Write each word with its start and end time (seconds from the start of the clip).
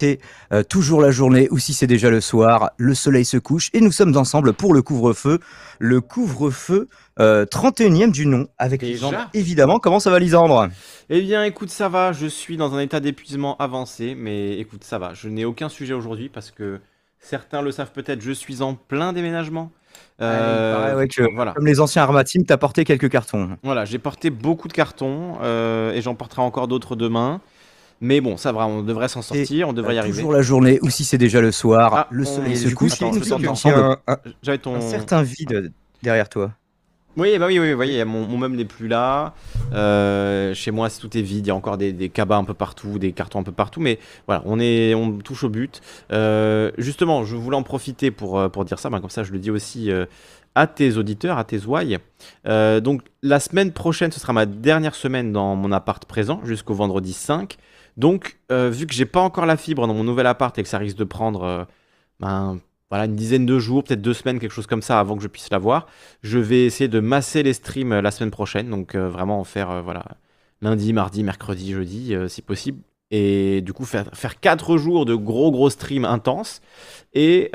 c'est 0.00 0.18
euh, 0.52 0.62
toujours 0.62 1.00
la 1.00 1.10
journée 1.10 1.48
ou 1.50 1.58
si 1.58 1.74
c'est 1.74 1.86
déjà 1.86 2.10
le 2.10 2.20
soir, 2.20 2.70
le 2.76 2.94
soleil 2.94 3.24
se 3.24 3.36
couche 3.36 3.70
et 3.72 3.80
nous 3.80 3.92
sommes 3.92 4.16
ensemble 4.16 4.52
pour 4.52 4.74
le 4.74 4.82
couvre-feu. 4.82 5.38
Le 5.78 6.00
couvre-feu 6.00 6.88
31e 7.18 8.12
du 8.12 8.26
nom 8.26 8.46
avec 8.58 8.82
Lisandre. 8.82 9.28
Évidemment, 9.34 9.80
comment 9.80 9.98
ça 9.98 10.10
va 10.10 10.18
Lisandre? 10.18 10.68
Eh 11.10 11.20
bien 11.20 11.42
écoute, 11.44 11.70
ça 11.70 11.88
va, 11.88 12.12
je 12.12 12.26
suis 12.26 12.56
dans 12.56 12.74
un 12.74 12.80
état 12.80 13.00
d'épuisement 13.00 13.56
avancé, 13.56 14.14
mais 14.14 14.58
écoute, 14.58 14.84
ça 14.84 14.98
va. 14.98 15.14
Je 15.14 15.28
n'ai 15.28 15.44
aucun 15.44 15.68
sujet 15.68 15.94
aujourd'hui 15.94 16.28
parce 16.28 16.50
que 16.50 16.80
certains 17.18 17.62
le 17.62 17.72
savent 17.72 17.92
peut-être, 17.92 18.20
je 18.20 18.32
suis 18.32 18.62
en 18.62 18.74
plein 18.74 19.12
déménagement. 19.12 19.72
Euh, 20.20 21.06
voilà. 21.34 21.52
Comme 21.52 21.66
les 21.66 21.80
anciens 21.80 22.02
Armatim, 22.02 22.44
t'as 22.44 22.56
porté 22.56 22.84
quelques 22.84 23.08
cartons. 23.08 23.56
Voilà, 23.62 23.84
j'ai 23.84 23.98
porté 23.98 24.30
beaucoup 24.30 24.68
de 24.68 24.72
cartons 24.72 25.38
euh, 25.42 25.92
et 25.92 26.02
j'en 26.02 26.14
porterai 26.14 26.42
encore 26.42 26.68
d'autres 26.68 26.96
demain. 26.96 27.40
Mais 28.00 28.20
bon, 28.20 28.36
ça 28.36 28.52
va, 28.52 28.66
on 28.66 28.82
devrait 28.82 29.08
s'en 29.08 29.22
sortir, 29.22 29.68
on 29.68 29.72
devrait 29.72 29.96
y 29.96 29.98
arriver. 29.98 30.16
Toujours 30.16 30.32
la 30.32 30.42
journée, 30.42 30.78
ou 30.82 30.90
si 30.90 31.04
c'est 31.04 31.18
déjà 31.18 31.40
le 31.40 31.50
soir, 31.50 31.94
ah, 31.94 32.06
le 32.10 32.24
soleil 32.24 32.56
se 32.56 32.72
couche, 32.74 33.02
ensemble. 33.02 33.96
J'avais 34.42 34.58
ton... 34.58 34.76
un 34.76 34.80
certain 34.80 35.22
vide 35.22 35.72
derrière 36.02 36.28
toi. 36.28 36.52
Oui, 37.18 37.36
bah 37.36 37.46
oui, 37.48 37.58
oui, 37.58 37.72
oui, 37.72 38.04
mon, 38.04 38.28
mon 38.28 38.38
meuble 38.38 38.54
n'est 38.54 38.64
plus 38.64 38.86
là. 38.86 39.34
Euh, 39.72 40.54
chez 40.54 40.70
moi, 40.70 40.88
tout 40.88 41.18
est 41.18 41.22
vide. 41.22 41.46
Il 41.46 41.48
y 41.48 41.50
a 41.50 41.54
encore 41.54 41.76
des, 41.76 41.92
des 41.92 42.10
cabas 42.10 42.36
un 42.36 42.44
peu 42.44 42.54
partout, 42.54 43.00
des 43.00 43.10
cartons 43.10 43.40
un 43.40 43.42
peu 43.42 43.50
partout. 43.50 43.80
Mais 43.80 43.98
voilà, 44.26 44.42
on, 44.44 44.60
est, 44.60 44.94
on 44.94 45.18
touche 45.18 45.42
au 45.42 45.48
but. 45.48 45.80
Euh, 46.12 46.70
justement, 46.78 47.24
je 47.24 47.34
voulais 47.34 47.56
en 47.56 47.64
profiter 47.64 48.12
pour, 48.12 48.38
euh, 48.38 48.48
pour 48.48 48.64
dire 48.64 48.78
ça. 48.78 48.88
Ben, 48.88 49.00
comme 49.00 49.10
ça, 49.10 49.24
je 49.24 49.32
le 49.32 49.40
dis 49.40 49.50
aussi 49.50 49.90
à 50.54 50.66
tes 50.68 50.96
auditeurs, 50.96 51.38
à 51.38 51.44
tes 51.44 51.64
ouailles. 51.64 51.98
donc, 52.44 53.02
la 53.24 53.40
semaine 53.40 53.72
prochaine, 53.72 54.12
ce 54.12 54.20
sera 54.20 54.32
ma 54.32 54.46
dernière 54.46 54.94
semaine 54.94 55.32
dans 55.32 55.56
mon 55.56 55.72
appart 55.72 56.04
présent, 56.04 56.40
jusqu'au 56.44 56.74
vendredi 56.74 57.14
5. 57.14 57.56
Donc, 57.98 58.38
vu 58.50 58.86
que 58.86 58.94
j'ai 58.94 59.04
pas 59.06 59.20
encore 59.20 59.44
la 59.44 59.56
fibre 59.56 59.86
dans 59.86 59.94
mon 59.94 60.04
nouvel 60.04 60.26
appart 60.26 60.56
et 60.58 60.62
que 60.62 60.68
ça 60.68 60.78
risque 60.78 60.96
de 60.96 61.04
prendre 61.04 61.66
ben, 62.20 62.60
voilà, 62.90 63.04
une 63.04 63.16
dizaine 63.16 63.46
de 63.46 63.58
jours, 63.58 63.84
peut-être 63.84 64.00
deux 64.00 64.14
semaines, 64.14 64.38
quelque 64.38 64.52
chose 64.52 64.66
comme 64.66 64.82
ça, 64.82 64.98
avant 64.98 65.16
que 65.16 65.22
je 65.22 65.28
puisse 65.28 65.50
la 65.50 65.58
voir. 65.58 65.86
Je 66.22 66.38
vais 66.38 66.64
essayer 66.64 66.88
de 66.88 67.00
masser 67.00 67.42
les 67.42 67.52
streams 67.52 67.92
euh, 67.92 68.02
la 68.02 68.10
semaine 68.10 68.30
prochaine, 68.30 68.70
donc 68.70 68.94
euh, 68.94 69.08
vraiment 69.08 69.40
en 69.40 69.44
faire 69.44 69.70
euh, 69.70 69.82
voilà, 69.82 70.04
lundi, 70.62 70.92
mardi, 70.92 71.22
mercredi, 71.22 71.72
jeudi, 71.72 72.14
si 72.28 72.42
possible. 72.42 72.80
Et 73.10 73.62
du 73.62 73.72
coup, 73.72 73.84
faire, 73.84 74.10
faire 74.14 74.40
quatre 74.40 74.76
jours 74.76 75.06
de 75.06 75.14
gros 75.14 75.50
gros 75.50 75.70
streams 75.70 76.04
intenses. 76.04 76.60
Et 77.14 77.50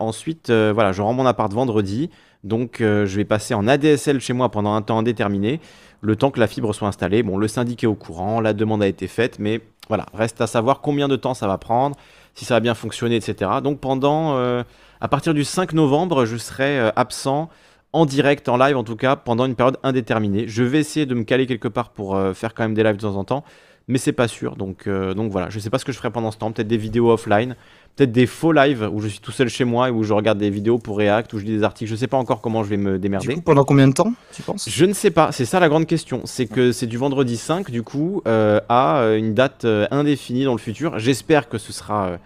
ensuite, 0.00 0.50
voilà, 0.50 0.92
je 0.92 1.02
rends 1.02 1.12
mon 1.12 1.26
appart 1.26 1.52
vendredi. 1.52 2.10
Donc, 2.44 2.76
je 2.80 3.16
vais 3.16 3.24
passer 3.24 3.54
en 3.54 3.66
ADSL 3.66 4.20
chez 4.20 4.32
moi 4.32 4.50
pendant 4.50 4.74
un 4.74 4.82
temps 4.82 4.98
indéterminé, 4.98 5.60
le 6.00 6.14
temps 6.14 6.30
que 6.30 6.38
la 6.38 6.46
fibre 6.46 6.74
soit 6.74 6.86
installée. 6.86 7.22
Bon, 7.22 7.38
le 7.38 7.48
syndic 7.48 7.82
est 7.82 7.86
au 7.86 7.94
courant, 7.94 8.40
la 8.40 8.52
demande 8.52 8.82
a 8.82 8.86
été 8.86 9.08
faite, 9.08 9.38
mais 9.38 9.62
voilà, 9.88 10.06
reste 10.14 10.40
à 10.40 10.46
savoir 10.46 10.80
combien 10.80 11.08
de 11.08 11.16
temps 11.16 11.34
ça 11.34 11.46
va 11.46 11.58
prendre 11.58 11.96
si 12.34 12.44
ça 12.44 12.54
va 12.54 12.60
bien 12.60 12.74
fonctionner, 12.74 13.16
etc. 13.16 13.50
Donc 13.62 13.80
pendant, 13.80 14.36
euh, 14.36 14.62
à 15.00 15.08
partir 15.08 15.34
du 15.34 15.44
5 15.44 15.72
novembre, 15.72 16.24
je 16.24 16.36
serai 16.36 16.78
euh, 16.78 16.90
absent 16.96 17.48
en 17.92 18.06
direct, 18.06 18.48
en 18.48 18.56
live 18.56 18.76
en 18.76 18.84
tout 18.84 18.96
cas, 18.96 19.14
pendant 19.16 19.46
une 19.46 19.54
période 19.54 19.78
indéterminée. 19.82 20.48
Je 20.48 20.64
vais 20.64 20.80
essayer 20.80 21.06
de 21.06 21.14
me 21.14 21.22
caler 21.22 21.46
quelque 21.46 21.68
part 21.68 21.90
pour 21.90 22.16
euh, 22.16 22.34
faire 22.34 22.54
quand 22.54 22.64
même 22.64 22.74
des 22.74 22.82
lives 22.82 22.96
de 22.96 23.02
temps 23.02 23.16
en 23.16 23.24
temps, 23.24 23.44
mais 23.86 23.98
c'est 23.98 24.12
pas 24.12 24.26
sûr. 24.26 24.56
Donc, 24.56 24.88
donc 24.88 25.30
voilà, 25.30 25.50
je 25.50 25.58
sais 25.58 25.70
pas 25.70 25.78
ce 25.78 25.84
que 25.84 25.92
je 25.92 25.98
ferai 25.98 26.10
pendant 26.10 26.30
ce 26.30 26.38
temps. 26.38 26.50
Peut-être 26.50 26.66
des 26.66 26.78
vidéos 26.78 27.12
offline, 27.12 27.54
peut-être 27.96 28.12
des 28.12 28.26
faux 28.26 28.52
lives 28.52 28.88
où 28.92 29.00
je 29.00 29.08
suis 29.08 29.20
tout 29.20 29.32
seul 29.32 29.48
chez 29.48 29.64
moi 29.64 29.88
et 29.88 29.90
où 29.90 30.02
je 30.02 30.12
regarde 30.12 30.38
des 30.38 30.50
vidéos 30.50 30.78
pour 30.78 30.98
React, 30.98 31.32
où 31.34 31.38
je 31.38 31.44
lis 31.44 31.56
des 31.56 31.62
articles. 31.62 31.90
Je 31.90 31.96
sais 31.96 32.06
pas 32.06 32.16
encore 32.16 32.40
comment 32.40 32.62
je 32.62 32.68
vais 32.68 32.76
me 32.76 32.98
démerder. 32.98 33.28
Du 33.28 33.34
coup, 33.34 33.40
pendant 33.40 33.64
combien 33.64 33.88
de 33.88 33.92
temps, 33.92 34.12
tu 34.32 34.42
penses? 34.42 34.68
Je 34.68 34.84
ne 34.84 34.92
sais 34.92 35.10
pas. 35.10 35.32
C'est 35.32 35.44
ça 35.44 35.60
la 35.60 35.68
grande 35.68 35.86
question. 35.86 36.22
C'est 36.24 36.46
que 36.46 36.72
c'est 36.72 36.86
du 36.86 36.96
vendredi 36.96 37.36
5, 37.36 37.70
du 37.70 37.82
coup, 37.82 38.22
à 38.26 39.14
une 39.16 39.34
date 39.34 39.66
indéfinie 39.90 40.44
dans 40.44 40.52
le 40.52 40.58
futur. 40.58 40.98
J'espère 40.98 41.48
que 41.48 41.58
ce 41.58 41.72
sera 41.72 42.18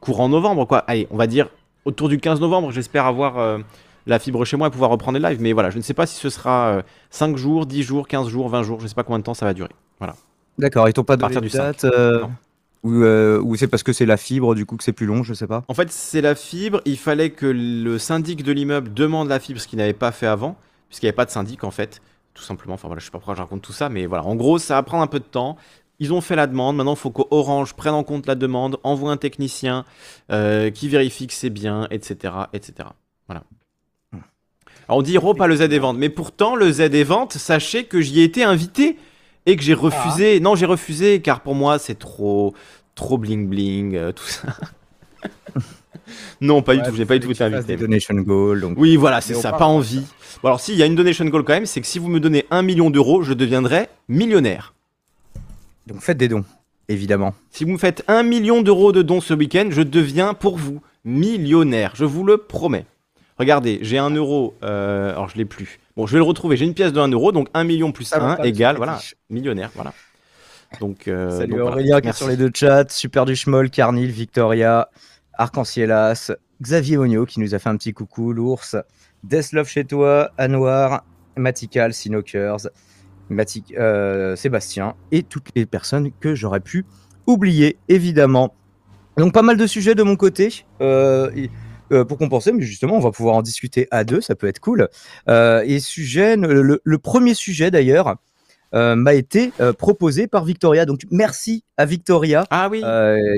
courant 0.00 0.28
novembre, 0.28 0.66
quoi. 0.66 0.78
Allez, 0.78 1.08
on 1.10 1.16
va 1.16 1.26
dire 1.26 1.48
autour 1.86 2.08
du 2.08 2.18
15 2.18 2.40
novembre, 2.40 2.70
j'espère 2.72 3.06
avoir 3.06 3.38
euh, 3.38 3.58
la 4.06 4.18
fibre 4.18 4.44
chez 4.44 4.56
moi 4.56 4.68
et 4.68 4.70
pouvoir 4.70 4.90
reprendre 4.90 5.18
les 5.18 5.26
lives. 5.26 5.40
Mais 5.40 5.52
voilà, 5.54 5.70
je 5.70 5.78
ne 5.78 5.82
sais 5.82 5.94
pas 5.94 6.04
si 6.04 6.16
ce 6.16 6.28
sera 6.28 6.82
5 7.10 7.32
euh, 7.32 7.36
jours, 7.36 7.64
10 7.64 7.82
jours, 7.82 8.06
15 8.08 8.28
jours, 8.28 8.48
20 8.48 8.62
jours, 8.64 8.78
je 8.80 8.84
ne 8.84 8.88
sais 8.88 8.94
pas 8.94 9.04
combien 9.04 9.20
de 9.20 9.24
temps 9.24 9.34
ça 9.34 9.46
va 9.46 9.54
durer. 9.54 9.70
Voilà. 9.98 10.14
D'accord, 10.58 10.88
ils 10.88 10.92
t'ont 10.92 11.04
pas 11.04 11.16
donné 11.16 11.34
de 11.34 11.48
date 11.48 11.84
euh, 11.84 12.24
ou, 12.82 13.56
c'est 13.56 13.68
parce 13.68 13.82
que 13.82 13.92
c'est 13.92 14.06
la 14.06 14.16
fibre 14.16 14.54
du 14.54 14.64
coup 14.64 14.76
que 14.76 14.84
c'est 14.84 14.92
plus 14.92 15.06
long, 15.06 15.22
je 15.22 15.34
sais 15.34 15.46
pas. 15.46 15.64
En 15.68 15.74
fait, 15.74 15.90
c'est 15.90 16.20
la 16.20 16.34
fibre. 16.34 16.80
Il 16.84 16.98
fallait 16.98 17.30
que 17.30 17.46
le 17.46 17.98
syndic 17.98 18.42
de 18.42 18.52
l'immeuble 18.52 18.92
demande 18.94 19.28
la 19.28 19.40
fibre, 19.40 19.60
ce 19.60 19.66
qu'il 19.66 19.78
n'avait 19.78 19.92
pas 19.92 20.12
fait 20.12 20.26
avant, 20.26 20.56
puisqu'il 20.88 21.06
n'y 21.06 21.08
avait 21.08 21.16
pas 21.16 21.24
de 21.24 21.30
syndic 21.30 21.64
en 21.64 21.70
fait 21.70 22.00
tout 22.36 22.42
simplement. 22.42 22.74
Enfin 22.74 22.86
voilà, 22.86 23.00
je 23.00 23.06
sais 23.06 23.10
pas 23.10 23.18
pourquoi 23.18 23.34
je 23.34 23.40
raconte 23.40 23.62
tout 23.62 23.72
ça, 23.72 23.88
mais 23.88 24.06
voilà. 24.06 24.24
En 24.24 24.36
gros, 24.36 24.58
ça 24.58 24.74
va 24.74 24.82
prendre 24.82 25.02
un 25.02 25.08
peu 25.08 25.18
de 25.18 25.24
temps. 25.24 25.56
Ils 25.98 26.12
ont 26.12 26.20
fait 26.20 26.36
la 26.36 26.46
demande, 26.46 26.76
maintenant 26.76 26.92
il 26.92 26.98
faut 26.98 27.10
qu'Orange 27.10 27.72
prenne 27.72 27.94
en 27.94 28.04
compte 28.04 28.26
la 28.26 28.34
demande, 28.34 28.78
envoie 28.84 29.10
un 29.10 29.16
technicien 29.16 29.86
euh, 30.30 30.70
qui 30.70 30.90
vérifie 30.90 31.26
que 31.26 31.32
c'est 31.32 31.50
bien, 31.50 31.88
etc. 31.90 32.34
etc. 32.52 32.90
Voilà. 33.26 33.44
Alors 34.88 34.98
on 34.98 35.02
dit 35.02 35.16
Ro, 35.16 35.32
pas 35.32 35.46
le 35.46 35.56
Z 35.56 35.68
des 35.68 35.78
ventes, 35.78 35.96
mais 35.96 36.10
pourtant 36.10 36.54
le 36.54 36.70
Z 36.70 36.90
des 36.90 37.02
ventes, 37.02 37.32
sachez 37.32 37.84
que 37.84 38.02
j'y 38.02 38.20
ai 38.20 38.24
été 38.24 38.44
invité 38.44 38.98
et 39.46 39.56
que 39.56 39.62
j'ai 39.62 39.74
refusé. 39.74 40.36
Ah. 40.36 40.40
Non, 40.40 40.54
j'ai 40.54 40.66
refusé 40.66 41.20
car 41.20 41.40
pour 41.40 41.54
moi 41.54 41.78
c'est 41.78 41.98
trop, 41.98 42.54
trop 42.94 43.16
bling 43.18 43.48
bling, 43.48 43.96
euh, 43.96 44.12
tout 44.12 44.26
ça. 44.26 44.48
non, 46.40 46.62
pas 46.62 46.76
du 46.76 46.82
tout, 46.82 46.94
j'ai 46.94 47.06
pas 47.06 47.14
du 47.14 47.20
tout 47.20 47.30
été 47.30 47.44
invité. 47.44 47.76
Donation 47.76 48.14
goal. 48.14 48.60
Donc... 48.60 48.74
Oui, 48.76 48.96
voilà, 48.96 49.20
c'est 49.20 49.34
ça, 49.34 49.52
pas 49.52 49.66
envie. 49.66 50.02
Bon, 50.42 50.48
alors, 50.48 50.60
s'il 50.60 50.76
y 50.76 50.82
a 50.82 50.86
une 50.86 50.94
donation 50.96 51.24
goal 51.24 51.44
quand 51.44 51.54
même, 51.54 51.66
c'est 51.66 51.80
que 51.80 51.86
si 51.86 51.98
vous 51.98 52.08
me 52.08 52.20
donnez 52.20 52.44
un 52.50 52.62
million 52.62 52.90
d'euros, 52.90 53.22
je 53.22 53.32
deviendrai 53.32 53.88
millionnaire. 54.08 54.74
Donc 55.86 56.00
faites 56.00 56.18
des 56.18 56.28
dons, 56.28 56.44
évidemment. 56.88 57.34
Si 57.50 57.64
vous 57.64 57.72
me 57.72 57.78
faites 57.78 58.04
un 58.08 58.22
million 58.22 58.60
d'euros 58.60 58.92
de 58.92 59.02
dons 59.02 59.20
ce 59.20 59.34
week-end, 59.34 59.68
je 59.70 59.82
deviens 59.82 60.34
pour 60.34 60.58
vous 60.58 60.82
millionnaire. 61.04 61.92
Je 61.94 62.04
vous 62.04 62.24
le 62.24 62.38
promets. 62.38 62.84
Regardez, 63.38 63.78
j'ai 63.82 63.98
un 63.98 64.10
euro. 64.10 64.54
Euh, 64.62 65.10
alors 65.10 65.28
je 65.28 65.36
l'ai 65.36 65.44
plus. 65.44 65.78
Bon, 65.96 66.06
je 66.06 66.12
vais 66.12 66.18
le 66.18 66.24
retrouver. 66.24 66.56
J'ai 66.56 66.66
une 66.66 66.74
pièce 66.74 66.92
de 66.92 67.00
1 67.00 67.08
euro, 67.08 67.32
donc 67.32 67.48
1 67.54 67.64
million 67.64 67.90
plus 67.90 68.12
1 68.12 68.38
égale, 68.42 68.76
voilà, 68.76 68.98
millionnaire. 69.30 69.70
Voilà. 69.74 69.94
Donc, 70.80 71.08
euh, 71.08 71.38
Salut 71.38 71.60
Aurélien 71.60 72.00
qui 72.00 72.08
est 72.08 72.12
sur 72.12 72.28
les 72.28 72.36
deux 72.36 72.50
chats. 72.52 72.84
Super 72.88 73.24
du 73.24 73.34
Schmoll, 73.34 73.70
Carnil, 73.70 74.10
Victoria, 74.10 74.90
Arc-en-Cielas, 75.32 76.32
Xavier 76.60 76.98
Ognot 76.98 77.24
qui 77.24 77.40
nous 77.40 77.54
a 77.54 77.58
fait 77.58 77.68
un 77.68 77.76
petit 77.76 77.92
coucou, 77.92 78.32
l'ours, 78.32 78.76
Deslove 79.24 79.68
chez 79.68 79.84
toi, 79.84 80.30
Anwar, 80.38 81.04
Matical, 81.36 81.94
Sinokers, 81.94 82.68
euh, 83.78 84.36
Sébastien 84.36 84.94
et 85.12 85.22
toutes 85.22 85.48
les 85.54 85.66
personnes 85.66 86.10
que 86.20 86.34
j'aurais 86.34 86.60
pu 86.60 86.84
oublier, 87.26 87.78
évidemment. 87.88 88.54
Donc 89.16 89.32
pas 89.32 89.42
mal 89.42 89.56
de 89.56 89.66
sujets 89.66 89.94
de 89.94 90.02
mon 90.02 90.16
côté. 90.16 90.64
Euh, 90.82 91.30
euh, 91.92 92.04
pour 92.04 92.18
compenser, 92.18 92.52
mais 92.52 92.62
justement, 92.62 92.96
on 92.96 93.00
va 93.00 93.10
pouvoir 93.10 93.36
en 93.36 93.42
discuter 93.42 93.88
à 93.90 94.04
deux, 94.04 94.20
ça 94.20 94.34
peut 94.34 94.46
être 94.46 94.60
cool. 94.60 94.88
et 95.28 95.80
sujet, 95.80 96.36
le, 96.36 96.98
premier 96.98 97.34
sujet 97.34 97.70
d'ailleurs 97.70 98.16
m'a 98.72 99.14
été 99.14 99.52
proposé 99.78 100.26
par 100.26 100.44
Victoria. 100.44 100.84
Donc 100.84 101.00
merci 101.10 101.64
à 101.76 101.84
Victoria. 101.84 102.46
Ah 102.50 102.68
oui, 102.70 102.80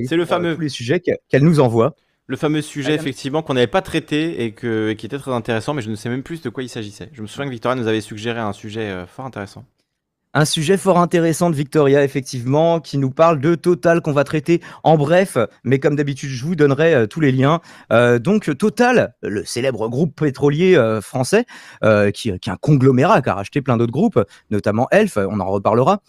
c'est 0.08 0.16
le 0.16 0.24
fameux. 0.24 0.54
Tous 0.54 0.60
les 0.60 0.68
sujets 0.68 1.00
qu'elle 1.00 1.44
nous 1.44 1.60
envoie. 1.60 1.94
Le 2.26 2.36
fameux 2.36 2.60
sujet, 2.60 2.94
effectivement, 2.94 3.42
qu'on 3.42 3.54
n'avait 3.54 3.66
pas 3.66 3.80
traité 3.80 4.44
et, 4.44 4.52
que, 4.52 4.92
qui 4.92 5.06
était 5.06 5.18
très 5.18 5.32
intéressant, 5.32 5.72
mais 5.72 5.80
je 5.80 5.88
ne 5.88 5.94
sais 5.94 6.10
même 6.10 6.22
plus 6.22 6.42
de 6.42 6.50
quoi 6.50 6.62
il 6.62 6.68
s'agissait. 6.68 7.08
Je 7.12 7.22
me 7.22 7.26
souviens 7.26 7.46
que 7.46 7.50
Victoria 7.50 7.80
nous 7.80 7.88
avait 7.88 8.02
suggéré 8.02 8.40
un 8.40 8.52
sujet 8.52 9.04
fort 9.06 9.24
intéressant. 9.24 9.64
Un 10.34 10.44
sujet 10.44 10.76
fort 10.76 10.98
intéressant 10.98 11.48
de 11.48 11.56
Victoria, 11.56 12.04
effectivement, 12.04 12.80
qui 12.80 12.98
nous 12.98 13.10
parle 13.10 13.40
de 13.40 13.54
Total 13.54 14.02
qu'on 14.02 14.12
va 14.12 14.24
traiter 14.24 14.60
en 14.84 14.98
bref, 14.98 15.38
mais 15.64 15.78
comme 15.78 15.96
d'habitude, 15.96 16.28
je 16.28 16.44
vous 16.44 16.54
donnerai 16.54 16.94
euh, 16.94 17.06
tous 17.06 17.20
les 17.20 17.32
liens. 17.32 17.60
Euh, 17.92 18.18
donc 18.18 18.56
Total, 18.58 19.14
le 19.22 19.44
célèbre 19.44 19.88
groupe 19.88 20.14
pétrolier 20.14 20.76
euh, 20.76 21.00
français, 21.00 21.46
qui, 22.12 22.38
qui, 22.38 22.50
est 22.50 22.52
un 22.52 22.56
conglomérat, 22.56 23.22
qui 23.22 23.30
a 23.30 23.34
racheté 23.34 23.62
plein 23.62 23.78
d'autres 23.78 23.92
groupes, 23.92 24.22
notamment 24.50 24.86
Elf, 24.90 25.16
on 25.16 25.40
en 25.40 25.46
reparlera. 25.46 26.02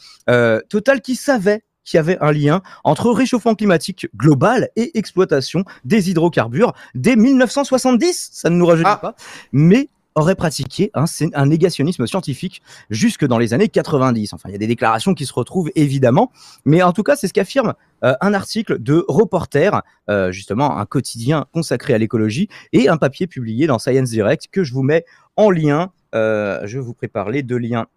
Total 0.69 1.01
qui 1.01 1.15
savait 1.15 1.63
qu'il 1.85 1.97
y 1.97 1.99
avait 1.99 2.17
un 2.19 2.31
lien 2.31 2.61
entre 2.83 3.11
réchauffement 3.11 3.55
climatique 3.55 4.07
global 4.15 4.69
et 4.75 4.97
exploitation 4.97 5.63
des 5.85 6.09
hydrocarbures 6.09 6.73
dès 6.93 7.15
1970. 7.15 8.29
Ça 8.33 8.49
ne 8.49 8.55
nous 8.55 8.65
rajeunit 8.65 8.89
ah. 8.89 8.97
pas. 8.97 9.15
Mais 9.51 9.89
aurait 10.19 10.35
pratiqué 10.35 10.91
un, 10.93 11.05
un, 11.33 11.45
négationnisme 11.47 12.05
scientifique 12.05 12.61
jusque 12.89 13.25
dans 13.25 13.37
les 13.37 13.53
années 13.53 13.69
90. 13.69 14.33
Enfin, 14.33 14.49
il 14.49 14.51
y 14.51 14.55
a 14.55 14.59
des 14.59 14.67
déclarations 14.67 15.13
qui 15.13 15.25
se 15.25 15.33
retrouvent 15.33 15.71
évidemment, 15.75 16.31
mais 16.65 16.83
en 16.83 16.93
tout 16.93 17.03
cas, 17.03 17.15
c'est 17.15 17.27
ce 17.27 17.33
qu'affirme 17.33 17.73
euh, 18.03 18.13
un 18.21 18.33
article 18.33 18.79
de 18.79 19.03
Reporter, 19.07 19.81
euh, 20.09 20.31
justement 20.31 20.77
un 20.77 20.85
quotidien 20.85 21.45
consacré 21.53 21.93
à 21.93 21.97
l'écologie, 21.97 22.49
et 22.71 22.87
un 22.87 22.97
papier 22.97 23.27
publié 23.27 23.67
dans 23.67 23.79
Science 23.79 24.09
Direct 24.09 24.47
que 24.51 24.63
je 24.63 24.73
vous 24.73 24.83
mets 24.83 25.05
en 25.35 25.51
lien. 25.51 25.91
Euh, 26.15 26.61
je 26.65 26.79
vous 26.79 26.93
prépare 26.93 27.29
les 27.29 27.43
deux 27.43 27.57
liens 27.57 27.87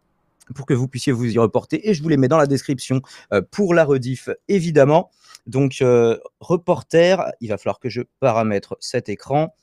pour 0.54 0.66
que 0.66 0.74
vous 0.74 0.88
puissiez 0.88 1.12
vous 1.12 1.26
y 1.26 1.38
reporter, 1.38 1.88
et 1.88 1.94
je 1.94 2.02
vous 2.02 2.08
les 2.08 2.16
mets 2.16 2.28
dans 2.28 2.36
la 2.36 2.46
description 2.46 3.00
pour 3.50 3.74
la 3.74 3.84
rediff, 3.84 4.28
évidemment. 4.48 5.10
Donc, 5.46 5.82
Reporter, 6.40 7.24
il 7.40 7.48
va 7.48 7.58
falloir 7.58 7.78
que 7.78 7.88
je 7.88 8.02
paramètre 8.20 8.76
cet 8.80 9.08
écran. 9.08 9.54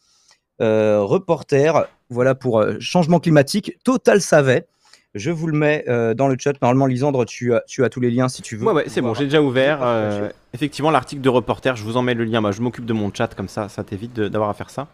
reporter, 0.60 1.86
voilà 2.10 2.36
pour 2.36 2.60
euh, 2.60 2.76
changement 2.80 3.20
climatique. 3.20 3.78
Total 3.84 4.22
savait. 4.22 4.68
Je 5.16 5.32
vous 5.32 5.48
le 5.48 5.58
mets 5.58 5.84
dans 6.16 6.28
le 6.28 6.36
chat. 6.40 6.54
Normalement, 6.62 6.86
Lisandre, 6.86 7.26
tu 7.26 7.56
as, 7.56 7.64
tu 7.68 7.84
as 7.84 7.90
tous 7.90 8.00
les 8.00 8.12
liens 8.12 8.28
si 8.28 8.44
tu 8.44 8.56
veux. 8.56 8.68
Ouais, 8.68 8.74
ouais, 8.74 8.84
c'est 8.86 9.02
bon, 9.02 9.16
j'ai 9.16 9.24
déjà 9.24 9.42
ouvert. 9.42 9.80
effectivement, 10.54 10.92
l'article 10.92 11.24
de 11.24 11.30
reporter, 11.30 11.76
je 11.76 11.84
vous 11.84 11.98
en 11.98 12.04
mets 12.04 12.14
le 12.14 12.26
lien. 12.26 12.42
Moi, 12.42 12.52
je 12.52 12.62
m'occupe 12.62 12.86
de 12.86 12.94
mon 12.94 13.12
chat, 13.12 13.34
comme 13.34 13.48
ça, 13.48 13.70
ça 13.70 13.84
t'évite 13.84 14.20
d'avoir 14.20 14.52
à 14.52 14.54
faire 14.54 14.70
ça. 14.70 14.88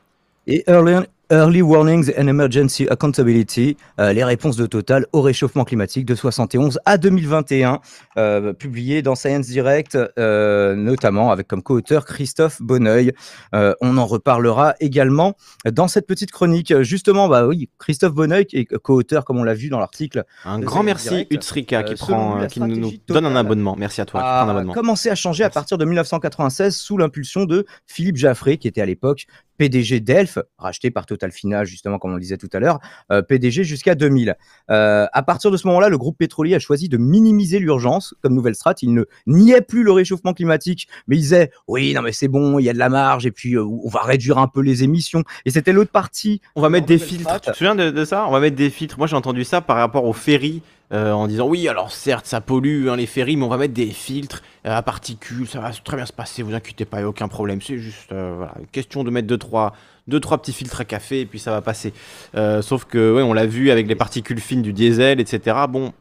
Et 0.48 0.64
Early, 0.68 1.06
Early 1.32 1.62
Warnings 1.62 2.12
and 2.18 2.28
Emergency 2.28 2.88
Accountability, 2.90 3.78
euh, 4.00 4.14
les 4.14 4.24
réponses 4.24 4.56
de 4.58 4.66
Total 4.66 5.06
au 5.12 5.22
réchauffement 5.22 5.64
climatique 5.64 6.06
de 6.06 6.14
71 6.14 6.80
à 6.86 6.98
2021, 6.98 7.80
euh, 8.18 8.54
publié 8.54 9.02
dans 9.02 9.16
Science 9.16 9.48
Direct, 9.48 9.98
euh, 10.20 10.76
notamment 10.76 11.32
avec 11.32 11.48
comme 11.48 11.64
co-auteur 11.64 12.06
Christophe 12.06 12.62
Bonneuil. 12.62 13.12
Euh, 13.54 13.74
on 13.82 13.98
en 13.98 14.06
reparlera 14.06 14.76
également 14.80 15.36
dans 15.66 15.88
cette 15.88 16.06
petite 16.06 16.32
chronique. 16.32 16.82
Justement, 16.82 17.28
bah 17.28 17.48
oui, 17.48 17.70
Christophe 17.80 18.14
Bonneuil, 18.14 18.46
qui 18.46 18.58
est 18.58 18.66
co-auteur, 18.66 19.26
comme 19.26 19.38
on 19.38 19.44
l'a 19.44 19.56
vu 19.56 19.70
dans 19.70 19.80
l'article. 19.80 20.26
Un 20.44 20.60
grand 20.60 20.84
merci, 20.84 21.28
Utsrika, 21.32 21.84
qui, 21.84 21.96
prend, 21.96 22.46
qui 22.48 22.60
nous, 22.60 22.94
donne 23.08 23.26
un 23.26 23.36
abonnement. 23.36 23.76
Merci 23.78 24.02
à 24.02 24.06
toi. 24.06 24.22
A 24.22 24.64
commencé 24.74 25.10
à 25.10 25.16
changer 25.16 25.44
à 25.44 25.50
partir 25.50 25.78
de 25.78 25.86
1996 25.86 26.76
sous 26.76 26.98
l'impulsion 26.98 27.46
de 27.46 27.66
Philippe 27.88 28.18
Jaffré, 28.18 28.58
qui 28.58 28.68
était 28.68 28.82
à 28.82 28.86
l'époque 28.86 29.26
PDG 29.58 30.00
d'Elf, 30.00 30.40
racheté 30.58 30.92
par 30.92 31.06
Total 31.06 31.32
Final, 31.32 31.66
justement, 31.66 32.00
comme 32.00 32.12
on 32.12 32.16
le 32.16 32.22
disait 32.22 32.38
tout 32.38 32.50
à 32.54 32.60
l'heure, 32.60 32.80
euh, 33.12 33.22
PDG 33.22 33.64
jusqu'à 33.64 33.96
2000. 33.96 34.36
Euh, 34.70 35.08
à 35.12 35.24
partir 35.24 35.52
de 35.52 35.58
ce 35.58 35.68
moment-là, 35.68 35.90
le 35.90 35.98
groupe 35.98 36.18
pétrolier 36.18 36.56
a 36.56 36.60
choisi 36.60 36.90
de 36.90 36.98
minimiser 36.98 37.60
l'urgence 37.60 38.16
comme 38.22 38.34
nouvelle 38.34 38.56
strate. 38.56 38.82
Il 38.82 38.94
ne 38.94 39.04
niait 39.28 39.62
plus 39.62 39.84
le 39.84 39.92
réchauffement 39.92 40.34
climatique, 40.34 40.88
mais 41.08 41.18
il 41.18 41.22
disait 41.22 41.52
oui, 41.68 41.94
non, 41.94 42.02
mais 42.02 42.12
c'est 42.12 42.28
bon, 42.28 42.60
il 42.60 42.64
y 42.64 42.70
a 42.70 42.74
de 42.74 42.80
la 42.80 42.90
marge, 42.90 43.26
et 43.26 43.32
puis 43.32 43.56
euh, 43.56 43.64
on 43.64 43.90
va 43.90 44.02
réduire 44.02 44.38
un 44.38 44.48
peu 44.48 44.62
les 44.62 44.84
émissions. 44.84 45.24
Et 45.46 45.50
c'était 45.50 45.74
l'autre 45.74 45.92
partie. 45.92 46.42
On 46.56 46.62
va 46.62 46.70
mettre 46.70 46.88
des 46.88 46.98
filtres. 46.98 47.42
Tu 47.42 47.52
te 47.52 47.56
souviens 47.56 47.76
de, 47.76 48.06
ça? 48.06 48.26
On 48.28 48.32
va 48.32 48.40
mettre 48.40 48.56
des 48.56 48.70
filtres. 48.70 48.98
Moi, 48.98 49.08
j'ai 49.08 49.16
entendu 49.16 49.44
ça 49.44 49.62
par 49.62 49.78
rapport 49.78 50.06
aux 50.06 50.14
ferries. 50.14 50.62
En 50.92 51.28
disant 51.28 51.48
oui, 51.48 51.68
alors 51.68 51.92
certes, 51.92 52.26
ça 52.26 52.42
pollue 52.42 52.88
hein, 52.88 52.96
les 52.96 53.06
ferries, 53.06 53.36
mais 53.38 53.44
on 53.44 53.50
va 53.50 53.58
mettre 53.58 53.74
des 53.74 53.88
filtres 53.88 54.42
à 54.64 54.82
particules, 54.82 55.48
ça 55.48 55.60
va 55.60 55.72
très 55.72 55.98
bien 55.98 56.06
se 56.06 56.14
passer, 56.14 56.44
vous 56.44 56.54
inquiétez 56.54 56.86
pas, 56.86 57.00
a 57.00 57.06
aucun 57.06 57.28
problème. 57.28 57.62
C'est 57.62 57.78
juste 57.78 58.12
voilà, 58.12 58.54
question 58.72 59.04
de 59.04 59.10
mettre 59.12 59.28
deux 59.28 59.38
trois, 59.38 59.74
deux, 60.08 60.20
trois 60.20 60.38
petits 60.40 60.54
filtres 60.54 60.82
à 60.82 60.86
café 60.86 61.22
et 61.22 61.26
puis 61.26 61.40
ça 61.40 61.52
va 61.52 61.62
passer. 61.62 61.94
Euh, 62.36 62.62
sauf 62.62 62.86
que, 62.86 63.16
ouais, 63.16 63.24
on 63.24 63.34
l'a 63.34 63.46
vu 63.46 63.72
avec 63.72 63.88
les 63.88 63.96
particules 63.96 64.40
fines 64.40 64.62
du 64.62 64.74
diesel, 64.74 65.20
etc. 65.20 65.58
Bon, 65.70 65.94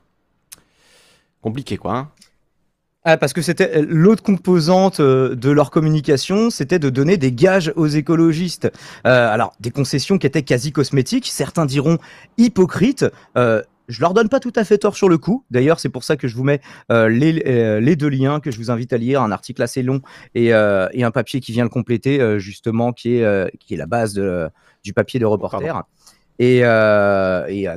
compliqué 1.40 1.76
quoi. 1.76 1.96
Hein. 1.96 2.08
Ah, 3.06 3.18
parce 3.18 3.34
que 3.34 3.42
c'était 3.42 3.76
euh, 3.76 3.86
l'autre 3.86 4.22
composante 4.22 5.00
euh, 5.00 5.34
de 5.34 5.50
leur 5.50 5.70
communication, 5.70 6.48
c'était 6.48 6.78
de 6.78 6.88
donner 6.88 7.18
des 7.18 7.32
gages 7.32 7.70
aux 7.76 7.86
écologistes. 7.86 8.70
alors, 9.04 9.52
des 9.60 9.70
concessions 9.70 10.16
qui 10.16 10.26
étaient 10.26 10.42
quasi 10.42 10.72
cosmétiques, 10.72 11.28
certains 11.30 11.66
diront 11.66 11.98
hypocrites. 12.38 13.04
Je 13.88 14.00
leur 14.00 14.14
donne 14.14 14.28
pas 14.28 14.40
tout 14.40 14.52
à 14.56 14.64
fait 14.64 14.78
tort 14.78 14.96
sur 14.96 15.08
le 15.08 15.18
coup. 15.18 15.44
D'ailleurs, 15.50 15.78
c'est 15.78 15.88
pour 15.88 16.04
ça 16.04 16.16
que 16.16 16.26
je 16.26 16.36
vous 16.36 16.44
mets 16.44 16.60
euh, 16.90 17.08
euh, 17.08 17.80
les, 17.80 17.96
deux 17.96 18.08
liens 18.08 18.40
que 18.40 18.50
je 18.50 18.56
vous 18.58 18.70
invite 18.70 18.92
à 18.92 18.98
lire, 18.98 19.22
un 19.22 19.30
article 19.30 19.62
assez 19.62 19.82
long 19.82 20.00
et, 20.34 20.54
euh, 20.54 20.88
un 20.94 21.10
papier 21.10 21.40
qui 21.40 21.52
vient 21.52 21.64
le 21.64 21.70
compléter, 21.70 22.38
justement, 22.38 22.92
qui 22.92 23.16
est, 23.16 23.58
qui 23.58 23.74
est 23.74 23.76
la 23.76 23.86
base 23.86 24.20
du 24.82 24.92
papier 24.92 25.20
de 25.20 25.26
reporter. 25.26 25.82
Et, 26.38 26.62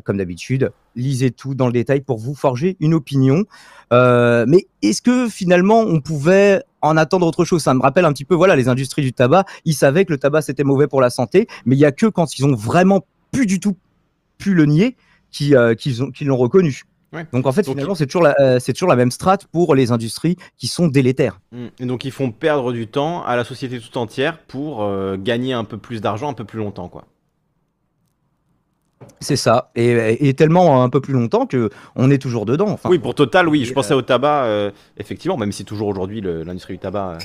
comme 0.06 0.18
d'habitude, 0.18 0.72
lisez 0.96 1.32
tout 1.32 1.56
dans 1.56 1.68
le 1.68 1.74
détail 1.74 2.02
pour 2.02 2.18
vous 2.18 2.36
forger 2.36 2.78
une 2.80 2.94
opinion. 2.94 3.44
mais 3.92 4.68
est-ce 4.82 5.02
que 5.02 5.28
finalement 5.28 5.82
on 5.82 6.00
pouvait 6.00 6.64
en 6.82 6.96
attendre 6.96 7.28
autre 7.28 7.44
chose? 7.44 7.62
Ça 7.62 7.74
me 7.74 7.82
rappelle 7.82 8.06
un 8.06 8.14
petit 8.14 8.26
peu, 8.26 8.36
voilà, 8.36 8.56
les 8.56 8.70
industries 8.70 9.02
du 9.02 9.12
tabac. 9.12 9.44
Ils 9.66 9.74
savaient 9.74 10.06
que 10.06 10.14
le 10.14 10.20
tabac 10.20 10.42
c'était 10.44 10.64
mauvais 10.64 10.88
pour 10.88 11.02
la 11.02 11.10
santé, 11.10 11.48
mais 11.66 11.76
il 11.76 11.80
y 11.80 11.86
a 11.86 11.92
que 11.92 12.06
quand 12.06 12.40
ils 12.40 12.46
ont 12.46 12.56
vraiment 12.56 13.06
plus 13.34 13.46
du 13.46 13.60
tout 13.60 13.76
pu 14.38 14.54
le 14.54 14.66
nier 14.66 14.96
qui, 15.32 15.56
euh, 15.56 15.76
qui 15.76 16.26
l'ont 16.26 16.38
reconnu. 16.38 16.84
Donc 17.34 17.48
en 17.48 17.52
fait, 17.52 17.66
finalement, 17.66 17.96
c'est 17.96 18.06
toujours, 18.06 18.24
la, 18.24 18.36
euh, 18.40 18.60
toujours 18.60 18.90
la 18.90 18.96
même 18.96 19.12
strate 19.12 19.48
pour 19.48 19.76
les 19.76 19.92
industries 19.92 20.36
qui 20.58 20.68
sont 20.68 20.88
délétères. 20.88 21.40
Mmh. 21.52 21.66
Et 21.80 21.86
donc 21.86 22.06
ils 22.06 22.12
font 22.12 22.32
perdre 22.32 22.74
du 22.74 22.88
temps 22.88 23.24
à 23.24 23.36
la 23.36 23.44
société 23.44 23.80
tout 23.80 23.98
entière 23.98 24.40
pour 24.40 24.84
euh, 24.84 25.18
gagner 25.18 25.54
un 25.54 25.64
peu 25.64 25.78
plus 25.78 26.02
d'argent 26.02 26.30
un 26.30 26.34
peu 26.34 26.44
plus 26.44 26.60
longtemps. 26.60 26.90
quoi. 26.90 27.06
C'est 29.20 29.36
ça, 29.36 29.72
et, 29.76 30.34
tellement 30.34 30.84
un 30.84 30.90
peu 30.90 31.00
plus 31.02 31.14
longtemps 31.14 31.46
que 31.46 31.70
on 31.96 32.12
est 32.12 32.18
toujours 32.18 32.46
dedans. 32.46 32.70
Enfin, 32.70 32.90
oui, 32.90 33.00
pour 33.00 33.16
Total, 33.16 33.48
oui. 33.48 33.64
Je 33.64 33.74
pensais 33.74 33.94
au 33.94 34.02
tabac, 34.02 34.72
effectivement, 34.98 35.38
même 35.38 35.52
si 35.52 35.66
toujours 35.66 35.88
aujourd'hui 35.88 36.20
l'industrie 36.22 36.74
du 36.74 36.80
tabac 36.80 37.20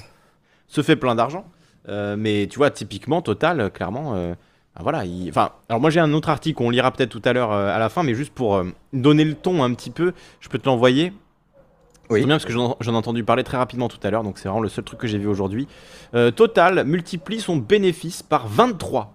se 0.69 0.83
fait 0.83 0.97
plein 0.97 1.15
d'argent. 1.15 1.45
mais 1.89 2.47
tu 2.49 2.59
vois, 2.59 2.71
typiquement, 2.71 3.21
Total, 3.21 3.71
clairement, 3.71 4.35
ah, 4.75 4.81
voilà, 4.83 5.05
enfin, 5.29 5.51
alors 5.69 5.81
moi 5.81 5.91
j'ai 5.91 6.01
un 6.01 6.13
autre 6.15 6.31
article, 6.31 6.63
on 6.63 6.71
lira 6.71 6.91
peut-être 6.91 7.11
tout 7.11 7.21
à 7.27 7.35
l'heure 7.35 7.53
euh, 7.53 7.75
à 7.75 7.79
la 7.79 7.91
fin, 7.91 8.03
mais 8.03 8.15
juste 8.15 8.33
pour 8.33 8.57
euh, 8.57 8.65
donner 8.95 9.25
le 9.25 9.35
ton 9.35 9.63
un 9.63 9.75
petit 9.75 9.91
peu, 9.91 10.13
je 10.41 10.49
peux 10.49 10.59
te 10.59 10.67
l'envoyer. 10.67 11.13
Oui. 12.11 12.21
bien 12.25 12.35
parce 12.35 12.45
que 12.45 12.53
j'en 12.53 12.77
ai 12.79 12.97
entendu 12.97 13.25
parler 13.25 13.43
très 13.43 13.57
rapidement 13.57 13.89
tout 13.89 14.01
à 14.03 14.11
l'heure, 14.11 14.23
donc 14.23 14.39
c'est 14.39 14.49
vraiment 14.49 14.63
le 14.63 14.69
seul 14.69 14.85
truc 14.85 14.99
que 14.99 15.07
j'ai 15.07 15.19
vu 15.19 15.27
aujourd'hui. 15.27 15.67
Euh, 16.15 16.31
Total 16.31 16.85
multiplie 16.85 17.41
son 17.41 17.57
bénéfice 17.57 18.23
par 18.23 18.49
23 18.49 19.15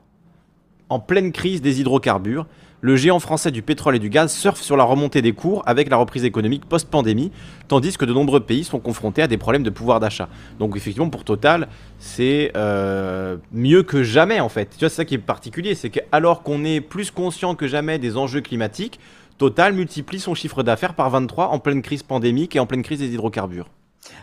en 0.89 0.99
pleine 0.99 1.31
crise 1.31 1.61
des 1.61 1.79
hydrocarbures 1.79 2.47
le 2.81 2.95
géant 2.95 3.19
français 3.19 3.51
du 3.51 3.61
pétrole 3.61 3.95
et 3.95 3.99
du 3.99 4.09
gaz 4.09 4.33
surfe 4.33 4.61
sur 4.61 4.77
la 4.77 4.83
remontée 4.83 5.21
des 5.21 5.33
cours 5.33 5.63
avec 5.65 5.89
la 5.89 5.97
reprise 5.97 6.23
économique 6.23 6.65
post-pandémie, 6.65 7.31
tandis 7.67 7.97
que 7.97 8.05
de 8.05 8.13
nombreux 8.13 8.39
pays 8.39 8.63
sont 8.63 8.79
confrontés 8.79 9.21
à 9.21 9.27
des 9.27 9.37
problèmes 9.37 9.63
de 9.63 9.69
pouvoir 9.69 9.99
d'achat. 9.99 10.29
Donc 10.59 10.75
effectivement, 10.75 11.09
pour 11.09 11.23
Total, 11.23 11.67
c'est 11.99 12.51
euh, 12.55 13.37
mieux 13.51 13.83
que 13.83 14.03
jamais 14.03 14.39
en 14.39 14.49
fait. 14.49 14.69
Tu 14.71 14.79
vois, 14.79 14.89
c'est 14.89 14.97
ça 14.97 15.05
qui 15.05 15.15
est 15.15 15.19
particulier, 15.19 15.75
c'est 15.75 15.89
qu'alors 15.89 16.43
qu'on 16.43 16.63
est 16.63 16.81
plus 16.81 17.11
conscient 17.11 17.55
que 17.55 17.67
jamais 17.67 17.99
des 17.99 18.17
enjeux 18.17 18.41
climatiques, 18.41 18.99
Total 19.37 19.73
multiplie 19.73 20.19
son 20.19 20.33
chiffre 20.33 20.63
d'affaires 20.63 20.95
par 20.95 21.11
23 21.11 21.49
en 21.49 21.59
pleine 21.59 21.83
crise 21.83 22.01
pandémique 22.01 22.55
et 22.55 22.59
en 22.59 22.65
pleine 22.65 22.81
crise 22.81 22.99
des 22.99 23.13
hydrocarbures. 23.13 23.69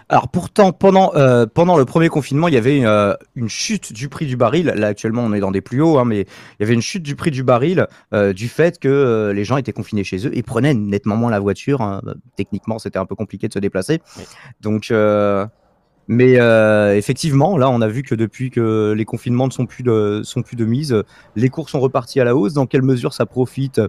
Alors 0.09 0.29
pourtant, 0.29 0.73
pendant, 0.73 1.13
euh, 1.15 1.47
pendant 1.47 1.77
le 1.77 1.85
premier 1.85 2.09
confinement, 2.09 2.49
il 2.49 2.55
y 2.55 2.59
avait 2.59 2.85
euh, 2.85 3.15
une 3.35 3.49
chute 3.49 3.93
du 3.93 4.09
prix 4.09 4.27
du 4.27 4.37
baril. 4.37 4.67
Là, 4.67 4.89
actuellement, 4.89 5.23
on 5.23 5.33
est 5.33 5.41
dans 5.41 5.51
des 5.51 5.61
plus 5.61 5.81
hauts, 5.81 5.99
hein, 5.99 6.05
mais 6.05 6.21
il 6.21 6.61
y 6.61 6.63
avait 6.63 6.75
une 6.75 6.83
chute 6.83 7.03
du 7.03 7.17
prix 7.17 7.31
du 7.31 7.43
baril 7.43 7.87
euh, 8.13 8.33
du 8.33 8.49
fait 8.49 8.79
que 8.79 9.33
les 9.35 9.45
gens 9.45 9.57
étaient 9.57 9.73
confinés 9.73 10.05
chez 10.05 10.27
eux 10.27 10.37
et 10.37 10.43
prenaient 10.43 10.75
nettement 10.75 11.17
moins 11.17 11.31
la 11.31 11.41
voiture. 11.41 11.81
Hein. 11.81 12.03
Techniquement, 12.37 12.79
c'était 12.79 12.99
un 12.99 13.07
peu 13.07 13.15
compliqué 13.15 13.49
de 13.49 13.53
se 13.53 13.59
déplacer. 13.59 14.01
Donc, 14.61 14.93
mais 16.07 16.35
effectivement, 16.97 17.57
là, 17.57 17.71
on 17.71 17.81
a 17.81 17.89
vu 17.89 18.03
que 18.03 18.15
depuis 18.15 18.51
que 18.51 18.95
les 18.97 19.05
confinements 19.05 19.47
ne 19.47 19.53
sont 19.53 19.67
plus 19.67 19.83
de, 19.83 20.21
sont 20.23 20.43
plus 20.43 20.57
de 20.57 20.65
mise, 20.65 21.03
les 21.35 21.49
cours 21.49 21.71
sont 21.71 21.81
repartis 21.81 22.21
à 22.21 22.25
la 22.25 22.37
hausse. 22.37 22.53
Dans 22.53 22.67
quelle 22.67 22.83
mesure 22.83 23.15
ça 23.15 23.25
profite 23.25 23.81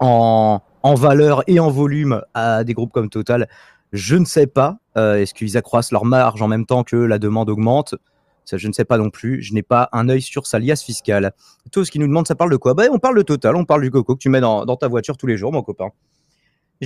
en, 0.00 0.60
en 0.84 0.94
valeur 0.94 1.42
et 1.46 1.58
en 1.60 1.70
volume 1.70 2.20
à 2.34 2.62
des 2.62 2.74
groupes 2.74 2.92
comme 2.92 3.08
Total 3.08 3.48
je 3.94 4.16
ne 4.16 4.24
sais 4.24 4.48
pas. 4.48 4.78
Euh, 4.96 5.14
est-ce 5.16 5.32
qu'ils 5.32 5.56
accroissent 5.56 5.92
leur 5.92 6.04
marge 6.04 6.42
en 6.42 6.48
même 6.48 6.66
temps 6.66 6.82
que 6.82 6.96
la 6.96 7.20
demande 7.20 7.48
augmente? 7.48 7.94
Je 8.52 8.68
ne 8.68 8.72
sais 8.72 8.84
pas 8.84 8.98
non 8.98 9.08
plus. 9.08 9.40
Je 9.40 9.54
n'ai 9.54 9.62
pas 9.62 9.88
un 9.92 10.08
œil 10.08 10.20
sur 10.20 10.48
sa 10.48 10.58
liasse 10.58 10.82
fiscale. 10.82 11.32
Tout 11.70 11.84
ce 11.84 11.92
qui 11.92 12.00
nous 12.00 12.08
demande, 12.08 12.26
ça 12.26 12.34
parle 12.34 12.50
de 12.50 12.56
quoi? 12.56 12.74
Bah, 12.74 12.84
On 12.92 12.98
parle 12.98 13.16
de 13.16 13.22
Total, 13.22 13.54
on 13.54 13.64
parle 13.64 13.82
du 13.82 13.92
coco 13.92 14.16
que 14.16 14.20
tu 14.20 14.28
mets 14.28 14.40
dans, 14.40 14.66
ta 14.76 14.88
voiture 14.88 15.16
tous 15.16 15.28
les 15.28 15.36
jours, 15.36 15.52
mon 15.52 15.62
copain. 15.62 15.90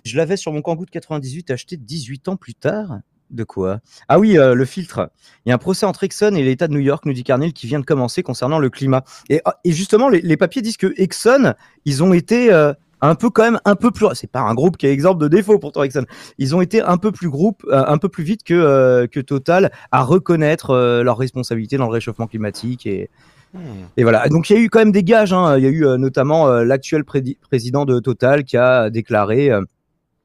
Je 0.05 0.19
l'avais 0.19 0.37
sur 0.37 0.53
mon 0.53 0.61
Kangoo 0.61 0.85
de 0.85 0.91
98 0.91 1.51
acheté 1.51 1.79
18 1.79 2.29
ans 2.29 2.37
plus 2.37 2.55
tard. 2.55 2.99
De 3.31 3.45
quoi? 3.45 3.81
Ah 4.09 4.19
oui, 4.19 4.39
euh, 4.39 4.55
le 4.55 4.65
filtre. 4.67 5.11
Il 5.45 5.49
y 5.49 5.53
a 5.53 5.55
un 5.55 5.59
procès 5.59 5.87
entre 5.87 6.05
Exxon 6.05 6.35
et 6.35 6.43
l'État 6.43 6.69
de 6.69 6.73
New 6.75 6.79
York, 6.79 7.05
nous 7.07 7.13
dit 7.13 7.25
Carnel, 7.25 7.53
qui 7.53 7.67
vient 7.67 7.81
de 7.81 7.85
commencer 7.85 8.23
concernant 8.23 8.59
le 8.59 8.71
climat. 8.71 9.05
Et, 9.29 9.41
ah, 9.45 9.59
justement, 9.65 10.09
les, 10.09 10.37
papiers 10.37 10.63
disent 10.63 10.79
que 10.79 10.95
Exxon, 10.97 11.55
ils 11.85 12.03
ont 12.03 12.13
été 12.13 12.53
euh, 12.53 12.73
un 13.01 13.15
peu 13.15 13.31
quand 13.31 13.43
même 13.43 13.61
un 13.65 13.75
peu 13.75 13.91
plus 13.91 14.07
c'est 14.15 14.31
pas 14.31 14.41
un 14.41 14.55
groupe 14.55 14.77
qui 14.77 14.87
est 14.87 14.93
exemple 14.93 15.21
de 15.21 15.29
défaut 15.29 15.59
pour 15.59 15.73
Exxon 15.85 16.05
ils 16.39 16.55
ont 16.57 16.61
été 16.61 16.81
un 16.81 16.97
peu 16.97 17.13
plus 17.13 17.29
groupe 17.29 17.65
euh, 17.69 17.85
un 17.87 17.99
peu 17.99 18.09
plus 18.09 18.25
vite 18.25 18.43
que 18.45 18.55
euh, 18.55 19.07
que 19.07 19.21
Total 19.21 19.71
à 19.93 20.03
reconnaître 20.03 20.71
euh, 20.71 21.03
leur 21.03 21.19
responsabilité 21.19 21.77
dans 21.77 21.87
le 21.87 21.93
réchauffement 21.93 22.27
climatique 22.27 22.87
et 22.87 23.11
hmm. 23.55 23.61
et 23.97 24.03
voilà 24.03 24.29
donc 24.29 24.51
il 24.51 24.57
y 24.57 24.59
a 24.59 24.63
eu 24.63 24.69
quand 24.69 24.79
même 24.79 24.93
des 24.93 25.05
gages 25.05 25.33
hein. 25.33 25.57
il 25.59 25.65
y 25.65 25.67
a 25.67 25.71
eu 25.71 25.85
notamment 25.99 26.49
l'actuel 26.49 27.05
président 27.05 27.85
de 27.85 28.01
Total 28.01 28.45
qui 28.45 28.57
a 28.57 28.91
déclaré 28.91 29.51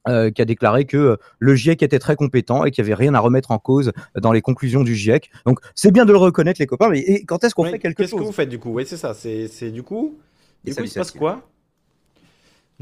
qui 0.05 0.41
a 0.41 0.45
déclaré 0.45 0.83
que 0.85 1.17
le 1.39 1.55
GIEC 1.55 1.81
était 1.81 1.99
très 1.99 2.17
compétent 2.17 2.65
et 2.65 2.71
qu'il 2.71 2.83
n'y 2.83 2.91
avait 2.91 3.01
rien 3.01 3.13
à 3.13 3.19
remettre 3.19 3.51
en 3.51 3.57
cause 3.57 3.93
dans 4.19 4.33
les 4.33 4.41
conclusions 4.41 4.83
du 4.83 4.95
GIEC. 4.95 5.31
Donc 5.45 5.59
c'est 5.75 5.91
bien 5.91 6.03
de 6.03 6.11
le 6.11 6.17
reconnaître 6.17 6.59
les 6.59 6.65
copains, 6.67 6.89
mais 6.89 7.23
quand 7.23 7.41
est-ce 7.45 7.55
qu'on 7.55 7.63
fait 7.63 7.79
quelque 7.79 8.03
chose 8.03 8.11
Qu'est-ce 8.11 8.21
que 8.21 8.25
vous 8.25 8.33
faites 8.33 8.49
du 8.49 8.59
coup? 8.59 8.71
Oui 8.71 8.83
c'est 8.85 8.97
ça, 8.97 9.13
c'est 9.13 9.71
du 9.71 9.83
coup, 9.83 10.17
du 10.65 10.75
coup 10.75 10.83
il 10.83 10.89
se 10.89 10.99
passe 10.99 11.11
quoi? 11.11 11.41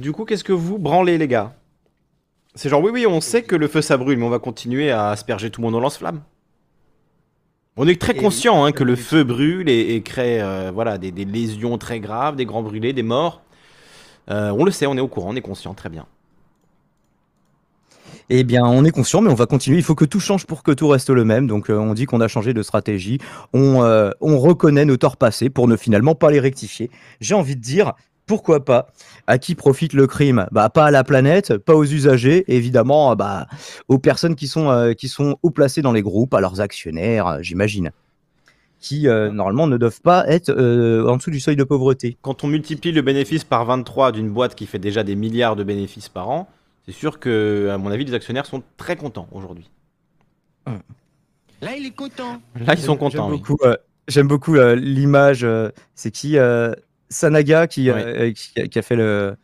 Du 0.02 0.12
coup, 0.12 0.26
qu'est-ce 0.26 0.44
que 0.44 0.54
vous 0.54 0.78
branlez, 0.78 1.18
les 1.18 1.28
gars? 1.28 1.54
C'est 2.56 2.68
genre, 2.68 2.82
oui, 2.82 2.92
oui, 2.92 3.08
on 3.08 3.22
sait 3.22 3.44
que 3.44 3.56
le 3.56 3.68
feu 3.68 3.82
ça 3.82 3.96
brûle, 3.96 4.18
mais 4.18 4.26
on 4.26 4.30
va 4.30 4.40
continuer 4.40 4.92
à 4.92 5.10
asperger 5.10 5.50
tout 5.50 5.62
le 5.62 5.68
monde 5.68 5.76
en 5.76 5.80
lance-flamme. 5.80 6.22
On 7.78 7.88
est 7.88 8.00
très 8.00 8.14
conscient 8.14 8.66
hein, 8.66 8.74
que 8.74 8.84
le 8.84 8.98
feu 8.98 9.24
brûle 9.24 9.70
et, 9.70 10.02
crée 10.02 10.42
euh, 10.42 10.72
voilà, 10.74 10.98
des, 10.98 11.12
lésions 11.12 11.78
très 11.78 12.02
graves, 12.02 12.36
des 12.36 12.46
grands 12.46 12.64
brûlés, 12.64 12.92
des 12.92 13.04
morts. 13.04 13.42
Euh, 14.30 14.52
on 14.52 14.66
le 14.66 14.72
sait, 14.72 14.86
on 14.88 14.98
est 14.98 15.02
au 15.02 15.08
courant, 15.08 15.30
on 15.32 15.36
est 15.36 15.42
conscient, 15.42 15.74
très 15.74 15.88
bien. 15.88 16.06
Eh 18.30 18.44
bien, 18.44 18.66
on 18.66 18.84
est 18.84 18.92
conscient, 18.92 19.22
mais 19.22 19.30
on 19.30 19.36
va 19.36 19.46
continuer. 19.46 19.78
Il 19.78 19.84
faut 19.84 19.96
que 19.96 20.06
tout 20.06 20.20
change 20.20 20.46
pour 20.46 20.64
que 20.64 20.72
tout 20.72 20.90
reste 20.90 21.10
le 21.10 21.24
même. 21.24 21.48
Donc, 21.48 21.70
euh, 21.70 21.78
on 21.78 21.94
dit 21.94 22.06
qu'on 22.06 22.22
a 22.22 22.28
changé 22.28 22.54
de 22.54 22.62
stratégie. 22.62 23.20
On, 23.54 24.12
on 24.20 24.40
reconnaît 24.40 24.86
nos 24.86 24.98
torts 24.98 25.18
passés 25.18 25.50
pour 25.50 25.68
ne 25.68 25.78
finalement 25.78 26.16
pas 26.16 26.32
les 26.32 26.40
rectifier. 26.40 26.92
J'ai 27.20 27.36
envie 27.36 27.56
de 27.56 27.62
dire, 27.62 27.94
pourquoi 28.26 28.64
pas 28.64 28.88
À 29.28 29.38
qui 29.38 29.56
profite 29.56 29.94
le 29.94 30.08
crime? 30.08 30.48
Bah 30.52 30.70
pas 30.70 30.86
à 30.86 30.92
la 30.92 31.04
planète, 31.04 31.58
pas 31.58 31.76
aux 31.76 31.86
usagers, 31.86 32.46
évidemment, 32.48 33.16
bah 33.16 33.48
aux 33.88 34.00
personnes 34.00 34.36
qui 34.36 34.48
sont 34.48 34.70
euh, 34.70 34.94
qui 34.94 35.08
sont 35.08 35.38
haut 35.44 35.50
placées 35.50 35.82
dans 35.82 35.92
les 35.92 36.02
groupes, 36.02 36.34
à 36.34 36.42
leurs 36.42 36.62
actionnaires, 36.62 37.28
euh, 37.28 37.38
j'imagine, 37.42 37.92
qui 38.80 39.08
euh, 39.08 39.32
normalement 39.32 39.68
ne 39.68 39.78
doivent 39.78 40.02
pas 40.02 40.26
être 40.28 40.50
en 40.52 41.18
dessous 41.18 41.32
du 41.32 41.40
seuil 41.40 41.56
de 41.56 41.64
pauvreté. 41.64 42.18
Quand 42.22 42.44
on 42.44 42.48
multiplie 42.48 42.92
le 42.92 43.02
bénéfice 43.02 43.44
par 43.44 43.66
23 43.66 44.12
d'une 44.12 44.30
boîte 44.30 44.56
qui 44.56 44.66
fait 44.66 44.80
déjà 44.80 45.04
des 45.04 45.16
milliards 45.16 45.56
de 45.56 45.64
bénéfices 45.64 46.10
par 46.10 46.30
an, 46.30 46.50
c'est 46.86 46.94
sûr 46.94 47.20
que, 47.20 47.70
à 47.72 47.78
mon 47.78 47.92
avis, 47.92 48.06
les 48.06 48.14
actionnaires 48.14 48.46
sont 48.46 48.64
très 48.78 48.96
contents 48.96 49.28
aujourd'hui. 49.32 49.70
Là, 51.62 51.76
il 51.78 51.86
est 51.86 51.96
content. 51.96 52.42
Là, 52.56 52.74
ils 52.74 52.80
sont 52.82 52.98
contents. 52.98 53.30
J'aime 54.08 54.28
beaucoup, 54.28 54.56
l'image. 54.56 55.46
c'est 55.96 56.12
qui 56.12 56.38
Sanaga 57.12 57.68
qui, 57.68 57.90
euh, 57.90 58.32
qui, 58.32 58.80
a 58.80 58.82
fait 58.82 58.96
le. 58.96 59.36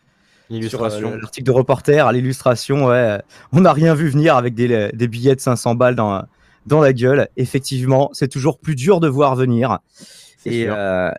L'illustration. 0.50 1.18
L'article 1.22 1.46
de 1.46 1.52
reporter 1.52 2.08
à 2.08 2.14
l'illustration, 2.14 2.86
ouais. 2.86 3.22
On 3.52 3.62
n'a 3.62 3.74
rien 3.74 3.94
vu 3.94 4.08
venir 4.08 4.38
avec 4.38 4.56
des, 4.56 4.90
des, 4.94 5.08
billets 5.10 5.36
de 5.36 5.42
500 5.42 5.76
balles 5.76 5.96
dans, 5.96 6.24
dans 6.66 6.80
la 6.80 6.94
gueule. 6.94 7.28
Effectivement, 7.36 8.10
c'est 8.14 8.30
toujours 8.30 8.58
plus 8.58 8.76
dur 8.76 9.02
de 9.02 9.10
voir 9.10 9.36
venir. 9.36 9.80
Et 10.46 10.66
euh, 10.70 11.12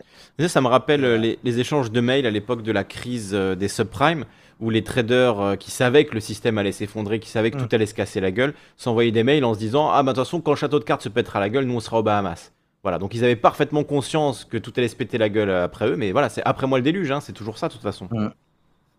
ça 0.47 0.63
me 0.63 0.69
rappelle 0.69 1.03
les, 1.17 1.39
les, 1.45 1.61
échanges 1.61 1.93
de 1.93 2.01
mails 2.01 2.27
à 2.27 2.31
l'époque 2.31 2.63
de 2.63 2.73
la 2.73 2.85
crise 2.85 3.33
euh, 3.35 3.55
des 3.55 3.69
subprimes, 3.69 4.25
où 4.61 4.71
les 4.71 4.83
traders 4.83 5.57
qui 5.61 5.71
savaient 5.71 6.07
que 6.07 6.15
le 6.15 6.21
système 6.21 6.57
allait 6.57 6.73
s'effondrer, 6.73 7.21
qui 7.21 7.29
savaient 7.29 7.51
que 7.51 7.59
mm. 7.59 7.69
tout 7.69 7.77
allait 7.77 7.87
se 7.87 7.95
casser 7.95 8.21
la 8.21 8.31
gueule, 8.31 8.55
s'envoyaient 8.79 9.13
des 9.13 9.25
mails 9.25 9.45
en 9.45 9.53
se 9.53 9.59
disant 9.59 9.91
Ah, 9.91 10.03
bah 10.03 10.13
de 10.13 10.17
toute 10.17 10.25
façon, 10.25 10.41
quand 10.41 10.53
le 10.53 10.57
château 10.57 10.79
de 10.79 10.85
cartes 10.85 11.03
se 11.03 11.11
pètera 11.11 11.39
la 11.39 11.51
gueule, 11.51 11.65
nous 11.65 11.77
on 11.77 11.81
sera 11.81 11.99
aux 11.99 12.03
Bahamas. 12.03 12.51
Voilà, 12.83 12.99
donc 12.99 13.15
ils 13.15 13.25
avaient 13.25 13.37
parfaitement 13.37 13.85
conscience 13.85 14.45
que 14.45 14.57
tout 14.57 14.73
allait 14.77 14.89
se 14.89 14.97
péter 14.97 15.19
la 15.19 15.29
gueule 15.29 15.51
après 15.51 15.89
eux, 15.89 15.97
mais 15.97 16.13
voilà, 16.13 16.29
c'est 16.29 16.43
après 16.45 16.67
moi 16.67 16.79
le 16.79 16.85
déluge, 16.85 17.11
hein, 17.11 17.21
c'est 17.21 17.33
toujours 17.33 17.59
ça 17.59 17.69
de 17.69 17.73
toute 17.73 17.83
façon. 17.83 18.09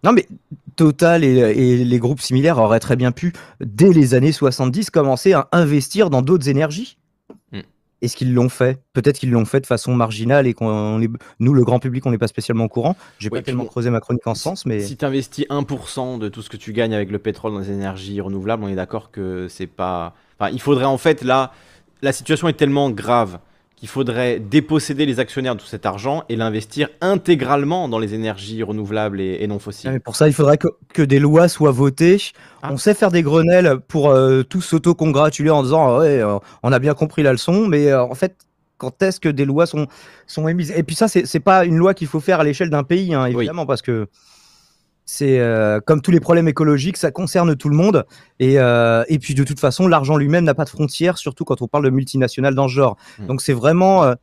Non, 0.03 0.13
mais 0.13 0.27
Total 0.75 1.25
et, 1.25 1.83
les 1.83 1.99
groupes 1.99 2.21
similaires 2.21 2.57
auraient 2.57 2.79
très 2.79 2.95
bien 2.95 3.11
pu, 3.11 3.33
dès 3.59 3.91
les 3.91 4.13
années 4.13 4.31
70, 4.31 4.91
commencer 4.91 5.33
à 5.33 5.49
investir 5.51 6.09
dans 6.09 6.21
d'autres 6.21 6.47
énergies. 6.47 6.97
Mm. 7.51 7.59
Est-ce 8.01 8.15
qu'ils 8.15 8.33
l'ont 8.33 8.47
fait? 8.47 8.81
Peut-être 8.93 9.19
qu'ils 9.19 9.31
l'ont 9.31 9.43
fait 9.43 9.59
de 9.59 9.65
façon 9.65 9.93
marginale 9.93 10.47
et 10.47 10.53
qu'on 10.53 10.99
nous, 11.39 11.53
le 11.53 11.63
grand 11.65 11.79
public, 11.79 12.05
on 12.05 12.11
n'est 12.11 12.17
pas 12.17 12.29
spécialement 12.29 12.63
au 12.63 12.69
courant. 12.69 12.95
J'ai 13.17 13.29
pas 13.29 13.41
tellement 13.41 13.65
creusé 13.65 13.89
ma 13.89 13.99
chronique 13.99 14.25
en 14.25 14.35
ce 14.35 14.43
sens, 14.43 14.65
mais 14.65 14.79
si 14.79 14.95
tu 14.95 15.03
investis 15.03 15.45
1% 15.49 16.17
de 16.17 16.29
tout 16.29 16.41
ce 16.41 16.49
que 16.49 16.55
tu 16.55 16.71
gagnes 16.71 16.93
avec 16.93 17.11
le 17.11 17.19
pétrole 17.19 17.51
dans 17.51 17.59
les 17.59 17.71
énergies 17.71 18.21
renouvelables, 18.21 18.63
on 18.63 18.69
est 18.69 18.75
d'accord 18.75 19.11
que 19.11 19.47
c'est 19.49 19.67
pas. 19.67 20.15
Enfin, 20.39 20.49
il 20.51 20.61
faudrait 20.61 20.85
en 20.85 20.97
fait 20.97 21.23
là, 21.23 21.51
la 22.01 22.13
situation 22.13 22.47
est 22.47 22.53
tellement 22.53 22.89
grave 22.89 23.39
qu'il 23.79 23.87
faudrait 23.87 24.39
déposséder 24.39 25.05
les 25.05 25.21
actionnaires 25.21 25.55
de 25.55 25.61
tout 25.61 25.67
cet 25.67 25.85
argent 25.85 26.25
et 26.27 26.35
l'investir 26.35 26.89
intégralement 26.99 27.87
dans 27.87 27.97
les 27.97 28.13
énergies 28.13 28.61
renouvelables 28.61 29.21
et, 29.21 29.47
non 29.47 29.57
fossiles. 29.57 29.93
Ah, 29.95 29.99
pour 30.01 30.17
ça, 30.17 30.27
il 30.27 30.33
faudrait 30.33 30.57
que, 30.57 31.01
des 31.01 31.19
lois 31.19 31.47
soient 31.47 31.71
votées. 31.71 32.17
Ah. 32.61 32.69
On 32.73 32.77
sait 32.77 32.93
faire 32.93 33.09
des 33.09 33.23
grenelles 33.23 33.79
pour 33.87 34.09
euh, 34.09 34.43
tous 34.43 34.61
s'auto-congratuler 34.61 35.49
en 35.49 35.63
disant 35.63 35.99
ouais, 35.99 36.21
euh, 36.21 36.37
on 36.61 36.73
a 36.73 36.79
bien 36.79 36.93
compris 36.93 37.23
la 37.23 37.31
leçon, 37.31 37.67
mais 37.67 37.87
euh, 37.87 38.03
en 38.03 38.15
fait, 38.15 38.35
quand 38.77 39.01
est-ce 39.01 39.21
que 39.21 39.29
des 39.29 39.45
lois 39.45 39.65
sont, 39.65 39.87
sont 40.27 40.49
émises? 40.49 40.73
Et 40.75 40.83
puis 40.83 40.95
ça, 40.95 41.07
c'est 41.07 41.39
pas 41.39 41.63
une 41.63 41.77
loi 41.77 41.93
qu'il 41.93 42.07
faut 42.07 42.19
faire 42.19 42.41
à 42.41 42.43
l'échelle 42.43 42.69
d'un 42.69 42.83
pays, 42.83 43.13
hein, 43.13 43.27
évidemment, 43.27 43.65
parce 43.65 43.81
que 43.81 44.07
c'est 45.11 45.39
euh, 45.39 45.79
comme 45.81 46.03
tous 46.03 46.11
les 46.11 46.19
problèmes 46.19 46.47
écologiques, 46.47 46.95
ça 46.95 47.09
concerne 47.09 47.55
tout 47.55 47.67
le 47.67 47.75
monde. 47.75 48.05
Et, 48.39 48.59
euh, 48.59 49.03
et 49.07 49.17
puis 49.17 49.33
de 49.33 49.43
toute 49.43 49.59
façon, 49.59 49.87
l'argent 49.87 50.17
lui-même 50.17 50.43
n'a 50.43 50.53
pas 50.53 50.65
de 50.65 50.69
frontières, 50.69 51.17
surtout 51.17 51.45
quand 51.45 51.63
on 51.63 51.67
parle 51.67 51.83
de 51.83 51.89
multinationales 51.89 52.53
dans 52.53 52.67
ce 52.67 52.75
genre. 52.75 52.95
Hmm. 53.17 53.25
Donc 53.25 53.41
c'est 53.41 53.53
vraiment 53.53 54.03
euh, 54.03 54.13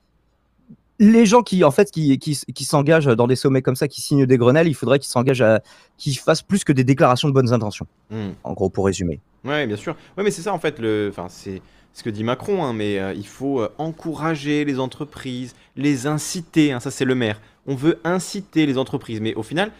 les 1.00 1.26
gens 1.26 1.42
qui 1.42 1.64
en 1.64 1.72
fait 1.72 1.90
qui, 1.90 2.16
qui, 2.18 2.38
qui 2.54 2.64
s'engagent 2.64 3.06
dans 3.06 3.26
des 3.26 3.34
sommets 3.34 3.62
comme 3.62 3.74
ça, 3.74 3.88
qui 3.88 4.00
signent 4.00 4.26
des 4.26 4.38
grenelles, 4.38 4.68
il 4.68 4.74
faudrait 4.74 5.00
qu'ils 5.00 5.10
s'engagent 5.10 5.42
à 5.42 5.60
qu'ils 5.98 6.16
fassent 6.16 6.42
plus 6.42 6.62
que 6.62 6.72
des 6.72 6.84
déclarations 6.84 7.26
de 7.26 7.34
bonnes 7.34 7.52
intentions. 7.52 7.88
Hmm. 8.10 8.30
En 8.44 8.52
gros, 8.52 8.70
pour 8.70 8.86
résumer. 8.86 9.18
Oui, 9.44 9.66
bien 9.66 9.76
sûr. 9.76 9.96
Oui, 10.16 10.22
mais 10.22 10.30
c'est 10.30 10.42
ça 10.42 10.52
en 10.52 10.60
fait. 10.60 10.78
Le, 10.78 11.08
enfin, 11.10 11.26
c'est 11.28 11.62
ce 11.94 12.04
que 12.04 12.10
dit 12.10 12.22
Macron, 12.22 12.62
hein, 12.62 12.72
mais 12.72 13.00
il 13.16 13.26
faut 13.26 13.66
encourager 13.78 14.64
les 14.64 14.78
entreprises, 14.78 15.56
les 15.74 16.06
inciter. 16.06 16.70
Hein, 16.70 16.78
ça, 16.78 16.92
c'est 16.92 17.04
le 17.04 17.16
maire. 17.16 17.40
On 17.66 17.74
veut 17.74 17.98
inciter 18.04 18.66
les 18.66 18.78
entreprises, 18.78 19.20
mais 19.20 19.34
au 19.34 19.42
final, 19.42 19.72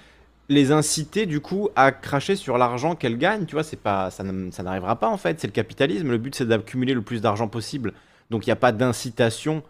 les 0.48 0.72
inciter 0.72 1.26
du 1.26 1.40
coup 1.40 1.68
à 1.76 1.92
cracher 1.92 2.36
sur 2.36 2.58
l'argent 2.58 2.94
qu'elles 2.94 3.18
gagnent, 3.18 3.46
tu 3.46 3.54
vois, 3.54 3.64
c'est 3.64 3.80
pas 3.80 4.10
ça, 4.10 4.22
n'arrivera 4.22 4.96
pas 4.96 5.08
en 5.08 5.16
fait, 5.16 5.40
c'est 5.40 5.46
le 5.46 5.52
capitalisme, 5.52 6.10
le 6.10 6.18
but 6.18 6.34
c'est 6.34 6.46
d'accumuler 6.46 6.94
le 6.94 7.02
plus 7.02 7.20
d'argent 7.20 7.48
possible. 7.48 7.92
Donc 8.30 8.46
il 8.46 8.48
n'y 8.48 8.52
a 8.52 8.56
pas 8.56 8.72
d'incitation 8.72 9.62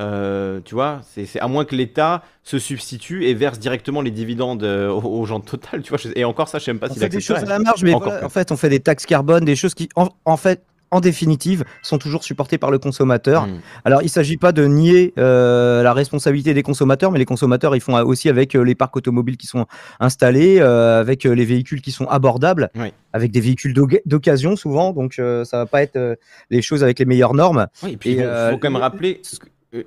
euh, 0.00 0.60
tu 0.64 0.76
vois, 0.76 1.00
c'est 1.02 1.40
à 1.40 1.48
moins 1.48 1.64
que 1.64 1.74
l'État 1.74 2.22
se 2.44 2.60
substitue 2.60 3.26
et 3.26 3.34
verse 3.34 3.58
directement 3.58 4.00
les 4.00 4.12
dividendes 4.12 4.62
euh, 4.62 4.88
aux, 4.88 5.24
gens 5.24 5.40
de 5.40 5.44
Total, 5.44 5.82
tu 5.82 5.88
vois. 5.88 5.98
Et 6.14 6.24
encore 6.24 6.46
ça, 6.46 6.60
je 6.60 6.64
sais 6.64 6.72
même 6.72 6.78
pas 6.78 6.88
si 6.88 7.00
c'est 7.00 7.08
des 7.08 7.20
choses 7.20 7.38
à 7.38 7.44
la 7.46 7.58
marge, 7.58 7.82
mais 7.82 7.94
en 7.94 8.28
fait, 8.28 8.52
on 8.52 8.56
fait 8.56 8.68
des 8.68 8.78
taxes 8.78 9.06
carbone, 9.06 9.44
des 9.44 9.56
choses 9.56 9.74
qui, 9.74 9.88
en 9.96 10.36
fait, 10.36 10.62
en 10.90 11.00
définitive, 11.00 11.64
sont 11.82 11.98
toujours 11.98 12.24
supportés 12.24 12.58
par 12.58 12.70
le 12.70 12.78
consommateur. 12.78 13.46
Hmm. 13.46 13.60
Alors, 13.84 14.02
il 14.02 14.06
ne 14.06 14.10
s'agit 14.10 14.36
pas 14.36 14.52
de 14.52 14.64
nier 14.64 15.12
euh, 15.18 15.82
la 15.82 15.92
responsabilité 15.92 16.54
des 16.54 16.62
consommateurs, 16.62 17.10
mais 17.10 17.18
les 17.18 17.24
consommateurs, 17.24 17.76
ils 17.76 17.80
font 17.80 17.94
aussi 18.02 18.28
avec 18.28 18.54
euh, 18.54 18.62
les 18.62 18.74
parcs 18.74 18.96
automobiles 18.96 19.36
qui 19.36 19.46
sont 19.46 19.66
installés, 20.00 20.58
euh, 20.60 21.00
avec 21.00 21.24
les 21.24 21.44
véhicules 21.44 21.82
qui 21.82 21.92
sont 21.92 22.06
abordables, 22.06 22.70
avec 23.12 23.30
des 23.30 23.40
véhicules 23.40 23.74
d'occasion 24.06 24.56
souvent, 24.56 24.92
donc 24.92 25.14
ça 25.14 25.58
va 25.58 25.66
pas 25.66 25.82
être 25.82 26.18
les 26.50 26.62
choses 26.62 26.82
avec 26.82 26.98
les 26.98 27.04
meilleures 27.04 27.34
normes. 27.34 27.66
Oui, 27.82 27.92
et 27.92 27.96
puis 27.96 28.12
il 28.12 28.22
faut, 28.22 28.58
quand 28.58 28.70
même 28.70 28.76
rappeler 28.76 29.20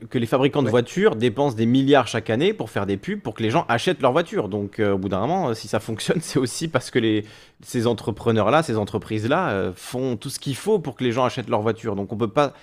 que 0.10 0.18
les 0.20 0.28
fabricants 0.28 0.62
de 0.62 0.70
voitures 0.70 1.16
dépensent 1.16 1.56
des 1.56 1.66
milliards 1.66 2.08
chaque 2.08 2.30
année 2.30 2.54
pour 2.54 2.70
faire 2.70 2.86
des 2.86 2.98
pubs 2.98 3.20
pour 3.20 3.34
que 3.34 3.42
les 3.42 3.50
gens 3.50 3.66
achètent 3.68 4.02
leur 4.02 4.12
voiture. 4.12 4.48
Donc 4.48 4.80
euh, 4.80 4.94
au 4.94 4.98
bout 4.98 5.10
d'un 5.10 5.20
moment, 5.22 5.50
euh, 5.50 5.54
si 5.54 5.68
ça 5.68 5.80
fonctionne, 5.80 6.20
c'est 6.22 6.40
aussi 6.40 6.68
parce 6.68 6.92
que 6.92 7.00
les, 7.00 7.26
ces 7.64 7.88
entrepreneurs-là, 7.88 8.62
ces 8.62 8.78
entreprises-là 8.78 9.72
font 9.76 10.18
tout 10.18 10.30
ce 10.30 10.40
qu'il 10.40 10.56
faut 10.56 10.80
pour 10.80 10.96
que 10.96 11.04
les 11.04 11.12
gens 11.12 11.26
achètent 11.26 11.50
leur 11.50 11.62
voiture. 11.62 11.96
Donc 11.96 12.14
on 12.14 12.18
peut 12.18 12.28
pas 12.28 12.54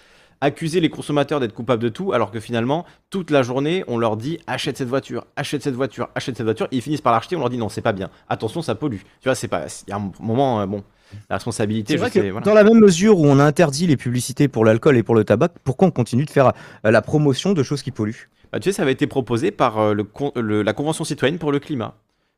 accuser 0.40 0.78
les 0.78 0.90
consommateurs 0.90 1.40
d'être 1.40 1.54
coupables 1.54 1.82
de 1.82 1.88
tout, 1.88 2.12
alors 2.12 2.30
que 2.30 2.38
finalement, 2.38 2.84
toute 3.10 3.32
la 3.32 3.42
journée, 3.42 3.82
on 3.88 3.98
leur 3.98 4.16
dit 4.16 4.38
achète 4.46 4.76
cette 4.76 4.88
voiture, 4.88 5.26
achète 5.34 5.64
cette 5.64 5.74
voiture, 5.74 6.08
achète 6.14 6.36
cette 6.36 6.46
voiture, 6.46 6.68
et 6.70 6.76
ils 6.76 6.82
finissent 6.82 7.00
par 7.00 7.12
l'acheter, 7.12 7.34
on 7.34 7.40
leur 7.40 7.50
dit 7.50 7.58
non, 7.58 7.68
c'est 7.68 7.82
pas 7.82 7.92
bien, 7.92 8.08
attention, 8.28 8.62
ça 8.62 8.76
pollue. 8.76 9.00
Tu 9.20 9.24
vois, 9.24 9.34
c'est 9.34 9.48
pas. 9.48 9.66
Il 9.88 9.90
y 9.90 9.92
a 9.92 9.96
un 9.96 10.12
moment, 10.20 10.64
bon, 10.68 10.84
la 11.30 11.36
responsabilité. 11.36 11.96
Vrai 11.96 12.10
que 12.10 12.40
dans 12.40 12.54
la 12.54 12.64
même 12.64 12.78
mesure 12.78 13.18
où 13.18 13.26
on 13.26 13.38
interdit 13.38 13.86
les 13.86 13.96
publicités 13.96 14.48
pour 14.48 14.64
l'alcool 14.64 14.96
et 14.96 15.02
pour 15.02 15.14
le 15.14 15.24
tabac, 15.24 15.50
pourquoi 15.64 15.88
on 15.88 15.90
continue 15.90 16.24
de 16.24 16.30
faire 16.30 16.52
euh, 16.84 16.90
la 16.90 17.02
promotion 17.02 17.52
de 17.52 17.62
choses 17.62 17.82
qui 17.82 17.90
polluent? 17.90 18.28
Bah, 18.52 18.60
Tu 18.60 18.70
sais, 18.70 18.76
ça 18.76 18.82
avait 18.82 18.92
été 18.92 19.06
proposé 19.06 19.50
par 19.50 19.78
euh, 19.78 19.94
le, 19.94 20.62
la 20.62 20.72
Convention 20.72 21.04
citoyenne 21.04 21.38
pour 21.38 21.52
le 21.52 21.58
climat. 21.58 21.94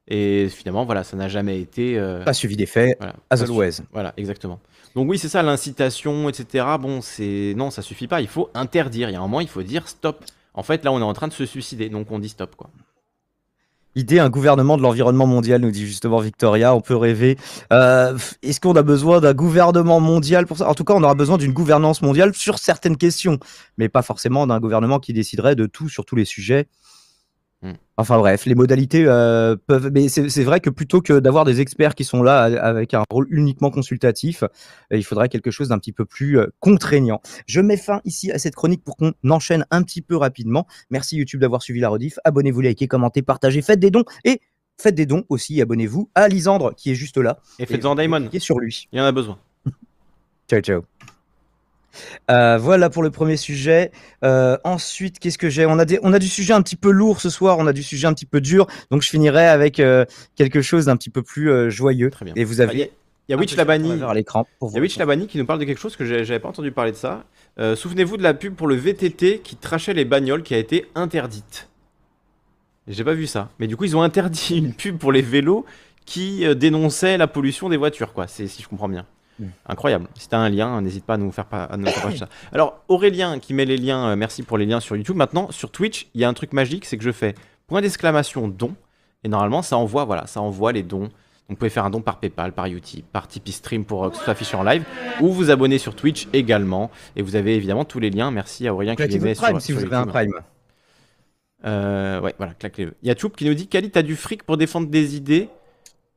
Et 0.09 0.49
finalement, 0.49 0.85
voilà, 0.85 1.05
ça 1.05 1.17
n'a 1.17 1.29
jamais 1.29 1.61
été. 1.61 1.97
Euh, 1.99 2.25
pas 2.25 2.33
suivi 2.33 2.57
d'effet, 2.57 2.97
voilà, 2.99 3.15
as 3.31 3.43
always. 3.43 3.83
Voilà, 3.93 4.13
exactement. 4.17 4.59
Donc 4.97 5.09
oui, 5.09 5.19
c'est 5.19 5.29
ça, 5.29 5.43
l'incitation, 5.43 6.29
etc. 6.29 6.67
Bon, 6.81 7.01
c'est 7.01 7.55
non, 7.57 7.71
ça 7.71 7.81
suffit 7.81 8.09
pas. 8.09 8.21
Il 8.21 8.27
faut 8.27 8.51
interdire. 8.55 9.09
Il 9.09 9.13
y 9.13 9.17
a 9.17 9.19
un 9.19 9.23
moment, 9.23 9.41
il 9.41 9.49
faut 9.49 9.63
dire 9.63 9.87
stop. 9.87 10.25
En 10.55 10.65
fait, 10.65 10.85
là, 10.85 10.91
on 10.91 10.99
est 10.99 11.05
en 11.05 11.13
train 11.13 11.29
de 11.29 11.33
se 11.33 11.47
suicider, 11.47 11.89
donc 11.89 12.11
on 12.11 12.19
dit 12.19 12.29
stop, 12.29 12.57
quoi. 12.57 12.71
Idée, 13.97 14.21
un 14.21 14.31
gouvernement 14.31 14.77
de 14.77 14.83
l'environnement 14.83 15.27
mondial, 15.27 15.61
nous 15.61 15.73
dit 15.73 15.85
justement 15.85 16.21
Victoria. 16.21 16.75
On 16.75 16.81
peut 16.81 16.95
rêver. 16.95 17.37
Euh, 17.73 18.17
est-ce 18.43 18.61
qu'on 18.61 18.77
a 18.77 18.83
besoin 18.83 19.21
d'un 19.21 19.35
gouvernement 19.35 19.99
mondial 19.99 20.47
pour 20.47 20.59
ça? 20.59 20.69
En 20.69 20.75
tout 20.75 20.85
cas, 20.85 20.95
on 20.95 21.03
aura 21.03 21.17
besoin 21.17 21.39
d'une 21.39 21.53
gouvernance 21.53 22.01
mondiale 22.01 22.33
sur 22.33 22.61
certaines 22.61 22.97
questions, 22.97 23.39
mais 23.79 23.89
pas 23.89 24.03
forcément 24.03 24.47
d'un 24.47 24.61
gouvernement 24.61 25.01
qui 25.01 25.13
déciderait 25.13 25.57
de 25.57 25.67
tout 25.67 25.89
sur 25.89 26.05
tous 26.05 26.15
les 26.15 26.25
sujets. 26.25 26.69
Hmm. 27.63 27.73
Enfin 27.99 28.19
bref, 28.19 28.47
les 28.47 28.55
modalités 28.55 29.05
euh, 29.07 29.55
peuvent. 29.67 29.91
Mais 29.93 30.09
c'est 30.09 30.45
vrai 30.45 30.61
que 30.61 30.71
plutôt 30.71 31.03
que 31.03 31.19
d'avoir 31.19 31.45
des 31.45 31.61
experts 31.61 31.95
qui 31.95 32.05
sont 32.05 32.23
là 32.23 32.43
avec 32.45 32.95
un 32.95 33.05
rôle 33.11 33.27
uniquement 33.31 33.71
consultatif, 33.71 34.43
euh, 34.43 34.97
il 34.97 35.05
faudrait 35.05 35.29
quelque 35.29 35.51
chose 35.51 35.69
d'un 35.69 35.79
petit 35.79 35.93
peu 35.93 36.07
plus 36.07 36.39
euh, 36.39 36.47
contraignant. 36.61 37.21
Je 37.47 37.61
mets 37.61 37.77
fin 37.77 38.01
ici 38.07 38.33
à 38.33 38.39
cette 38.39 38.55
chronique 38.55 38.83
pour 38.83 38.97
qu'on 38.97 39.13
enchaîne 39.29 39.67
un 39.71 39.83
petit 39.83 40.01
peu 40.01 40.17
rapidement. 40.17 40.67
Merci 40.89 41.17
YouTube 41.17 41.41
d'avoir 41.41 41.63
suivi 41.63 41.81
la 41.81 41.91
rediff. 41.91 42.19
Abonnez-vous, 42.25 42.63
likez, 42.63 42.89
commentez, 42.89 43.21
partagez, 43.21 43.61
faites 43.61 43.81
des 43.81 43.91
dons 43.91 44.05
et 44.25 44.41
faites 44.81 44.95
des 44.95 45.07
dons 45.07 45.25
aussi. 45.29 45.61
Abonnez-vous 45.61 46.11
à 46.15 46.29
Lisandre 46.29 46.75
qui 46.75 46.91
est 46.91 46.95
juste 46.95 47.19
là. 47.19 47.41
Et 47.59 47.67
faites-en 47.67 47.95
Daimon. 47.95 48.29
Qui 48.29 48.39
est 48.39 48.41
sur 48.41 48.59
lui. 48.59 48.89
Il 48.93 48.99
y 48.99 49.03
en 49.03 49.05
a 49.05 49.13
besoin. 49.13 49.39
ciao, 50.49 50.61
ciao. 50.61 50.83
Euh, 52.31 52.59
voilà 52.59 52.91
pour 52.91 53.03
le 53.03 53.11
premier 53.11 53.37
sujet. 53.37 53.91
Euh, 54.25 54.57
ensuite, 54.65 55.19
qu'est-ce 55.19 55.39
que 55.39 55.49
j'ai? 55.49 55.67
On, 55.67 55.79
a 55.79 55.85
on 56.03 56.13
a 56.13 56.19
du 56.19 56.29
sujet 56.29 56.53
un 56.53 56.63
petit 56.63 56.77
peu 56.77 56.91
lourd 56.91 57.21
ce 57.21 57.31
soir, 57.31 57.59
on 57.59 57.67
a 57.67 57.73
du 57.73 57.83
sujet 57.83 58.07
un 58.07 58.15
petit 58.15 58.27
peu 58.27 58.41
dur, 58.41 58.67
donc 58.91 59.03
je 59.03 59.09
finirai 59.09 59.47
avec 59.47 59.81
euh, 59.81 60.05
quelque 60.37 60.63
chose 60.63 60.87
d'un 60.87 60.97
petit 60.97 61.11
peu 61.11 61.23
plus 61.23 61.71
joyeux. 61.71 62.11
Très 62.11 62.25
bien. 62.25 62.35
Et 62.37 62.45
vous 62.45 62.61
avez. 62.61 62.93
Il 63.29 63.33
y 63.33 63.35
a 63.35 63.37
Witch 63.37 63.55
Labani. 63.55 64.03
à 64.03 64.13
l'écran. 64.13 64.47
Il 64.61 64.75
y 64.75 64.79
a 64.79 64.81
Witch 64.81 64.99
Labani 64.99 65.29
qui 65.29 65.39
nous 65.39 65.47
parle 65.47 65.61
de 65.61 65.65
quelque 65.65 65.79
chose 65.79 65.95
que 65.95 66.05
j'avais 66.05 66.41
pas 66.41 66.49
entendu 66.49 66.73
parler 66.73 66.91
de 66.93 66.97
ça. 66.97 67.25
Souvenez-vous 67.59 68.17
de 68.17 68.23
la 68.23 68.35
pub 68.35 68.55
pour 68.55 68.67
le 68.67 68.75
VTT 68.75 69.41
qui 69.41 69.57
trachait 69.57 69.95
les 69.95 70.05
bagnoles 70.05 70.43
qui 70.43 70.55
a 70.55 70.59
été 70.59 70.87
interdite. 70.95 71.69
J'ai 72.89 73.05
pas 73.05 73.15
vu 73.15 73.29
ça. 73.29 73.51
Mais 73.61 73.69
du 73.69 73.77
coup, 73.77 73.85
ils 73.85 73.97
ont 73.97 74.03
interdit 74.03 74.57
une 74.59 74.75
pub 74.75 74.99
pour 74.99 75.13
les 75.13 75.23
vélos 75.23 75.65
qui 76.07 76.45
dénonçait 76.57 77.19
la 77.19 77.29
pollution 77.29 77.69
des 77.69 77.77
voitures, 77.77 78.13
quoi. 78.13 78.27
Si 78.27 78.49
je 78.49 78.67
comprends 78.67 78.89
bien. 78.89 79.07
Incroyable. 79.67 80.07
Si 80.15 80.29
tu 80.29 80.35
as 80.35 80.39
un 80.39 80.49
lien, 80.49 80.81
n'hésite 80.81 81.05
pas 81.05 81.15
à 81.15 81.17
nous 81.17 81.33
faire 81.33 81.47
pas, 81.47 81.65
à 81.65 81.77
nous 81.77 81.87
faire 81.87 82.17
ça. 82.17 82.29
Alors, 82.53 82.83
Aurélien 82.89 83.39
qui 83.39 83.55
met 83.55 83.65
les 83.65 83.77
liens, 83.77 84.11
euh, 84.11 84.17
merci 84.17 84.43
pour 84.43 84.59
les 84.59 84.67
liens 84.67 84.81
sur 84.81 84.97
YouTube. 84.97 85.17
Maintenant, 85.17 85.51
sur 85.51 85.71
Twitch, 85.71 86.09
il 86.15 86.21
y 86.21 86.25
a 86.25 86.29
un 86.29 86.35
truc 86.35 86.53
magique, 86.53 86.85
c'est 86.85 86.99
que 86.99 87.05
je 87.05 87.13
fais 87.13 87.35
point 87.67 87.81
d'exclamation 87.81 88.49
don 88.49 88.75
Et 89.25 89.29
normalement, 89.29 89.63
ça 89.63 89.77
envoie, 89.77 90.05
voilà, 90.05 90.27
ça 90.27 90.41
envoie 90.41 90.73
les 90.73 90.83
dons. 90.83 91.09
Donc, 91.51 91.57
vous 91.57 91.57
pouvez 91.57 91.71
faire 91.71 91.85
un 91.85 91.91
don 91.91 92.01
par 92.01 92.21
PayPal, 92.21 92.53
par 92.53 92.67
Utip, 92.67 93.05
par 93.11 93.27
Tipeee 93.27 93.53
Stream 93.53 93.85
pour 93.85 94.05
euh, 94.05 94.11
que 94.11 94.17
ce 94.17 94.23
soit 94.23 94.33
affiché 94.33 94.57
en 94.57 94.63
live, 94.63 94.85
ou 95.21 95.33
vous 95.33 95.51
abonner 95.51 95.79
sur 95.79 95.97
Twitch 95.97 96.29
également. 96.33 96.91
Et 97.17 97.23
vous 97.23 97.35
avez 97.35 97.57
évidemment 97.57 97.85
tous 97.85 97.99
les 97.99 98.11
liens. 98.11 98.31
Merci 98.31 98.69
à 98.69 98.75
Aurélien 98.75 98.95
qui 98.95 99.03
les 99.03 99.09
Claquez 99.09 99.25
met 99.25 99.35
Prime 99.35 99.61
sur, 99.61 99.61
si 99.61 99.73
sur 99.73 99.79
vous 99.79 99.87
avez 99.87 99.97
un. 99.97 100.07
Prime. 100.07 100.33
Euh, 101.65 102.21
ouais, 102.21 102.35
voilà, 102.39 102.55
claquez-le. 102.55 102.95
Il 103.03 103.09
y 103.09 103.11
a 103.11 103.17
Choup 103.17 103.31
qui 103.31 103.45
nous 103.45 103.55
dit 103.55 103.67
Kali, 103.67 103.91
t'as 103.91 104.03
du 104.03 104.17
fric 104.17 104.45
pour 104.45 104.57
défendre 104.57 104.89
des 104.89 105.17
idées, 105.17 105.49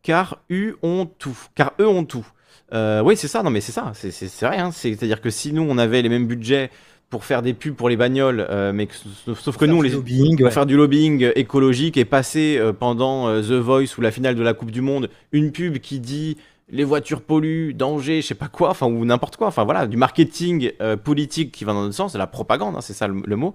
car 0.01 0.37
eux 0.51 0.77
ont 0.83 1.05
tout. 1.05 1.37
Car 1.55 1.73
eux 1.79 1.87
ont 1.87 2.05
tout. 2.05 2.25
Euh, 2.73 3.01
oui, 3.03 3.15
c'est 3.15 3.27
ça, 3.27 3.43
non, 3.43 3.49
mais 3.51 3.61
c'est 3.61 3.71
ça, 3.71 3.91
c'est- 3.93 4.09
vrai. 4.45 4.57
hein. 4.57 4.71
C'est- 4.73 4.89
C'est-à-dire 4.95 5.21
que 5.21 5.29
si 5.29 5.53
nous, 5.53 5.65
on 5.67 5.77
avait 5.77 6.01
les 6.01 6.09
mêmes 6.09 6.25
budgets 6.27 6.71
pour 7.09 7.23
faire 7.25 7.43
des 7.43 7.53
pubs 7.53 7.75
pour 7.75 7.89
les 7.89 7.97
bagnoles, 7.97 8.47
euh, 8.49 8.73
mais 8.73 8.87
que- 8.87 8.95
sauf, 9.25 9.39
sauf 9.39 9.57
que 9.57 9.65
nous, 9.65 9.77
on 9.77 9.81
les, 9.81 9.91
lobbying, 9.91 10.41
ouais. 10.43 10.49
faire 10.49 10.65
du 10.65 10.75
lobbying 10.75 11.29
écologique 11.35 11.97
et 11.97 12.05
passer 12.05 12.57
euh, 12.59 12.73
pendant 12.73 13.27
euh, 13.27 13.41
The 13.41 13.51
Voice 13.61 13.95
ou 13.97 14.01
la 14.01 14.09
finale 14.09 14.33
de 14.33 14.41
la 14.41 14.53
Coupe 14.55 14.71
du 14.71 14.81
Monde 14.81 15.09
une 15.31 15.51
pub 15.51 15.77
qui 15.77 15.99
dit 15.99 16.37
les 16.71 16.83
voitures 16.85 17.21
polluent, 17.21 17.73
danger, 17.75 18.21
je 18.23 18.27
sais 18.27 18.33
pas 18.33 18.47
quoi, 18.47 18.69
enfin 18.71 18.87
ou 18.87 19.05
n'importe 19.05 19.37
quoi, 19.37 19.45
enfin 19.45 19.63
voilà, 19.63 19.85
du 19.85 19.95
marketing 19.97 20.71
euh, 20.81 20.97
politique 20.97 21.51
qui 21.51 21.65
va 21.65 21.73
dans 21.73 21.83
notre 21.83 21.93
sens, 21.93 22.13
de 22.13 22.17
la 22.17 22.25
propagande, 22.25 22.75
hein, 22.75 22.81
c'est 22.81 22.93
ça 22.93 23.07
le, 23.07 23.21
le 23.23 23.35
mot. 23.35 23.53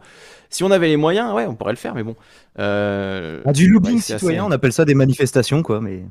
Si 0.50 0.62
on 0.62 0.70
avait 0.70 0.86
les 0.86 0.96
moyens, 0.96 1.32
ouais, 1.34 1.46
on 1.46 1.56
pourrait 1.56 1.72
le 1.72 1.78
faire, 1.78 1.96
mais 1.96 2.04
bon. 2.04 2.14
Euh, 2.60 3.40
Ah, 3.44 3.52
du 3.52 3.68
lobbying 3.68 3.96
ouais, 3.96 4.00
citoyen, 4.02 4.42
assez- 4.42 4.48
on 4.48 4.52
appelle 4.52 4.72
ça 4.72 4.84
des 4.84 4.94
manifestations, 4.94 5.62
quoi. 5.64 5.80
Mais 5.80 6.02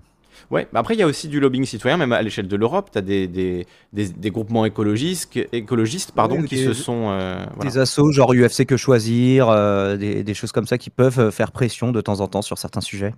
Ouais, 0.49 0.65
après 0.73 0.93
il 0.95 0.99
y 0.99 1.03
a 1.03 1.07
aussi 1.07 1.27
du 1.27 1.41
lobbying 1.41 1.65
citoyen, 1.65 1.97
même 1.97 2.13
à 2.13 2.21
l'échelle 2.21 2.47
de 2.47 2.55
l'Europe, 2.55 2.89
tu 2.93 2.97
as 2.97 3.01
des, 3.01 3.27
des, 3.27 3.67
des, 3.91 4.07
des 4.07 4.31
groupements 4.31 4.63
écologistes, 4.65 5.37
écologistes 5.51 6.13
pardon, 6.13 6.37
Ouais, 6.39 6.47
qui 6.47 6.55
des- 6.55 6.63
se 6.63 6.73
sont... 6.73 7.09
euh, 7.09 7.45
voilà. 7.55 7.69
des 7.69 7.77
assos 7.77 8.11
genre 8.11 8.31
UFC 8.33 8.65
que 8.65 8.77
choisir, 8.77 9.49
euh, 9.49 9.97
des, 9.97 10.23
des 10.23 10.33
choses 10.33 10.53
comme 10.53 10.65
ça 10.65 10.77
qui 10.77 10.89
peuvent 10.89 11.19
euh, 11.19 11.31
faire 11.31 11.51
pression 11.51 11.91
de 11.91 11.99
temps 11.99 12.21
en 12.21 12.27
temps 12.29 12.41
sur 12.41 12.57
certains 12.57 12.79
sujets. 12.79 13.13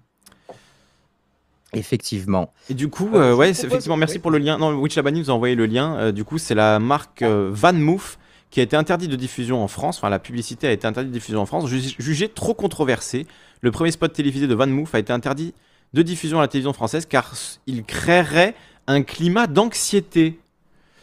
Effectivement. 1.74 2.52
Et 2.70 2.74
du 2.74 2.88
coup, 2.88 3.10
Euh, 3.14 3.34
euh, 3.34 3.36
ouais, 3.36 3.52
effectivement, 3.52 3.96
merci 3.96 4.16
oui. 4.16 4.22
pour 4.22 4.32
le 4.32 4.40
lien. 4.40 4.58
Non, 4.58 4.74
Witch 4.74 4.96
Labani 4.96 5.20
nous 5.20 5.30
a 5.30 5.34
envoyé 5.34 5.54
le 5.54 5.68
lien. 5.68 5.98
Euh, 5.98 6.12
du 6.12 6.24
coup, 6.24 6.40
c'est 6.40 6.56
la 6.56 6.80
marque 6.80 7.22
euh, 7.22 7.52
Van 7.54 7.74
Moof 7.74 8.18
qui 8.50 8.60
a 8.60 8.64
été 8.64 8.76
interdite 8.76 9.12
de 9.12 9.16
diffusion 9.16 9.64
en 9.64 9.68
France. 9.68 9.98
Enfin, 10.00 10.10
la 10.10 10.18
publicité 10.18 10.68
a 10.68 10.72
été 10.72 10.88
interdite 10.88 11.12
de 11.12 11.18
diffusion 11.18 11.40
en 11.42 11.46
France, 11.46 11.68
ju- 11.70 11.94
jugée 12.00 12.28
trop 12.28 12.56
controversée. 12.56 13.28
Le 13.62 13.70
premier 13.70 13.92
spot 13.92 14.12
télévisé 14.12 14.48
de 14.48 14.56
Van 14.56 14.66
Moof 14.66 14.96
a 14.96 15.00
été 15.00 15.14
interdit 15.14 15.54
de 15.94 16.02
diffusion 16.02 16.40
à 16.40 16.42
la 16.42 16.48
télévision 16.48 16.74
française 16.74 17.06
car 17.06 17.34
il 17.68 17.84
créerait 17.84 18.56
un 18.88 19.04
climat 19.04 19.48
d'anxiété. 19.48 20.40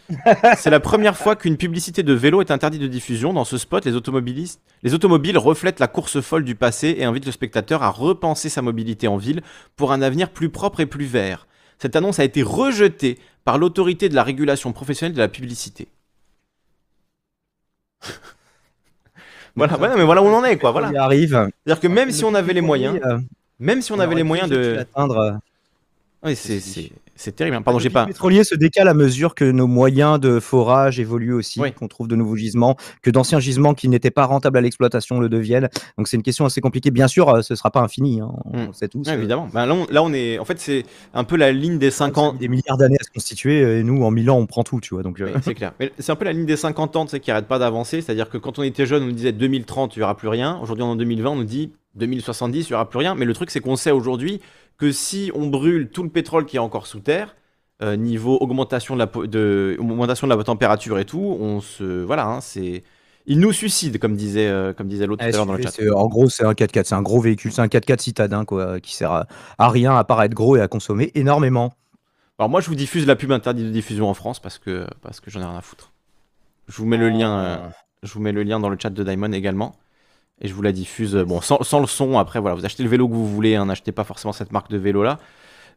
C'est 0.57 0.70
la 0.70 0.81
première 0.81 1.16
fois 1.16 1.35
qu'une 1.35 1.57
publicité 1.57 2.03
de 2.03 2.12
vélo 2.12 2.40
est 2.40 2.51
interdite 2.51 2.81
de 2.81 2.87
diffusion. 2.87 3.33
Dans 3.33 3.44
ce 3.44 3.59
spot, 3.59 3.85
les 3.85 3.94
automobilistes, 3.94 4.61
les 4.83 4.94
automobiles 4.94 5.38
reflètent 5.38 5.81
la 5.81 5.88
course 5.88 6.20
folle 6.20 6.44
du 6.44 6.55
passé 6.55 6.94
et 6.99 7.05
invitent 7.05 7.27
le 7.27 7.33
spectateur 7.33 7.83
à 7.83 7.90
repenser 7.90 8.49
sa 8.49 8.62
mobilité 8.62 9.09
en 9.09 9.16
ville 9.16 9.42
pour 9.75 9.92
un 9.92 10.03
avenir 10.03 10.31
plus 10.31 10.49
propre 10.49 10.81
et 10.81 10.87
plus 10.87 11.07
vert. 11.07 11.46
Cette 11.79 11.96
annonce 11.96 12.18
a 12.20 12.25
été 12.25 12.42
rejetée 12.42 13.18
par 13.44 13.59
l'autorité 13.59 14.09
de 14.09 14.14
la 14.14 14.22
régulation 14.22 14.72
professionnelle 14.72 15.14
de 15.14 15.20
la 15.20 15.29
publicité. 15.29 15.88
voilà, 19.57 19.79
ouais, 19.79 19.96
mais 19.96 20.05
voilà 20.05 20.22
où 20.22 20.27
on 20.27 20.35
en 20.35 20.44
est, 20.44 20.59
quoi. 20.59 20.70
Voilà. 20.70 20.90
Y 20.92 20.96
arrive. 20.96 21.51
C'est-à-dire 21.64 21.81
que 21.81 21.88
même 21.88 22.11
si 22.11 22.25
on 22.25 22.35
avait 22.35 22.53
les 22.53 22.61
moyens, 22.61 22.99
Euh, 23.05 23.18
même 23.59 23.83
si 23.83 23.92
on 23.92 23.99
avait 23.99 24.14
les 24.14 24.23
moyens 24.23 24.51
de, 24.51 24.79
atteindre. 24.79 25.38
C'est 26.35 27.33
terrible. 27.35 27.57
hein. 27.57 27.62
Pardon, 27.62 27.79
le 27.79 27.83
j'ai 27.83 27.91
pas. 27.91 28.05
pétrolier 28.07 28.45
se 28.45 28.55
décale 28.55 28.89
à 28.89 28.95
mesure 28.95 29.35
que 29.35 29.45
nos 29.45 29.67
moyens 29.67 30.21
de 30.21 30.39
forage 30.41 31.01
évoluent 31.01 31.33
aussi, 31.33 31.61
Oui. 31.61 31.73
qu'on 31.73 31.89
trouve 31.89 32.09
de 32.09 32.17
nouveaux 32.17 32.37
gisements, 32.37 32.77
que 33.03 33.11
d'anciens 33.11 33.41
gisements 33.41 33.73
qui 33.75 33.89
n'étaient 33.89 34.11
pas 34.11 34.25
rentables 34.27 34.59
à 34.59 34.61
l'exploitation 34.61 35.19
le 35.21 35.29
deviennent. 35.29 35.69
Donc 35.97 36.09
c'est 36.09 36.17
une 36.17 36.23
question 36.23 36.45
assez 36.45 36.61
compliquée. 36.61 36.91
Bien 36.91 37.09
sûr, 37.09 37.29
euh, 37.29 37.43
ce 37.43 37.55
sera 37.55 37.71
pas 37.71 37.81
infini, 37.81 38.21
hein, 38.21 38.31
on 38.45 38.59
Mm. 38.59 38.67
le 38.67 38.73
sait 38.73 38.89
tous. 38.89 39.07
Ouais, 39.07 39.12
euh, 39.12 39.19
évidemment. 39.19 39.49
Ben, 39.53 39.65
là, 39.67 39.75
on, 39.75 39.87
là, 39.91 40.03
on 40.03 40.12
est. 40.12 40.39
En 40.39 40.45
fait, 40.45 40.59
c'est 40.61 40.85
un 41.15 41.25
peu 41.25 41.37
la 41.37 41.53
ligne 41.53 41.79
des 41.79 41.91
50 41.91 42.39
Des 42.39 42.49
milliards 42.49 42.77
d'années 42.77 42.99
à 43.01 43.05
se 43.05 43.11
constituer, 43.11 43.62
euh, 43.62 43.81
et 43.81 43.83
nous, 43.83 44.03
en 44.05 44.11
mille 44.11 44.31
ans, 44.31 44.39
on 44.39 44.47
prend 44.47 44.62
tout, 44.65 44.81
tu 44.81 44.95
vois. 44.95 45.03
Donc, 45.03 45.17
Oui, 45.21 45.31
c'est 45.43 45.55
clair. 45.55 45.73
Mais 45.81 45.93
c'est 45.99 46.12
un 46.12 46.17
peu 46.17 46.25
la 46.27 46.33
ligne 46.33 46.47
des 46.47 46.57
50 46.57 46.97
ans, 46.97 47.05
tu 47.07 47.12
sais, 47.12 47.21
qui 47.21 47.31
arrête 47.31 47.47
pas 47.47 47.59
d'avancer. 47.59 48.03
C'est-à-dire 48.03 48.29
que 48.29 48.37
quand 48.39 48.59
on 48.59 48.62
était 48.62 48.85
jeune, 48.87 49.05
on 49.05 49.07
nous 49.07 49.12
disait 49.12 49.33
2030, 49.33 49.97
il 49.97 50.01
y 50.01 50.03
aura 50.03 50.17
plus 50.17 50.29
rien. 50.29 50.59
Aujourd'hui, 50.62 50.83
en 50.85 50.97
2020, 50.97 51.31
on 51.31 51.37
nous 51.37 51.45
dit 51.45 51.73
2070, 51.95 52.69
il 52.69 52.73
y 52.73 52.75
aura 52.75 52.89
plus 52.89 52.99
rien. 52.99 53.15
Mais 53.15 53.25
le 53.25 53.33
truc, 53.33 53.51
c'est 53.51 53.61
qu'on 53.61 53.77
sait 53.77 53.91
aujourd'hui 53.91 54.41
que 54.79 54.93
si 54.93 55.31
on 55.35 55.47
brûle 55.49 55.91
tout 55.91 56.03
le 56.03 56.11
pétrole 56.11 56.47
qui 56.47 56.57
est 56.57 56.61
encore 56.61 56.87
sous 56.87 57.01
terre, 57.01 57.37
euh, 57.83 57.97
niveau 57.97 58.39
augmentation 58.41 58.95
de, 58.95 59.01
la, 59.01 59.07
po- 59.07 59.27
de, 59.27 59.77
augmentation 59.79 60.27
de 60.27 60.35
la 60.35 60.43
température 60.45 60.99
et 60.99 61.05
tout, 61.05 61.21
on 61.41 61.61
se. 61.61 62.03
Voilà, 62.05 62.27
hein, 62.27 62.41
c'est. 62.41 62.83
Il 63.29 63.41
nous 63.41 63.53
suicide, 63.53 63.99
comme 63.99 64.17
disait, 64.17 64.47
euh, 64.49 64.73
comme 64.73 64.87
disait 64.89 65.07
l'autre 65.07 65.23
tout 65.23 65.31
Ah, 65.33 65.35
à 65.35 65.37
l'heure 65.37 65.47
dans 65.47 65.55
le 65.55 65.62
chat. 65.62 65.73
En 65.95 66.07
gros, 66.07 66.29
c'est 66.29 66.45
un 66.45 66.55
4x4, 66.55 66.85
c'est 66.85 66.95
un 66.95 67.03
gros 67.03 67.21
véhicule, 67.21 67.53
c'est 67.53 67.61
un 67.62 67.69
4x4 67.69 68.01
citadin 68.01 68.45
quoi, 68.45 68.81
qui 68.81 68.95
sert 68.95 69.11
à, 69.12 69.27
à 69.59 69.69
rien 69.69 69.97
à 69.97 70.05
part 70.05 70.21
à 70.21 70.27
être 70.27 70.35
gros 70.35 70.57
et 70.57 70.61
à 70.61 70.69
consommer 70.69 71.11
énormément. 71.17 71.73
Alors 72.39 72.51
moi, 72.51 72.61
je 72.61 72.69
vous 72.69 72.75
diffuse 72.75 73.07
la 73.07 73.17
pub 73.17 73.33
interdite 73.33 73.65
de 73.67 73.71
diffusion 73.71 74.09
en 74.09 74.15
France 74.15 74.41
parce 74.41 74.59
que, 74.59 74.87
parce 75.01 75.21
que 75.21 75.31
j'en 75.31 75.41
ai 75.41 75.45
rien 75.45 75.57
à 75.57 75.62
foutre. 75.62 75.93
Je 76.69 76.77
vous 76.77 76.87
mets 76.87 76.97
le 76.99 77.09
lien. 77.09 77.39
euh, 77.41 77.69
Je 78.03 78.12
vous 78.12 78.21
mets 78.21 78.33
le 78.33 78.43
lien 78.43 78.61
dans 78.61 78.69
le 78.69 78.77
chat 78.81 78.91
de 78.91 79.03
Diamond 79.03 79.33
également. 79.33 79.75
Et 80.40 80.49
je 80.49 80.55
vous 80.55 80.62
la 80.62 80.72
diffuse, 80.72 81.16
euh, 81.16 81.25
bon, 81.25 81.40
sans, 81.40 81.81
le 81.81 81.87
son. 81.87 82.18
Après, 82.18 82.40
voilà, 82.40 82.57
vous 82.57 82.64
achetez 82.64 82.83
le 82.83 82.88
vélo 82.88 83.09
que 83.09 83.14
vous 83.14 83.27
voulez, 83.27 83.55
hein, 83.55 83.66
n'achetez 83.66 83.92
pas 83.92 84.05
forcément 84.05 84.33
cette 84.33 84.53
marque 84.53 84.70
de 84.70 84.77
vélo 84.77 85.03
là. 85.03 85.18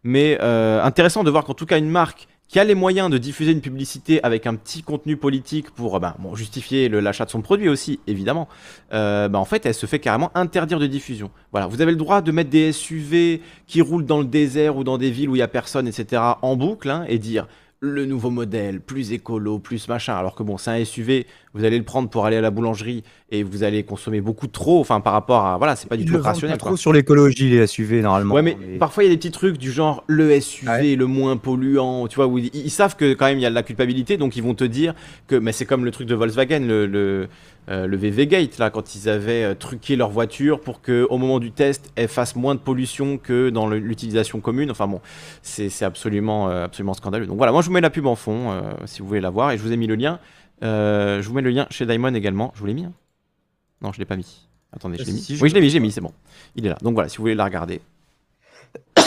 Mais 0.04 0.38
euh, 0.42 0.84
intéressant 0.84 1.24
de 1.24 1.30
voir 1.30 1.44
qu'en 1.44 1.54
tout 1.54 1.66
cas, 1.66 1.78
une 1.78 1.90
marque 1.90 2.28
qui 2.48 2.60
a 2.60 2.64
les 2.64 2.76
moyens 2.76 3.12
de 3.12 3.18
diffuser 3.18 3.52
une 3.52 3.62
publicité 3.62 4.24
avec 4.24 4.48
un 4.48 4.56
petit 4.56 4.82
contenu 4.82 5.18
politique 5.18 5.70
pour 5.70 6.00
ben, 6.00 6.16
bon, 6.18 6.36
justifier 6.36 6.90
l'achat 6.90 7.26
de 7.26 7.30
son 7.30 7.42
produit 7.42 7.70
aussi, 7.70 8.00
évidemment, 8.08 8.48
ben, 8.90 9.36
en 9.36 9.46
fait, 9.46 9.68
elle 9.68 9.76
se 9.76 9.86
fait 9.86 10.00
carrément 10.00 10.32
interdire 10.34 10.80
de 10.80 10.88
diffusion. 10.88 11.30
Voilà, 11.52 11.68
vous 11.68 11.82
avez 11.82 11.92
le 11.92 11.98
droit 11.98 12.22
de 12.22 12.32
mettre 12.32 12.50
des 12.50 12.72
SUV 12.72 13.42
qui 13.68 13.82
roulent 13.82 14.06
dans 14.06 14.18
le 14.18 14.26
désert 14.26 14.78
ou 14.78 14.84
dans 14.84 14.98
des 14.98 15.12
villes 15.12 15.30
où 15.30 15.36
il 15.36 15.40
n'y 15.40 15.44
a 15.44 15.48
personne, 15.48 15.88
etc., 15.88 16.24
en 16.42 16.56
boucle, 16.56 16.90
hein, 16.90 17.06
et 17.08 17.20
dire 17.20 17.46
le 17.82 18.06
nouveau 18.06 18.30
modèle, 18.30 18.82
plus 18.82 19.14
écolo, 19.14 19.60
plus 19.60 19.88
machin. 19.88 20.16
Alors 20.16 20.36
que 20.36 20.44
bon, 20.44 20.58
c'est 20.58 20.72
un 20.72 20.84
SUV, 20.84 21.28
vous 21.54 21.64
allez 21.64 21.78
le 21.78 21.86
prendre 21.86 22.10
pour 22.10 22.26
aller 22.26 22.38
à 22.38 22.42
la 22.42 22.52
boulangerie 22.52 23.04
et 23.32 23.44
vous 23.44 23.64
allez 23.64 23.84
consommer 23.84 24.22
beaucoup 24.22 24.48
trop, 24.48 24.80
enfin 24.80 25.02
par 25.02 25.14
rapport 25.14 25.46
à. 25.46 25.58
Voilà, 25.58 25.76
c'est 25.76 25.88
pas 25.88 25.98
du 25.98 26.04
Ils 26.04 26.08
tout 26.08 26.14
le 26.16 26.22
rationnel. 26.22 26.58
pas 26.58 26.62
quoi. 26.62 26.70
trop 26.72 26.78
sur 26.78 26.92
l'écologie 26.94 27.50
les 27.50 27.68
SUV 27.68 28.02
normalement. 28.02 28.36
Ouais, 28.36 28.42
mais 28.42 28.58
mais- 28.60 28.78
parfois 28.78 29.04
il 29.04 29.08
y 29.08 29.10
a 29.10 29.14
des 29.14 29.18
petits 29.18 29.32
trucs 29.32 29.58
du 29.58 29.72
genre 29.72 30.04
le 30.08 30.32
SUV 30.40 30.70
Ouais. 30.70 30.96
le 30.96 31.06
moins 31.06 31.38
polluant, 31.38 32.08
tu 32.08 32.16
vois, 32.16 32.28
où 32.28 32.38
ils, 32.38 32.50
ils 32.54 32.70
savent 32.72 32.96
que 32.96 33.14
quand 33.14 33.26
même 33.26 33.38
il 33.38 33.42
y 33.42 33.46
a 33.46 33.50
de 33.50 33.56
la 33.56 33.64
culpabilité, 33.64 34.18
donc 34.18 34.36
ils 34.36 34.44
vont 34.44 34.56
te 34.56 34.64
dire 34.64 34.94
que, 35.28 35.36
mais 35.36 35.52
c'est 35.52 35.66
comme 35.66 35.86
le 35.86 35.92
truc 35.92 36.08
de 36.08 36.16
Volkswagen, 36.16 36.60
le, 36.68 36.86
le, 36.88 37.28
euh, 37.70 37.86
le 37.86 37.98
VV 37.98 38.26
Gate, 38.26 38.58
là, 38.58 38.72
quand 38.72 38.96
ils 38.96 39.08
avaient 39.10 39.44
euh, 39.44 39.54
truqué 39.54 39.96
leur 39.96 40.10
voiture 40.10 40.60
pour 40.60 40.82
que 40.82 41.06
au 41.10 41.18
moment 41.20 41.40
du 41.40 41.52
test, 41.52 41.92
elle 41.96 42.08
fasse 42.08 42.36
moins 42.36 42.56
de 42.56 42.60
pollution 42.60 43.18
que 43.20 43.50
dans 43.52 43.68
l'utilisation 43.70 44.40
commune. 44.40 44.72
Enfin 44.72 44.88
bon, 44.88 45.02
c'est 45.44 45.70
c'est 45.70 45.86
absolument, 45.86 46.50
euh, 46.50 46.66
absolument 46.66 46.96
scandaleux. 46.96 47.28
Donc 47.28 47.38
voilà, 47.38 47.52
moi 47.52 47.62
je 47.62 47.68
vous 47.68 47.74
mets 47.74 47.82
la 47.82 47.92
pub 47.92 48.08
en 48.08 48.16
fond, 48.16 48.50
euh, 48.52 48.62
si 48.86 49.02
vous 49.02 49.08
voulez 49.08 49.22
la 49.22 49.30
voir, 49.30 49.52
et 49.52 49.58
je 49.60 49.62
vous 49.64 49.72
ai 49.72 49.78
mis 49.78 49.86
le 49.88 49.94
lien. 49.96 50.20
Euh, 50.64 51.22
je 51.22 51.28
vous 51.30 51.36
mets 51.36 51.42
le 51.42 51.52
lien 51.52 51.68
chez 51.70 51.86
Diamond 51.86 52.14
également. 52.16 52.52
Je 52.56 52.60
vous 52.60 52.66
l'ai 52.66 52.74
mis 52.74 52.86
hein 52.86 52.92
Non, 53.82 53.92
je 53.94 54.00
l'ai 54.00 54.06
pas 54.06 54.16
mis. 54.16 54.48
Attendez, 54.72 54.98
je 54.98 55.04
Ah, 55.04 55.06
l'ai 55.06 55.12
si, 55.18 55.34
mis. 55.34 55.42
oui, 55.42 55.50
je 55.50 55.54
l'ai 55.56 55.60
l'ai 55.62 55.66
mis, 55.66 55.70
j'ai 55.72 55.80
mis, 55.80 55.92
c'est 55.92 56.02
bon. 56.02 56.14
Il 56.56 56.66
est 56.66 56.70
là. 56.70 56.78
Donc 56.82 56.94
voilà, 56.94 57.10
si 57.10 57.18
vous 57.18 57.24
voulez 57.24 57.36
la 57.36 57.46
regarder. 57.46 57.82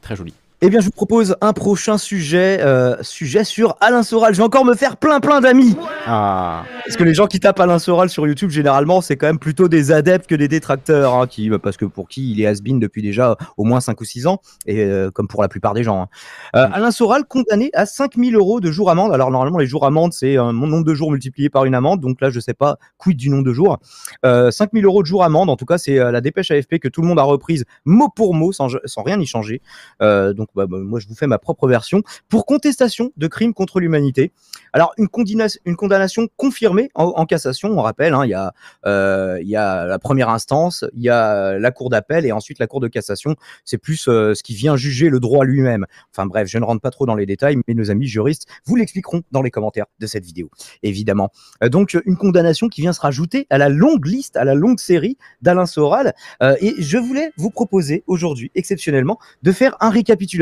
Très 0.00 0.16
joli. 0.16 0.34
Eh 0.60 0.70
bien, 0.70 0.80
je 0.80 0.86
vous 0.86 0.90
propose 0.90 1.36
un 1.40 1.52
prochain 1.52 1.98
sujet, 1.98 2.58
euh, 2.62 2.96
sujet 3.00 3.44
sur 3.44 3.76
Alain 3.80 4.02
Soral. 4.02 4.32
Je 4.34 4.38
vais 4.38 4.44
encore 4.44 4.64
me 4.64 4.74
faire 4.74 4.96
plein 4.96 5.20
plein 5.20 5.40
d'amis. 5.40 5.76
Ah, 6.04 6.64
Parce 6.84 6.96
que 6.96 7.04
les 7.04 7.14
gens 7.14 7.28
qui 7.28 7.38
tapent 7.38 7.60
Alain 7.60 7.78
Soral 7.78 8.10
sur 8.10 8.26
YouTube, 8.26 8.50
généralement, 8.50 9.00
c'est 9.00 9.16
quand 9.16 9.28
même 9.28 9.38
plutôt 9.38 9.68
des 9.68 9.92
adeptes 9.92 10.26
que 10.26 10.34
des 10.34 10.48
détracteurs, 10.48 11.14
hein, 11.14 11.28
qui, 11.28 11.48
parce 11.62 11.76
que 11.76 11.84
pour 11.84 12.08
qui 12.08 12.32
il 12.32 12.40
est 12.40 12.46
has-been 12.46 12.80
depuis 12.80 13.02
déjà 13.02 13.36
au 13.56 13.62
moins 13.62 13.80
5 13.80 14.00
ou 14.00 14.04
6 14.04 14.26
ans, 14.26 14.40
et 14.66 14.82
euh, 14.82 15.12
comme 15.12 15.28
pour 15.28 15.42
la 15.42 15.48
plupart 15.48 15.74
des 15.74 15.84
gens. 15.84 16.02
hein. 16.02 16.08
Euh, 16.56 16.66
Mm. 16.66 16.72
Alain 16.72 16.90
Soral 16.90 17.24
condamné 17.24 17.70
à 17.72 17.86
5000 17.86 18.34
euros 18.34 18.58
de 18.58 18.72
jours 18.72 18.90
amende. 18.90 19.12
Alors 19.12 19.30
normalement, 19.30 19.58
les 19.58 19.66
jours 19.66 19.86
amende, 19.86 20.12
c'est 20.12 20.38
un 20.38 20.52
nombre 20.52 20.82
de 20.84 20.92
jours 20.94 21.12
multiplié 21.12 21.50
par 21.50 21.66
une 21.66 21.74
amende. 21.76 22.00
Donc 22.00 22.20
là, 22.20 22.30
je 22.30 22.40
sais 22.40 22.54
pas 22.54 22.78
quid 22.96 23.16
du 23.16 23.30
nombre 23.30 23.44
de 23.44 23.52
jours. 23.52 23.78
Euh, 24.26 24.50
5000 24.50 24.84
euros 24.84 25.02
de 25.02 25.06
jours 25.06 25.22
amende. 25.22 25.50
En 25.50 25.56
tout 25.56 25.66
cas, 25.66 25.78
c'est 25.78 25.98
la 25.98 26.20
dépêche 26.20 26.50
AFP 26.50 26.80
que 26.80 26.88
tout 26.88 27.00
le 27.00 27.06
monde 27.06 27.20
a 27.20 27.22
reprise 27.22 27.64
mot 27.84 28.08
pour 28.08 28.34
mot, 28.34 28.50
sans, 28.50 28.68
sans 28.86 29.02
rien 29.04 29.20
y 29.20 29.26
changer. 29.26 29.62
Euh, 30.02 30.34
bah, 30.54 30.66
bah, 30.66 30.78
moi, 30.78 31.00
je 31.00 31.06
vous 31.08 31.14
fais 31.14 31.26
ma 31.26 31.38
propre 31.38 31.68
version 31.68 32.02
pour 32.28 32.46
contestation 32.46 33.12
de 33.16 33.26
crimes 33.26 33.54
contre 33.54 33.80
l'humanité. 33.80 34.32
Alors, 34.72 34.92
une, 34.98 35.08
condamnation- 35.08 36.28
confirmée 36.36 36.90
en, 36.94 37.26
cassation, 37.26 37.70
on 37.70 37.82
rappelle, 37.82 38.14
hein, 38.14 38.24
il, 38.24 38.30
y 38.30 38.34
a, 38.34 38.52
euh, 38.86 39.38
il 39.40 39.48
y 39.48 39.56
a 39.56 39.86
la 39.86 39.98
première 39.98 40.28
instance, 40.28 40.84
il 40.94 41.02
y 41.02 41.08
a 41.08 41.58
la 41.58 41.70
cour 41.70 41.90
d'appel 41.90 42.26
et 42.26 42.32
ensuite 42.32 42.58
la 42.58 42.66
cour 42.66 42.80
de 42.80 42.88
cassation. 42.88 43.36
C'est 43.64 43.78
plus 43.78 44.08
euh, 44.08 44.34
ce 44.34 44.42
qui 44.42 44.54
vient 44.54 44.76
juger 44.76 45.08
le 45.08 45.20
droit 45.20 45.44
lui-même. 45.44 45.86
Enfin 46.12 46.26
bref, 46.26 46.48
je 46.48 46.58
ne 46.58 46.64
rentre 46.64 46.80
pas 46.80 46.90
trop 46.90 47.06
dans 47.06 47.14
les 47.14 47.26
détails, 47.26 47.56
mais 47.66 47.74
nos 47.74 47.90
amis 47.90 48.06
juristes 48.06 48.46
vous 48.64 48.76
l'expliqueront 48.76 49.22
dans 49.32 49.42
les 49.42 49.50
commentaires 49.50 49.86
de 49.98 50.06
cette 50.06 50.24
vidéo, 50.24 50.50
évidemment. 50.82 51.30
Euh, 51.62 51.68
donc, 51.68 51.96
une 52.04 52.16
condamnation 52.16 52.68
qui 52.68 52.80
vient 52.80 52.92
se 52.92 53.00
rajouter 53.00 53.46
à 53.50 53.58
la 53.58 53.68
longue 53.68 54.06
liste, 54.06 54.36
à 54.36 54.44
la 54.44 54.54
longue 54.54 54.80
série 54.80 55.16
d'Alain 55.42 55.66
Soral. 55.66 56.14
Et 56.60 56.74
je 56.78 56.98
voulais 56.98 57.32
vous 57.36 57.50
proposer 57.50 58.04
aujourd'hui, 58.06 58.50
exceptionnellement, 58.54 59.18
de 59.42 59.52
faire 59.52 59.76
un 59.80 59.90
récapitulatif 59.90 60.37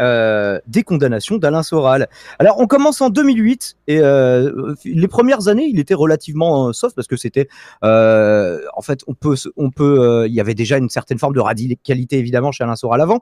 euh, 0.00 0.58
des 0.66 0.82
condamnations 0.82 1.38
d'Alain 1.38 1.62
Soral. 1.62 2.08
Alors, 2.38 2.60
on 2.60 2.66
commence 2.66 3.00
en 3.00 3.08
2008 3.08 3.76
et 3.86 4.00
euh, 4.00 4.74
les 4.84 5.08
premières 5.08 5.48
années, 5.48 5.66
il 5.66 5.78
était 5.78 5.94
relativement 5.94 6.68
euh, 6.68 6.72
soft 6.72 6.94
parce 6.94 7.08
que 7.08 7.16
c'était, 7.16 7.48
en 7.82 8.82
fait, 8.82 9.00
on 9.06 9.14
peut, 9.14 9.34
on 9.56 9.70
peut, 9.70 10.26
il 10.28 10.34
y 10.34 10.40
avait 10.40 10.54
déjà 10.54 10.76
une 10.78 10.90
certaine 10.90 11.18
forme 11.18 11.34
de 11.34 11.40
radicalité 11.40 12.18
évidemment 12.18 12.52
chez 12.52 12.64
Alain 12.64 12.76
Soral 12.76 13.00
avant. 13.00 13.20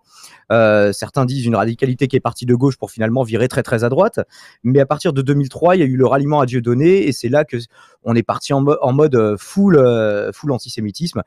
Certains 0.92 1.24
disent 1.24 1.46
une 1.46 1.56
radicalité 1.56 2.08
qui 2.08 2.16
est 2.16 2.20
partie 2.20 2.46
de 2.46 2.54
gauche 2.54 2.76
pour 2.76 2.90
finalement 2.90 3.22
virer 3.22 3.48
très 3.48 3.62
très 3.62 3.84
à 3.84 3.88
droite. 3.88 4.20
Mais 4.62 4.80
à 4.80 4.86
partir 4.86 5.12
de 5.12 5.22
2003, 5.22 5.76
il 5.76 5.80
y 5.80 5.82
a 5.82 5.86
eu 5.86 5.96
le 5.96 6.06
ralliement 6.06 6.40
à 6.40 6.46
Dieu 6.46 6.60
donné 6.60 7.06
et 7.06 7.12
c'est 7.12 7.28
là 7.28 7.44
que 7.44 7.56
on 8.02 8.14
est 8.14 8.22
parti 8.22 8.52
en, 8.52 8.60
mo- 8.60 8.76
en 8.82 8.92
mode 8.92 9.36
full, 9.38 9.76
full 10.32 10.52
antisémitisme 10.52 11.22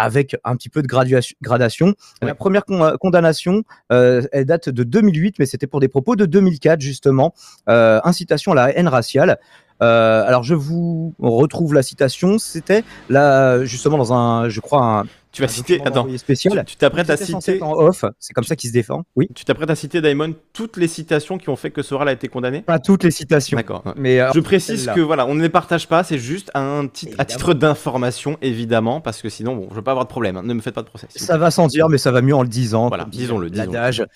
avec 0.00 0.36
un 0.44 0.56
petit 0.56 0.68
peu 0.68 0.82
de 0.82 0.86
graduation- 0.86 1.36
gradation. 1.42 1.86
Ouais. 1.88 2.28
La 2.28 2.34
première 2.34 2.64
con- 2.64 2.96
condamnation, 3.00 3.62
euh, 3.92 4.22
elle 4.32 4.46
date 4.46 4.68
de 4.68 4.82
2008, 4.84 5.38
mais 5.38 5.46
c'était 5.46 5.66
pour 5.66 5.80
des 5.80 5.88
propos 5.88 6.16
de 6.16 6.26
2004 6.26 6.80
justement, 6.80 7.34
euh, 7.68 8.00
incitation 8.04 8.52
à 8.52 8.54
la 8.54 8.76
haine 8.76 8.88
raciale. 8.88 9.38
Euh, 9.82 10.24
alors 10.26 10.42
je 10.44 10.54
vous 10.54 11.14
retrouve 11.18 11.74
la 11.74 11.82
citation, 11.82 12.38
c'était 12.38 12.84
là 13.10 13.64
justement 13.64 13.98
dans 13.98 14.12
un, 14.12 14.48
je 14.48 14.60
crois 14.60 15.00
un, 15.00 15.04
Tu 15.32 15.42
vas 15.42 15.46
un 15.46 15.50
citer. 15.50 15.80
Attends. 15.84 16.06
spécial. 16.18 16.64
Tu 16.66 16.76
t'apprêtes 16.76 17.10
à 17.10 17.16
citer. 17.16 17.60
en 17.62 17.72
off, 17.72 18.04
c'est 18.20 18.32
comme 18.32 18.44
ça 18.44 18.54
qu'il 18.54 18.68
se 18.68 18.74
défend. 18.74 19.02
Oui, 19.16 19.28
Tu 19.34 19.44
t'apprêtes 19.44 19.70
à 19.70 19.74
citer 19.74 20.00
Daimon 20.00 20.34
toutes 20.52 20.76
les 20.76 20.86
citations 20.88 21.36
qui 21.38 21.48
ont 21.48 21.56
fait 21.56 21.70
que 21.70 21.82
Soral 21.82 22.08
a 22.08 22.12
été 22.12 22.28
condamné? 22.28 22.62
pas 22.62 22.78
toutes 22.78 23.02
les 23.04 23.10
citations, 23.10 23.56
D'accord. 23.56 23.82
mais 23.96 24.20
euh, 24.20 24.30
Je 24.34 24.40
précise 24.40 24.90
que 24.94 25.00
voilà, 25.00 25.26
on 25.26 25.34
ne 25.34 25.42
les 25.42 25.48
partage 25.48 25.88
pas, 25.88 26.04
c'est 26.04 26.18
juste 26.18 26.50
un 26.54 26.86
tit- 26.86 27.10
à 27.18 27.24
titre 27.24 27.52
d'information, 27.54 28.36
évidemment, 28.42 29.00
parce 29.00 29.20
que 29.22 29.28
sinon, 29.28 29.56
bon, 29.56 29.66
je 29.70 29.74
veux 29.76 29.82
pas 29.82 29.92
avoir 29.92 30.04
de 30.04 30.10
problème. 30.10 30.36
hein. 30.36 30.42
Ne 30.44 30.54
me 30.54 30.60
faites 30.60 30.74
pas 30.74 30.82
de 30.82 30.88
procès. 30.88 31.06
Ça 31.16 31.38
va 31.38 31.50
sans 31.50 31.66
dire, 31.66 31.88
mais 31.88 31.98
ça 31.98 32.12
va 32.12 32.22
mieux 32.22 32.34
en 32.36 32.42
le 32.42 32.48
disant. 32.48 32.88
Voilà, 32.88 33.06
disons-le, 33.10 33.50
disons-le. 33.50 34.06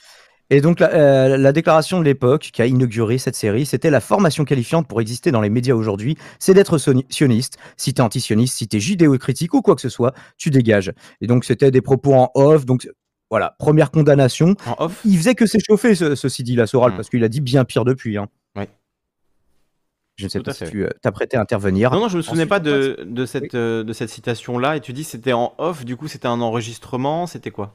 Et 0.50 0.60
donc, 0.60 0.78
la, 0.78 0.92
euh, 0.94 1.36
la 1.36 1.52
déclaration 1.52 1.98
de 1.98 2.04
l'époque 2.04 2.50
qui 2.52 2.62
a 2.62 2.66
inauguré 2.66 3.18
cette 3.18 3.34
série, 3.34 3.66
c'était 3.66 3.90
la 3.90 4.00
formation 4.00 4.44
qualifiante 4.44 4.86
pour 4.86 5.00
exister 5.00 5.32
dans 5.32 5.40
les 5.40 5.50
médias 5.50 5.74
aujourd'hui, 5.74 6.16
c'est 6.38 6.54
d'être 6.54 6.78
sioniste. 7.10 7.58
Si 7.76 7.92
t'es 7.94 8.00
antisioniste, 8.00 8.56
si 8.56 8.68
t'es 8.68 8.78
judéo-critique 8.78 9.54
ou 9.54 9.62
quoi 9.62 9.74
que 9.74 9.80
ce 9.80 9.88
soit, 9.88 10.14
tu 10.38 10.50
dégages. 10.50 10.92
Et 11.20 11.26
donc, 11.26 11.44
c'était 11.44 11.70
des 11.72 11.80
propos 11.80 12.14
en 12.14 12.30
off. 12.34 12.64
Donc, 12.64 12.88
voilà, 13.28 13.56
première 13.58 13.90
condamnation. 13.90 14.54
En 14.66 14.76
off? 14.84 15.00
Il 15.04 15.16
faisait 15.18 15.34
que 15.34 15.46
s'échauffer, 15.46 15.96
ce, 15.96 16.14
ceci 16.14 16.44
dit, 16.44 16.54
la 16.54 16.68
Soral, 16.68 16.94
parce 16.94 17.08
qu'il 17.08 17.24
a 17.24 17.28
dit 17.28 17.40
bien 17.40 17.64
pire 17.64 17.84
depuis. 17.84 18.16
Hein. 18.16 18.28
Ouais. 18.54 18.68
Je 20.14 20.26
ne 20.26 20.28
sais 20.30 20.38
Tout 20.38 20.44
pas 20.44 20.52
si 20.52 20.64
fait. 20.64 20.70
tu 20.70 20.84
euh, 20.84 20.90
t'apprêtais 21.02 21.36
à 21.36 21.40
intervenir. 21.40 21.90
Non, 21.90 22.02
non, 22.02 22.08
je 22.08 22.18
me 22.18 22.22
souvenais 22.22 22.42
Ensuite, 22.42 22.48
pas 22.50 22.60
de, 22.60 23.00
de 23.04 23.26
cette, 23.26 23.54
euh, 23.56 23.82
de 23.82 23.92
cette 23.92 24.10
citation-là. 24.10 24.76
Et 24.76 24.80
tu 24.80 24.92
dis 24.92 25.02
c'était 25.02 25.32
en 25.32 25.54
off, 25.58 25.84
du 25.84 25.96
coup 25.96 26.06
c'était 26.06 26.28
un 26.28 26.40
enregistrement, 26.40 27.26
c'était 27.26 27.50
quoi? 27.50 27.74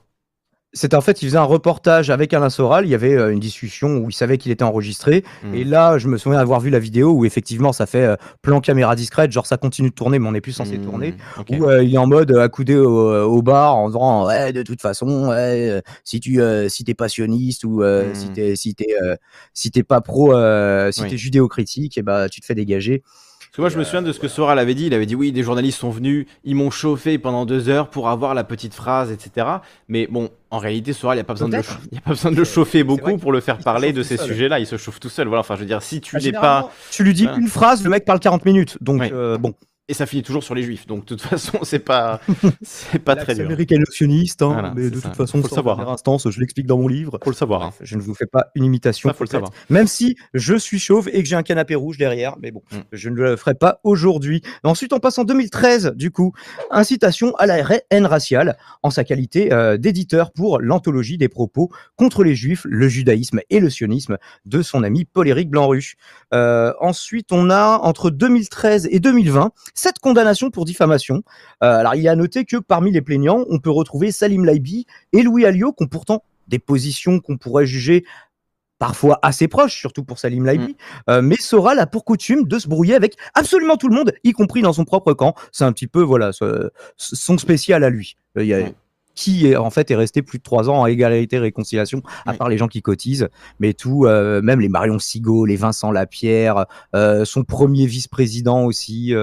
C'était 0.73 0.95
en 0.95 1.01
fait, 1.01 1.21
il 1.21 1.25
faisait 1.25 1.37
un 1.37 1.43
reportage 1.43 2.09
avec 2.09 2.33
Alain 2.33 2.49
Soral. 2.49 2.85
Il 2.85 2.89
y 2.89 2.95
avait 2.95 3.13
euh, 3.13 3.33
une 3.33 3.41
discussion 3.41 3.97
où 3.97 4.09
il 4.09 4.13
savait 4.13 4.37
qu'il 4.37 4.53
était 4.53 4.63
enregistré. 4.63 5.25
Hmm. 5.43 5.53
Et 5.53 5.65
là, 5.65 5.97
je 5.97 6.07
me 6.07 6.17
souviens 6.17 6.39
avoir 6.39 6.61
vu 6.61 6.69
la 6.69 6.79
vidéo 6.79 7.11
où 7.11 7.25
effectivement, 7.25 7.73
ça 7.73 7.85
fait 7.85 8.05
euh, 8.05 8.15
plan 8.41 8.61
caméra 8.61 8.95
discrète, 8.95 9.33
genre 9.33 9.45
ça 9.45 9.57
continue 9.57 9.89
de 9.89 9.93
tourner, 9.95 10.17
mais 10.17 10.29
on 10.29 10.31
n'est 10.31 10.39
plus 10.39 10.53
censé 10.53 10.77
Hmm, 10.77 10.81
tourner. 10.85 11.15
Où 11.49 11.65
euh, 11.65 11.83
il 11.83 11.93
est 11.93 11.97
en 11.97 12.07
mode 12.07 12.31
accoudé 12.37 12.77
au, 12.77 13.11
au 13.23 13.41
bar 13.41 13.75
en 13.75 13.87
disant 13.89 14.25
ouais, 14.27 14.53
de 14.53 14.63
toute 14.63 14.79
façon, 14.81 15.29
si 16.05 16.19
tu 16.21 16.39
si 16.69 16.83
t'es 16.85 16.93
passionniste 16.93 17.65
ou 17.65 17.83
euh, 17.83 18.11
Hmm. 18.11 18.15
si 18.15 18.31
t'es 18.31 18.55
si 18.55 18.73
t'es 18.73 18.87
si 19.53 19.71
t'es 19.71 19.83
pas 19.83 19.99
pro, 19.99 20.31
si 20.91 21.01
Oui. 21.01 21.09
t'es 21.09 21.17
judéo-critique, 21.17 21.97
et 21.97 22.01
bah 22.01 22.29
tu 22.29 22.39
te 22.39 22.45
fais 22.45 22.55
dégager. 22.55 23.03
Parce 23.51 23.57
que 23.57 23.61
moi, 23.63 23.69
je 23.69 23.77
me 23.77 23.83
souviens 23.83 24.01
de 24.01 24.13
ce 24.13 24.19
que 24.21 24.29
Soral 24.29 24.59
avait 24.59 24.75
dit. 24.75 24.85
Il 24.85 24.93
avait 24.93 25.05
dit 25.05 25.13
oui, 25.13 25.33
des 25.33 25.43
journalistes 25.43 25.77
sont 25.77 25.89
venus, 25.89 26.25
ils 26.45 26.55
m'ont 26.55 26.71
chauffé 26.71 27.17
pendant 27.17 27.45
deux 27.45 27.67
heures 27.67 27.89
pour 27.89 28.07
avoir 28.07 28.33
la 28.33 28.45
petite 28.45 28.73
phrase, 28.73 29.11
etc. 29.11 29.45
Mais 29.89 30.07
bon, 30.09 30.29
en 30.51 30.57
réalité, 30.57 30.93
Soral, 30.93 31.15
il 31.15 31.19
n'y 31.19 31.21
a 31.21 31.25
pas 31.25 31.33
besoin 31.33 31.49
de 31.49 31.57
le, 31.57 31.63
y 31.91 31.97
a 31.97 32.01
pas 32.01 32.11
besoin 32.11 32.31
de 32.31 32.37
le 32.37 32.45
chauffer 32.45 32.85
beaucoup 32.85 33.17
pour 33.17 33.33
le 33.33 33.41
faire 33.41 33.57
parler 33.57 33.91
de 33.91 34.03
ces 34.03 34.15
sujets-là. 34.15 34.59
Il 34.59 34.65
se 34.67 34.77
chauffe 34.77 35.01
tout 35.01 35.09
seul. 35.09 35.27
Voilà. 35.27 35.41
Enfin, 35.41 35.55
je 35.55 35.59
veux 35.59 35.65
dire, 35.65 35.81
si 35.81 35.99
tu 35.99 36.15
Ah, 36.15 36.19
n'es 36.21 36.31
pas, 36.31 36.71
tu 36.91 37.03
lui 37.03 37.13
dis 37.13 37.25
une 37.25 37.49
phrase, 37.49 37.83
le 37.83 37.89
mec 37.89 38.05
parle 38.05 38.21
40 38.21 38.45
minutes. 38.45 38.77
Donc 38.79 39.01
euh, 39.01 39.37
bon, 39.37 39.53
et 39.91 39.93
ça 39.93 40.05
finit 40.05 40.23
toujours 40.23 40.43
sur 40.43 40.55
les 40.55 40.63
juifs. 40.63 40.87
Donc, 40.87 41.01
de 41.05 41.15
toute 41.15 41.21
façon, 41.29 41.59
c'est 41.63 41.79
pas, 41.79 42.19
c'est 42.61 42.99
pas 42.99 43.15
très 43.15 43.35
dur. 43.35 43.45
américain-sioniste, 43.45 44.41
hein, 44.41 44.53
Voilà, 44.53 44.73
mais 44.75 44.89
de 44.89 44.95
ça. 44.99 45.09
toute 45.09 45.17
façon, 45.17 45.41
Faut 45.41 45.49
le 45.49 45.53
savoir, 45.55 45.75
dernière 45.75 45.91
hein. 45.91 45.95
instance, 45.95 46.29
je 46.29 46.39
l'explique 46.39 46.65
dans 46.65 46.77
mon 46.77 46.87
livre. 46.87 47.19
Faut 47.23 47.29
le 47.29 47.35
savoir. 47.35 47.61
hein. 47.63 47.73
Je 47.81 47.95
ne 47.97 48.01
vous 48.01 48.13
fais 48.15 48.25
pas 48.25 48.47
une 48.55 48.63
imitation. 48.63 49.09
Ça, 49.09 49.13
faut 49.13 49.23
le 49.25 49.29
savoir. 49.29 49.51
Même 49.69 49.87
si 49.87 50.15
je 50.33 50.55
suis 50.55 50.79
chauve 50.79 51.09
et 51.11 51.21
que 51.21 51.27
j'ai 51.29 51.35
un 51.35 51.43
canapé 51.43 51.75
rouge 51.75 51.97
derrière, 51.97 52.35
mais 52.41 52.51
bon, 52.51 52.61
Mm. 52.71 52.77
je 52.93 53.09
ne 53.09 53.15
le 53.15 53.35
ferai 53.35 53.53
pas 53.53 53.79
aujourd'hui. 53.83 54.41
Ensuite, 54.63 54.93
on 54.93 54.99
passe 54.99 55.17
en 55.17 55.23
2013, 55.25 55.93
du 55.95 56.09
coup, 56.11 56.31
incitation 56.71 57.35
à 57.35 57.45
la 57.45 57.57
haine 57.89 58.05
raciale 58.05 58.57
en 58.83 58.89
sa 58.89 59.03
qualité 59.03 59.51
euh, 59.51 59.77
d'éditeur 59.77 60.31
pour 60.31 60.59
l'anthologie 60.61 61.17
des 61.17 61.27
propos 61.29 61.69
contre 61.97 62.23
les 62.23 62.35
juifs, 62.35 62.65
le 62.69 62.87
judaïsme 62.87 63.41
et 63.49 63.59
le 63.59 63.69
sionisme 63.69 64.17
de 64.45 64.61
son 64.61 64.83
ami 64.83 65.05
Paul-Éric 65.05 65.49
Blanruche. 65.49 65.95
Euh, 66.33 66.73
ensuite, 66.79 67.31
on 67.31 67.49
a 67.49 67.79
entre 67.83 68.09
2013 68.09 68.87
et 68.91 68.99
2020 68.99 69.51
sept 69.81 69.99
condamnations 69.99 70.51
pour 70.51 70.65
diffamation. 70.65 71.23
Euh, 71.63 71.79
alors, 71.79 71.95
il 71.95 72.05
est 72.05 72.09
à 72.09 72.15
noter 72.15 72.45
que 72.45 72.57
parmi 72.57 72.91
les 72.91 73.01
plaignants, 73.01 73.45
on 73.49 73.59
peut 73.59 73.71
retrouver 73.71 74.11
Salim 74.11 74.45
Laibi 74.45 74.85
et 75.11 75.23
Louis 75.23 75.45
Alliot, 75.45 75.73
qui 75.73 75.83
ont 75.83 75.87
pourtant 75.87 76.23
des 76.47 76.59
positions 76.59 77.19
qu'on 77.19 77.37
pourrait 77.37 77.65
juger 77.65 78.05
parfois 78.77 79.19
assez 79.21 79.47
proches, 79.47 79.77
surtout 79.77 80.03
pour 80.03 80.17
Salim 80.19 80.45
Laibi. 80.45 80.75
Euh, 81.09 81.21
mais 81.21 81.35
Soral 81.39 81.79
a 81.79 81.85
pour 81.87 82.03
coutume 82.03 82.47
de 82.47 82.57
se 82.59 82.67
brouiller 82.67 82.95
avec 82.95 83.15
absolument 83.35 83.77
tout 83.77 83.87
le 83.89 83.95
monde, 83.95 84.11
y 84.23 84.31
compris 84.31 84.61
dans 84.61 84.73
son 84.73 84.85
propre 84.85 85.13
camp. 85.13 85.35
C'est 85.51 85.63
un 85.65 85.71
petit 85.71 85.87
peu, 85.87 86.01
voilà, 86.01 86.31
ce- 86.31 86.69
son 86.97 87.37
spécial 87.37 87.83
à 87.83 87.89
lui. 87.89 88.15
Euh, 88.37 88.43
il 88.43 88.47
y 88.49 88.53
a- 88.53 88.59
Ouais. 88.59 88.73
Qui 89.13 89.45
est, 89.47 89.57
en 89.57 89.69
fait 89.69 89.91
est 89.91 89.95
resté 89.95 90.21
plus 90.21 90.37
de 90.37 90.43
trois 90.43 90.69
ans 90.69 90.77
en 90.79 90.85
égalité 90.85 91.37
réconciliation, 91.37 92.01
à 92.25 92.33
part 92.33 92.47
les 92.47 92.57
gens 92.57 92.69
qui 92.69 92.81
cotisent, 92.81 93.27
mais 93.59 93.73
tout, 93.73 94.05
euh, 94.05 94.41
même 94.41 94.61
les 94.61 94.69
Marion 94.69 94.99
Sigaud, 94.99 95.45
les 95.45 95.57
Vincent 95.57 95.91
Lapierre, 95.91 96.65
euh, 96.95 97.25
son 97.25 97.43
premier 97.43 97.85
vice-président 97.87 98.63
aussi, 98.63 99.13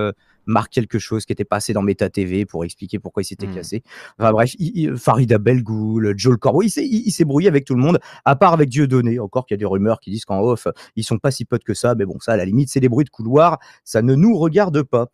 Marc 0.49 0.73
quelque 0.73 0.99
chose 0.99 1.25
qui 1.27 1.33
était 1.33 1.45
passé 1.45 1.73
dans 1.73 1.83
Meta 1.83 2.09
TV 2.11 2.45
pour 2.47 2.65
expliquer 2.65 2.99
pourquoi 2.99 3.23
il 3.23 3.27
s'était 3.27 3.47
Mm. 3.47 3.55
cassé. 3.55 3.83
Enfin 4.19 4.33
bref, 4.33 4.55
il- 4.59 4.73
il- 4.75 4.97
Farida 4.97 5.39
Belgoul, 5.39 6.15
Joel 6.17 6.39
Corbeau, 6.39 6.63
il 6.63 6.71
s'est 6.71 6.85
il, 6.85 7.07
il 7.07 7.11
s'est 7.13 7.25
brouillé 7.25 7.47
avec 7.49 7.65
tout 7.65 7.75
le 7.75 7.81
monde, 7.83 7.99
à 8.25 8.35
part 8.35 8.53
avec 8.55 8.69
Dieudonné. 8.69 9.21
Encore 9.21 9.47
qu'il 9.47 9.55
y 9.55 9.59
a 9.59 9.61
des 9.61 9.65
rumeurs 9.67 10.01
qui 10.01 10.11
disent 10.11 10.25
qu'en 10.25 10.41
off, 10.41 10.67
ils 10.97 11.05
sont 11.05 11.19
pas 11.19 11.31
si 11.31 11.45
potes 11.45 11.63
que 11.65 11.75
ça, 11.75 11.95
mais 11.95 12.05
bon, 12.07 12.19
ça, 12.21 12.33
à 12.33 12.37
la 12.37 12.45
limite, 12.45 12.69
c'est 12.71 12.81
des 12.81 12.89
bruits 12.89 13.05
de 13.05 13.11
couloir, 13.11 13.59
ça 13.85 14.03
ne 14.03 14.15
nous 14.15 14.37
regarde 14.37 14.83
pas. 14.83 15.09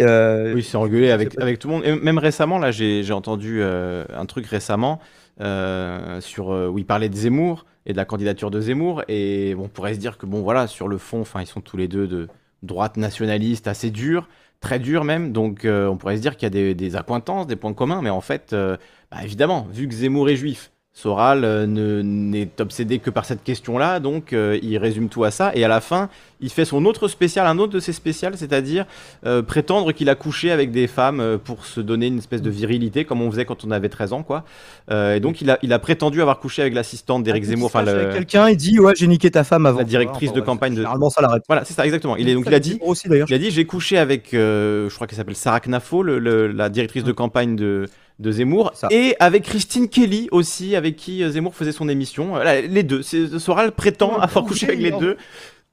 Euh, 0.00 0.54
Oui, 0.54 0.62
c'est 0.64 0.76
engueulé 0.76 1.10
avec, 1.10 1.40
avec 1.40 1.58
tout 1.60 1.68
le 1.68 1.74
monde. 1.74 1.84
Et 1.84 1.94
même 1.94 2.18
récemment, 2.18 2.58
là, 2.58 2.70
j'ai 2.72 3.04
j'ai 3.04 3.12
entendu 3.12 3.60
euh, 3.62 4.04
un 4.12 4.26
truc 4.26 4.44
récemment 4.46 4.98
euh, 5.40 6.20
sur 6.20 6.50
euh, 6.52 6.68
où 6.68 6.78
il 6.78 6.84
parlait 6.86 7.08
de 7.08 7.14
Zemmour 7.14 7.64
et 7.86 7.92
de 7.92 7.96
la 7.96 8.04
candidature 8.04 8.50
de 8.50 8.60
Zemmour. 8.60 9.04
Et 9.08 9.54
on 9.58 9.68
pourrait 9.68 9.94
se 9.94 10.00
dire 10.00 10.18
que 10.18 10.26
bon, 10.26 10.42
voilà, 10.42 10.66
sur 10.66 10.88
le 10.88 10.98
fond, 10.98 11.22
ils 11.40 11.46
sont 11.46 11.60
tous 11.60 11.76
les 11.76 11.86
deux 11.86 12.08
de 12.08 12.28
droite 12.64 12.96
nationaliste, 12.96 13.68
assez 13.68 13.90
durs, 13.90 14.28
très 14.60 14.78
durs 14.78 15.04
même. 15.04 15.32
Donc, 15.32 15.64
euh, 15.64 15.86
on 15.86 15.96
pourrait 15.96 16.16
se 16.16 16.22
dire 16.22 16.36
qu'il 16.36 16.46
y 16.46 16.46
a 16.46 16.50
des, 16.50 16.74
des 16.74 16.96
accointances, 16.96 17.46
des 17.46 17.56
points 17.56 17.74
communs. 17.74 18.02
Mais 18.02 18.10
en 18.10 18.20
fait, 18.20 18.52
euh, 18.52 18.76
bah, 19.10 19.18
évidemment, 19.22 19.66
vu 19.70 19.88
que 19.88 19.94
Zemmour 19.94 20.28
est 20.28 20.36
juif. 20.36 20.70
Soral 20.96 21.42
euh, 21.44 21.66
ne- 21.66 22.02
n'est 22.02 22.48
obsédé 22.60 23.00
que 23.00 23.10
par 23.10 23.24
cette 23.24 23.42
question-là, 23.42 23.98
donc 23.98 24.32
euh, 24.32 24.60
il 24.62 24.78
résume 24.78 25.08
tout 25.08 25.24
à 25.24 25.32
ça. 25.32 25.50
Et 25.56 25.64
à 25.64 25.68
la 25.68 25.80
fin, 25.80 26.08
il 26.40 26.50
fait 26.50 26.64
son 26.64 26.84
autre 26.84 27.08
spécial, 27.08 27.48
un 27.48 27.58
autre 27.58 27.72
de 27.72 27.80
ses 27.80 27.92
spéciales, 27.92 28.34
c'est-à-dire 28.36 28.86
euh, 29.26 29.42
prétendre 29.42 29.90
qu'il 29.90 30.08
a 30.08 30.14
couché 30.14 30.52
avec 30.52 30.70
des 30.70 30.86
femmes 30.86 31.18
euh, 31.18 31.36
pour 31.36 31.66
se 31.66 31.80
donner 31.80 32.06
une 32.06 32.18
espèce 32.18 32.42
de 32.42 32.50
virilité, 32.50 33.04
comme 33.04 33.22
on 33.22 33.30
faisait 33.30 33.44
quand 33.44 33.64
on 33.64 33.72
avait 33.72 33.88
13 33.88 34.12
ans, 34.12 34.22
quoi. 34.22 34.44
Euh, 34.92 35.16
et 35.16 35.20
donc, 35.20 35.40
il 35.40 35.50
a, 35.50 35.58
il 35.62 35.72
a 35.72 35.80
prétendu 35.80 36.20
avoir 36.20 36.38
couché 36.38 36.62
avec 36.62 36.74
l'assistante 36.74 37.24
d'Éric 37.24 37.42
quand 37.42 37.50
Zemmour, 37.50 37.66
enfin, 37.66 37.82
le- 37.82 37.90
avec 37.90 38.12
quelqu'un, 38.12 38.48
il 38.48 38.56
dit 38.56 38.78
ouais, 38.78 38.92
j'ai 38.96 39.08
niqué 39.08 39.32
ta 39.32 39.42
femme 39.42 39.66
avant. 39.66 39.78
La 39.78 39.84
directrice 39.84 40.30
de 40.32 40.38
bref, 40.40 40.46
campagne 40.46 40.76
de- 40.76 40.84
ça 41.10 41.20
l'arrête. 41.22 41.42
Voilà, 41.48 41.64
c'est 41.64 41.74
ça, 41.74 41.84
exactement. 41.84 42.14
Il, 42.16 42.28
est, 42.28 42.34
donc, 42.34 42.44
il 42.46 42.54
a 42.54 42.60
dit, 42.60 42.78
aussi 42.80 43.08
d'ailleurs. 43.08 43.26
il 43.28 43.34
a 43.34 43.38
dit 43.38 43.50
j'ai 43.50 43.64
couché 43.64 43.98
avec, 43.98 44.32
euh, 44.32 44.88
je 44.88 44.94
crois 44.94 45.08
qu'elle 45.08 45.18
s'appelle 45.18 45.34
Sarah 45.34 45.58
Knafo, 45.58 46.04
le- 46.04 46.20
le- 46.20 46.46
la 46.46 46.68
directrice 46.68 47.02
de 47.02 47.10
campagne 47.12 47.56
de, 47.56 47.88
de 48.18 48.30
Zemmour, 48.30 48.70
Ça. 48.74 48.88
et 48.90 49.16
avec 49.20 49.42
Christine 49.42 49.88
Kelly 49.88 50.28
aussi, 50.30 50.76
avec 50.76 50.96
qui 50.96 51.22
euh, 51.24 51.30
Zemmour 51.30 51.54
faisait 51.54 51.72
son 51.72 51.88
émission. 51.88 52.34
Les 52.68 52.82
deux. 52.82 53.02
C'est- 53.02 53.38
Soral 53.38 53.72
prétend 53.72 54.16
avoir 54.18 54.44
couché 54.44 54.66
avec 54.68 54.80
les 54.80 54.92
deux. 54.92 55.16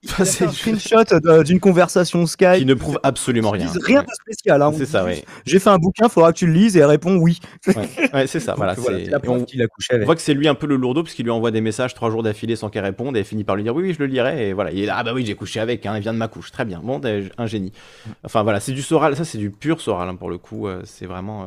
Enfin, 0.04 0.26
c'est 0.26 0.46
un 0.46 0.52
screenshot 0.52 1.04
euh, 1.28 1.44
d'une 1.44 1.60
conversation 1.60 2.26
Skype. 2.26 2.56
qui 2.58 2.66
ne 2.66 2.74
prouve 2.74 3.00
absolument 3.04 3.52
rien. 3.52 3.68
rien 3.86 4.02
de 4.02 4.08
spécial. 4.12 4.60
hein. 4.64 4.72
On 4.74 4.76
C'est 4.76 4.88
ça, 4.88 5.06
oui. 5.06 5.24
J'ai 5.46 5.60
fait 5.60 5.70
un 5.70 5.78
bouquin, 5.78 6.10
faudra 6.10 6.34
que 6.34 6.40
tu 6.40 6.48
le 6.48 6.54
lises. 6.54 6.76
Et 6.76 6.80
elle 6.80 6.88
répond 6.88 7.18
oui. 7.18 7.40
Ouais, 7.68 7.88
ouais, 8.12 8.26
c'est 8.26 8.40
ça. 8.40 8.56
voilà, 8.56 8.74
Donc, 8.74 8.84
voilà, 8.86 8.98
la 8.98 9.20
on, 9.28 9.44
qu'il 9.46 9.62
a 9.62 9.68
couché 9.68 9.90
on 9.92 9.96
avec. 9.98 10.08
voit 10.08 10.16
que 10.16 10.22
c'est 10.24 10.34
lui 10.34 10.48
un 10.48 10.56
peu 10.56 10.66
le 10.66 10.76
lourdeau, 10.76 11.04
puisqu'il 11.04 11.26
lui 11.26 11.30
envoie 11.32 11.52
des 11.52 11.62
messages 11.62 11.94
trois 11.94 12.10
jours 12.10 12.24
d'affilée 12.24 12.56
sans 12.56 12.70
qu'elle 12.72 12.84
réponde, 12.84 13.16
et 13.16 13.20
elle 13.20 13.26
finit 13.28 13.44
par 13.44 13.56
lui 13.56 13.62
dire 13.62 13.76
oui, 13.76 13.84
oui, 13.84 13.94
je 13.94 14.00
le 14.00 14.08
lirai. 14.08 14.50
Et 14.50 14.54
voilà, 14.54 14.72
il 14.72 14.82
est 14.82 14.88
là, 14.88 14.96
ah 14.98 15.04
bah 15.04 15.12
oui, 15.14 15.24
j'ai 15.24 15.36
couché 15.36 15.60
avec, 15.60 15.86
hein, 15.86 15.94
il 15.98 16.02
vient 16.02 16.14
de 16.14 16.18
ma 16.18 16.28
couche. 16.28 16.52
Très 16.52 16.66
bien. 16.66 16.82
Bon, 16.84 17.00
t'es 17.00 17.26
un 17.38 17.46
génie. 17.46 17.72
Enfin 18.24 18.42
voilà, 18.42 18.60
c'est 18.60 18.72
du 18.72 18.82
Soral, 18.82 19.16
ça 19.16 19.24
c'est 19.24 19.38
du 19.38 19.52
pur 19.52 19.82
Soral 19.82 20.10
hein, 20.10 20.16
pour 20.16 20.32
le 20.32 20.40
coup. 20.40 20.68
euh, 20.68 20.82
c'est 20.84 21.06
vraiment. 21.06 21.44
Euh, 21.44 21.46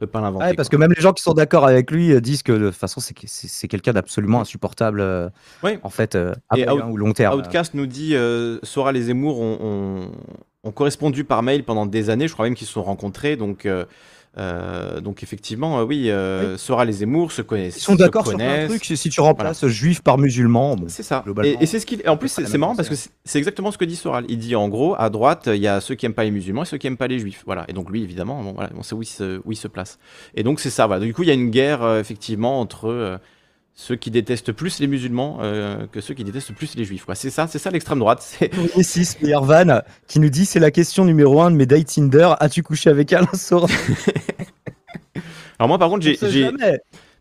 peut 0.00 0.06
pas 0.08 0.20
l'inventer. 0.20 0.46
Ouais, 0.46 0.54
parce 0.54 0.68
quoi. 0.68 0.76
que 0.76 0.80
même 0.80 0.92
les 0.96 1.00
gens 1.00 1.12
qui 1.12 1.22
sont 1.22 1.34
d'accord 1.34 1.64
avec 1.66 1.90
lui 1.90 2.12
euh, 2.12 2.20
disent 2.20 2.42
que 2.42 2.52
de 2.52 2.66
toute 2.70 2.76
façon, 2.78 3.00
c'est 3.00 3.68
quelqu'un 3.68 3.92
d'absolument 3.92 4.40
insupportable. 4.40 5.00
euh, 5.00 5.28
Oui. 5.62 5.78
En 5.82 5.90
fait, 5.90 6.14
euh, 6.16 6.34
à 6.48 6.58
Et 6.58 6.64
moyen 6.66 6.86
Out- 6.86 6.92
ou 6.92 6.96
long 6.96 7.12
terme. 7.12 7.38
Outcast 7.38 7.74
nous 7.74 7.86
dit 7.86 8.16
euh, 8.16 8.58
Soral 8.64 8.96
et 8.96 9.02
Zemmour 9.02 9.40
ont, 9.40 9.58
ont- 9.60 10.10
ont 10.64 10.72
correspondu 10.72 11.24
par 11.24 11.42
mail 11.42 11.64
pendant 11.64 11.86
des 11.86 12.10
années. 12.10 12.26
Je 12.28 12.32
crois 12.32 12.46
même 12.46 12.54
qu'ils 12.54 12.66
se 12.66 12.72
sont 12.72 12.82
rencontrés. 12.82 13.36
Donc, 13.36 13.66
euh, 14.38 15.00
donc 15.00 15.24
effectivement, 15.24 15.80
euh, 15.80 15.84
oui, 15.84 16.08
euh, 16.08 16.56
Soral 16.56 16.88
et 16.88 16.92
Zemmour 16.92 17.32
se 17.32 17.42
connaissent. 17.42 17.78
Ils 17.78 17.82
sont 17.82 17.96
d'accord 17.96 18.26
sur 18.26 18.36
connaissent. 18.36 18.68
trucs. 18.68 18.84
Si 18.84 19.10
tu 19.10 19.20
remplaces 19.20 19.66
juif 19.66 20.02
par 20.02 20.18
musulman, 20.18 20.76
bon, 20.76 20.86
C'est 20.88 21.02
ça. 21.02 21.24
Et, 21.42 21.56
et 21.60 21.66
c'est 21.66 21.80
ce 21.80 21.86
qu'il. 21.86 22.08
En 22.08 22.16
plus, 22.16 22.28
c'est 22.28 22.58
marrant 22.58 22.76
parce 22.76 22.88
que 22.88 22.94
pensée, 22.94 23.10
c'est 23.24 23.38
exactement 23.38 23.72
ce 23.72 23.78
que 23.78 23.84
dit 23.84 23.96
Soral. 23.96 24.24
Il 24.28 24.38
dit 24.38 24.54
en 24.54 24.68
gros, 24.68 24.94
à 24.96 25.10
droite, 25.10 25.48
il 25.52 25.60
y 25.60 25.66
a 25.66 25.80
ceux 25.80 25.96
qui 25.96 26.06
aiment 26.06 26.14
pas 26.14 26.24
les 26.24 26.30
musulmans 26.30 26.62
et 26.62 26.66
ceux 26.66 26.78
qui 26.78 26.86
aiment 26.86 26.96
pas 26.96 27.08
les 27.08 27.18
juifs. 27.18 27.42
Voilà. 27.44 27.64
Et 27.68 27.72
donc 27.72 27.90
lui, 27.90 28.02
évidemment, 28.02 28.42
bon, 28.42 28.52
voilà, 28.52 28.70
on 28.76 28.84
sait 28.84 28.94
où 28.94 29.02
il 29.02 29.06
se, 29.06 29.40
où 29.44 29.50
il 29.50 29.56
se 29.56 29.68
place. 29.68 29.98
Et 30.34 30.44
donc 30.44 30.60
c'est 30.60 30.70
ça. 30.70 30.86
Voilà. 30.86 31.04
Du 31.04 31.12
coup, 31.12 31.22
il 31.22 31.28
y 31.28 31.32
a 31.32 31.34
une 31.34 31.50
guerre 31.50 31.82
euh, 31.82 31.98
effectivement 31.98 32.60
entre 32.60 33.18
ceux 33.80 33.96
qui 33.96 34.10
détestent 34.10 34.52
plus 34.52 34.78
les 34.78 34.86
musulmans 34.86 35.38
euh, 35.40 35.86
que 35.90 36.02
ceux 36.02 36.12
qui 36.12 36.22
détestent 36.22 36.52
plus 36.52 36.76
les 36.76 36.84
juifs. 36.84 37.06
C'est 37.14 37.30
ça, 37.30 37.46
c'est 37.46 37.58
ça 37.58 37.70
l'extrême 37.70 37.98
droite. 37.98 38.20
C'est 38.20 38.82
6, 38.82 39.18
Van, 39.40 39.80
qui 40.06 40.20
nous 40.20 40.28
dit 40.28 40.44
c'est 40.44 40.60
la 40.60 40.70
question 40.70 41.06
numéro 41.06 41.40
1 41.40 41.52
de 41.52 41.56
mes 41.56 41.64
dates 41.64 41.86
Tinder. 41.86 42.28
As-tu 42.40 42.62
couché 42.62 42.90
avec 42.90 43.10
Alain 43.14 43.32
Soral 43.32 43.70
Alors 45.58 45.68
moi, 45.68 45.78
par 45.78 45.88
contre, 45.88 46.02
j'ai, 46.02 46.50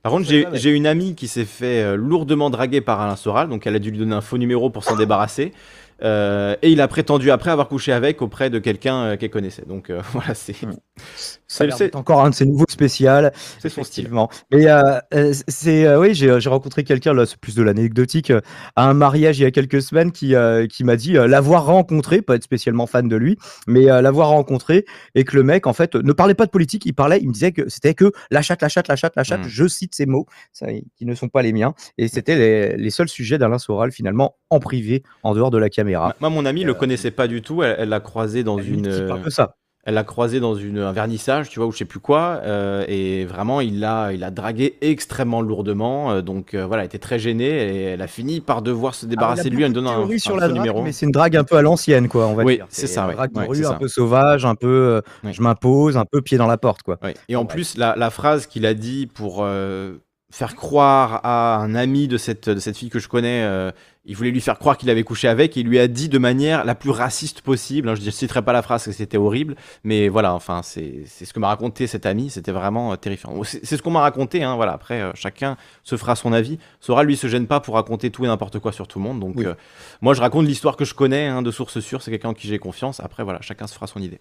par 0.04 0.12
contre, 0.12 0.28
j'ai 0.28 0.70
une 0.70 0.86
amie 0.86 1.16
qui 1.16 1.30
s'est 1.30 1.46
fait 1.46 1.82
euh, 1.82 1.96
lourdement 1.96 2.50
draguer 2.50 2.82
par 2.82 3.00
Alain 3.00 3.16
Soral, 3.16 3.48
donc 3.48 3.66
elle 3.66 3.76
a 3.76 3.80
dû 3.80 3.92
lui 3.92 3.98
donner 3.98 4.16
un 4.16 4.22
faux 4.22 4.38
numéro 4.38 4.70
pour 4.70 4.84
s'en 4.84 4.98
débarrasser. 4.98 5.54
Euh, 6.04 6.56
et 6.62 6.72
il 6.72 6.82
a 6.82 6.88
prétendu 6.88 7.32
après 7.32 7.52
avoir 7.52 7.68
couché 7.68 7.92
avec 7.92 8.22
auprès 8.22 8.50
de 8.50 8.60
quelqu'un 8.60 9.04
euh, 9.04 9.18
qu'elle 9.18 9.30
connaissait. 9.30 9.66
Donc 9.68 9.90
euh, 9.90 10.02
voilà, 10.14 10.34
c'est, 10.34 10.56
d'être 11.80 11.96
encore 11.96 12.24
un 12.24 12.30
de 12.30 12.36
ces 12.36 12.46
nouveaux 12.46 12.66
spéciales. 12.70 13.34
c'est 13.60 13.70
son 13.70 13.84
style. 13.84 14.10
Mais 14.52 14.68
euh, 14.68 15.34
c'est 15.48 15.96
oui, 15.96 16.14
j'ai 16.14 16.50
rencontré 16.50 16.84
quelqu'un 16.84 17.14
là, 17.14 17.26
c'est 17.26 17.38
plus 17.38 17.56
de 17.56 17.64
l'anecdotique, 17.64 18.32
à 18.76 18.90
un 18.90 18.94
mariage 18.94 19.40
il 19.40 19.44
y 19.44 19.46
a 19.46 19.52
quelques 19.52 19.82
semaines 19.82 20.12
qui 20.12 20.34
qui 20.70 20.84
m'a 20.84 20.96
dit 20.96 21.14
l'avoir 21.14 21.66
rencontré, 21.66 22.22
pas 22.22 22.36
être 22.36 22.44
spécialement 22.44 22.88
fan 22.88 23.08
de 23.08 23.16
lui, 23.16 23.38
mais 23.68 23.86
l'avoir 23.86 24.30
rencontré 24.30 24.86
et 25.16 25.24
que 25.24 25.36
le 25.36 25.44
mec 25.44 25.68
en 25.68 25.74
fait 25.74 25.96
ne 25.96 26.14
parlait 26.14 26.34
pas 26.34 26.46
de 26.46 26.52
politique, 26.52 26.86
il 26.86 26.94
parlait, 26.94 27.20
il 27.22 27.28
me 27.28 27.34
disait 27.34 27.52
que 27.52 27.68
c'était 27.70 27.94
que 27.94 28.12
la 28.32 28.42
chatte, 28.42 28.62
la 28.62 28.70
chatte, 28.70 28.88
la 28.88 28.96
chatte, 28.96 29.16
la 29.16 29.24
chatte. 29.24 29.42
Mm. 29.42 29.50
Je 29.50 29.68
cite 29.68 29.96
ces 29.96 30.06
mots, 30.06 30.26
ça, 30.52 30.68
qui 30.96 31.06
ne 31.06 31.16
sont 31.16 31.30
pas 31.30 31.42
les 31.42 31.54
miens, 31.54 31.74
et 31.98 32.08
c'était 32.08 32.36
les, 32.36 32.78
les 32.78 32.90
seuls 32.90 33.10
sujets 33.10 33.38
d'Alain 33.38 33.58
Soral 33.58 33.92
finalement 33.92 34.36
en 34.50 34.60
privé, 34.60 35.04
en 35.24 35.34
dehors 35.34 35.52
de 35.52 35.58
la 35.58 35.70
caméra. 35.70 35.89
Moi, 36.20 36.30
mon 36.30 36.46
amie 36.46 36.64
le 36.64 36.72
Euh, 36.72 36.76
connaissait 36.76 37.12
pas 37.12 37.28
du 37.28 37.42
tout. 37.42 37.64
Elle 37.64 37.76
elle 37.80 37.90
l'a 37.90 38.00
croisé 38.00 38.44
dans 38.44 38.58
Elle 38.58 38.74
une, 38.74 38.88
euh, 38.88 39.16
peu 39.24 39.30
ça. 39.30 39.56
elle 39.86 39.94
l'a 39.96 40.04
croisé 40.04 40.40
dans 40.40 40.54
une 40.56 40.78
un 40.80 40.92
vernissage, 40.92 41.50
tu 41.50 41.60
vois, 41.60 41.68
ou 41.68 41.72
je 41.72 41.78
sais 41.80 41.86
plus 41.86 42.00
quoi. 42.00 42.42
euh, 42.44 42.84
et 42.88 43.26
vraiment, 43.26 43.60
il 43.62 43.80
l'a, 43.80 44.12
il 44.14 44.24
a 44.24 44.30
dragué 44.32 44.78
extrêmement 44.82 45.42
lourdement. 45.42 46.12
euh, 46.12 46.22
donc 46.22 46.54
euh, 46.54 46.66
voilà, 46.66 46.84
elle 46.84 46.88
était 46.88 47.00
très 47.00 47.18
gênée 47.18 47.46
et 47.48 47.82
elle 47.86 48.02
a 48.02 48.08
fini 48.08 48.40
par 48.42 48.62
devoir 48.62 48.94
se 48.94 49.06
débarrasser 49.06 49.42
Ah, 49.46 49.48
a 49.48 49.50
de 49.50 49.56
lui 49.56 49.64
en 49.64 49.68
lui 49.68 49.74
donnant 49.74 49.92
un, 50.04 50.08
la 50.08 50.48
drague, 50.48 50.54
numéro. 50.54 50.82
mais 50.84 50.92
c'est 50.92 51.06
une 51.06 51.12
drague 51.12 51.36
un 51.38 51.44
peu 51.44 51.56
à 51.56 51.62
l'ancienne, 51.62 52.08
quoi, 52.08 52.28
on 52.28 52.36
va 52.36 52.44
Oui, 52.44 52.56
dire. 52.58 52.68
c'est 52.70 52.88
ça, 52.88 53.04
une 53.04 53.08
ouais. 53.10 53.16
drague 53.16 53.32
de 53.34 53.40
rue, 53.40 53.66
un 53.66 53.74
peu 53.74 53.88
sauvage, 53.88 54.46
un 54.46 54.56
peu 54.56 54.68
euh, 54.68 55.02
Oui. 55.24 55.34
je 55.34 55.42
m'impose, 55.42 55.98
un 55.98 56.06
peu 56.06 56.22
pied 56.22 56.38
dans 56.38 56.48
la 56.48 56.58
porte, 56.58 56.84
quoi. 56.84 57.00
Et 57.28 57.36
en 57.36 57.42
Ouais. 57.42 57.48
plus, 57.48 57.78
la, 57.78 57.96
la 57.98 58.10
phrase 58.10 58.46
qu'il 58.48 58.66
a 58.66 58.74
dit 58.74 59.08
pour 59.08 59.40
euh, 59.44 59.96
faire 60.32 60.56
croire 60.56 61.22
à 61.24 61.58
un 61.58 61.74
ami 61.76 62.08
de 62.08 62.18
cette, 62.18 62.50
de 62.50 62.60
cette 62.60 62.78
fille 62.78 62.90
que 62.90 63.00
je 63.00 63.08
connais, 63.08 63.42
euh, 63.44 63.72
il 64.06 64.16
voulait 64.16 64.32
lui 64.32 64.42
faire 64.42 64.60
croire 64.60 64.78
qu'il 64.78 64.90
avait 64.90 65.04
couché 65.04 65.28
avec, 65.28 65.58
et 65.58 65.62
il 65.62 65.68
lui 65.68 65.80
a 65.80 65.88
dit 65.88 66.08
de 66.08 66.18
manière 66.18 66.66
la 66.66 66.76
plus 66.76 66.92
raciste 66.92 67.42
possible. 67.42 67.90
hein, 67.90 67.96
je 67.96 68.06
ne 68.06 68.10
citerai 68.12 68.42
pas 68.44 68.54
la 68.54 68.62
phrase 68.62 68.86
que 68.86 68.92
c'était 68.92 69.18
horrible, 69.18 69.56
mais 69.84 70.08
voilà, 70.08 70.34
enfin, 70.34 70.62
c'est 70.64 71.04
c'est 71.08 71.26
ce 71.26 71.34
que 71.34 71.40
m'a 71.40 71.48
raconté 71.48 71.88
cet 71.88 72.06
ami, 72.06 72.30
c'était 72.30 72.52
vraiment 72.52 72.94
euh, 72.94 72.96
terrifiant. 72.96 73.34
C'est 73.44 73.66
ce 73.78 73.82
qu'on 73.82 73.92
m'a 73.92 74.02
raconté, 74.02 74.44
hein, 74.44 74.56
voilà, 74.56 74.74
après, 74.74 75.02
euh, 75.02 75.12
chacun 75.16 75.58
se 75.84 75.96
fera 75.98 76.16
son 76.16 76.32
avis. 76.32 76.60
Sora, 76.80 77.04
lui, 77.04 77.18
se 77.18 77.28
gêne 77.28 77.48
pas 77.48 77.60
pour 77.60 77.74
raconter 77.76 78.12
tout 78.12 78.24
et 78.24 78.28
n'importe 78.28 78.60
quoi 78.60 78.72
sur 78.72 78.88
tout 78.88 79.00
le 79.00 79.04
monde, 79.06 79.20
donc 79.20 79.34
Oui. 79.38 79.46
euh, 79.48 79.56
moi, 80.02 80.14
je 80.14 80.22
raconte 80.22 80.46
l'histoire 80.46 80.76
que 80.78 80.86
je 80.86 80.94
connais, 80.94 81.26
hein, 81.28 81.42
de 81.42 81.52
sources 81.52 81.80
sûres, 81.80 82.02
c'est 82.04 82.12
quelqu'un 82.12 82.30
en 82.30 82.34
qui 82.36 82.48
j'ai 82.48 82.60
confiance, 82.60 83.00
après, 83.00 83.24
voilà, 83.24 83.42
chacun 83.42 83.66
se 83.68 83.74
fera 83.74 83.88
son 83.88 84.00
idée. 84.00 84.20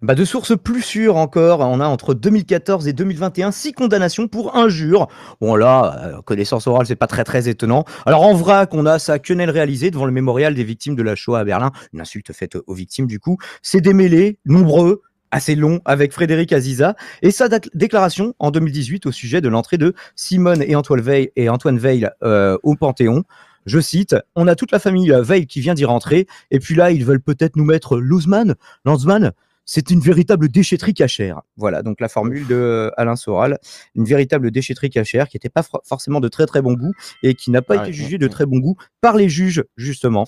Bah, 0.00 0.14
de 0.14 0.24
sources 0.24 0.56
plus 0.56 0.82
sûres 0.82 1.16
encore, 1.16 1.58
on 1.58 1.80
a 1.80 1.86
entre 1.86 2.14
2014 2.14 2.86
et 2.86 2.92
2021 2.92 3.50
six 3.50 3.72
condamnations 3.72 4.28
pour 4.28 4.54
injures. 4.54 5.08
Bon 5.40 5.56
là, 5.56 5.98
euh, 6.04 6.22
connaissance 6.22 6.68
orale, 6.68 6.86
c'est 6.86 6.94
pas 6.94 7.08
très 7.08 7.24
très 7.24 7.48
étonnant. 7.48 7.84
Alors 8.06 8.22
en 8.22 8.32
vrac, 8.32 8.72
on 8.74 8.86
a 8.86 9.00
sa 9.00 9.18
quenelle 9.18 9.50
réalisée 9.50 9.90
devant 9.90 10.06
le 10.06 10.12
mémorial 10.12 10.54
des 10.54 10.62
victimes 10.62 10.94
de 10.94 11.02
la 11.02 11.16
Shoah 11.16 11.40
à 11.40 11.44
Berlin, 11.44 11.72
une 11.92 12.00
insulte 12.00 12.32
faite 12.32 12.56
aux 12.68 12.74
victimes 12.74 13.08
du 13.08 13.18
coup. 13.18 13.38
C'est 13.60 13.80
démêlé, 13.80 14.38
nombreux, 14.44 15.02
assez 15.32 15.56
long 15.56 15.80
avec 15.84 16.12
Frédéric 16.12 16.52
Aziza 16.52 16.94
et 17.22 17.32
sa 17.32 17.48
déclaration 17.74 18.34
en 18.38 18.52
2018 18.52 19.06
au 19.06 19.12
sujet 19.12 19.40
de 19.40 19.48
l'entrée 19.48 19.78
de 19.78 19.94
Simone 20.14 20.62
et 20.62 20.76
Antoine 20.76 21.00
Veil, 21.00 21.32
et 21.34 21.48
Antoine 21.48 21.78
Veil 21.78 22.08
euh, 22.22 22.56
au 22.62 22.76
Panthéon. 22.76 23.24
Je 23.66 23.80
cite, 23.80 24.14
on 24.36 24.46
a 24.46 24.54
toute 24.54 24.70
la 24.70 24.78
famille 24.78 25.12
Veil 25.22 25.46
qui 25.46 25.60
vient 25.60 25.74
d'y 25.74 25.84
rentrer, 25.84 26.28
et 26.52 26.60
puis 26.60 26.76
là, 26.76 26.92
ils 26.92 27.04
veulent 27.04 27.20
peut-être 27.20 27.56
nous 27.56 27.64
mettre 27.64 27.98
Luzman, 27.98 28.54
Lanzmann, 28.86 29.32
c'est 29.70 29.90
une 29.90 30.00
véritable 30.00 30.48
déchetterie 30.48 30.94
cachère. 30.94 31.42
Voilà, 31.58 31.82
donc 31.82 32.00
la 32.00 32.08
formule 32.08 32.46
de 32.46 32.54
euh, 32.54 32.90
Alain 32.96 33.16
Soral, 33.16 33.58
une 33.94 34.04
véritable 34.06 34.50
déchetterie 34.50 34.88
cachère 34.88 35.28
qui 35.28 35.36
n'était 35.36 35.50
pas 35.50 35.62
for- 35.62 35.82
forcément 35.84 36.20
de 36.20 36.28
très 36.28 36.46
très 36.46 36.62
bon 36.62 36.72
goût 36.72 36.94
et 37.22 37.34
qui 37.34 37.50
n'a 37.50 37.60
pas 37.60 37.74
Ah 37.80 37.82
été 37.82 37.92
jugée 37.92 38.16
de 38.16 38.26
très 38.28 38.46
bon 38.46 38.60
goût 38.60 38.76
par 39.02 39.14
les 39.14 39.28
juges, 39.28 39.62
justement. 39.76 40.24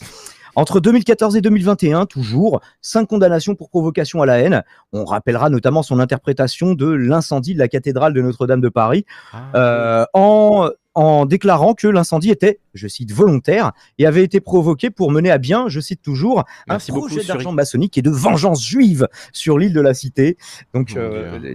Entre 0.57 0.79
2014 0.79 1.37
et 1.37 1.41
2021, 1.41 2.05
toujours, 2.05 2.61
cinq 2.83 3.07
condamnations 3.07 3.55
pour 3.55 3.71
provocation 3.71 4.21
à 4.21 4.27
la 4.27 4.41
haine. 4.41 4.63
On 4.93 5.07
rappellera 5.07 5.49
notamment 5.49 5.83
son 5.83 6.01
interprétation 6.01 6.75
de 6.75 6.91
l'incendie 6.91 7.55
de 7.55 7.59
la 7.61 7.69
cathédrale 7.69 8.13
de 8.13 8.21
Notre-Dame 8.21 8.61
de 8.61 8.69
Paris, 8.69 9.07
Ah, 9.33 9.53
euh, 9.55 10.05
en, 10.13 10.69
en 11.01 11.25
déclarant 11.25 11.73
que 11.73 11.87
l'incendie 11.87 12.31
était, 12.31 12.61
je 12.75 12.87
cite, 12.87 13.11
volontaire 13.11 13.73
et 13.97 14.05
avait 14.05 14.23
été 14.23 14.39
provoqué 14.39 14.91
pour 14.91 15.11
mener 15.11 15.31
à 15.31 15.39
bien, 15.39 15.67
je 15.67 15.81
cite 15.81 16.03
toujours, 16.03 16.45
Merci 16.69 16.93
un 16.93 16.95
projet 16.95 17.25
d'argent 17.25 17.53
maçonnique 17.53 17.97
et 17.97 18.03
de 18.03 18.11
vengeance 18.11 18.63
juive 18.63 19.09
sur 19.33 19.59
l'île 19.59 19.73
de 19.73 19.81
la 19.81 19.95
Cité. 19.95 20.37
Donc, 20.75 20.95
euh, 20.97 21.55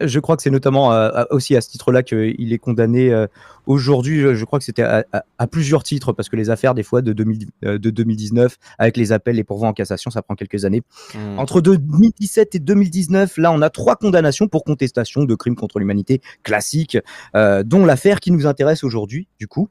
je 0.00 0.20
crois 0.20 0.36
que 0.36 0.42
c'est 0.42 0.50
notamment 0.50 0.92
euh, 0.92 1.24
aussi 1.30 1.56
à 1.56 1.60
ce 1.60 1.68
titre-là 1.70 2.02
qu'il 2.02 2.52
est 2.52 2.58
condamné 2.58 3.12
euh, 3.12 3.26
aujourd'hui. 3.66 4.20
Je, 4.20 4.34
je 4.34 4.44
crois 4.44 4.58
que 4.58 4.64
c'était 4.64 4.82
à, 4.82 5.04
à- 5.12 5.24
à 5.38 5.46
plusieurs 5.46 5.82
titres 5.82 6.12
parce 6.12 6.28
que 6.28 6.36
les 6.36 6.50
affaires, 6.50 6.74
des 6.74 6.82
fois, 6.82 7.02
de, 7.02 7.12
2000 7.12 7.46
euh, 7.64 7.78
de 7.78 7.90
2019, 7.90 8.56
avec 8.78 8.96
les 8.96 9.12
appels, 9.12 9.36
les 9.36 9.44
pourvois 9.44 9.68
en 9.68 9.72
cassation, 9.72 10.10
ça 10.10 10.22
prend 10.22 10.34
quelques 10.34 10.64
années. 10.64 10.82
hmm. 11.14 11.38
Entre 11.38 11.60
2017 11.60 12.54
et 12.54 12.58
2019, 12.58 13.36
là, 13.38 13.52
on 13.52 13.62
a 13.62 13.70
trois 13.70 13.96
condamnations 13.96 14.48
pour 14.48 14.64
contestation 14.64 15.24
de 15.24 15.34
crimes 15.34 15.56
contre 15.56 15.78
l'humanité 15.78 16.20
classiques, 16.42 16.98
dont 17.34 17.84
l'affaire 17.84 18.20
qui 18.20 18.30
nous 18.30 18.46
intéresse 18.46 18.84
aujourd'hui, 18.84 19.28
du 19.38 19.46
coup. 19.46 19.68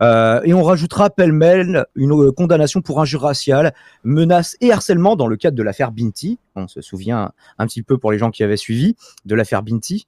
Et 0.00 0.54
on 0.54 0.62
rajoutera 0.62 1.10
pêle-mêle 1.10 1.84
une 1.94 2.32
condamnation 2.32 2.80
pour 2.80 3.00
injure 3.00 3.22
raciale, 3.22 3.72
menace 4.04 4.56
et 4.60 4.72
harcèlement 4.72 5.16
dans 5.16 5.26
le 5.26 5.36
cadre 5.36 5.56
de 5.56 5.62
l'affaire 5.62 5.92
Binti. 5.92 6.38
On 6.56 6.68
se 6.68 6.80
souvient 6.80 7.32
un 7.58 7.66
petit 7.66 7.82
peu 7.82 7.96
pour 7.98 8.12
les 8.12 8.18
gens 8.18 8.30
qui 8.30 8.42
avaient 8.42 8.56
suivi 8.56 8.96
de 9.24 9.34
l'affaire 9.34 9.62
Binti. 9.62 10.06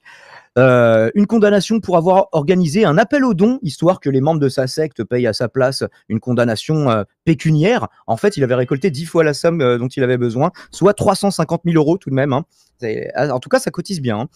Euh, 0.59 1.11
une 1.15 1.27
condamnation 1.27 1.81
pour 1.81 1.97
avoir 1.97 2.27
organisé 2.33 2.85
un 2.85 2.99
appel 2.99 3.25
aux 3.25 3.33
dons, 3.35 3.59
histoire 3.63 4.01
que 4.01 4.11
les 4.11 4.21
membres 4.21 4.41
de 4.41 4.49
sa 4.51 4.67
secte 4.67 5.03
payent 5.05 5.27
à 5.27 5.33
sa 5.33 5.49
place 5.49 5.83
une 6.09 6.21
condamnation 6.21 6.91
euh, 6.91 7.05
pécuniaire. 7.25 7.89
En 8.07 8.17
fait, 8.19 8.37
il 8.37 8.45
avait 8.45 8.55
récolté 8.55 8.91
dix 8.91 9.07
fois 9.07 9.25
la 9.25 9.33
somme 9.35 9.61
euh, 9.63 9.79
dont 9.79 9.89
il 9.89 10.03
avait 10.03 10.19
besoin, 10.19 10.51
soit 10.71 10.93
350 10.95 11.63
000 11.65 11.77
euros 11.77 11.97
tout 11.97 12.11
de 12.11 12.15
même. 12.15 12.33
hein. 12.33 12.45
C'est- 12.79 13.11
En 13.17 13.39
tout 13.41 13.49
cas, 13.49 13.61
ça 13.61 13.71
cotise 13.71 14.01
bien. 14.03 14.19
hein. 14.21 14.29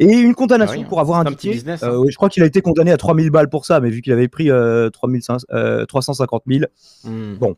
Et 0.00 0.06
une 0.06 0.34
condamnation 0.34 0.74
Ah 0.74 0.82
oui, 0.82 0.88
pour 0.88 1.00
avoir 1.00 1.20
un 1.20 1.24
petit 1.36 1.50
business, 1.52 1.84
hein. 1.84 2.02
je 2.08 2.16
crois 2.16 2.28
qu'il 2.28 2.42
a 2.42 2.46
été 2.46 2.60
condamné 2.60 2.90
à 2.90 2.96
3000 2.96 3.30
balles 3.30 3.48
pour 3.48 3.64
ça, 3.64 3.78
mais 3.78 3.90
vu 3.90 4.02
qu'il 4.02 4.12
avait 4.12 4.26
pris 4.26 4.50
euh, 4.50 4.90
3500, 4.90 5.46
euh, 5.52 5.86
350 5.86 6.42
000, 6.48 6.64
Hmm. 7.04 7.34
Bon. 7.36 7.54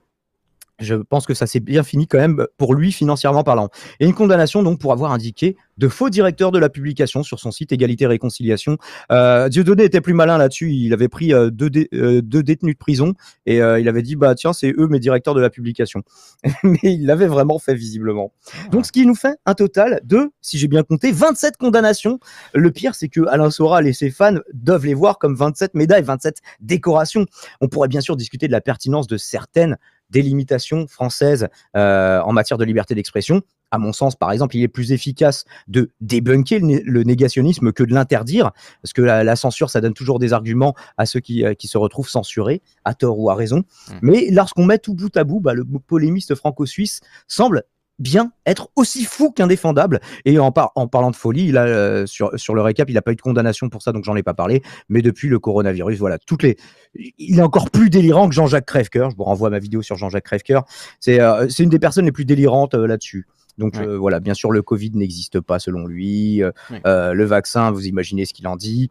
Je 0.78 0.94
pense 0.94 1.26
que 1.26 1.34
ça 1.34 1.46
s'est 1.46 1.60
bien 1.60 1.82
fini 1.82 2.06
quand 2.06 2.18
même 2.18 2.46
pour 2.58 2.74
lui 2.74 2.92
financièrement 2.92 3.44
parlant. 3.44 3.68
Et 4.00 4.06
une 4.06 4.14
condamnation 4.14 4.62
donc 4.62 4.80
pour 4.80 4.92
avoir 4.92 5.12
indiqué 5.12 5.56
de 5.78 5.88
faux 5.88 6.10
directeurs 6.10 6.52
de 6.52 6.58
la 6.58 6.68
publication 6.68 7.22
sur 7.22 7.38
son 7.38 7.50
site 7.50 7.72
Égalité 7.72 8.06
Réconciliation. 8.06 8.78
Euh, 9.12 9.48
Dieudonné 9.48 9.84
était 9.84 10.00
plus 10.00 10.14
malin 10.14 10.38
là-dessus. 10.38 10.72
Il 10.72 10.92
avait 10.92 11.08
pris 11.08 11.34
euh, 11.34 11.50
euh, 11.94 12.22
deux 12.22 12.42
détenus 12.42 12.74
de 12.74 12.78
prison 12.78 13.14
et 13.44 13.56
il 13.56 13.88
avait 13.88 14.02
dit 14.02 14.16
bah 14.16 14.34
tiens 14.34 14.52
c'est 14.52 14.72
eux 14.76 14.88
mes 14.88 14.98
directeurs 14.98 15.34
de 15.34 15.40
la 15.40 15.50
publication. 15.50 16.02
Mais 16.62 16.78
il 16.82 17.06
l'avait 17.06 17.26
vraiment 17.26 17.58
fait 17.58 17.74
visiblement. 17.74 18.32
Donc 18.70 18.86
ce 18.86 18.92
qui 18.92 19.06
nous 19.06 19.14
fait 19.14 19.36
un 19.46 19.54
total 19.54 20.00
de, 20.04 20.30
si 20.40 20.58
j'ai 20.58 20.68
bien 20.68 20.82
compté, 20.82 21.12
27 21.12 21.56
condamnations. 21.56 22.18
Le 22.54 22.70
pire 22.70 22.94
c'est 22.94 23.08
que 23.08 23.26
Alain 23.28 23.50
Soral 23.50 23.86
et 23.86 23.92
ses 23.92 24.10
fans 24.10 24.36
doivent 24.52 24.86
les 24.86 24.94
voir 24.94 25.18
comme 25.18 25.34
27 25.34 25.74
médailles, 25.74 26.02
27 26.02 26.40
décorations. 26.60 27.26
On 27.60 27.68
pourrait 27.68 27.88
bien 27.88 28.00
sûr 28.00 28.16
discuter 28.16 28.46
de 28.46 28.52
la 28.52 28.60
pertinence 28.60 29.06
de 29.06 29.16
certaines 29.16 29.76
délimitations 30.10 30.86
françaises 30.86 31.48
euh, 31.76 32.20
en 32.20 32.32
matière 32.32 32.58
de 32.58 32.64
liberté 32.64 32.94
d'expression. 32.94 33.42
À 33.72 33.78
mon 33.78 33.92
sens, 33.92 34.14
par 34.14 34.30
exemple, 34.30 34.56
il 34.56 34.62
est 34.62 34.68
plus 34.68 34.92
efficace 34.92 35.44
de 35.66 35.90
débunker 36.00 36.60
le, 36.60 36.66
né- 36.66 36.82
le 36.84 37.02
négationnisme 37.02 37.72
que 37.72 37.82
de 37.82 37.92
l'interdire, 37.92 38.52
parce 38.80 38.92
que 38.92 39.02
la, 39.02 39.24
la 39.24 39.34
censure, 39.34 39.70
ça 39.70 39.80
donne 39.80 39.94
toujours 39.94 40.20
des 40.20 40.32
arguments 40.32 40.74
à 40.96 41.04
ceux 41.04 41.18
qui, 41.18 41.44
euh, 41.44 41.54
qui 41.54 41.66
se 41.66 41.76
retrouvent 41.76 42.08
censurés, 42.08 42.62
à 42.84 42.94
tort 42.94 43.18
ou 43.18 43.28
à 43.28 43.34
raison. 43.34 43.64
Mm. 43.88 43.98
Mais 44.02 44.28
lorsqu'on 44.30 44.64
met 44.64 44.78
tout 44.78 44.94
bout 44.94 45.14
à 45.16 45.24
bout, 45.24 45.40
bah, 45.40 45.52
le 45.52 45.64
polémiste 45.64 46.36
franco-suisse 46.36 47.00
semble 47.26 47.64
bien 47.98 48.32
être 48.44 48.68
aussi 48.76 49.04
fou 49.04 49.30
qu'indéfendable. 49.30 50.00
Et 50.24 50.38
en, 50.38 50.52
par- 50.52 50.72
en 50.74 50.86
parlant 50.86 51.10
de 51.10 51.16
folie, 51.16 51.46
il 51.48 51.56
a, 51.56 51.64
euh, 51.64 52.06
sur, 52.06 52.30
sur 52.38 52.54
le 52.54 52.60
récap, 52.62 52.90
il 52.90 52.94
n'a 52.94 53.02
pas 53.02 53.12
eu 53.12 53.16
de 53.16 53.22
condamnation 53.22 53.68
pour 53.68 53.82
ça, 53.82 53.92
donc 53.92 54.04
j'en 54.04 54.16
ai 54.16 54.22
pas 54.22 54.34
parlé. 54.34 54.62
Mais 54.88 55.02
depuis 55.02 55.28
le 55.28 55.38
coronavirus, 55.38 55.98
voilà, 55.98 56.18
toutes 56.18 56.42
les, 56.42 56.56
il 56.94 57.38
est 57.38 57.42
encore 57.42 57.70
plus 57.70 57.90
délirant 57.90 58.28
que 58.28 58.34
Jean-Jacques 58.34 58.66
Crèvecoeur. 58.66 59.10
Je 59.10 59.16
vous 59.16 59.24
renvoie 59.24 59.48
à 59.48 59.50
ma 59.50 59.58
vidéo 59.58 59.82
sur 59.82 59.96
Jean-Jacques 59.96 60.24
Crèvecoeur. 60.24 60.64
C'est 61.00 61.20
euh, 61.20 61.48
une 61.58 61.68
des 61.70 61.78
personnes 61.78 62.04
les 62.04 62.12
plus 62.12 62.24
délirantes 62.26 62.74
euh, 62.74 62.86
là-dessus. 62.86 63.26
Donc 63.58 63.76
Ouais. 63.78 63.96
voilà, 63.96 64.20
bien 64.20 64.34
sûr, 64.34 64.52
le 64.52 64.60
Covid 64.60 64.90
n'existe 64.92 65.40
pas 65.40 65.58
selon 65.58 65.86
lui. 65.86 66.42
Ouais. 66.44 66.80
le 66.84 67.24
vaccin, 67.24 67.70
vous 67.70 67.86
imaginez 67.86 68.26
ce 68.26 68.34
qu'il 68.34 68.46
en 68.48 68.56
dit. 68.56 68.90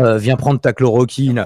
Euh, 0.00 0.18
viens 0.18 0.34
prendre 0.36 0.60
ta 0.60 0.72
chloroquine 0.72 1.44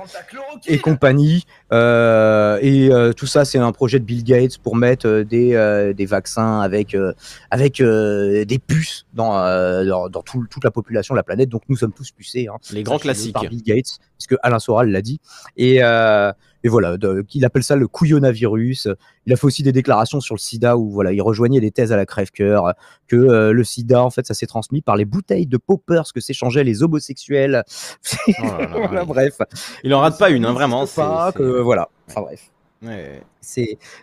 et 0.66 0.78
compagnie. 0.78 1.44
Euh, 1.70 2.58
et 2.62 2.90
euh, 2.90 3.12
tout 3.12 3.26
ça, 3.26 3.44
c'est 3.44 3.58
un 3.58 3.72
projet 3.72 3.98
de 3.98 4.04
Bill 4.04 4.24
Gates 4.24 4.56
pour 4.56 4.74
mettre 4.74 5.06
euh, 5.06 5.22
des, 5.24 5.54
euh, 5.54 5.92
des 5.92 6.06
vaccins 6.06 6.60
avec, 6.60 6.94
euh, 6.94 7.12
avec 7.50 7.80
euh, 7.80 8.46
des 8.46 8.58
puces 8.58 9.04
dans, 9.12 9.38
euh, 9.38 9.84
dans, 9.84 10.08
dans 10.08 10.22
tout- 10.22 10.46
toute 10.50 10.64
la 10.64 10.70
population 10.70 11.14
de 11.14 11.18
la 11.18 11.22
planète. 11.24 11.50
Donc 11.50 11.62
nous 11.68 11.76
sommes 11.76 11.92
tous 11.92 12.10
pucés. 12.10 12.48
hein. 12.48 12.56
Les 12.72 12.82
grands 12.82 12.98
classiques. 12.98 13.34
Par 13.34 13.42
Bill 13.50 13.62
Gates, 13.62 13.98
parce 14.16 14.26
que 14.26 14.36
Alain 14.42 14.58
Soral 14.58 14.90
l'a 14.90 15.02
dit. 15.02 15.20
Et, 15.58 15.82
euh, 15.82 16.32
et 16.64 16.68
voilà, 16.68 16.96
de- 16.96 17.24
il 17.34 17.44
appelle 17.44 17.62
ça 17.62 17.76
le 17.76 17.86
couillonavirus. 17.88 18.88
Il 19.26 19.32
a 19.32 19.36
fait 19.36 19.44
aussi 19.46 19.62
des 19.62 19.72
déclarations 19.72 20.20
sur 20.20 20.34
le 20.34 20.40
sida 20.40 20.76
où 20.76 20.90
voilà, 20.90 21.12
il 21.12 21.20
rejoignait 21.22 21.60
des 21.60 21.70
thèses 21.70 21.92
à 21.92 21.96
la 21.96 22.06
crève-cœur, 22.06 22.72
que 23.06 23.16
euh, 23.16 23.52
le 23.52 23.64
sida, 23.64 24.02
en 24.02 24.10
fait, 24.10 24.26
ça 24.26 24.34
s'est 24.34 24.46
transmis 24.46 24.82
par 24.82 24.96
les 24.96 25.04
bouteilles 25.04 25.46
de 25.46 25.56
poppers 25.56 26.12
que 26.12 26.20
s'échangeaient 26.20 26.64
les 26.64 26.82
homosexuels. 26.82 27.62
Oh 28.38 28.42
là 28.42 28.58
là, 28.58 28.66
Voilà, 28.86 29.02
oui. 29.02 29.08
bref. 29.08 29.38
Il 29.84 29.94
en 29.94 30.00
rate 30.00 30.18
pas 30.18 30.30
une, 30.30 30.44
hein, 30.44 30.52
vraiment. 30.52 30.86
pas, 30.86 31.32
que, 31.32 31.60
voilà. 31.60 31.88
Enfin 32.08 32.22
bref. 32.22 32.50
ouais. 32.82 33.22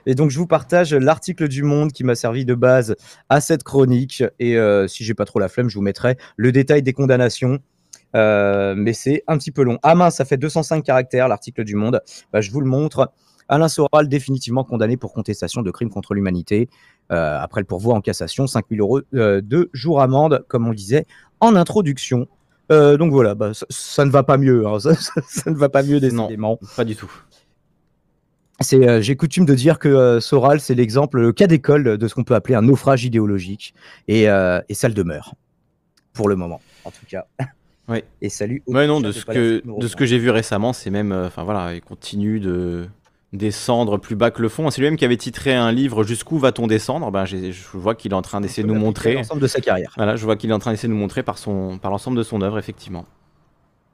Et 0.05 0.15
donc 0.15 0.31
je 0.31 0.39
vous 0.39 0.47
partage 0.47 0.93
l'article 0.93 1.47
du 1.47 1.61
Monde 1.61 1.91
qui 1.91 2.03
m'a 2.03 2.15
servi 2.15 2.45
de 2.45 2.55
base 2.55 2.95
à 3.29 3.39
cette 3.41 3.63
chronique 3.63 4.23
et 4.39 4.57
euh, 4.57 4.87
si 4.87 5.03
j'ai 5.03 5.13
pas 5.13 5.25
trop 5.25 5.37
la 5.39 5.49
flemme, 5.49 5.69
je 5.69 5.75
vous 5.75 5.83
mettrai 5.83 6.17
le 6.35 6.51
détail 6.51 6.81
des 6.81 6.93
condamnations. 6.93 7.59
Euh, 8.15 8.73
mais 8.77 8.93
c'est 8.93 9.23
un 9.27 9.37
petit 9.37 9.51
peu 9.51 9.63
long. 9.63 9.77
Ah 9.83 9.93
mince, 9.95 10.15
ça 10.15 10.25
fait 10.25 10.37
205 10.37 10.83
caractères 10.83 11.27
l'article 11.27 11.63
du 11.63 11.75
Monde. 11.75 12.01
Bah, 12.33 12.41
je 12.41 12.49
vous 12.51 12.61
le 12.61 12.67
montre. 12.67 13.11
Alain 13.47 13.67
Soral 13.67 14.07
définitivement 14.09 14.63
condamné 14.63 14.97
pour 14.97 15.13
contestation 15.13 15.61
de 15.61 15.69
crimes 15.69 15.89
contre 15.91 16.13
l'humanité. 16.15 16.67
Euh, 17.11 17.37
après 17.39 17.61
le 17.61 17.65
pourvoi 17.67 17.93
en 17.93 18.01
cassation, 18.01 18.47
5000 18.47 18.79
euros 18.79 19.01
euh, 19.13 19.41
de 19.43 19.69
jour 19.73 20.01
amende, 20.01 20.43
comme 20.47 20.65
on 20.65 20.69
le 20.71 20.75
disait 20.75 21.05
en 21.41 21.55
introduction. 21.55 22.27
Euh, 22.71 22.97
donc 22.97 23.11
voilà, 23.11 23.35
bah, 23.35 23.53
ça, 23.53 23.67
ça 23.69 24.05
ne 24.05 24.09
va 24.09 24.23
pas 24.23 24.37
mieux. 24.37 24.65
hein. 24.65 24.79
Ça, 24.79 24.95
ça- 24.95 25.21
ça 25.27 25.51
ne 25.51 25.55
va 25.55 25.69
pas 25.69 25.83
mieux 25.83 25.99
Non. 25.99 26.23
décidément. 26.23 26.59
Pas 26.75 26.85
du 26.85 26.95
tout. 26.95 27.11
C'est, 28.61 28.87
euh, 28.87 29.01
j'ai 29.01 29.15
coutume 29.17 29.45
de 29.45 29.53
dire 29.53 29.77
que 29.79 29.89
euh, 29.89 30.19
Soral, 30.21 30.61
c'est 30.61 30.73
l'exemple, 30.75 31.19
le 31.19 31.33
cas 31.33 31.45
d'école 31.45 31.97
de 31.97 32.07
ce 32.07 32.15
qu'on 32.15 32.23
peut 32.23 32.33
appeler 32.35 32.55
un 32.55 32.61
naufrage 32.61 33.03
idéologique. 33.03 33.75
Et, 34.07 34.29
euh, 34.29 34.61
et 34.69 34.73
ça 34.73 34.87
le 34.87 34.93
demeure. 34.93 35.35
Pour 36.13 36.29
le 36.29 36.35
moment, 36.37 36.61
en 36.85 36.91
tout 36.91 37.05
cas. 37.07 37.25
Ouais. 37.87 38.03
Et 38.21 38.29
salut. 38.29 38.63
Ouais, 38.67 38.87
non, 38.87 38.99
de 39.01 39.11
ce 39.11 39.25
que, 39.25 39.61
de 39.65 39.81
ce 39.83 39.87
100. 39.89 39.97
que 39.97 40.05
j'ai 40.05 40.17
vu 40.17 40.29
récemment, 40.29 40.73
c'est 40.73 40.89
même. 40.89 41.11
euh, 41.11 41.27
Enfin 41.27 41.43
voilà, 41.43 41.73
il 41.75 41.81
continue 41.81 42.39
de 42.39 42.87
descendre 43.33 43.97
plus 43.97 44.15
bas 44.15 44.31
que 44.31 44.41
le 44.41 44.49
fond. 44.49 44.69
C'est 44.71 44.79
lui-même 44.81 44.95
qui 44.97 45.05
avait 45.05 45.17
titré 45.17 45.53
un 45.53 45.71
livre 45.71 46.03
Jusqu'où 46.03 46.37
va-t-on 46.39 46.67
descendre? 46.67 47.11
Ben, 47.11 47.25
je 47.25 47.51
vois 47.73 47.93
qu'il 47.93 48.11
est 48.11 48.15
en 48.15 48.21
train 48.21 48.39
d'essayer 48.41 48.63
de 48.63 48.67
nous 48.67 48.79
montrer. 48.79 49.13
L'ensemble 49.15 49.41
de 49.41 49.47
sa 49.47 49.59
carrière. 49.61 49.91
Voilà, 49.97 50.15
je 50.15 50.23
vois 50.25 50.35
qu'il 50.37 50.49
est 50.49 50.53
en 50.53 50.59
train 50.59 50.71
d'essayer 50.71 50.87
de 50.87 50.93
nous 50.93 50.99
montrer 50.99 51.21
par, 51.21 51.37
son, 51.37 51.77
par 51.77 51.91
l'ensemble 51.91 52.17
de 52.17 52.23
son 52.23 52.41
œuvre, 52.41 52.57
effectivement. 52.57 53.05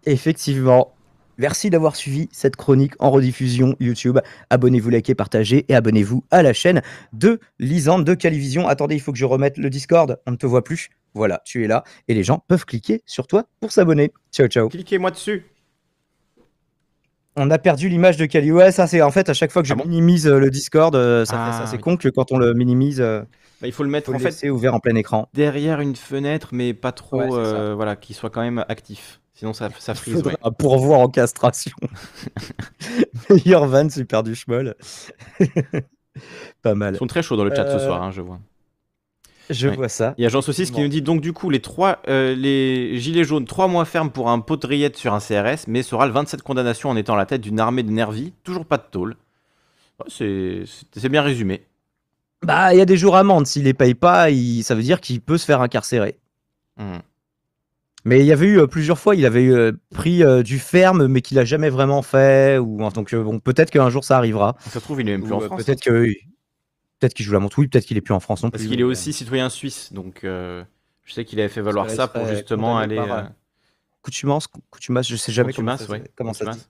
Effectivement. 0.05 0.93
Merci 1.37 1.69
d'avoir 1.69 1.95
suivi 1.95 2.29
cette 2.31 2.55
chronique 2.55 2.93
en 2.99 3.09
rediffusion 3.09 3.75
YouTube. 3.79 4.19
Abonnez-vous, 4.51 4.89
likez, 4.89 5.15
partagez 5.15 5.65
et 5.69 5.75
abonnez-vous 5.75 6.23
à 6.29 6.43
la 6.43 6.53
chaîne 6.53 6.81
de 7.13 7.39
Lisande 7.57 8.05
de 8.05 8.13
Calivision. 8.13 8.67
Attendez, 8.67 8.95
il 8.95 8.99
faut 8.99 9.11
que 9.11 9.17
je 9.17 9.25
remette 9.25 9.57
le 9.57 9.69
Discord. 9.69 10.19
On 10.27 10.31
ne 10.31 10.35
te 10.35 10.45
voit 10.45 10.63
plus. 10.63 10.89
Voilà, 11.13 11.41
tu 11.45 11.63
es 11.63 11.67
là 11.67 11.83
et 12.07 12.13
les 12.13 12.23
gens 12.23 12.43
peuvent 12.47 12.65
cliquer 12.65 13.01
sur 13.05 13.27
toi 13.27 13.45
pour 13.59 13.71
s'abonner. 13.71 14.11
Ciao, 14.31 14.47
ciao. 14.47 14.69
Cliquez-moi 14.69 15.11
dessus. 15.11 15.45
On 17.37 17.49
a 17.49 17.57
perdu 17.57 17.87
l'image 17.89 18.17
de 18.17 18.25
Kali. 18.25 18.51
Ouais, 18.51 18.71
ça 18.71 18.87
c'est 18.87 19.01
en 19.01 19.11
fait 19.11 19.29
à 19.29 19.33
chaque 19.33 19.51
fois 19.51 19.61
que 19.61 19.67
je 19.67 19.73
Ah 19.73 19.77
bon 19.77 19.85
minimise 19.85 20.27
euh, 20.27 20.37
le 20.39 20.49
Discord, 20.49 20.93
euh, 20.95 21.23
ça 21.25 21.33
fait 21.45 21.51
ça. 21.53 21.59
Ah, 21.63 21.67
C'est 21.67 21.77
oui. 21.77 21.81
con 21.81 21.95
que 21.97 22.09
quand 22.09 22.31
on 22.33 22.37
le 22.37 22.53
minimise, 22.53 22.99
euh, 22.99 23.21
Bah, 23.61 23.67
il 23.67 23.71
faut 23.73 23.83
le 23.83 23.89
mettre 23.89 24.07
faut 24.07 24.15
en 24.15 24.19
le 24.19 24.29
fait 24.31 24.49
ouvert 24.49 24.73
en 24.75 24.79
plein 24.79 24.95
écran. 24.95 25.29
derrière 25.33 25.79
une 25.79 25.95
fenêtre, 25.95 26.49
mais 26.51 26.73
pas 26.73 26.91
trop. 26.91 27.19
Ouais, 27.21 27.27
c'est 27.29 27.35
ça. 27.51 27.59
euh, 27.61 27.73
voilà, 27.75 27.95
qu'il 27.95 28.15
soit 28.17 28.29
quand 28.29 28.41
même 28.41 28.65
actif. 28.67 29.21
Sinon, 29.33 29.53
ça, 29.53 29.69
ça 29.79 29.95
frise. 29.95 30.21
ouais. 30.23 30.35
un 30.43 30.51
pourvoir 30.51 30.99
en 30.99 31.07
castration. 31.07 31.71
Meilleur 33.29 33.65
van, 33.65 33.89
super 33.89 34.23
du 34.23 34.35
schmoll. 34.35 34.75
Pas 36.61 36.75
mal. 36.75 36.95
Ils 36.95 36.97
sont 36.97 37.07
très 37.07 37.23
chauds 37.23 37.37
dans 37.37 37.45
le 37.45 37.55
chat 37.55 37.65
ce 37.71 37.79
soir, 37.79 38.03
hein, 38.03 38.11
je 38.11 38.21
vois. 38.21 38.39
Je 39.49 39.67
ouais. 39.67 39.75
vois 39.75 39.89
ça. 39.89 40.13
Il 40.17 40.23
y 40.23 40.25
a 40.25 40.29
Jean 40.29 40.41
Saucisse 40.41 40.71
qui 40.71 40.81
nous 40.81 40.87
dit 40.87 41.01
donc 41.01 41.19
du 41.21 41.33
coup 41.33 41.49
les 41.49 41.59
trois 41.61 41.99
euh, 42.07 42.35
les 42.35 42.97
gilets 42.99 43.23
jaunes 43.23 43.45
trois 43.45 43.67
mois 43.67 43.85
ferme 43.85 44.09
pour 44.11 44.29
un 44.29 44.39
poteriette 44.39 44.95
sur 44.95 45.13
un 45.13 45.19
CRS 45.19 45.65
mais 45.67 45.83
sera 45.83 46.05
le 46.05 46.13
27 46.13 46.41
condamnations 46.41 46.89
en 46.89 46.95
étant 46.95 47.15
à 47.15 47.17
la 47.17 47.25
tête 47.25 47.41
d'une 47.41 47.59
armée 47.59 47.83
de 47.83 47.91
nervis 47.91 48.33
toujours 48.43 48.65
pas 48.65 48.77
de 48.77 48.85
tôle 48.89 49.15
Ouais, 49.99 50.63
c'est 50.95 51.09
bien 51.09 51.21
résumé 51.21 51.63
Bah, 52.43 52.73
il 52.73 52.77
y 52.77 52.81
a 52.81 52.85
des 52.85 52.97
jours 52.97 53.15
amende. 53.15 53.45
S'il 53.45 53.63
les 53.65 53.73
paye 53.75 53.93
pas, 53.93 54.31
il- 54.31 54.63
ça 54.63 54.73
veut 54.73 54.81
dire 54.81 54.99
qu'il 54.99 55.21
peut 55.21 55.37
se 55.37 55.45
faire 55.45 55.61
incarcérer. 55.61 56.17
Hmm. 56.77 56.97
Mais 58.03 58.21
il 58.21 58.25
y 58.25 58.31
avait 58.31 58.47
eu 58.47 58.59
euh, 58.59 58.65
plusieurs 58.67 58.97
fois, 58.97 59.15
il 59.15 59.25
avait 59.27 59.47
euh, 59.47 59.73
pris 59.93 60.23
euh, 60.23 60.41
du 60.41 60.57
ferme, 60.57 61.05
mais 61.05 61.21
qu'il 61.21 61.37
a 61.37 61.45
jamais 61.45 61.69
vraiment 61.69 62.01
fait. 62.01 62.57
Ou 62.57 62.79
donc 62.89 63.13
euh, 63.13 63.21
bon, 63.23 63.39
peut-être 63.39 63.69
qu'un 63.69 63.91
jour 63.91 64.03
ça 64.03 64.17
arrivera. 64.17 64.55
ça 64.61 64.71
se 64.71 64.79
trouve 64.79 65.01
il 65.01 65.09
est 65.09 65.11
même 65.11 65.21
plus 65.23 65.33
Ou, 65.33 65.35
en 65.35 65.39
France 65.41 65.63
Peut-être 65.63 65.81
que 65.81 66.07
peut-être 67.01 67.13
qu'il 67.13 67.25
joue 67.25 67.33
la 67.33 67.39
montre. 67.39 67.59
Oui, 67.59 67.67
peut-être 67.67 67.85
qu'il 67.85 67.97
est 67.97 68.01
plus 68.01 68.13
en 68.13 68.19
France 68.21 68.43
non 68.43 68.49
parce 68.49 68.61
plus. 68.63 68.69
qu'il 68.69 68.79
est 68.79 68.83
mais, 68.83 68.87
euh, 68.87 68.91
aussi 68.91 69.11
citoyen 69.11 69.49
suisse 69.49 69.91
donc 69.91 70.23
euh, 70.23 70.63
je 71.03 71.13
sais 71.13 71.25
qu'il 71.25 71.39
avait 71.39 71.49
fait 71.49 71.61
valoir 71.61 71.85
Parce 71.85 71.97
ça 71.97 72.07
pour 72.07 72.25
justement 72.27 72.77
aller 72.77 72.97
euh, 72.97 73.13
euh, 73.13 73.23
Coutumas, 74.01 74.47
Coutumas, 74.69 75.01
je 75.01 75.15
sais 75.15 75.31
jamais 75.31 75.51
comment 75.51 75.71
contumace, 75.73 75.87
ça, 75.87 75.91
ouais, 75.91 76.11
comment 76.15 76.33
ça 76.33 76.53
se 76.53 76.57
dit. 76.57 76.65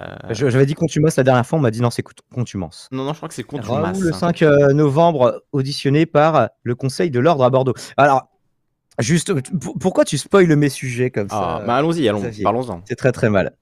Euh, 0.00 0.14
Je- 0.30 0.50
J'avais 0.50 0.66
dit 0.66 0.74
Contumas 0.74 1.14
la 1.16 1.22
dernière 1.22 1.46
fois, 1.46 1.58
on 1.58 1.62
m'a 1.62 1.70
dit 1.70 1.80
non, 1.80 1.90
c'est 1.90 2.02
Contumace. 2.02 2.88
non 2.90 3.04
non 3.04 3.12
je 3.12 3.16
crois 3.16 3.28
que 3.28 3.34
c'est 3.34 3.44
contumace 3.44 3.70
Raoult, 3.96 4.00
le 4.00 4.10
hein. 4.12 4.18
5 4.18 4.42
euh, 4.42 4.72
novembre, 4.72 5.42
auditionné 5.52 6.04
par 6.04 6.50
le 6.62 6.74
Conseil 6.74 7.10
de 7.10 7.18
l'Ordre 7.18 7.44
à 7.44 7.50
Bordeaux. 7.50 7.74
Alors, 7.96 8.28
juste, 8.98 9.32
pourquoi 9.80 10.04
tu 10.04 10.18
spoiles 10.18 10.54
mes 10.54 10.68
sujets 10.68 11.10
comme 11.10 11.28
ah, 11.30 11.60
ça 11.60 11.66
bah 11.66 11.76
allons-y 11.76 12.08
allons 12.08 12.22
parlons-en 12.42 12.82
C'est 12.84 12.96
très 12.96 13.12
très 13.12 13.30
mal. 13.30 13.56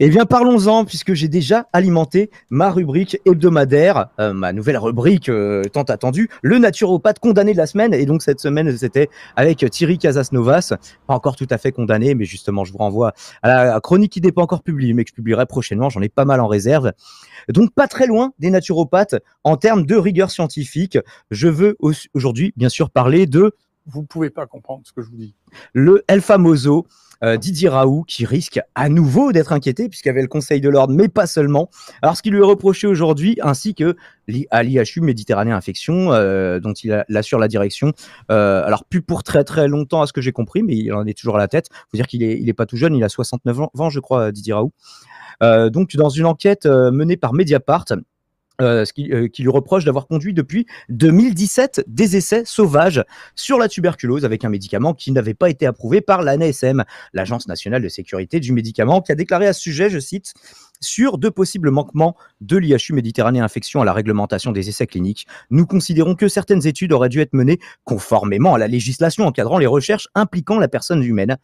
Eh 0.00 0.08
bien, 0.08 0.24
parlons-en, 0.24 0.84
puisque 0.84 1.14
j'ai 1.14 1.28
déjà 1.28 1.66
alimenté 1.72 2.30
ma 2.50 2.70
rubrique 2.70 3.18
hebdomadaire, 3.24 4.08
euh, 4.20 4.32
ma 4.32 4.52
nouvelle 4.52 4.78
rubrique 4.78 5.28
euh, 5.28 5.62
tant 5.64 5.82
attendue, 5.82 6.28
le 6.42 6.58
naturopathe 6.58 7.18
condamné 7.18 7.52
de 7.52 7.58
la 7.58 7.66
semaine. 7.66 7.94
Et 7.94 8.06
donc, 8.06 8.22
cette 8.22 8.40
semaine, 8.40 8.76
c'était 8.76 9.08
avec 9.36 9.68
Thierry 9.70 9.98
Casasnovas, 9.98 10.74
pas 11.06 11.14
encore 11.14 11.36
tout 11.36 11.46
à 11.50 11.58
fait 11.58 11.72
condamné, 11.72 12.14
mais 12.14 12.24
justement, 12.24 12.64
je 12.64 12.72
vous 12.72 12.78
renvoie 12.78 13.12
à 13.42 13.48
la 13.64 13.80
chronique 13.80 14.12
qui 14.12 14.20
n'est 14.20 14.32
pas 14.32 14.42
encore 14.42 14.62
publiée, 14.62 14.92
mais 14.94 15.04
que 15.04 15.10
je 15.10 15.14
publierai 15.14 15.46
prochainement. 15.46 15.90
J'en 15.90 16.00
ai 16.02 16.08
pas 16.08 16.24
mal 16.24 16.40
en 16.40 16.46
réserve. 16.48 16.92
Donc, 17.48 17.72
pas 17.72 17.88
très 17.88 18.06
loin 18.06 18.32
des 18.38 18.50
naturopathes 18.50 19.16
en 19.44 19.56
termes 19.56 19.84
de 19.84 19.96
rigueur 19.96 20.30
scientifique. 20.30 20.98
Je 21.30 21.48
veux 21.48 21.76
au- 21.80 21.92
aujourd'hui, 22.14 22.52
bien 22.56 22.68
sûr, 22.68 22.90
parler 22.90 23.26
de 23.26 23.52
Vous 23.86 24.04
pouvez 24.04 24.30
pas 24.30 24.46
comprendre 24.46 24.82
ce 24.84 24.92
que 24.92 25.02
je 25.02 25.08
vous 25.10 25.16
dis. 25.16 25.34
le 25.72 26.04
El 26.06 26.20
Famoso, 26.20 26.86
euh, 27.24 27.36
Didier 27.36 27.68
Raoult, 27.68 28.04
qui 28.06 28.24
risque 28.24 28.60
à 28.74 28.88
nouveau 28.88 29.32
d'être 29.32 29.52
inquiété, 29.52 29.88
puisqu'il 29.88 30.08
avait 30.08 30.22
le 30.22 30.28
Conseil 30.28 30.60
de 30.60 30.68
l'Ordre, 30.68 30.94
mais 30.94 31.08
pas 31.08 31.26
seulement. 31.26 31.70
Alors, 32.02 32.16
ce 32.16 32.22
qui 32.22 32.30
lui 32.30 32.38
est 32.38 32.44
reproché 32.44 32.86
aujourd'hui, 32.86 33.38
ainsi 33.42 33.74
que 33.74 33.96
à 34.50 34.62
l'IHU 34.62 35.00
Méditerranée 35.00 35.52
Infection, 35.52 36.12
euh, 36.12 36.60
dont 36.60 36.72
il 36.72 37.04
assure 37.14 37.38
la 37.38 37.48
direction, 37.48 37.92
euh, 38.30 38.64
alors 38.64 38.84
plus 38.84 39.02
pour 39.02 39.22
très 39.22 39.44
très 39.44 39.68
longtemps, 39.68 40.02
à 40.02 40.06
ce 40.06 40.12
que 40.12 40.20
j'ai 40.20 40.32
compris, 40.32 40.62
mais 40.62 40.74
il 40.76 40.92
en 40.92 41.06
est 41.06 41.16
toujours 41.16 41.36
à 41.36 41.38
la 41.38 41.48
tête. 41.48 41.68
faut 41.90 41.96
dire 41.96 42.06
qu'il 42.06 42.22
est, 42.22 42.38
il 42.40 42.48
est 42.48 42.54
pas 42.54 42.66
tout 42.66 42.76
jeune, 42.76 42.94
il 42.94 43.04
a 43.04 43.08
69 43.08 43.60
ans, 43.60 43.90
je 43.90 44.00
crois, 44.00 44.32
Didier 44.32 44.54
Raoult. 44.54 44.72
Donc, 45.40 45.96
dans 45.96 46.08
une 46.08 46.26
enquête 46.26 46.66
menée 46.66 47.16
par 47.16 47.32
Mediapart, 47.32 47.86
euh, 48.62 48.84
euh, 48.98 49.28
qui 49.28 49.42
lui 49.42 49.50
reproche 49.50 49.84
d'avoir 49.84 50.06
conduit 50.06 50.32
depuis 50.32 50.66
2017 50.88 51.84
des 51.86 52.16
essais 52.16 52.44
sauvages 52.44 53.04
sur 53.34 53.58
la 53.58 53.68
tuberculose 53.68 54.24
avec 54.24 54.44
un 54.44 54.48
médicament 54.48 54.94
qui 54.94 55.12
n'avait 55.12 55.34
pas 55.34 55.50
été 55.50 55.66
approuvé 55.66 56.00
par 56.00 56.22
l'ANSM, 56.22 56.84
l'Agence 57.12 57.48
nationale 57.48 57.82
de 57.82 57.88
sécurité 57.88 58.40
du 58.40 58.52
médicament, 58.52 59.00
qui 59.00 59.12
a 59.12 59.14
déclaré 59.14 59.46
à 59.46 59.52
ce 59.52 59.60
sujet, 59.60 59.90
je 59.90 59.98
cite, 59.98 60.32
sur 60.80 61.18
de 61.18 61.28
possibles 61.28 61.70
manquements 61.70 62.16
de 62.40 62.56
l'IHU 62.56 62.92
Méditerranée 62.92 63.40
Infection 63.40 63.80
à 63.80 63.84
la 63.84 63.92
réglementation 63.92 64.52
des 64.52 64.68
essais 64.68 64.86
cliniques, 64.86 65.26
nous 65.50 65.66
considérons 65.66 66.14
que 66.14 66.28
certaines 66.28 66.66
études 66.66 66.92
auraient 66.92 67.08
dû 67.08 67.20
être 67.20 67.34
menées 67.34 67.58
conformément 67.84 68.54
à 68.54 68.58
la 68.58 68.68
législation 68.68 69.26
encadrant 69.26 69.58
les 69.58 69.66
recherches 69.66 70.08
impliquant 70.14 70.58
la 70.58 70.68
personne 70.68 71.02
humaine. 71.02 71.36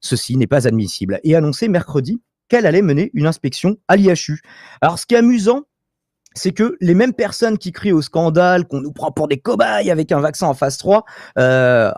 Ceci 0.00 0.36
n'est 0.36 0.46
pas 0.46 0.66
admissible 0.66 1.20
et 1.24 1.34
annoncé 1.34 1.68
mercredi 1.68 2.20
qu'elle 2.48 2.66
allait 2.66 2.82
mener 2.82 3.10
une 3.14 3.26
inspection 3.26 3.76
à 3.88 3.96
l'IHU. 3.96 4.40
Alors, 4.80 4.98
ce 4.98 5.06
qui 5.06 5.14
est 5.14 5.18
amusant, 5.18 5.64
c'est 6.38 6.52
que 6.52 6.76
les 6.80 6.94
mêmes 6.94 7.12
personnes 7.12 7.58
qui 7.58 7.72
crient 7.72 7.92
au 7.92 8.00
scandale, 8.00 8.66
qu'on 8.66 8.80
nous 8.80 8.92
prend 8.92 9.10
pour 9.10 9.28
des 9.28 9.38
cobayes 9.38 9.90
avec 9.90 10.12
un 10.12 10.20
vaccin 10.20 10.46
en 10.46 10.54
phase 10.54 10.78
3, 10.78 11.04
euh, 11.38 11.92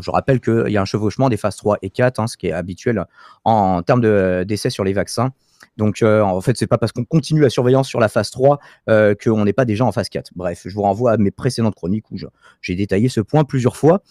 je 0.00 0.10
rappelle 0.10 0.40
qu'il 0.40 0.68
y 0.68 0.76
a 0.76 0.82
un 0.82 0.84
chevauchement 0.84 1.28
des 1.28 1.36
phases 1.36 1.56
3 1.56 1.78
et 1.82 1.90
4, 1.90 2.18
hein, 2.18 2.26
ce 2.26 2.36
qui 2.36 2.48
est 2.48 2.52
habituel 2.52 3.04
en, 3.44 3.82
termes 3.82 4.00
de- 4.00 4.44
d'essais 4.46 4.70
sur 4.70 4.84
les 4.84 4.92
vaccins. 4.92 5.30
Donc, 5.76 6.02
euh, 6.02 6.20
en 6.20 6.40
fait, 6.40 6.56
c'est 6.56 6.66
pas 6.66 6.78
parce 6.78 6.92
qu'on 6.92 7.04
continue 7.04 7.40
la 7.40 7.50
surveillance 7.50 7.88
sur 7.88 7.98
la 7.98 8.08
phase 8.08 8.30
3 8.30 8.58
euh, 8.90 9.14
qu'on 9.14 9.44
n'est 9.44 9.52
pas 9.52 9.64
déjà 9.64 9.84
en 9.84 9.92
phase 9.92 10.08
4. 10.08 10.32
Bref, 10.36 10.62
je 10.66 10.74
vous 10.74 10.82
renvoie 10.82 11.12
à 11.12 11.16
mes 11.16 11.30
précédentes 11.30 11.74
chroniques 11.74 12.10
où 12.10 12.16
j'ai 12.60 12.74
détaillé 12.74 13.08
ce 13.08 13.20
point 13.20 13.44
plusieurs 13.44 13.76
fois. 13.76 14.02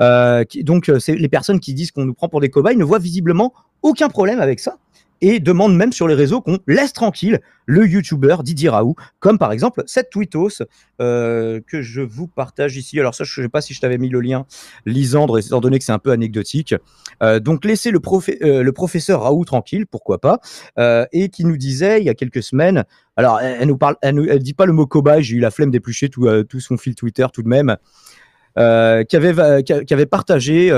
Donc, 0.00 0.86
les 0.86 1.28
personnes 1.28 1.60
qui 1.60 1.74
disent 1.74 1.90
qu'on 1.90 2.04
nous 2.04 2.14
prend 2.14 2.28
pour 2.28 2.40
des 2.40 2.48
cobayes 2.48 2.76
ne 2.76 2.84
voient 2.84 2.98
visiblement 2.98 3.52
aucun 3.82 4.08
problème 4.08 4.40
avec 4.40 4.60
ça 4.60 4.78
et 5.22 5.40
demande 5.40 5.74
même 5.74 5.92
sur 5.92 6.08
les 6.08 6.14
réseaux 6.14 6.42
qu'on 6.42 6.58
laisse 6.66 6.92
tranquille 6.92 7.40
le 7.64 7.86
youtubeur 7.86 8.42
Didier 8.42 8.68
Raoult, 8.68 8.96
comme 9.20 9.38
par 9.38 9.52
exemple 9.52 9.84
cette 9.86 10.10
tweetos 10.10 10.62
euh, 11.00 11.60
que 11.66 11.80
je 11.80 12.02
vous 12.02 12.26
partage 12.26 12.76
ici. 12.76 12.98
Alors 12.98 13.14
ça, 13.14 13.24
je 13.24 13.40
ne 13.40 13.46
sais 13.46 13.48
pas 13.48 13.60
si 13.60 13.72
je 13.72 13.80
t'avais 13.80 13.98
mis 13.98 14.08
le 14.08 14.20
lien, 14.20 14.44
Lisandre, 14.84 15.38
étant 15.38 15.60
donné 15.60 15.78
que 15.78 15.84
c'est 15.84 15.92
un 15.92 16.00
peu 16.00 16.10
anecdotique. 16.10 16.74
Euh, 17.22 17.38
donc 17.38 17.64
laissez 17.64 17.92
le, 17.92 18.00
euh, 18.42 18.62
le, 18.62 18.72
professeur 18.72 19.22
Raoult 19.22 19.44
tranquille, 19.44 19.86
pourquoi 19.86 20.20
pas, 20.20 20.40
et 21.12 21.28
qui 21.28 21.44
nous 21.44 21.56
disait 21.56 22.00
il 22.00 22.04
y 22.04 22.10
a 22.10 22.14
quelques 22.14 22.42
semaines, 22.42 22.84
alors 23.16 23.40
elle, 23.40 23.68
nous 23.68 24.38
dit 24.38 24.54
pas 24.54 24.66
le 24.66 24.72
mot 24.72 24.86
cobaye, 24.86 25.22
j'ai 25.22 25.36
eu 25.36 25.40
la 25.40 25.52
flemme 25.52 25.70
d'éplucher 25.70 26.08
tout, 26.08 26.28
tout 26.44 26.60
son 26.60 26.76
fil 26.76 26.96
Twitter 26.96 27.26
tout 27.32 27.42
de 27.42 27.48
même, 27.48 27.76
qui 28.56 28.60
avait, 29.16 29.62
qui, 29.62 29.94
avait 29.94 30.06
partagé, 30.06 30.70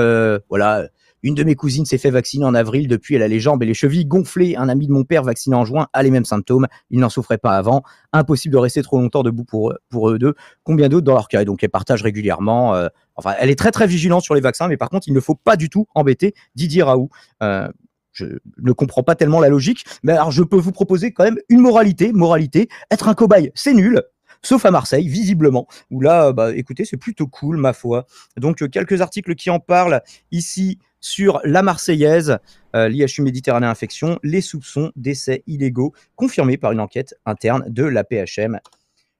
voilà 0.49 0.87
une 1.25 1.33
de 1.33 1.43
mes 1.43 1.55
cousines 1.55 1.85
s'est 1.85 1.97
fait 1.97 2.11
vacciner 2.11 2.45
en 2.45 2.53
avril. 2.53 2.87
Depuis, 2.87 3.15
elle 3.15 3.23
a 3.23 3.27
les 3.27 3.39
jambes 3.39 3.63
et 3.63 3.65
les 3.65 3.73
chevilles 3.73 4.05
gonflées. 4.05 4.55
Un 4.57 4.69
ami 4.69 4.85
de 4.85 4.91
mon 4.91 5.03
père 5.03 5.23
vacciné 5.23 5.55
en 5.55 5.65
juin 5.65 5.87
a 5.91 6.03
les 6.03 6.11
mêmes 6.11 6.23
symptômes. 6.23 6.67
Il 6.91 6.99
n'en 6.99 7.09
souffrait 7.09 7.39
pas 7.39 7.57
avant. 7.57 7.81
Impossible 8.13 8.53
de 8.53 8.59
rester 8.59 8.83
trop 8.83 8.99
longtemps 8.99 9.23
debout 9.23 9.43
pour, 9.43 9.73
pour 9.89 10.11
eux 10.11 10.19
deux. 10.19 10.35
Combien 10.63 10.87
d'autres 10.87 11.03
dans 11.03 11.15
leur 11.15 11.27
cas? 11.27 11.43
Donc, 11.43 11.63
elle 11.63 11.71
partage 11.71 12.03
régulièrement. 12.03 12.75
Euh, 12.75 12.89
enfin, 13.15 13.33
elle 13.39 13.49
est 13.49 13.57
très 13.57 13.71
très 13.71 13.87
vigilante 13.87 14.21
sur 14.21 14.35
les 14.35 14.41
vaccins, 14.41 14.67
mais 14.67 14.77
par 14.77 14.91
contre, 14.91 15.07
il 15.07 15.15
ne 15.15 15.19
faut 15.19 15.33
pas 15.33 15.55
du 15.55 15.67
tout 15.67 15.87
embêter 15.95 16.35
Didier 16.53 16.83
Raoult. 16.83 17.09
Euh, 17.41 17.67
je 18.11 18.27
ne 18.61 18.71
comprends 18.71 19.01
pas 19.01 19.15
tellement 19.15 19.39
la 19.39 19.49
logique, 19.49 19.83
mais 20.03 20.13
alors 20.13 20.29
je 20.29 20.43
peux 20.43 20.57
vous 20.57 20.71
proposer 20.71 21.11
quand 21.11 21.23
même 21.23 21.39
une 21.49 21.59
moralité. 21.59 22.13
Moralité, 22.13 22.69
être 22.91 23.09
un 23.09 23.15
cobaye, 23.15 23.51
c'est 23.55 23.73
nul 23.73 24.03
sauf 24.45 24.63
à 24.65 24.71
Marseille, 24.71 25.07
visiblement, 25.07 25.67
où 25.89 26.01
là, 26.01 26.31
bah, 26.31 26.55
écoutez, 26.55 26.85
c'est 26.85 26.97
plutôt 26.97 27.25
cool, 27.25 27.57
ma 27.57 27.73
foi. 27.73 28.05
Donc, 28.37 28.61
euh, 28.61 28.67
quelques 28.67 29.01
articles 29.01 29.33
qui 29.33 29.49
en 29.49 29.59
parlent 29.59 30.01
ici 30.31 30.77
sur 31.05 31.39
la 31.43 31.61
Marseillaise, 31.61 32.39
euh, 32.75 32.89
l'IHU 32.89 33.21
Méditerranée 33.21 33.67
Infection, 33.67 34.17
les 34.23 34.41
soupçons 34.41 34.91
d'essais 34.95 35.43
illégaux 35.45 35.93
confirmés 36.15 36.57
par 36.57 36.71
une 36.71 36.79
enquête 36.79 37.13
interne 37.27 37.63
de 37.67 37.83
la 37.83 38.03
PHM, 38.03 38.59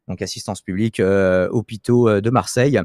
donc 0.08 0.20
assistance 0.24 0.62
publique 0.62 1.00
euh, 1.00 1.48
hôpitaux 1.52 2.10
euh, 2.10 2.22
de 2.22 2.32
Marseille. 2.32 2.82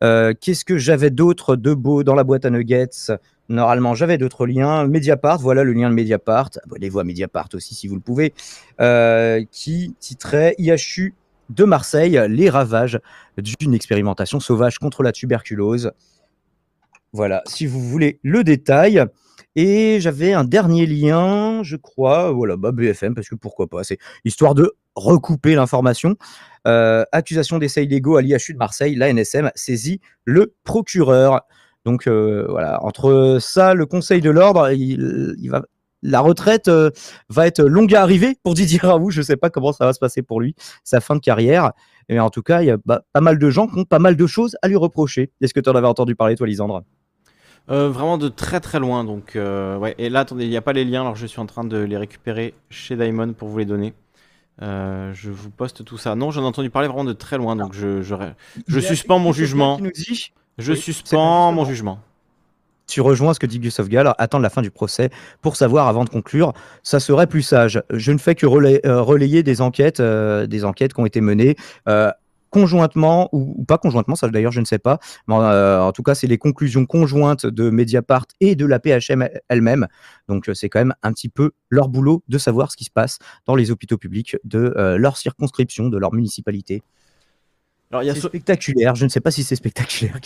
Qu'est-ce 0.00 0.64
que 0.64 0.78
j'avais 0.78 1.10
d'autre 1.10 1.56
de 1.56 1.74
beau 1.74 2.04
dans 2.04 2.14
la 2.14 2.22
boîte 2.22 2.44
à 2.44 2.50
nuggets? 2.50 3.10
Normalement, 3.48 3.94
j'avais 3.94 4.18
d'autres 4.18 4.46
liens. 4.46 4.86
Mediapart, 4.86 5.38
voilà 5.38 5.64
le 5.64 5.72
lien 5.72 5.88
de 5.88 5.94
Mediapart. 5.94 6.50
Abonnez-vous 6.66 7.00
à 7.00 7.04
Mediapart 7.04 7.48
aussi 7.54 7.74
si 7.74 7.88
vous 7.88 7.94
le 7.96 8.02
pouvez. 8.02 8.34
qui 9.50 9.94
titrait 9.98 10.54
IHU 10.58 11.14
de 11.48 11.64
Marseille, 11.64 12.20
les 12.28 12.50
ravages 12.50 13.00
d'une 13.38 13.72
expérimentation 13.72 14.38
sauvage 14.38 14.78
contre 14.78 15.02
la 15.02 15.12
tuberculose. 15.12 15.90
Voilà, 17.16 17.42
si 17.46 17.64
vous 17.64 17.80
voulez 17.80 18.20
le 18.22 18.44
détail. 18.44 19.02
Et 19.54 20.00
j'avais 20.02 20.34
un 20.34 20.44
dernier 20.44 20.84
lien, 20.84 21.62
je 21.62 21.76
crois, 21.76 22.30
voilà, 22.30 22.58
bah 22.58 22.72
BFM, 22.72 23.14
parce 23.14 23.30
que 23.30 23.34
pourquoi 23.34 23.68
pas, 23.68 23.84
c'est 23.84 23.96
histoire 24.26 24.54
de 24.54 24.74
recouper 24.94 25.54
l'information. 25.54 26.16
Euh, 26.66 27.06
accusation 27.12 27.58
d'essais 27.58 27.84
illégaux 27.84 28.16
à 28.18 28.22
l'IHU 28.22 28.52
de 28.52 28.58
Marseille, 28.58 28.96
la 28.96 29.10
NSM 29.10 29.50
saisit 29.54 30.02
le 30.26 30.52
procureur. 30.62 31.46
Donc 31.86 32.06
euh, 32.06 32.44
voilà, 32.50 32.84
entre 32.84 33.38
ça, 33.40 33.72
le 33.72 33.86
Conseil 33.86 34.20
de 34.20 34.28
l'ordre, 34.28 34.70
la 36.02 36.20
retraite 36.20 36.68
euh, 36.68 36.90
va 37.30 37.46
être 37.46 37.62
longue 37.62 37.94
à 37.94 38.02
arriver 38.02 38.36
pour 38.42 38.52
Didier 38.52 38.80
Raoult. 38.82 39.08
Je 39.08 39.20
ne 39.20 39.24
sais 39.24 39.38
pas 39.38 39.48
comment 39.48 39.72
ça 39.72 39.86
va 39.86 39.94
se 39.94 40.00
passer 40.00 40.20
pour 40.20 40.42
lui, 40.42 40.54
sa 40.84 41.00
fin 41.00 41.14
de 41.14 41.20
carrière. 41.20 41.72
Mais 42.10 42.20
en 42.20 42.28
tout 42.28 42.42
cas, 42.42 42.60
il 42.60 42.66
y 42.66 42.70
a 42.70 42.76
bah, 42.84 43.04
pas 43.14 43.22
mal 43.22 43.38
de 43.38 43.48
gens 43.48 43.68
qui 43.68 43.78
ont 43.78 43.84
pas 43.86 44.00
mal 44.00 44.16
de 44.16 44.26
choses 44.26 44.58
à 44.60 44.68
lui 44.68 44.76
reprocher. 44.76 45.32
Est-ce 45.40 45.54
que 45.54 45.60
tu 45.60 45.70
en 45.70 45.74
avais 45.74 45.88
entendu 45.88 46.14
parler, 46.14 46.36
toi, 46.36 46.46
Lisandre? 46.46 46.82
Euh, 47.70 47.88
vraiment 47.88 48.18
de 48.18 48.28
très 48.28 48.60
très 48.60 48.78
loin. 48.78 49.04
Donc, 49.04 49.36
euh, 49.36 49.76
ouais. 49.76 49.94
Et 49.98 50.08
là, 50.08 50.20
attendez, 50.20 50.44
il 50.44 50.50
n'y 50.50 50.56
a 50.56 50.62
pas 50.62 50.72
les 50.72 50.84
liens. 50.84 51.02
Alors, 51.02 51.16
je 51.16 51.26
suis 51.26 51.40
en 51.40 51.46
train 51.46 51.64
de 51.64 51.78
les 51.78 51.96
récupérer 51.96 52.54
chez 52.70 52.96
Diamond 52.96 53.32
pour 53.32 53.48
vous 53.48 53.58
les 53.58 53.64
donner. 53.64 53.94
Euh, 54.62 55.12
je 55.14 55.30
vous 55.30 55.50
poste 55.50 55.84
tout 55.84 55.98
ça. 55.98 56.14
Non, 56.14 56.30
j'en 56.30 56.42
ai 56.42 56.46
entendu 56.46 56.70
parler 56.70 56.88
vraiment 56.88 57.04
de 57.04 57.12
très 57.12 57.36
loin. 57.36 57.56
Donc, 57.56 57.74
je, 57.74 58.02
je, 58.02 58.14
je 58.66 58.80
suspends 58.80 59.18
mon 59.18 59.32
jugement. 59.32 59.80
Je 60.58 60.72
suspends 60.72 61.52
mon 61.52 61.64
jugement. 61.64 62.00
Tu 62.86 63.00
rejoins 63.00 63.34
ce 63.34 63.40
que 63.40 63.46
dit 63.46 63.58
Gus 63.58 63.80
Gall, 63.80 64.14
attendre 64.16 64.44
la 64.44 64.48
fin 64.48 64.62
du 64.62 64.70
procès 64.70 65.10
pour 65.42 65.56
savoir 65.56 65.88
avant 65.88 66.04
de 66.04 66.08
conclure. 66.08 66.52
Ça 66.84 67.00
serait 67.00 67.26
plus 67.26 67.42
sage. 67.42 67.82
Je 67.90 68.12
ne 68.12 68.18
fais 68.18 68.36
que 68.36 68.46
relayer 68.46 69.42
des 69.42 69.60
enquêtes, 69.60 70.00
des 70.00 70.64
enquêtes 70.64 70.94
qui 70.94 71.00
ont 71.00 71.06
été 71.06 71.20
menées 71.20 71.56
conjointement 72.56 73.28
ou, 73.32 73.66
pas 73.66 73.76
conjointement, 73.76 74.16
ça 74.16 74.28
d'ailleurs 74.28 74.50
je 74.50 74.60
ne 74.60 74.64
sais 74.64 74.78
pas, 74.78 74.98
mais 75.28 75.34
euh, 75.34 75.82
en 75.82 75.92
tout 75.92 76.02
cas 76.02 76.14
c'est 76.14 76.26
les 76.26 76.38
conclusions 76.38 76.86
conjointes 76.86 77.44
de 77.44 77.68
Mediapart 77.68 78.24
et 78.40 78.56
de 78.56 78.64
la 78.64 78.78
PHM 78.78 79.28
elle-même. 79.50 79.88
Donc 80.26 80.48
euh, 80.48 80.54
c'est 80.54 80.70
quand 80.70 80.78
même 80.78 80.94
un 81.02 81.12
petit 81.12 81.28
peu 81.28 81.50
leur 81.68 81.90
boulot 81.90 82.22
de 82.28 82.38
savoir 82.38 82.72
ce 82.72 82.78
qui 82.78 82.84
se 82.84 82.90
passe 82.90 83.18
dans 83.44 83.56
les 83.56 83.70
hôpitaux 83.70 83.98
publics 83.98 84.38
de 84.44 84.72
euh, 84.78 84.96
leur 84.96 85.18
circonscription, 85.18 85.90
de 85.90 85.98
leur 85.98 86.14
municipalité. 86.14 86.82
Alors, 87.92 88.02
il 88.02 88.06
y 88.06 88.10
a 88.10 88.14
c'est 88.14 88.20
spectaculaire, 88.20 88.96
je 88.96 89.04
ne 89.04 89.08
sais 89.08 89.20
pas 89.20 89.30
si 89.30 89.44
c'est 89.44 89.54
spectaculaire. 89.54 90.18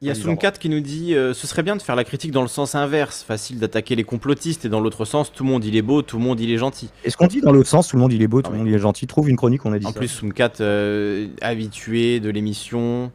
Il 0.00 0.08
y 0.08 0.10
a 0.10 0.14
Soumkat 0.14 0.52
qui 0.52 0.68
nous 0.68 0.80
dit 0.80 1.12
Ce 1.12 1.46
serait 1.46 1.62
bien 1.62 1.76
de 1.76 1.82
faire 1.82 1.94
la 1.94 2.04
critique 2.04 2.32
dans 2.32 2.42
le 2.42 2.48
sens 2.48 2.74
inverse. 2.74 3.22
Facile 3.22 3.60
d'attaquer 3.60 3.94
les 3.94 4.04
complotistes 4.04 4.64
et 4.64 4.68
dans 4.68 4.80
l'autre 4.80 5.04
sens, 5.04 5.32
tout 5.32 5.44
le 5.44 5.50
monde 5.50 5.64
il 5.64 5.76
est 5.76 5.82
beau, 5.82 6.02
tout 6.02 6.18
le 6.18 6.24
monde 6.24 6.40
il 6.40 6.50
est 6.50 6.58
gentil. 6.58 6.90
Est-ce 7.04 7.16
qu'on 7.16 7.28
dit 7.28 7.40
dans 7.40 7.52
l'autre 7.52 7.68
sens, 7.68 7.88
tout 7.88 7.96
le 7.96 8.02
monde 8.02 8.12
il 8.12 8.22
est 8.22 8.26
beau, 8.26 8.42
tout 8.42 8.50
le 8.50 8.58
monde 8.58 8.66
il 8.66 8.74
est 8.74 8.78
gentil? 8.78 9.06
Trouve 9.06 9.28
une 9.30 9.36
chronique, 9.36 9.64
on 9.64 9.72
a 9.72 9.78
dit 9.78 9.86
En 9.86 9.92
plus, 9.92 10.08
Soumkat, 10.08 10.54
habitué 11.42 12.18
de 12.18 12.28
l'émission, 12.28 13.12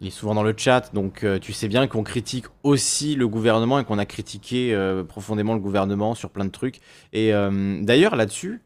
il 0.00 0.08
est 0.08 0.10
souvent 0.10 0.34
dans 0.34 0.42
le 0.42 0.52
chat, 0.56 0.92
donc 0.92 1.24
tu 1.40 1.52
sais 1.52 1.68
bien 1.68 1.86
qu'on 1.86 2.02
critique 2.02 2.46
aussi 2.64 3.14
le 3.14 3.28
gouvernement 3.28 3.78
et 3.78 3.84
qu'on 3.84 3.98
a 3.98 4.06
critiqué 4.06 4.76
profondément 5.08 5.54
le 5.54 5.60
gouvernement 5.60 6.16
sur 6.16 6.30
plein 6.30 6.44
de 6.44 6.50
trucs. 6.50 6.80
Et 7.12 7.30
d'ailleurs, 7.82 8.16
là-dessus, 8.16 8.62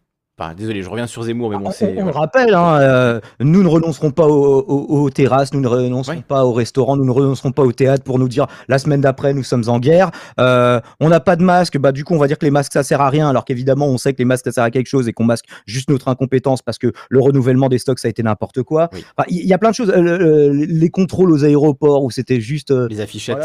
désolé, 0.54 0.82
je 0.82 0.90
reviens 0.90 1.06
sur 1.06 1.22
Zemmour, 1.22 1.50
mais 1.50 1.56
bon, 1.56 1.70
c'est. 1.70 1.96
On, 1.98 2.04
le 2.04 2.10
rappelle, 2.10 2.52
hein, 2.52 2.78
euh, 2.80 3.20
nous 3.40 3.62
ne 3.62 3.68
renoncerons 3.68 4.10
pas 4.10 4.26
aux, 4.26 5.08
terrasses, 5.08 5.54
nous 5.54 5.60
ne 5.60 5.68
renoncerons 5.68 6.20
pas 6.20 6.44
au 6.44 6.52
restaurant, 6.52 6.96
nous 6.96 7.06
ne 7.06 7.10
renoncerons 7.10 7.52
pas 7.52 7.62
au 7.62 7.72
théâtre 7.72 8.04
pour 8.04 8.18
nous 8.18 8.28
dire 8.28 8.46
la 8.68 8.78
semaine 8.78 9.00
d'après, 9.00 9.32
nous 9.32 9.42
sommes 9.42 9.64
en 9.68 9.78
guerre. 9.78 10.10
Euh, 10.38 10.78
on 11.00 11.08
n'a 11.08 11.20
pas 11.20 11.36
de 11.36 11.42
masque, 11.42 11.78
bah, 11.78 11.90
du 11.90 12.04
coup, 12.04 12.14
on 12.14 12.18
va 12.18 12.26
dire 12.26 12.36
que 12.36 12.44
les 12.44 12.50
masques, 12.50 12.74
ça 12.74 12.82
sert 12.82 13.00
à 13.00 13.08
rien, 13.08 13.30
alors 13.30 13.46
qu'évidemment, 13.46 13.86
on 13.86 13.96
sait 13.96 14.12
que 14.12 14.18
les 14.18 14.26
masques, 14.26 14.44
ça 14.44 14.52
sert 14.52 14.64
à 14.64 14.70
quelque 14.70 14.88
chose 14.88 15.08
et 15.08 15.14
qu'on 15.14 15.24
masque 15.24 15.46
juste 15.64 15.88
notre 15.88 16.08
incompétence 16.08 16.60
parce 16.60 16.76
que 16.76 16.92
le 17.08 17.20
renouvellement 17.20 17.70
des 17.70 17.78
stocks, 17.78 17.98
ça 17.98 18.08
a 18.08 18.10
été 18.10 18.22
n'importe 18.22 18.62
quoi. 18.62 18.90
Il 19.28 19.46
y, 19.46 19.54
a 19.54 19.58
plein 19.58 19.70
de 19.70 19.74
choses. 19.74 19.90
Euh, 19.90 20.52
les 20.52 20.90
contrôles 20.90 21.32
aux 21.32 21.44
aéroports 21.44 22.04
où 22.04 22.10
c'était 22.10 22.40
juste. 22.40 22.70
les 22.70 23.00
affichettes. 23.00 23.38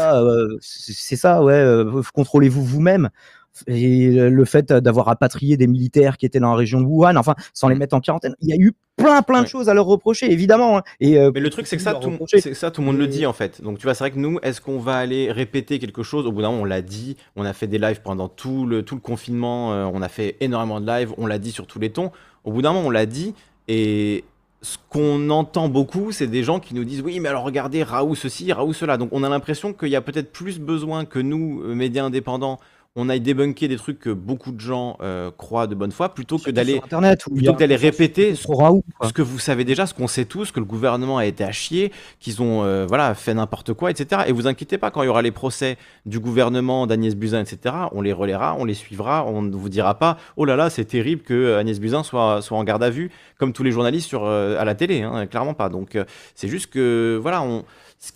c'est 0.60 1.16
ça, 1.16 1.42
ouais. 1.42 1.64
Contrôlez-vous 2.12 2.62
vous-même 2.62 3.08
et 3.66 4.10
le 4.10 4.44
fait 4.44 4.72
d'avoir 4.72 5.06
rapatrié 5.06 5.56
des 5.56 5.66
militaires 5.66 6.16
qui 6.16 6.26
étaient 6.26 6.40
dans 6.40 6.50
la 6.50 6.56
région 6.56 6.80
de 6.80 6.86
Wuhan, 6.86 7.16
enfin, 7.16 7.34
sans 7.52 7.68
les 7.68 7.74
mmh. 7.74 7.78
mettre 7.78 7.96
en 7.96 8.00
quarantaine. 8.00 8.34
Il 8.40 8.48
y 8.48 8.52
a 8.52 8.56
eu 8.56 8.72
plein, 8.96 9.22
plein 9.22 9.42
de 9.42 9.48
choses 9.48 9.68
à 9.68 9.74
leur 9.74 9.86
reprocher, 9.86 10.30
évidemment. 10.30 10.78
Hein. 10.78 10.82
Et, 11.00 11.18
euh, 11.18 11.30
Mais 11.34 11.40
le 11.40 11.50
truc, 11.50 11.66
c'est 11.66 11.76
que 11.76 11.82
ça, 11.82 11.94
tout, 11.94 12.18
ça, 12.54 12.70
tout 12.70 12.80
le 12.80 12.86
monde 12.86 12.98
le 12.98 13.06
dit, 13.06 13.26
en 13.26 13.32
fait. 13.32 13.62
Donc, 13.62 13.78
tu 13.78 13.84
vois, 13.84 13.94
c'est 13.94 14.04
vrai 14.04 14.10
que 14.10 14.18
nous, 14.18 14.38
est-ce 14.42 14.60
qu'on 14.60 14.78
va 14.78 14.96
aller 14.96 15.30
répéter 15.32 15.78
quelque 15.78 16.02
chose? 16.02 16.26
Au 16.26 16.32
bout 16.32 16.42
d'un 16.42 16.50
moment, 16.50 16.62
on 16.62 16.66
l'a 16.66 16.82
dit, 16.82 17.16
on 17.36 17.44
a 17.44 17.52
fait 17.52 17.66
des 17.66 17.78
lives 17.78 18.02
pendant 18.02 18.28
tout 18.28 18.66
le, 18.66 18.82
tout 18.82 18.94
le 18.94 19.00
confinement, 19.00 19.72
euh, 19.72 19.84
on 19.92 20.02
a 20.02 20.08
fait 20.08 20.36
énormément 20.40 20.80
de 20.80 20.86
lives, 20.86 21.12
on 21.18 21.26
l'a 21.26 21.38
dit 21.38 21.52
sur 21.52 21.66
tous 21.66 21.78
les 21.78 21.90
tons. 21.90 22.10
Au 22.44 22.52
bout 22.52 22.62
d'un 22.62 22.72
moment, 22.72 22.88
on 22.88 22.90
l'a 22.90 23.06
dit, 23.06 23.34
et 23.68 24.24
ce 24.62 24.76
qu'on 24.88 25.28
entend 25.30 25.68
beaucoup, 25.68 26.12
c'est 26.12 26.28
des 26.28 26.44
gens 26.44 26.60
qui 26.60 26.74
nous 26.74 26.84
disent 26.84 27.02
oui, 27.02 27.18
mais 27.20 27.28
alors 27.28 27.42
regardez, 27.42 27.82
Raoult 27.82 28.14
ceci, 28.14 28.52
Raoult 28.52 28.72
cela. 28.72 28.96
Donc 28.96 29.08
on 29.12 29.24
a 29.24 29.28
l'impression 29.28 29.72
qu'il 29.72 29.88
y 29.88 29.96
a 29.96 30.00
peut-être 30.00 30.32
plus 30.32 30.60
besoin 30.60 31.04
que 31.04 31.18
nous, 31.18 31.62
euh, 31.64 31.74
médias 31.74 32.04
indépendants, 32.04 32.60
on 32.94 33.08
aille 33.08 33.20
débunker 33.20 33.68
des 33.68 33.76
trucs 33.76 33.98
que 33.98 34.10
beaucoup 34.10 34.52
de 34.52 34.60
gens 34.60 34.98
euh, 35.00 35.30
croient 35.30 35.66
de 35.66 35.74
bonne 35.74 35.92
foi 35.92 36.10
plutôt 36.10 36.36
que 36.36 36.50
d'aller 36.50 36.78
plutôt 36.80 37.54
que 37.54 37.58
d'aller 37.58 37.76
répéter 37.76 38.34
ce, 38.34 38.42
ce, 38.42 39.12
que 39.14 39.22
vous 39.22 39.38
savez 39.38 39.64
déjà, 39.64 39.86
ce 39.86 39.94
qu'on 39.94 40.06
sait 40.06 40.26
tous, 40.26 40.52
que 40.52 40.60
le 40.60 40.66
gouvernement 40.66 41.16
a 41.16 41.24
été 41.24 41.42
à 41.42 41.52
chier, 41.52 41.90
qu'ils 42.20 42.42
ont 42.42 42.64
euh, 42.64 42.84
voilà 42.86 43.14
fait 43.14 43.32
n'importe 43.32 43.72
quoi, 43.72 43.90
etc. 43.90 44.22
Et 44.26 44.32
vous 44.32 44.46
inquiétez 44.46 44.76
pas 44.76 44.90
quand 44.90 45.02
il 45.02 45.06
y 45.06 45.08
aura 45.08 45.22
les 45.22 45.30
procès 45.30 45.78
du 46.04 46.20
gouvernement 46.20 46.86
d'Agnès 46.86 47.14
Buzyn, 47.14 47.40
etc. 47.40 47.74
On 47.92 48.02
les 48.02 48.12
relaiera, 48.12 48.56
on 48.58 48.66
les 48.66 48.74
suivra, 48.74 49.24
on 49.26 49.40
ne 49.40 49.56
vous 49.56 49.70
dira 49.70 49.98
pas 49.98 50.18
oh 50.36 50.44
là 50.44 50.56
là 50.56 50.68
c'est 50.68 50.84
terrible 50.84 51.22
que 51.22 51.56
Agnès 51.56 51.80
Buzyn 51.80 52.02
soit 52.02 52.42
soit 52.42 52.58
en 52.58 52.64
garde 52.64 52.82
à 52.82 52.90
vue 52.90 53.10
comme 53.38 53.54
tous 53.54 53.62
les 53.62 53.72
journalistes 53.72 54.08
sur 54.08 54.24
euh, 54.26 54.60
à 54.60 54.66
la 54.66 54.74
télé, 54.74 55.00
hein, 55.02 55.26
clairement 55.26 55.54
pas. 55.54 55.70
Donc 55.70 55.96
c'est 56.34 56.48
juste 56.48 56.66
que 56.66 57.18
voilà 57.22 57.42
on 57.42 57.64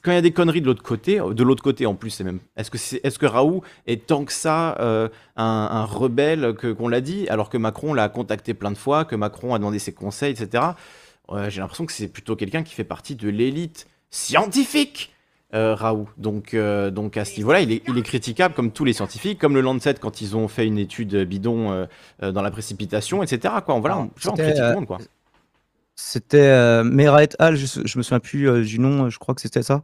quand 0.03 0.11
il 0.11 0.14
y 0.14 0.18
a 0.18 0.22
des 0.22 0.32
conneries 0.32 0.61
de 0.61 0.66
l'autre 0.66 0.82
côté, 0.82 1.18
de 1.18 1.43
l'autre 1.45 1.62
côté 1.62 1.87
en 1.87 1.95
plus, 1.95 2.11
c'est 2.11 2.24
même. 2.24 2.41
Est-ce 2.57 3.18
que, 3.18 3.26
Raoult 3.26 3.62
est 3.87 4.07
tant 4.07 4.24
que 4.24 4.32
ça 4.32 4.76
euh, 4.80 5.09
un, 5.37 5.84
rebelle 5.84 6.55
que, 6.55 6.72
qu'on 6.72 6.89
l'a 6.89 7.01
dit, 7.01 7.28
alors 7.28 7.51
que 7.51 7.57
Macron 7.57 7.95
l'a 7.95 8.09
contacté 8.09 8.55
plein 8.55 8.72
de 8.72 8.78
fois, 8.78 9.05
que 9.05 9.14
Macron 9.14 9.55
a 9.55 9.59
demandé 9.59 9.78
ses 9.78 9.93
conseils, 9.93 10.32
etc. 10.32 10.64
j'ai 11.49 11.61
l'impression 11.61 11.87
que 11.87 11.93
c'est 11.93 12.09
plutôt 12.09 12.34
quelqu'un 12.34 12.62
qui 12.64 12.74
fait 12.74 12.84
partie 12.84 13.14
de 13.14 13.28
l'élite 13.28 13.87
scientifique. 14.11 15.12
Euh, 15.55 15.76
Raoult. 15.76 16.09
Donc, 16.18 16.55
euh, 16.55 16.91
donc 16.91 17.16
à 17.16 17.24
ce 17.24 17.37
niveau-là, 17.37 17.61
il 17.61 17.70
est, 17.70 17.82
il 17.87 17.97
est, 17.97 18.03
critiquable 18.03 18.53
comme 18.53 18.72
tous 18.72 18.84
les 18.84 18.93
scientifiques, 18.93 19.39
comme 19.39 19.55
le 19.55 19.61
Lancet 19.61 19.95
quand 19.95 20.20
ils 20.20 20.37
ont 20.37 20.49
fait 20.49 20.66
une 20.66 20.76
étude 20.76 21.14
bidon 21.22 21.87
dans 22.20 22.43
la 22.43 22.51
précipitation, 22.51 23.22
etc. 23.22 23.55
Quoi. 23.64 23.78
Voilà, 23.78 23.99
on, 23.99 24.11
on 24.26 24.32
critique 24.32 24.57
tout 24.57 24.62
le 24.62 24.74
monde. 24.74 24.87
Quoi 24.87 24.99
C'était 25.99 26.38
euh, 26.38 26.84
Mera 26.84 27.24
et 27.24 27.28
al. 27.38 27.57
Je, 27.57 27.66
je 27.84 27.99
me 27.99 28.03
souviens 28.03 28.20
plus 28.20 28.49
euh, 28.49 28.62
du 28.62 28.78
nom. 28.78 29.09
Je 29.09 29.18
crois 29.18 29.34
que 29.34 29.40
c'était 29.40 29.62
ça. 29.62 29.82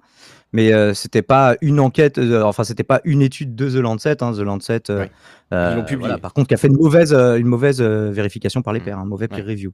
Mais 0.53 0.73
euh, 0.73 0.93
c'était 0.93 1.23
pas 1.23 1.57
une 1.63 1.81
enquête. 1.81 2.19
euh, 2.19 2.43
enfin, 2.43 2.65
c'était 2.65 2.83
pas 2.85 3.01
une 3.05 3.23
étude 3.23 3.55
de 3.57 3.71
The 3.71 3.77
Lancet. 3.83 4.23
Hein, 4.23 4.33
The 4.35 4.41
Lancet. 4.41 4.83
euh, 4.91 5.07
Ils 5.51 5.75
l'ont 5.75 5.85
publié. 5.85 5.99
voilà, 6.09 6.19
par 6.19 6.35
contre, 6.35 6.49
qui 6.49 6.55
a 6.55 6.59
fait 6.59 6.69
une 6.69 6.77
mauvaise, 6.77 7.15
une 7.15 7.47
mauvaise 7.47 7.81
vérification 7.81 8.61
par 8.63 8.75
les 8.75 8.81
Mm. 8.81 8.85
pairs, 8.85 8.99
un 8.99 9.07
mauvais 9.07 9.27
peer 9.29 9.39
Ouais. 9.45 9.53
review. 9.53 9.73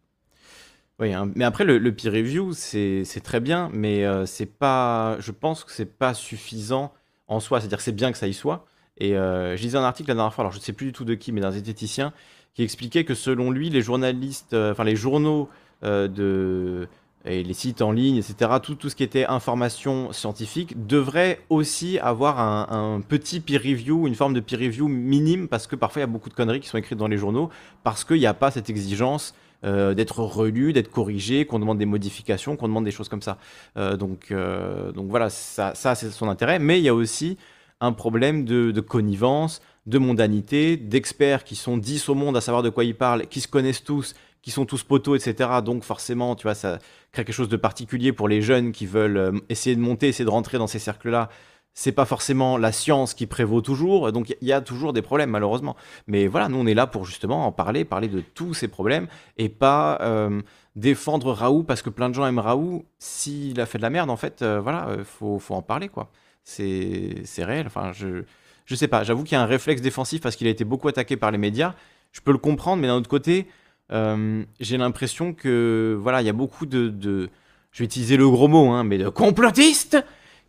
Oui, 1.01 1.13
hein, 1.13 1.31
mais 1.37 1.45
après 1.45 1.65
le, 1.65 1.79
le 1.79 1.93
peer 1.95 2.13
review, 2.13 2.53
c'est 2.53 3.05
très 3.23 3.41
bien, 3.41 3.71
mais 3.73 4.05
c'est 4.27 4.47
pas, 4.47 5.17
je 5.21 5.33
pense 5.33 5.65
que 5.65 5.73
c'est 5.73 5.87
pas 5.99 6.15
suffisant 6.15 6.93
en 7.27 7.41
soi. 7.41 7.61
C'est-à-dire 7.61 7.79
que 7.79 7.85
c'est 7.85 7.93
bien 7.93 8.13
que 8.13 8.19
ça 8.19 8.27
y 8.29 8.35
soit. 8.35 8.65
Et 8.99 9.11
je 9.15 9.61
lisais 9.61 9.79
un 9.79 9.83
article 9.85 10.09
la 10.11 10.15
dernière 10.15 10.35
fois, 10.35 10.43
alors 10.43 10.53
je 10.53 10.59
ne 10.59 10.63
sais 10.63 10.73
plus 10.73 10.87
du 10.87 10.93
tout 10.93 11.05
de 11.05 11.15
qui, 11.15 11.33
mais 11.33 11.41
d'un 11.41 11.51
zététicien, 11.53 12.13
qui 12.55 12.63
expliquait 12.65 13.05
que 13.05 13.15
selon 13.15 13.51
lui, 13.53 13.71
les 13.71 13.83
journalistes, 13.83 14.55
enfin 14.55 14.83
les 14.85 14.97
journaux 14.97 15.49
de 15.83 16.89
et 17.25 17.43
les 17.43 17.55
sites 17.55 17.83
en 17.83 17.93
ligne, 17.93 18.17
etc., 18.17 18.51
tout, 18.63 18.77
ce 18.89 18.95
qui 18.95 19.03
était 19.03 19.27
information 19.27 20.13
scientifique 20.13 20.87
devrait 20.87 21.41
aussi 21.51 21.99
avoir 21.99 22.41
un, 22.41 23.01
petit 23.01 23.41
peer 23.41 23.59
review, 23.59 24.07
une 24.07 24.15
forme 24.15 24.35
de 24.35 24.41
peer 24.41 24.59
review 24.59 24.89
minime, 24.89 25.49
parce 25.49 25.67
que 25.67 25.77
parfois 25.77 26.01
il 26.01 26.03
y 26.03 26.09
a 26.09 26.09
beaucoup 26.09 26.31
de 26.31 26.35
conneries 26.35 26.61
qui 26.61 26.69
sont 26.69 26.79
écrites 26.79 26.99
dans 26.99 27.09
les 27.09 27.19
journaux, 27.19 27.51
parce 27.83 28.05
qu'il 28.05 28.19
n'y 28.19 28.27
a 28.27 28.35
pas 28.35 28.51
cette 28.51 28.71
exigence 28.71 29.35
euh, 29.65 29.95
d'être 29.95 30.21
relu, 30.21 30.73
d'être 30.73 30.91
corrigé, 30.91 31.45
qu'on 31.45 31.59
demande 31.59 31.79
des 31.79 31.87
modifications, 31.87 32.57
qu'on 32.57 32.69
demande 32.69 32.85
des 32.85 32.93
choses 32.93 33.09
comme 33.09 33.23
ça. 33.23 33.39
Euh, 33.77 33.97
donc, 33.97 34.29
euh, 34.31 34.93
donc 34.93 35.09
voilà, 35.11 35.31
ça, 35.31 35.75
ça 35.75 35.95
c'est 35.95 36.11
son 36.11 36.29
intérêt. 36.29 36.59
Mais 36.59 36.79
il 36.79 36.85
y 36.85 36.89
a 36.89 36.95
aussi 36.95 37.37
un 37.81 37.93
problème 37.93 38.45
de, 38.45 38.71
de 38.71 38.81
connivence, 38.81 39.61
de 39.87 39.99
mondanité, 39.99 40.77
d'experts 40.77 41.45
qui 41.45 41.57
sont 41.57 41.77
10 41.77 42.09
au 42.09 42.15
monde 42.15 42.37
à 42.37 42.41
savoir 42.41 42.63
de 42.63 42.71
quoi 42.71 42.85
ils 42.85 42.95
parlent, 42.95 43.27
qui 43.27 43.41
se 43.41 43.49
connaissent 43.49 43.83
tous, 43.83 44.15
qui 44.43 44.51
sont 44.51 44.65
tous 44.65 44.83
poteaux, 44.83 45.17
etc. 45.17 45.51
Donc 45.65 45.85
forcément, 45.85 46.35
tu 46.35 46.45
vois, 46.45 46.55
ça 46.55 46.79
crée 47.13 47.25
quelque 47.25 47.35
chose 47.35 47.49
de 47.49 47.57
particulier 47.57 48.13
pour 48.13 48.29
les 48.29 48.43
jeunes 48.43 48.73
qui 48.73 48.87
veulent 48.87 49.17
euh, 49.17 49.33
essayer 49.49 49.77
de 49.77 49.81
monter, 49.81 50.09
essayer 50.09 50.25
de 50.25 50.31
rentrer 50.31 50.59
dans 50.59 50.67
ces 50.67 50.79
cercles-là. 50.79 51.29
C'est 51.75 51.93
pas 51.93 52.07
forcément 52.07 52.59
la 52.59 52.73
science 52.73 53.15
qui 53.15 53.27
prévaut 53.27 53.61
toujours, 53.61 54.11
donc 54.11 54.35
il 54.41 54.49
y 54.49 54.53
a 54.53 54.61
toujours 54.61 54.93
des 54.93 55.03
problèmes 55.03 55.31
malheureusement. 55.31 55.77
Mais 56.09 56.27
voilà, 56.27 56.49
nous 56.49 56.59
on 56.59 56.67
est 56.67 56.75
là 56.75 56.89
pour 56.89 57.05
justement 57.05 57.47
en 57.47 57.53
parler, 57.53 57.85
parler 57.85 58.09
de 58.09 58.21
tous 58.21 58.53
ces 58.53 58.67
problèmes 58.67 59.07
et 59.37 59.49
pas 59.49 59.99
euh, 60.01 60.43
défendre 60.75 61.33
Raoult 61.33 61.63
parce 61.63 61.83
que 61.83 61.91
plein 61.91 62.09
de 62.09 62.15
gens 62.15 62.27
aiment 62.27 62.41
Raoult. 62.41 62.85
S'il 62.99 63.61
a 63.61 63.67
fait 63.67 63.79
de 63.79 63.83
la 63.83 63.91
merde, 63.91 64.11
en 64.11 64.17
fait, 64.17 64.43
euh, 64.43 64.61
voilà, 64.61 64.89
faut, 65.05 65.39
faut 65.39 65.55
en 65.55 65.63
parler 65.63 65.89
quoi. 65.89 66.11
C'est 66.43 67.23
c'est 67.25 67.45
réel. 67.45 67.67
Enfin, 67.67 67.93
je 67.93 68.25
je 68.69 68.75
sais 68.75 68.89
pas. 68.89 69.03
J'avoue 69.03 69.25
qu'il 69.25 69.33
y 69.33 69.37
a 69.37 69.43
un 69.43 69.47
réflexe 69.47 69.81
défensif 69.81 70.21
parce 70.21 70.37
qu'il 70.37 70.47
a 70.47 70.51
été 70.51 70.65
beaucoup 70.65 70.89
attaqué 70.89 71.17
par 71.17 71.31
les 71.31 71.39
médias. 71.39 71.75
Je 72.13 72.21
peux 72.21 72.33
le 72.33 72.39
comprendre, 72.39 72.83
mais 72.83 72.89
d'un 72.89 72.97
autre 72.97 73.09
côté, 73.09 73.47
euh, 73.93 74.45
j'ai 74.61 74.77
l'impression 74.77 75.33
que 75.33 75.99
voilà, 76.01 76.21
il 76.23 76.27
y 76.27 76.31
a 76.31 76.35
beaucoup 76.35 76.67
de, 76.67 76.89
de- 76.89 77.29
je 77.73 77.79
vais 77.81 77.85
utiliser 77.85 78.17
le 78.17 78.29
gros 78.29 78.49
mot, 78.49 78.71
hein, 78.71 78.85
mais 78.85 78.99
de 78.99 79.09
complotistes 79.09 79.99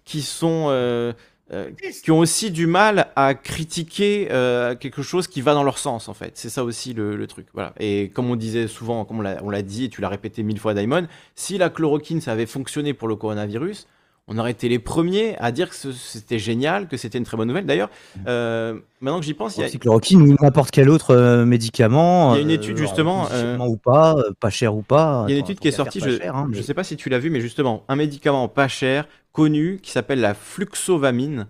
qui 0.06 0.22
sont 0.22 0.68
euh, 0.70 1.14
euh, 1.52 1.70
qui 2.04 2.12
ont 2.12 2.20
aussi 2.20 2.52
du 2.52 2.68
mal 2.68 3.08
à 3.16 3.34
critiquer 3.34 4.28
quelque 4.80 5.02
chose 5.02 5.28
qui 5.28 5.42
va 5.42 5.54
dans 5.54 5.64
leur 5.64 5.78
sens 5.78 6.08
en 6.10 6.14
fait. 6.14 6.38
C'est 6.38 6.50
ça 6.50 6.64
aussi 6.64 6.94
le, 6.94 7.16
le 7.16 7.28
truc. 7.28 7.48
Voilà. 7.54 7.74
Et 7.80 8.10
comme 8.10 8.30
on 8.30 8.36
disait 8.36 8.68
souvent, 8.68 9.04
comme 9.06 9.20
on 9.20 9.50
l'a 9.50 9.62
dit 9.62 9.86
et 9.86 9.90
tu 9.90 10.02
l'as 10.02 10.10
répété 10.10 10.44
mille 10.44 10.60
fois, 10.60 10.74
Daimon, 10.74 11.08
si 11.36 11.58
la 11.58 11.70
chloroquine 11.70 12.22
ça 12.22 12.32
avait 12.34 12.46
fonctionné 12.46 12.94
pour 12.94 13.08
le 13.08 13.16
coronavirus, 13.16 13.88
on 14.30 14.38
aurait 14.38 14.52
été 14.52 14.70
les 14.70 14.80
premiers 14.80 15.36
à 15.40 15.52
dire 15.52 15.70
que 15.70 15.76
c'était 15.76 16.38
génial, 16.38 16.88
que 16.88 16.98
c'était 16.98 17.18
une 17.18 17.24
très 17.24 17.36
bonne 17.36 17.48
nouvelle. 17.48 17.66
D'ailleurs, 17.66 17.90
euh, 18.28 18.76
maintenant 19.02 19.20
que 19.20 19.26
j'y 19.26 19.34
pense, 19.34 19.58
il 19.58 19.62
y 19.62 19.64
a, 19.64 19.70
chloroquine 19.70 20.22
ou 20.22 20.36
n'importe 20.40 20.70
quel 20.70 20.90
autre 20.90 21.16
euh, 21.16 21.46
médicament. 21.46 22.36
Il 22.36 22.38
y 22.38 22.40
a 22.40 22.42
une 22.44 22.52
euh, 22.52 22.54
étude, 22.54 22.78
justement, 22.78 23.28
ou 23.68 23.76
pas, 23.76 24.16
pas 24.40 24.52
cher 24.52 24.76
ou 24.76 24.84
pas. 24.84 25.26
Il 25.28 25.32
y 25.32 25.34
a 25.34 25.38
une 25.40 25.44
étude 25.44 25.60
qui 25.60 25.68
est 25.68 25.72
sortie, 25.72 26.00
je 26.00 26.22
hein, 26.28 26.46
ne 26.48 26.56
mais- 26.56 26.62
sais 26.62 26.76
pas 26.76 26.84
si 26.84 26.96
tu 26.96 27.10
l'as 27.10 27.20
vu, 27.20 27.32
mais 27.32 27.42
justement, 27.42 27.84
un 27.88 27.96
médicament 27.96 28.48
pas 28.48 28.68
cher, 28.68 29.08
connu, 29.34 29.80
qui 29.82 29.92
s'appelle 29.92 30.22
la 30.22 30.36
fluxovamine. 30.36 31.48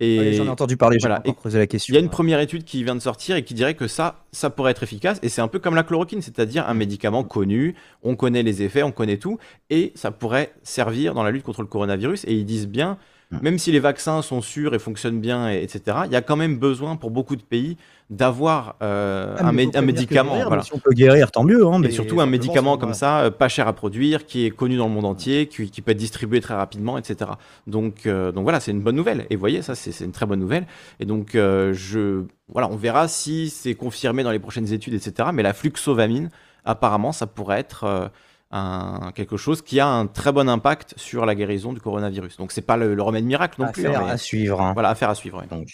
Et 0.00 0.18
Ouais, 0.18 0.32
J'en 0.32 0.46
ai 0.46 0.48
entendu 0.48 0.76
parler, 0.76 0.98
j'ai 0.98 1.06
voilà, 1.06 1.22
la 1.24 1.66
question. 1.66 1.92
il 1.92 1.94
y 1.94 1.98
a 1.98 2.00
une 2.00 2.10
première 2.10 2.40
étude 2.40 2.64
qui 2.64 2.82
vient 2.82 2.94
de 2.94 3.00
sortir 3.00 3.36
et 3.36 3.44
qui 3.44 3.54
dirait 3.54 3.74
que 3.74 3.86
ça, 3.86 4.24
ça 4.32 4.50
pourrait 4.50 4.72
être 4.72 4.82
efficace. 4.82 5.18
Et 5.22 5.28
c'est 5.28 5.40
un 5.40 5.48
peu 5.48 5.58
comme 5.58 5.74
la 5.74 5.84
chloroquine, 5.84 6.22
c'est-à-dire 6.22 6.68
un 6.68 6.74
médicament 6.74 7.22
connu, 7.24 7.74
on 8.02 8.16
connaît 8.16 8.42
les 8.42 8.62
effets, 8.62 8.82
on 8.82 8.92
connaît 8.92 9.18
tout, 9.18 9.38
et 9.70 9.92
ça 9.94 10.10
pourrait 10.10 10.52
servir 10.62 11.14
dans 11.14 11.22
la 11.22 11.30
lutte 11.30 11.44
contre 11.44 11.62
le 11.62 11.68
coronavirus. 11.68 12.24
Et 12.26 12.34
ils 12.34 12.44
disent 12.44 12.68
bien. 12.68 12.98
Même 13.40 13.58
si 13.58 13.72
les 13.72 13.80
vaccins 13.80 14.20
sont 14.22 14.42
sûrs 14.42 14.74
et 14.74 14.78
fonctionnent 14.78 15.20
bien, 15.20 15.50
et- 15.50 15.62
etc., 15.62 15.98
il 16.06 16.12
y 16.12 16.16
a 16.16 16.20
quand 16.22 16.36
même 16.36 16.58
besoin 16.58 16.96
pour 16.96 17.10
beaucoup 17.10 17.36
de 17.36 17.42
pays 17.42 17.76
d'avoir 18.10 18.76
euh, 18.82 19.34
Ah, 19.38 19.48
un, 19.48 19.52
mé- 19.52 19.80
médicament. 19.80 20.32
guérir, 20.32 20.46
voilà. 20.48 20.62
mais 20.62 20.66
Si 20.66 20.74
on 20.74 20.78
peut 20.78 20.92
guérir, 20.92 21.30
tant 21.30 21.44
mieux. 21.44 21.64
Hein, 21.66 21.76
Et 21.76 21.78
mais 21.86 21.90
surtout 21.90 22.20
un 22.20 22.26
médicament 22.26 22.76
comme 22.76 22.92
ça, 22.92 23.20
euh, 23.20 23.30
pas 23.30 23.48
cher 23.48 23.66
à 23.68 23.72
produire, 23.72 24.26
qui 24.26 24.44
est 24.44 24.50
connu 24.50 24.76
dans 24.76 24.86
le 24.86 24.92
monde 24.92 25.06
entier, 25.06 25.46
qui, 25.46 25.70
qui 25.70 25.80
peut 25.80 25.92
être 25.92 25.96
distribué 25.96 26.40
très 26.42 26.54
rapidement, 26.54 26.98
etc. 26.98 27.30
Donc, 27.66 28.04
euh, 28.06 28.30
donc 28.32 28.42
voilà, 28.42 28.60
c'est 28.60 28.70
une 28.72 28.82
bonne 28.82 28.96
nouvelle. 28.96 29.26
Et 29.30 29.36
vous 29.36 29.40
voyez, 29.40 29.62
ça, 29.62 29.74
c'est 29.74 30.04
une 30.04 30.12
très 30.12 30.26
bonne 30.26 30.40
nouvelle. 30.40 30.66
Et 31.00 31.06
donc, 31.06 31.34
euh, 31.34 31.72
je, 31.72 32.24
voilà, 32.48 32.68
on 32.70 32.76
verra 32.76 33.08
si 33.08 33.48
c'est 33.48 33.74
confirmé 33.74 34.22
dans 34.24 34.30
les 34.32 34.38
prochaines 34.40 34.70
études, 34.74 34.92
etc. 34.94 35.30
Mais 35.32 35.42
la 35.42 35.54
fluxovamine, 35.54 36.28
apparemment, 36.66 37.12
ça 37.12 37.26
pourrait 37.26 37.60
être 37.60 38.10
un, 38.52 39.12
quelque 39.14 39.36
chose 39.36 39.62
qui 39.62 39.80
a 39.80 39.86
un 39.88 40.06
très 40.06 40.30
bon 40.32 40.48
impact 40.48 40.94
sur 40.96 41.24
la 41.26 41.34
guérison 41.34 41.72
du 41.72 41.80
coronavirus. 41.80 42.36
Donc, 42.36 42.52
c'est 42.52 42.60
pas 42.66 42.76
le, 42.76 42.94
le 42.94 43.02
remède 43.02 43.24
miracle 43.24 43.60
non 43.60 43.72
plus. 43.72 43.86
hein, 43.86 43.90
Affaire 43.90 44.04
mais 44.04 44.10
à 44.12 44.16
suivre. 44.18 44.60
hein. 44.60 44.72
voilà, 44.74 44.90
affaire 44.90 45.10
à 45.10 45.14
suivre. 45.14 45.42
Donc, 45.50 45.68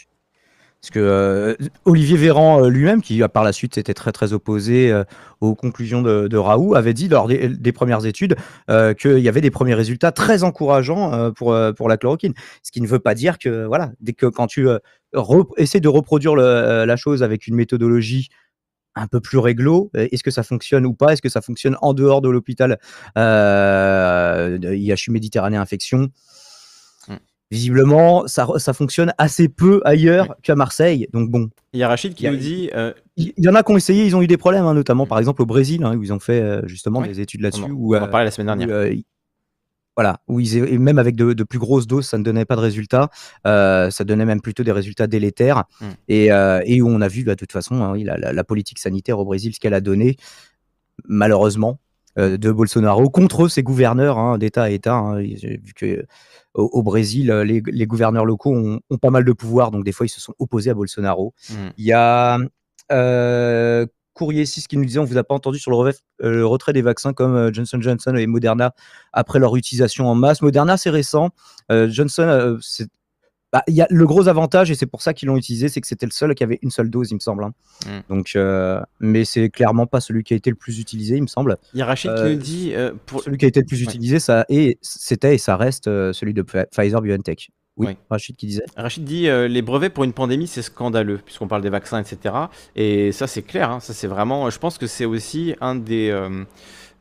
parce 0.81 0.91
que 0.93 1.01
euh, 1.01 1.55
Olivier 1.87 2.17
Véran 2.17 2.63
euh, 2.63 2.69
lui-même, 2.69 3.03
qui 3.03 3.21
par 3.35 3.43
la 3.43 3.53
suite 3.53 3.75
s'était 3.75 3.95
très 3.95 4.13
très 4.13 4.33
opposé 4.33 4.93
euh, 4.93 5.03
aux 5.41 5.57
conclusions 5.57 6.03
de, 6.03 6.29
de 6.29 6.37
Raoult, 6.37 6.77
avait 6.77 6.95
dit 6.95 7.09
lors 7.09 7.27
des, 7.27 7.49
des 7.49 7.73
premières 7.73 8.07
études 8.07 8.37
euh, 8.71 8.95
qu'il 8.95 9.19
y 9.19 9.29
avait 9.29 9.41
des 9.41 9.51
premiers 9.51 9.75
résultats 9.75 10.13
très 10.13 10.45
encourageants 10.45 11.13
euh, 11.13 11.31
pour, 11.33 11.53
euh, 11.53 11.73
pour 11.73 11.89
la 11.89 11.97
chloroquine. 11.97 12.33
Ce 12.63 12.71
qui 12.71 12.81
ne 12.81 12.87
veut 12.87 13.01
pas 13.01 13.17
dire 13.17 13.39
que 13.39 13.65
voilà, 13.67 13.91
dès 14.01 14.13
que 14.13 14.27
quand 14.27 14.47
tu 14.47 14.69
euh, 14.69 14.79
essaies 15.57 15.81
de 15.81 15.89
reproduire 15.89 16.37
le- 16.37 16.45
euh, 16.45 16.87
la 16.87 16.95
chose 16.95 17.25
avec 17.25 17.49
une 17.49 17.57
méthodologie 17.57 18.29
un 18.99 19.07
peu 19.07 19.21
plus 19.21 19.39
réglo, 19.39 19.91
euh, 19.97 20.09
est-ce 20.13 20.23
que 20.23 20.31
ça 20.31 20.43
fonctionne 20.43 20.85
ou 20.87 20.93
pas? 20.95 21.13
Est-ce 21.13 21.23
que 21.23 21.29
ça 21.29 21.41
fonctionne 21.41 21.77
en 21.83 21.95
dehors 21.95 22.21
de 22.21 22.29
l'hôpital? 22.29 22.79
Euh, 23.17 24.59
IHU 24.63 25.11
Méditerranée 25.11 25.57
Infection 25.57 26.09
Mm. 27.09 27.15
Visiblement, 27.51 28.27
ça, 28.27 28.47
ça 28.59 28.75
fonctionne 28.75 29.15
assez 29.17 29.49
peu 29.49 29.81
ailleurs 29.87 30.37
qu'à 30.43 30.55
Marseille. 30.55 31.09
Donc 31.15 31.31
bon, 31.31 31.49
Il 31.73 31.81
y 31.81 31.83
a 31.83 31.89
Rachid 31.89 32.13
qui 32.15 32.27
a- 32.27 32.31
nous 32.31 32.37
dit 32.37 32.69
euh, 32.75 32.93
il 33.17 33.33
y 33.39 33.49
en 33.49 33.55
a 33.55 33.63
qui 33.63 33.73
ont 33.73 33.77
essayé, 33.79 34.05
ils 34.05 34.15
ont 34.15 34.21
eu 34.21 34.27
des 34.27 34.37
problèmes, 34.37 34.65
hein, 34.67 34.75
notamment 34.75 35.07
par 35.07 35.19
exemple 35.19 35.41
au 35.41 35.47
Brésil, 35.47 35.83
hein, 35.83 35.97
où 35.97 36.03
ils 36.03 36.13
ont 36.13 36.21
fait 36.21 36.43
euh, 36.43 36.61
justement 36.67 37.01
des 37.01 37.21
études 37.21 37.41
on, 37.41 37.45
là-dessus. 37.45 37.63
où, 37.73 37.95
on 37.97 37.99
en 38.01 38.05
euh, 38.05 38.07
parlait 38.09 38.27
la 38.27 38.31
semaine 38.31 38.51
où, 38.55 38.59
dernière. 38.59 38.77
euh, 38.77 38.95
voilà, 39.99 40.21
où 40.29 40.39
ils, 40.39 40.57
et 40.59 40.79
même 40.79 41.01
avec 41.01 41.17
de, 41.17 41.33
de 41.33 41.43
plus 41.43 41.59
grosses 41.59 41.89
doses, 41.89 42.07
ça 42.07 42.19
ne 42.19 42.23
donnait 42.23 42.45
pas 42.45 42.55
de 42.55 42.61
résultats. 42.61 43.11
euh, 43.49 43.91
ça 43.91 44.05
donnait 44.05 44.25
même 44.27 44.41
plutôt 44.41 44.63
des 44.63 44.71
résultats 44.71 45.09
délétères. 45.09 45.65
Mm. 45.81 45.87
Et, 46.07 46.31
euh, 46.31 46.61
et 46.67 46.81
où 46.81 46.87
on 46.89 47.01
a 47.01 47.09
vu, 47.09 47.25
bah, 47.25 47.33
de 47.33 47.37
toute 47.39 47.51
façon, 47.51 47.83
hein, 47.83 47.97
la, 48.05 48.17
la- 48.17 48.33
la 48.33 48.45
politique 48.45 48.79
sanitaire 48.79 49.19
au 49.19 49.25
Brésil, 49.25 49.53
ce 49.55 49.59
qu'elle 49.59 49.75
a 49.75 49.81
donné, 49.81 50.15
malheureusement, 51.09 51.81
euh, 52.17 52.37
de 52.37 52.53
Bolsonaro 52.53 53.11
contre 53.11 53.49
ses 53.49 53.65
gouverneurs 53.65 54.19
hein, 54.19 54.39
d'État 54.39 54.63
à 54.63 54.71
État. 54.71 54.95
hein. 54.95 55.19
Vu 55.19 55.73
que 55.75 56.07
au, 56.55 56.63
au 56.73 56.83
Brésil, 56.85 57.33
les, 57.45 57.61
les 57.67 57.87
gouverneurs 57.87 58.25
locaux 58.25 58.55
ont, 58.55 58.79
ont 58.91 58.99
pas 58.99 59.11
mal 59.11 59.25
de 59.25 59.33
pouvoir, 59.33 59.73
donc 59.73 59.85
des 59.85 59.93
fois 59.93 60.07
ils 60.07 60.11
se 60.11 60.21
sont 60.21 60.35
opposés 60.39 60.71
à 60.71 60.75
Bolsonaro. 60.75 61.35
Mm. 61.51 61.55
Il 61.77 61.85
y 61.85 61.93
a 61.93 62.39
Courrier 64.19 64.45
6 64.45 64.67
qui 64.67 64.77
nous 64.77 64.85
disait 64.85 64.99
on 64.99 65.05
vous 65.05 65.17
a 65.17 65.23
pas 65.25 65.35
entendu 65.35 65.59
sur 65.61 65.71
le, 65.71 65.77
revêt- 65.77 66.01
euh, 66.23 66.31
le 66.33 66.45
retrait 66.47 66.73
des 66.73 66.83
vaccins 66.83 67.13
comme 67.13 67.35
euh, 67.37 67.53
Johnson 67.53 67.79
Johnson 67.81 68.15
et 68.17 68.27
Moderna 68.27 68.75
après 69.13 69.39
leur 69.39 69.55
utilisation 69.57 70.09
en 70.09 70.15
masse. 70.17 70.43
Moderna 70.43 70.77
c'est 70.77 70.91
récent. 70.91 71.31
Euh, 71.71 71.89
Johnson, 71.89 72.23
euh, 72.25 72.57
c'est 72.61 72.89
bah, 73.51 73.63
il 73.67 73.75
y 73.75 73.81
a 73.81 73.87
le 73.89 74.05
gros 74.07 74.29
avantage 74.29 74.71
et 74.71 74.75
c'est 74.75 74.85
pour 74.85 75.01
ça 75.01 75.15
qu'ils 75.15 75.29
l'ont 75.29 75.37
utilisé, 75.39 75.69
c'est 75.71 75.81
que 75.81 75.87
c'était 75.87 76.05
le 76.05 76.13
seul 76.13 76.35
qui 76.35 76.45
avait 76.45 76.59
une 76.61 76.71
seule 76.71 76.91
dose, 76.91 77.11
il 77.13 77.15
me 77.15 77.21
semble. 77.21 77.45
hein. 77.45 77.53
Mm. 77.87 78.15
Donc, 78.15 78.33
euh, 78.37 78.79
mais 79.01 79.25
c'est 79.25 79.49
clairement 79.49 79.87
pas 79.87 80.01
celui 80.01 80.23
qui 80.23 80.35
a 80.35 80.37
été 80.37 80.51
le 80.51 80.57
plus 80.57 80.79
utilisé, 80.81 81.17
il 81.17 81.23
me 81.23 81.29
semble. 81.29 81.57
Il 81.73 81.79
y 81.79 81.83
a 81.83 81.87
Rachid 81.87 82.15
qui 82.15 82.23
nous 82.25 82.35
dit 82.35 82.73
euh, 82.75 82.93
pour, 83.07 83.23
Celui 83.23 83.39
qui 83.39 83.47
a 83.47 83.49
été 83.49 83.61
le 83.61 83.67
plus 83.67 83.79
Ouais. 83.79 83.85
utilisé, 83.85 84.19
ça 84.19 84.45
et 84.51 84.77
c'était 84.83 85.35
et 85.35 85.39
ça 85.39 85.57
reste 85.57 85.89
euh, 85.89 86.13
celui 86.13 86.35
de 86.35 86.43
Pfi- 86.43 86.67
Pfizer 86.71 87.01
BioNTech. 87.01 87.49
Oui. 87.79 87.97
Rachid 88.11 88.37
qui 88.37 88.47
disait. 88.47 88.65
Rachid 88.77 89.05
dit 89.05 89.29
euh, 89.29 89.47
les 89.47 89.63
brevets 89.63 89.93
pour 89.93 90.05
une 90.05 90.13
pandémie 90.13 90.49
c'est 90.49 90.63
scandaleux 90.63 91.19
puisqu'on 91.25 91.47
parle 91.47 91.63
des 91.63 91.71
vaccins 91.71 92.01
etc 92.01 92.35
et 92.75 93.13
ça 93.13 93.27
c'est 93.29 93.43
clair 93.43 93.71
hein, 93.71 93.81
ça 93.81 93.95
c'est 93.95 94.09
vraiment 94.09 94.51
je 94.51 94.59
pense 94.59 94.79
que 94.79 94.87
c'est 94.89 95.05
aussi 95.05 95.55
un 95.61 95.77
des 95.77 96.11
euh, 96.11 96.45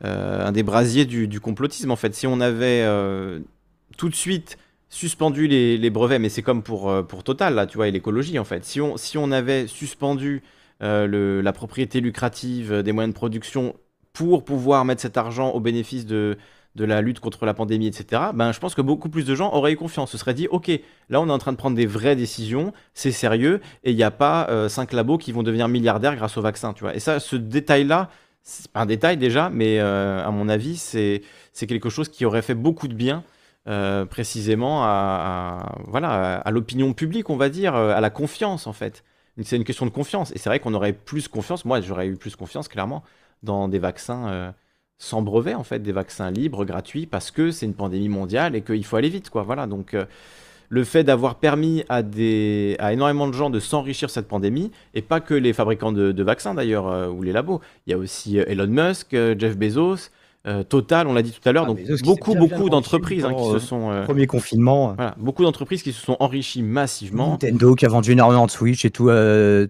euh, 0.04 0.46
un 0.46 0.52
des 0.52 0.62
brasiers 0.62 1.04
du, 1.04 1.26
du 1.26 1.40
complotisme 1.40 1.90
en 1.90 1.96
fait. 1.96 2.14
Si 2.14 2.26
on 2.28 2.40
avait 2.40 2.82
euh, 2.82 3.40
tout 3.96 4.08
de 4.08 4.14
suite 4.14 4.56
suspendu 4.88 5.48
les, 5.48 5.76
les 5.76 5.90
brevets 5.90 6.20
mais 6.20 6.28
c'est 6.28 6.42
comme 6.42 6.62
pour 6.62 7.06
pour 7.08 7.24
Total 7.24 7.54
là 7.54 7.66
tu 7.66 7.76
vois 7.76 7.88
et 7.88 7.90
l'écologie 7.90 8.38
en 8.38 8.44
fait. 8.44 8.64
Si 8.64 8.80
on 8.80 8.96
si 8.96 9.18
on 9.18 9.32
avait 9.32 9.66
suspendu 9.66 10.42
le, 10.80 11.40
la 11.40 11.52
propriété 11.52 12.00
lucrative 12.00 12.82
des 12.84 12.92
moyens 12.92 13.12
de 13.12 13.18
production 13.18 13.74
pour 14.12 14.44
pouvoir 14.44 14.84
mettre 14.84 15.02
cet 15.02 15.16
argent 15.16 15.50
au 15.50 15.60
bénéfice 15.60 16.06
de 16.06 16.38
de 16.78 16.84
la 16.86 17.02
lutte 17.02 17.20
contre 17.20 17.44
la 17.44 17.52
pandémie, 17.52 17.86
etc., 17.88 18.22
ben, 18.32 18.52
je 18.52 18.60
pense 18.60 18.74
que 18.74 18.80
beaucoup 18.82 19.10
plus 19.10 19.26
de 19.26 19.34
gens 19.34 19.52
auraient 19.52 19.72
eu 19.72 19.76
confiance. 19.76 20.12
Se 20.12 20.18
seraient 20.18 20.32
dit, 20.34 20.48
OK, 20.50 20.70
là, 21.10 21.20
on 21.20 21.28
est 21.28 21.32
en 21.32 21.38
train 21.38 21.52
de 21.52 21.58
prendre 21.58 21.76
des 21.76 21.86
vraies 21.86 22.16
décisions, 22.16 22.72
c'est 22.94 23.12
sérieux, 23.12 23.60
et 23.84 23.90
il 23.90 23.96
n'y 23.96 24.02
a 24.04 24.10
pas 24.10 24.46
euh, 24.48 24.68
cinq 24.70 24.92
labos 24.92 25.18
qui 25.18 25.32
vont 25.32 25.42
devenir 25.42 25.68
milliardaires 25.68 26.16
grâce 26.16 26.36
au 26.38 26.42
vaccin, 26.42 26.72
tu 26.72 26.84
vois. 26.84 26.94
Et 26.94 27.00
ça, 27.00 27.20
ce 27.20 27.36
détail-là, 27.36 28.08
c'est 28.42 28.70
pas 28.70 28.80
un 28.80 28.86
détail 28.86 29.16
déjà, 29.18 29.50
mais 29.50 29.78
euh, 29.80 30.24
à 30.24 30.30
mon 30.30 30.48
avis, 30.48 30.76
c'est 30.78 31.22
quelque 31.66 31.90
chose 31.90 32.08
qui 32.08 32.24
aurait 32.24 32.42
fait 32.42 32.54
beaucoup 32.54 32.88
de 32.88 32.94
bien. 32.94 33.24
euh, 33.68 34.06
précisément 34.06 34.84
à, 34.84 34.88
à- 34.88 35.78
voilà 35.86 36.36
à, 36.38 36.50
l'opinion 36.50 36.94
publique, 36.94 37.28
on 37.28 37.36
va 37.36 37.50
dire, 37.50 37.74
à 37.74 38.00
la 38.00 38.08
confiance 38.10 38.66
en 38.66 38.72
fait. 38.72 39.04
C'est 39.42 39.56
une 39.56 39.64
question 39.64 39.84
de 39.86 39.90
confiance. 39.90 40.32
Et 40.32 40.38
c'est 40.38 40.48
vrai 40.48 40.58
qu'on 40.58 40.72
aurait 40.74 40.94
plus 40.94 41.28
confiance. 41.28 41.64
Moi, 41.66 41.80
j'aurais 41.82 42.06
eu 42.08 42.16
plus 42.16 42.34
confiance 42.34 42.66
clairement 42.68 43.02
dans 43.42 43.68
des 43.68 43.78
vaccins 43.78 44.54
sans 44.98 45.22
brevet 45.22 45.54
en 45.54 45.62
fait, 45.62 45.80
des 45.80 45.92
vaccins 45.92 46.30
libres, 46.30 46.64
gratuits, 46.64 47.06
parce 47.06 47.30
que 47.30 47.50
c'est 47.50 47.66
une 47.66 47.74
pandémie 47.74 48.08
mondiale 48.08 48.56
et 48.56 48.62
qu'il 48.62 48.84
faut 48.84 48.96
aller 48.96 49.08
vite, 49.08 49.30
quoi. 49.30 49.42
Voilà. 49.44 49.66
Donc 49.66 49.94
euh, 49.94 50.04
le 50.68 50.84
fait 50.84 51.04
d'avoir 51.04 51.36
permis 51.36 51.84
à, 51.88 52.02
des, 52.02 52.76
à 52.78 52.92
énormément 52.92 53.26
de 53.28 53.32
gens 53.32 53.48
de 53.48 53.60
s'enrichir 53.60 54.10
cette 54.10 54.28
pandémie, 54.28 54.70
et 54.94 55.02
pas 55.02 55.20
que 55.20 55.34
les 55.34 55.52
fabricants 55.52 55.92
de, 55.92 56.12
de 56.12 56.22
vaccins 56.22 56.54
d'ailleurs, 56.54 56.88
euh, 56.88 57.08
ou 57.08 57.22
les 57.22 57.32
labos. 57.32 57.60
Il 57.86 57.90
y 57.90 57.94
a 57.94 57.98
aussi 57.98 58.38
euh, 58.38 58.44
Elon 58.48 58.66
Musk, 58.66 59.12
Jeff 59.12 59.56
Bezos, 59.56 60.10
euh, 60.46 60.62
Total, 60.62 61.06
on 61.06 61.14
l'a 61.14 61.22
dit 61.22 61.32
tout 61.32 61.46
à 61.48 61.52
l'heure, 61.52 61.64
Ah, 61.64 61.68
donc 61.68 61.80
beaucoup, 62.04 62.32
bien, 62.32 62.40
beaucoup 62.40 62.68
d'entreprises 62.70 63.24
hein, 63.24 63.34
qui 63.34 63.50
se 63.50 63.58
sont... 63.58 63.90
euh, 63.90 64.04
Premier 64.04 64.26
confinement. 64.26 64.94
voilà, 64.94 65.14
beaucoup 65.18 65.42
d'entreprises 65.42 65.82
qui 65.82 65.92
se 65.92 66.00
sont 66.04 66.16
enrichies 66.20 66.62
massivement. 66.62 67.32
Nintendo 67.32 67.74
qui 67.74 67.86
a 67.86 67.88
vendu 67.88 68.12
énormément 68.12 68.46
de 68.46 68.50
Switch 68.50 68.84
et 68.84 68.90
tout, 68.90 69.10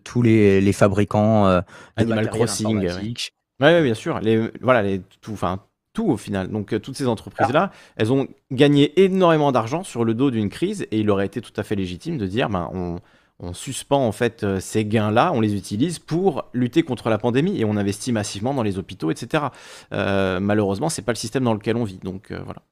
tous 0.04 0.22
les, 0.22 0.60
les 0.60 0.72
fabricants 0.72 1.62
Animal 1.96 2.30
Crossing, 2.30 2.78
ouais. 2.78 3.14
Informatique. 3.60 3.78
Ouais, 3.78 3.82
bien 3.82 3.94
sûr. 3.94 4.20
Les, 4.20 4.50
voilà, 4.60 4.82
les, 4.82 5.00
tout, 5.20 5.32
enfin, 5.32 5.60
tout 5.92 6.06
au 6.08 6.16
final. 6.16 6.48
Donc, 6.48 6.72
euh, 6.72 6.78
toutes 6.78 6.96
ces 6.96 7.06
entreprises-là, 7.06 7.70
elles 7.96 8.12
ont 8.12 8.28
gagné 8.50 9.00
énormément 9.02 9.52
d'argent 9.52 9.82
sur 9.82 10.04
le 10.04 10.14
dos 10.14 10.30
d'une 10.30 10.48
crise 10.48 10.86
et 10.90 11.00
il 11.00 11.10
aurait 11.10 11.26
été 11.26 11.40
tout 11.40 11.52
à 11.56 11.62
fait 11.62 11.74
légitime 11.76 12.18
de 12.18 12.26
dire, 12.26 12.48
ben, 12.48 12.70
on, 12.72 13.00
on 13.40 13.52
suspend 13.52 14.06
en 14.06 14.12
fait 14.12 14.42
euh, 14.42 14.60
ces 14.60 14.84
gains-là, 14.84 15.32
on 15.32 15.40
les 15.40 15.54
utilise 15.54 15.98
pour 15.98 16.48
lutter 16.52 16.82
contre 16.82 17.08
la 17.08 17.18
pandémie 17.18 17.58
et 17.60 17.64
on 17.64 17.76
investit 17.76 18.12
massivement 18.12 18.54
dans 18.54 18.62
les 18.62 18.78
hôpitaux, 18.78 19.10
etc. 19.10 19.44
Euh, 19.92 20.40
malheureusement, 20.40 20.88
c'est 20.88 21.02
pas 21.02 21.12
le 21.12 21.16
système 21.16 21.44
dans 21.44 21.54
lequel 21.54 21.76
on 21.76 21.84
vit. 21.84 21.98
Donc, 21.98 22.30
euh, 22.32 22.40
voilà. 22.44 22.62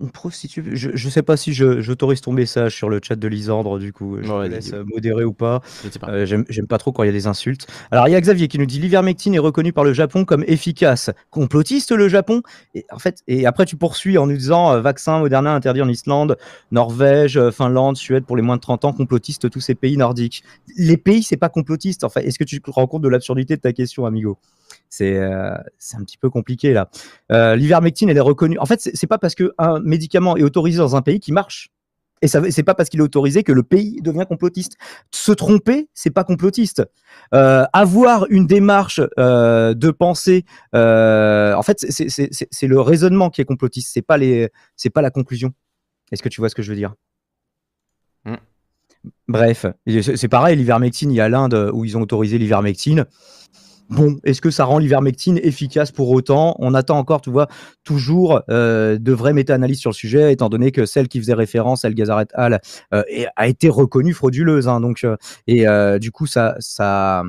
Une 0.00 0.12
prostituée, 0.12 0.62
je, 0.74 0.90
je 0.94 1.08
sais 1.08 1.22
pas 1.24 1.36
si 1.36 1.52
je- 1.52 1.80
j'autorise 1.80 2.20
ton 2.20 2.30
message 2.30 2.72
sur 2.76 2.88
le 2.88 3.00
chat 3.02 3.16
de 3.16 3.26
Lisandre, 3.26 3.80
du 3.80 3.92
coup, 3.92 4.16
je 4.22 4.32
Ouais, 4.32 4.46
te 4.46 4.52
laisse 4.54 4.72
euh, 4.72 4.84
modérer 4.84 5.24
ou 5.24 5.32
pas. 5.32 5.60
Euh, 6.06 6.24
J'aime 6.24 6.44
j'aime 6.48 6.68
pas 6.68 6.78
trop 6.78 6.92
quand 6.92 7.02
il 7.02 7.06
y 7.06 7.08
a 7.08 7.12
des 7.12 7.26
insultes. 7.26 7.66
Alors, 7.90 8.06
il 8.06 8.12
y 8.12 8.14
a 8.14 8.20
Xavier 8.20 8.46
qui 8.46 8.60
nous 8.60 8.66
dit 8.66 8.78
l'ivermectine 8.78 9.34
est 9.34 9.40
reconnu 9.40 9.72
par 9.72 9.82
le 9.82 9.92
Japon 9.92 10.24
comme 10.24 10.44
efficace. 10.46 11.10
Complotiste, 11.30 11.90
le 11.90 12.08
Japon? 12.08 12.42
Et, 12.76 12.86
en 12.92 13.00
fait, 13.00 13.24
et 13.26 13.44
après, 13.44 13.64
tu 13.64 13.74
poursuis 13.74 14.18
en 14.18 14.28
nous 14.28 14.36
disant 14.36 14.72
euh, 14.72 14.80
vaccin 14.80 15.18
Moderna 15.18 15.52
interdit 15.52 15.82
en 15.82 15.88
Islande, 15.88 16.36
Norvège, 16.70 17.50
Finlande, 17.50 17.96
Suède 17.96 18.24
pour 18.24 18.36
les 18.36 18.42
moins 18.42 18.54
de 18.56 18.60
30 18.60 18.84
ans, 18.84 18.92
complotiste 18.92 19.50
tous 19.50 19.60
ces 19.60 19.74
pays 19.74 19.96
nordiques. 19.96 20.44
Les 20.76 20.96
pays, 20.96 21.24
c'est 21.24 21.36
pas 21.36 21.48
complotiste. 21.48 22.04
En 22.04 22.08
fait, 22.08 22.24
est-ce 22.24 22.38
que 22.38 22.44
tu 22.44 22.60
te 22.60 22.70
rends 22.70 22.86
compte 22.86 23.02
de 23.02 23.08
l'absurdité 23.08 23.56
de 23.56 23.60
ta 23.60 23.72
question, 23.72 24.06
amigo? 24.06 24.38
C'est 24.90 25.16
euh, 25.16 25.54
c'est 25.78 25.96
un 25.96 26.04
petit 26.04 26.18
peu 26.18 26.30
compliqué 26.30 26.72
là. 26.72 26.90
Euh, 27.32 27.56
L'ivermectine, 27.56 28.08
elle 28.08 28.16
est 28.16 28.20
reconnue. 28.20 28.58
En 28.58 28.66
fait, 28.66 28.80
c'est 28.80 29.06
pas 29.06 29.18
parce 29.18 29.34
qu'un 29.34 29.80
médicament 29.82 30.36
est 30.36 30.42
autorisé 30.42 30.78
dans 30.78 30.96
un 30.96 31.02
pays 31.02 31.20
qui 31.20 31.32
marche. 31.32 31.70
Et 32.20 32.26
c'est 32.26 32.64
pas 32.64 32.74
parce 32.74 32.88
qu'il 32.88 32.98
est 32.98 33.04
autorisé 33.04 33.44
que 33.44 33.52
le 33.52 33.62
pays 33.62 34.00
devient 34.02 34.24
complotiste. 34.28 34.76
Se 35.12 35.30
tromper, 35.30 35.88
c'est 35.94 36.10
pas 36.10 36.24
complotiste. 36.24 36.82
Euh, 37.32 37.64
avoir 37.72 38.26
une 38.28 38.46
démarche 38.46 39.00
euh, 39.20 39.72
de 39.72 39.90
pensée, 39.92 40.44
euh, 40.74 41.54
en 41.54 41.62
fait, 41.62 41.78
c'est- 41.88 42.66
le 42.66 42.80
raisonnement 42.80 43.30
qui 43.30 43.40
est 43.40 43.44
complotiste. 43.44 43.90
C'est 43.92 44.02
pas 44.02 44.16
les, 44.16 44.50
c'est 44.74 44.90
pas 44.90 45.00
la 45.00 45.10
conclusion. 45.10 45.52
Est-ce 46.10 46.22
que 46.22 46.28
tu 46.28 46.40
vois 46.40 46.48
ce 46.48 46.56
que 46.56 46.62
je 46.62 46.70
veux 46.70 46.76
dire? 46.76 46.94
Mm. 48.24 48.34
Bref, 49.28 49.66
c'est 50.16 50.28
pareil. 50.28 50.56
L'ivermectine, 50.56 51.12
il 51.12 51.16
y 51.16 51.20
a 51.20 51.28
l'Inde 51.28 51.70
où 51.72 51.84
ils 51.84 51.96
ont 51.96 52.02
autorisé 52.02 52.36
l'ivermectine. 52.38 53.06
Bon, 53.88 54.18
est-ce 54.22 54.42
que 54.42 54.50
ça 54.50 54.66
rend 54.66 54.76
l'ivermectine 54.78 55.38
efficace 55.42 55.92
pour 55.92 56.10
autant? 56.10 56.54
On 56.58 56.74
attend 56.74 56.98
encore, 56.98 57.22
tu 57.22 57.30
vois, 57.30 57.48
toujours 57.84 58.42
euh, 58.50 58.98
de 58.98 59.12
vraies 59.12 59.32
méta-analyses 59.32 59.78
sur 59.80 59.90
le 59.90 59.94
sujet, 59.94 60.30
étant 60.30 60.50
donné 60.50 60.72
que 60.72 60.84
celle 60.84 61.08
qui 61.08 61.18
faisait 61.18 61.32
référence, 61.32 61.84
El 61.84 61.94
Gazaret 61.94 62.26
Al, 62.34 62.60
euh, 62.92 63.02
a 63.34 63.48
été 63.48 63.70
reconnue 63.70 64.12
frauduleuse. 64.12 64.68
hein, 64.68 64.80
donc, 64.82 65.04
euh, 65.04 65.16
et 65.46 65.66
euh, 65.66 65.98
du 65.98 66.10
coup, 66.10 66.26
ça, 66.26 66.54
ça, 66.58 67.22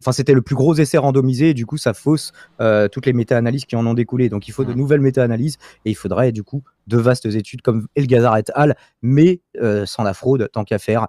enfin, 0.00 0.12
c'était 0.12 0.34
le 0.34 0.42
plus 0.42 0.54
gros 0.54 0.74
essai 0.74 0.98
randomisé. 0.98 1.50
Et 1.50 1.54
du 1.54 1.66
coup, 1.66 1.78
ça 1.78 1.94
fausse 1.94 2.30
euh, 2.60 2.86
toutes 2.86 3.06
les 3.06 3.12
méta-analyses 3.12 3.64
qui 3.64 3.74
en 3.74 3.84
ont 3.84 3.94
découlé. 3.94 4.28
Donc, 4.28 4.46
il 4.46 4.52
faut 4.52 4.64
de 4.64 4.74
nouvelles 4.74 5.00
méta-analyses 5.00 5.56
et 5.84 5.90
il 5.90 5.96
faudrait 5.96 6.30
du 6.30 6.44
coup 6.44 6.62
de 6.86 6.96
vastes 6.96 7.26
études 7.26 7.62
comme 7.62 7.88
El 7.96 8.06
Gazaret 8.06 8.44
Al, 8.54 8.76
mais 9.02 9.40
euh, 9.60 9.84
sans 9.84 10.04
la 10.04 10.14
fraude, 10.14 10.48
tant 10.52 10.62
qu'à 10.62 10.78
faire. 10.78 11.08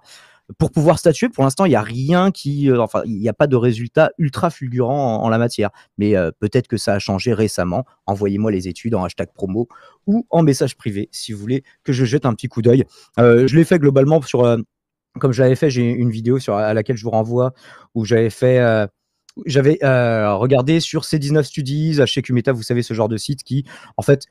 Pour 0.58 0.70
pouvoir 0.70 0.98
statuer, 0.98 1.28
pour 1.28 1.44
l'instant, 1.44 1.64
il 1.64 1.70
n'y 1.70 1.76
a 1.76 1.82
rien 1.82 2.30
qui, 2.30 2.70
euh, 2.70 2.80
enfin, 2.80 3.02
il 3.04 3.18
n'y 3.18 3.28
a 3.28 3.32
pas 3.32 3.46
de 3.46 3.56
résultat 3.56 4.10
ultra 4.18 4.50
fulgurant 4.50 5.22
en, 5.22 5.28
la 5.28 5.38
matière. 5.38 5.70
Mais 5.98 6.16
euh, 6.16 6.30
peut-être 6.38 6.66
que 6.68 6.76
ça 6.76 6.94
a 6.94 6.98
changé 6.98 7.32
récemment. 7.32 7.84
Envoyez-moi 8.06 8.50
les 8.50 8.68
études 8.68 8.94
en 8.94 9.04
hashtag 9.04 9.28
promo 9.32 9.68
ou 10.06 10.26
en 10.30 10.42
message 10.42 10.76
privé 10.76 11.08
si 11.12 11.32
vous 11.32 11.40
voulez 11.40 11.62
que 11.84 11.92
je 11.92 12.04
jette 12.04 12.26
un 12.26 12.34
petit 12.34 12.48
coup 12.48 12.62
d'œil. 12.62 12.84
Euh, 13.18 13.46
je 13.46 13.56
l'ai 13.56 13.64
fait 13.64 13.78
globalement 13.78 14.20
sur, 14.22 14.56
comme 15.18 15.32
je 15.32 15.42
l'avais 15.42 15.56
fait, 15.56 15.70
j'ai 15.70 15.88
une 15.88 16.10
vidéo 16.10 16.38
sur, 16.38 16.54
à 16.54 16.74
laquelle 16.74 16.96
je 16.96 17.04
vous 17.04 17.10
renvoie 17.10 17.52
où 17.94 18.04
j'avais 18.04 18.30
fait. 18.30 18.88
j'avais 19.46 19.78
regardé 19.82 20.80
sur 20.80 21.02
C19 21.02 21.42
Studies, 21.44 22.00
chez 22.06 22.22
Qmeta, 22.22 22.52
vous 22.52 22.62
savez, 22.62 22.82
ce 22.82 22.94
genre 22.94 23.08
de 23.08 23.16
site 23.16 23.44
qui, 23.44 23.64
en 23.96 24.02
fait, 24.02 24.26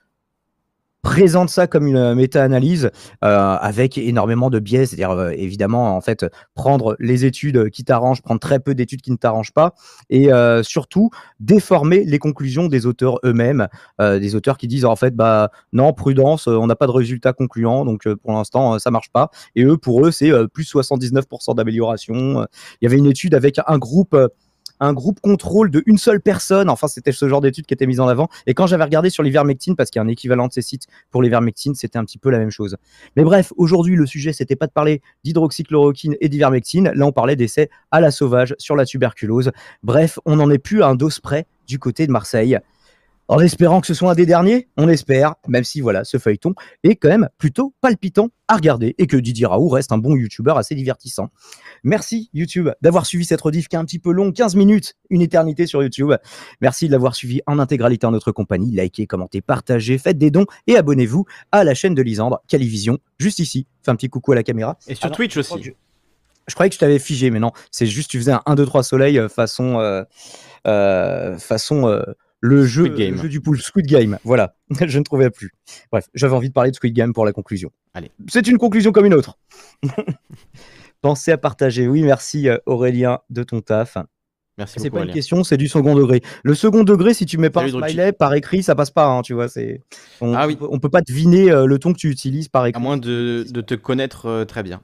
présente 1.09 1.49
ça 1.49 1.65
comme 1.65 1.87
une 1.87 1.97
euh, 1.97 2.13
méta-analyse 2.13 2.91
euh, 3.25 3.57
avec 3.59 3.97
énormément 3.97 4.51
de 4.51 4.59
biais, 4.59 4.85
c'est-à-dire 4.85 5.09
euh, 5.09 5.31
évidemment 5.31 5.97
en 5.97 6.01
fait 6.01 6.23
prendre 6.53 6.95
les 6.99 7.25
études 7.25 7.71
qui 7.71 7.83
t'arrangent, 7.83 8.21
prendre 8.21 8.39
très 8.39 8.59
peu 8.59 8.75
d'études 8.75 9.01
qui 9.01 9.09
ne 9.09 9.15
t'arrangent 9.15 9.51
pas 9.51 9.73
et 10.11 10.29
surtout 10.61 11.09
déformer 11.39 12.03
les 12.03 12.19
conclusions 12.19 12.67
des 12.67 12.85
auteurs 12.85 13.19
eux-mêmes, 13.23 13.67
des 13.99 14.35
auteurs 14.35 14.57
qui 14.57 14.67
disent 14.67 14.85
en 14.85 14.95
fait 14.95 15.15
bah 15.15 15.49
non 15.73 15.93
prudence, 15.93 16.47
on 16.47 16.67
n'a 16.67 16.75
pas 16.75 16.87
de 16.87 16.91
résultat 16.91 17.33
concluant 17.33 17.85
donc 17.85 18.07
pour 18.07 18.33
l'instant 18.33 18.77
ça 18.79 18.91
marche 18.91 19.09
pas 19.11 19.29
et 19.55 19.63
eux 19.63 19.77
pour 19.77 20.05
eux 20.05 20.11
c'est 20.11 20.31
plus 20.49 20.71
79% 20.71 21.55
d'amélioration. 21.55 22.45
Il 22.81 22.85
y 22.85 22.87
avait 22.87 22.97
une 22.97 23.07
étude 23.07 23.33
avec 23.33 23.59
un 23.65 23.77
groupe 23.77 24.15
un 24.79 24.93
groupe 24.93 25.19
contrôle 25.19 25.71
de 25.71 25.83
une 25.85 25.97
seule 25.97 26.21
personne. 26.21 26.69
Enfin, 26.69 26.87
c'était 26.87 27.11
ce 27.11 27.27
genre 27.27 27.41
d'étude 27.41 27.65
qui 27.65 27.73
était 27.73 27.87
mise 27.87 27.99
en 27.99 28.07
avant. 28.07 28.29
Et 28.47 28.53
quand 28.53 28.67
j'avais 28.67 28.83
regardé 28.83 29.09
sur 29.09 29.23
l'ivermectine, 29.23 29.75
parce 29.75 29.89
qu'il 29.89 29.99
y 29.99 30.01
a 30.01 30.05
un 30.05 30.07
équivalent 30.07 30.47
de 30.47 30.53
ces 30.53 30.61
sites 30.61 30.87
pour 31.11 31.21
l'ivermectine, 31.21 31.75
c'était 31.75 31.97
un 31.97 32.05
petit 32.05 32.17
peu 32.17 32.29
la 32.29 32.39
même 32.39 32.51
chose. 32.51 32.77
Mais 33.15 33.23
bref, 33.23 33.53
aujourd'hui, 33.57 33.95
le 33.95 34.05
sujet, 34.05 34.33
c'était 34.33 34.55
pas 34.55 34.67
de 34.67 34.71
parler 34.71 35.01
d'hydroxychloroquine 35.23 36.15
et 36.19 36.29
d'ivermectine. 36.29 36.91
Là, 36.93 37.05
on 37.05 37.11
parlait 37.11 37.35
d'essais 37.35 37.69
à 37.91 38.01
la 38.01 38.11
sauvage 38.11 38.55
sur 38.57 38.75
la 38.75 38.85
tuberculose. 38.85 39.51
Bref, 39.83 40.19
on 40.25 40.37
n'en 40.37 40.49
est 40.49 40.59
plus 40.59 40.83
à 40.83 40.87
un 40.87 40.95
dos 40.95 41.09
près 41.21 41.45
du 41.67 41.79
côté 41.79 42.07
de 42.07 42.11
Marseille. 42.11 42.59
En 43.29 43.39
espérant 43.41 43.79
que 43.79 43.85
ce 43.85 43.93
soit 43.93 44.09
un 44.09 44.15
des 44.15 44.25
derniers, 44.25 44.69
on 44.75 44.89
espère, 44.89 45.35
même 45.47 45.63
si 45.63 45.81
voilà, 45.81 46.03
ce 46.03 46.17
feuilleton 46.17 46.55
est 46.83 46.95
quand 46.95 47.09
même 47.09 47.29
plutôt 47.37 47.75
palpitant 47.79 48.29
à 48.47 48.55
regarder 48.55 48.95
et 48.97 49.05
que 49.05 49.17
Didier 49.17 49.45
Raoult 49.45 49.69
reste 49.69 49.91
un 49.91 49.99
bon 49.99 50.15
youtubeur 50.15 50.57
assez 50.57 50.73
divertissant. 50.73 51.29
Merci 51.83 52.31
YouTube 52.33 52.69
d'avoir 52.81 53.05
suivi 53.05 53.25
cette 53.25 53.39
rediff 53.39 53.67
qui 53.67 53.75
est 53.75 53.79
un 53.79 53.85
petit 53.85 53.99
peu 53.99 54.11
longue, 54.11 54.33
15 54.33 54.55
minutes, 54.55 54.95
une 55.11 55.21
éternité 55.21 55.67
sur 55.67 55.83
YouTube. 55.83 56.11
Merci 56.59 56.87
de 56.87 56.91
l'avoir 56.91 57.13
suivi 57.13 57.41
en 57.45 57.59
intégralité 57.59 58.07
en 58.07 58.11
notre 58.11 58.31
compagnie. 58.31 58.71
Likez, 58.71 59.05
commentez, 59.05 59.41
partagez, 59.41 59.99
faites 59.99 60.17
des 60.17 60.31
dons 60.31 60.47
et 60.65 60.75
abonnez-vous 60.75 61.25
à 61.51 61.63
la 61.63 61.75
chaîne 61.75 61.93
de 61.93 62.01
Lisandre, 62.01 62.41
Calivision, 62.47 62.97
juste 63.19 63.37
ici. 63.37 63.67
Fais 63.83 63.91
un 63.91 63.95
petit 63.95 64.09
coucou 64.09 64.31
à 64.31 64.35
la 64.35 64.43
caméra. 64.43 64.79
Et 64.87 64.95
sur 64.95 65.11
Twitch 65.11 65.37
aussi. 65.37 65.61
Je, 65.61 65.69
je 66.47 66.53
croyais 66.55 66.69
que 66.69 66.73
je 66.73 66.79
t'avais 66.79 66.97
figé, 66.97 67.29
mais 67.29 67.39
non, 67.39 67.51
c'est 67.69 67.85
juste 67.85 68.09
tu 68.09 68.17
faisais 68.17 68.31
un 68.31 68.41
1, 68.47 68.55
2, 68.55 68.65
3 68.65 68.81
soleil 68.81 69.21
façon, 69.29 69.79
euh, 69.79 70.03
euh, 70.65 71.37
façon 71.37 71.87
euh, 71.87 72.01
le, 72.41 72.65
jeu, 72.65 72.87
Game. 72.87 73.15
le 73.15 73.21
jeu 73.23 73.29
du 73.29 73.41
pool 73.41 73.59
Squid 73.61 73.85
Game. 73.85 74.17
Voilà, 74.23 74.55
je 74.87 74.97
ne 74.99 75.03
trouvais 75.03 75.29
plus. 75.29 75.51
Bref, 75.91 76.07
j'avais 76.13 76.33
envie 76.35 76.49
de 76.49 76.53
parler 76.53 76.71
de 76.71 76.75
Squid 76.75 76.93
Game 76.93 77.13
pour 77.13 77.25
la 77.25 77.33
conclusion. 77.33 77.71
Allez. 77.93 78.11
C'est 78.27 78.47
une 78.47 78.57
conclusion 78.57 78.91
comme 78.91 79.05
une 79.05 79.13
autre. 79.13 79.37
Pensez 81.01 81.31
à 81.31 81.37
partager. 81.37 81.87
Oui, 81.87 82.03
merci 82.03 82.49
euh, 82.49 82.57
Aurélien 82.65 83.19
de 83.29 83.43
ton 83.43 83.61
taf. 83.61 83.97
Merci 84.57 84.79
C'est 84.81 84.89
pas 84.89 85.05
une 85.05 85.11
question, 85.13 85.45
c'est 85.45 85.55
du 85.55 85.69
second 85.69 85.95
degré. 85.95 86.21
Le 86.43 86.53
second 86.53 86.83
degré, 86.83 87.13
si 87.13 87.25
tu 87.25 87.37
mets 87.37 87.49
Drolchi. 87.49 87.71
smiley 87.77 88.11
par 88.11 88.33
écrit, 88.33 88.61
ça 88.61 88.75
passe 88.75 88.91
pas, 88.91 89.05
hein, 89.07 89.21
tu 89.21 89.33
vois. 89.33 89.47
C'est 89.47 89.81
on, 90.19 90.33
Ah 90.33 90.47
oui. 90.47 90.57
on 90.59 90.79
peut- 90.79 90.89
pas 90.89 90.99
deviner 91.01 91.49
euh, 91.49 91.65
le 91.65 91.79
ton 91.79 91.93
que 91.93 91.97
tu 91.97 92.09
utilises 92.09 92.49
par 92.49 92.63
À 92.63 92.69
écrit. 92.69 92.81
moins 92.81 92.97
de, 92.97 93.45
de 93.49 93.61
te 93.61 93.73
connaître 93.75 94.25
euh, 94.25 94.43
très 94.43 94.61
bien. 94.63 94.81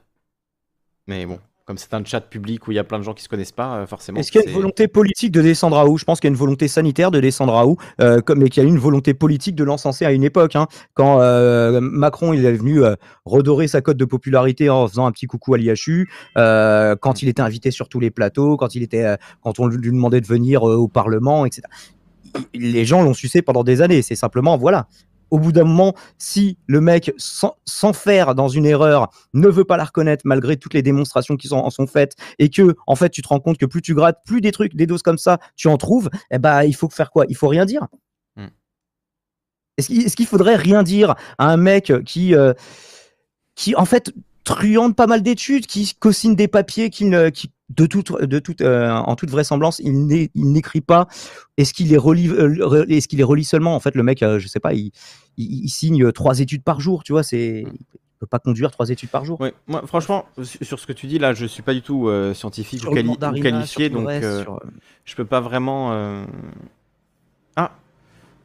Mais 1.06 1.26
bon, 1.26 1.38
comme 1.66 1.78
c'est 1.78 1.94
un 1.94 2.04
chat 2.04 2.20
public 2.20 2.68
où 2.68 2.70
il 2.70 2.76
y 2.76 2.78
a 2.78 2.84
plein 2.84 2.98
de 2.98 3.02
gens 3.02 3.12
qui 3.12 3.24
se 3.24 3.28
connaissent 3.28 3.50
pas, 3.50 3.78
euh, 3.78 3.86
forcément. 3.86 4.20
Est-ce 4.20 4.30
qu'il 4.30 4.40
y 4.40 4.44
a 4.44 4.48
une 4.48 4.54
volonté 4.54 4.86
politique 4.86 5.32
de 5.32 5.42
descendre 5.42 5.76
à 5.76 5.86
où 5.88 5.98
Je 5.98 6.04
pense 6.04 6.20
qu'il 6.20 6.28
y 6.28 6.30
a 6.30 6.34
une 6.34 6.38
volonté 6.38 6.68
sanitaire 6.68 7.10
de 7.10 7.18
descendre 7.18 7.56
à 7.56 7.66
où, 7.66 7.76
euh, 8.00 8.20
comme, 8.20 8.38
mais 8.38 8.48
qu'il 8.48 8.62
y 8.62 8.66
a 8.66 8.68
eu 8.68 8.72
une 8.72 8.78
volonté 8.78 9.14
politique 9.14 9.56
de 9.56 9.64
l'encenser 9.64 10.04
à 10.04 10.12
une 10.12 10.22
époque. 10.22 10.54
hein. 10.54 10.68
quand 10.94 11.20
euh, 11.20 11.80
Macron 11.80 12.32
il 12.32 12.44
est 12.44 12.52
venu 12.52 12.80
redorer 13.24 13.66
sa 13.66 13.80
cote 13.80 13.96
de 13.96 14.04
popularité 14.04 14.70
en 14.70 14.86
faisant 14.86 15.06
un 15.06 15.12
petit 15.12 15.26
coucou 15.26 15.54
à 15.54 15.58
l'IHU, 15.58 16.08
quand 16.36 17.22
il 17.22 17.28
était 17.28 17.42
invité 17.42 17.72
sur 17.72 17.88
tous 17.88 17.98
les 17.98 18.12
plateaux, 18.12 18.56
quand 18.56 18.76
il 18.76 18.84
était, 18.84 19.16
quand 19.42 19.58
on 19.58 19.66
lui 19.66 19.90
demandait 19.90 20.20
de 20.20 20.26
venir 20.26 20.62
au 20.62 20.86
Parlement, 20.86 21.46
etc. 21.46 21.62
Les 22.54 22.84
gens 22.84 23.02
l'ont 23.02 23.14
sucé 23.14 23.42
pendant 23.42 23.64
des 23.64 23.82
années. 23.82 24.02
C'est 24.02 24.14
simplement, 24.14 24.56
voilà, 24.56 24.86
au 25.30 25.38
bout 25.38 25.52
d'un 25.52 25.64
moment, 25.64 25.94
si 26.18 26.58
le 26.66 26.80
mec, 26.80 27.12
sans, 27.16 27.56
sans, 27.64 27.92
faire 27.92 28.34
dans 28.34 28.48
une 28.48 28.66
erreur, 28.66 29.10
ne 29.34 29.48
veut 29.48 29.64
pas 29.64 29.76
la 29.76 29.84
reconnaître 29.84 30.22
malgré 30.24 30.56
toutes 30.56 30.74
les 30.74 30.82
démonstrations 30.82 31.36
qui 31.36 31.48
sont, 31.48 31.56
en 31.56 31.70
sont 31.70 31.86
faites, 31.86 32.14
et 32.38 32.48
que, 32.48 32.76
en 32.86 32.96
fait, 32.96 33.10
tu 33.10 33.22
te 33.22 33.28
rends 33.28 33.40
compte 33.40 33.58
que 33.58 33.66
plus 33.66 33.82
tu 33.82 33.94
grattes, 33.94 34.20
plus 34.24 34.40
des 34.40 34.52
trucs, 34.52 34.74
des 34.74 34.86
doses 34.86 35.02
comme 35.02 35.18
ça, 35.18 35.38
tu 35.56 35.68
en 35.68 35.76
trouves, 35.76 36.10
eh 36.30 36.38
ben, 36.38 36.62
il 36.62 36.74
faut 36.74 36.88
faire 36.88 37.10
quoi? 37.10 37.24
Il 37.28 37.36
faut 37.36 37.48
rien 37.48 37.64
dire. 37.64 37.86
Hmm. 38.36 38.48
Est-ce 39.78 40.16
qu'il 40.16 40.24
est 40.24 40.28
faudrait 40.28 40.56
rien 40.56 40.82
dire 40.82 41.14
à 41.38 41.50
un 41.50 41.56
mec 41.56 41.92
qui, 42.04 42.34
euh, 42.34 42.52
qui 43.54 43.74
en 43.74 43.84
fait, 43.84 44.12
truande 44.44 44.94
pas 44.94 45.06
mal 45.06 45.22
d'études, 45.22 45.66
qui 45.66 45.94
co-signe 45.98 46.36
des 46.36 46.48
papiers, 46.48 46.90
qui, 46.90 47.04
ne, 47.04 47.30
qui 47.30 47.50
de 47.68 47.88
euh, 48.62 48.92
en 48.92 49.16
toute 49.16 49.30
vraisemblance, 49.30 49.80
il 49.80 50.06
n'écrit 50.34 50.80
pas. 50.80 51.08
Est-ce 51.56 51.74
qu'il 51.74 51.88
les 51.88 51.96
relit, 51.96 52.28
euh, 52.28 52.84
est-ce 52.88 53.08
qu'il 53.08 53.18
les 53.18 53.24
relit 53.24 53.44
seulement? 53.44 53.74
En 53.74 53.80
fait, 53.80 53.94
le 53.94 54.02
mec, 54.02 54.22
euh, 54.22 54.38
je 54.38 54.46
sais 54.46 54.60
pas, 54.60 54.72
il, 54.72 54.92
il, 55.36 55.64
il, 55.64 55.68
signe 55.68 56.12
trois 56.12 56.38
études 56.40 56.62
par 56.62 56.80
jour, 56.80 57.02
tu 57.02 57.12
vois. 57.12 57.22
C'est, 57.24 57.64
Mm. 57.66 57.72
il 57.74 58.18
peut 58.20 58.26
pas 58.26 58.38
conduire 58.38 58.70
trois 58.70 58.88
études 58.88 59.10
par 59.10 59.24
jour. 59.24 59.40
Ouais, 59.40 59.52
moi, 59.66 59.82
franchement, 59.86 60.24
su- 60.42 60.64
sur 60.64 60.78
ce 60.80 60.86
que 60.86 60.92
tu 60.92 61.06
dis 61.06 61.18
là, 61.18 61.34
je 61.34 61.44
suis 61.44 61.62
pas 61.62 61.74
du 61.74 61.82
tout 61.82 62.08
euh, 62.08 62.32
scientifique 62.34 62.82
ou, 62.84 62.94
quali- 62.94 63.42
qualifié, 63.42 63.90
donc 63.90 64.06
reste, 64.06 64.42
sur- 64.42 64.60
je 65.04 65.14
peux 65.16 65.24
pas 65.26 65.40
vraiment. 65.40 66.24
Ah, 67.56 67.72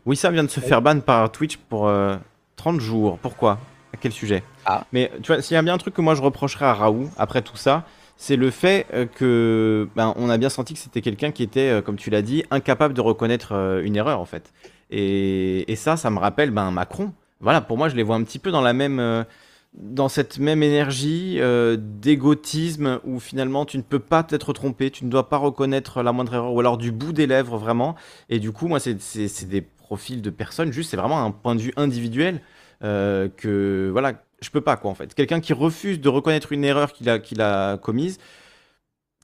Wissam 0.06 0.34
vient 0.34 0.44
de 0.44 0.50
se 0.50 0.60
faire 0.60 0.82
ban 0.82 1.00
par 1.00 1.32
Twitch 1.32 1.58
pour 1.58 1.88
euh, 1.88 2.16
30 2.56 2.80
jours. 2.80 3.20
Pourquoi? 3.22 3.60
À 3.94 3.98
quel 3.98 4.12
sujet? 4.12 4.44
Ah. 4.66 4.86
Mais 4.92 5.12
tu 5.22 5.32
vois, 5.32 5.42
s'il 5.42 5.54
y 5.56 5.58
a 5.58 5.62
bien 5.62 5.74
un 5.74 5.78
truc 5.78 5.94
que 5.94 6.02
moi 6.02 6.16
je 6.16 6.22
reprocherais 6.22 6.66
à 6.66 6.74
Raoult 6.74 7.10
après 7.18 7.42
tout 7.42 7.58
ça, 7.58 7.86
c'est 8.22 8.36
le 8.36 8.52
fait 8.52 8.86
euh, 8.94 9.08
que 9.08 9.90
ben, 9.96 10.14
on 10.16 10.30
a 10.30 10.38
bien 10.38 10.50
senti 10.50 10.76
que 10.76 10.80
c'était 10.80 11.02
quelqu'un 11.02 11.32
qui 11.32 11.42
était, 11.42 11.72
euh, 11.72 11.82
comme 11.82 11.96
tu 11.96 12.12
l'as 12.12 12.22
dit, 12.22 12.44
incapable 12.52 12.94
de 12.94 13.02
reconnaître 13.02 13.54
euh, 13.54 13.82
une 13.84 13.96
erreur 13.96 14.20
en 14.20 14.26
fait. 14.26 14.54
Et, 14.92 15.66
ça, 15.76 15.98
ça 15.98 16.12
me 16.12 16.20
rappelle 16.20 16.52
ben, 16.52 16.70
Macron. 16.70 17.14
Voilà, 17.40 17.62
pour 17.62 17.80
moi, 17.80 17.90
je 17.90 17.96
les 17.96 18.04
vois 18.04 18.16
un 18.16 18.24
petit 18.24 18.38
peu 18.38 18.52
dans 18.52 18.62
la 18.62 18.74
même, 18.74 19.26
dans 19.74 20.08
cette 20.08 20.38
même 20.38 20.62
énergie 20.62 21.38
euh, 21.40 21.78
d'égotisme 21.80 23.00
où 23.06 23.20
finalement 23.20 23.66
tu 23.66 23.78
ne 23.78 23.82
peux 23.82 23.98
pas 23.98 24.22
t'être 24.22 24.54
trompé, 24.54 24.92
tu 24.92 25.04
ne 25.04 25.10
dois 25.10 25.28
pas 25.28 25.38
reconnaître 25.38 26.04
la 26.04 26.12
moindre 26.12 26.36
erreur 26.36 26.54
ou 26.54 26.60
alors 26.60 26.78
du 26.78 26.92
bout 26.92 27.14
des 27.14 27.26
lèvres 27.26 27.58
vraiment. 27.58 27.96
Et 28.30 28.38
du 28.38 28.52
coup, 28.52 28.68
moi, 28.68 28.80
c'est- 28.80 29.50
des 29.50 29.62
profils 29.62 30.22
de 30.22 30.30
personnes, 30.30 30.72
juste 30.72 30.92
c'est 30.92 30.98
vraiment 30.98 31.26
un 31.26 31.32
point 31.32 31.56
de 31.56 31.62
vue 31.62 31.74
individuel 31.76 32.40
que 32.82 33.90
voilà, 33.92 34.14
je 34.42 34.50
peux 34.50 34.62
pas 34.62 34.78
quoi 34.78 34.92
en 34.92 34.96
fait. 34.96 35.14
Quelqu'un 35.14 35.40
qui 35.40 35.54
refuse 35.54 36.00
de 36.00 36.10
reconnaître 36.10 36.52
une 36.52 36.64
erreur 36.64 36.94
qu'il 36.94 37.10
a, 37.10 37.20
qu'il 37.20 37.42
a 37.42 37.78
commise, 37.78 38.18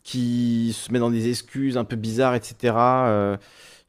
qui 0.03 0.73
se 0.73 0.91
met 0.91 0.99
dans 0.99 1.11
des 1.11 1.29
excuses 1.29 1.77
un 1.77 1.83
peu 1.83 1.95
bizarres, 1.95 2.35
etc. 2.35 3.07
euh, 3.07 3.37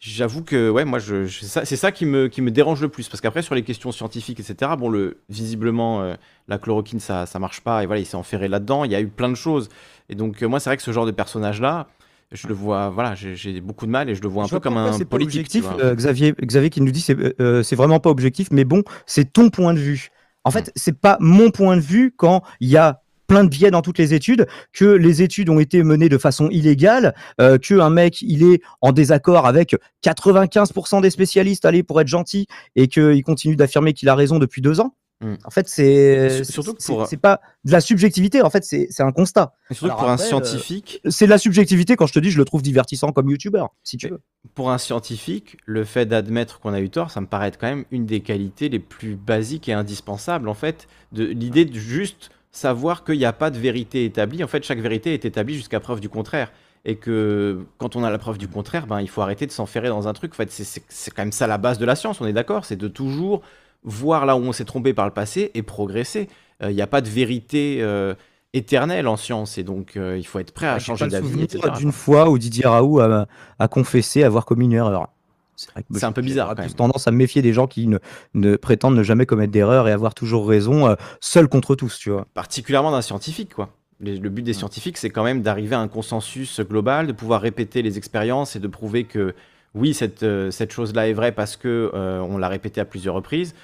J'avoue 0.01 0.45
que 0.45 0.70
ouais, 0.70 0.85
moi, 0.85 1.01
je, 1.01 1.26
je- 1.26 1.45
c'est 1.45 1.76
ça, 1.76 1.91
qui 1.91 2.07
me, 2.07 2.29
qui 2.29 2.41
me 2.41 2.53
dérange 2.53 2.81
le 2.81 2.89
plus. 2.89 3.09
Parce 3.09 3.20
qu'après, 3.20 3.43
sur 3.43 3.57
les 3.57 3.64
questions 3.64 3.91
scientifiques, 3.91 4.39
etc., 4.39 4.72
bon, 4.79 4.89
le, 4.89 5.18
visiblement, 5.29 6.03
euh, 6.03 6.14
la 6.47 6.59
chloroquine, 6.59 7.01
ça, 7.01 7.26
ça 7.26 7.41
marche 7.41 7.62
pas. 7.62 7.83
Et 7.83 7.87
voilà, 7.87 8.01
il 8.01 8.07
s'est 8.07 8.16
enferré 8.16 8.47
là-dedans. 8.47 8.85
Il 8.85 8.93
y 8.93 8.95
a 8.95 9.01
eu 9.01 9.09
plein 9.09 9.29
de 9.29 9.35
choses. 9.35 9.68
Et 10.09 10.14
donc, 10.14 10.41
euh, 10.43 10.47
moi, 10.47 10.61
c'est 10.61 10.70
vrai 10.70 10.76
que 10.76 10.85
ce 10.85 10.93
genre 10.93 11.07
de 11.07 11.11
personnage-là, 11.11 11.89
je 12.31 12.47
le 12.47 12.55
vois, 12.55 12.91
voilà, 12.91 13.14
j'ai 13.16 13.61
beaucoup 13.61 13.87
de 13.87 13.91
mal 13.91 14.09
et 14.09 14.14
je 14.14 14.22
le 14.22 14.29
vois 14.29 14.45
un 14.45 14.47
Je 14.47 14.53
peu 14.53 14.61
comme 14.61 14.76
un 14.76 14.93
c'est 14.93 15.05
pas 15.05 15.16
politique. 15.16 15.41
objectif, 15.41 15.64
Xavier, 15.95 16.35
Xavier 16.43 16.70
qui 16.70 16.81
nous 16.81 16.91
dit 16.93 17.01
c'est 17.01 17.16
euh, 17.41 17.62
c'est 17.62 17.74
vraiment 17.74 18.01
pas 18.01 18.11
objectif, 18.11 18.49
mais 18.53 18.64
bon, 18.64 18.83
c'est 19.07 19.33
ton 19.33 19.49
point 19.51 19.72
de 19.74 19.79
vue. 19.79 20.11
En 20.45 20.51
Mm. 20.51 20.53
fait, 20.53 20.72
c'est 20.76 20.99
pas 20.99 21.16
mon 21.20 21.51
point 21.51 21.76
de 21.76 21.82
vue 21.82 22.14
quand 22.16 22.43
il 22.61 22.68
y 22.68 22.76
a 22.76 23.03
plein 23.26 23.45
de 23.45 23.51
biais 23.51 23.70
dans 23.70 23.82
toutes 23.82 23.99
les 23.99 24.14
études, 24.14 24.47
que 24.72 24.86
les 24.86 25.20
études 25.20 25.51
ont 25.51 25.59
été 25.61 25.82
menées 25.82 26.09
de 26.09 26.16
façon 26.16 26.49
illégale, 26.49 27.14
euh, 27.43 27.59
que 27.59 27.78
un 27.78 27.91
mec 27.91 28.22
il 28.22 28.43
est 28.43 28.62
en 28.80 28.93
désaccord 28.93 29.47
avec 29.47 29.76
95% 30.03 31.03
des 31.03 31.11
spécialistes, 31.11 31.66
allez 31.66 31.82
pour 31.82 32.01
être 32.01 32.09
gentil, 32.09 32.47
et 32.74 32.89
qu'il 32.89 33.22
continue 33.22 33.55
d'affirmer 33.55 33.93
qu'il 33.93 34.09
a 34.09 34.14
raison 34.14 34.39
depuis 34.39 34.62
deux 34.62 34.80
ans. 34.80 34.95
Mm. 35.20 35.34
En 35.44 35.50
fait, 35.50 35.68
c'est 35.68 36.44
Sur- 36.44 36.46
surtout 36.64 36.74
que 36.74 36.82
c'est- 36.82 36.92
pour- 36.92 37.06
c'est 37.08 37.16
pas 37.16 37.40
de 37.64 37.72
la 37.72 37.80
subjectivité. 37.80 38.40
En 38.42 38.50
fait, 38.50 38.64
c'est 38.64 39.00
un 39.00 39.10
constat. 39.12 39.52
Et 39.70 39.74
surtout 39.74 39.86
Alors 39.86 39.98
pour 39.98 40.08
un 40.08 40.14
euh, 40.14 40.16
scientifique, 40.16 41.00
C'est 41.08 41.24
de 41.24 41.30
la 41.30 41.38
subjectivité 41.38 41.96
quand 41.96 42.06
je 42.06 42.12
te 42.12 42.18
dis 42.20 42.30
je 42.30 42.38
le 42.38 42.44
trouve 42.44 42.62
divertissant 42.62 43.10
comme 43.12 43.28
youtubeur, 43.30 43.70
si 43.82 43.96
tu 43.96 44.08
veux. 44.08 44.20
pour 44.54 44.70
un 44.70 44.78
scientifique, 44.78 45.56
le 45.66 45.84
fait 45.84 46.06
d'admettre 46.06 46.60
qu'on 46.60 46.72
a 46.72 46.80
eu 46.80 46.88
tort, 46.90 47.10
ça 47.10 47.20
me 47.20 47.26
paraît 47.26 47.48
être 47.48 47.58
quand 47.58 47.68
même 47.68 47.84
une 47.90 48.06
des 48.06 48.20
qualités 48.20 48.68
les 48.68 48.78
plus 48.78 49.16
basiques 49.16 49.68
et 49.68 49.72
indispensables, 49.72 50.48
en 50.48 50.54
fait, 50.54 50.86
de 51.12 51.24
l'idée 51.24 51.64
de 51.64 51.74
juste 51.78 52.30
savoir 52.52 53.04
qu'il 53.04 53.18
n'y 53.18 53.24
a 53.24 53.32
pas 53.32 53.50
de 53.50 53.58
vérité 53.58 54.04
établie. 54.04 54.42
En 54.44 54.48
fait, 54.48 54.62
chaque 54.64 54.78
vérité 54.80 55.14
est 55.14 55.24
établie 55.24 55.54
jusqu'à 55.54 55.80
preuve 55.80 56.00
du 56.00 56.08
contraire. 56.08 56.50
Et 56.84 56.94
que 56.96 57.66
quand 57.76 57.96
on 57.96 58.04
a 58.04 58.10
la 58.10 58.18
preuve 58.18 58.38
du 58.38 58.46
contraire, 58.48 58.86
ben, 58.86 59.00
il 59.00 59.08
faut 59.08 59.20
arrêter 59.20 59.46
de 59.46 59.50
s'enferrer 59.52 59.88
dans 59.88 60.06
un 60.08 60.12
truc. 60.12 60.32
En 60.32 60.36
fait, 60.36 60.50
c'est 60.50 61.10
quand 61.12 61.22
même 61.22 61.32
ça 61.32 61.46
la 61.48 61.58
base 61.58 61.78
de 61.78 61.84
la 61.84 61.96
science, 61.96 62.20
on 62.20 62.26
est 62.26 62.32
d'accord 62.32 62.64
C'est 62.64 62.76
de 62.76 62.86
toujours 62.88 63.42
voir 63.85 64.26
là 64.26 64.37
où 64.37 64.41
on 64.41 64.53
s'est 64.53 64.64
trompé 64.64 64.95
par 64.95 65.07
le 65.07 65.12
passé 65.12 65.51
et 65.55 65.62
progresser. 65.62 66.29
Euh, 66.62 66.70
Il 66.70 66.74
n'y 66.74 66.83
a 66.83 66.87
pas 66.87 67.01
de 67.01 67.09
vérité 67.09 67.79
euh, 67.81 68.14
éternelle 68.53 69.07
en 69.07 69.16
science, 69.16 69.59
et 69.59 69.62
donc 69.62 69.97
euh, 69.97 70.16
il 70.18 70.26
faut 70.26 70.39
être 70.39 70.53
prêt 70.53 70.66
à 70.66 70.74
Ah, 70.74 70.79
J'ai 70.79 70.87
changer 70.87 71.07
d'avis. 71.09 71.47
D'une 71.79 71.93
fois 71.93 72.29
où 72.31 72.39
Didier 72.39 72.66
Raoult 72.66 73.01
a, 73.01 73.26
a 73.59 73.68
confessé 73.68 74.22
avoir 74.24 74.45
commis 74.45 74.64
une 74.66 74.72
erreur. 74.72 75.09
C'est 75.57 76.05
un 76.05 76.12
peu 76.12 76.22
j'ai- 76.22 76.26
bizarre, 76.29 76.55
même. 76.57 76.70
tendance 76.72 77.09
à 77.09 77.11
me 77.11 77.16
méfier 77.16 77.43
des 77.43 77.53
gens 77.53 77.66
qui 77.66 77.89
ne, 77.89 77.99
ne 78.35 78.55
prétendent 78.57 78.95
ne 78.95 79.03
jamais 79.03 79.26
commettre 79.26 79.53
d'erreur 79.53 79.89
et 79.89 79.93
avoir 79.93 80.14
toujours 80.14 80.49
raison, 80.49 80.87
euh, 80.89 80.95
seul 81.20 81.49
contre 81.49 81.74
tous, 81.74 81.99
tu 81.99 82.11
vois. 82.11 82.26
particulièrement 82.35 82.93
d'un 82.93 83.03
scientifique, 83.03 83.55
quoi. 83.55 83.70
Le 84.01 84.29
but 84.29 84.43
des 84.43 84.53
scientifiques, 84.53 84.97
c'est 84.97 85.11
quand 85.11 85.24
même 85.24 85.43
d'arriver 85.43 85.74
à 85.74 85.81
un 85.81 85.89
consensus 85.89 86.61
global, 86.61 87.09
de 87.09 87.12
pouvoir 87.12 87.41
répéter 87.41 87.83
les 87.83 87.99
expériences 87.99 88.55
et 88.55 88.61
de 88.61 88.68
prouver 88.68 89.03
que 89.03 89.35
oui, 89.79 89.95
cette, 89.95 90.22
euh, 90.22 90.51
cette 90.51 90.72
chose-là 90.72 91.09
est 91.09 91.12
vraie 91.12 91.33
parce 91.33 91.57
que 91.57 91.91
euh, 91.95 92.20
on 92.20 92.39
l'a 92.39 92.49
répété 92.49 92.81
à 92.81 92.85
plusieurs 92.85 93.14
reprises. 93.14 93.55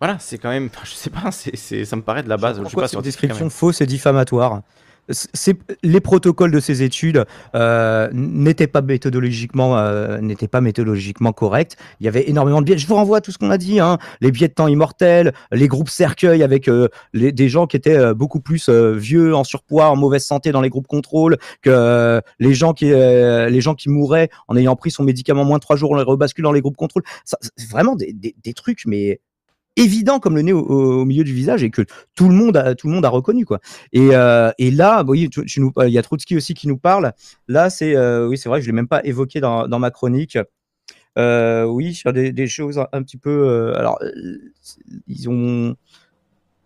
Voilà, 0.00 0.18
c'est 0.18 0.38
quand 0.38 0.50
même, 0.50 0.70
je 0.84 0.90
sais 0.90 1.10
pas, 1.10 1.30
c'est, 1.30 1.84
ça 1.84 1.96
me 1.96 2.02
paraît 2.02 2.22
de 2.22 2.28
la 2.28 2.36
base. 2.36 2.56
Je 2.56 2.60
suis 2.60 2.62
Pourquoi 2.64 2.84
pas 2.84 2.88
cette 2.88 3.02
description 3.02 3.50
fausse 3.50 3.80
et 3.80 3.86
diffamatoire 3.86 4.62
les 5.82 6.00
protocoles 6.00 6.50
de 6.50 6.60
ces 6.60 6.82
études 6.82 7.24
euh, 7.54 8.08
n'étaient 8.12 8.66
pas 8.66 8.80
méthodologiquement 8.82 9.76
euh, 9.78 10.18
n'étaient 10.20 10.48
pas 10.48 10.60
méthodologiquement 10.60 11.32
corrects. 11.32 11.76
Il 12.00 12.04
y 12.04 12.08
avait 12.08 12.28
énormément 12.28 12.60
de 12.60 12.66
biais. 12.66 12.78
Je 12.78 12.86
vous 12.86 12.94
renvoie 12.94 13.18
à 13.18 13.20
tout 13.20 13.32
ce 13.32 13.38
qu'on 13.38 13.50
a 13.50 13.58
dit, 13.58 13.80
hein, 13.80 13.98
les 14.20 14.30
biais 14.30 14.48
de 14.48 14.52
temps 14.54 14.68
immortels, 14.68 15.32
les 15.52 15.68
groupes 15.68 15.88
cercueils 15.88 16.42
avec 16.42 16.68
euh, 16.68 16.88
des 17.14 17.48
gens 17.48 17.66
qui 17.66 17.76
étaient 17.76 17.96
euh, 17.96 18.14
beaucoup 18.14 18.40
plus 18.40 18.68
euh, 18.68 18.92
vieux, 18.94 19.34
en 19.34 19.44
surpoids, 19.44 19.90
en 19.90 19.96
mauvaise 19.96 20.24
santé 20.24 20.52
dans 20.52 20.60
les 20.60 20.70
groupes 20.70 20.86
contrôle, 20.86 21.36
que 21.62 21.70
euh, 21.70 22.20
les 22.38 22.54
gens 22.54 22.72
qui 22.72 22.86
les 22.90 23.60
gens 23.60 23.74
qui 23.74 23.88
mouraient 23.88 24.30
en 24.48 24.56
ayant 24.56 24.76
pris 24.76 24.90
son 24.90 25.02
médicament 25.04 25.44
moins 25.44 25.58
de 25.58 25.62
trois 25.62 25.76
jours, 25.76 25.90
on 25.90 25.96
les 25.96 26.02
rebascule 26.02 26.44
dans 26.44 26.52
les 26.52 26.60
groupes 26.60 26.76
contrôle. 26.76 27.02
C'est 27.24 27.70
vraiment 27.70 27.96
des, 27.96 28.12
des- 28.12 28.34
des 28.42 28.52
trucs, 28.54 28.86
mais 28.86 29.20
évident 29.80 30.20
comme 30.20 30.36
le 30.36 30.42
nez 30.42 30.52
au, 30.52 31.04
milieu 31.04 31.24
du 31.24 31.32
visage 31.32 31.62
et 31.62 31.70
que 31.70 31.82
tout 32.14 32.28
le 32.28 32.34
monde 32.34 32.56
a, 32.56 32.74
tout 32.74 32.88
le 32.88 32.94
monde 32.94 33.04
a 33.04 33.08
reconnu 33.08 33.44
quoi. 33.44 33.60
Et, 33.92 34.10
euh, 34.12 34.50
là, 34.58 35.04
il 35.08 35.92
y 35.92 35.98
a 35.98 36.02
Trotsky 36.02 36.36
aussi 36.36 36.54
qui 36.54 36.68
nous 36.68 36.78
parle. 36.78 37.12
Là, 37.48 37.70
c'est 37.70 37.96
euh, 37.96 38.28
oui, 38.28 38.38
c'est 38.38 38.48
vrai, 38.48 38.60
je 38.60 38.66
l'ai 38.66 38.72
même 38.72 38.88
pas 38.88 39.04
évoqué 39.04 39.40
dans, 39.40 39.78
ma 39.78 39.90
chronique. 39.90 40.38
Euh, 41.18 41.64
oui, 41.64 41.94
sur 41.94 42.12
des, 42.12 42.46
choses 42.46 42.78
un, 42.78 42.86
un 42.92 43.02
petit 43.02 43.16
peu. 43.16 43.30
euh, 43.30 43.74
alors, 43.76 43.98
ils 45.08 45.28
ont 45.28 45.76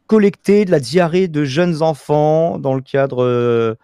collecté 0.07 0.65
de 0.65 0.71
la 0.71 0.81
diarrhée 0.81 1.29
de 1.29 1.45
jeunes 1.45 1.83
enfants 1.83 2.59
dans 2.59 2.75
le 2.75 2.83
cadre. 2.83 3.77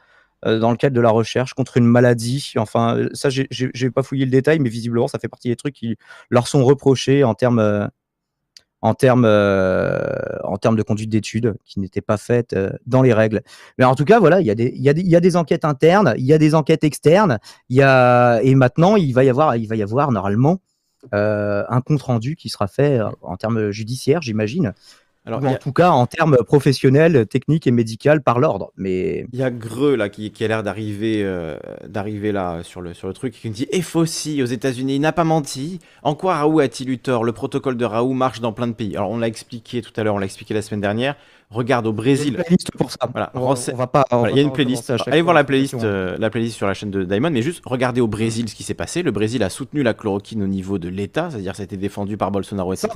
dans 0.44 0.70
le 0.70 0.76
cadre 0.76 0.96
de 0.96 1.00
la 1.00 1.10
recherche 1.10 1.54
contre 1.54 1.76
une 1.76 1.86
maladie. 1.86 2.52
Enfin, 2.56 3.08
ça, 3.12 3.28
j'ai- 3.30 3.90
pas 3.90 4.02
fouillé 4.02 4.24
le 4.24 4.30
détail, 4.30 4.58
mais 4.58 4.68
visiblement, 4.68 5.08
ça 5.08 5.18
fait 5.18 5.28
partie 5.28 5.48
des 5.48 5.56
trucs 5.56 5.74
qui 5.74 5.96
leur 6.30 6.48
sont 6.48 6.64
reprochés 6.64 7.24
en 7.24 7.34
termes 7.34 7.90
en 8.82 8.94
termes 8.94 9.24
euh, 9.26 9.98
en 10.44 10.56
termes 10.56 10.76
de 10.76 10.82
conduite 10.82 11.10
d'études 11.10 11.54
qui 11.64 11.80
n'étaient 11.80 12.00
pas 12.00 12.16
faites 12.16 12.52
euh, 12.52 12.70
dans 12.86 13.02
les 13.02 13.12
règles. 13.12 13.42
Mais 13.78 13.84
en 13.84 13.94
tout 13.94 14.04
cas, 14.04 14.18
voilà, 14.18 14.40
il 14.40 14.46
y 14.46 14.50
a 14.50 14.54
des 14.54 14.72
y 14.74 14.82
y 14.82 15.16
a 15.16 15.20
des 15.20 15.36
enquêtes 15.36 15.64
internes, 15.64 16.14
il 16.16 16.24
y 16.24 16.32
a 16.32 16.38
des 16.38 16.54
enquêtes 16.54 16.84
externes, 16.84 17.38
y 17.68 17.82
a 17.82 18.40
et 18.42 18.54
maintenant 18.54 18.96
il 18.96 19.12
va 19.12 19.24
y 19.24 19.28
avoir 19.28 19.56
il 19.56 19.68
va 19.68 19.76
y 19.76 19.82
avoir 19.82 20.12
normalement 20.12 20.60
euh, 21.14 21.64
un 21.68 21.80
compte 21.80 22.02
rendu 22.02 22.36
qui 22.36 22.48
sera 22.48 22.68
fait 22.68 23.00
en 23.22 23.36
termes 23.36 23.70
judiciaires, 23.70 24.22
j'imagine, 24.22 24.74
Alors, 25.26 25.42
ou 25.42 25.46
en 25.46 25.52
a- 25.52 25.58
tout 25.58 25.72
cas 25.72 25.90
en 25.90 26.06
termes 26.06 26.36
professionnels, 26.46 27.26
techniques 27.26 27.66
et 27.66 27.70
médicaux 27.70 28.20
par 28.24 28.38
l'ordre. 28.38 28.72
Mais 28.76 29.26
Il 29.32 29.38
y 29.38 29.42
a 29.42 29.50
Greux 29.50 29.94
là 29.96 30.08
qui, 30.08 30.30
qui 30.32 30.44
a 30.44 30.48
l'air 30.48 30.62
d'arriver 30.62 31.22
euh, 31.24 31.58
d'arriver 31.86 32.32
là 32.32 32.62
sur 32.62 32.80
le 32.80 32.94
sur 32.94 33.06
le 33.06 33.12
truc 33.14 33.34
qui 33.34 33.48
me 33.48 33.54
dit 33.54 33.66
et 33.70 33.82
Fossi 33.82 34.42
aux 34.42 34.46
États-Unis 34.46 34.96
il 34.96 35.00
n'a 35.00 35.12
pas 35.12 35.24
menti. 35.24 35.78
En 36.02 36.14
quoi 36.14 36.36
Raoult 36.36 36.60
a-t-il 36.60 36.88
eu 36.90 36.98
tort? 36.98 37.22
Le 37.24 37.32
protocole 37.32 37.76
de 37.76 37.84
Raoult 37.84 38.14
marche 38.14 38.40
dans 38.40 38.52
plein 38.52 38.66
de 38.66 38.72
pays. 38.72 38.96
Alors 38.96 39.10
on 39.10 39.18
l'a 39.18 39.28
expliqué 39.28 39.82
tout 39.82 39.92
à 39.96 40.02
l'heure, 40.04 40.14
on 40.14 40.18
l'a 40.18 40.24
expliqué 40.26 40.54
la 40.54 40.62
semaine 40.62 40.80
dernière. 40.80 41.16
Regarde 41.50 41.86
au 41.86 41.90
il 41.90 41.92
y 41.92 41.98
a 41.98 42.02
Brésil. 42.02 42.34
une 42.38 42.42
playlist 42.44 42.70
pour 42.78 42.90
ça. 42.92 42.98
Voilà, 43.10 43.32
on, 43.34 43.54
va 43.54 43.86
pas. 43.88 44.04
on 44.12 44.18
Voilà, 44.18 44.22
va 44.22 44.30
il 44.30 44.36
y 44.36 44.40
a 44.40 44.42
une 44.42 44.52
playlist. 44.52 44.92
Allez 45.06 45.20
voir 45.20 45.34
la 45.34 45.42
playlist, 45.42 45.72
l'information. 45.74 45.96
euh, 45.98 46.16
la 46.18 46.30
playlist 46.30 46.56
sur 46.56 46.66
la 46.68 46.74
chaîne 46.74 46.90
de 46.92 47.02
Diamond, 47.02 47.30
mais 47.30 47.42
juste 47.42 47.62
regardez 47.66 48.00
au 48.00 48.06
Brésil 48.06 48.48
ce 48.48 48.54
qui 48.54 48.62
s'est 48.62 48.74
passé. 48.74 49.02
Le 49.02 49.10
Brésil 49.10 49.42
a 49.42 49.50
soutenu 49.50 49.82
la 49.82 49.92
chloroquine 49.92 50.42
au 50.44 50.46
niveau 50.46 50.78
de 50.78 50.88
l'État, 50.88 51.28
c'est-à-dire 51.30 51.56
ça 51.56 51.62
a 51.62 51.64
été 51.64 51.76
défendu 51.76 52.16
par 52.16 52.30
Bolsonaro, 52.30 52.72
etc. 52.72 52.88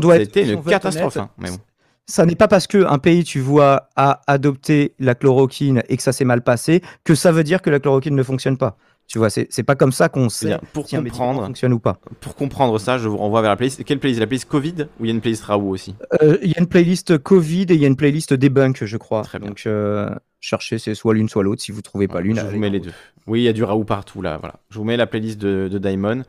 Doit 0.00 0.16
être- 0.16 0.24
C'était 0.24 0.52
une 0.52 0.62
catastrophe. 0.64 1.16
honnête, 1.16 1.28
hein, 1.28 1.34
mais 1.38 1.50
bon. 1.50 1.58
ça 2.06 2.26
n'est 2.26 2.34
pas 2.34 2.48
parce 2.48 2.66
qu'un 2.66 2.98
pays, 2.98 3.22
tu 3.22 3.38
vois, 3.38 3.88
a 3.94 4.20
adopté 4.26 4.94
la 4.98 5.14
chloroquine 5.14 5.82
et 5.88 5.96
que 5.96 6.02
ça 6.02 6.12
s'est 6.12 6.24
mal 6.24 6.42
passé 6.42 6.82
que 7.04 7.14
ça 7.14 7.30
veut 7.30 7.44
dire 7.44 7.62
que 7.62 7.70
la 7.70 7.78
chloroquine 7.78 8.16
ne 8.16 8.22
fonctionne 8.24 8.56
pas. 8.58 8.76
Tu 9.06 9.18
vois, 9.18 9.28
c'est 9.30 9.62
pas 9.64 9.74
comme 9.76 9.92
ça 9.92 10.08
qu'on 10.08 10.28
sait 10.30 10.56
pour 10.72 10.88
si 10.88 10.96
un 10.96 11.02
comprendre, 11.02 11.44
fonctionne 11.44 11.72
ou 11.74 11.78
pas. 11.78 11.98
pour 12.20 12.34
comprendre 12.34 12.78
ça, 12.80 12.96
je 12.98 13.06
vous 13.06 13.18
renvoie 13.18 13.42
vers 13.42 13.50
la 13.50 13.56
playlist. 13.56 13.84
Quelle 13.84 13.98
playlist? 14.00 14.18
La 14.18 14.26
playlist 14.26 14.48
Covid 14.48 14.74
ou 14.98 15.04
il 15.04 15.06
y 15.06 15.10
a 15.10 15.14
une 15.14 15.20
playlist 15.20 15.44
Raoult 15.44 15.68
aussi? 15.68 15.94
Euh, 16.22 16.38
Il 16.42 16.50
y 16.50 16.54
a 16.56 16.60
une 16.60 16.66
playlist 16.66 17.18
Covid 17.18 17.62
et 17.68 17.74
il 17.74 17.80
y 17.80 17.84
a 17.84 17.86
une 17.86 17.96
playlist 17.96 18.32
debunk, 18.32 18.82
je 18.84 18.96
crois. 18.96 19.22
Très 19.22 19.38
bien. 19.38 19.48
Donc, 19.48 19.62
euh, 19.66 20.08
cherchez, 20.40 20.78
c'est 20.78 20.94
soit 20.94 21.12
l'une, 21.14 21.28
soit 21.28 21.42
l'autre. 21.42 21.60
Si 21.62 21.70
vous 21.70 21.82
trouvez 21.82 22.08
pas 22.08 22.22
l'une, 22.22 22.36
Je 22.38 22.46
vous 22.46 22.58
mets 22.58 22.70
les 22.70 22.80
deux. 22.80 22.92
Oui, 23.26 23.40
il 23.42 23.44
y 23.44 23.48
a 23.48 23.52
du 23.52 23.62
Raoult 23.62 23.84
partout 23.84 24.22
là. 24.22 24.38
Voilà. 24.38 24.54
Je 24.70 24.78
vous 24.78 24.84
mets 24.84 24.96
la 24.96 25.06
playlist 25.06 25.38
de, 25.38 25.68
de 25.70 25.78
Daimon. 25.78 26.22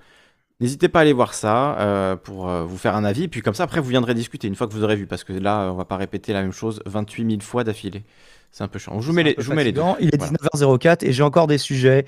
N'hésitez 0.59 0.87
pas 0.89 0.99
à 0.99 1.01
aller 1.03 1.13
voir 1.13 1.33
ça 1.33 1.77
euh, 1.79 2.15
pour 2.17 2.47
vous 2.47 2.77
faire 2.77 2.95
un 2.95 3.03
avis. 3.05 3.23
Et 3.23 3.27
puis 3.29 3.41
comme 3.41 3.53
ça, 3.55 3.63
après, 3.63 3.79
vous 3.79 3.89
viendrez 3.89 4.13
discuter 4.13 4.47
une 4.47 4.55
fois 4.55 4.67
que 4.67 4.73
vous 4.73 4.83
aurez 4.83 4.95
vu. 4.97 5.07
Parce 5.07 5.23
que 5.23 5.33
là, 5.33 5.69
on 5.71 5.75
va 5.75 5.85
pas 5.85 5.97
répéter 5.97 6.33
la 6.33 6.41
même 6.41 6.51
chose 6.53 6.81
28 6.85 7.29
000 7.29 7.41
fois 7.41 7.63
d'affilée. 7.63 8.03
C'est 8.51 8.63
un 8.63 8.67
peu 8.67 8.79
chiant. 8.79 8.99
Je 9.01 9.07
vous 9.07 9.13
mets, 9.13 9.23
les, 9.23 9.35
je 9.37 9.47
vous 9.49 9.53
mets 9.55 9.63
les 9.65 9.71
deux. 9.71 9.81
Il 9.99 10.09
est 10.09 10.17
Voilà. 10.17 10.33
19h04 10.53 11.05
et 11.05 11.11
j'ai 11.13 11.23
encore 11.23 11.47
des 11.47 11.57
sujets. 11.57 12.05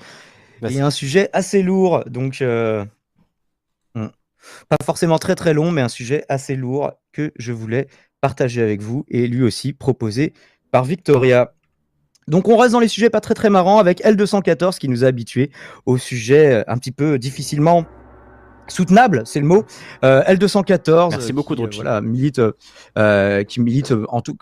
Vas-y. 0.60 0.76
Et 0.76 0.80
un 0.80 0.90
sujet 0.90 1.30
assez 1.32 1.62
lourd, 1.62 2.04
donc 2.06 2.42
euh, 2.42 2.84
hmm, 3.94 4.08
pas 4.68 4.76
forcément 4.84 5.18
très 5.18 5.34
très 5.34 5.54
long, 5.54 5.70
mais 5.70 5.82
un 5.82 5.88
sujet 5.88 6.24
assez 6.28 6.56
lourd 6.56 6.92
que 7.12 7.32
je 7.36 7.52
voulais 7.52 7.88
partager 8.20 8.62
avec 8.62 8.80
vous 8.82 9.04
et 9.08 9.26
lui 9.26 9.42
aussi 9.42 9.72
proposé 9.72 10.32
par 10.70 10.84
Victoria. 10.84 11.52
Donc 12.26 12.48
on 12.48 12.56
reste 12.56 12.72
dans 12.72 12.80
les 12.80 12.88
sujets 12.88 13.10
pas 13.10 13.20
très 13.20 13.34
très 13.34 13.50
marrants 13.50 13.78
avec 13.78 14.02
L214 14.02 14.78
qui 14.78 14.88
nous 14.88 15.04
a 15.04 15.06
habitués 15.06 15.50
au 15.86 15.96
sujet 15.96 16.56
euh, 16.56 16.64
un 16.66 16.76
petit 16.76 16.92
peu 16.92 17.18
difficilement 17.18 17.86
soutenable, 18.68 19.22
c'est 19.24 19.40
le 19.40 19.46
mot. 19.46 19.64
Euh, 20.04 20.22
L214 20.24 21.10
Merci 21.10 21.30
euh, 21.30 21.34
beaucoup, 21.34 21.54
qui, 21.54 21.62
euh, 21.62 21.64
Drucci. 21.64 21.80
voilà, 21.80 22.00
milite, 22.00 22.38
euh, 22.38 22.52
euh, 22.98 23.44
qui 23.44 23.60
milite 23.60 23.92
euh, 23.92 24.04
en 24.08 24.20
tout 24.20 24.36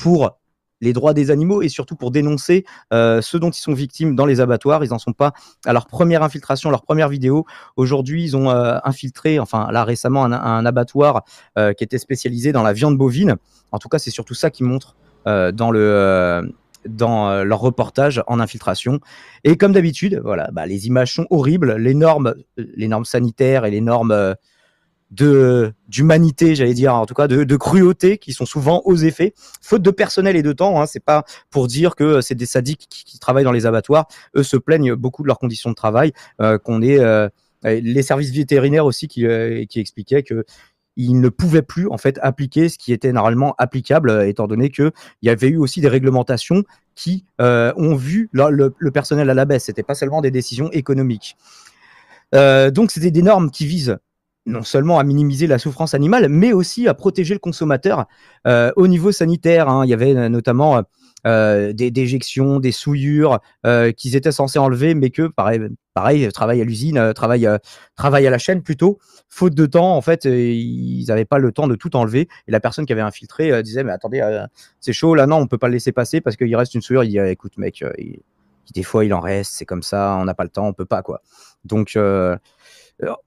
pour 0.00 0.38
les 0.82 0.92
droits 0.92 1.14
des 1.14 1.30
animaux 1.30 1.62
et 1.62 1.70
surtout 1.70 1.96
pour 1.96 2.10
dénoncer 2.10 2.66
euh, 2.92 3.22
ceux 3.22 3.38
dont 3.38 3.50
ils 3.50 3.60
sont 3.60 3.72
victimes 3.72 4.14
dans 4.14 4.26
les 4.26 4.40
abattoirs. 4.40 4.84
Ils 4.84 4.90
n'en 4.90 4.98
sont 4.98 5.14
pas 5.14 5.32
à 5.64 5.72
leur 5.72 5.86
première 5.86 6.22
infiltration, 6.22 6.68
leur 6.68 6.82
première 6.82 7.08
vidéo. 7.08 7.46
Aujourd'hui, 7.76 8.24
ils 8.24 8.36
ont 8.36 8.50
euh, 8.50 8.78
infiltré, 8.84 9.38
enfin 9.38 9.68
là 9.70 9.84
récemment, 9.84 10.24
un, 10.24 10.66
abattoir 10.66 11.24
euh, 11.58 11.72
qui 11.72 11.84
était 11.84 11.98
spécialisé 11.98 12.52
dans 12.52 12.62
la 12.62 12.72
viande 12.72 12.98
bovine. 12.98 13.36
En 13.70 13.78
tout 13.78 13.88
cas, 13.88 13.98
c'est 13.98 14.10
surtout 14.10 14.34
ça 14.34 14.50
qui 14.50 14.64
montre 14.64 14.96
euh, 15.26 15.52
dans 15.52 15.70
le 15.70 16.52
dans 16.84 17.44
leur 17.44 17.60
reportage 17.60 18.24
en 18.26 18.40
infiltration. 18.40 18.98
Et 19.44 19.56
comme 19.56 19.72
d'habitude, 19.72 20.20
voilà, 20.24 20.50
bah, 20.50 20.66
les 20.66 20.88
images 20.88 21.14
sont 21.14 21.28
horribles, 21.30 21.76
les 21.76 21.94
normes, 21.94 22.34
les 22.56 22.88
normes 22.88 23.04
sanitaires 23.04 23.64
et 23.64 23.70
les 23.70 23.80
normes 23.80 24.34
de 25.12 25.72
d'humanité, 25.88 26.54
j'allais 26.54 26.74
dire, 26.74 26.94
en 26.94 27.06
tout 27.06 27.14
cas 27.14 27.28
de, 27.28 27.44
de 27.44 27.56
cruauté, 27.56 28.18
qui 28.18 28.32
sont 28.32 28.46
souvent 28.46 28.80
aux 28.86 28.96
effets, 28.96 29.34
faute 29.60 29.82
de 29.82 29.90
personnel 29.90 30.36
et 30.36 30.42
de 30.42 30.52
temps. 30.52 30.80
Hein, 30.80 30.86
c'est 30.86 31.04
pas 31.04 31.24
pour 31.50 31.66
dire 31.68 31.94
que 31.94 32.20
c'est 32.22 32.34
des 32.34 32.46
sadiques 32.46 32.86
qui, 32.88 33.04
qui 33.04 33.18
travaillent 33.18 33.44
dans 33.44 33.52
les 33.52 33.66
abattoirs. 33.66 34.06
Eux 34.34 34.42
se 34.42 34.56
plaignent 34.56 34.94
beaucoup 34.94 35.22
de 35.22 35.28
leurs 35.28 35.38
conditions 35.38 35.70
de 35.70 35.74
travail, 35.74 36.12
euh, 36.40 36.58
qu'on 36.58 36.80
est 36.82 36.98
euh, 36.98 37.28
les 37.64 38.02
services 38.02 38.32
vétérinaires 38.32 38.86
aussi 38.86 39.06
qui, 39.06 39.26
euh, 39.26 39.64
qui 39.68 39.78
expliquaient 39.80 40.22
que 40.24 40.44
ils 40.96 41.18
ne 41.20 41.28
pouvaient 41.30 41.62
plus 41.62 41.88
en 41.88 41.96
fait 41.96 42.18
appliquer 42.22 42.68
ce 42.68 42.76
qui 42.76 42.92
était 42.92 43.12
normalement 43.12 43.54
applicable, 43.56 44.10
euh, 44.10 44.26
étant 44.28 44.46
donné 44.46 44.68
que 44.70 44.92
il 45.22 45.26
y 45.26 45.30
avait 45.30 45.48
eu 45.48 45.56
aussi 45.56 45.80
des 45.80 45.88
réglementations 45.88 46.64
qui 46.94 47.24
euh, 47.40 47.72
ont 47.76 47.94
vu 47.94 48.28
le, 48.32 48.50
le- 48.50 48.74
le 48.76 48.90
personnel 48.90 49.30
à 49.30 49.34
la 49.34 49.44
baisse. 49.46 49.64
C'était 49.64 49.82
pas 49.82 49.94
seulement 49.94 50.20
des 50.20 50.30
décisions 50.30 50.70
économiques. 50.72 51.36
Euh, 52.34 52.70
donc 52.70 52.90
c'était 52.90 53.10
des 53.10 53.22
normes 53.22 53.50
qui 53.50 53.66
visent 53.66 53.98
non 54.46 54.62
seulement 54.62 54.98
à 54.98 55.04
minimiser 55.04 55.46
la 55.46 55.58
souffrance 55.58 55.94
animale, 55.94 56.28
mais 56.28 56.52
aussi 56.52 56.88
à 56.88 56.94
protéger 56.94 57.34
le 57.34 57.40
consommateur 57.40 58.06
euh, 58.46 58.72
au 58.76 58.88
niveau 58.88 59.12
sanitaire. 59.12 59.68
hein. 59.68 59.84
Il 59.84 59.88
y 59.88 59.94
avait 59.94 60.16
euh, 60.16 60.28
notamment 60.28 60.82
euh, 61.26 61.72
des 61.72 61.92
déjections, 61.92 62.58
des 62.58 62.72
souillures 62.72 63.38
euh, 63.64 63.92
qu'ils 63.92 64.16
étaient 64.16 64.32
censés 64.32 64.58
enlever, 64.58 64.94
mais 64.94 65.10
que 65.10 65.28
pareil, 65.28 65.60
pareil 65.94 66.28
travail 66.32 66.60
à 66.60 66.64
l'usine, 66.64 67.12
travail, 67.14 67.48
travail 67.94 68.26
à 68.26 68.30
la 68.30 68.38
chaîne 68.38 68.62
plutôt, 68.62 68.98
faute 69.28 69.54
de 69.54 69.66
temps, 69.66 69.96
en 69.96 70.00
fait, 70.00 70.24
ils 70.24 71.04
n'avaient 71.06 71.24
pas 71.24 71.38
le 71.38 71.52
temps 71.52 71.68
de 71.68 71.76
tout 71.76 71.94
enlever. 71.94 72.28
Et 72.48 72.50
la 72.50 72.58
personne 72.58 72.86
qui 72.86 72.92
avait 72.92 73.02
infiltré 73.02 73.62
disait, 73.62 73.84
mais 73.84 73.92
attendez, 73.92 74.44
c'est 74.80 74.92
chaud, 74.92 75.14
là, 75.14 75.26
non, 75.28 75.36
on 75.36 75.46
peut 75.46 75.58
pas 75.58 75.68
le 75.68 75.74
laisser 75.74 75.92
passer 75.92 76.20
parce 76.20 76.34
qu'il 76.34 76.56
reste 76.56 76.74
une 76.74 76.82
souillure. 76.82 77.04
Il 77.04 77.10
dit, 77.10 77.20
euh, 77.20 77.30
écoute, 77.30 77.56
mec, 77.58 77.84
des 78.74 78.82
fois, 78.82 79.04
il 79.04 79.14
en 79.14 79.20
reste, 79.20 79.52
c'est 79.54 79.66
comme 79.66 79.82
ça, 79.82 80.16
on 80.20 80.24
n'a 80.24 80.34
pas 80.34 80.44
le 80.44 80.50
temps, 80.50 80.66
on 80.66 80.72
peut 80.72 80.86
pas, 80.86 81.02
quoi. 81.02 81.22
Donc, 81.64 81.96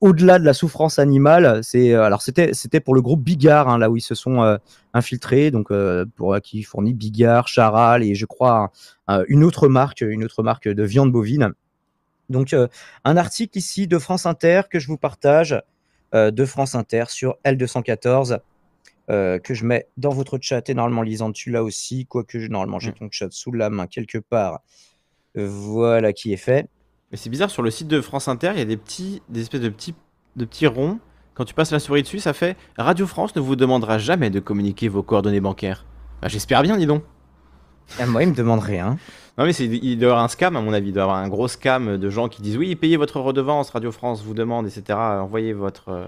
au-delà 0.00 0.38
de 0.38 0.44
la 0.44 0.54
souffrance 0.54 0.98
animale, 0.98 1.60
c'est 1.62 1.92
euh, 1.92 2.02
alors 2.04 2.22
c'était 2.22 2.54
c'était 2.54 2.80
pour 2.80 2.94
le 2.94 3.02
groupe 3.02 3.22
Bigard 3.22 3.68
hein, 3.68 3.78
là 3.78 3.90
où 3.90 3.96
ils 3.96 4.00
se 4.02 4.14
sont 4.14 4.42
euh, 4.42 4.56
infiltrés 4.94 5.50
donc 5.50 5.70
euh, 5.70 6.04
pour 6.16 6.34
euh, 6.34 6.40
qui 6.40 6.62
fournit 6.62 6.94
Bigard, 6.94 7.46
Charal 7.48 8.02
et 8.02 8.14
je 8.14 8.24
crois 8.26 8.70
un- 9.06 9.18
un- 9.20 9.24
une 9.28 9.44
autre 9.44 9.68
marque 9.68 10.00
une 10.00 10.24
autre 10.24 10.42
marque 10.42 10.68
de 10.68 10.82
viande 10.82 11.12
bovine. 11.12 11.52
Donc 12.30 12.54
euh, 12.54 12.68
un 13.04 13.16
article 13.16 13.58
ici 13.58 13.86
de 13.86 13.98
France 13.98 14.24
Inter 14.26 14.62
que 14.70 14.78
je 14.78 14.88
vous 14.88 14.96
partage 14.98 15.60
euh, 16.14 16.30
de 16.30 16.44
France 16.44 16.74
Inter 16.74 17.04
sur 17.08 17.36
L214 17.44 18.38
euh, 19.10 19.38
que 19.38 19.52
je 19.54 19.64
mets 19.64 19.86
dans 19.96 20.10
votre 20.10 20.38
chat 20.40 20.68
et 20.70 20.74
normalement 20.74 21.02
lisant 21.02 21.32
tu 21.32 21.50
là 21.50 21.62
aussi 21.62 22.06
quoique 22.06 22.38
normalement 22.48 22.78
j'ai 22.78 22.90
Mm. 22.92 22.94
ton 22.98 23.08
chat 23.10 23.28
sous 23.30 23.52
la 23.52 23.68
main 23.70 23.86
quelque 23.86 24.18
part. 24.18 24.60
Euh, 25.36 25.46
Voilà 25.48 26.12
qui 26.14 26.32
est 26.32 26.38
fait. 26.38 26.66
Mais 27.10 27.16
c'est 27.16 27.30
bizarre, 27.30 27.50
sur 27.50 27.62
le 27.62 27.70
site 27.70 27.88
de 27.88 28.00
France 28.00 28.28
Inter, 28.28 28.50
il 28.54 28.58
y 28.58 28.62
a 28.62 28.66
des 28.66 28.76
petits, 28.76 29.22
des 29.28 29.42
espèces 29.42 29.60
de 29.60 29.68
petits, 29.68 29.94
de 30.36 30.44
petits 30.44 30.66
ronds. 30.66 30.98
Quand 31.34 31.44
tu 31.44 31.54
passes 31.54 31.70
la 31.70 31.78
souris 31.78 32.02
dessus, 32.02 32.18
ça 32.18 32.32
fait 32.32 32.56
Radio 32.78 33.06
France 33.06 33.36
ne 33.36 33.40
vous 33.40 33.56
demandera 33.56 33.98
jamais 33.98 34.30
de 34.30 34.40
communiquer 34.40 34.88
vos 34.88 35.02
coordonnées 35.02 35.40
bancaires. 35.40 35.84
Bah, 36.22 36.28
J'espère 36.28 36.62
bien, 36.62 36.76
dis 36.76 36.86
donc. 36.86 37.04
Ah, 38.00 38.06
moi 38.06 38.22
il 38.22 38.30
me 38.30 38.34
demande 38.34 38.60
rien. 38.60 38.98
Non 39.38 39.44
mais 39.44 39.52
c'est, 39.52 39.66
il 39.66 39.98
doit 39.98 40.08
y 40.08 40.10
avoir 40.10 40.24
un 40.24 40.28
scam 40.28 40.56
à 40.56 40.60
mon 40.60 40.72
avis, 40.72 40.88
il 40.88 40.92
doit 40.92 41.02
y 41.02 41.04
avoir 41.04 41.18
un 41.18 41.28
gros 41.28 41.46
scam 41.46 41.98
de 41.98 42.10
gens 42.10 42.28
qui 42.28 42.42
disent 42.42 42.56
oui 42.56 42.74
payez 42.74 42.96
votre 42.96 43.20
redevance, 43.20 43.70
Radio 43.70 43.92
France 43.92 44.24
vous 44.24 44.34
demande 44.34 44.66
etc. 44.66 44.98
Envoyez 44.98 45.52
votre 45.52 45.90
euh, 45.90 46.06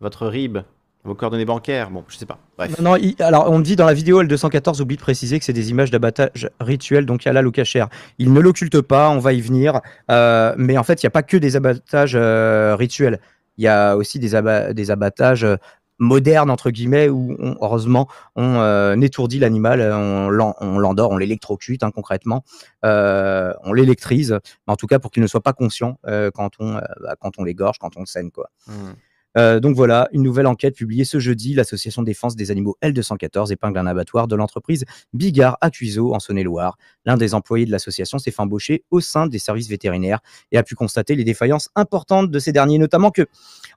votre 0.00 0.26
RIB, 0.26 0.58
vos 1.06 1.14
coordonnées 1.14 1.44
bancaires. 1.46 1.90
Bon 1.90 2.04
je 2.08 2.16
sais 2.16 2.26
pas. 2.26 2.38
Bref. 2.58 2.78
Non, 2.78 2.90
non, 2.90 2.96
il- 2.96 3.16
alors 3.22 3.50
on 3.50 3.60
dit 3.60 3.76
dans 3.76 3.86
la 3.86 3.94
vidéo 3.94 4.22
L214, 4.22 4.80
oublie 4.82 4.96
de 4.96 5.00
préciser 5.00 5.38
que 5.38 5.44
c'est 5.44 5.52
des 5.54 5.70
images 5.70 5.90
d'abattage 5.90 6.50
rituel, 6.60 7.06
donc 7.06 7.26
halal 7.26 7.46
ou 7.46 7.52
cachère. 7.52 7.88
Il 8.18 8.32
ne 8.32 8.40
l'occulte 8.40 8.80
pas, 8.82 9.08
on 9.10 9.18
va 9.18 9.32
y 9.32 9.40
venir, 9.40 9.80
euh, 10.10 10.54
mais 10.58 10.76
en 10.76 10.82
fait, 10.82 11.02
il 11.02 11.06
n'y 11.06 11.08
a 11.08 11.10
pas 11.10 11.22
que 11.22 11.36
des 11.36 11.56
abattages 11.56 12.14
euh, 12.16 12.76
rituels. 12.76 13.20
Il 13.58 13.64
y 13.64 13.68
a 13.68 13.96
aussi 13.96 14.18
des, 14.18 14.34
aba- 14.34 14.74
des 14.74 14.90
abattages 14.90 15.44
euh, 15.44 15.56
modernes, 15.98 16.50
entre 16.50 16.70
guillemets, 16.70 17.08
où 17.08 17.34
on- 17.38 17.56
heureusement 17.62 18.06
on 18.34 19.00
étourdit 19.00 19.38
l'animal, 19.38 19.80
on 19.80 20.28
l'en- 20.28 20.54
on 20.60 20.78
l'endort, 20.78 21.10
on 21.10 21.16
l'électrocute 21.16 21.82
hein, 21.82 21.90
concrètement, 21.90 22.44
on 22.82 23.72
l'électrise, 23.72 24.38
en 24.66 24.76
tout 24.76 24.86
cas 24.86 24.98
pour 24.98 25.10
qu'il 25.10 25.22
ne 25.22 25.26
soit 25.26 25.40
pas 25.40 25.52
conscient 25.54 25.98
quand, 26.34 26.50
on, 26.58 26.74
bah, 26.74 27.16
quand 27.20 27.38
on 27.38 27.44
l'égorge, 27.44 27.78
quand 27.78 27.96
on 27.96 28.00
le 28.00 28.06
saigne. 28.06 28.30
Quoi. 28.30 28.50
Hmm. 28.66 28.92
Euh, 29.36 29.60
donc 29.60 29.76
voilà, 29.76 30.08
une 30.12 30.22
nouvelle 30.22 30.46
enquête 30.46 30.74
publiée 30.74 31.04
ce 31.04 31.18
jeudi. 31.18 31.54
L'association 31.54 32.02
défense 32.02 32.36
des 32.36 32.50
animaux 32.50 32.76
L214 32.82 33.52
épingle 33.52 33.78
un 33.78 33.86
abattoir 33.86 34.28
de 34.28 34.36
l'entreprise 34.36 34.84
Bigard 35.12 35.58
à 35.60 35.70
Cuiseaux 35.70 36.14
en 36.14 36.20
Saône-et-Loire. 36.20 36.78
L'un 37.04 37.16
des 37.16 37.34
employés 37.34 37.66
de 37.66 37.70
l'association 37.70 38.18
s'est 38.18 38.30
fait 38.30 38.42
embaucher 38.42 38.84
au 38.90 39.00
sein 39.00 39.26
des 39.26 39.38
services 39.38 39.68
vétérinaires 39.68 40.20
et 40.52 40.58
a 40.58 40.62
pu 40.62 40.74
constater 40.74 41.14
les 41.14 41.24
défaillances 41.24 41.68
importantes 41.74 42.30
de 42.30 42.38
ces 42.38 42.52
derniers, 42.52 42.78
notamment 42.78 43.10
que, 43.10 43.26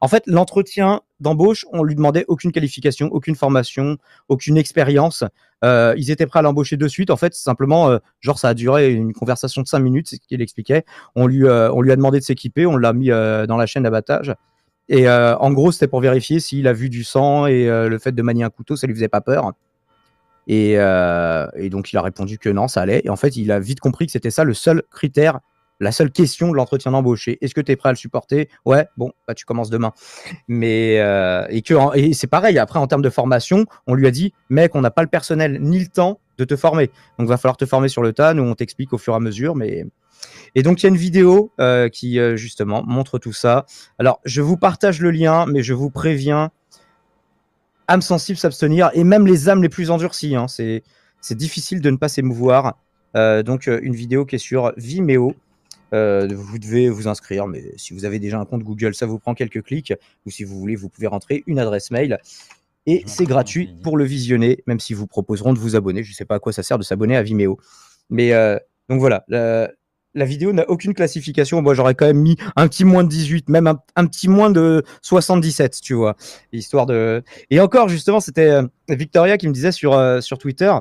en 0.01 0.07
fait, 0.07 0.23
l'entretien 0.25 1.01
d'embauche, 1.19 1.65
on 1.73 1.83
lui 1.83 1.95
demandait 1.95 2.23
aucune 2.29 2.53
qualification, 2.53 3.09
aucune 3.11 3.35
formation, 3.35 3.97
aucune 4.29 4.55
expérience. 4.55 5.25
Euh, 5.65 5.93
ils 5.97 6.11
étaient 6.11 6.25
prêts 6.25 6.39
à 6.39 6.41
l'embaucher 6.41 6.77
de 6.77 6.87
suite. 6.87 7.09
En 7.09 7.17
fait, 7.17 7.33
simplement, 7.33 7.89
euh, 7.89 7.97
genre, 8.21 8.39
ça 8.39 8.49
a 8.49 8.53
duré 8.53 8.93
une 8.93 9.13
conversation 9.13 9.61
de 9.61 9.67
cinq 9.67 9.79
minutes, 9.79 10.07
c'est 10.07 10.15
ce 10.15 10.21
qu'il 10.21 10.41
expliquait. 10.41 10.85
On 11.15 11.27
lui, 11.27 11.45
a 11.47 11.69
demandé 11.69 12.19
de 12.19 12.23
s'équiper, 12.23 12.65
on 12.65 12.77
l'a 12.77 12.93
mis 12.93 13.09
dans 13.09 13.57
la 13.57 13.65
chaîne 13.65 13.83
d'abattage. 13.83 14.33
Et 14.89 15.07
euh, 15.07 15.37
en 15.37 15.51
gros, 15.51 15.71
c'était 15.71 15.87
pour 15.87 16.01
vérifier 16.01 16.39
s'il 16.39 16.67
a 16.67 16.73
vu 16.73 16.89
du 16.89 17.03
sang 17.03 17.45
et 17.45 17.69
euh, 17.69 17.87
le 17.87 17.99
fait 17.99 18.11
de 18.11 18.21
manier 18.23 18.43
un 18.43 18.49
couteau, 18.49 18.75
ça 18.75 18.87
lui 18.87 18.95
faisait 18.95 19.07
pas 19.07 19.21
peur. 19.21 19.53
Et, 20.47 20.73
euh, 20.77 21.47
et 21.55 21.69
donc, 21.69 21.93
il 21.93 21.97
a 21.97 22.01
répondu 22.01 22.39
que 22.39 22.49
non, 22.49 22.67
ça 22.67 22.81
allait. 22.81 23.01
Et 23.05 23.09
en 23.09 23.15
fait, 23.15 23.35
il 23.37 23.51
a 23.51 23.59
vite 23.59 23.79
compris 23.79 24.07
que 24.07 24.11
c'était 24.11 24.31
ça 24.31 24.43
le 24.43 24.55
seul 24.55 24.81
critère, 24.89 25.41
la 25.79 25.91
seule 25.91 26.11
question 26.11 26.49
de 26.49 26.55
l'entretien 26.55 26.91
d'embauche. 26.91 27.27
Est-ce 27.27 27.53
que 27.53 27.61
tu 27.61 27.71
es 27.71 27.75
prêt 27.75 27.89
à 27.89 27.91
le 27.91 27.97
supporter? 27.97 28.49
Ouais, 28.65 28.87
bon, 28.97 29.11
bah, 29.27 29.35
tu 29.35 29.45
commences 29.45 29.69
demain. 29.69 29.93
Mais 30.47 30.95
et 30.95 32.13
c'est 32.13 32.27
pareil. 32.27 32.57
Après, 32.57 32.79
en 32.79 32.87
termes 32.87 33.03
de 33.03 33.11
formation, 33.11 33.67
on 33.85 33.93
lui 33.93 34.07
a 34.07 34.11
dit, 34.11 34.33
mec, 34.49 34.73
on 34.73 34.81
n'a 34.81 34.91
pas 34.91 35.03
le 35.03 35.07
personnel 35.07 35.59
ni 35.61 35.79
le 35.79 35.87
temps 35.87 36.19
de 36.39 36.45
te 36.45 36.55
former. 36.55 36.89
Donc, 37.19 37.27
va 37.27 37.37
falloir 37.37 37.57
te 37.57 37.67
former 37.67 37.89
sur 37.89 38.01
le 38.01 38.11
tas. 38.11 38.33
Nous, 38.33 38.41
on 38.41 38.55
t'explique 38.55 38.91
au 38.91 38.97
fur 38.97 39.13
et 39.13 39.17
à 39.17 39.19
mesure. 39.19 39.55
Mais 39.55 39.85
et 40.55 40.63
donc, 40.63 40.81
il 40.81 40.83
y 40.83 40.87
a 40.87 40.89
une 40.89 40.97
vidéo 40.97 41.51
euh, 41.59 41.89
qui, 41.89 42.19
euh, 42.19 42.35
justement, 42.35 42.83
montre 42.85 43.19
tout 43.19 43.33
ça. 43.33 43.65
Alors, 43.97 44.19
je 44.25 44.41
vous 44.41 44.57
partage 44.57 44.99
le 45.01 45.11
lien, 45.11 45.45
mais 45.45 45.63
je 45.63 45.73
vous 45.73 45.89
préviens, 45.89 46.51
âmes 47.87 48.01
sensibles 48.01 48.37
s'abstenir, 48.37 48.89
et 48.93 49.03
même 49.03 49.27
les 49.27 49.49
âmes 49.49 49.61
les 49.61 49.69
plus 49.69 49.91
endurcies. 49.91 50.35
hein, 50.35 50.47
c'est, 50.47 50.83
c'est 51.21 51.35
difficile 51.35 51.81
de 51.81 51.89
ne 51.89 51.97
pas 51.97 52.09
s'émouvoir. 52.09 52.77
Euh, 53.15 53.43
donc, 53.43 53.67
une 53.67 53.95
vidéo 53.95 54.25
qui 54.25 54.35
est 54.35 54.39
sur 54.39 54.73
Vimeo. 54.77 55.33
Euh, 55.91 56.27
vous 56.31 56.59
devez 56.59 56.87
vous 56.87 57.07
inscrire, 57.07 57.47
mais 57.47 57.63
si 57.75 57.95
vous 57.95 58.05
avez 58.05 58.19
déjà 58.19 58.39
un 58.39 58.45
compte 58.45 58.61
Google, 58.61 58.93
ça 58.93 59.07
vous 59.07 59.17
prend 59.17 59.33
quelques 59.33 59.63
clics. 59.63 59.93
Ou 60.25 60.29
si 60.29 60.43
vous 60.43 60.59
voulez, 60.59 60.75
vous 60.75 60.87
pouvez 60.87 61.07
rentrer 61.07 61.43
une 61.47 61.57
adresse 61.57 61.89
mail. 61.89 62.19
Et 62.85 63.03
c'est 63.07 63.25
gratuit 63.25 63.75
pour 63.83 63.97
le 63.97 64.03
visionner, 64.03 64.63
même 64.67 64.79
si 64.79 64.93
vous 64.93 65.07
proposeront 65.07 65.53
de 65.53 65.59
vous 65.59 65.75
abonner. 65.75 66.03
Je 66.03 66.11
ne 66.11 66.15
sais 66.15 66.25
pas 66.25 66.35
à 66.35 66.39
quoi 66.39 66.53
ça 66.53 66.61
sert 66.63 66.77
de 66.77 66.83
s'abonner 66.83 67.17
à 67.17 67.23
Vimeo. 67.23 67.59
Mais 68.11 68.33
euh, 68.33 68.57
donc 68.87 68.99
voilà, 68.99 69.23
la- 69.27 69.71
la 70.15 70.25
vidéo 70.25 70.53
n'a 70.53 70.69
aucune 70.69 70.93
classification. 70.93 71.61
Moi, 71.61 71.73
j'aurais 71.73 71.95
quand 71.95 72.05
même 72.05 72.19
mis 72.19 72.37
un 72.55 72.67
petit 72.67 72.85
moins 72.85 73.03
de 73.03 73.09
18, 73.09 73.49
même 73.49 73.67
un, 73.67 73.79
un, 73.95 74.05
petit 74.05 74.27
moins 74.27 74.49
de 74.49 74.83
77, 75.01 75.79
tu 75.81 75.93
vois. 75.93 76.15
Histoire 76.51 76.85
de. 76.85 77.23
Et 77.49 77.59
encore, 77.59 77.89
justement, 77.89 78.19
c'était 78.19 78.49
euh, 78.49 78.63
Victoria 78.89 79.37
qui 79.37 79.47
me 79.47 79.53
disait 79.53 79.71
sur, 79.71 79.93
euh, 79.93 80.21
sur 80.21 80.37
Twitter. 80.37 80.73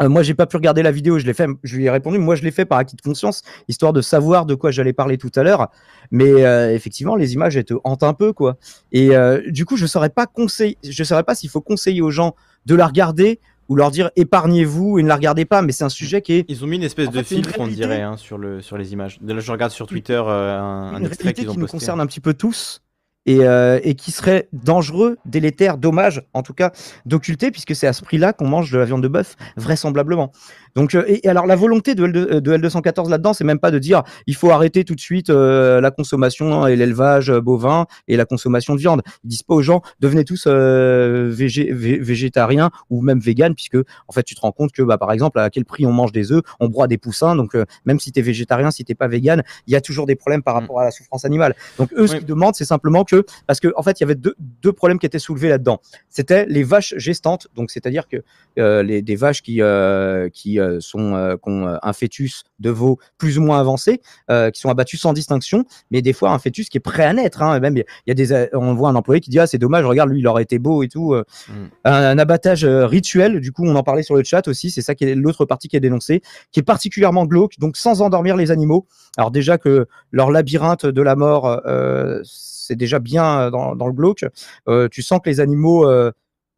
Euh, 0.00 0.08
moi, 0.08 0.22
j'ai 0.22 0.34
pas 0.34 0.46
pu 0.46 0.56
regarder 0.56 0.82
la 0.82 0.92
vidéo, 0.92 1.18
je 1.18 1.26
l'ai 1.26 1.34
fait, 1.34 1.48
je 1.64 1.76
lui 1.76 1.86
ai 1.86 1.90
répondu, 1.90 2.18
moi 2.18 2.36
je 2.36 2.44
l'ai 2.44 2.52
fait 2.52 2.64
par 2.64 2.78
acquis 2.78 2.94
de 2.94 3.00
conscience, 3.00 3.42
histoire 3.66 3.92
de 3.92 4.00
savoir 4.00 4.46
de 4.46 4.54
quoi 4.54 4.70
j'allais 4.70 4.92
parler 4.92 5.18
tout 5.18 5.32
à 5.34 5.42
l'heure. 5.42 5.68
Mais 6.12 6.46
euh, 6.46 6.72
effectivement, 6.72 7.16
les 7.16 7.34
images, 7.34 7.56
elles 7.56 7.64
te 7.64 7.74
hantent 7.82 8.04
un 8.04 8.14
peu, 8.14 8.32
quoi. 8.32 8.58
Et 8.92 9.10
du 9.48 9.64
coup, 9.64 9.76
je 9.76 9.86
saurais 9.86 10.10
pas 10.10 10.26
conseiller, 10.26 10.78
je 10.88 11.04
saurais 11.04 11.24
pas 11.24 11.34
s'il 11.34 11.50
faut 11.50 11.60
conseiller 11.60 12.00
aux 12.00 12.12
gens 12.12 12.36
de 12.64 12.76
la 12.76 12.86
regarder 12.86 13.40
ou 13.68 13.76
leur 13.76 13.90
dire 13.90 14.10
épargnez-vous 14.16 14.98
et 14.98 15.02
ne 15.02 15.08
la 15.08 15.16
regardez 15.16 15.44
pas. 15.44 15.62
Mais 15.62 15.72
c'est 15.72 15.84
un 15.84 15.88
sujet 15.88 16.22
qui 16.22 16.32
est. 16.34 16.44
Ils 16.48 16.64
ont 16.64 16.66
mis 16.66 16.76
une 16.76 16.82
espèce 16.82 17.08
En 17.08 17.12
de 17.12 17.18
fait, 17.22 17.34
filtre, 17.36 17.54
on 17.58 17.66
dirait, 17.66 18.00
hein, 18.02 18.16
sur, 18.16 18.38
le, 18.38 18.60
sur 18.60 18.78
les 18.78 18.92
images. 18.92 19.18
Là, 19.24 19.38
je 19.38 19.52
regarde 19.52 19.72
sur 19.72 19.86
Twitter 19.86 20.14
euh, 20.26 20.58
un, 20.58 20.94
un 20.94 20.98
une 20.98 21.06
extrait 21.06 21.24
réalité 21.24 21.42
qu'ils 21.42 21.50
ont 21.50 21.52
qui 21.52 21.58
nous 21.58 21.64
posté. 21.64 21.76
concerne 21.78 22.00
un 22.00 22.06
petit 22.06 22.20
peu 22.20 22.34
tous 22.34 22.80
et, 23.26 23.40
euh, 23.44 23.78
et 23.82 23.94
qui 23.94 24.10
serait 24.10 24.48
dangereux, 24.52 25.18
délétère, 25.26 25.76
dommage, 25.76 26.22
en 26.32 26.42
tout 26.42 26.54
cas, 26.54 26.72
d'occulter, 27.04 27.50
puisque 27.50 27.74
c'est 27.74 27.86
à 27.86 27.92
ce 27.92 28.02
prix-là 28.02 28.32
qu'on 28.32 28.46
mange 28.48 28.70
de 28.72 28.78
la 28.78 28.84
viande 28.86 29.02
de 29.02 29.08
bœuf, 29.08 29.36
vraisemblablement. 29.56 30.32
Donc, 30.76 30.94
euh, 30.94 31.04
et, 31.06 31.26
et 31.26 31.28
alors, 31.28 31.44
la 31.46 31.56
volonté 31.56 31.94
de, 31.94 32.06
L2, 32.06 32.16
euh, 32.16 32.40
de 32.40 32.56
L214 32.56 33.10
là-dedans, 33.10 33.32
c'est 33.34 33.44
même 33.44 33.58
pas 33.58 33.70
de 33.70 33.78
dire 33.78 34.02
il 34.26 34.34
faut 34.34 34.50
arrêter 34.50 34.84
tout 34.84 34.94
de 34.94 35.00
suite 35.00 35.28
euh, 35.30 35.80
la 35.80 35.90
consommation 35.90 36.66
et 36.66 36.76
l'élevage 36.76 37.30
bovin 37.32 37.86
et 38.06 38.16
la 38.16 38.24
consommation 38.24 38.74
de 38.74 38.80
viande. 38.80 39.02
Ils 39.24 39.28
disent 39.28 39.42
pas 39.42 39.54
aux 39.54 39.62
gens 39.62 39.82
devenez 40.00 40.24
tous 40.24 40.46
végé- 40.46 41.72
vé- 41.72 42.00
végétariens 42.00 42.70
ou 42.90 43.02
même 43.02 43.20
véganes, 43.20 43.54
puisque 43.54 43.76
en 44.08 44.12
fait, 44.12 44.22
tu 44.22 44.34
te 44.34 44.40
rends 44.40 44.52
compte 44.52 44.72
que, 44.72 44.82
bah, 44.82 44.98
par 44.98 45.12
exemple, 45.12 45.38
à 45.38 45.50
quel 45.50 45.64
prix 45.64 45.86
on 45.86 45.92
mange 45.92 46.12
des 46.12 46.32
œufs, 46.32 46.42
on 46.60 46.68
broie 46.68 46.86
des 46.86 46.98
poussins. 46.98 47.34
Donc, 47.36 47.56
même 47.84 48.00
si 48.00 48.12
tu 48.12 48.20
es 48.20 48.22
végétarien, 48.22 48.70
si 48.70 48.84
t'es 48.84 48.94
pas 48.94 49.08
végane, 49.08 49.42
il 49.66 49.72
y 49.72 49.76
a 49.76 49.80
toujours 49.80 50.06
des 50.06 50.16
problèmes 50.16 50.42
par 50.42 50.54
Mm. 50.54 50.60
rapport 50.60 50.80
à 50.80 50.84
la 50.84 50.90
souffrance 50.90 51.24
animale. 51.24 51.54
Donc, 51.78 51.92
eux, 51.94 52.06
ce 52.06 52.16
qu'ils 52.16 52.26
demandent, 52.26 52.54
c'est 52.54 52.64
simplement 52.64 53.04
que, 53.22 53.26
parce 53.46 53.60
qu'en 53.60 53.70
en 53.76 53.82
fait, 53.82 54.00
il 54.00 54.02
y 54.02 54.04
avait 54.04 54.14
deux, 54.14 54.34
deux 54.38 54.72
problèmes 54.72 54.98
qui 54.98 55.06
étaient 55.06 55.18
soulevés 55.18 55.48
là-dedans. 55.48 55.80
C'était 56.08 56.46
les 56.46 56.62
vaches 56.62 56.94
gestantes, 56.96 57.48
donc 57.54 57.70
c'est-à-dire 57.70 58.08
que 58.08 58.18
euh, 58.58 58.82
les, 58.82 59.02
des 59.02 59.16
vaches 59.16 59.42
qui, 59.42 59.62
euh, 59.62 60.28
qui 60.28 60.58
euh, 60.58 60.80
sont, 60.80 61.38
qui 61.42 61.50
ont 61.50 61.78
un 61.82 61.92
fœtus 61.92 62.44
de 62.58 62.70
veau 62.70 62.98
plus 63.18 63.38
ou 63.38 63.42
moins 63.42 63.60
avancé, 63.60 64.00
qui 64.28 64.60
sont 64.60 64.68
abattus 64.68 65.00
sans 65.00 65.12
distinction, 65.12 65.64
mais 65.90 66.02
des 66.02 66.12
fois 66.12 66.30
un 66.30 66.38
fœtus 66.38 66.68
qui 66.68 66.78
est 66.78 66.80
prêt 66.80 67.04
à 67.04 67.12
naître. 67.12 67.42
Hein, 67.42 67.60
même 67.60 67.76
il 67.76 67.84
y 68.06 68.10
a 68.10 68.14
des, 68.14 68.48
on 68.52 68.74
voit 68.74 68.88
un 68.88 68.94
employé 68.94 69.20
qui 69.20 69.30
dit 69.30 69.38
ah 69.38 69.46
c'est 69.46 69.58
dommage, 69.58 69.84
regarde 69.84 70.10
lui 70.10 70.20
il 70.20 70.26
aurait 70.26 70.42
été 70.42 70.58
beau 70.58 70.82
et 70.82 70.88
tout. 70.88 71.14
Mm. 71.14 71.52
Un, 71.84 71.92
un 71.92 72.18
abattage 72.18 72.64
rituel, 72.64 73.40
du 73.40 73.52
coup 73.52 73.64
on 73.64 73.74
en 73.76 73.82
parlait 73.82 74.02
sur 74.02 74.16
le 74.16 74.24
chat 74.24 74.46
aussi, 74.48 74.70
c'est 74.70 74.82
ça 74.82 74.94
qui 74.94 75.04
est 75.04 75.14
l'autre 75.14 75.44
partie 75.44 75.68
qui 75.68 75.76
est 75.76 75.80
dénoncée, 75.80 76.22
qui 76.52 76.60
est 76.60 76.64
particulièrement 76.64 77.26
glauque, 77.26 77.58
donc 77.58 77.76
sans 77.76 78.02
endormir 78.02 78.36
les 78.36 78.50
animaux. 78.50 78.86
Alors 79.16 79.30
déjà 79.30 79.58
que 79.58 79.86
leur 80.10 80.30
labyrinthe 80.30 80.86
de 80.86 81.02
la 81.02 81.16
mort, 81.16 81.46
euh, 81.66 82.20
c'est 82.68 82.76
déjà 82.76 82.98
bien 82.98 83.40
euh, 83.40 83.50
dans, 83.50 83.74
dans 83.74 83.86
le 83.86 83.92
glauque. 83.92 84.24
Euh, 84.68 84.88
tu 84.90 85.02
sens 85.02 85.20
que 85.24 85.28
les 85.30 85.40
animaux, 85.40 85.88
euh, 85.88 86.12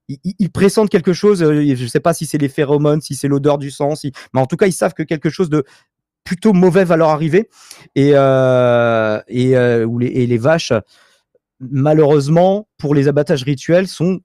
ils, 0.08 0.50
pressentent 0.50 0.90
quelque 0.90 1.12
chose. 1.12 1.38
je 1.38 1.82
ne 1.82 1.88
sais 1.88 2.00
pas 2.00 2.12
si 2.12 2.26
c'est 2.26 2.38
les 2.38 2.48
phéromones, 2.48 3.00
si 3.00 3.14
c'est 3.14 3.28
l'odeur 3.28 3.58
du 3.58 3.70
sang, 3.70 3.94
si... 3.94 4.12
mais 4.34 4.40
en 4.40 4.46
tout 4.46 4.56
cas, 4.56 4.66
ils 4.66 4.72
savent 4.72 4.94
que 4.94 5.04
quelque 5.04 5.30
chose 5.30 5.48
de 5.48 5.64
plutôt 6.24 6.52
mauvais 6.52 6.84
va 6.84 6.96
leur 6.96 7.10
arriver. 7.10 7.48
Et, 7.94 8.12
euh, 8.14 9.20
et, 9.28 9.56
euh, 9.56 9.86
les, 9.98 10.06
et 10.06 10.26
les 10.26 10.38
vaches, 10.38 10.72
malheureusement, 11.60 12.68
pour 12.76 12.94
les 12.94 13.08
abattages 13.08 13.44
rituels, 13.44 13.86
sont 13.86 14.20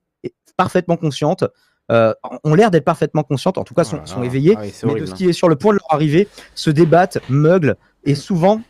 parfaitement 0.58 0.98
conscientes. 0.98 1.44
euh, 1.92 2.14
ont 2.44 2.56
l'air 2.56 2.72
d'être 2.72 2.84
parfaitement 2.84 3.22
conscientes, 3.22 3.60
en 3.60 3.64
tout 3.64 3.76
cas 3.76 3.84
sont, 3.84 4.00
Oh 4.02 4.08
sont 4.08 4.24
éveillées, 4.24 4.56
Ah 4.58 4.62
oui, 4.64 4.74
mais 4.84 4.90
horrible, 4.90 5.02
de 5.02 5.06
ce 5.06 5.12
hein. 5.12 5.16
qui 5.16 5.30
est 5.30 5.34
sur 5.34 5.50
le 5.50 5.56
point 5.56 5.72
de 5.72 5.78
leur 5.78 5.94
arriver, 5.94 6.28
se 6.56 6.72
débattent, 6.72 7.20
meuglent, 7.30 7.76
et 8.06 8.16
souvent, 8.16 8.62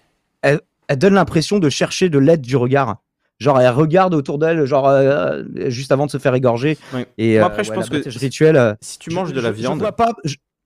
elles, 0.42 0.60
elles 0.88 0.98
donnent 0.98 1.14
l'impression 1.14 1.60
de 1.60 1.70
chercher 1.70 2.10
de 2.10 2.20
l'aide 2.20 2.42
du 2.42 2.58
regard. 2.58 2.98
Genre, 3.40 3.60
elles 3.60 3.70
regardent 3.70 4.14
autour 4.14 4.38
d'elles, 4.40 4.66
genre, 4.66 4.88
euh, 4.88 5.44
juste 5.68 5.92
avant 5.92 6.06
de 6.06 6.12
se 6.12 6.18
faire 6.18 6.34
égorger. 6.36 6.78
Oui. 6.94 7.06
Et 7.18 7.40
euh, 7.40 7.46
après, 7.46 7.64
je 7.66 7.70
ouais, 7.72 7.76
pense 7.76 7.90
que 7.90 8.08
rituel. 8.18 8.56
euh, 8.56 8.74
Si 8.82 8.98
tu 8.98 9.12
je- 9.12 9.16
manges 9.16 9.34
de 9.34 9.42
la 9.42 9.50
je- 9.50 9.58
viande, 9.58 9.76
Je 9.76 9.80
vois 9.84 9.92
pas, 9.96 10.14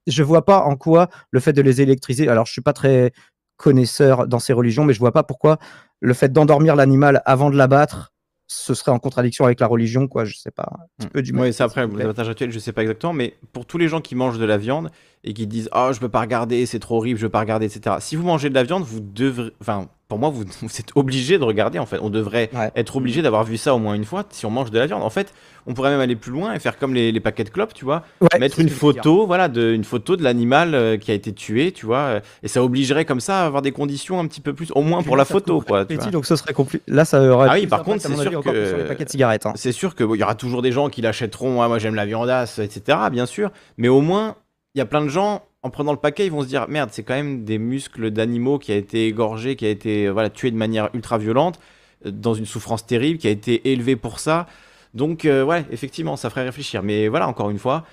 je, 0.07 0.23
vois 0.23 0.45
pas 0.45 0.59
en 0.63 0.75
quoi 0.75 1.09
le 1.31 1.39
fait 1.39 1.53
de 1.53 1.61
les 1.63 1.81
électriser. 1.81 2.27
Alors, 2.27 2.45
je 2.45 2.51
suis 2.51 2.61
pas 2.61 2.73
très 2.73 3.11
connaisseur 3.57 4.27
dans 4.27 4.39
ces 4.39 4.53
religions, 4.53 4.85
mais 4.85 4.93
je 4.93 4.99
vois 4.99 5.11
pas 5.11 5.23
pourquoi 5.23 5.57
le 5.99 6.13
fait 6.13 6.31
d'endormir 6.31 6.75
l'animal 6.75 7.21
avant 7.25 7.49
de 7.49 7.57
l'abattre, 7.57 8.13
ce 8.47 8.73
serait 8.73 8.91
en 8.91 8.99
contradiction 8.99 9.45
avec 9.45 9.59
la 9.59 9.67
religion, 9.67 10.07
quoi. 10.07 10.23
Je 10.25 10.35
sais 10.37 10.51
pas. 10.51 10.69
Un 10.99 11.03
petit 11.05 11.07
peu 11.09 11.21
du. 11.21 11.33
Oui, 11.35 11.51
c'est 11.53 11.63
après, 11.63 11.85
l'abattage 11.87 12.29
rituel, 12.29 12.51
je 12.51 12.59
sais 12.59 12.71
pas 12.71 12.81
exactement, 12.83 13.13
mais 13.13 13.35
pour 13.51 13.65
tous 13.65 13.77
les 13.77 13.87
gens 13.87 13.99
qui 14.01 14.15
mangent 14.15 14.39
de 14.39 14.45
la 14.45 14.57
viande 14.57 14.89
et 15.23 15.33
qui 15.33 15.45
disent 15.45 15.69
Oh, 15.75 15.89
je 15.93 15.99
peux 15.99 16.09
pas 16.09 16.21
regarder, 16.21 16.65
c'est 16.65 16.79
trop 16.79 16.97
horrible, 16.97 17.19
je 17.19 17.25
peux 17.25 17.31
pas 17.31 17.41
regarder, 17.41 17.65
etc. 17.65 17.97
Si 17.99 18.15
vous 18.15 18.23
mangez 18.23 18.49
de 18.49 18.55
la 18.55 18.63
viande, 18.63 18.83
vous 18.83 19.01
devrez. 19.01 19.51
Enfin, 19.59 19.87
pour 20.09 20.17
moi, 20.17 20.29
vous, 20.31 20.43
vous 20.63 20.67
êtes 20.79 20.89
obligé 20.95 21.37
de 21.37 21.43
regarder, 21.43 21.77
en 21.77 21.85
fait. 21.85 21.99
On 22.01 22.09
devrait 22.09 22.49
Ouais. 22.55 22.71
être 22.75 22.95
obligé 22.95 23.21
d'avoir 23.21 23.43
vu 23.43 23.57
ça 23.57 23.75
au 23.75 23.77
moins 23.77 23.93
une 23.93 24.05
fois 24.05 24.23
si 24.31 24.43
on 24.47 24.49
mange 24.49 24.71
de 24.71 24.79
la 24.79 24.87
viande. 24.87 25.03
En 25.03 25.11
fait, 25.11 25.31
on 25.67 25.75
pourrait 25.75 25.91
même 25.91 25.99
aller 25.99 26.15
plus 26.15 26.31
loin 26.31 26.51
et 26.51 26.57
faire 26.59 26.79
comme 26.79 26.95
les, 26.95 27.11
les 27.11 27.19
paquets 27.19 27.43
de 27.43 27.49
clopes, 27.49 27.75
tu 27.75 27.85
vois. 27.85 28.01
Ouais, 28.19 28.39
mettre 28.39 28.59
une 28.59 28.69
que 28.69 28.73
photo, 28.73 29.27
voilà, 29.27 29.47
de, 29.49 29.71
une 29.71 29.83
photo 29.83 30.15
de 30.15 30.23
l'animal 30.23 30.73
euh, 30.73 30.97
qui 30.97 31.11
a 31.11 31.13
été 31.13 31.31
tué, 31.31 31.71
tu 31.71 31.85
vois. 31.85 31.97
euh, 31.99 32.19
et 32.41 32.47
ça 32.47 32.63
obligerait 32.63 33.05
comme 33.05 33.19
ça 33.19 33.43
à 33.43 33.45
avoir 33.45 33.61
des 33.61 33.71
conditions 33.71 34.19
un 34.19 34.25
petit 34.25 34.41
peu 34.41 34.53
plus, 34.53 34.71
au 34.73 34.81
moins 34.81 35.03
pour 35.03 35.15
la 35.15 35.25
photo, 35.25 35.61
quoi. 35.61 35.85
tu 35.85 35.93
vois. 35.95 36.05
donc 36.07 36.25
ce 36.25 36.35
serait 36.35 36.53
compliqué. 36.53 36.83
Là, 36.87 37.05
ça 37.05 37.21
aurait. 37.21 37.47
Ah 37.51 37.53
oui, 37.53 37.67
par 37.67 37.83
contre, 37.83 38.09
mon 38.09 38.17
c'est 38.17 38.29
sûr 38.29 38.41
que- 38.43 38.65
sur 38.67 38.77
les 38.77 38.85
paquets 38.85 39.05
de 39.05 39.09
cigarettes. 39.11 39.45
hein. 39.45 39.53
C'est 39.57 39.71
sûr 39.71 39.93
qu'il 39.95 40.07
y 40.15 40.23
aura 40.23 40.33
toujours 40.33 40.63
des 40.63 40.71
gens 40.71 40.89
qui 40.89 41.03
l'achèteront, 41.03 41.61
ah, 41.61 41.67
moi 41.67 41.77
j'aime 41.77 41.93
la 41.93 42.07
viandasse, 42.07 42.57
etc. 42.57 42.97
Bien 43.11 43.27
sûr. 43.27 43.51
Mais 43.77 43.89
au 43.89 44.01
moins, 44.01 44.37
il 44.73 44.79
y 44.79 44.81
a 44.81 44.85
plein 44.85 45.01
de 45.03 45.09
gens, 45.09 45.43
en 45.63 45.69
prenant 45.69 45.91
le 45.91 45.97
paquet, 45.97 46.25
ils 46.25 46.31
vont 46.31 46.41
se 46.43 46.47
dire 46.47 46.67
merde, 46.69 46.89
c'est 46.91 47.03
quand 47.03 47.15
même 47.15 47.43
des 47.43 47.57
muscles 47.57 48.11
d'animaux 48.11 48.59
qui 48.59 48.71
a 48.71 48.75
été 48.75 49.07
égorgé, 49.07 49.55
qui 49.55 49.65
a 49.65 49.69
été 49.69 50.05
euh, 50.07 50.11
voilà, 50.11 50.29
tué 50.29 50.51
de 50.51 50.57
manière 50.57 50.89
ultra 50.93 51.17
violente, 51.17 51.59
euh, 52.05 52.11
dans 52.11 52.33
une 52.33 52.45
souffrance 52.45 52.85
terrible, 52.85 53.19
qui 53.19 53.27
a 53.27 53.31
été 53.31 53.71
élevé 53.71 53.95
pour 53.95 54.19
ça. 54.19 54.47
Donc, 54.93 55.25
euh, 55.25 55.43
ouais, 55.43 55.65
effectivement, 55.71 56.15
ça 56.15 56.29
ferait 56.29 56.45
réfléchir. 56.45 56.81
Mais 56.83 57.07
voilà, 57.09 57.27
encore 57.27 57.49
une 57.49 57.59
fois. 57.59 57.83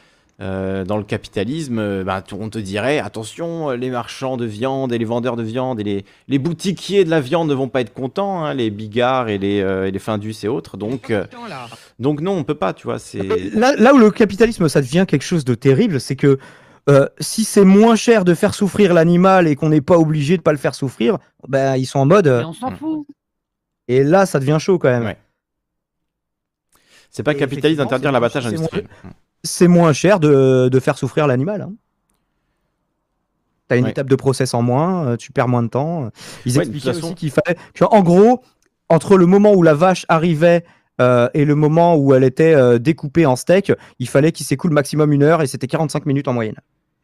euh, 0.41 0.85
dans 0.85 0.99
le 0.99 1.03
capitalisme, 1.03 1.79
euh, 1.79 2.05
bah, 2.05 2.23
on 2.39 2.51
te 2.51 2.59
dirait 2.59 2.99
attention, 2.99 3.71
les 3.71 3.89
marchands 3.91 4.37
de 4.37 4.45
viande 4.45 4.93
et 4.93 4.99
les 4.99 5.05
vendeurs 5.07 5.35
de 5.37 5.43
viande 5.43 5.81
et 5.81 5.85
les, 5.85 6.05
les 6.29 6.39
boutiquiers 6.39 7.05
de 7.05 7.11
la 7.11 7.21
viande 7.21 7.49
ne 7.49 7.55
vont 7.55 7.69
pas 7.69 7.81
être 7.81 7.95
contents, 7.95 8.45
hein, 8.45 8.53
les 8.55 8.71
bigards 8.71 9.29
et 9.29 9.39
les, 9.39 9.61
euh, 9.63 9.87
et 9.89 9.91
les 9.91 9.99
findus 9.99 10.35
et 10.43 10.49
autres. 10.49 10.77
Donc, 10.77 11.11
euh, 11.11 11.25
donc 11.99 12.21
non, 12.21 12.33
on 12.33 12.45
peut 12.45 12.55
pas, 12.55 12.75
tu 12.75 12.87
vois. 12.87 12.99
C'est 12.99 13.23
Là, 13.55 13.75
là 13.77 13.95
où 13.95 13.99
le 13.99 14.11
capitalisme, 14.11 14.69
ça 14.69 14.83
devient 14.83 15.07
quelque 15.09 15.25
chose 15.25 15.45
de 15.45 15.55
terrible, 15.55 16.01
c'est 16.01 16.17
que 16.17 16.39
euh, 16.89 17.07
si 17.21 17.45
c'est 17.45 17.65
moins 17.65 17.97
cher 17.97 18.25
de 18.25 18.35
faire 18.35 18.55
souffrir 18.55 18.95
l'animal 18.95 19.49
et 19.49 19.57
qu'on 19.57 19.69
n'est 19.71 19.81
pas 19.81 19.99
obligé 19.99 20.37
de 20.37 20.43
pas 20.43 20.53
le 20.53 20.59
faire 20.59 20.75
souffrir, 20.75 21.19
ben 21.49 21.77
ils 21.77 21.87
sont 21.87 21.99
en 21.99 22.07
mode. 22.07 22.27
euh, 22.29 22.39
Mais 22.41 22.45
on 22.45 22.53
s'en 22.53 22.71
Mm. 22.71 22.77
fout. 22.77 23.07
et 23.89 24.05
là, 24.05 24.25
ça 24.27 24.39
devient 24.39 24.59
chaud 24.61 24.79
quand 24.79 24.89
même. 24.91 25.05
Ouais. 25.05 25.17
c'est 27.11 27.23
pas 27.23 27.33
Et 27.33 27.37
capitaliste 27.37 27.79
d'interdire 27.79 28.13
l'abattage 28.13 28.47
industriel. 28.47 28.87
C'est 29.43 29.69
moins 29.69 29.93
cher 29.93 30.21
de, 30.21 30.69
de 30.71 30.81
faire 30.81 30.99
souffrir 30.99 31.27
l'animal. 31.27 31.63
Hein. 31.63 31.73
T'as 33.69 33.77
une 33.79 33.85
Ouais. 33.85 33.91
étape 33.91 34.09
de 34.09 34.15
process 34.17 34.55
en 34.55 34.63
moins, 34.63 35.07
euh, 35.09 35.17
tu 35.17 35.33
perds 35.33 35.49
moins 35.49 35.63
de 35.63 35.69
temps. 35.69 36.11
Ils 36.45 36.57
Ouais, 36.57 36.65
expliquaient 36.65 36.93
façon- 36.93 37.07
aussi 37.07 37.15
qu'il 37.15 37.31
fallait 37.31 37.57
qu'en 37.79 38.03
gros, 38.03 38.43
entre 38.89 39.17
le 39.17 39.27
moment 39.27 39.53
où 39.55 39.63
la 39.63 39.75
vache 39.75 40.05
arrivait 40.09 40.65
euh, 41.01 41.29
et 41.35 41.45
le 41.45 41.55
moment 41.55 41.97
où 41.97 42.15
elle 42.15 42.23
était 42.25 42.55
euh, 42.55 42.79
découpée 42.79 43.27
en 43.27 43.35
steak, 43.37 43.73
il 43.99 44.09
fallait 44.09 44.31
qu'il 44.33 44.47
s'écoule 44.47 44.71
maximum 44.73 45.13
une 45.13 45.23
heure 45.25 45.43
et 45.43 45.47
c'était 45.47 45.67
45 45.67 46.07
minutes 46.07 46.29
en 46.29 46.33
moyenne. 46.33 46.57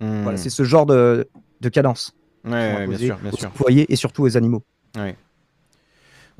Hmm. 0.02 0.22
Voilà, 0.22 0.36
c'est 0.36 0.50
ce 0.50 0.64
genre 0.64 0.84
de, 0.84 1.28
de 1.60 1.68
cadence. 1.68 2.12
Ouais, 2.44 2.50
ouais, 2.50 2.86
bien 2.88 2.98
sûr, 2.98 3.18
bien 3.18 3.30
aux 3.32 3.36
sûr. 3.36 3.48
employés 3.48 3.90
et 3.90 3.96
surtout 3.96 4.24
aux 4.24 4.36
animaux. 4.36 4.62
Ouais, 4.96 5.16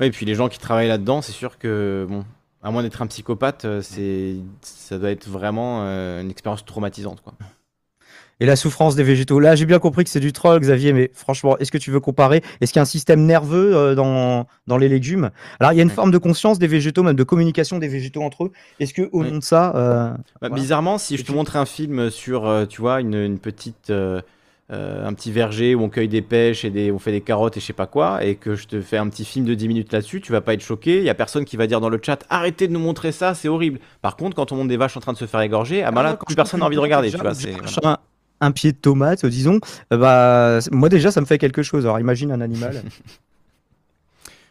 et 0.01 0.11
puis 0.11 0.27
les 0.27 0.35
gens 0.35 0.49
qui 0.49 0.59
travaillent 0.59 0.89
là-dedans, 0.89 1.23
c'est 1.23 1.33
sûr 1.33 1.59
que, 1.59 2.07
bon, 2.09 2.25
à 2.63 2.71
moins 2.71 2.83
d'être 2.83 3.01
un 3.03 3.07
psychopathe, 3.07 3.65
euh, 3.65 3.83
c'est, 3.83 4.37
ça 4.63 4.99
doit 4.99 5.11
être 5.11 5.29
vraiment 5.29 5.83
euh, 5.85 6.21
une 6.21 6.31
expérience 6.31 6.65
traumatisante, 6.65 7.21
quoi. 7.21 7.35
Et 8.43 8.45
la 8.45 8.57
souffrance 8.57 8.97
des 8.97 9.05
végétaux. 9.05 9.39
Là, 9.39 9.55
j'ai 9.55 9.67
bien 9.67 9.79
compris 9.79 10.03
que 10.03 10.11
c'est 10.11 10.19
du 10.19 10.33
troll, 10.33 10.59
Xavier, 10.59 10.93
mais 10.93 11.13
franchement, 11.15 11.57
est-ce 11.59 11.71
que 11.71 11.79
tu 11.79 11.93
veux 11.93 12.01
comparer? 12.01 12.43
Est-ce 12.61 12.73
qu'il 12.73 12.79
y 12.79 12.81
a 12.81 12.83
un 12.83 12.87
système 12.87 13.25
nerveux 13.25 13.77
euh, 13.77 13.95
dans, 13.95 14.49
dans 14.67 14.79
les 14.79 14.89
légumes? 14.89 15.31
Alors, 15.61 15.73
il 15.73 15.77
y 15.77 15.79
a 15.79 15.83
une 15.85 15.91
Ouais. 15.91 15.95
forme 15.95 16.11
de 16.11 16.19
conscience 16.19 16.59
des 16.59 16.67
végétaux, 16.67 17.05
même 17.05 17.15
de 17.15 17.23
communication 17.23 17.79
des 17.79 17.87
végétaux 17.87 18.23
entre 18.23 18.47
eux. 18.47 18.53
Est-ce 18.81 18.95
que 18.95 19.03
au 19.13 19.23
Oui. 19.23 19.31
nom 19.31 19.39
de 19.39 19.45
ça, 19.45 19.73
euh, 19.77 20.11
Bah, 20.11 20.17
Voilà. 20.41 20.55
Bizarrement, 20.57 20.99
si 20.99 21.17
je 21.17 21.23
te 21.25 21.31
montre 21.31 21.55
un 21.57 21.67
film 21.67 22.11
sur, 22.11 22.49
euh, 22.49 22.67
tu 22.67 22.81
vois, 22.81 23.01
une, 23.01 23.15
une 23.15 23.39
petite, 23.39 23.91
euh, 23.91 24.21
un 24.71 25.13
petit 25.15 25.31
verger 25.31 25.77
où 25.77 25.83
on 25.83 25.89
cueille 25.89 26.09
des 26.09 26.23
pêches 26.23 26.65
et 26.65 26.71
des, 26.71 26.91
on 26.91 26.99
fait 26.99 27.13
des 27.13 27.21
carottes 27.21 27.57
et 27.59 27.61
je 27.61 27.67
sais 27.67 27.73
pas 27.73 27.87
quoi, 27.87 28.25
et 28.25 28.35
que 28.35 28.57
je 28.57 28.67
te 28.67 28.81
fais 28.81 28.97
un 28.97 29.09
petit 29.09 29.25
film 29.25 29.45
de 29.45 29.55
10 29.55 29.69
minutes 29.69 29.93
là-dessus, 29.93 30.21
tu 30.21 30.33
vas 30.33 30.41
pas 30.41 30.55
être 30.55 30.63
choqué. 30.63 30.97
Il 30.99 31.05
y 31.05 31.11
a 31.11 31.15
personne 31.15 31.45
qui 31.45 31.57
va 31.57 31.69
dire 31.69 31.81
dans 31.81 31.91
le 31.91 32.01
chat, 32.03 32.25
arrêtez 32.29 32.67
de 32.67 32.73
nous 32.73 32.81
montrer 32.81 33.13
ça, 33.13 33.35
c'est 33.35 33.49
horrible. 33.49 33.79
Par 34.01 34.17
contre, 34.17 34.35
quand 34.35 34.51
on 34.51 34.57
montre 34.57 34.69
des 34.69 34.77
vaches 34.79 34.97
en 34.97 35.01
train 35.01 35.13
de 35.13 35.19
se 35.19 35.27
faire 35.27 35.43
égorger, 35.43 35.85
ah 35.85 35.93
bah 35.93 36.01
Ah, 36.01 36.09
là, 36.11 36.17
plus 36.17 36.35
personne 36.35 36.59
n'a 36.61 36.67
envie 36.67 36.75
de 36.77 36.81
regarder, 36.81 37.13
tomate, 37.13 37.37
tu 37.39 37.49
vois. 37.83 38.01
Un, 38.43 38.51
pied 38.53 38.73
de 38.73 38.77
tomate, 38.77 39.25
disons. 39.27 39.59
euh, 39.93 39.97
bah, 39.97 40.59
moi 40.71 40.89
déjà, 40.89 41.11
ça 41.11 41.21
me 41.21 41.27
fait 41.27 41.39
quelque 41.39 41.63
chose. 41.63 41.85
Alors, 41.87 41.99
imagine 42.01 42.31
un 42.33 42.41
animal. 42.41 42.83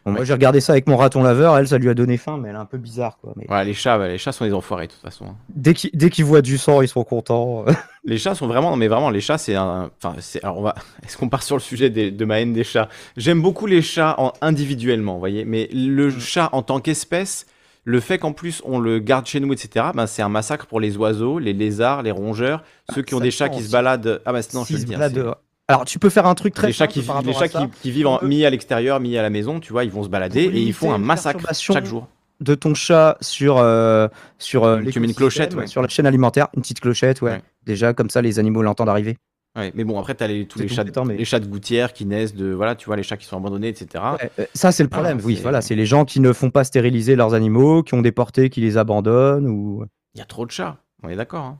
Bon, 0.04 0.10
Moi, 0.10 0.24
j'ai 0.24 0.32
regardé 0.32 0.60
ça 0.60 0.72
avec 0.72 0.88
mon 0.88 0.96
raton 0.96 1.22
laveur. 1.22 1.56
Elle, 1.56 1.68
ça 1.68 1.78
lui 1.78 1.88
a 1.88 1.94
donné 1.94 2.16
faim, 2.16 2.36
mais 2.36 2.48
elle 2.48 2.56
est 2.56 2.58
un 2.58 2.64
peu 2.64 2.76
bizarre, 2.76 3.18
quoi. 3.20 3.34
Mais 3.36 3.64
les 3.64 3.72
chats, 3.72 3.98
bah, 3.98 4.08
les 4.08 4.18
chats 4.18 4.32
sont 4.32 4.44
des 4.44 4.52
enfoirés 4.52 4.88
de 4.88 4.92
toute 4.92 5.00
façon. 5.00 5.26
hein. 5.26 5.36
dès 5.54 5.74
qu'ils 5.74 6.24
voient 6.24 6.42
du 6.42 6.58
sang, 6.58 6.82
ils 6.82 6.88
sont 6.88 7.04
contents. 7.04 7.64
Les 8.04 8.18
chats 8.18 8.34
sont 8.34 8.48
vraiment, 8.48 8.70
non 8.70 8.76
mais 8.76 8.88
vraiment, 8.88 9.10
les 9.10 9.20
chats 9.20 9.38
c'est 9.38 9.54
un, 9.54 9.88
enfin, 10.02 10.16
c'est, 10.18 10.42
alors 10.42 10.58
on 10.58 10.62
va, 10.62 10.74
est-ce 11.06 11.16
qu'on 11.16 11.28
part 11.28 11.44
sur 11.44 11.54
le 11.54 11.60
sujet 11.60 11.88
des- 11.88 12.10
de 12.10 12.24
ma 12.24 12.40
haine 12.40 12.52
des 12.52 12.64
chats? 12.64 12.88
J'aime 13.16 13.40
beaucoup 13.40 13.66
les 13.66 13.80
chats 13.80 14.16
en, 14.18 14.32
individuellement, 14.40 15.12
vous 15.12 15.18
voyez, 15.20 15.44
mais 15.44 15.68
le 15.72 16.08
Mm. 16.08 16.18
chat 16.18 16.48
en 16.50 16.62
tant 16.62 16.80
qu'espèce, 16.80 17.46
le 17.84 18.00
fait 18.00 18.18
qu'en 18.18 18.32
plus 18.32 18.62
on 18.64 18.78
le 18.78 18.98
garde 18.98 19.26
chez 19.26 19.40
nous, 19.40 19.52
etc., 19.52 19.86
ben 19.94 20.06
c'est 20.06 20.22
un 20.22 20.28
massacre 20.28 20.66
pour 20.66 20.80
les 20.80 20.96
oiseaux, 20.96 21.38
les 21.38 21.52
lézards, 21.52 22.02
les 22.02 22.10
rongeurs, 22.10 22.62
ceux 22.94 23.02
qui 23.02 23.14
ont 23.14 23.20
des 23.20 23.30
chats 23.30 23.48
qui 23.48 23.62
se 23.62 23.70
baladent. 23.70 24.22
Ah 24.24 24.32
bah 24.32 24.40
non, 24.54 24.64
je 24.64 24.76
te 24.76 24.80
le 24.80 24.86
baladent 24.86 25.12
dehors. 25.12 25.38
Alors, 25.68 25.84
tu 25.84 25.98
peux 25.98 26.10
faire 26.10 26.26
un 26.26 26.34
truc 26.34 26.54
très 26.54 26.66
les 26.68 26.72
chats, 26.72 26.86
qui, 26.86 27.00
les 27.24 27.32
chats 27.32 27.48
qui, 27.48 27.68
qui 27.82 27.90
vivent 27.90 28.08
en, 28.08 28.22
mis 28.22 28.44
à 28.44 28.50
l'extérieur, 28.50 29.00
mis 29.00 29.16
à 29.16 29.22
la 29.22 29.30
maison, 29.30 29.60
tu 29.60 29.72
vois, 29.72 29.84
ils 29.84 29.90
vont 29.90 30.02
se 30.02 30.08
balader 30.08 30.42
et 30.42 30.60
ils 30.60 30.72
font 30.72 30.92
un 30.92 30.98
massacre 30.98 31.54
chaque 31.54 31.86
jour. 31.86 32.08
de 32.40 32.54
ton 32.54 32.74
chat 32.74 33.16
sur 33.20 33.58
euh, 33.58 34.08
sur 34.38 34.64
euh, 34.64 34.82
Tu 34.90 35.00
mets 35.00 35.06
une 35.06 35.14
clochette, 35.14 35.54
ouais. 35.54 35.66
sur 35.66 35.80
la 35.80 35.88
chaîne 35.88 36.06
alimentaire, 36.06 36.48
une 36.56 36.62
petite 36.62 36.80
clochette, 36.80 37.22
ouais. 37.22 37.32
Ouais. 37.32 37.42
Déjà 37.64 37.94
comme 37.94 38.10
ça, 38.10 38.20
les 38.20 38.38
animaux 38.38 38.62
l'entendent 38.62 38.88
arriver. 38.88 39.16
Ouais, 39.54 39.70
mais 39.74 39.84
bon, 39.84 39.98
après 39.98 40.14
t'as 40.14 40.26
les, 40.26 40.46
tous 40.46 40.58
les 40.60 40.68
chats, 40.68 40.82
bête, 40.84 40.96
mais- 41.04 41.16
les 41.16 41.26
chats 41.26 41.38
de 41.40 41.46
gouttière 41.46 41.92
qui 41.92 42.06
naissent 42.06 42.34
de, 42.34 42.52
voilà, 42.52 42.74
tu 42.74 42.86
vois, 42.86 42.96
les 42.96 43.02
chats 43.02 43.18
qui 43.18 43.26
sont 43.26 43.36
abandonnés, 43.36 43.68
etc. 43.68 44.02
Ouais, 44.20 44.30
euh, 44.38 44.46
ça, 44.54 44.72
c'est 44.72 44.82
le 44.82 44.88
problème. 44.88 45.18
Ah, 45.20 45.26
oui, 45.26 45.36
c'est- 45.36 45.42
voilà, 45.42 45.60
c'est 45.60 45.74
les 45.74 45.84
gens 45.84 46.06
qui 46.06 46.20
ne 46.20 46.32
font 46.32 46.50
pas 46.50 46.64
stériliser 46.64 47.16
leurs 47.16 47.34
animaux, 47.34 47.82
qui 47.82 47.92
ont 47.94 48.00
des 48.00 48.12
portées, 48.12 48.48
qui 48.48 48.62
les 48.62 48.78
abandonnent 48.78 49.46
ou. 49.46 49.84
Il 50.14 50.18
y 50.18 50.22
a 50.22 50.24
trop 50.24 50.46
de 50.46 50.50
chats, 50.50 50.78
on 51.02 51.08
est 51.10 51.16
d'accord. 51.16 51.44
hein. 51.44 51.58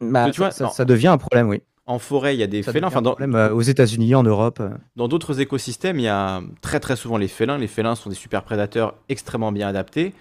Bah, 0.00 0.30
tu 0.30 0.40
vois, 0.40 0.50
ça, 0.50 0.84
devient 0.84 1.08
un 1.08 1.18
problème, 1.18 1.48
oui. 1.48 1.62
En 1.86 2.00
forêt, 2.00 2.34
il 2.34 2.40
y 2.40 2.42
a 2.42 2.48
des 2.48 2.64
Ça 2.64 2.72
félins. 2.72 2.88
Enfin, 2.88 3.00
dans, 3.00 3.12
problème 3.12 3.36
euh, 3.36 3.54
aux 3.54 3.62
États-Unis, 3.62 4.14
en 4.16 4.24
Europe. 4.24 4.58
euh. 4.60 4.70
Dans 4.96 5.06
d'autres 5.06 5.40
écosystèmes, 5.40 6.00
il 6.00 6.02
y 6.02 6.08
a 6.08 6.42
très 6.60 6.80
très 6.80 6.96
souvent 6.96 7.16
les 7.16 7.28
félins. 7.28 7.58
Les 7.58 7.68
félins 7.68 7.94
sont 7.94 8.10
des 8.10 8.16
super 8.16 8.42
prédateurs 8.42 8.94
extrêmement 9.08 9.52
bien 9.52 9.68
adaptés, 9.68 10.12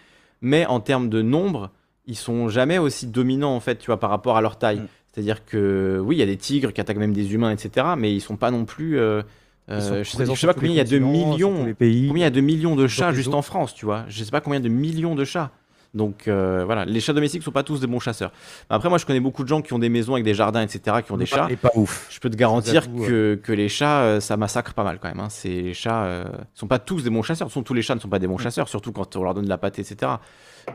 mais 0.41 0.67
en 0.67 0.79
termes 0.79 1.09
de 1.09 1.23
nombre, 1.23 1.71
ils 2.05 2.15
sont 2.15 2.49
jamais 2.49 2.77
aussi 2.77 3.07
dominants 3.07 3.55
en 3.55 3.59
fait, 3.59 3.77
tu 3.77 3.88
vois, 3.88 3.99
par 3.99 4.11
rapport 4.11 4.38
à 4.38 4.41
leur 4.41 4.59
taille. 4.59 4.81
Mm. 4.81 4.88
C'est-à-dire 5.16 5.45
que 5.45 6.01
oui, 6.03 6.18
il 6.18 6.20
y 6.20 6.24
a 6.24 6.26
des 6.26 6.36
tigres 6.36 6.74
qui 6.74 6.82
attaquent 6.82 6.97
même 6.97 7.13
des 7.13 7.34
humains, 7.34 7.51
etc., 7.51 7.88
mais 7.97 8.13
ils 8.13 8.20
sont 8.20 8.36
pas 8.36 8.51
non 8.51 8.66
plus. 8.66 8.99
euh, 8.99 9.22
euh, 9.70 10.03
je 10.03 10.09
sais, 10.11 10.26
je 10.26 10.34
sais 10.36 10.45
pas 10.45 10.53
combien 10.53 10.72
il 10.72 10.76
y 10.76 10.80
a 10.82 10.84
de 10.84 10.99
millions. 10.99 11.74
pays. 11.74 12.07
Combien 12.09 12.24
il 12.24 12.26
y 12.26 12.28
a 12.28 12.30
de 12.32 12.41
millions 12.41 12.76
de 12.76 12.86
chats 12.88 13.13
juste 13.13 13.34
en 13.34 13.41
France, 13.41 13.74
tu 13.74 13.86
vois 13.86 14.03
Je 14.09 14.24
sais 14.24 14.30
pas 14.30 14.41
combien 14.41 14.59
de 14.59 14.68
millions 14.70 15.16
de 15.16 15.24
chats. 15.24 15.51
Donc 15.93 16.28
euh, 16.28 16.63
voilà, 16.66 16.84
les 16.84 16.99
chats 16.99 17.13
domestiques 17.13 17.41
sont 17.41 17.51
pas 17.53 17.63
tous 17.63 17.80
des 17.80 17.88
bons 17.88 18.01
chasseurs. 18.01 18.34
Après, 18.70 18.89
moi, 18.89 18.97
je 18.97 19.05
connais 19.05 19.22
beaucoup 19.22 19.43
de 19.43 19.47
gens 19.47 19.61
qui 19.61 19.72
ont 19.72 19.80
des 19.80 19.88
maisons 19.88 20.11
avec 20.16 20.26
des 20.26 20.34
jardins, 20.34 20.61
etc., 20.61 20.97
qui 21.05 21.13
ont 21.13 21.18
des 21.18 21.26
chats. 21.26 21.47
Et 21.49 21.55
pas 21.55 21.72
ouf. 21.76 22.07
Je 22.11 22.20
peux 22.20 22.30
te 22.30 22.36
garantir 22.36 22.93
que, 22.93 23.36
que 23.41 23.53
les 23.53 23.70
chats, 23.70 24.20
ça 24.20 24.36
massacre 24.36 24.74
pas 24.74 24.84
mal 24.84 24.99
quand 25.01 25.07
même. 25.07 25.22
hein. 25.22 25.30
C'est 25.30 25.47
les 25.47 25.74
chats, 25.74 26.03
euh, 26.03 26.26
sont 26.53 26.68
pas 26.68 26.80
tous 26.80 27.01
des 27.05 27.09
bons 27.09 27.22
chasseurs. 27.24 27.49
Tous 27.49 27.74
les 27.74 27.82
chats 27.82 27.95
ne 27.95 28.01
sont 28.01 28.09
pas 28.09 28.20
des 28.20 28.28
Mm. 28.28 28.32
bons 28.32 28.38
chasseurs, 28.38 28.68
surtout 28.68 28.91
quand 28.91 29.16
on 29.16 29.24
leur 29.24 29.34
donne 29.34 29.45
de 29.45 29.49
la 29.49 29.57
pâtée, 29.57 29.82
etc. 29.84 30.11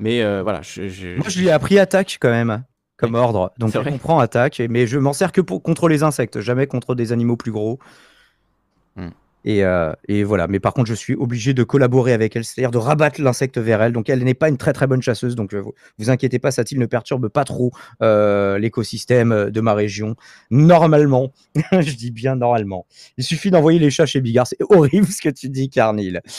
Mais 0.01 0.22
euh, 0.22 0.43
voilà, 0.43 0.62
je, 0.62 0.88
je- 0.88 1.16
Moi, 1.18 1.28
je 1.28 1.38
lui 1.38 1.49
ai 1.49 1.51
appris 1.51 1.78
attaque 1.78 2.16
quand 2.18 2.30
même, 2.30 2.64
comme 3.01 3.14
ordre. 3.14 3.53
Donc, 3.59 3.70
vrai 3.70 3.90
comprends 3.90 4.18
attaque, 4.18 4.62
mais 4.68 4.86
je 4.86 4.98
m'en 4.98 5.12
sers 5.12 5.32
que 5.32 5.40
pour, 5.40 5.62
contre 5.62 5.88
les 5.88 6.03
insectes, 6.03 6.40
jamais 6.40 6.66
contre 6.66 6.94
des 6.94 7.12
animaux 7.12 7.36
plus 7.36 7.51
gros. 7.51 7.78
Hmm. 8.96 9.09
Et, 9.46 9.64
euh, 9.64 9.92
et 10.07 10.22
voilà. 10.22 10.46
Mais 10.48 10.61
par 10.61 10.74
contre, 10.74 10.88
je 10.88 10.94
suis 10.94 11.14
obligé 11.14 11.55
de 11.55 11.62
collaborer 11.62 12.12
avec 12.12 12.36
elle, 12.36 12.44
c'est-à-dire 12.44 12.70
de 12.70 12.76
rabattre 12.76 13.22
l'insecte 13.22 13.57
vers 13.57 13.80
elle. 13.80 13.92
Donc, 13.92 14.11
elle 14.11 14.22
n'est 14.22 14.34
pas 14.34 14.51
une 14.51 14.59
très 14.59 14.74
très 14.74 14.86
bonne 14.86 15.01
chasseuse. 15.01 15.34
Donc, 15.34 15.55
euh, 15.55 15.61
vous, 15.62 15.72
vous 15.98 16.11
inquiétez 16.11 16.38
pas, 16.38 16.51
Satil 16.51 16.78
ne 16.78 16.84
perturbe 16.84 17.28
pas 17.28 17.44
trop 17.44 17.72
euh, 18.03 18.59
l'écosystème 18.59 19.51
de 19.51 19.61
ma 19.62 19.72
région. 19.72 20.14
Normalement, 20.51 21.32
je 21.72 21.94
dis 21.94 22.11
bien 22.11 22.36
normalement. 22.36 22.86
Il 23.16 23.24
suffit 23.24 23.51
d'envoyer 23.51 23.78
les 23.78 23.90
chats 23.90 24.07
chez 24.07 24.20
Bigard. 24.20 24.46
C'est 24.46 24.62
horrible 24.68 25.07
ce 25.07 25.22
que 25.22 25.30
tu 25.30 25.48
dis, 25.48 25.70
Carnil. 25.70 26.20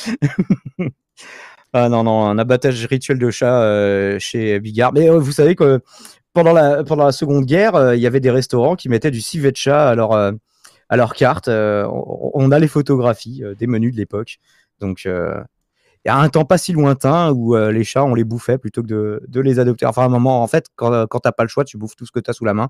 Ah 1.74 1.88
non, 1.88 2.04
non, 2.04 2.26
un 2.26 2.38
abattage 2.38 2.86
rituel 2.86 3.18
de 3.18 3.32
chat 3.32 3.62
euh, 3.64 4.20
chez 4.20 4.60
Bigard. 4.60 4.92
Mais 4.92 5.10
euh, 5.10 5.20
vous 5.20 5.32
savez 5.32 5.56
que 5.56 5.82
pendant 6.34 6.54
la, 6.54 7.12
Seconde 7.12 7.46
Guerre, 7.46 7.76
euh, 7.76 7.96
il 7.96 8.02
y 8.02 8.08
avait 8.08 8.20
des 8.20 8.32
restaurants 8.32 8.76
qui 8.76 8.90
mettaient 8.90 9.12
du 9.12 9.22
civet 9.22 9.52
de 9.52 9.58
chat 9.58 9.90
à 9.90 9.96
leur, 9.96 10.14
euh, 10.14 10.32
à 10.90 10.98
leur 10.98 11.14
carte. 11.14 11.48
Euh, 11.48 11.88
on, 11.90 12.52
a 12.52 12.60
les 12.60 12.68
photographies 12.68 13.44
des 13.58 13.68
menus 13.68 13.94
de 13.94 13.98
l'époque. 13.98 14.40
Donc, 14.80 15.04
il 15.06 15.44
y 16.06 16.10
a 16.10 16.18
un 16.18 16.30
temps 16.30 16.46
pas 16.46 16.58
si 16.58 16.74
lointain 16.74 17.32
où 17.32 17.56
les 17.56 17.84
chats, 17.84 18.04
on 18.04 18.16
les 18.16 18.24
bouffait 18.24 18.58
plutôt 18.58 18.82
que 18.82 19.22
de, 19.28 19.40
les 19.40 19.60
adopter. 19.60 19.86
Enfin, 19.86 20.04
à 20.04 20.06
un 20.06 20.10
moment, 20.10 20.42
en 20.42 20.48
fait, 20.48 20.68
quand, 20.76 21.06
quand 21.08 21.20
t'as 21.20 21.32
pas 21.32 21.44
le 21.44 21.50
choix, 21.50 21.64
tu 21.64 21.78
bouffes 21.78 21.96
tout 21.96 22.06
ce 22.06 22.12
que 22.12 22.20
tu 22.20 22.30
as 22.30 22.34
sous 22.34 22.46
la 22.46 22.54
main. 22.54 22.70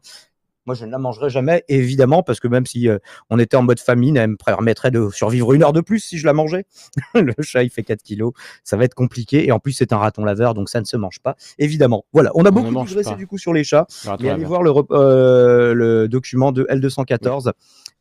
Moi, 0.66 0.76
je 0.76 0.86
ne 0.86 0.92
la 0.92 1.00
mangerai 1.00 1.30
jamais, 1.30 1.64
évidemment, 1.70 2.22
parce 2.22 2.40
que 2.40 2.48
même 2.48 2.66
si 2.66 2.88
euh, 2.88 3.00
on 3.30 3.40
était 3.40 3.58
en 3.58 3.64
mode 3.64 3.80
famine, 3.80 4.16
elle 4.18 4.32
me 4.32 4.38
permettrait 4.38 4.92
de 4.92 5.10
survivre 5.12 5.54
une 5.54 5.64
heure 5.64 5.74
de 5.74 5.82
plus 5.82 6.00
si 6.00 6.20
je 6.20 6.26
la 6.26 6.34
mangeais. 6.34 6.66
le 7.16 7.34
chat, 7.42 7.64
il 7.64 7.70
fait 7.70 7.84
4 7.84 8.04
kilos. 8.04 8.34
Ça 8.64 8.78
va 8.78 8.84
être 8.84 8.94
compliqué. 8.94 9.48
Et 9.48 9.52
en 9.52 9.60
plus, 9.60 9.72
c'est 9.72 9.92
un 9.92 9.98
raton 9.98 10.24
laveur, 10.24 10.54
donc 10.54 10.70
ça 10.70 10.80
ne 10.80 10.86
se 10.86 10.98
mange 10.98 11.20
pas, 11.20 11.36
évidemment. 11.58 12.06
Voilà, 12.14 12.32
on 12.36 12.46
a 12.46 12.50
On 12.50 12.52
beaucoup 12.52 12.86
digressé 12.86 13.16
du 13.16 13.28
coup 13.28 13.38
sur 13.38 13.54
les 13.54 13.64
chats. 13.64 13.88
Mais 14.20 14.30
allez 14.30 14.46
voir 14.46 14.62
le, 14.62 14.72
euh, 14.92 15.74
le 15.74 16.08
document 16.08 16.52
de 16.52 16.66
L214 16.66 17.52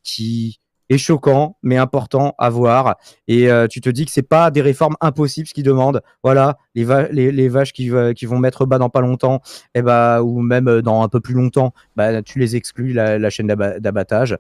qui 0.03 0.61
est 0.91 0.99
choquant, 0.99 1.57
mais 1.63 1.79
important 1.79 2.35
à 2.37 2.51
voir. 2.51 2.97
Et 3.29 3.51
euh, 3.51 3.67
tu 3.67 3.81
te 3.81 3.89
dis 3.89 4.05
que 4.05 4.11
c'est 4.11 4.23
pas 4.23 4.51
des 4.51 4.61
réformes 4.61 4.97
impossibles 5.01 5.49
ce 5.49 5.55
qu'ils 5.55 5.65
demandent. 5.65 6.03
Voilà, 6.23 6.59
les, 6.75 6.85
va- 6.85 7.09
les, 7.09 7.33
les 7.33 7.49
vaches 7.49 7.73
qui, 7.73 7.89
vont 7.89 8.39
mettre 8.39 8.67
bas 8.67 8.79
dans 8.79 8.91
pas 8.91 9.01
longtemps, 9.01 9.41
et 9.75 9.81
bah, 9.83 10.21
ou 10.23 10.41
même 10.43 10.69
euh, 10.69 10.83
dans 10.83 11.03
un 11.03 11.09
peu 11.09 11.21
plus 11.21 11.35
longtemps, 11.35 11.73
bah, 11.97 12.23
tu 12.23 12.39
les 12.39 12.57
exclus 12.57 12.93
la, 12.93 13.19
la 13.19 13.31
chaîne 13.31 13.47
d'aba- 13.47 13.79
d'abattage. 13.79 14.37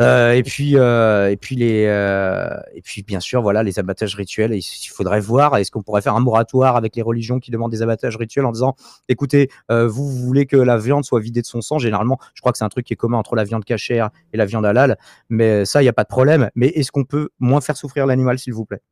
Euh, 0.00 0.32
et 0.32 0.42
puis, 0.42 0.76
euh, 0.76 1.30
et 1.30 1.36
puis 1.36 1.56
les, 1.56 1.86
euh, 1.86 2.48
et 2.74 2.82
puis 2.82 3.02
bien 3.02 3.20
sûr, 3.20 3.40
voilà, 3.40 3.62
les 3.62 3.78
abattages 3.78 4.14
rituels. 4.14 4.52
Il 4.54 4.88
faudrait 4.90 5.20
voir. 5.20 5.56
Est-ce 5.56 5.70
qu'on 5.70 5.82
pourrait 5.82 6.02
faire 6.02 6.14
un 6.14 6.20
moratoire 6.20 6.76
avec 6.76 6.96
les 6.96 7.02
religions 7.02 7.38
qui 7.40 7.50
demandent 7.50 7.70
des 7.70 7.80
abattages 7.82 8.16
rituels 8.16 8.44
en 8.44 8.52
disant, 8.52 8.76
écoutez, 9.08 9.48
euh, 9.70 9.88
vous, 9.88 10.08
vous 10.08 10.18
voulez 10.26 10.44
que 10.46 10.56
la 10.56 10.76
viande 10.76 11.04
soit 11.04 11.20
vidée 11.20 11.40
de 11.40 11.46
son 11.46 11.60
sang? 11.62 11.78
Généralement, 11.78 12.18
je 12.34 12.40
crois 12.40 12.52
que 12.52 12.58
c'est 12.58 12.64
un 12.64 12.68
truc 12.68 12.84
qui 12.86 12.92
est 12.92 12.96
commun 12.96 13.16
entre 13.18 13.36
la 13.36 13.44
viande 13.44 13.64
cachère 13.64 14.10
et 14.32 14.36
la 14.36 14.44
viande 14.44 14.66
halal. 14.66 14.98
Mais 15.30 15.64
ça, 15.64 15.80
il 15.80 15.86
n'y 15.86 15.88
a 15.88 15.94
pas 15.94 16.04
de 16.04 16.08
problème. 16.08 16.50
Mais 16.54 16.68
est-ce 16.68 16.92
qu'on 16.92 17.04
peut 17.04 17.30
moins 17.38 17.60
faire 17.62 17.76
souffrir 17.76 18.06
l'animal, 18.06 18.38
s'il 18.38 18.52
vous 18.52 18.66
plaît? 18.66 18.82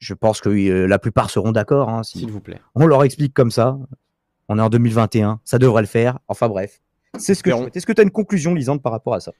Je 0.00 0.14
pense 0.14 0.40
que 0.40 0.48
euh, 0.48 0.86
la 0.86 0.98
plupart 0.98 1.30
seront 1.30 1.52
d'accord. 1.52 1.88
hein, 1.88 2.02
si 2.02 2.18
S'il 2.20 2.30
vous 2.30 2.40
plaît. 2.40 2.60
on 2.74 2.86
leur 2.86 3.04
explique 3.04 3.34
comme 3.34 3.50
ça. 3.50 3.78
On 4.48 4.58
est 4.58 4.62
en 4.62 4.68
2021, 4.70 5.40
ça 5.44 5.58
devrait 5.58 5.82
le 5.82 5.86
faire. 5.86 6.18
Enfin 6.26 6.48
bref, 6.48 6.80
c'est 7.18 7.34
ce 7.34 7.42
que. 7.42 7.50
Est-ce 7.76 7.86
que 7.86 7.92
tu 7.92 8.00
as 8.00 8.04
une 8.04 8.10
conclusion, 8.10 8.52
Lisande, 8.52 8.82
par 8.82 8.90
rapport 8.92 9.14
à 9.14 9.20
ça? 9.20 9.32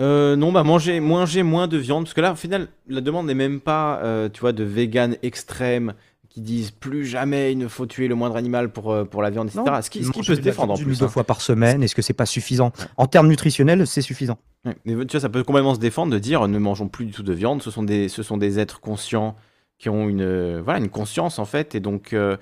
Euh, 0.00 0.34
non, 0.34 0.50
bah 0.50 0.64
manger, 0.64 0.98
manger 1.00 1.42
moins 1.42 1.68
de 1.68 1.76
viande, 1.76 2.04
parce 2.04 2.14
que 2.14 2.20
là, 2.20 2.32
au 2.32 2.36
final, 2.36 2.68
la 2.88 3.00
demande 3.00 3.26
n'est 3.26 3.34
même 3.34 3.60
pas, 3.60 4.00
euh, 4.02 4.28
tu 4.28 4.40
vois, 4.40 4.52
de 4.52 4.64
vegan 4.64 5.16
extrême 5.22 5.94
qui 6.28 6.40
disent 6.40 6.72
plus 6.72 7.06
jamais 7.06 7.52
il 7.52 7.58
ne 7.58 7.68
faut 7.68 7.86
tuer 7.86 8.08
le 8.08 8.16
moindre 8.16 8.34
animal 8.34 8.72
pour, 8.72 8.90
euh, 8.90 9.04
pour 9.04 9.22
la 9.22 9.30
viande, 9.30 9.46
etc. 9.46 9.62
ce 9.82 9.88
qui, 9.88 10.02
ce 10.02 10.10
qui 10.10 10.22
peut 10.22 10.34
se 10.34 10.40
défendre 10.40 10.72
en 10.72 10.76
plus. 10.76 10.98
deux 10.98 11.04
hein. 11.04 11.08
fois 11.08 11.22
par 11.22 11.40
semaine, 11.40 11.80
est-ce 11.84 11.94
que 11.94 12.02
c'est 12.02 12.12
pas 12.12 12.26
suffisant? 12.26 12.72
En 12.96 13.06
termes 13.06 13.28
nutritionnels, 13.28 13.86
c'est 13.86 14.02
suffisant. 14.02 14.36
Ouais, 14.64 14.74
Mais 14.84 15.06
tu 15.06 15.12
vois, 15.12 15.20
ça 15.20 15.28
peut 15.28 15.44
complètement 15.44 15.76
se 15.76 15.80
défendre 15.80 16.12
de 16.12 16.18
dire 16.18 16.48
ne 16.48 16.58
mangeons 16.58 16.88
plus 16.88 17.04
du 17.04 17.12
tout 17.12 17.22
de 17.22 17.32
viande. 17.32 17.62
Ce 17.62 17.70
sont 17.70 17.84
des, 17.84 18.08
ce 18.08 18.24
sont 18.24 18.36
des 18.36 18.58
êtres 18.58 18.80
conscients 18.80 19.36
qui 19.78 19.88
ont 19.88 20.08
une, 20.08 20.22
euh, 20.22 20.60
voilà, 20.64 20.80
une 20.80 20.88
conscience 20.88 21.38
en 21.38 21.44
fait. 21.44 21.76
Et 21.76 21.80
donc, 21.80 22.12
euh, 22.12 22.36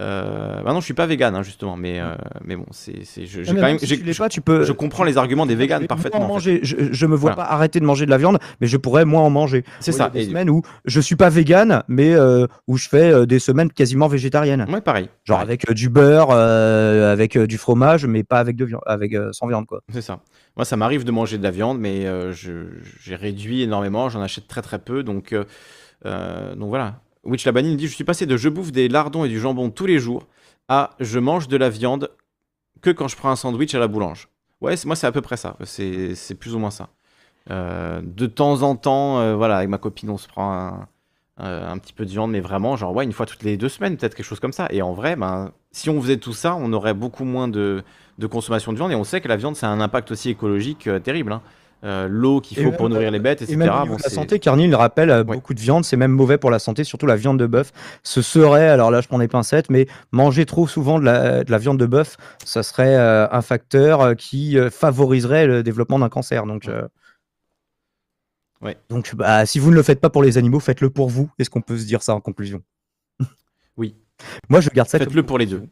euh, 0.00 0.62
bah 0.62 0.72
non, 0.72 0.80
je 0.80 0.86
suis 0.86 0.94
pas 0.94 1.04
vegan 1.06 1.34
hein, 1.34 1.42
justement, 1.42 1.76
mais, 1.76 2.00
euh, 2.00 2.14
mais 2.42 2.56
bon, 2.56 2.64
c'est, 2.70 3.02
je, 3.26 3.42
quand 3.44 3.52
même 3.60 3.78
si 3.78 3.86
tu 3.86 4.12
je, 4.12 4.18
pas, 4.18 4.30
tu 4.30 4.40
peux. 4.40 4.64
je 4.64 4.72
comprends 4.72 5.04
les 5.04 5.18
arguments 5.18 5.44
des 5.44 5.54
véganes 5.54 5.86
parfaitement. 5.86 6.20
en 6.20 6.22
en 6.24 6.26
fait. 6.28 6.32
manger. 6.32 6.60
Je, 6.62 6.76
je 6.92 7.06
me 7.06 7.14
vois 7.14 7.32
Voilà. 7.32 7.48
pas 7.48 7.54
arrêter 7.54 7.78
de 7.78 7.84
manger 7.84 8.06
de 8.06 8.10
la 8.10 8.16
viande, 8.16 8.38
mais 8.62 8.66
je 8.68 8.78
pourrais 8.78 9.04
moins 9.04 9.20
en 9.20 9.28
manger. 9.28 9.64
C'est 9.80 9.90
Moi, 9.92 9.96
il 9.96 9.98
y 9.98 10.02
a 10.02 10.04
ça. 10.06 10.10
Des 10.10 10.22
Et- 10.22 10.28
semaines 10.28 10.48
où 10.48 10.62
je 10.86 10.98
suis 11.00 11.16
pas 11.16 11.28
vegan, 11.28 11.82
mais 11.88 12.14
euh, 12.14 12.46
où 12.66 12.78
je 12.78 12.88
fais 12.88 13.12
euh, 13.12 13.26
des 13.26 13.38
semaines 13.38 13.70
quasiment 13.70 14.08
végétariennes. 14.08 14.64
Ouais, 14.70 14.80
pareil. 14.80 15.10
Genre 15.24 15.36
pareil. 15.40 15.48
avec 15.62 15.70
du 15.76 15.90
beurre, 15.90 16.30
avec 16.30 17.36
du 17.38 17.58
fromage, 17.58 18.06
mais 18.06 18.24
pas 18.24 18.38
avec 18.38 18.56
de 18.56 18.64
viande, 18.64 18.80
avec 18.86 19.14
sans 19.32 19.46
viande 19.46 19.66
quoi. 19.66 19.82
C'est 19.92 20.00
ça. 20.00 20.20
Moi, 20.56 20.64
ça 20.64 20.76
m'arrive 20.76 21.04
de 21.04 21.10
manger 21.12 21.36
de 21.36 21.42
la 21.42 21.50
viande, 21.50 21.78
mais 21.78 22.06
j'ai 22.32 23.14
réduit 23.14 23.60
énormément. 23.62 24.08
J'en 24.08 24.22
achète 24.22 24.48
très 24.48 24.62
très 24.62 24.78
peu. 24.78 25.02
Donc, 25.02 25.34
donc 26.04 26.68
voilà. 26.68 26.94
Witch 27.24 27.44
Labani 27.44 27.76
dit 27.76 27.86
Je 27.86 27.94
suis 27.94 28.04
passé 28.04 28.26
de 28.26 28.36
je 28.36 28.48
bouffe 28.48 28.72
des 28.72 28.88
lardons 28.88 29.24
et 29.24 29.28
du 29.28 29.38
jambon 29.40 29.70
tous 29.70 29.86
les 29.86 29.98
jours 29.98 30.26
à 30.68 30.90
je 31.00 31.18
mange 31.18 31.48
de 31.48 31.56
la 31.56 31.68
viande 31.70 32.10
que 32.80 32.90
quand 32.90 33.08
je 33.08 33.16
prends 33.16 33.30
un 33.30 33.36
sandwich 33.36 33.74
à 33.74 33.78
la 33.78 33.88
boulange. 33.88 34.28
Ouais, 34.60 34.76
c'est- 34.76 34.86
moi, 34.86 34.96
c'est 34.96 35.06
à 35.06 35.12
peu 35.12 35.20
près 35.20 35.36
ça. 35.36 35.56
C'est 35.64 36.14
c'est 36.14 36.34
plus 36.34 36.54
ou 36.54 36.58
moins 36.58 36.70
ça. 36.70 36.88
Euh, 37.50 38.00
de 38.04 38.26
temps 38.26 38.62
en 38.62 38.76
temps, 38.76 39.18
euh, 39.20 39.34
voilà, 39.34 39.56
avec 39.58 39.68
ma 39.68 39.78
copine, 39.78 40.10
on 40.10 40.18
se 40.18 40.28
prend 40.28 40.52
un, 40.52 40.88
euh, 41.40 41.70
un 41.72 41.78
petit 41.78 41.92
peu 41.92 42.04
de 42.04 42.10
viande, 42.10 42.30
mais 42.30 42.40
vraiment, 42.40 42.76
genre, 42.76 42.94
ouais, 42.94 43.04
une 43.04 43.12
fois 43.12 43.26
toutes 43.26 43.42
les 43.42 43.56
deux 43.56 43.68
semaines, 43.68 43.96
peut-être 43.96 44.14
quelque 44.14 44.26
chose 44.26 44.40
comme 44.40 44.52
ça. 44.52 44.68
Et 44.70 44.82
en 44.82 44.92
vrai, 44.92 45.16
ben, 45.16 45.52
si 45.72 45.90
on 45.90 46.00
faisait 46.00 46.18
tout 46.18 46.32
ça, 46.32 46.54
on 46.56 46.72
aurait 46.72 46.94
beaucoup 46.94 47.24
moins 47.24 47.48
de, 47.48 47.82
consommation 48.30 48.72
de 48.72 48.76
viande. 48.78 48.92
Et 48.92 48.94
on 48.94 49.04
sait 49.04 49.20
que 49.20 49.28
la 49.28 49.36
viande, 49.36 49.56
a 49.62 49.68
un 49.68 49.80
impact 49.80 50.12
aussi 50.12 50.30
écologique 50.30 50.88
terrible. 51.02 51.32
hein. 51.32 51.42
Euh, 51.84 52.06
L'eau 52.08 52.40
qu'il 52.40 52.62
faut 52.62 52.70
pour 52.70 52.88
nourrir 52.88 53.10
les 53.10 53.18
bêtes, 53.18 53.42
etc. 53.42 53.54
Et 53.54 53.56
même 53.56 53.68
Bon, 53.88 53.96
la 54.00 54.08
santé, 54.08 54.38
Carnil 54.38 54.70
le 54.70 54.76
rappelle, 54.76 55.10
euh, 55.10 55.24
Ouais. 55.24 55.34
beaucoup 55.34 55.52
de 55.52 55.58
viande, 55.60 55.84
c'est 55.84 55.96
même 55.96 56.12
mauvais 56.12 56.38
pour 56.38 56.50
la 56.50 56.60
santé, 56.60 56.84
surtout 56.84 57.06
la 57.06 57.16
viande 57.16 57.40
de 57.40 57.46
bœuf. 57.46 57.72
Ce 58.04 58.22
serait, 58.22 58.68
alors 58.68 58.92
là 58.92 59.00
je 59.00 59.08
prends 59.08 59.18
des 59.18 59.26
pincettes, 59.26 59.68
mais 59.68 59.88
manger 60.12 60.46
trop 60.46 60.68
souvent 60.68 61.00
de 61.00 61.04
la, 61.04 61.42
de 61.42 61.50
la 61.50 61.58
viande 61.58 61.78
de 61.78 61.86
bœuf, 61.86 62.16
ça 62.44 62.62
serait 62.62 62.94
euh, 62.96 63.26
un 63.32 63.42
facteur 63.42 64.00
euh, 64.00 64.14
qui 64.14 64.56
euh, 64.58 64.70
favoriserait 64.70 65.46
le 65.48 65.64
développement 65.64 65.98
d'un 65.98 66.08
cancer. 66.08 66.46
Donc, 66.46 66.68
euh, 66.68 66.86
Ouais. 68.60 68.76
Donc, 68.90 69.16
bah, 69.16 69.44
si 69.44 69.58
vous 69.58 69.70
ne 69.70 69.74
le 69.74 69.82
faites 69.82 70.00
pas 70.00 70.08
pour 70.08 70.22
les 70.22 70.38
animaux, 70.38 70.60
faites-le 70.60 70.88
pour 70.88 71.08
vous. 71.10 71.28
Est-ce 71.40 71.50
qu'on 71.50 71.62
peut 71.62 71.76
se 71.76 71.84
dire 71.84 72.00
ça 72.00 72.14
en 72.14 72.20
conclusion? 72.20 72.62
Oui. 73.76 73.96
Moi, 74.48 74.60
je 74.60 74.70
garde 74.70 74.88
ça. 74.88 74.98
Faites-le 74.98 75.24
pour 75.24 75.36
les 75.36 75.46
deux. 75.46 75.64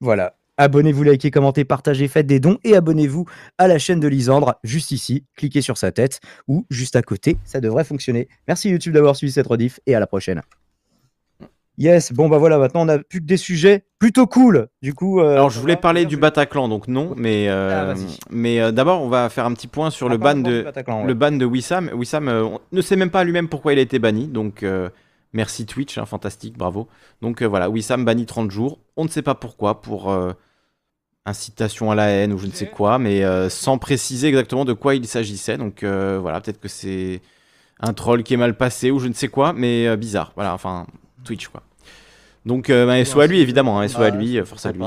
Voilà. 0.00 0.34
Abonnez-vous, 0.58 1.02
likez, 1.02 1.30
commentez, 1.30 1.64
partagez, 1.64 2.08
faites 2.08 2.26
des 2.26 2.38
dons 2.38 2.58
et 2.62 2.76
abonnez-vous 2.76 3.24
à 3.56 3.68
la 3.68 3.78
chaîne 3.78 4.00
de 4.00 4.08
Lisandre, 4.08 4.56
juste 4.62 4.90
ici. 4.90 5.24
Cliquez 5.34 5.62
sur 5.62 5.78
sa 5.78 5.92
tête 5.92 6.20
ou 6.46 6.66
juste 6.68 6.94
à 6.94 7.02
côté. 7.02 7.38
Ça 7.44 7.60
devrait 7.60 7.84
fonctionner. 7.84 8.28
Merci 8.46 8.68
YouTube 8.68 8.92
d'avoir 8.92 9.16
suivi 9.16 9.32
cette 9.32 9.46
rediff 9.46 9.80
et 9.86 9.94
à 9.94 10.00
la 10.00 10.06
prochaine. 10.06 10.42
Yes, 11.78 12.12
bon 12.12 12.28
bah 12.28 12.36
voilà, 12.36 12.58
maintenant 12.58 12.84
on 12.84 12.88
a 12.88 12.98
plus 12.98 13.20
que 13.20 13.24
des 13.24 13.38
sujets 13.38 13.84
plutôt 13.98 14.26
cool. 14.26 14.68
Du 14.82 14.92
coup, 14.92 15.20
euh, 15.20 15.32
Alors 15.32 15.48
je 15.48 15.58
voulais 15.58 15.76
parler 15.76 16.04
du 16.04 16.18
Bataclan, 16.18 16.68
donc 16.68 16.86
non, 16.86 17.14
mais, 17.16 17.48
euh, 17.48 17.94
Ah, 17.94 18.00
mais 18.30 18.60
euh, 18.60 18.72
d'abord 18.72 19.00
on 19.00 19.08
va 19.08 19.30
faire 19.30 19.46
un 19.46 19.54
petit 19.54 19.68
point 19.68 19.90
sur 19.90 20.10
le 20.10 20.18
ban 20.18 20.34
de, 20.34 20.66
ouais. 20.66 21.04
le 21.06 21.14
ban 21.14 21.32
de 21.32 21.44
Wissam. 21.46 21.90
Wissam 21.94 22.28
on 22.28 22.60
ne 22.72 22.80
sait 22.82 22.96
même 22.96 23.10
pas 23.10 23.24
lui-même 23.24 23.48
pourquoi 23.48 23.72
il 23.72 23.78
a 23.78 23.82
été 23.82 23.98
banni, 23.98 24.28
donc 24.28 24.62
merci 25.32 25.66
Twitch, 25.66 25.98
hein, 25.98 26.04
fantastique, 26.06 26.56
bravo. 26.58 26.88
Donc 27.20 27.42
euh, 27.42 27.46
voilà, 27.46 27.68
Wissam 27.70 28.04
banni 28.04 28.26
30 28.26 28.50
jours, 28.50 28.78
on 28.96 29.04
ne 29.04 29.08
sait 29.08 29.22
pas 29.22 29.34
pourquoi, 29.34 29.80
pour 29.82 30.10
euh, 30.10 30.32
incitation 31.26 31.90
à 31.90 31.94
la 31.94 32.08
haine 32.08 32.32
ou 32.32 32.38
je 32.38 32.46
ne 32.46 32.52
sais 32.52 32.66
quoi, 32.66 32.98
mais 32.98 33.24
euh, 33.24 33.48
sans 33.48 33.78
préciser 33.78 34.28
exactement 34.28 34.64
de 34.64 34.72
quoi 34.72 34.94
il 34.94 35.06
s'agissait. 35.06 35.56
Donc 35.56 35.82
euh, 35.82 36.18
voilà, 36.20 36.40
peut-être 36.40 36.60
que 36.60 36.68
c'est 36.68 37.20
un 37.80 37.92
troll 37.92 38.22
qui 38.22 38.34
est 38.34 38.38
mal 38.38 38.56
passé 38.56 38.90
ou 38.90 38.98
je 38.98 39.08
ne 39.08 39.12
sais 39.12 39.28
quoi, 39.28 39.52
mais 39.52 39.86
euh, 39.86 39.96
bizarre. 39.96 40.32
Voilà, 40.34 40.52
enfin 40.54 40.86
Twitch 41.24 41.48
quoi. 41.48 41.62
Donc 42.44 42.70
euh, 42.70 42.86
bah, 42.86 43.04
SO 43.04 43.20
à 43.20 43.26
lui 43.28 43.40
évidemment, 43.40 43.80
hein, 43.80 43.86
SO 43.88 44.02
à 44.02 44.10
Bah, 44.10 44.16
lui, 44.16 44.44
force 44.44 44.66
à 44.66 44.72
lui. 44.72 44.82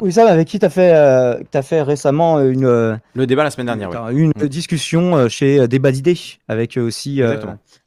Oui, 0.00 0.12
ça, 0.12 0.28
avec 0.28 0.48
qui 0.48 0.58
t'as 0.58 0.70
fait, 0.70 0.92
euh, 0.94 1.40
t'as 1.50 1.62
fait 1.62 1.82
récemment 1.82 2.40
une, 2.40 2.64
euh, 2.64 2.96
Le 3.14 3.26
débat 3.26 3.44
la 3.44 3.50
semaine 3.50 3.66
dernière, 3.66 3.90
t'as 3.90 4.12
eu 4.12 4.20
une 4.22 4.32
Mm. 4.36 4.48
discussion 4.48 5.16
euh, 5.16 5.28
chez 5.28 5.66
Débat 5.68 5.92
d'idées 5.92 6.18
avec 6.48 6.76
aussi 6.76 7.22
euh, 7.22 7.36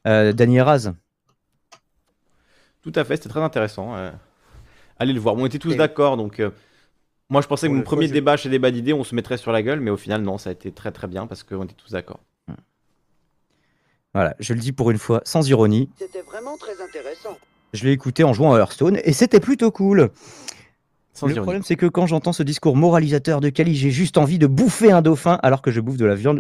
euh, 0.08 0.32
Dany 0.32 0.62
Raz. 0.62 0.94
Tout 2.86 2.92
à 2.94 3.04
fait, 3.04 3.16
c'était 3.16 3.30
très 3.30 3.42
intéressant. 3.42 3.96
euh. 3.96 4.12
Allez 5.00 5.12
le 5.12 5.20
voir. 5.20 5.36
Bon, 5.36 5.42
on 5.42 5.46
était 5.48 5.58
tous 5.58 5.72
Et- 5.74 5.76
d'accord, 5.76 6.18
donc 6.18 6.40
euh, 6.40 6.52
moi 7.32 7.42
je 7.42 7.48
pensais 7.48 7.68
que 7.68 7.74
mon 7.74 7.82
premier 7.82 8.08
débat 8.08 8.38
chez 8.38 8.48
Débat 8.48 8.70
d'idées, 8.70 8.94
on 8.94 9.04
se 9.04 9.16
mettrait 9.16 9.38
sur 9.38 9.52
la 9.52 9.64
gueule, 9.64 9.80
mais 9.80 9.90
au 9.90 9.98
final 9.98 10.22
non, 10.22 10.38
ça 10.38 10.52
a 10.52 10.54
été 10.54 10.72
très 10.72 10.92
très 10.92 11.08
bien 11.08 11.26
parce 11.26 11.42
qu'on 11.42 11.64
était 11.64 11.74
tous 11.74 11.92
d'accord. 11.92 12.20
Voilà, 14.14 14.36
je 14.40 14.54
le 14.54 14.60
dis 14.60 14.72
pour 14.72 14.92
une 14.92 15.00
fois, 15.00 15.22
sans 15.26 15.50
ironie. 15.50 15.90
C'était 15.98 16.22
vraiment 16.22 16.56
très 16.58 16.80
intéressant. 16.80 17.38
Je 17.74 17.84
l'ai 17.86 17.92
écouté 17.92 18.24
en 18.24 18.34
jouant 18.34 18.54
à 18.54 18.60
Hearthstone 18.60 19.00
et 19.04 19.12
c'était 19.12 19.40
plutôt 19.42 19.72
cool. 19.72 20.12
Sans 21.12 21.26
le 21.26 21.34
ironie. 21.34 21.44
problème, 21.44 21.64
c'est 21.64 21.76
que 21.76 21.88
quand 21.88 22.06
j'entends 22.06 22.34
ce 22.34 22.44
discours 22.44 22.78
moralisateur 22.78 23.42
de 23.42 23.50
Kali, 23.50 23.76
j'ai 23.76 23.90
juste 23.90 24.18
envie 24.18 24.38
de 24.38 24.48
bouffer 24.48 24.92
un 24.92 25.02
dauphin 25.02 25.40
alors 25.42 25.62
que 25.64 25.72
je 25.72 25.82
bouffe 25.82 25.98
de 25.98 26.06
la 26.06 26.16
viande 26.16 26.40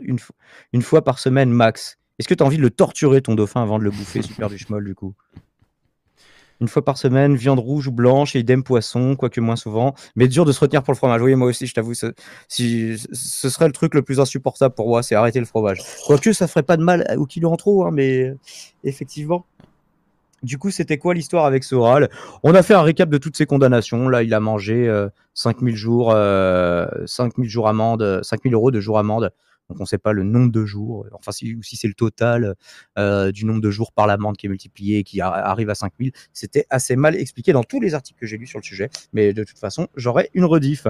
une 0.71 0.81
fois 0.83 1.03
par 1.03 1.17
semaine 1.17 1.49
max. 1.49 1.97
Est-ce 2.19 2.27
que 2.29 2.33
tu 2.33 2.43
as 2.43 2.45
envie 2.45 2.57
de 2.57 2.61
le 2.61 2.69
torturer, 2.69 3.21
ton 3.21 3.35
dauphin, 3.35 3.61
avant 3.61 3.79
de 3.79 3.83
le 3.83 3.91
bouffer 3.91 4.21
Super 4.21 4.49
du 4.49 4.57
schmoll, 4.57 4.85
du 4.85 4.95
coup? 4.95 5.13
Une 6.61 6.67
fois 6.67 6.85
par 6.85 6.97
semaine, 6.97 7.35
viande 7.35 7.59
rouge 7.59 7.87
ou 7.87 7.91
blanche 7.91 8.35
et 8.35 8.39
idem 8.39 8.63
poisson, 8.63 9.15
quoique 9.15 9.41
moins 9.41 9.55
souvent. 9.55 9.93
Mais 10.15 10.27
dur 10.27 10.45
de 10.45 10.51
se 10.51 10.59
retenir 10.59 10.83
pour 10.83 10.93
le 10.93 10.97
fromage. 10.97 11.21
Oui, 11.21 11.35
moi 11.35 11.49
aussi, 11.49 11.67
je 11.67 11.73
t'avoue, 11.73 11.93
ce, 11.93 12.13
si, 12.47 12.97
ce 13.11 13.49
serait 13.49 13.67
le 13.67 13.73
truc 13.73 13.93
le 13.93 14.01
plus 14.01 14.19
insupportable 14.19 14.73
pour 14.73 14.87
moi, 14.87 15.03
c'est 15.03 15.15
arrêter 15.15 15.39
le 15.39 15.45
fromage. 15.45 15.79
Quoique 16.05 16.31
ça 16.33 16.47
ferait 16.47 16.63
pas 16.63 16.77
de 16.77 16.83
mal 16.83 17.05
au 17.17 17.25
kilo 17.25 17.51
en 17.51 17.57
trop, 17.57 17.85
hein, 17.85 17.91
mais 17.91 18.33
effectivement. 18.83 19.45
Du 20.43 20.59
coup, 20.59 20.69
c'était 20.69 20.99
quoi 20.99 21.13
l'histoire 21.13 21.45
avec 21.45 21.63
Soral 21.63 22.09
On 22.43 22.53
a 22.53 22.61
fait 22.61 22.75
un 22.75 22.83
récap 22.83 23.09
de 23.09 23.17
toutes 23.17 23.35
ses 23.35 23.47
condamnations. 23.47 24.07
Là, 24.09 24.21
il 24.21 24.33
a 24.33 24.39
mangé 24.39 24.87
euh, 24.87 25.09
5000 25.33 25.75
jours, 25.75 26.11
euh, 26.13 26.85
5000 27.07 27.49
jours 27.49 27.67
amende, 27.67 28.19
5000 28.21 28.53
euros 28.53 28.69
de 28.69 28.79
jours 28.79 28.99
amende. 28.99 29.31
Donc, 29.69 29.79
on 29.79 29.83
ne 29.83 29.87
sait 29.87 29.97
pas 29.97 30.13
le 30.13 30.23
nombre 30.23 30.51
de 30.51 30.65
jours, 30.65 31.05
enfin, 31.13 31.31
si, 31.31 31.55
ou 31.55 31.63
si 31.63 31.75
c'est 31.75 31.87
le 31.87 31.93
total 31.93 32.55
euh, 32.97 33.31
du 33.31 33.45
nombre 33.45 33.61
de 33.61 33.71
jours 33.71 33.91
par 33.91 34.07
l'amende 34.07 34.37
qui 34.37 34.45
est 34.45 34.49
multiplié 34.49 34.99
et 34.99 35.03
qui 35.03 35.21
arrive 35.21 35.69
à 35.69 35.75
5000. 35.75 36.11
C'était 36.33 36.65
assez 36.69 36.95
mal 36.95 37.15
expliqué 37.15 37.53
dans 37.53 37.63
tous 37.63 37.79
les 37.79 37.93
articles 37.93 38.19
que 38.19 38.27
j'ai 38.27 38.37
lus 38.37 38.47
sur 38.47 38.59
le 38.59 38.63
sujet. 38.63 38.89
Mais 39.13 39.33
de 39.33 39.43
toute 39.43 39.57
façon, 39.57 39.87
j'aurai 39.95 40.29
une 40.33 40.45
rediff 40.45 40.87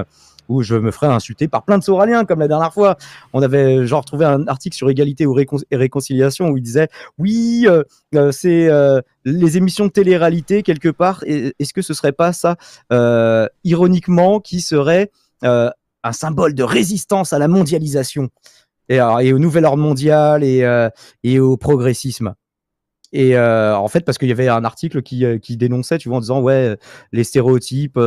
où 0.47 0.61
je 0.61 0.75
me 0.75 0.91
ferai 0.91 1.07
insulter 1.07 1.47
par 1.47 1.63
plein 1.63 1.77
de 1.77 1.83
Soraliens, 1.83 2.25
comme 2.25 2.39
la 2.39 2.47
dernière 2.47 2.73
fois. 2.73 2.97
On 3.33 3.41
avait 3.41 3.85
genre 3.87 4.05
trouvé 4.05 4.25
un 4.25 4.47
article 4.47 4.75
sur 4.75 4.89
égalité 4.89 5.25
ou 5.25 5.35
réconciliation 5.71 6.49
où 6.49 6.57
il 6.57 6.63
disait 6.63 6.87
Oui, 7.17 7.65
euh, 7.67 7.83
euh, 8.15 8.31
c'est 8.31 8.67
euh, 8.69 9.01
les 9.23 9.57
émissions 9.57 9.85
de 9.87 9.91
télé-réalité, 9.91 10.63
quelque 10.63 10.89
part. 10.89 11.23
Est-ce 11.25 11.73
que 11.73 11.81
ce 11.81 11.93
serait 11.93 12.11
pas 12.11 12.33
ça, 12.33 12.57
euh, 12.91 13.47
ironiquement, 13.63 14.39
qui 14.39 14.61
serait 14.61 15.11
euh, 15.43 15.69
un 16.03 16.11
symbole 16.11 16.53
de 16.53 16.63
résistance 16.63 17.33
à 17.33 17.39
la 17.39 17.47
mondialisation? 17.47 18.29
Et, 18.89 19.01
au 19.33 19.39
nouvel 19.39 19.65
ordre 19.65 19.81
mondial 19.81 20.43
et, 20.43 20.63
euh, 20.63 20.89
et 21.23 21.39
au 21.39 21.57
progressisme 21.57 22.35
et 23.11 23.37
euh, 23.37 23.77
en 23.77 23.87
fait, 23.87 24.01
parce 24.01 24.17
qu'il 24.17 24.27
y 24.27 24.33
avait 24.33 24.49
un 24.49 24.65
article 24.65 25.01
qui, 25.01 25.23
euh, 25.23 25.37
qui 25.37 25.55
dénonçait, 25.55 25.97
tu 25.99 26.09
vois, 26.09 26.17
en 26.17 26.21
disant, 26.21 26.41
ouais, 26.41 26.75
les 27.13 27.23
stéréotypes 27.23 27.97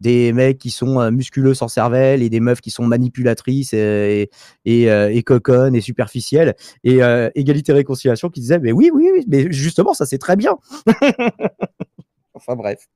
des 0.00 0.32
mecs 0.32 0.58
qui 0.58 0.70
sont 0.70 1.08
musculeux 1.12 1.54
sans 1.54 1.68
cervelle 1.68 2.20
et 2.20 2.30
des 2.30 2.40
meufs 2.40 2.60
qui 2.60 2.70
sont 2.70 2.84
manipulatrices 2.84 3.72
et, 3.74 4.28
et, 4.64 4.84
et, 4.86 5.22
coconnes 5.22 5.76
et 5.76 5.80
superficielles. 5.80 6.56
Et 6.82 6.98
Égalité 7.36 7.70
et 7.70 7.74
Réconciliation 7.76 8.28
qui 8.28 8.40
disait, 8.40 8.58
mais 8.58 8.72
oui, 8.72 8.90
oui, 8.92 9.10
oui, 9.14 9.24
mais 9.28 9.52
justement, 9.52 9.94
ça 9.94 10.04
c'est 10.04 10.18
très 10.18 10.34
bien. 10.34 10.56
enfin 12.34 12.56
bref, 12.56 12.88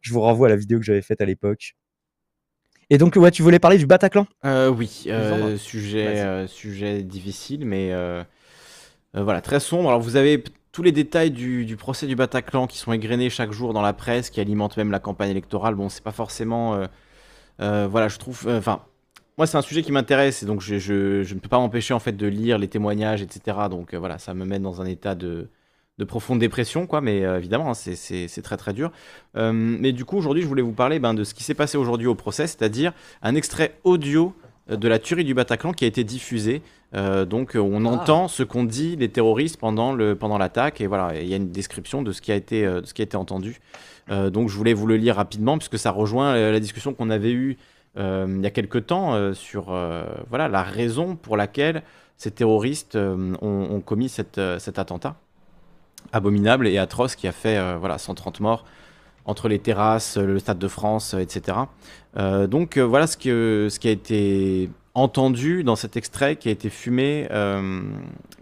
je 0.00 0.12
vous 0.12 0.22
renvoie 0.22 0.48
à 0.48 0.50
la 0.50 0.56
vidéo 0.56 0.80
que 0.80 0.84
j'avais 0.84 1.02
faite 1.02 1.20
à 1.20 1.26
l'époque. 1.26 1.76
Et 2.90 2.98
donc, 2.98 3.16
ouais, 3.16 3.30
tu 3.30 3.42
voulais 3.42 3.58
parler 3.58 3.78
du 3.78 3.86
Bataclan? 3.86 4.26
Euh, 4.44 4.68
oui, 4.68 5.04
euh, 5.08 5.22
Lisandre. 5.22 5.58
sujet, 5.58 6.20
euh, 6.20 6.46
sujet 6.46 7.02
difficile, 7.02 7.64
mais 7.66 7.92
voilà, 9.14 9.40
très 9.40 9.60
sombre. 9.60 9.88
Alors 9.88 10.00
vous 10.00 10.16
avez 10.16 10.44
tous 10.72 10.82
les 10.82 10.92
détails 10.92 11.30
du, 11.30 11.64
du 11.64 11.76
procès 11.76 12.06
du 12.06 12.16
Bataclan 12.16 12.66
qui 12.66 12.76
sont 12.78 12.92
égrenés 12.92 13.30
chaque 13.30 13.50
jour 13.52 13.72
dans 13.72 13.80
la 13.82 13.94
presse, 13.94 14.28
qui 14.30 14.40
alimentent 14.40 14.76
même 14.76 14.90
la 14.90 14.98
campagne 14.98 15.30
électorale. 15.30 15.74
Bon, 15.74 15.88
c'est 15.88 16.02
pas 16.04 16.12
forcément, 16.12 16.74
euh, 16.74 16.86
euh, 17.60 17.88
voilà, 17.90 18.08
je 18.08 18.18
trouve, 18.18 18.44
euh, 18.46 18.58
enfin, 18.58 18.82
moi 19.38 19.46
c'est 19.46 19.56
un 19.56 19.62
sujet 19.62 19.82
qui 19.82 19.92
m'intéresse 19.92 20.42
et 20.42 20.46
donc 20.46 20.60
je, 20.60 20.78
je- 20.78 21.22
je 21.22 21.34
ne 21.34 21.40
peux 21.40 21.48
pas 21.48 21.58
m'empêcher 21.58 21.94
en 21.94 21.98
fait 22.00 22.12
de 22.12 22.26
lire 22.26 22.58
les 22.58 22.68
témoignages, 22.68 23.22
etc. 23.22 23.68
Donc 23.70 23.94
voilà, 23.94 24.18
ça 24.18 24.34
me 24.34 24.44
met 24.44 24.58
dans 24.58 24.82
un 24.82 24.86
état 24.86 25.14
de 25.14 25.48
de 25.98 26.04
profonde 26.04 26.38
dépression, 26.38 26.86
quoi, 26.86 27.00
mais 27.00 27.24
euh, 27.24 27.38
évidemment, 27.38 27.70
hein, 27.70 27.74
c'est- 27.74 28.42
très 28.42 28.56
très 28.58 28.74
dur. 28.74 28.92
Euh, 29.36 29.52
mais 29.52 29.92
du 29.92 30.04
coup, 30.04 30.16
aujourd'hui, 30.18 30.42
je 30.42 30.46
voulais 30.48 30.62
vous 30.62 30.72
parler 30.72 30.98
ben, 30.98 31.14
de 31.14 31.24
ce 31.24 31.32
qui 31.32 31.42
s'est 31.42 31.54
passé 31.54 31.78
aujourd'hui 31.78 32.06
au 32.06 32.14
procès, 32.14 32.46
c'est-à-dire 32.46 32.92
un 33.22 33.34
extrait 33.34 33.78
audio 33.82 34.34
euh, 34.70 34.76
de 34.76 34.88
la 34.88 34.98
tuerie 34.98 35.24
du 35.24 35.32
Bataclan 35.32 35.72
qui 35.72 35.84
a 35.84 35.88
été 35.88 36.04
diffusé. 36.04 36.60
Euh, 36.94 37.24
donc, 37.24 37.52
on 37.58 37.86
Ah. 37.86 37.88
entend 37.88 38.28
ce 38.28 38.42
qu'ont 38.42 38.64
dit 38.64 38.96
les 38.96 39.08
terroristes 39.08 39.58
pendant 39.58 39.92
le 39.94 40.14
pendant 40.16 40.36
l'attaque, 40.36 40.80
et 40.82 40.86
voilà, 40.86 41.18
il 41.18 41.28
y 41.28 41.32
a 41.32 41.36
une 41.36 41.50
description 41.50 42.02
de 42.02 42.12
ce 42.12 42.20
qui 42.20 42.30
a 42.30 42.34
été 42.36 42.64
de 42.66 42.84
ce 42.84 42.92
qui 42.92 43.00
a 43.02 43.04
été 43.04 43.16
entendu. 43.16 43.60
Donc, 44.08 44.48
je 44.50 44.56
voulais 44.56 44.72
vous 44.74 44.86
le 44.86 44.96
lire 44.96 45.16
rapidement 45.16 45.58
puisque 45.58 45.78
ça 45.78 45.90
rejoint 45.90 46.36
la 46.36 46.60
discussion 46.60 46.94
qu'on 46.94 47.10
avait 47.10 47.32
eue 47.32 47.56
il 47.98 48.40
y 48.40 48.46
a 48.46 48.50
quelque 48.50 48.78
temps 48.78 49.34
sur 49.34 49.64
voilà 50.30 50.48
la 50.48 50.62
raison 50.62 51.16
pour 51.16 51.36
laquelle 51.36 51.82
ces 52.16 52.30
terroristes 52.30 52.94
ont, 52.94 53.34
ont 53.42 53.80
commis 53.80 54.08
cette, 54.08 54.40
cet 54.58 54.78
attentat 54.78 55.16
abominable 56.12 56.66
et 56.66 56.78
atroce 56.78 57.16
qui 57.16 57.28
a 57.28 57.32
fait 57.32 57.56
euh, 57.56 57.76
voilà 57.78 57.98
130 57.98 58.40
morts 58.40 58.64
entre 59.24 59.48
les 59.48 59.58
terrasses, 59.58 60.18
le 60.18 60.38
Stade 60.38 60.58
de 60.58 60.68
France, 60.68 61.14
euh, 61.14 61.18
etc. 61.18 61.58
Euh, 62.16 62.46
donc 62.46 62.78
voilà 62.78 63.06
ce, 63.06 63.16
que, 63.16 63.68
ce 63.70 63.80
qui 63.80 63.88
a 63.88 63.90
été 63.90 64.70
entendu 64.94 65.64
dans 65.64 65.76
cet 65.76 65.96
extrait 65.96 66.36
qui 66.36 66.48
a 66.48 66.52
été 66.52 66.70
fumé, 66.70 67.26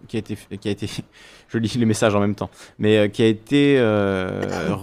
qui 0.06 0.16
a 0.16 0.20
été, 0.20 0.38
qui 0.60 0.68
a 0.68 0.70
été, 0.70 0.88
je 1.48 1.58
lis 1.58 1.76
les 1.76 1.86
messages 1.86 2.14
en 2.14 2.20
même 2.20 2.36
temps, 2.36 2.50
mais 2.78 3.10
qui 3.10 3.22
a 3.22 3.26
été 3.26 3.82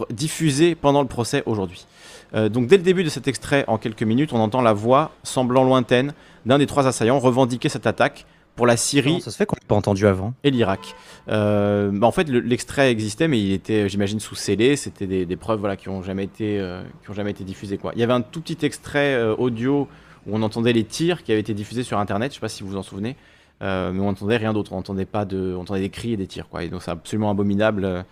diffusé 0.10 0.76
pendant 0.76 1.02
le 1.02 1.08
procès 1.08 1.44
aujourd'hui. 1.46 1.86
Donc 2.34 2.68
dès 2.68 2.76
le 2.76 2.84
début 2.84 3.06
de 3.06 3.10
cet 3.10 3.30
extrait, 3.30 3.64
en 3.68 3.78
quelques 3.78 4.04
minutes, 4.04 4.34
on 4.34 4.40
entend 4.40 4.62
la 4.62 4.74
voix 4.74 5.12
semblant 5.24 5.64
lointaine 5.64 6.14
d'un 6.46 6.58
des 6.58 6.68
trois 6.68 6.88
assaillants 6.88 7.20
revendiquer 7.20 7.70
cette 7.70 7.88
attaque 7.88 8.26
pour 8.56 8.68
la 8.68 8.78
Syrie 8.78 9.22
ça 9.22 9.32
se 9.32 9.38
fait 9.38 9.46
qu'on 9.46 9.56
l'a 9.56 9.66
pas 9.68 9.76
entendu 9.76 10.06
avant 10.06 10.34
et 10.44 10.52
l'Irak. 10.52 10.96
Euh, 11.30 11.90
bah, 11.94 12.06
en 12.08 12.12
fait, 12.12 12.30
le- 12.30 12.40
l'extrait 12.40 12.92
existait, 12.92 13.28
mais 13.28 13.40
il 13.42 13.54
était, 13.54 13.88
j'imagine, 13.90 14.20
sous 14.20 14.36
scellé. 14.36 14.76
C'était 14.76 15.08
des, 15.08 15.26
des 15.26 15.36
preuves 15.38 15.60
voilà, 15.60 15.76
qui 15.78 15.90
n'ont 15.90 16.04
jamais, 16.04 16.26
été, 16.26 16.60
euh, 16.60 16.84
qui 17.04 17.10
ont 17.10 17.14
jamais 17.14 17.32
été 17.32 17.44
diffusées. 17.44 17.78
Quoi. 17.78 17.92
Il 17.96 18.00
y 18.00 18.04
avait 18.04 18.14
un 18.14 18.22
tout 18.22 18.42
petit 18.42 18.66
extrait 18.66 19.14
euh, 19.16 19.36
audio 19.36 19.88
où 20.28 20.36
on 20.36 20.42
entendait 20.44 20.74
les 20.74 20.84
tirs 20.84 21.24
qui 21.24 21.32
avaient 21.32 21.42
été 21.42 21.54
diffusés 21.54 21.84
sur 21.84 21.98
Internet. 21.98 22.32
Je 22.32 22.36
ne 22.38 22.40
sais 22.40 22.42
pas 22.42 22.50
si 22.50 22.64
vous 22.64 22.70
vous 22.70 22.78
en 22.78 22.84
souvenez. 22.84 23.16
Mais 23.62 23.68
on 24.00 24.06
n'entendait 24.06 24.38
rien 24.38 24.54
d'autre. 24.54 24.74
On 24.74 24.78
entendait 24.78 25.06
pas 25.06 25.24
de, 25.24 25.54
on 25.56 25.62
entendait 25.62 25.82
des 25.82 25.90
cris 25.90 26.14
et 26.14 26.18
des 26.18 26.26
tirs. 26.28 26.50
Quoi. 26.50 26.64
Et 26.64 26.70
donc 26.70 26.82
c'est 26.82 26.90
absolument 26.92 27.30
abominable 27.30 28.06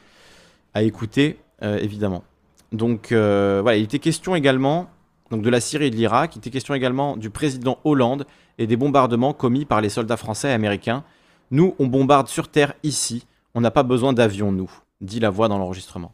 à 0.76 0.84
écouter, 0.84 1.38
évidemment. 1.64 2.24
Donc 2.72 3.08
voilà, 3.12 3.76
il 3.76 3.84
était 3.84 3.98
question 3.98 4.36
également 4.36 4.92
donc 5.30 5.42
de 5.42 5.50
la 5.50 5.62
Syrie 5.62 5.86
et 5.86 5.90
de 5.90 5.96
l'Irak. 5.96 6.36
Il 6.36 6.40
était 6.40 6.50
question 6.50 6.74
également 6.74 7.18
du 7.18 7.30
président 7.30 7.80
Hollande 7.84 8.26
et 8.58 8.68
des 8.68 8.76
bombardements 8.76 9.34
commis 9.34 9.66
par 9.66 9.82
les 9.82 9.90
soldats 9.90 10.18
français 10.18 10.50
et 10.50 10.54
américains. 10.54 11.04
Nous, 11.52 11.76
on 11.80 11.88
bombarde 11.88 12.28
sur 12.28 12.50
terre 12.50 12.74
ici. 12.84 13.26
On 13.54 13.62
n'a 13.62 13.72
pas 13.72 13.84
besoin 13.84 14.14
d'avions, 14.14 14.52
nous, 14.52 14.72
dit 15.02 15.20
la 15.20 15.30
voix 15.30 15.48
dans 15.48 15.58
l'enregistrement. 15.58 16.14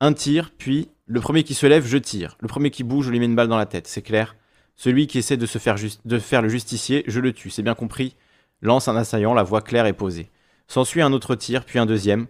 Un 0.00 0.12
tir, 0.12 0.50
puis 0.56 0.88
le 1.06 1.20
premier 1.20 1.44
qui 1.44 1.54
se 1.54 1.66
lève, 1.66 1.86
je 1.86 1.98
tire. 1.98 2.36
Le 2.40 2.48
premier 2.48 2.70
qui 2.70 2.82
bouge, 2.82 3.06
je 3.06 3.10
lui 3.10 3.20
mets 3.20 3.26
une 3.26 3.36
balle 3.36 3.48
dans 3.48 3.58
la 3.58 3.66
tête, 3.66 3.86
c'est 3.86 4.02
clair. 4.02 4.36
Celui 4.76 5.06
qui 5.06 5.18
essaie 5.18 5.36
de 5.36 5.46
se 5.46 5.58
faire, 5.58 5.76
de 6.04 6.18
faire 6.18 6.42
le 6.42 6.48
justicier, 6.48 7.04
je 7.06 7.20
le 7.20 7.32
tue, 7.32 7.50
c'est 7.50 7.62
bien 7.62 7.74
compris. 7.74 8.16
Lance 8.60 8.88
un 8.88 8.96
assaillant, 8.96 9.34
la 9.34 9.42
voix 9.42 9.62
claire 9.62 9.86
est 9.86 9.92
posée. 9.92 10.30
S'ensuit 10.66 11.02
un 11.02 11.12
autre 11.12 11.34
tir, 11.34 11.64
puis 11.64 11.78
un 11.78 11.86
deuxième. 11.86 12.26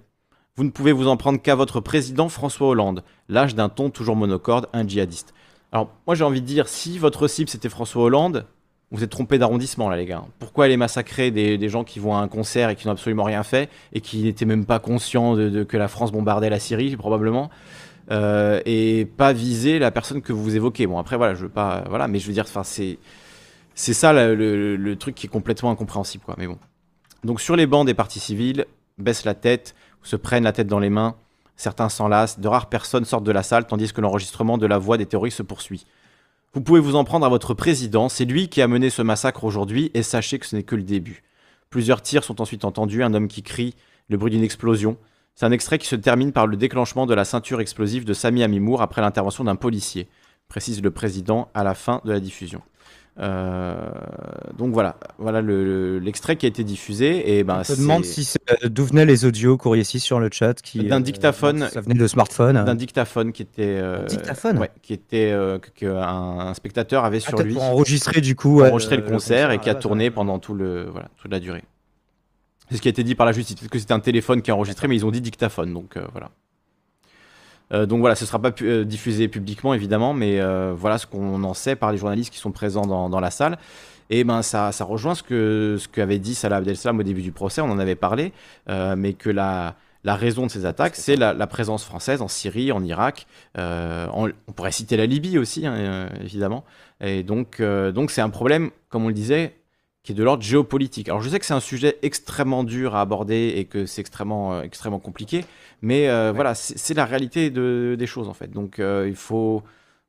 Vous 0.57 0.65
ne 0.65 0.71
pouvez 0.71 0.93
vous 0.93 1.09
en 1.09 1.17
prendre 1.17 1.41
qu'à 1.41 1.55
votre 1.55 1.81
président 1.81 2.29
François 2.29 2.69
Hollande, 2.69 3.03
lâche 3.29 3.55
d'un 3.55 3.69
ton 3.69 3.91
toujours 3.91 4.17
monocorde, 4.17 4.69
un 4.73 4.87
djihadiste. 4.87 5.33
Alors, 5.75 5.91
moi 6.07 6.15
j'ai 6.15 6.25
envie 6.25 6.41
de 6.41 6.47
dire, 6.47 6.69
si 6.69 6.99
votre 6.99 7.29
cible 7.29 7.51
c'était 7.51 7.69
François 7.69 8.05
Hollande, 8.05 8.47
vous 8.93 9.03
êtes 9.03 9.11
trompé 9.11 9.39
d'arrondissement 9.39 9.91
là, 9.91 9.97
les 9.97 10.07
gars. 10.07 10.23
Pourquoi 10.39 10.67
aller 10.67 10.77
massacrer 10.77 11.33
des, 11.33 11.59
des 11.59 11.69
gens 11.69 11.83
qui 11.83 11.99
vont 11.99 12.15
à 12.15 12.21
un 12.21 12.29
concert 12.29 12.71
et 12.71 12.77
qui 12.77 12.87
n'ont 12.87 12.93
absolument 12.93 13.25
rien 13.25 13.43
fait 13.43 13.69
et 13.93 14.01
qui 14.01 14.23
n'étaient 14.23 14.45
même 14.45 14.67
pas 14.67 14.79
conscients 14.79 15.35
de, 15.35 15.65
que 15.65 15.77
la 15.77 15.89
France 15.89 16.13
bombardait 16.13 16.49
la 16.49 16.61
Syrie, 16.61 16.97
probablement 16.97 17.51
euh, 18.13 18.61
et 18.67 19.05
pas 19.17 19.33
viser 19.33 19.81
la 19.81 19.91
personne 19.91 20.23
que 20.23 20.33
vous 20.33 20.55
évoquez? 20.55 20.87
Bon, 20.87 20.99
après, 20.99 21.17
voilà, 21.17 21.35
je 21.35 21.43
veux 21.43 21.49
pas. 21.49 21.83
Voilà, 21.89 22.07
mais 22.07 22.21
je 22.21 22.27
veux 22.29 22.33
dire, 22.33 22.47
c'est. 22.63 22.99
C'est 23.75 23.95
ça 23.95 24.13
le, 24.13 24.37
le- 24.37 24.77
le 24.77 24.97
truc 24.97 25.17
qui 25.17 25.27
est 25.27 25.29
complètement 25.29 25.73
incompréhensible, 25.73 26.23
quoi. 26.25 26.37
Mais 26.39 26.47
bon. 26.47 26.59
Donc, 27.25 27.41
sur 27.41 27.57
les 27.57 27.67
bancs 27.67 27.85
des 27.85 27.95
partis 27.95 28.21
civils, 28.21 28.67
baissent 28.99 29.25
la 29.25 29.35
tête, 29.35 29.75
se 30.03 30.15
prennent 30.15 30.45
la 30.45 30.53
tête 30.53 30.69
dans 30.69 30.79
les 30.79 30.91
mains. 30.91 31.17
Certains 31.57 31.89
s'enlacent. 31.89 32.41
De 32.41 32.49
rares 32.49 32.69
personnes 32.69 33.05
sortent 33.05 33.25
de 33.25 33.33
la 33.33 33.43
salle, 33.43 33.67
tandis 33.67 33.93
que 33.93 34.01
l'enregistrement 34.01 34.59
de 34.59 34.67
la 34.67 34.79
voix 34.79 34.97
des 34.99 35.07
terroristes 35.07 35.39
se 35.39 35.43
poursuit. 35.43 35.87
Vous 36.53 36.61
pouvez 36.61 36.81
vous 36.81 36.95
en 36.95 37.05
prendre 37.05 37.27
à 37.27 37.29
votre 37.29 37.55
président, 37.55 38.09
c'est 38.09 38.25
lui 38.25 38.49
qui 38.49 38.63
a 38.63 38.69
mené 38.69 38.89
ce 38.89 39.03
massacre 39.03 39.45
aujourd'hui, 39.45 39.91
et 39.95 40.03
sachez 40.03 40.39
que 40.39 40.47
ce 40.47 40.55
n'est 40.55 40.63
que 40.63 40.77
le 40.77 40.85
début. 40.85 41.25
Plusieurs 41.69 42.03
tirs 42.03 42.23
sont 42.23 42.41
ensuite 42.41 42.65
entendus, 42.65 43.03
un 43.03 43.13
homme 43.13 43.27
qui 43.27 43.43
crie, 43.43 43.75
le 44.09 44.17
bruit 44.17 44.31
d'une 44.31 44.45
explosion. 44.45 44.97
C'est 45.35 45.47
un 45.47 45.51
extrait 45.51 45.79
qui 45.79 45.89
se 45.89 45.97
termine 45.97 46.31
par 46.31 46.47
le 46.47 46.57
déclenchement 46.57 47.07
de 47.07 47.15
la 47.15 47.25
ceinture 47.25 47.61
explosive 47.61 48.05
de 48.05 48.15
Sami 48.15 48.45
Amimour 48.45 48.83
après 48.83 49.01
l'intervention 49.01 49.43
d'un 49.43 49.57
policier, 49.57 50.07
précise 50.47 50.81
le 50.81 50.93
président 50.93 51.49
à 51.55 51.65
la 51.65 51.75
fin 51.75 52.01
de 52.05 52.13
la 52.13 52.21
diffusion. 52.21 52.63
Euh, 53.21 53.77
donc 54.59 54.73
voilà, 54.73 54.97
voilà 55.19 55.41
le- 55.41 55.65
le- 55.65 55.99
l'extrait 56.01 56.35
qui 56.37 56.47
a 56.47 56.49
été 56.49 56.65
diffusé. 56.65 57.39
Et 57.39 57.45
ben, 57.45 57.59
On 57.61 57.65
se 57.65 57.81
demande 57.81 58.05
si 58.05 58.29
euh, 58.51 58.69
d'où 58.69 58.85
venaient 58.85 59.07
les 59.07 59.25
audios 59.25 59.57
Courrier 59.57 59.85
6 59.85 60.01
sur 60.01 60.19
le 60.19 60.29
chat. 60.33 60.61
qui, 60.61 60.83
D'un 60.85 60.99
euh, 60.99 61.05
dictaphone. 61.05 61.69
Ça 61.73 61.81
venait 61.81 61.95
de 61.95 62.07
smartphone. 62.09 62.65
d'un 62.65 62.75
dictaphone 62.75 63.33
qui 63.33 63.43
était, 63.43 63.79
euh, 63.81 64.05
dictaphone 64.07 64.59
ouais, 64.59 64.71
qui 64.83 64.93
était 64.93 65.31
euh, 65.31 65.59
que, 65.59 65.71
que 65.71 65.87
un, 65.87 66.49
un 66.49 66.55
spectateur 66.55 67.05
avait 67.05 67.19
Ah, 67.25 67.29
sur 67.29 67.39
lui 67.43 67.55
pour 67.55 67.63
enregistrer 67.63 68.21
du 68.21 68.35
coup. 68.35 68.59
pour 68.59 68.67
enregistrer 68.67 68.97
le 68.97 69.03
concert 69.03 69.53
et 69.53 69.59
qui 69.61 69.71
a 69.71 69.75
tourné 69.77 70.11
pendant 70.11 70.39
tout 70.41 70.55
le 70.55 70.85
voilà 70.91 71.09
toute 71.17 71.31
la 71.31 71.39
durée. 71.41 71.63
C'est 72.71 72.79
ce 72.79 72.83
qui 72.83 72.89
a 72.89 72.91
été 72.91 73.05
dit 73.05 73.15
par 73.15 73.27
la 73.27 73.33
justice. 73.33 73.55
Peut-être 73.57 73.71
que 73.71 73.79
c'était 73.79 73.93
un 73.93 74.01
téléphone 74.01 74.43
qui 74.43 74.51
a 74.51 74.55
enregistré, 74.57 74.89
mais 74.89 74.97
ils 74.97 75.05
ont 75.07 75.11
dit 75.11 75.21
dictaphone, 75.21 75.73
donc 75.73 75.97
voilà. 76.13 76.31
Euh, 77.75 77.85
donc 77.87 78.01
voilà, 78.01 78.15
ce 78.15 78.25
sera 78.25 78.39
pas 78.39 78.53
pu- 78.53 78.67
euh, 78.67 78.85
diffusé 78.85 79.29
publiquement 79.29 79.75
évidemment, 79.75 80.15
mais 80.15 80.41
euh, 80.41 80.73
voilà 80.77 80.97
ce 80.97 81.07
qu'on 81.07 81.43
en 81.45 81.55
sait 81.55 81.77
par 81.77 81.93
les 81.93 81.99
journalistes 81.99 82.33
qui 82.33 82.39
sont 82.39 82.53
présents 82.53 82.87
dans, 82.87 83.11
dans 83.11 83.21
la 83.21 83.31
salle. 83.31 83.59
Et 84.11 84.23
ben 84.25 84.43
ça, 84.43 84.71
ça 84.73 84.85
rejoint 84.85 85.15
ce 85.15 85.23
que 85.23 85.77
ce 85.79 85.89
qu'avait 85.89 86.19
dit 86.19 86.35
Salah 86.35 86.57
Abdeslam 86.57 86.99
au 86.99 87.03
début 87.03 87.23
du 87.23 87.33
procès, 87.33 87.61
on 87.63 87.71
en 87.71 87.79
avait 87.79 87.95
parlé, 87.97 88.33
mais 88.97 89.13
que 89.15 89.31
la 89.31 89.77
la 90.07 90.15
raison 90.17 90.45
de 90.45 90.51
ces 90.51 90.67
attaques, 90.67 90.97
c'est 90.97 91.17
la, 91.17 91.33
la 91.33 91.47
présence 91.47 91.83
française 91.83 92.21
en 92.21 92.29
Syrie, 92.29 92.71
en 92.73 92.85
Irak. 92.85 93.27
euh, 93.57 94.07
en- 94.13 94.29
on 94.47 94.53
pourrait 94.53 94.71
citer 94.71 94.99
la 94.99 95.07
Libye 95.07 95.39
aussi, 95.39 95.67
hein, 95.67 95.73
euh, 95.73 96.09
évidemment. 96.23 96.63
Et 97.01 97.23
donc, 97.23 97.61
euh, 97.61 97.91
donc 97.91 98.11
c'est 98.11 98.21
un 98.21 98.29
problème, 98.29 98.71
comme 98.91 99.05
on 99.07 99.09
le 99.09 99.15
disait, 99.15 99.55
qui 100.05 100.13
est 100.13 100.15
de 100.15 100.23
l'ordre 100.23 100.43
géopolitique. 100.45 101.09
Alors 101.09 101.21
je 101.23 101.29
sais 101.31 101.41
que 101.41 101.47
c'est 101.47 101.55
un 101.55 101.61
sujet 101.61 101.99
extrêmement 102.03 102.63
dur 102.63 102.95
à 102.95 103.01
aborder 103.01 103.55
et 103.57 103.65
que 103.65 103.87
c'est 103.87 104.01
extrêmement, 104.03 104.55
euh, 104.55 104.63
extrêmement 104.63 105.01
compliqué, 105.01 105.45
mais 105.83 106.09
euh, 106.09 106.31
voilà, 106.33 106.55
c'est 106.55 106.95
la 106.95 107.07
réalité 107.07 107.51
de- 107.51 107.97
des 107.99 108.07
choses 108.07 108.29
en 108.29 108.35
fait. 108.35 108.51
Donc 108.53 108.79
euh, 108.79 109.07
il 109.09 109.17
faut, 109.17 109.57
au 109.57 109.63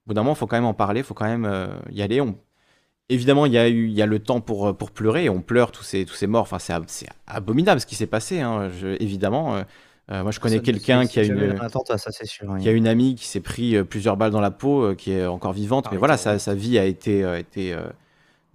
bout 0.06 0.14
d'un 0.14 0.22
moment, 0.22 0.34
il 0.34 0.38
faut 0.38 0.48
quand 0.48 0.58
même 0.58 0.66
en 0.66 0.74
parler, 0.76 1.00
il 1.00 1.04
faut 1.04 1.14
quand 1.16 1.26
même 1.26 1.50
y 1.92 2.02
aller. 2.04 2.22
On- 2.22 2.36
Évidemment, 3.08 3.46
il 3.46 3.54
y, 3.54 3.58
a 3.60 3.70
eu, 3.70 3.86
il 3.86 3.94
y 3.94 4.02
a 4.02 4.08
le 4.08 4.18
temps 4.18 4.42
pour, 4.42 4.76
pour 4.76 4.90
pleurer, 4.90 5.30
on 5.30 5.40
pleure 5.40 5.72
tous 5.72 5.84
ces, 5.84 6.06
tous 6.06 6.16
ces 6.16 6.26
morts. 6.26 6.42
Enfin, 6.42 6.58
c'est 6.58 6.74
ab- 6.74 6.86
c'est 6.88 7.06
abominable 7.28 7.80
ce 7.80 7.86
qui 7.86 7.94
s'est 7.94 8.08
passé, 8.08 8.42
hein, 8.42 8.70
je- 8.82 8.98
évidemment. 9.02 9.58
euh, 10.12 10.24
moi, 10.24 10.32
je 10.32 10.40
connais 10.40 10.60
quelqu'un 10.60 11.06
qui 11.06 11.20
a 11.20 11.24
une, 11.24 11.40
un 11.40 11.60
attentat, 11.66 12.00
ça 12.00 12.12
c'est 12.12 12.26
sûr. 12.26 12.48
oui. 12.50 12.62
qui 12.62 12.68
a 12.68 12.72
une 12.72 12.88
amie 12.88 13.14
qui 13.16 13.28
s'est 13.28 13.42
pris 13.42 13.84
plusieurs 13.84 14.18
balles 14.18 14.32
dans 14.32 14.42
la 14.42 14.50
peau, 14.52 14.96
qui 14.96 15.12
est 15.12 15.26
encore 15.28 15.54
vivante, 15.54 15.84
Par 15.86 15.94
mais 15.94 16.00
voilà, 16.00 16.18
sa, 16.18 16.54
vie 16.56 16.80
a 16.80 16.86
été, 16.86 17.20
été 17.40 17.74
euh, 17.74 17.86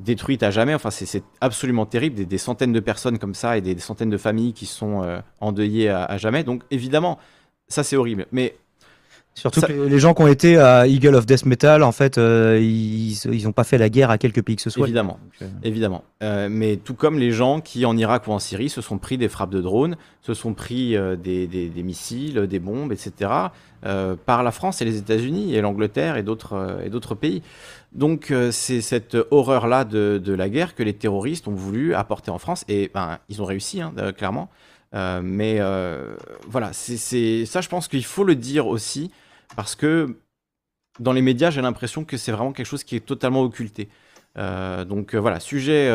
détruite 0.04 0.42
à 0.42 0.50
jamais. 0.50 0.74
Enfin, 0.74 0.90
c'est- 0.90 1.22
absolument 1.40 1.86
terrible, 1.86 2.16
des, 2.16 2.26
des 2.26 2.38
centaines 2.38 2.72
de 2.72 2.80
personnes 2.80 3.18
comme 3.18 3.34
ça 3.34 3.56
et 3.56 3.60
des, 3.60 3.74
des 3.74 3.80
centaines 3.80 4.10
de 4.10 4.16
familles 4.16 4.52
qui 4.52 4.66
sont 4.66 5.02
euh, 5.02 5.20
endeuillées 5.40 5.88
à, 5.88 6.04
à 6.04 6.16
jamais. 6.18 6.42
Donc, 6.44 6.62
évidemment, 6.70 7.18
ça 7.68 7.82
c'est 7.84 7.96
horrible. 7.96 8.26
Mais 8.32 8.56
Surtout 9.32 9.60
Ça- 9.60 9.68
que 9.68 9.72
les 9.72 10.00
gens 10.00 10.12
qui 10.12 10.22
ont 10.22 10.26
été 10.26 10.58
à 10.58 10.88
Eagle 10.88 11.14
of 11.14 11.24
Death 11.24 11.46
Metal, 11.46 11.84
en 11.84 11.92
fait, 11.92 12.18
euh, 12.18 12.58
ils, 12.60 13.12
ils 13.32 13.46
ont 13.46 13.52
pas 13.52 13.62
fait 13.62 13.78
la 13.78 13.88
guerre 13.88 14.10
à 14.10 14.18
quelque 14.18 14.40
pays 14.40 14.56
que 14.56 14.60
ce 14.62 14.70
soit. 14.70 14.84
Évidemment. 14.86 15.20
Donc, 15.22 15.42
euh, 15.42 15.48
Évidemment. 15.62 16.02
Mais 16.20 16.76
tout 16.76 16.94
comme 16.94 17.16
les 17.16 17.30
gens 17.30 17.60
qui, 17.60 17.86
en 17.86 17.96
Irak 17.96 18.26
ou 18.26 18.32
en 18.32 18.40
Syrie, 18.40 18.68
se 18.68 18.80
sont 18.82 18.98
pris 18.98 19.18
des 19.18 19.28
frappes 19.28 19.50
de 19.52 19.60
drones, 19.60 19.96
se 20.20 20.34
sont 20.34 20.52
pris 20.52 20.96
des, 21.22 21.46
des- 21.46 21.82
missiles, 21.84 22.48
des 22.48 22.58
bombes, 22.58 22.92
etc., 22.92 23.30
par 24.26 24.42
la 24.42 24.50
France 24.50 24.82
et 24.82 24.84
les 24.84 24.98
États-Unis 24.98 25.54
et 25.54 25.60
l'Angleterre 25.60 26.16
et 26.16 26.22
d'autres 26.22 26.80
et 26.84 26.90
d'autres 26.90 27.14
pays. 27.14 27.42
Donc, 27.92 28.30
euh, 28.30 28.52
c'est 28.52 28.80
cette 28.80 29.16
horreur-là 29.30 29.84
de, 29.84 30.20
de 30.22 30.32
la 30.32 30.48
guerre 30.48 30.74
que 30.74 30.82
les 30.82 30.92
terroristes 30.92 31.48
ont 31.48 31.54
voulu 31.54 31.94
apporter 31.94 32.30
en 32.30 32.38
France. 32.38 32.64
Et 32.68 32.90
ben, 32.94 33.18
ils 33.28 33.42
ont 33.42 33.44
réussi, 33.44 33.80
hein, 33.80 33.92
clairement. 34.16 34.48
Euh, 34.94 35.20
mais 35.22 35.56
euh, 35.58 36.14
voilà, 36.48 36.72
c'est 36.72 37.44
ça, 37.46 37.60
je 37.60 37.68
pense 37.68 37.88
qu'il 37.88 38.04
faut 38.04 38.24
le 38.24 38.34
dire 38.34 38.66
aussi, 38.66 39.10
parce 39.56 39.74
que 39.74 40.16
dans 40.98 41.12
les 41.12 41.22
médias, 41.22 41.50
j'ai 41.50 41.62
l'impression 41.62 42.04
que 42.04 42.16
c'est 42.16 42.32
vraiment 42.32 42.52
quelque 42.52 42.66
chose 42.66 42.84
qui 42.84 42.96
est 42.96 43.04
totalement 43.04 43.42
occulté. 43.42 43.88
Donc 44.36 45.14
voilà, 45.14 45.40
sujet 45.40 45.88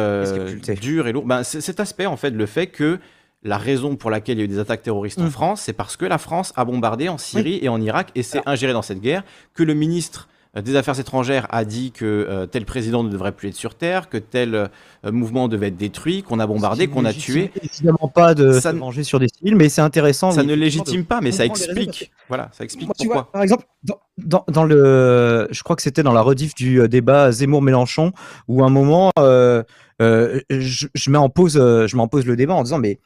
dur 0.79 1.07
et 1.07 1.13
lourd. 1.13 1.25
Ben, 1.25 1.43
cet 1.43 1.79
aspect, 1.79 2.05
en 2.05 2.17
fait, 2.17 2.31
le 2.31 2.45
fait 2.45 2.67
que 2.67 2.99
la 3.45 3.57
raison 3.57 3.95
pour 3.95 4.09
laquelle 4.09 4.37
il 4.37 4.39
y 4.39 4.41
a 4.41 4.45
eu 4.45 4.49
des 4.49 4.59
attaques 4.59 4.81
terroristes 4.81 5.19
en 5.19 5.25
Mm. 5.25 5.29
France, 5.29 5.61
c'est 5.61 5.73
parce 5.73 5.95
que 5.95 6.05
la 6.05 6.17
France 6.17 6.51
a 6.55 6.65
bombardé 6.65 7.09
en 7.09 7.17
Syrie 7.17 7.59
et 7.61 7.69
en 7.69 7.79
Irak 7.79 8.11
et 8.15 8.23
s'est 8.23 8.41
ingérée 8.45 8.73
dans 8.73 8.81
cette 8.81 8.99
guerre, 8.99 9.23
que 9.53 9.63
le 9.63 9.75
ministre 9.75 10.27
des 10.61 10.75
Affaires 10.75 10.99
étrangères 10.99 11.47
a 11.49 11.65
dit 11.65 11.91
que 11.91 12.05
euh, 12.05 12.45
tel 12.45 12.65
président 12.65 13.03
ne 13.03 13.09
devrait 13.09 13.33
plus 13.33 13.49
être 13.49 13.55
sur 13.55 13.75
Terre, 13.75 14.09
que 14.09 14.17
tel 14.17 14.55
euh, 14.55 14.67
mouvement 15.11 15.47
devait 15.47 15.67
être 15.67 15.77
détruit, 15.77 16.23
qu'on 16.23 16.39
a 16.39 16.47
bombardé, 16.47 16.87
qu'on 16.87 17.05
a 17.05 17.13
tué. 17.13 17.51
Évidemment 17.61 18.11
pas 18.13 18.33
de 18.33 18.53
Ça 18.53 18.71
se 18.71 18.75
manger 18.75 19.03
sur 19.03 19.19
des 19.19 19.27
civils, 19.27 19.55
mais 19.55 19.69
c'est 19.69 19.81
intéressant. 19.81 20.31
Ça 20.31 20.43
ne 20.43 20.49
de 20.49 20.53
légitime 20.53 21.05
pas, 21.05 21.19
mais 21.21 21.31
ça 21.31 21.45
explique. 21.45 22.11
Voilà, 22.29 22.49
ça 22.53 22.63
explique 22.63 22.87
Moi, 22.87 22.95
tu 22.97 23.07
pourquoi. 23.07 23.23
vois, 23.23 23.31
par 23.31 23.41
exemple, 23.43 23.65
dans, 23.83 23.99
dans, 24.17 24.45
dans 24.47 24.63
le, 24.63 25.47
je 25.51 25.63
crois 25.63 25.75
que 25.75 25.81
c'était 25.81 26.03
dans 26.03 26.13
la 26.13 26.21
rediff 26.21 26.55
du 26.55 26.81
euh, 26.81 26.87
débat 26.87 27.31
Zemmour-Mélenchon, 27.31 28.13
où 28.47 28.63
à 28.63 28.67
un 28.67 28.69
moment, 28.69 29.11
euh, 29.19 29.61
euh, 30.01 30.39
je, 30.49 30.87
je 30.93 31.09
mets 31.11 31.17
en 31.17 31.29
pause, 31.29 31.57
euh, 31.57 31.85
je 31.87 31.95
mets 31.95 32.01
en 32.01 32.07
pause 32.07 32.25
le 32.25 32.35
débat 32.35 32.53
en 32.53 32.63
disant, 32.63 32.79
mais 32.79 32.91
euh, 32.93 32.97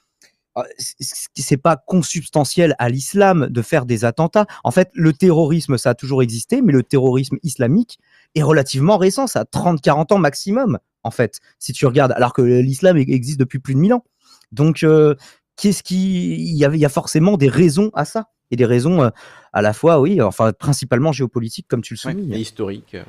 c'est 1.36 1.58
pas 1.58 1.78
consubstantiel 1.78 2.76
à 2.80 2.90
l'islam 2.90 3.48
de 3.50 3.62
faire 3.62 3.86
des 3.86 4.06
attentats. 4.06 4.46
En 4.64 4.72
fait, 4.72 4.90
le 4.94 5.14
terrorisme, 5.14 5.78
ça 5.78 5.92
a 5.92 5.96
toujours 5.96 6.22
existé, 6.22 6.62
mais 6.62 6.74
le 6.74 6.84
terrorisme 6.84 7.38
islamique 7.44 8.00
est 8.36 8.44
relativement 8.44 8.98
récent, 8.98 9.28
ça 9.28 9.42
a 9.42 9.44
30-40 9.46 10.14
ans 10.14 10.18
maximum, 10.18 10.80
en 11.04 11.12
fait, 11.12 11.40
si 11.60 11.74
tu 11.74 11.86
regardes, 11.86 12.12
alors 12.12 12.34
que 12.34 12.42
l'islam 12.42 12.98
e- 12.98 13.02
existe 13.08 13.40
depuis 13.40 13.60
plus 13.60 13.74
de 13.74 13.80
1000 13.80 13.94
ans. 13.94 14.04
Donc, 14.52 14.84
euh, 14.84 15.16
qu'est-ce 15.56 15.84
qui, 15.84 16.34
il 16.36 16.56
y, 16.58 16.86
a 16.86 16.90
forcément 16.90 17.38
des 17.38 17.50
raisons 17.50 17.92
à 17.94 18.06
ça, 18.06 18.26
et 18.52 18.56
des 18.56 18.66
raisons 18.66 19.04
euh, 19.04 19.10
à 19.54 19.62
la 19.62 19.74
fois, 19.74 20.00
oui, 20.00 20.22
enfin 20.22 20.52
principalement 20.54 21.12
géopolitiques, 21.12 21.68
comme 21.68 21.82
tu 21.82 21.94
le 21.96 22.00
Ouais, 22.08 22.14
soulignes. 22.14 22.34
et 22.34 22.40
historique. 22.40 22.96
euh. 22.96 23.04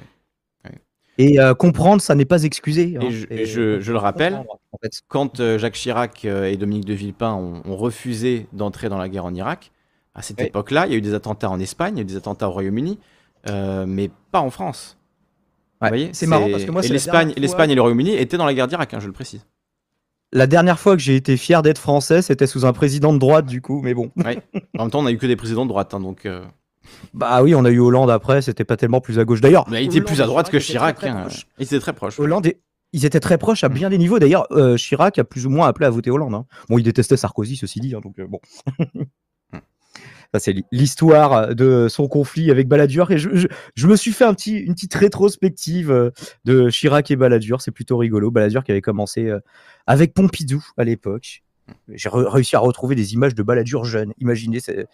Et 1.22 1.38
euh, 1.38 1.54
comprendre, 1.54 2.00
ça 2.00 2.14
n'est 2.14 2.24
pas 2.24 2.44
excusé. 2.44 2.96
hein. 2.96 3.00
Et 3.02 3.10
je- 3.10 3.26
et 3.30 3.44
je- 3.44 3.80
je 3.80 3.92
le 3.92 3.98
rappelle, 3.98 4.32
comprendre, 4.34 4.60
en 4.72 4.78
fait. 4.82 5.00
Quand 5.08 5.40
euh, 5.40 5.58
Jacques 5.58 5.74
Chirac 5.74 6.24
euh, 6.24 6.44
et 6.44 6.56
Dominique 6.56 6.86
de 6.86 6.94
Villepin 6.94 7.34
ont, 7.34 7.62
ont 7.64 7.76
refusé 7.76 8.46
d'entrer 8.52 8.88
dans 8.88 8.96
la 8.98 9.08
guerre 9.08 9.24
en 9.26 9.34
Irak, 9.34 9.70
à 10.14 10.22
cette 10.22 10.40
Oui. 10.40 10.46
époque-là, 10.46 10.86
il 10.86 10.92
y 10.92 10.94
a 10.94 10.98
eu 10.98 11.02
des 11.02 11.14
attentats 11.14 11.50
en 11.50 11.60
Espagne, 11.60 11.94
il 11.96 11.98
y 11.98 12.00
a 12.00 12.02
eu 12.02 12.06
des 12.06 12.16
attentats 12.16 12.48
au 12.48 12.52
Royaume-Uni, 12.52 12.98
euh, 13.48 13.84
mais 13.86 14.10
pas 14.32 14.40
en 14.40 14.50
France. 14.50 14.96
Vous 15.80 15.84
Ouais, 15.86 15.88
voyez 15.90 16.10
c'est 16.12 16.26
marrant 16.26 16.48
parce 16.50 16.64
que 16.64 16.70
moi, 16.70 16.82
l'Espagne, 16.82 17.32
fois- 17.46 17.66
et 17.66 17.74
le 17.74 17.80
Royaume-Uni 17.80 18.14
étaient 18.14 18.36
dans 18.36 18.44
la 18.46 18.54
guerre 18.54 18.66
d'Irak, 18.68 18.92
hein, 18.94 19.00
je 19.00 19.06
le 19.06 19.12
précise. 19.12 19.44
La 20.32 20.46
dernière 20.46 20.78
fois 20.78 20.94
que 20.96 21.02
j'ai 21.02 21.16
été 21.16 21.36
fier 21.36 21.60
d'être 21.62 21.78
français, 21.78 22.22
c'était 22.22 22.46
sous 22.46 22.64
un 22.64 22.72
président 22.72 23.12
de 23.12 23.18
droite, 23.18 23.46
du 23.46 23.60
coup, 23.60 23.80
mais 23.82 23.94
bon. 23.94 24.10
En 24.78 24.82
même 24.84 24.90
temps, 24.90 25.00
on 25.00 25.06
a 25.06 25.10
eu 25.10 25.18
que 25.18 25.26
des 25.26 25.36
présidents 25.36 25.64
de 25.64 25.70
droite, 25.70 25.92
hein, 25.92 26.00
donc. 26.00 26.24
euh, 26.26 26.44
Bah 27.14 27.42
oui, 27.42 27.54
on 27.54 27.64
a 27.64 27.70
eu 27.70 27.78
Hollande 27.80 28.10
après, 28.10 28.42
c'était 28.42 28.64
pas 28.64 28.76
tellement 28.76 29.00
plus 29.00 29.18
à 29.18 29.24
gauche. 29.24 29.40
D'ailleurs, 29.40 29.68
Mais 29.68 29.82
il 29.82 29.86
était 29.86 29.96
Hollande 29.96 30.06
plus 30.06 30.20
à 30.22 30.26
droite 30.26 30.46
que 30.46 30.56
très, 30.56 30.60
Chirac. 30.60 30.96
très 30.96 31.08
hein. 31.08 31.22
proches. 31.22 31.46
Il 31.58 31.64
était 31.64 31.78
très 31.80 31.92
proche. 31.92 32.18
Hollande, 32.18 32.46
et- 32.46 32.60
ils 32.92 33.04
étaient 33.04 33.20
très 33.20 33.38
proches 33.38 33.62
à 33.64 33.68
Mm. 33.68 33.72
bien 33.74 33.90
des 33.90 33.98
niveaux. 33.98 34.18
D'ailleurs, 34.18 34.46
euh, 34.52 34.76
Chirac 34.76 35.18
a 35.18 35.24
plus 35.24 35.46
ou 35.46 35.50
moins 35.50 35.68
appelé 35.68 35.86
à 35.86 35.90
voter 35.90 36.10
Hollande. 36.10 36.34
hein. 36.34 36.46
Bon, 36.68 36.78
il 36.78 36.82
détestait 36.82 37.16
Sarkozy, 37.16 37.56
ceci 37.56 37.80
dit, 37.80 37.94
hein, 37.94 38.00
donc 38.02 38.18
euh, 38.18 38.26
bon. 38.26 38.40
Ça, 40.32 40.38
c'est 40.38 40.54
l'histoire 40.70 41.54
de 41.56 41.88
son 41.88 42.06
conflit 42.06 42.52
avec 42.52 42.68
Balladur. 42.68 43.10
Et 43.10 43.18
je, 43.18 43.30
je- 43.34 43.48
je 43.74 43.86
me 43.88 43.96
suis 43.96 44.12
fait 44.12 44.24
un 44.24 44.32
petit, 44.32 44.56
une 44.58 44.74
petite 44.74 44.94
rétrospective 44.94 45.90
euh, 45.90 46.10
de 46.44 46.70
Chirac 46.70 47.10
et 47.10 47.16
Balladur. 47.16 47.60
C'est 47.60 47.72
plutôt 47.72 47.96
rigolo. 47.96 48.30
Balladur 48.30 48.62
qui 48.62 48.70
avait 48.70 48.80
commencé 48.80 49.32
avec 49.88 50.14
Pompidou 50.14 50.64
à 50.76 50.84
l'époque. 50.84 51.42
J'ai 51.88 52.08
re- 52.08 52.26
réussi 52.28 52.54
à 52.54 52.60
retrouver 52.60 52.94
des 52.94 53.14
images 53.14 53.34
de 53.34 53.42
Balladur 53.42 53.84
jeune. 53.84 54.12
Imaginez, 54.18 54.60
c'est 54.60 54.86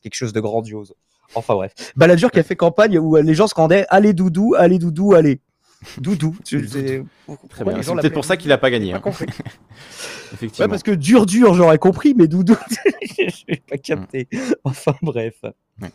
quelque 0.00 0.14
chose 0.14 0.32
de 0.32 0.40
grandiose. 0.40 0.94
Enfin 1.34 1.54
bref. 1.54 1.72
Balladur 1.96 2.30
qui 2.30 2.38
a 2.38 2.42
fait 2.42 2.56
campagne 2.56 2.98
où 2.98 3.16
euh, 3.16 3.22
les 3.22 3.34
gens 3.34 3.46
se 3.46 3.54
rendaient 3.54 3.86
Allez 3.88 4.12
Doudou, 4.12 4.54
allez 4.56 4.78
Doudou, 4.78 5.14
allez. 5.14 5.40
Doudou. 5.98 6.36
Tu- 6.44 6.66
c'est- 6.68 7.02
peut-être 7.26 8.14
pour 8.14 8.24
ça 8.24 8.36
qu'il 8.36 8.50
a 8.52 8.58
pas 8.58 8.70
gagné. 8.70 8.92
Pas 8.92 8.98
hein. 8.98 9.12
Effectivement. 10.32 10.64
Ouais, 10.64 10.68
parce 10.70 10.82
que 10.82 10.90
dur, 10.90 11.26
dur, 11.26 11.54
j'aurais 11.54 11.78
compris, 11.78 12.14
mais 12.16 12.26
Doudou, 12.26 12.56
j'ai 13.18 13.56
pas 13.68 13.76
capté. 13.78 14.28
Enfin, 14.64 14.94
bref. 15.02 15.34
Ouais. 15.80 15.90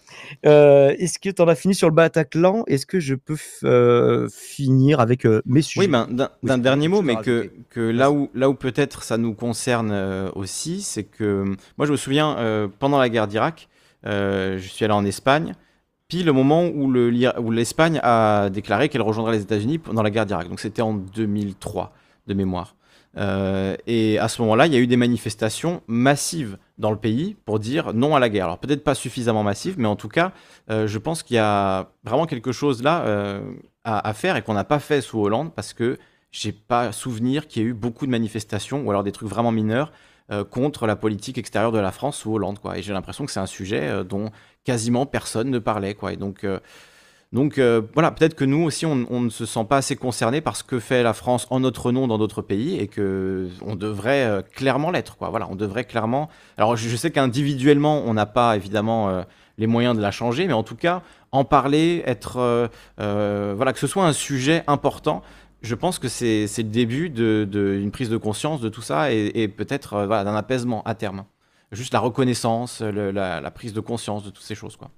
Euh, 0.45 0.93
Est-ce 0.97 1.19
que 1.19 1.29
tu 1.29 1.41
en 1.41 1.47
as 1.47 1.55
fini 1.55 1.75
sur 1.75 1.89
le 1.89 1.95
Bataclan? 1.95 2.63
Est-ce 2.67 2.85
que 2.85 2.99
je 2.99 3.15
peux 3.15 3.35
euh, 3.63 4.29
finir 4.31 4.99
avec 4.99 5.25
euh, 5.25 5.41
mes 5.45 5.61
sujets? 5.61 5.81
Oui, 5.81 5.87
ben, 5.87 6.07
d'un 6.09 6.29
Oui, 6.43 6.61
dernier 6.61 6.87
mot, 6.87 7.01
mais 7.01 7.15
que, 7.17 7.51
que 7.69 7.79
là 7.81 8.11
où, 8.11 8.29
là 8.33 8.49
où 8.49 8.53
peut-être 8.53 9.03
ça 9.03 9.17
nous 9.17 9.33
concerne 9.33 9.91
euh, 9.91 10.29
aussi, 10.35 10.81
c'est 10.81 11.03
que 11.03 11.43
moi 11.77 11.85
je 11.87 11.91
me 11.91 11.97
souviens 11.97 12.37
euh, 12.37 12.67
pendant 12.79 12.99
la 12.99 13.09
guerre 13.09 13.27
d'Irak, 13.27 13.67
euh, 13.67 13.70
je 14.03 14.67
suis 14.67 14.85
allé 14.85 14.93
en 14.93 15.05
Espagne, 15.05 15.53
pile 16.07 16.25
le 16.25 16.33
moment 16.33 16.65
où 16.67 16.91
l'Espagne 17.51 17.99
a 18.03 18.49
déclaré 18.49 18.89
qu'elle 18.89 19.01
rejoindrait 19.01 19.33
les 19.33 19.43
États-Unis 19.43 19.77
pendant 19.77 20.03
la 20.03 20.09
guerre 20.09 20.25
d'Irak. 20.25 20.49
Donc 20.49 20.59
c'était 20.59 20.81
en 20.81 20.93
2003 20.93 21.93
de 22.27 22.33
mémoire. 22.33 22.75
Euh, 23.17 23.75
et 23.87 24.19
à 24.19 24.27
ce 24.27 24.41
moment-là, 24.41 24.67
il 24.67 24.73
y 24.73 24.75
a 24.75 24.79
eu 24.79 24.87
des 24.87 24.97
manifestations 24.97 25.81
massives 25.87 26.57
dans 26.77 26.91
le 26.91 26.97
pays 26.97 27.35
pour 27.45 27.59
dire 27.59 27.93
non 27.93 28.15
à 28.15 28.19
la 28.19 28.29
guerre. 28.29 28.45
Alors 28.45 28.57
peut-être 28.57 28.83
pas 28.83 28.95
suffisamment 28.95 29.43
massives, 29.43 29.75
mais 29.77 29.87
en 29.87 29.95
tout 29.95 30.07
cas, 30.07 30.31
euh, 30.69 30.87
je 30.87 30.97
pense 30.97 31.23
qu'il 31.23 31.35
y 31.35 31.39
a 31.39 31.91
vraiment 32.03 32.25
quelque 32.25 32.51
chose 32.51 32.83
là 32.83 33.03
euh, 33.05 33.41
à, 33.83 34.07
à 34.07 34.13
faire 34.13 34.35
et 34.37 34.41
qu'on 34.41 34.53
n'a 34.53 34.63
pas 34.63 34.79
fait 34.79 35.01
sous 35.01 35.19
Hollande 35.19 35.53
parce 35.53 35.73
que 35.73 35.97
j'ai 36.31 36.53
pas 36.53 36.91
souvenir 36.91 37.47
qu'il 37.47 37.61
y 37.61 37.65
ait 37.65 37.69
eu 37.69 37.73
beaucoup 37.73 38.05
de 38.05 38.11
manifestations 38.11 38.81
ou 38.83 38.89
alors 38.89 39.03
des 39.03 39.11
trucs 39.11 39.29
vraiment 39.29 39.51
mineurs 39.51 39.91
euh, 40.31 40.45
contre 40.45 40.87
la 40.87 40.95
politique 40.95 41.37
extérieure 41.37 41.73
de 41.73 41.79
la 41.79 41.91
France 41.91 42.19
sous 42.19 42.33
Hollande. 42.33 42.57
Quoi. 42.59 42.77
Et 42.77 42.81
j'ai 42.81 42.93
l'impression 42.93 43.25
que 43.25 43.33
c'est 43.33 43.41
un 43.41 43.45
sujet 43.45 43.81
euh, 43.81 44.03
dont 44.05 44.31
quasiment 44.63 45.05
personne 45.05 45.49
ne 45.49 45.59
parlait. 45.59 45.93
Quoi. 45.93 46.13
Et 46.13 46.15
donc, 46.15 46.45
euh, 46.45 46.59
donc 47.33 47.59
voilà, 47.93 48.11
peut-être 48.11 48.35
que 48.35 48.45
nous 48.45 48.63
aussi, 48.63 48.85
on, 48.85 48.95
ne 48.95 49.29
se 49.29 49.45
sent 49.45 49.65
pas 49.69 49.77
assez 49.77 49.95
concerné 49.95 50.39
par 50.41 50.55
ce 50.55 50.63
que 50.63 50.79
fait 50.79 51.03
la 51.03 51.13
France 51.13 51.47
en 51.49 51.61
notre 51.61 51.91
nom 51.91 52.07
dans 52.07 52.17
d'autres 52.17 52.41
pays 52.41 52.77
et 52.77 52.87
que 52.87 53.49
on 53.65 53.75
devrait 53.75 54.43
clairement 54.53 54.91
l'être. 54.91 55.15
Quoi. 55.15 55.29
Voilà, 55.29 55.47
on 55.49 55.55
devrait 55.55 55.85
clairement. 55.85 56.29
Alors, 56.57 56.75
je, 56.75 56.93
sais 56.95 57.09
qu'individuellement, 57.09 58.03
on 58.05 58.13
n'a 58.13 58.25
pas 58.25 58.57
évidemment 58.57 59.23
les 59.57 59.67
moyens 59.67 59.95
de 59.95 60.01
la 60.01 60.11
changer, 60.11 60.45
mais 60.45 60.51
en 60.51 60.63
tout 60.63 60.75
cas, 60.75 61.03
en 61.31 61.45
parler, 61.45 62.03
être, 62.05 62.69
voilà, 62.97 63.71
que 63.71 63.79
ce 63.79 63.87
soit 63.87 64.05
un 64.05 64.13
sujet 64.13 64.65
important. 64.67 65.23
Je 65.61 65.75
pense 65.75 65.99
que 65.99 66.07
c'est 66.07 66.47
le 66.57 66.63
début 66.63 67.09
d'une 67.09 67.45
de, 67.45 67.89
prise 67.91 68.09
de 68.09 68.17
conscience 68.17 68.61
de 68.61 68.69
tout 68.69 68.81
ça 68.81 69.13
et, 69.13 69.31
et 69.35 69.47
peut-être 69.47 69.93
euh, 69.93 70.05
voilà, 70.07 70.23
d'un 70.23 70.35
apaisement 70.35 70.81
à 70.83 70.95
terme. 70.95 71.25
Juste 71.71 71.93
la 71.93 71.99
reconnaissance, 71.99 72.81
le- 72.81 73.11
la, 73.11 73.39
la 73.41 73.51
prise 73.51 73.71
de 73.73 73.79
conscience 73.79 74.23
de 74.23 74.29
toutes 74.31 74.43
ces 74.43 74.55
choses. 74.55 74.75
Quoi. 74.75 74.89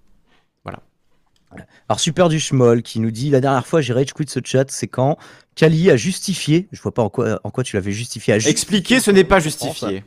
Alors, 1.87 1.99
Super 1.99 2.29
du 2.29 2.39
Schmoll 2.39 2.81
qui 2.81 2.99
nous 2.99 3.11
dit 3.11 3.29
La 3.29 3.39
dernière 3.41 3.67
fois, 3.67 3.81
j'ai 3.81 3.93
rage 3.93 4.13
quit 4.13 4.25
ce 4.27 4.39
chat, 4.43 4.71
c'est 4.71 4.87
quand 4.87 5.17
Kali 5.55 5.91
a 5.91 5.95
justifié. 5.97 6.67
Je 6.71 6.81
vois 6.81 6.93
pas 6.93 7.03
en 7.03 7.09
quoi, 7.09 7.39
en 7.43 7.51
quoi 7.51 7.63
tu 7.63 7.75
l'avais 7.75 7.91
justifié. 7.91 8.33
Expliquer, 8.33 8.99
ce 8.99 9.11
n'est 9.11 9.23
pas 9.23 9.39
justifier. 9.39 10.03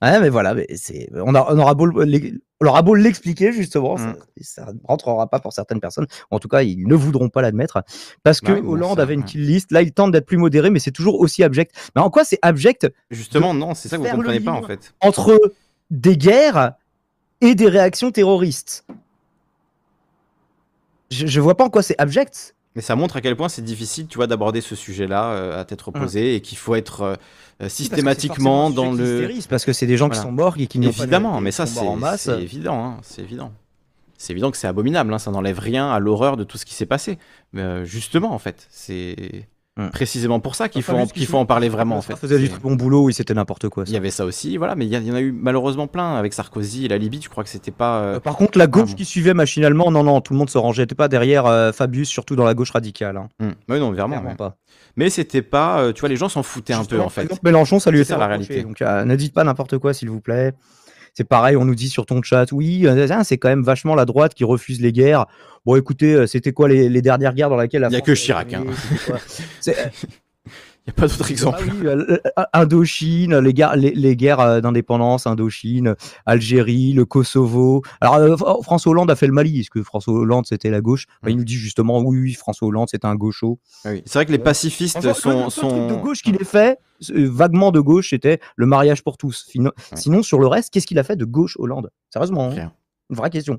Ouais, 0.00 0.20
mais 0.20 0.28
voilà, 0.28 0.54
mais 0.54 0.66
c'est, 0.76 1.10
on, 1.14 1.34
a- 1.34 1.52
on 1.52 1.58
aura 1.58 1.74
beau, 1.74 1.86
le- 1.86 2.04
l'e- 2.04 2.40
on 2.60 2.66
aura 2.66 2.82
beau 2.82 2.94
l'expliquer, 2.94 3.50
justement, 3.52 3.96
Mm. 3.96 4.14
ça, 4.42 4.72
ne 4.72 4.78
rentrera 4.84 5.26
pas 5.28 5.40
pour 5.40 5.52
certaines 5.52 5.80
personnes. 5.80 6.06
En 6.30 6.38
tout 6.38 6.46
cas, 6.48 6.62
ils 6.62 6.86
ne 6.86 6.94
voudront 6.94 7.28
pas 7.28 7.42
l'admettre. 7.42 7.82
Parce 8.22 8.40
que 8.40 8.52
Ouais, 8.52 8.62
bon, 8.62 8.72
Hollande 8.72 8.96
ça, 8.98 9.02
avait 9.02 9.14
une 9.14 9.20
ouais. 9.20 9.26
kill 9.26 9.44
list. 9.44 9.72
Là, 9.72 9.82
il 9.82 9.90
tente 9.92 10.12
d'être 10.12 10.26
plus 10.26 10.36
modéré, 10.36 10.70
mais 10.70 10.78
c'est 10.78 10.92
toujours 10.92 11.18
aussi 11.18 11.42
abject. 11.42 11.72
Mais 11.96 12.00
en 12.02 12.10
quoi 12.10 12.24
c'est 12.24 12.38
abject 12.42 12.88
Justement, 13.10 13.54
non, 13.54 13.74
c'est 13.74 13.88
ça 13.88 13.96
que 13.96 14.02
vous 14.02 14.08
comprenez 14.08 14.38
pas 14.40 14.52
en 14.52 14.62
fait. 14.62 14.94
entre 15.00 15.38
des 15.90 16.16
guerres 16.16 16.74
et 17.40 17.54
des 17.56 17.68
réactions 17.68 18.10
terroristes? 18.12 18.84
Je, 21.10 21.26
je 21.26 21.40
vois 21.40 21.56
pas 21.56 21.64
en 21.64 21.70
quoi 21.70 21.82
c'est 21.82 21.98
abject. 21.98 22.54
Mais 22.78 22.82
ça 22.82 22.94
montre 22.94 23.16
à 23.16 23.20
quel 23.20 23.34
point 23.34 23.48
c'est 23.48 23.60
difficile, 23.64 24.06
tu 24.06 24.18
vois, 24.18 24.28
d'aborder 24.28 24.60
ce 24.60 24.76
sujet-là 24.76 25.32
euh, 25.32 25.60
à 25.60 25.64
tête 25.64 25.82
reposée 25.82 26.36
et 26.36 26.40
qu'il 26.40 26.56
faut 26.56 26.76
être 26.76 27.18
euh, 27.60 27.68
systématiquement 27.68 28.70
dans 28.70 28.92
le. 28.92 29.28
Parce 29.50 29.64
que 29.64 29.72
c'est 29.72 29.84
des 29.88 29.96
gens 29.96 30.06
Voilà. 30.06 30.20
qui 30.22 30.24
sont 30.28 30.30
morts 30.30 30.54
et 30.60 30.68
qui 30.68 30.78
n'ont 30.78 30.92
pas 30.92 31.02
Évidemment, 31.02 31.38
de- 31.38 31.42
mais 31.42 31.50
ça 31.50 31.66
c'est 31.66 32.40
évident, 32.40 32.84
hein, 32.84 32.98
c'est 33.02 33.22
évident. 33.22 33.50
C'est 34.16 34.32
évident 34.32 34.52
que 34.52 34.56
c'est 34.56 34.68
abominable, 34.68 35.12
hein, 35.12 35.18
ça 35.18 35.32
n'enlève 35.32 35.58
rien 35.58 35.90
à 35.90 35.98
l'horreur 35.98 36.36
de 36.36 36.44
tout 36.44 36.56
ce 36.56 36.64
qui 36.64 36.74
s'est 36.74 36.86
passé. 36.86 37.18
Mais 37.52 37.62
euh, 37.62 37.84
justement, 37.84 38.32
en 38.32 38.38
fait, 38.38 38.68
c'est 38.70 39.48
Hmm. 39.78 39.90
précisément 39.90 40.40
pour 40.40 40.56
ça 40.56 40.68
qu'il 40.68 40.82
faut, 40.82 40.92
en, 40.92 41.06
qu'il 41.06 41.24
faut 41.26 41.38
en 41.38 41.46
parler 41.46 41.68
vraiment. 41.68 41.98
En 41.98 42.00
Ça 42.00 42.08
fait. 42.16 42.20
faisait 42.20 42.38
du 42.40 42.48
très 42.48 42.58
bon 42.58 42.74
boulot 42.74 43.10
et 43.10 43.12
c'était 43.12 43.32
n'importe 43.32 43.68
quoi. 43.68 43.86
ça. 43.86 43.90
Il 43.90 43.94
y 43.94 43.96
avait 43.96 44.10
ça 44.10 44.24
aussi, 44.24 44.56
voilà, 44.56 44.74
mais 44.74 44.86
il 44.86 44.92
y, 44.92 45.10
en 45.10 45.14
a 45.14 45.20
eu 45.20 45.30
malheureusement 45.30 45.86
plein 45.86 46.16
avec 46.16 46.32
Sarkozy 46.32 46.84
et 46.84 46.88
la 46.88 46.98
Libye. 46.98 47.20
Tu 47.20 47.28
crois 47.28 47.44
que 47.44 47.50
c'était 47.50 47.70
pas 47.70 48.00
euh, 48.00 48.14
Euh, 48.16 48.20
Par 48.20 48.36
contre, 48.36 48.58
la 48.58 48.66
gauche 48.66 48.90
bon. 48.90 48.94
qui 48.96 49.04
suivait 49.04 49.34
machinalement, 49.34 49.92
non, 49.92 50.02
non, 50.02 50.20
tout 50.20 50.32
le 50.32 50.38
monde 50.40 50.50
se 50.50 50.58
rangeait 50.58 50.86
pas 50.86 51.06
derrière 51.06 51.46
euh, 51.46 51.70
Fabius, 51.70 52.08
surtout 52.08 52.34
dans 52.34 52.44
la 52.44 52.54
gauche 52.54 52.72
radicale. 52.72 53.16
hein. 53.18 53.28
hmm. 53.38 53.72
Ouais, 53.72 53.78
non, 53.78 53.92
vraiment. 53.92 54.20
Ouais. 54.20 54.34
pas. 54.34 54.56
Mais 54.96 55.10
c'était 55.10 55.42
pas, 55.42 55.78
euh, 55.80 55.92
tu 55.92 56.00
vois, 56.00 56.08
les 56.08 56.16
gens 56.16 56.28
s'en 56.28 56.42
foutaient 56.42 56.72
un 56.72 56.84
peu 56.84 57.00
en 57.00 57.08
fait. 57.08 57.30
Mélenchon, 57.44 57.78
ça 57.78 57.92
lui 57.92 58.00
était 58.00 58.08
ça, 58.14 58.18
la 58.18 58.26
réalité. 58.26 58.64
Donc, 58.64 58.82
euh, 58.82 59.04
ne 59.04 59.14
dites 59.14 59.32
pas 59.32 59.44
n'importe 59.44 59.78
quoi, 59.78 59.94
s'il 59.94 60.10
vous 60.10 60.20
plaît. 60.20 60.54
C'est 61.18 61.24
pareil, 61.24 61.56
on 61.56 61.64
nous 61.64 61.74
dit 61.74 61.88
sur 61.88 62.06
ton 62.06 62.22
chat, 62.22 62.52
oui, 62.52 62.86
euh, 62.86 63.22
c'est 63.24 63.38
quand 63.38 63.48
même 63.48 63.64
vachement 63.64 63.96
la 63.96 64.04
droite 64.04 64.34
qui 64.34 64.44
refuse 64.44 64.80
les 64.80 64.92
guerres. 64.92 65.26
Bon, 65.66 65.74
écoutez, 65.74 66.14
euh, 66.14 66.26
c'était 66.28 66.52
quoi 66.52 66.68
les, 66.68 66.88
les 66.88 67.02
dernières 67.02 67.34
guerres 67.34 67.50
dans 67.50 67.56
lesquelles 67.56 67.80
la 67.80 67.88
Il 67.88 67.94
y 67.94 67.96
a 67.96 67.98
France 67.98 68.06
que 68.06 68.14
Chirac, 68.14 68.54
hein. 68.54 68.62
N'y 70.88 70.90
a 70.90 71.00
pas 71.00 71.06
d'autre 71.08 71.30
exemple. 71.30 71.58
ah 71.60 71.64
oui, 71.80 71.86
euh, 71.86 72.18
euh, 72.38 72.44
Indochine, 72.52 73.38
les 73.38 73.52
guerres, 73.54 73.76
les, 73.76 73.90
les 73.90 74.16
guerres 74.16 74.40
euh, 74.40 74.60
d'indépendance, 74.60 75.26
Indochine, 75.26 75.94
Algérie, 76.26 76.92
le 76.92 77.04
Kosovo. 77.04 77.82
Alors, 78.00 78.16
euh, 78.16 78.36
Fr- 78.36 78.62
François 78.62 78.90
Hollande 78.92 79.10
a 79.10 79.16
fait 79.16 79.26
le 79.26 79.32
Mali. 79.32 79.60
Est-ce 79.60 79.70
que 79.70 79.82
François 79.82 80.14
Hollande, 80.14 80.46
c'était 80.46 80.70
la 80.70 80.80
gauche? 80.80 81.06
Il 81.26 81.36
nous 81.36 81.44
dit 81.44 81.54
justement, 81.54 81.98
oui, 82.00 82.18
oui, 82.18 82.32
François 82.34 82.68
Hollande, 82.68 82.88
c'était 82.90 83.06
un 83.06 83.14
gaucho. 83.14 83.58
Ah 83.84 83.90
oui. 83.92 84.02
C'est 84.06 84.14
vrai 84.18 84.26
que 84.26 84.32
les 84.32 84.38
pacifistes 84.38 85.00
sont. 85.12 85.46
le 85.46 85.50
truc 85.50 85.70
de 85.98 86.02
gauche 86.02 86.22
qu'il 86.22 86.36
ait 86.36 86.44
fait, 86.44 86.78
euh, 87.10 87.28
vaguement 87.30 87.70
de 87.70 87.80
gauche, 87.80 88.10
c'était 88.10 88.40
le 88.56 88.66
mariage 88.66 89.02
pour 89.02 89.16
tous. 89.16 89.46
Sinon, 89.94 90.22
sur 90.22 90.38
le 90.38 90.46
reste, 90.46 90.72
qu'est-ce 90.72 90.86
qu'il 90.86 90.98
a 90.98 91.04
fait 91.04 91.16
de 91.16 91.24
gauche 91.24 91.56
Hollande? 91.58 91.90
Sérieusement, 92.10 92.50
hein 92.50 92.72
une 93.10 93.16
vraie 93.16 93.30
question. 93.30 93.58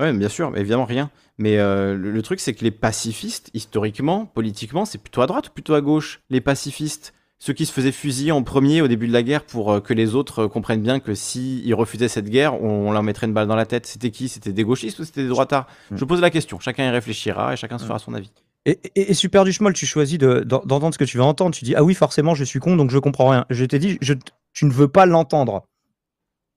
Ouais, 0.00 0.12
bien 0.12 0.28
sûr, 0.28 0.56
évidemment 0.56 0.84
rien. 0.86 1.10
Mais 1.38 1.58
euh, 1.58 1.94
le, 1.96 2.10
le 2.10 2.22
truc, 2.22 2.40
c'est 2.40 2.54
que 2.54 2.64
les 2.64 2.70
pacifistes, 2.70 3.50
historiquement, 3.54 4.26
politiquement, 4.26 4.84
c'est 4.84 4.98
plutôt 4.98 5.20
à 5.22 5.26
droite 5.26 5.48
ou 5.48 5.52
plutôt 5.52 5.74
à 5.74 5.80
gauche 5.80 6.20
Les 6.30 6.40
pacifistes, 6.40 7.12
ceux 7.38 7.52
qui 7.52 7.66
se 7.66 7.72
faisaient 7.72 7.92
fusiller 7.92 8.32
en 8.32 8.42
premier 8.42 8.82
au 8.82 8.88
début 8.88 9.08
de 9.08 9.12
la 9.12 9.22
guerre 9.22 9.44
pour 9.44 9.72
euh, 9.72 9.80
que 9.80 9.92
les 9.94 10.14
autres 10.14 10.44
euh, 10.44 10.48
comprennent 10.48 10.82
bien 10.82 11.00
que 11.00 11.14
s'ils 11.14 11.74
refusaient 11.74 12.08
cette 12.08 12.28
guerre, 12.30 12.62
on, 12.62 12.88
on 12.88 12.92
leur 12.92 13.02
mettrait 13.02 13.26
une 13.26 13.34
balle 13.34 13.46
dans 13.46 13.56
la 13.56 13.66
tête. 13.66 13.86
C'était 13.86 14.10
qui? 14.10 14.28
C'était 14.28 14.52
des 14.52 14.64
gauchistes 14.64 14.98
ou 15.00 15.04
c'était 15.04 15.22
des 15.22 15.28
droitards? 15.28 15.66
Mm. 15.90 15.96
Je 15.98 16.04
pose 16.04 16.20
la 16.20 16.30
question. 16.30 16.58
Chacun 16.60 16.86
y 16.86 16.90
réfléchira 16.90 17.52
et 17.52 17.56
chacun 17.56 17.78
se 17.78 17.84
fera 17.84 17.98
son 17.98 18.14
avis. 18.14 18.30
Et, 18.66 18.78
et- 18.94 19.10
et 19.10 19.14
super 19.14 19.44
du 19.44 19.52
schmoll, 19.52 19.72
tu 19.72 19.86
choisis 19.86 20.18
de- 20.18 20.40
d'en- 20.40 20.62
d'entendre 20.64 20.92
ce 20.94 20.98
que 20.98 21.04
tu 21.04 21.16
veux 21.16 21.22
entendre. 21.22 21.54
Tu 21.54 21.64
dis 21.64 21.74
ah 21.74 21.82
oui 21.84 21.94
forcément 21.94 22.34
je 22.34 22.44
suis 22.44 22.58
con 22.58 22.76
donc 22.76 22.90
je 22.90 22.98
comprends 22.98 23.30
rien. 23.30 23.46
Je 23.50 23.64
t'ai 23.64 23.78
dit 23.78 23.96
je, 24.02 24.12
tu 24.52 24.66
ne 24.66 24.70
veux 24.70 24.88
pas 24.88 25.06
l'entendre 25.06 25.64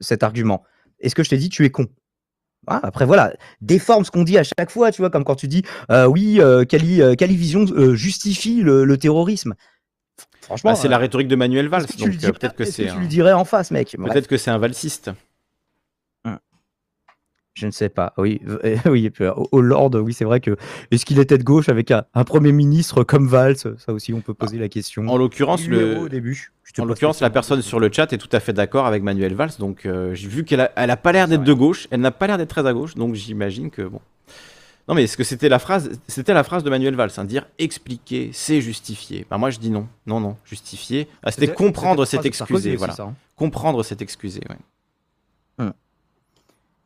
cet 0.01 0.23
argument. 0.23 0.63
Est-ce 0.99 1.15
que 1.15 1.23
je 1.23 1.29
t'ai 1.29 1.37
dit 1.37 1.49
tu 1.49 1.63
es 1.65 1.69
con? 1.69 1.87
Ah, 2.67 2.79
Après 2.83 3.05
voilà 3.05 3.33
déforme 3.61 4.05
ce 4.05 4.11
qu'on 4.11 4.23
dit 4.23 4.37
à 4.37 4.43
chaque 4.43 4.71
fois 4.71 4.91
tu 4.91 5.01
vois 5.01 5.09
comme 5.09 5.23
quand 5.23 5.35
tu 5.35 5.47
dis 5.47 5.63
euh, 5.91 6.05
oui 6.05 6.39
euh, 6.39 6.63
Cali, 6.65 7.01
euh, 7.01 7.15
Calivision 7.15 7.65
euh, 7.71 7.93
justifie 7.95 8.61
le, 8.61 8.85
le 8.85 8.97
terrorisme. 8.97 9.53
Franchement 10.41 10.71
Bah, 10.71 10.75
c'est 10.75 10.87
la 10.87 10.97
rhétorique 10.97 11.27
de 11.27 11.35
Manuel 11.35 11.67
Valls, 11.67 11.85
que 11.87 12.03
euh, 12.03 12.31
peut-être 12.31 12.55
que 12.55 12.65
c'est 12.65 12.83
tu 12.85 12.89
un... 12.89 12.99
lui 12.99 13.07
dirais 13.07 13.33
en 13.33 13.45
face 13.45 13.71
mec? 13.71 13.95
Peut-être 13.97 14.27
que 14.27 14.37
c'est 14.37 14.51
un 14.51 14.57
valsiste. 14.57 15.11
Je 17.53 17.67
ne 17.67 17.71
sais 17.71 17.89
pas. 17.89 18.13
Oui, 18.17 18.41
oui. 18.85 19.11
euh, 19.21 19.31
Hollande, 19.51 19.95
oui, 19.95 20.13
c'est 20.13 20.25
vrai 20.25 20.39
que 20.39 20.55
est-ce 20.91 21.05
qu'il 21.05 21.19
était 21.19 21.37
de 21.37 21.43
gauche 21.43 21.69
avec 21.69 21.91
un, 21.91 22.03
un 22.13 22.23
premier 22.23 22.51
ministre 22.51 23.03
comme 23.03 23.27
Valls? 23.27 23.57
Ça 23.57 23.93
aussi, 23.93 24.13
on 24.13 24.21
peut 24.21 24.33
poser 24.33 24.57
la 24.57 24.69
question. 24.69 25.07
En 25.07 25.17
l'occurrence, 25.17 25.67
le, 25.67 25.99
au 25.99 26.09
début. 26.09 26.51
En 26.79 26.85
l'occurrence, 26.85 27.21
la 27.21 27.29
personne 27.29 27.61
sur 27.61 27.79
le 27.79 27.91
chat 27.91 28.11
est 28.11 28.17
tout 28.17 28.29
à 28.31 28.39
fait 28.39 28.53
d'accord 28.53 28.87
avec 28.87 29.03
Manuel 29.03 29.35
Valls. 29.35 29.51
Donc, 29.59 29.85
euh, 29.85 30.15
j'ai 30.15 30.27
vu 30.27 30.43
qu'elle 30.43 30.61
a, 30.61 30.71
elle 30.75 30.89
a 30.89 30.97
pas 30.97 31.11
l'air 31.11 31.27
d'être 31.27 31.43
de 31.43 31.53
gauche. 31.53 31.87
Elle 31.91 32.01
n'a 32.01 32.11
pas 32.11 32.25
l'air 32.25 32.37
d'être 32.39 32.49
très 32.49 32.65
à 32.65 32.73
gauche. 32.73 32.95
Donc, 32.95 33.13
j'imagine 33.13 33.69
que 33.69 33.83
bon. 33.83 34.01
Non, 34.87 34.95
mais 34.95 35.03
est-ce 35.03 35.15
que 35.15 35.23
c'était 35.23 35.47
la 35.47 35.59
phrase 35.59 35.91
C'était 36.07 36.33
la 36.33 36.43
phrase 36.43 36.63
de 36.63 36.69
Manuel 36.69 36.95
Valls, 36.95 37.11
hein, 37.15 37.23
dire 37.23 37.45
expliquer, 37.57 38.31
c'est 38.33 38.59
justifier. 38.59 39.25
Ben, 39.29 39.37
moi, 39.37 39.49
je 39.49 39.59
dis 39.59 39.69
non, 39.69 39.87
non, 40.07 40.19
non, 40.19 40.35
justifier. 40.43 41.07
Ah, 41.23 41.31
c'était 41.31 41.47
comprendre, 41.53 42.03
c'est 42.05 42.25
excuser. 42.25 42.69
aussi, 42.71 42.75
Voilà, 42.75 42.93
ça, 42.93 43.03
hein. 43.03 43.15
comprendre, 43.37 43.81
c'est 43.83 44.01
excuser. 44.01 44.41
Ouais. 44.49 44.57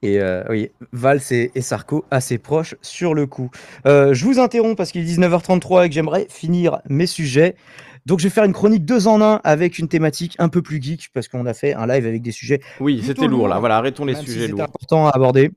Et 0.04 0.22
euh, 0.22 0.44
oui, 0.50 0.70
Valls 0.92 1.22
et, 1.32 1.52
et 1.56 1.62
Sarko 1.62 2.06
assez 2.12 2.38
proches 2.38 2.76
sur 2.82 3.14
le 3.16 3.26
coup. 3.26 3.50
Euh, 3.86 4.14
je 4.14 4.26
vous 4.26 4.40
interromps 4.40 4.76
parce 4.76 4.92
qu'il 4.92 5.02
est 5.02 5.16
19h33 5.18 5.86
et 5.86 5.90
que 5.90 5.96
j'aimerais 5.96 6.28
finir 6.30 6.80
mes 6.88 7.08
sujets. 7.08 7.56
Donc, 8.06 8.20
je 8.20 8.26
vais 8.26 8.30
faire 8.30 8.46
une 8.46 8.54
chronique 8.54 8.86
deux 8.86 9.08
en 9.08 9.22
un 9.22 9.42
avec 9.44 9.80
une 9.80 9.88
thématique 9.88 10.36
un 10.40 10.50
peu 10.50 10.62
plus 10.62 10.82
geek 10.82 11.10
parce 11.14 11.28
qu'on 11.28 11.46
a 11.46 11.54
fait 11.54 11.74
un 11.74 11.88
live 11.88 12.06
avec 12.06 12.22
des 12.22 12.32
sujets 12.32 12.62
Oui, 12.80 13.02
c'était 13.06 13.28
lourd 13.28 13.48
là. 13.48 13.60
Voilà, 13.60 13.78
arrêtons 13.78 14.06
les 14.06 14.14
même 14.14 14.22
si 14.22 14.28
sujets 14.32 14.42
c'était 14.42 14.52
lourds. 14.54 14.62
important 14.62 15.08
à 15.08 15.12
aborder. 15.16 15.52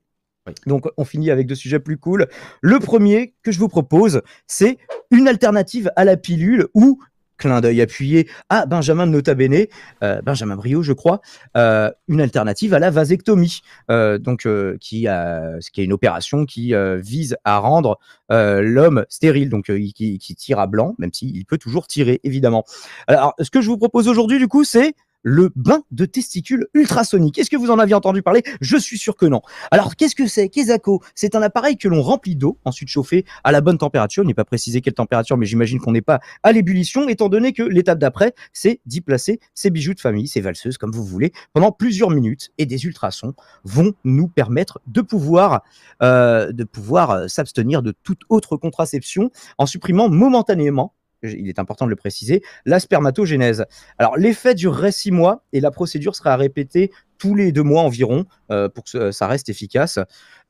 Oui. 0.47 0.53
Donc, 0.65 0.87
on 0.97 1.05
finit 1.05 1.29
avec 1.29 1.45
deux 1.45 1.55
sujets 1.55 1.79
plus 1.79 1.97
cool. 1.97 2.27
Le 2.61 2.79
premier 2.79 3.35
que 3.43 3.51
je 3.51 3.59
vous 3.59 3.69
propose, 3.69 4.21
c'est 4.47 4.79
une 5.11 5.27
alternative 5.27 5.91
à 5.95 6.03
la 6.03 6.17
pilule 6.17 6.67
ou 6.73 6.99
clin 7.41 7.59
d'œil 7.59 7.81
appuyé 7.81 8.29
à 8.49 8.65
Benjamin 8.65 9.07
de 9.07 9.11
Nota 9.11 9.33
Bene, 9.33 9.65
euh, 10.03 10.21
Benjamin 10.21 10.55
Brio, 10.55 10.83
je 10.83 10.93
crois, 10.93 11.21
euh, 11.57 11.91
une 12.07 12.21
alternative 12.21 12.73
à 12.73 12.79
la 12.79 12.91
vasectomie, 12.91 13.61
euh, 13.89 14.17
donc 14.17 14.47
qui, 14.79 15.05
est 15.07 15.83
une 15.83 15.93
opération 15.93 16.45
qui 16.45 16.73
vise 16.99 17.35
à 17.43 17.57
rendre 17.57 17.99
l'homme 18.29 19.05
stérile, 19.09 19.49
donc 19.49 19.65
qui, 19.65 20.19
qui 20.19 20.35
tire 20.35 20.59
à 20.59 20.67
blanc, 20.67 20.95
même 20.99 21.11
s'il 21.11 21.45
peut 21.45 21.57
toujours 21.57 21.87
tirer, 21.87 22.19
évidemment. 22.23 22.63
Alors, 23.07 23.33
ce 23.39 23.49
que 23.49 23.61
je 23.61 23.67
vous 23.67 23.77
propose 23.77 24.07
aujourd'hui, 24.07 24.37
du 24.37 24.47
coup, 24.47 24.63
c'est 24.63 24.93
le 25.23 25.51
bain 25.55 25.83
de 25.91 26.05
testicules 26.05 26.67
ultrasonique. 26.73 27.37
Est-ce 27.37 27.49
que 27.49 27.57
vous 27.57 27.71
en 27.71 27.79
aviez 27.79 27.95
entendu 27.95 28.21
parler? 28.21 28.43
Je 28.59 28.77
suis 28.77 28.97
sûr 28.97 29.15
que 29.15 29.25
non. 29.25 29.41
Alors, 29.71 29.95
qu'est-ce 29.95 30.15
que 30.15 30.27
c'est? 30.27 30.49
Kesako 30.49 31.01
C'est 31.15 31.35
un 31.35 31.41
appareil 31.41 31.77
que 31.77 31.87
l'on 31.87 32.01
remplit 32.01 32.35
d'eau, 32.35 32.57
ensuite 32.65 32.89
chauffé 32.89 33.25
à 33.43 33.51
la 33.51 33.61
bonne 33.61 33.77
température. 33.77 34.23
Il 34.23 34.27
n'est 34.27 34.33
pas 34.33 34.45
précisé 34.45 34.81
quelle 34.81 34.93
température, 34.93 35.37
mais 35.37 35.45
j'imagine 35.45 35.79
qu'on 35.79 35.91
n'est 35.91 36.01
pas 36.01 36.19
à 36.43 36.51
l'ébullition, 36.51 37.07
étant 37.07 37.29
donné 37.29 37.53
que 37.53 37.63
l'étape 37.63 37.99
d'après, 37.99 38.33
c'est 38.53 38.79
d'y 38.85 39.01
placer 39.01 39.39
ces 39.53 39.69
bijoux 39.69 39.93
de 39.93 39.99
famille, 39.99 40.27
ces 40.27 40.41
valseuses, 40.41 40.77
comme 40.77 40.91
vous 40.91 41.05
voulez, 41.05 41.31
pendant 41.53 41.71
plusieurs 41.71 42.09
minutes. 42.09 42.51
Et 42.57 42.65
des 42.65 42.85
ultrasons 42.85 43.33
vont 43.63 43.93
nous 44.03 44.27
permettre 44.27 44.79
de 44.87 45.01
pouvoir, 45.01 45.63
euh, 46.01 46.51
de 46.51 46.63
pouvoir 46.63 47.11
euh, 47.11 47.27
s'abstenir 47.27 47.81
de 47.81 47.93
toute 48.03 48.21
autre 48.29 48.57
contraception 48.57 49.31
en 49.57 49.65
supprimant 49.65 50.09
momentanément 50.09 50.93
il 51.23 51.47
est 51.47 51.59
important 51.59 51.85
de 51.85 51.89
le 51.89 51.95
préciser, 51.95 52.41
la 52.65 52.79
spermatogénèse. 52.79 53.65
Alors, 53.97 54.17
l'effet 54.17 54.55
durerait 54.55 54.91
six 54.91 55.11
mois 55.11 55.43
et 55.53 55.59
la 55.59 55.71
procédure 55.71 56.15
sera 56.15 56.35
répétée 56.35 56.91
tous 57.17 57.35
les 57.35 57.51
deux 57.51 57.63
mois 57.63 57.83
environ 57.83 58.25
euh, 58.51 58.67
pour 58.67 58.83
que 58.83 59.11
ça 59.11 59.27
reste 59.27 59.47
efficace. 59.49 59.99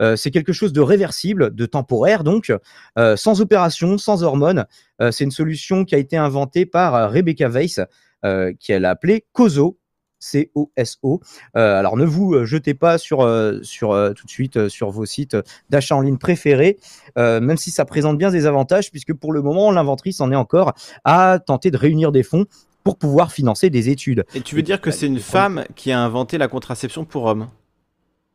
Euh, 0.02 0.16
c'est 0.16 0.32
quelque 0.32 0.54
chose 0.54 0.72
de 0.72 0.80
réversible, 0.80 1.54
de 1.54 1.66
temporaire 1.66 2.24
donc, 2.24 2.54
euh, 2.98 3.18
sans 3.18 3.42
opération, 3.42 3.98
sans 3.98 4.24
hormones. 4.24 4.66
C'est 5.10 5.24
une 5.24 5.32
solution 5.32 5.84
qui 5.84 5.96
a 5.96 5.98
été 5.98 6.16
inventée 6.16 6.68
par 6.68 7.12
Rebecca 7.12 7.50
Weiss, 7.50 7.80
euh, 8.24 8.54
qui 8.60 8.72
elle 8.72 8.86
a 8.86 8.92
appelée 8.92 9.26
COSO. 9.34 9.80
C-O-S-O. 10.22 11.20
Euh, 11.58 11.78
alors 11.78 11.98
ne 11.98 12.06
vous 12.06 12.34
euh, 12.34 12.46
jetez 12.46 12.74
pas 12.74 12.98
sur, 12.98 13.22
euh, 13.22 13.60
sur 13.64 13.90
tout 14.16 14.26
de 14.26 14.32
suite 14.32 14.70
sur 14.70 14.90
vos 14.92 15.06
sites 15.06 15.36
d'achat 15.70 15.96
en 15.98 16.02
ligne 16.02 16.18
préférés, 16.18 16.78
même 17.18 17.58
si 17.58 17.72
ça 17.72 17.84
présente 17.84 18.18
bien 18.18 18.32
des 18.32 18.46
avantages, 18.46 18.92
puisque 18.92 19.14
pour 19.14 19.34
le 19.34 19.42
moment 19.42 19.72
l'inventrice 19.72 20.22
en 20.22 20.32
est 20.32 20.36
encore 20.36 20.74
à 21.04 21.40
tenter 21.46 21.72
de 21.72 21.78
réunir 21.78 22.12
des 22.14 22.24
fonds 22.24 22.46
pour 22.84 22.98
pouvoir 22.98 23.32
financer 23.32 23.70
des 23.70 23.90
études. 23.90 24.24
Et 24.34 24.42
tu 24.42 24.56
veux 24.56 24.62
dire 24.62 24.80
que 24.82 24.92
c'est 24.92 25.08
une 25.08 25.20
femme 25.20 25.66
qui 25.76 25.92
a 25.92 26.00
inventé 26.00 26.38
la 26.38 26.48
contraception 26.48 27.06
pour 27.06 27.26
hommes? 27.26 27.48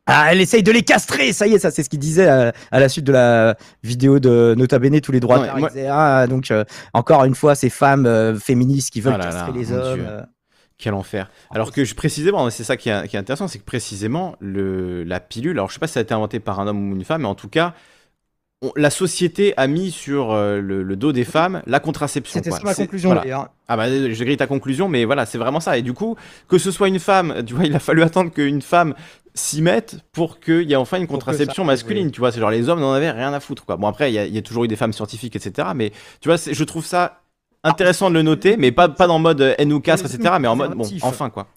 Ah, 0.09 0.29
elle 0.31 0.39
essaye 0.39 0.63
de 0.63 0.71
les 0.71 0.83
castrer, 0.83 1.33
ça 1.33 1.47
y 1.47 1.53
est, 1.53 1.59
ça 1.59 1.69
c'est 1.69 1.83
ce 1.83 1.89
qu'il 1.89 1.99
disait 1.99 2.27
à, 2.29 2.53
à 2.71 2.79
la 2.79 2.87
suite 2.87 3.03
de 3.03 3.11
la 3.11 3.57
vidéo 3.83 4.19
de 4.19 4.55
Nota 4.57 4.79
Bene, 4.79 5.01
tous 5.01 5.11
les 5.11 5.19
droits. 5.19 5.45
De 5.45 5.59
moi- 5.59 5.69
ah, 5.89 6.27
donc 6.27 6.49
euh, 6.49 6.63
encore 6.93 7.25
une 7.25 7.35
fois, 7.35 7.55
ces 7.55 7.69
femmes 7.69 8.05
euh, 8.05 8.35
féministes 8.39 8.89
qui 8.91 9.01
veulent 9.01 9.15
Ah 9.15 9.17
là 9.17 9.23
castrer 9.25 9.51
là, 9.51 9.57
les 9.57 9.71
hommes. 9.73 10.25
Quel 10.77 10.93
enfer. 10.93 11.29
Alors 11.49 11.71
que 11.71 11.83
je, 11.83 11.95
précisément, 11.95 12.49
c'est 12.51 12.63
ça 12.63 12.77
qui 12.77 12.89
est, 12.89 13.07
qui 13.07 13.15
est 13.15 13.19
intéressant, 13.19 13.47
c'est 13.47 13.57
que 13.59 13.65
précisément, 13.65 14.35
le, 14.39 15.03
la 15.03 15.19
pilule, 15.19 15.57
alors 15.57 15.69
je 15.69 15.73
sais 15.75 15.79
pas 15.79 15.87
si 15.87 15.93
ça 15.93 15.99
a 16.01 16.03
été 16.03 16.13
inventé 16.13 16.39
par 16.39 16.59
un 16.59 16.67
homme 16.67 16.91
ou 16.91 16.95
une 16.95 17.03
femme, 17.03 17.21
mais 17.23 17.27
en 17.27 17.33
tout 17.35 17.49
cas, 17.49 17.73
on- 18.61 18.71
la 18.75 18.89
société 18.89 19.53
a 19.57 19.67
mis 19.67 19.91
sur 19.91 20.31
euh, 20.31 20.59
le, 20.61 20.83
le 20.83 20.95
dos 20.95 21.11
des 21.11 21.23
femmes 21.25 21.61
la 21.67 21.79
contraception. 21.79 22.41
C'était 22.43 22.49
ma 22.63 22.73
conclusion. 22.73 23.09
voilà. 23.13 23.51
Ah 23.67 23.77
bah 23.77 23.87
je 23.89 24.23
grille 24.23 24.37
ta 24.37 24.47
conclusion, 24.47 24.87
mais 24.89 25.05
voilà, 25.05 25.25
c'est 25.25 25.37
vraiment 25.37 25.59
ça. 25.59 25.77
Et 25.77 25.81
du 25.81 25.93
coup, 25.93 26.15
que 26.47 26.57
ce 26.57 26.71
soit 26.71 26.87
une 26.87 26.99
femme, 26.99 27.43
tu 27.45 27.53
vois, 27.53 27.65
il 27.65 27.75
a 27.75 27.79
fallu 27.79 28.01
attendre 28.01 28.31
qu'une 28.31 28.61
femme 28.61 28.95
s'y 29.35 29.61
mette 29.61 29.97
pour 30.11 30.39
qu'il 30.39 30.63
y 30.63 30.73
ait 30.73 30.75
enfin 30.75 30.97
une 30.97 31.07
ça 31.07 31.07
contraception 31.07 31.63
masculine, 31.65 32.07
oui. 32.07 32.11
tu 32.11 32.19
vois. 32.19 32.31
C'est 32.31 32.39
genre 32.39 32.49
les 32.49 32.69
hommes 32.69 32.79
n'en 32.79 32.93
avaient 32.93 33.11
rien 33.11 33.33
à 33.33 33.39
foutre, 33.39 33.65
quoi. 33.65 33.77
Bon 33.77 33.87
après, 33.87 34.11
il 34.11 34.15
y, 34.19 34.33
y 34.33 34.37
a 34.37 34.41
toujours 34.41 34.63
eu 34.63 34.67
des 34.67 34.75
femmes 34.75 34.93
scientifiques, 34.93 35.35
etc. 35.35 35.69
Mais 35.75 35.91
tu 36.21 36.29
vois, 36.29 36.37
je 36.37 36.63
trouve 36.63 36.85
ça 36.85 37.21
intéressant 37.67 38.09
de 38.09 38.15
le 38.15 38.21
noter, 38.21 38.57
mais 38.57 38.71
pas, 38.71 38.89
pas 38.89 39.07
dans 39.07 39.17
le 39.17 39.23
mode 39.23 39.41
euh, 39.41 39.53
haine 39.57 39.71
ou 39.73 39.79
castre, 39.79 40.05
Mais 40.05 40.11
c'est 40.11 40.17
etc. 40.17 40.35
Mais 40.39 40.47
en 40.47 40.55
mode, 40.55 40.73
bon, 40.75 40.87
enfin, 41.01 41.29
quoi. 41.29 41.47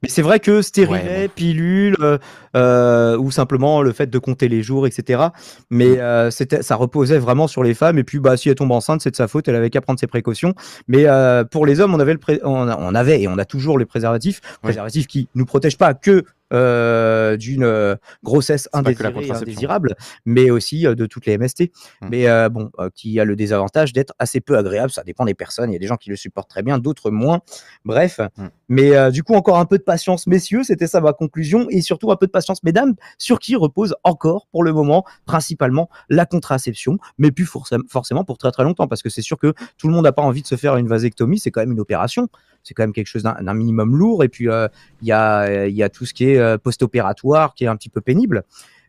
Mais 0.00 0.08
c'est 0.08 0.22
vrai 0.22 0.38
que 0.38 0.62
stérilet, 0.62 0.92
Ouais, 1.02 1.26
bon. 1.26 1.32
pilule, 1.34 1.96
euh, 2.02 2.18
euh, 2.54 3.16
ou 3.18 3.32
simplement 3.32 3.82
le 3.82 3.90
fait 3.92 4.06
de 4.08 4.18
compter 4.20 4.46
les 4.46 4.62
jours, 4.62 4.86
etc. 4.86 5.24
Mais 5.70 5.88
Mm. 5.88 5.98
euh, 5.98 6.30
c'était, 6.30 6.62
ça 6.62 6.76
reposait 6.76 7.18
vraiment 7.18 7.48
sur 7.48 7.64
les 7.64 7.74
femmes. 7.74 7.98
Et 7.98 8.04
puis, 8.04 8.20
bah, 8.20 8.36
si 8.36 8.48
elle 8.48 8.54
tombe 8.54 8.70
enceinte, 8.70 9.00
c'est 9.00 9.10
de 9.10 9.16
sa 9.16 9.26
faute. 9.26 9.48
Elle 9.48 9.56
avait 9.56 9.70
qu'à 9.70 9.80
prendre 9.80 9.98
ses 9.98 10.06
précautions. 10.06 10.54
Mais 10.86 11.06
euh, 11.08 11.42
pour 11.42 11.66
les 11.66 11.80
hommes, 11.80 11.94
on 11.96 11.98
avait, 11.98 12.12
le 12.12 12.20
pré- 12.20 12.38
on, 12.44 12.68
a- 12.68 12.76
on 12.78 12.94
avait 12.94 13.20
et 13.22 13.26
on 13.26 13.38
a 13.38 13.44
toujours 13.44 13.76
les 13.76 13.86
préservatifs, 13.86 14.40
préservatifs 14.62 15.08
qui 15.08 15.28
nous 15.34 15.46
protègent 15.46 15.78
pas 15.78 15.94
que 15.94 16.22
euh, 16.52 17.36
d'une 17.36 17.64
euh, 17.64 17.96
grossesse 18.22 18.68
indésirée, 18.72 19.26
et 19.26 19.30
indésirable, 19.30 19.96
mais 20.24 20.50
aussi 20.50 20.86
euh, 20.86 20.94
de 20.94 21.06
toutes 21.06 21.26
les 21.26 21.36
MST. 21.36 21.70
Mm. 22.00 22.08
Mais 22.10 22.28
euh, 22.28 22.48
bon, 22.48 22.70
euh, 22.78 22.90
qui 22.94 23.18
a 23.20 23.24
le 23.24 23.36
désavantage 23.36 23.92
d'être 23.92 24.14
assez 24.18 24.40
peu 24.40 24.56
agréable. 24.56 24.90
Ça 24.90 25.02
dépend 25.02 25.24
des 25.24 25.34
personnes. 25.34 25.70
Il 25.70 25.74
y 25.74 25.76
a 25.76 25.78
des 25.78 25.86
gens 25.86 25.96
qui 25.96 26.10
le 26.10 26.16
supportent 26.16 26.50
très 26.50 26.62
bien, 26.62 26.78
d'autres 26.78 27.10
moins. 27.10 27.40
Bref. 27.84 28.20
Mm. 28.36 28.46
Mais 28.68 29.10
du 29.10 29.22
coup, 29.22 29.34
encore 29.34 29.58
un 29.58 29.64
peu 29.64 29.78
de 29.78 29.82
patience, 29.82 30.26
messieurs. 30.26 30.62
C'était 30.62 30.86
ça 30.86 31.00
ma 31.00 31.12
conclusion. 31.12 31.66
Et 31.70 31.80
surtout 31.80 32.10
un 32.10 32.16
peu 32.16 32.26
de 32.26 32.30
patience, 32.30 32.62
mesdames, 32.62 32.94
sur 33.16 33.38
qui 33.38 33.56
repose 33.56 33.94
encore 34.04 34.46
pour 34.50 34.62
le 34.62 34.72
moment 34.72 35.04
principalement 35.24 35.88
la 36.08 36.26
contraception, 36.26 36.98
mais 37.16 37.30
plus 37.30 37.46
forcément 37.46 38.24
pour 38.24 38.38
très 38.38 38.50
très 38.50 38.64
longtemps, 38.64 38.86
parce 38.86 39.02
que 39.02 39.08
c'est 39.08 39.22
sûr 39.22 39.38
que 39.38 39.54
tout 39.78 39.88
le 39.88 39.94
monde 39.94 40.04
n'a 40.04 40.12
pas 40.12 40.22
envie 40.22 40.42
de 40.42 40.46
se 40.46 40.56
faire 40.56 40.76
une 40.76 40.88
vasectomie. 40.88 41.38
C'est 41.38 41.50
quand 41.50 41.60
même 41.60 41.72
une 41.72 41.80
opération. 41.80 42.28
C'est 42.68 42.74
quand 42.74 42.82
même 42.82 42.92
quelque 42.92 43.06
chose 43.06 43.22
d'un 43.22 43.54
minimum 43.54 43.96
lourd. 43.96 44.22
Et 44.22 44.28
puis, 44.28 44.50
euh, 44.50 44.68
il 45.00 45.08
y, 45.08 45.12
a, 45.12 45.66
y 45.66 45.82
a 45.82 45.88
tout 45.88 46.04
ce 46.04 46.12
qui 46.12 46.30
est 46.30 46.38
euh, 46.38 46.58
post-opératoire 46.58 47.54
qui 47.54 47.64
est 47.64 47.66
un 47.66 47.76
petit 47.76 47.88
peu 47.88 48.02
pénible. 48.02 48.44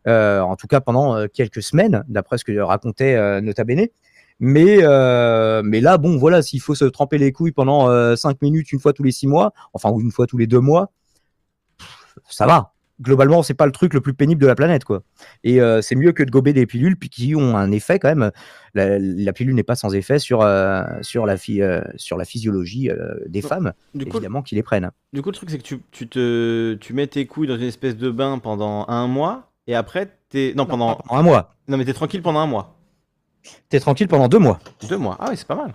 Euh, 0.08 0.42
en 0.42 0.58
tout 0.58 0.68
cas, 0.68 0.82
pendant 0.82 1.16
euh, 1.16 1.28
quelques 1.32 1.62
semaines, 1.62 2.04
d'après 2.10 2.38
ce 2.38 2.44
que 2.44 2.58
racontait 2.60 3.16
euh, 3.16 3.42
Nota 3.42 3.64
Bene. 3.64 3.88
Mais, 4.42 4.80
euh, 4.82 5.62
mais 5.64 5.80
là, 5.80 5.98
bon, 5.98 6.18
voilà, 6.18 6.42
s'il 6.42 6.62
faut 6.62 6.76
se 6.76 6.86
tremper 6.86 7.18
les 7.18 7.32
couilles 7.32 7.52
pendant 7.52 8.16
5 8.16 8.42
minutes, 8.42 8.72
une 8.72 8.80
fois 8.80 8.94
tous 8.94 9.04
les 9.04 9.12
6 9.12 9.28
mois, 9.28 9.54
enfin, 9.74 9.90
ou 9.92 10.02
une 10.02 10.12
fois 10.12 10.28
tous 10.28 10.38
les 10.38 10.48
2 10.48 10.60
mois, 10.60 10.92
ça 12.30 12.46
va. 12.46 12.74
Globalement, 13.02 13.44
c'est 13.44 13.54
pas 13.54 13.66
le 13.66 13.72
truc 13.72 13.94
le 13.94 14.02
plus 14.02 14.14
pénible 14.14 14.42
de 14.42 14.48
la 14.48 14.56
planète, 14.56 14.84
quoi. 14.84 15.04
Et 15.46 15.62
euh, 15.62 15.82
c'est 15.82 15.96
mieux 15.96 16.12
que 16.12 16.22
de 16.24 16.30
gober 16.30 16.52
des 16.52 16.66
pilules 16.66 16.98
puis 16.98 17.08
qui 17.10 17.34
ont 17.36 17.56
un 17.56 17.72
effet 17.72 17.98
quand 17.98 18.10
même. 18.10 18.32
La, 18.74 19.00
la 19.00 19.32
pilule 19.34 19.56
n'est 19.56 19.64
pas 19.64 19.76
sans 19.76 19.96
effet 19.96 20.20
sur, 20.20 20.42
euh, 20.42 20.84
sur, 21.02 21.26
la, 21.26 21.38
phy- 21.38 21.62
euh, 21.62 21.82
sur 21.96 22.18
la 22.18 22.26
physiologie 22.26 22.90
des 23.26 23.42
femmes, 23.42 23.72
Du 23.96 24.06
coup, 24.06 24.18
évidemment, 24.18 24.42
qui 24.42 24.56
les 24.56 24.64
prennent. 24.64 24.92
du 25.14 25.22
coup, 25.22 25.30
le 25.30 25.36
truc, 25.36 25.50
c'est 25.50 25.58
que 25.58 25.64
tu, 25.64 25.80
tu, 25.92 26.08
te, 26.10 26.74
tu 26.76 26.94
mets 26.94 27.08
tes 27.08 27.26
couilles 27.26 27.48
dans 27.48 27.56
une 27.56 27.64
espèce 27.64 27.96
de 27.96 28.10
bain 28.12 28.38
pendant 28.40 28.86
un 28.90 29.08
mois, 29.08 29.52
et 29.68 29.76
après, 29.76 30.10
t'es. 30.30 30.54
Non, 30.58 30.66
pendant. 30.66 30.96
Pendant 30.96 31.20
un 31.20 31.24
mois. 31.24 31.56
Non, 31.70 31.78
mais 31.78 31.86
t'es 31.86 31.94
tranquille 31.94 32.22
pendant 32.22 32.40
un 32.40 32.48
mois. 32.48 32.76
T'es 33.70 33.80
tranquille 33.80 34.08
pendant 34.10 34.28
deux 34.28 34.40
mois. 34.40 34.60
Deux 34.90 34.98
mois. 34.98 35.16
Ah 35.20 35.28
oui, 35.30 35.38
c'est 35.38 35.48
pas 35.48 35.56
mal. 35.56 35.74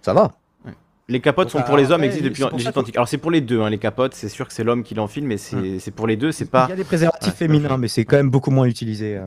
Ça 0.00 0.14
va. 0.14 0.32
Les 1.08 1.20
capotes 1.20 1.52
Donc, 1.52 1.60
sont 1.62 1.66
pour 1.66 1.76
les 1.76 1.90
hommes 1.90 2.04
existent 2.04 2.24
c'est 2.24 2.28
depuis 2.30 2.56
l'Égypte 2.56 2.76
antique. 2.76 2.96
Alors 2.96 3.08
c'est 3.08 3.18
pour 3.18 3.30
les 3.30 3.40
deux, 3.40 3.60
hein, 3.60 3.70
les 3.70 3.78
capotes, 3.78 4.14
c'est 4.14 4.28
sûr 4.28 4.46
que 4.46 4.52
c'est 4.54 4.64
l'homme 4.64 4.82
qui 4.84 4.94
l'enfile, 4.94 5.24
mais 5.24 5.36
c'est 5.36 5.78
c'est 5.80 5.90
pour 5.90 6.06
les 6.06 6.16
deux, 6.16 6.30
c'est 6.32 6.46
pas. 6.50 6.66
Il 6.68 6.70
y 6.70 6.72
a 6.74 6.76
des 6.76 6.84
préservatifs 6.84 7.32
Ouais. 7.32 7.36
féminins, 7.36 7.76
mais 7.76 7.88
c'est 7.88 8.04
quand 8.04 8.16
même 8.16 8.30
beaucoup 8.30 8.50
moins 8.50 8.66
utilisé. 8.66 9.16
euh. 9.18 9.26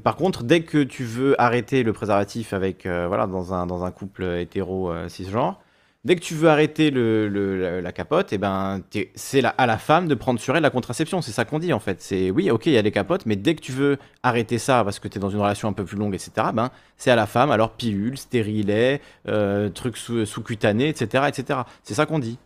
Par 0.00 0.16
contre, 0.16 0.42
dès 0.42 0.62
que 0.62 0.82
tu 0.82 1.04
veux 1.04 1.40
arrêter 1.40 1.82
le 1.84 1.92
préservatif 1.92 2.52
avec 2.52 2.84
euh, 2.84 3.06
voilà 3.08 3.26
dans 3.26 3.54
un 3.54 3.66
dans 3.66 3.84
un 3.84 3.90
couple 3.92 4.24
hétéro 4.24 4.90
euh, 4.90 5.08
cisgenre, 5.08 5.60
dès 6.04 6.16
que 6.16 6.20
tu 6.20 6.34
veux 6.34 6.48
arrêter 6.48 6.90
le, 6.90 7.80
la, 7.80 7.92
capote, 7.92 8.32
et 8.32 8.38
ben 8.38 8.80
t'es- 8.90 9.10
c'est 9.14 9.42
à 9.44 9.66
la 9.66 9.78
femme 9.78 10.08
de 10.08 10.14
prendre 10.14 10.38
sur 10.40 10.56
elle 10.56 10.62
la 10.62 10.70
contraception. 10.70 11.22
C'est 11.22 11.32
ça 11.32 11.44
qu'on 11.44 11.58
dit 11.58 11.72
en 11.72 11.80
fait. 11.80 12.00
C'est 12.02 12.30
oui, 12.30 12.50
ok, 12.50 12.66
il 12.66 12.72
y 12.72 12.78
a 12.78 12.82
les 12.82 12.92
capotes, 12.92 13.26
mais 13.26 13.36
dès 13.36 13.54
que 13.54 13.60
tu 13.60 13.72
veux 13.72 13.98
arrêter 14.22 14.58
ça 14.58 14.84
parce 14.84 14.98
que 14.98 15.08
tu 15.08 15.18
es 15.18 15.20
dans 15.20 15.30
une 15.30 15.40
relation 15.40 15.68
un 15.68 15.72
peu 15.72 15.84
plus 15.84 15.96
longue, 15.96 16.14
etc. 16.14 16.48
Ben 16.54 16.70
c'est 16.96 17.10
à 17.10 17.16
la 17.16 17.26
femme. 17.26 17.50
Alors 17.50 17.72
pilule, 17.72 18.18
stérilet, 18.18 19.00
euh, 19.28 19.68
trucs 19.70 19.96
sous, 19.96 20.26
sous-cutanés, 20.26 20.88
etc., 20.88 21.24
etc. 21.28 21.60
C'est 21.82 21.94
ça 21.94 22.06
qu'on 22.06 22.18
dit. 22.18 22.38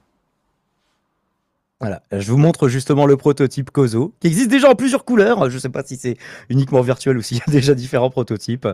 Voilà, 1.80 2.02
je 2.10 2.32
vous 2.32 2.38
montre 2.38 2.66
justement 2.68 3.06
le 3.06 3.16
prototype 3.16 3.70
COSO, 3.70 4.12
qui 4.18 4.26
existe 4.26 4.50
déjà 4.50 4.68
en 4.68 4.74
plusieurs 4.74 5.04
couleurs. 5.04 5.48
Je 5.48 5.54
ne 5.54 5.60
sais 5.60 5.68
pas 5.68 5.84
si 5.84 5.96
c'est 5.96 6.16
uniquement 6.48 6.80
virtuel 6.80 7.16
ou 7.16 7.22
s'il 7.22 7.36
y 7.36 7.40
a 7.40 7.50
déjà 7.52 7.74
différents 7.74 8.10
prototypes. 8.10 8.66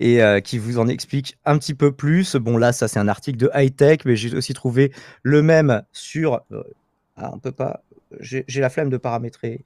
Et 0.00 0.22
euh, 0.22 0.40
qui 0.40 0.58
vous 0.58 0.78
en 0.78 0.88
explique 0.88 1.38
un 1.44 1.58
petit 1.58 1.74
peu 1.74 1.92
plus. 1.92 2.34
Bon, 2.36 2.56
là, 2.56 2.72
ça, 2.72 2.88
c'est 2.88 2.98
un 2.98 3.06
article 3.06 3.38
de 3.38 3.50
high 3.54 3.74
tech, 3.74 3.98
mais 4.06 4.16
j'ai 4.16 4.34
aussi 4.34 4.54
trouvé 4.54 4.92
le 5.22 5.42
même 5.42 5.82
sur. 5.92 6.40
euh, 6.50 6.62
ah, 7.16 7.30
on 7.34 7.38
peut 7.38 7.52
pas. 7.52 7.84
J'ai 8.18 8.44
la 8.48 8.70
flemme 8.70 8.90
de 8.90 8.96
paramétrer. 8.96 9.64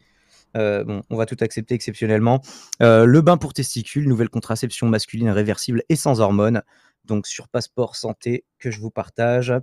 Euh, 0.57 0.85
bon, 0.85 1.03
on 1.09 1.17
va 1.17 1.25
tout 1.25 1.37
accepter 1.41 1.75
exceptionnellement. 1.75 2.43
Le 2.81 3.21
bain 3.21 3.37
pour 3.37 3.55
testicules, 3.55 4.09
nouvelle 4.09 4.29
contraception 4.29 4.89
masculine 4.89 5.31
réversible 5.31 5.83
et 5.89 5.97
sans 5.97 6.21
hormones. 6.21 6.63
Donc, 7.05 7.27
sur 7.27 7.49
Passeport 7.49 7.97
Santé, 7.97 8.45
que 8.59 8.71
je 8.71 8.81
vous 8.81 8.91
partage 8.91 9.55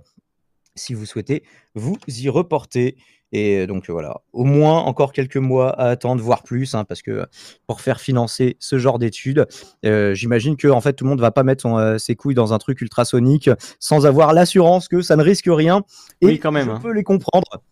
si 0.74 0.94
vous 0.94 1.04
souhaitez 1.06 1.44
vous 1.74 1.96
y 2.08 2.28
reporter. 2.28 2.96
Et 3.34 3.66
donc 3.66 3.88
voilà, 3.88 4.20
au 4.34 4.44
moins 4.44 4.78
encore 4.80 5.12
quelques 5.12 5.38
mois 5.38 5.70
à 5.70 5.86
attendre, 5.88 6.22
voire 6.22 6.42
plus, 6.42 6.74
hein, 6.74 6.84
parce 6.84 7.00
que 7.00 7.24
pour 7.66 7.80
faire 7.80 7.98
financer 8.00 8.56
ce 8.60 8.76
genre 8.78 8.98
d'études, 8.98 9.46
euh, 9.86 10.12
j'imagine 10.12 10.56
que 10.58 10.68
en 10.68 10.82
fait 10.82 10.92
tout 10.92 11.04
le 11.04 11.10
monde 11.10 11.20
va 11.20 11.30
pas 11.30 11.42
mettre 11.42 11.62
son, 11.62 11.78
euh, 11.78 11.96
ses 11.96 12.14
couilles 12.14 12.34
dans 12.34 12.52
un 12.52 12.58
truc 12.58 12.82
ultrasonique 12.82 13.48
sans 13.80 14.04
avoir 14.04 14.34
l'assurance 14.34 14.86
que 14.86 15.00
ça 15.00 15.16
ne 15.16 15.22
risque 15.22 15.46
rien. 15.48 15.82
Et 16.20 16.26
Oui, 16.26 16.38
quand 16.38 16.52
même, 16.52 16.66
je 16.66 16.70
hein. 16.72 16.80
peux 16.82 16.92
les 16.92 17.04
comprendre. 17.04 17.62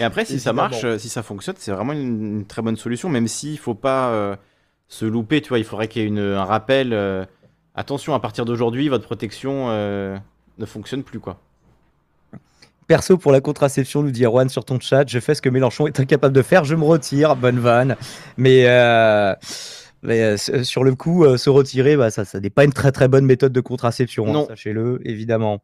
Et 0.00 0.04
après, 0.04 0.24
si 0.24 0.40
ça 0.40 0.52
marche, 0.52 0.84
euh, 0.84 0.98
si 0.98 1.08
ça 1.08 1.22
fonctionne, 1.22 1.54
c'est 1.58 1.72
vraiment 1.72 1.92
une, 1.92 2.38
une 2.38 2.44
très 2.46 2.62
bonne 2.62 2.76
solution, 2.76 3.08
même 3.08 3.28
s'il 3.28 3.58
faut 3.58 3.74
pas 3.74 4.08
euh, 4.10 4.36
se 4.88 5.04
louper, 5.04 5.40
tu 5.40 5.50
vois, 5.50 5.58
il 5.58 5.64
faudrait 5.64 5.88
qu'il 5.88 6.02
y 6.02 6.04
ait 6.04 6.08
une- 6.08 6.18
un 6.18 6.44
rappel 6.44 6.92
euh, 6.92 7.24
attention, 7.74 8.12
à 8.14 8.20
partir 8.20 8.44
d'aujourd'hui, 8.44 8.88
votre 8.88 9.04
protection 9.04 9.66
euh, 9.70 10.18
ne 10.58 10.66
fonctionne 10.66 11.02
plus, 11.04 11.20
quoi. 11.20 11.38
Perso 12.92 13.16
pour 13.16 13.32
la 13.32 13.40
contraception, 13.40 14.02
nous 14.02 14.10
dit 14.10 14.26
Erwan 14.26 14.50
sur 14.50 14.66
ton 14.66 14.78
chat, 14.78 15.08
je 15.08 15.18
fais 15.18 15.34
ce 15.34 15.40
que 15.40 15.48
Mélenchon 15.48 15.86
est 15.86 15.98
incapable 15.98 16.34
de 16.34 16.42
faire, 16.42 16.64
je 16.64 16.74
me 16.74 16.84
retire, 16.84 17.36
bonne 17.36 17.58
vanne. 17.58 17.96
Mais, 18.36 18.64
euh, 18.66 19.34
mais, 20.02 20.20
euh, 20.20 20.36
sur 20.36 20.84
le 20.84 20.94
coup, 20.94 21.24
euh, 21.24 21.38
se 21.38 21.48
retirer, 21.48 21.96
bah, 21.96 22.10
ça, 22.10 22.26
ça 22.26 22.38
n'est 22.38 22.50
pas 22.50 22.64
une 22.64 22.72
très 22.74 22.92
très 22.92 23.08
bonne 23.08 23.24
méthode 23.24 23.50
de 23.54 23.60
contraception, 23.62 24.36
hein, 24.36 24.44
sachez-le, 24.46 25.00
évidemment. 25.06 25.62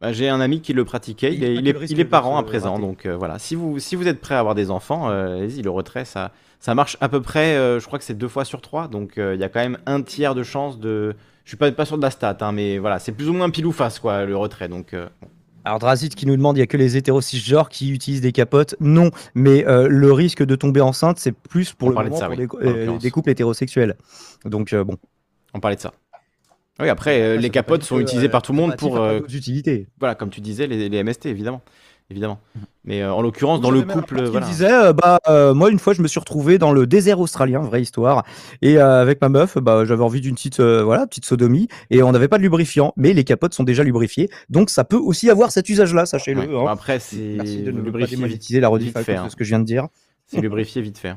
Bah, 0.00 0.12
J'ai 0.12 0.28
un 0.28 0.40
ami 0.40 0.60
qui 0.60 0.72
le 0.72 0.84
pratiquait, 0.84 1.34
il 1.34 1.42
est, 1.42 1.56
il 1.56 1.98
il 1.98 2.08
parent 2.08 2.38
à 2.38 2.44
présent, 2.44 2.74
rater. 2.74 2.86
donc 2.86 3.06
voilà. 3.08 3.40
Si 3.40 3.56
vous, 3.56 3.80
si 3.80 3.96
vous 3.96 4.06
êtes 4.06 4.20
prêt 4.20 4.36
à 4.36 4.38
avoir 4.38 4.54
des 4.54 4.70
enfants, 4.70 5.08
allez-y, 5.08 5.62
le 5.62 5.70
retrait, 5.70 6.04
ça, 6.04 6.30
ça 6.60 6.76
marche 6.76 6.96
à 7.00 7.08
peu 7.08 7.20
près, 7.20 7.56
je 7.56 7.84
crois 7.84 7.98
que 7.98 8.04
c'est 8.04 8.16
deux 8.16 8.28
fois 8.28 8.44
sur 8.44 8.60
trois, 8.60 8.86
donc 8.86 9.14
il 9.16 9.40
y 9.40 9.42
a 9.42 9.48
quand 9.48 9.58
même 9.58 9.78
un 9.86 10.00
tiers 10.00 10.36
de 10.36 10.44
chance 10.44 10.78
de... 10.78 11.16
Je 11.42 11.50
suis 11.50 11.56
pas, 11.56 11.72
pas 11.72 11.86
sûr 11.86 11.96
de 11.96 12.02
la 12.02 12.10
stat, 12.10 12.36
hein, 12.40 12.52
mais 12.52 12.78
voilà, 12.78 13.00
c'est 13.00 13.10
plus 13.10 13.28
ou 13.28 13.32
moins 13.32 13.50
pile 13.50 13.66
ou 13.66 13.72
face, 13.72 13.98
quoi, 13.98 14.24
le 14.24 14.36
retrait, 14.36 14.68
donc... 14.68 14.94
bon. 14.94 15.28
Alors 15.66 15.80
Drazit 15.80 16.10
qui 16.10 16.26
nous 16.26 16.36
demande, 16.36 16.56
il 16.56 16.60
y 16.60 16.62
a 16.62 16.68
que 16.68 16.76
les 16.76 16.96
hétéros 16.96 17.20
cisgenres 17.20 17.68
qui 17.68 17.90
utilisent 17.90 18.20
des 18.20 18.30
capotes. 18.30 18.76
Non, 18.78 19.10
mais 19.34 19.66
euh, 19.66 19.88
le 19.88 20.12
risque 20.12 20.44
de 20.44 20.54
tomber 20.54 20.80
enceinte, 20.80 21.18
c'est 21.18 21.32
plus 21.32 21.72
pour 21.72 21.88
On 21.88 21.90
le 21.90 21.96
de 21.96 22.02
moment 22.04 22.16
ça, 22.16 22.28
pour 22.28 22.38
oui, 22.38 22.46
des, 22.46 22.68
euh, 22.68 22.98
des 22.98 23.10
couples 23.10 23.30
hétérosexuels. 23.30 23.96
Donc 24.44 24.72
euh, 24.72 24.84
bon. 24.84 24.96
On 25.54 25.58
parlait 25.58 25.74
de 25.74 25.80
ça. 25.80 25.92
Oui, 26.78 26.88
après, 26.88 27.36
les 27.38 27.50
capotes 27.50 27.82
sont 27.82 27.98
utilisées 27.98 28.28
par 28.28 28.42
tout 28.42 28.52
le 28.52 28.58
monde 28.58 28.76
pour... 28.76 29.04
utilités. 29.28 29.88
voilà, 29.98 30.14
comme 30.14 30.30
tu 30.30 30.40
disais, 30.40 30.68
les, 30.68 30.88
les 30.88 31.02
MST, 31.02 31.26
évidemment. 31.26 31.62
Évidemment. 32.08 32.38
Mais 32.84 33.02
euh, 33.02 33.12
en 33.12 33.20
l'occurrence, 33.20 33.60
dans 33.60 33.72
le 33.72 33.82
couple... 33.82 34.22
Voilà. 34.28 34.46
disait, 34.46 34.72
euh, 34.72 34.92
bah, 34.92 35.18
euh, 35.28 35.54
moi 35.54 35.70
une 35.70 35.78
fois 35.80 35.92
je 35.92 36.02
me 36.02 36.06
suis 36.06 36.20
retrouvé 36.20 36.56
dans 36.56 36.72
le 36.72 36.86
désert 36.86 37.18
australien, 37.18 37.60
vraie 37.60 37.82
histoire, 37.82 38.24
et 38.62 38.78
euh, 38.78 39.02
avec 39.02 39.20
ma 39.20 39.28
meuf, 39.28 39.58
bah, 39.58 39.84
j'avais 39.84 40.04
envie 40.04 40.20
d'une 40.20 40.36
petite, 40.36 40.60
euh, 40.60 40.84
voilà, 40.84 41.06
petite 41.08 41.24
sodomie, 41.24 41.66
et 41.90 42.04
on 42.04 42.12
n'avait 42.12 42.28
pas 42.28 42.38
de 42.38 42.42
lubrifiant, 42.42 42.92
mais 42.96 43.12
les 43.12 43.24
capotes 43.24 43.54
sont 43.54 43.64
déjà 43.64 43.82
lubrifiées, 43.82 44.30
donc 44.50 44.70
ça 44.70 44.84
peut 44.84 44.96
aussi 44.96 45.30
avoir 45.30 45.50
cet 45.50 45.68
usage-là, 45.68 46.06
sachez-le. 46.06 46.42
Ouais. 46.42 46.56
hein. 46.56 46.66
Après, 46.68 47.00
c'est 47.00 47.16
Merci 47.16 47.62
de 47.62 47.72
ne 47.72 47.90
pas 47.90 48.06
démonétiser 48.06 48.60
la 48.60 48.68
rediff 48.68 48.92
cause 48.92 49.04
de 49.04 49.12
hein. 49.12 49.28
ce 49.28 49.34
que 49.34 49.42
je 49.42 49.48
viens 49.48 49.60
de 49.60 49.64
dire. 49.64 49.88
C'est 50.26 50.40
lubrifié 50.40 50.82
vite 50.82 50.98
fait. 50.98 51.14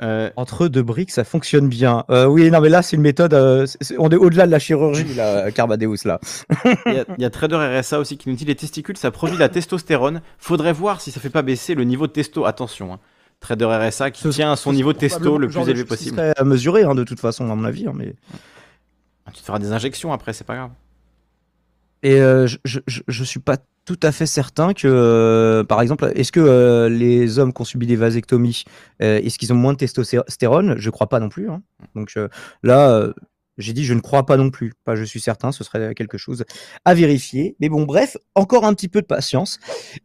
Euh, 0.00 0.30
Entre 0.36 0.68
deux 0.68 0.82
briques, 0.82 1.10
ça 1.10 1.24
fonctionne 1.24 1.68
bien. 1.68 2.04
Euh, 2.10 2.26
oui, 2.26 2.50
non, 2.50 2.60
mais 2.60 2.68
là, 2.68 2.82
c'est 2.82 2.94
une 2.96 3.02
méthode. 3.02 3.34
euh, 3.34 3.66
on 3.98 4.08
est 4.10 4.16
au-delà 4.16 4.46
de 4.46 4.50
la 4.52 4.58
chirurgie, 4.58 5.14
là, 5.14 5.50
Carbadeus, 5.52 5.96
là. 6.04 6.20
Il 6.86 6.92
y, 6.94 6.98
a- 6.98 7.04
il 7.18 7.22
y 7.22 7.24
a 7.24 7.30
Trader 7.30 7.56
RSA 7.56 7.98
aussi 7.98 8.16
qui 8.16 8.28
nous 8.28 8.36
dit 8.36 8.44
les 8.44 8.54
testicules, 8.54 8.96
ça 8.96 9.10
produit 9.10 9.34
de 9.36 9.40
la 9.40 9.48
testostérone. 9.48 10.20
Faudrait 10.38 10.72
voir 10.72 11.00
si 11.00 11.10
ça 11.10 11.20
fait 11.20 11.30
pas 11.30 11.42
baisser 11.42 11.74
le 11.74 11.82
niveau 11.84 12.06
de 12.06 12.12
testo. 12.12 12.44
Attention, 12.46 12.92
hein. 12.94 12.98
Trader 13.40 13.66
RSA 13.66 14.10
qui 14.10 14.22
Ce- 14.22 14.28
tient 14.28 14.52
à 14.52 14.56
son 14.56 14.72
niveau 14.72 14.90
serait 14.90 15.00
testo 15.00 15.38
le 15.38 15.48
plus 15.48 15.64
de 15.64 15.70
élevé 15.70 15.84
possible. 15.84 16.20
à 16.36 16.44
mesurer, 16.44 16.82
hein, 16.84 16.94
de 16.94 17.04
toute 17.04 17.20
façon, 17.20 17.50
à 17.50 17.54
mon 17.54 17.64
avis. 17.64 17.86
hein, 17.86 17.92
mais... 17.94 18.14
Tu 19.32 19.40
te 19.40 19.44
feras 19.46 19.58
des 19.58 19.72
injections 19.72 20.12
après, 20.12 20.32
c'est 20.32 20.44
pas 20.46 20.54
grave. 20.56 20.70
Et 22.02 22.20
euh, 22.20 22.46
je, 22.64 22.78
je, 22.86 23.24
suis 23.24 23.40
pas 23.40 23.56
tout 23.84 23.98
à 24.02 24.12
fait 24.12 24.26
certain 24.26 24.74
que, 24.74 24.86
euh, 24.86 25.64
par 25.64 25.80
exemple, 25.80 26.12
est-ce 26.14 26.30
que 26.30 26.40
euh, 26.40 26.88
les 26.88 27.38
hommes 27.38 27.52
qui 27.52 27.62
ont 27.62 27.64
subi 27.64 27.86
des 27.86 27.96
vasectomies, 27.96 28.64
euh, 29.02 29.18
est-ce 29.18 29.38
qu'ils 29.38 29.52
ont 29.52 29.56
moins 29.56 29.72
de 29.72 29.78
testostérone 29.78 30.76
Je 30.78 30.90
crois 30.90 31.08
pas 31.08 31.20
non 31.20 31.28
plus. 31.28 31.48
hein. 31.48 31.62
Donc 31.94 32.14
là, 32.62 33.12
j'ai 33.58 33.72
dit 33.72 33.84
je 33.84 33.92
ne 33.94 34.00
crois 34.00 34.24
pas 34.24 34.36
non 34.36 34.50
plus. 34.50 34.72
Pas 34.84 34.96
je 34.96 35.04
suis 35.04 35.20
certain, 35.20 35.52
ce 35.52 35.62
serait 35.64 35.94
quelque 35.94 36.16
chose 36.18 36.44
à 36.84 36.94
vérifier. 36.94 37.56
Mais 37.60 37.68
bon, 37.68 37.84
bref, 37.84 38.16
encore 38.34 38.64
un 38.64 38.72
petit 38.74 38.88
peu 38.88 39.02
de 39.02 39.06
patience 39.06 39.58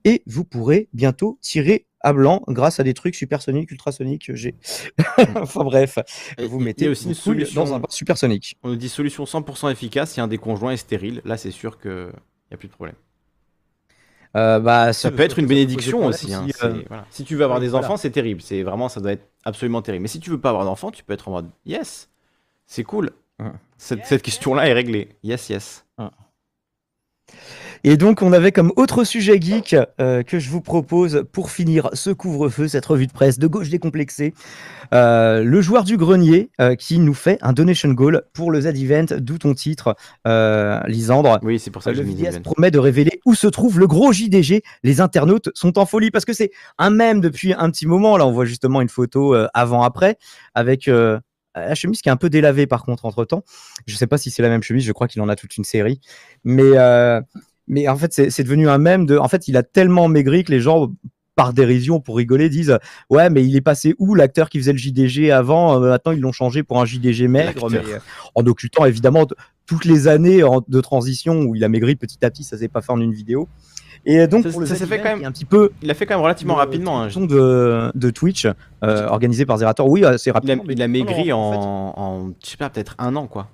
et 0.04 0.24
vous 0.26 0.44
pourrez 0.44 0.90
bientôt 0.94 1.38
tirer 1.42 1.86
à 2.02 2.12
blanc 2.12 2.42
grâce 2.50 2.82
à 2.82 2.84
des 2.84 2.94
trucs 2.94 3.16
supersoniques, 3.16 3.72
ultrasoniques 3.72 4.28
que 4.28 4.36
j'ai. 4.36 4.56
enfin 5.36 5.64
bref, 5.64 5.98
Et 6.38 6.46
vous 6.48 6.60
mettez 6.60 6.90
aussi 6.90 7.08
une 7.08 7.14
solution. 7.14 7.64
dans 7.64 7.76
un 7.76 7.82
supersonique. 7.90 8.58
On 8.64 8.70
nous 8.70 8.76
dit 8.76 8.90
solution 8.90 9.24
100% 9.24 9.72
efficace 9.72 10.12
si 10.12 10.20
un 10.20 10.28
des 10.28 10.38
conjoints 10.38 10.72
est 10.72 10.78
stérile. 10.78 11.22
Là, 11.24 11.38
c'est 11.38 11.52
sûr 11.52 11.80
qu'il 11.80 11.92
n'y 11.92 12.54
a 12.54 12.58
plus 12.58 12.68
de 12.68 12.74
problème. 12.74 12.96
Euh, 14.36 14.60
bah, 14.60 14.94
Ça 14.94 15.12
peut 15.12 15.22
être 15.22 15.38
une 15.40 15.46
bénédiction 15.46 16.06
aussi. 16.06 16.34
hein. 16.34 16.48
euh, 16.64 16.82
voilà. 16.88 17.06
Si 17.12 17.24
tu 17.24 17.36
veux 17.36 17.44
avoir 17.44 17.60
des 17.60 17.68
voilà. 17.70 17.86
enfants, 17.86 17.98
c'est 17.98 18.10
terrible. 18.10 18.42
C'est 18.42 18.64
vraiment, 18.64 18.90
ça 18.90 19.00
doit 19.00 19.12
être 19.12 19.30
absolument 19.46 19.82
terrible. 19.82 20.02
Mais 20.02 20.08
si 20.08 20.20
tu 20.20 20.30
veux 20.32 20.42
pas 20.42 20.50
avoir 20.50 20.66
d'enfants, 20.66 20.92
tu 20.92 21.04
peux 21.04 21.14
être 21.14 21.28
en 21.30 21.32
mode 21.32 21.50
yes, 21.66 22.10
c'est 22.66 22.84
cool. 22.84 23.12
Cette, 23.78 24.06
cette 24.06 24.22
question-là 24.22 24.68
est 24.68 24.74
réglée. 24.74 25.10
Yes, 25.24 25.50
yes. 25.50 25.86
Et 27.86 27.98
donc, 27.98 28.22
on 28.22 28.32
avait 28.32 28.54
comme 28.54 28.72
autre 28.78 29.04
sujet 29.04 29.42
geek 29.42 29.76
euh, 30.00 30.24
que 30.24 30.40
je 30.40 30.50
vous 30.50 30.62
propose 30.62 31.26
pour 31.34 31.52
finir 31.52 31.90
ce 31.92 32.12
couvre-feu, 32.12 32.70
cette 32.70 32.86
revue 32.86 33.08
de 33.08 33.12
presse 33.12 33.40
de 33.40 33.48
gauche 33.48 33.68
décomplexée, 33.68 34.34
euh, 34.94 35.44
le 35.44 35.62
joueur 35.62 35.84
du 35.84 35.98
grenier 35.98 36.50
euh, 36.62 36.76
qui 36.76 36.98
nous 37.00 37.14
fait 37.14 37.38
un 37.42 37.52
donation 37.52 37.90
goal 37.90 38.24
pour 38.34 38.52
le 38.52 38.62
Z-Event, 38.62 39.18
d'où 39.20 39.38
ton 39.38 39.54
titre, 39.54 39.98
euh, 40.26 40.80
Lisandre. 40.88 41.40
Oui, 41.42 41.60
c'est 41.60 41.72
pour 41.72 41.84
ça 41.84 41.92
que 41.92 41.98
le 41.98 42.04
vidéaste 42.04 42.42
promet 42.42 42.72
de 42.72 42.80
révéler 42.80 43.20
où 43.26 43.36
se 43.36 43.48
trouve 43.48 43.80
le 43.80 43.88
gros 43.88 44.14
JDG. 44.14 44.64
Les 44.84 45.02
internautes 45.02 45.50
sont 45.54 45.78
en 45.78 45.86
folie 45.86 46.10
parce 46.10 46.24
que 46.24 46.34
c'est 46.34 46.52
un 46.78 46.90
mème 46.90 47.20
depuis 47.20 47.54
un 47.54 47.70
petit 47.70 47.86
moment. 47.86 48.16
Là, 48.16 48.26
on 48.26 48.32
voit 48.32 48.46
justement 48.46 48.80
une 48.80 48.90
photo 48.90 49.36
euh, 49.36 49.48
avant-après 49.54 50.18
avec 50.56 50.88
euh, 50.88 51.20
la 51.56 51.76
chemise 51.76 52.02
qui 52.02 52.10
est 52.10 52.12
un 52.12 52.18
peu 52.18 52.30
délavée 52.30 52.68
par 52.68 52.84
contre 52.84 53.06
entre 53.06 53.26
temps. 53.26 53.44
Je 53.86 53.96
sais 53.96 54.08
pas 54.08 54.18
si 54.18 54.32
c'est 54.32 54.42
la 54.42 54.50
même 54.50 54.64
chemise. 54.64 54.84
Je 54.84 54.92
crois 54.92 55.08
qu'il 55.08 55.22
en 55.22 55.30
a 55.30 55.36
toute 55.36 55.56
une 55.58 55.64
série, 55.64 56.00
mais 56.44 56.64
euh, 56.78 57.22
mais 57.68 57.88
en 57.88 57.96
fait 57.98 58.12
c'est 58.30 58.44
devenu 58.44 58.68
un 58.70 58.78
mème 58.78 59.06
de. 59.06 59.18
En 59.18 59.28
fait, 59.28 59.48
il 59.48 59.56
a 59.58 59.64
tellement 59.64 60.08
maigri 60.08 60.44
que 60.44 60.52
les 60.52 60.60
gens 60.60 60.92
par 61.36 61.52
dérision 61.54 62.00
pour 62.00 62.18
rigoler 62.18 62.48
disent 62.48 62.78
ouais 63.10 63.28
mais 63.32 63.44
il 63.44 63.56
est 63.56 63.62
passé 63.62 63.96
où 63.98 64.14
l'acteur 64.14 64.50
qui 64.52 64.60
faisait 64.60 64.72
le 64.72 64.78
JDG 64.78 65.32
avant 65.32 65.82
Euh, 65.82 65.90
maintenant 65.90 66.12
ils 66.12 66.20
l'ont 66.20 66.32
changé 66.32 66.62
pour 66.62 66.80
un 66.80 66.86
JDG 66.86 67.28
maigre 67.28 67.72
mais 67.72 67.80
euh, 67.96 68.00
en 68.36 68.46
occultant 68.46 68.86
évidemment 68.86 69.26
toutes 69.66 69.86
les 69.86 70.08
années 70.08 70.44
en- 70.44 70.62
de 70.68 70.80
transition 70.82 71.42
où 71.42 71.56
il 71.56 71.64
a 71.64 71.70
maigri 71.70 71.96
petit 71.96 72.24
à 72.24 72.30
petit 72.30 72.44
ça 72.44 72.56
s'est 72.60 72.68
pas 72.68 72.82
fait 72.84 72.92
en 72.92 73.02
une 73.02 73.14
vidéo 73.14 73.48
et 74.06 74.28
donc 74.28 74.44
Ça- 74.44 74.50
pour 74.52 74.60
le 74.62 74.66
ça 74.66 74.76
s'est 74.76 74.86
fait 74.86 74.98
quand 75.00 75.16
même 75.16 75.24
un 75.26 75.32
petit 75.32 75.46
peu 75.46 75.72
Il 75.82 75.90
a 75.90 75.94
fait 75.94 76.06
quand 76.06 76.16
même 76.16 76.24
relativement 76.24 76.56
le 76.56 76.60
rapidement. 76.60 77.02
hein. 77.04 77.08
de, 77.08 77.92
de 77.96 78.10
Twitch 78.10 78.46
euh, 78.84 79.08
organisé 79.08 79.46
par 79.46 79.58
Zerator 79.58 79.88
oui 79.88 80.04
assez 80.04 80.30
Il 80.30 80.32
a, 80.32 80.34
rapidement 80.34 80.64
il 80.70 80.82
a 80.82 80.88
non, 80.88 80.92
maigri 80.94 81.32
en 81.32 81.40
en, 81.40 81.52
fait- 81.52 82.00
en, 82.00 82.28
je 82.44 82.50
sais 82.50 82.58
pas, 82.58 82.70
peut-être 82.70 82.96
un 83.00 83.16
an, 83.16 83.28
quoi. 83.28 83.48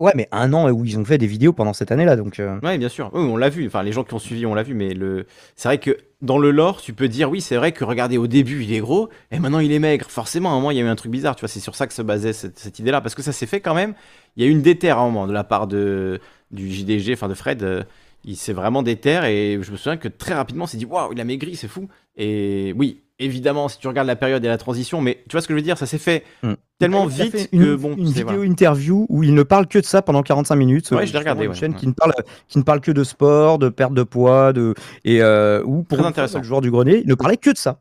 ouais 0.00 0.12
mais 0.16 0.28
un 0.32 0.52
an 0.52 0.68
où 0.70 0.84
ils 0.84 0.98
ont 0.98 1.04
fait 1.04 1.18
des 1.18 1.26
vidéos 1.28 1.52
pendant 1.52 1.72
cette 1.72 1.92
année 1.92 2.04
là 2.04 2.16
donc 2.16 2.40
euh, 2.40 2.58
Ouais, 2.62 2.76
bien 2.78 2.88
sûr. 2.88 3.10
Oui, 3.14 3.22
on 3.22 3.36
l'a 3.36 3.48
vu. 3.50 3.66
Enfin, 3.66 3.82
les 3.82 3.92
gens 3.92 4.04
qui 4.04 4.14
ont 4.14 4.18
suivi, 4.18 4.46
on 4.46 4.54
l'a 4.54 4.62
vu. 4.64 4.74
Mais 4.74 4.94
le, 4.94 5.26
c'est 5.56 5.68
vrai 5.68 5.78
que 5.78 5.96
dans 6.22 6.38
le 6.38 6.50
lore, 6.50 6.80
tu 6.80 6.92
peux 6.92 7.06
dire 7.08 7.30
oui, 7.30 7.40
c'est 7.40 7.56
vrai 7.56 7.70
que 7.72 7.84
regardez, 7.84 8.18
au 8.18 8.26
début, 8.26 8.64
il 8.64 8.72
est 8.72 8.80
gros, 8.80 9.08
et 9.30 9.38
maintenant 9.38 9.60
il 9.60 9.70
est 9.72 9.78
maigre. 9.78 10.06
Forcément, 10.08 10.50
à 10.50 10.52
un 10.52 10.56
moment, 10.56 10.70
il 10.72 10.76
y 10.76 10.80
a 10.80 10.84
eu 10.84 10.88
un 10.88 10.96
truc 10.96 11.12
bizarre. 11.12 11.36
Tu 11.36 11.40
vois, 11.42 11.48
c'est 11.48 11.60
sur 11.60 11.76
ça 11.76 11.86
que 11.86 11.92
se 11.94 12.02
basait 12.02 12.32
cette, 12.32 12.58
cette 12.58 12.78
idée-là, 12.80 13.00
parce 13.00 13.14
que 13.14 13.22
ça 13.22 13.30
s'est 13.32 13.46
fait 13.46 13.60
quand 13.60 13.74
même. 13.74 13.94
Il 14.36 14.42
y 14.42 14.46
a 14.46 14.48
eu 14.48 14.52
une 14.52 14.62
déterre 14.62 14.98
à 14.98 15.02
un 15.02 15.04
moment 15.06 15.28
de 15.28 15.32
la 15.32 15.44
part 15.44 15.68
de 15.68 16.20
du 16.50 16.68
JDG, 16.72 17.12
enfin 17.14 17.28
de 17.28 17.34
Fred. 17.34 17.62
euh, 17.62 17.82
il 18.28 18.36
s'est 18.36 18.52
vraiment 18.52 18.82
déterre, 18.82 19.24
et 19.24 19.58
je 19.62 19.72
me 19.72 19.76
souviens 19.76 19.96
que 19.96 20.08
très 20.08 20.34
rapidement, 20.34 20.64
on 20.64 20.66
s'est 20.66 20.76
dit 20.76 20.84
waouh, 20.86 21.12
il 21.12 21.20
a 21.20 21.24
maigri, 21.24 21.56
c'est 21.56 21.66
fou. 21.68 21.88
Et 22.16 22.74
oui, 22.76 23.00
évidemment, 23.18 23.68
si 23.68 23.78
tu 23.78 23.88
regardes 23.88 24.06
la 24.06 24.16
période 24.16 24.44
et 24.44 24.48
la 24.48 24.58
transition, 24.58 25.00
mais 25.00 25.22
tu 25.28 25.32
vois 25.32 25.40
ce 25.40 25.48
que 25.48 25.54
je 25.54 25.56
veux 25.58 25.62
dire, 25.62 25.78
ça 25.78 25.86
s'est 25.86 25.98
fait 25.98 26.24
Hmm. 26.42 26.54
tellement 26.78 27.08
Il 27.08 27.22
vite 27.22 27.32
fait 27.32 27.48
une, 27.52 27.62
que 27.64 27.74
bon, 27.76 27.94
une 27.96 28.04
vidéo 28.06 28.26
voilà. 28.26 28.44
interview 28.44 29.06
où 29.08 29.22
il 29.22 29.34
ne 29.34 29.42
parle 29.42 29.66
que 29.66 29.78
de 29.78 29.84
ça 29.84 30.02
pendant 30.02 30.22
45 30.22 30.54
minutes. 30.56 30.90
Ouais, 30.90 30.98
Euh, 31.02 31.06
je 31.06 31.12
l'ai 31.12 31.18
regardé, 31.18 31.44
Une 31.44 31.50
ouais, 31.50 31.56
chaîne 31.56 31.72
ouais. 31.72 31.78
qui 31.78 31.86
ne 31.86 31.92
parle 31.92 32.12
qui 32.48 32.58
ne 32.58 32.62
parle 32.64 32.80
que 32.80 32.92
de 32.92 33.02
sport, 33.04 33.58
de 33.58 33.68
perte 33.70 33.94
de 33.94 34.02
poids, 34.02 34.52
de 34.52 34.74
et 35.04 35.22
euh, 35.22 35.62
où 35.64 35.82
pour 35.82 35.98
Très 35.98 36.06
intéressant. 36.06 36.38
le 36.38 36.44
joueur 36.44 36.60
du 36.60 36.70
grenier 36.70 37.02
ne 37.06 37.14
parlait 37.14 37.36
que 37.38 37.50
de 37.50 37.56
ça. 37.56 37.80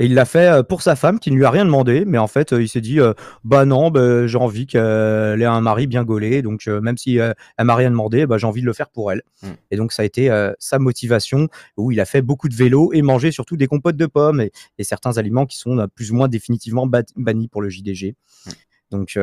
Et 0.00 0.06
il 0.06 0.14
l'a 0.14 0.24
fait 0.24 0.48
euh, 0.48 0.62
pour 0.62 0.80
sa 0.80 0.96
femme 0.96 1.20
qui 1.20 1.30
ne 1.30 1.36
lui 1.36 1.44
a 1.44 1.50
rien 1.50 1.66
demandé, 1.66 2.04
mais 2.06 2.16
en 2.16 2.26
fait 2.26 2.54
euh, 2.54 2.62
il 2.62 2.68
s'est 2.68 2.80
dit 2.80 2.98
euh, 2.98 3.12
bah 3.44 3.66
non, 3.66 3.90
bah, 3.90 4.26
j'ai 4.26 4.38
envie 4.38 4.66
qu'elle 4.66 5.42
ait 5.42 5.44
un 5.44 5.60
mari 5.60 5.86
bien 5.86 6.04
gaulé, 6.04 6.40
donc 6.40 6.66
euh, 6.68 6.80
même 6.80 6.96
si 6.96 7.20
euh, 7.20 7.34
elle 7.58 7.66
m'a 7.66 7.74
rien 7.74 7.90
demandé, 7.90 8.26
bah, 8.26 8.38
j'ai 8.38 8.46
envie 8.46 8.62
de 8.62 8.66
le 8.66 8.72
faire 8.72 8.88
pour 8.88 9.12
elle. 9.12 9.20
Mm. 9.42 9.48
Et 9.70 9.76
donc 9.76 9.92
ça 9.92 10.00
a 10.00 10.06
été 10.06 10.30
sa 10.58 10.78
motivation 10.78 11.48
où 11.76 11.92
il 11.92 12.00
a 12.00 12.06
fait 12.06 12.22
beaucoup 12.22 12.48
de 12.48 12.54
vélo 12.54 12.92
et 12.94 13.02
mangé 13.02 13.30
surtout 13.30 13.58
des 13.58 13.66
compotes 13.66 13.98
de 13.98 14.06
pommes 14.06 14.40
et, 14.40 14.52
et 14.78 14.84
certains 14.84 15.18
aliments 15.18 15.44
qui 15.44 15.58
sont 15.58 15.86
plus 15.94 16.10
ou 16.12 16.14
moins 16.14 16.28
définitivement 16.28 16.86
ba- 16.86 17.02
bannis 17.16 17.48
pour 17.48 17.60
le 17.60 17.68
JDG. 17.68 18.16
Mm. 18.46 18.50
Donc, 18.90 19.18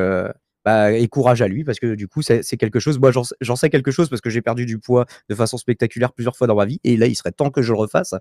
bah, 0.68 0.92
et 0.92 1.08
courage 1.08 1.40
à 1.40 1.48
lui 1.48 1.64
parce 1.64 1.78
que 1.80 1.94
du 1.94 2.08
coup, 2.08 2.20
c'est 2.20 2.42
quelque 2.58 2.78
chose. 2.78 2.98
Moi, 2.98 3.10
j'en 3.40 3.56
sais- 3.56 3.70
quelque 3.70 3.90
chose 3.90 4.10
parce 4.10 4.20
que 4.20 4.28
j'ai 4.28 4.42
perdu 4.42 4.66
du 4.66 4.78
poids 4.78 5.06
de 5.30 5.34
façon 5.34 5.56
spectaculaire 5.56 6.12
plusieurs 6.12 6.36
fois 6.36 6.46
dans 6.46 6.54
ma 6.56 6.66
vie. 6.66 6.78
Et 6.84 6.96
là, 6.98 7.06
il 7.06 7.14
serait 7.14 7.32
temps 7.32 7.50
que 7.50 7.62
je 7.62 7.72
le 7.72 7.78
refasse. 7.78 8.14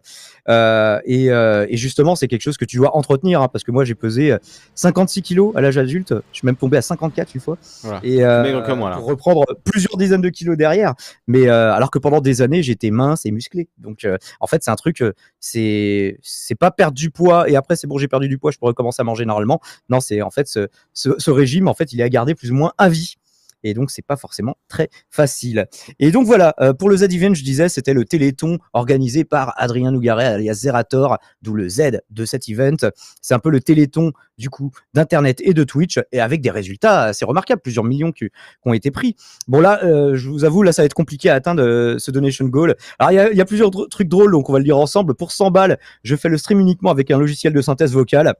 Euh, 0.49 0.99
et, 1.05 1.29
euh, 1.29 1.65
et 1.69 1.75
justement, 1.77 2.15
c'est 2.15 2.27
quelque 2.27 2.41
chose 2.41 2.55
que 2.57 2.65
tu 2.65 2.77
dois 2.77 2.95
entretenir 2.95 3.41
hein, 3.41 3.49
parce 3.49 3.63
que 3.65 3.71
moi, 3.71 3.83
j'ai 3.83 3.95
pesé 3.95 4.31
euh, 4.31 4.37
56 4.75 5.21
kilos 5.23 5.53
à 5.55 5.61
l'âge 5.61 5.77
adulte. 5.77 6.13
Je 6.31 6.37
suis 6.37 6.45
même 6.45 6.55
tombé 6.55 6.77
à 6.77 6.81
54 6.81 7.35
une 7.35 7.41
fois. 7.41 7.57
Voilà. 7.83 7.99
Et 8.03 8.23
euh, 8.23 8.43
maigre 8.43 8.63
que 8.63 8.71
moi, 8.71 8.89
là. 8.91 8.95
pour 8.97 9.05
reprendre 9.07 9.43
plusieurs 9.65 9.97
dizaines 9.97 10.21
de 10.21 10.29
kilos 10.29 10.55
derrière. 10.57 10.93
Mais 11.27 11.47
euh, 11.49 11.73
alors 11.73 11.91
que 11.91 11.99
pendant 11.99 12.21
des 12.21 12.41
années, 12.41 12.63
j'étais 12.63 12.91
mince 12.91 13.25
et 13.25 13.31
musclé. 13.31 13.67
Donc, 13.77 14.05
euh, 14.05 14.17
en 14.39 14.47
fait, 14.47 14.63
c'est 14.63 14.71
un 14.71 14.75
truc. 14.75 15.01
euh, 15.01 15.11
c'est 15.39 16.17
c'est 16.21 16.55
pas 16.55 16.71
perdre 16.71 16.95
du 16.97 17.09
poids 17.11 17.49
et 17.49 17.55
après 17.55 17.75
c'est 17.75 17.87
bon, 17.87 17.97
j'ai 17.97 18.07
perdu 18.07 18.27
du 18.27 18.37
poids, 18.37 18.51
je 18.51 18.57
peux 18.57 18.65
recommencer 18.65 19.01
à 19.01 19.05
manger 19.05 19.25
normalement. 19.25 19.59
Non, 19.89 19.99
c'est 19.99 20.21
en 20.21 20.29
fait 20.31 20.47
ce, 20.47 20.67
ce, 20.93 21.09
ce 21.17 21.31
régime, 21.31 21.67
en 21.67 21.73
fait, 21.73 21.93
il 21.93 21.99
est 21.99 22.03
à 22.03 22.09
garder 22.09 22.35
plus 22.38 22.51
ou 22.51 22.55
moins 22.55 22.73
à 22.77 22.89
vie. 22.89 23.15
et 23.64 23.73
donc 23.73 23.91
c'est 23.91 24.05
pas 24.05 24.15
forcément 24.15 24.55
très 24.69 24.89
facile. 25.09 25.68
Et 25.99 26.11
donc 26.11 26.26
voilà, 26.26 26.53
euh, 26.61 26.73
pour 26.73 26.89
le 26.89 26.97
Z-Event, 26.97 27.34
je 27.34 27.43
disais, 27.43 27.69
c'était 27.69 27.93
le 27.93 28.05
Téléthon 28.05 28.59
organisé 28.73 29.26
par 29.26 29.53
Adrien 29.57 29.91
Nougaret 29.91 30.26
alias 30.26 30.53
Zerator, 30.53 31.18
d'où 31.41 31.53
le 31.53 31.68
Z 31.68 31.99
de 32.09 32.26
cet 32.26 32.47
event. 32.49 32.77
C'est 33.22 33.34
un 33.34 33.39
peu 33.39 33.49
le 33.49 33.59
Téléthon 33.59 34.11
du 34.38 34.49
coup 34.49 34.72
d'internet 34.93 35.41
et 35.41 35.53
de 35.53 35.64
Twitch 35.64 35.99
et 36.11 36.19
avec 36.19 36.41
des 36.41 36.51
résultats 36.51 37.03
assez 37.05 37.26
remarquables, 37.26 37.61
plusieurs 37.61 37.84
millions 37.84 38.11
qui, 38.11 38.30
ont 38.65 38.73
été 38.73 38.91
pris. 38.91 39.15
Bon 39.47 39.59
là, 39.59 39.84
euh, 39.84 40.15
je 40.15 40.30
vous 40.30 40.45
avoue, 40.45 40.61
là 40.61 40.72
ça 40.72 40.81
va 40.81 40.85
être 40.85 40.93
compliqué 40.93 41.30
à 41.30 41.35
atteindre 41.35 41.64
euh, 41.64 41.97
ce 41.97 42.11
donation 42.11 42.45
goal. 42.45 42.76
Alors 42.99 43.11
il 43.11 43.34
y 43.34 43.38
y 43.38 43.41
a 43.41 43.45
plusieurs 43.45 43.72
trucs 43.89 44.07
drôles, 44.07 44.31
donc 44.31 44.49
on 44.49 44.53
va 44.53 44.59
le 44.59 44.65
dire 44.65 44.77
ensemble. 44.77 45.15
Pour 45.15 45.31
100 45.31 45.51
balles, 45.51 45.80
je 46.03 46.15
fais 46.15 46.30
le 46.30 46.38
stream 46.38 46.59
uniquement 46.59 46.91
avec 46.91 47.11
un 47.11 47.18
logiciel 47.18 47.53
de 47.53 47.61
synthèse 47.61 47.93
vocale. 47.93 48.35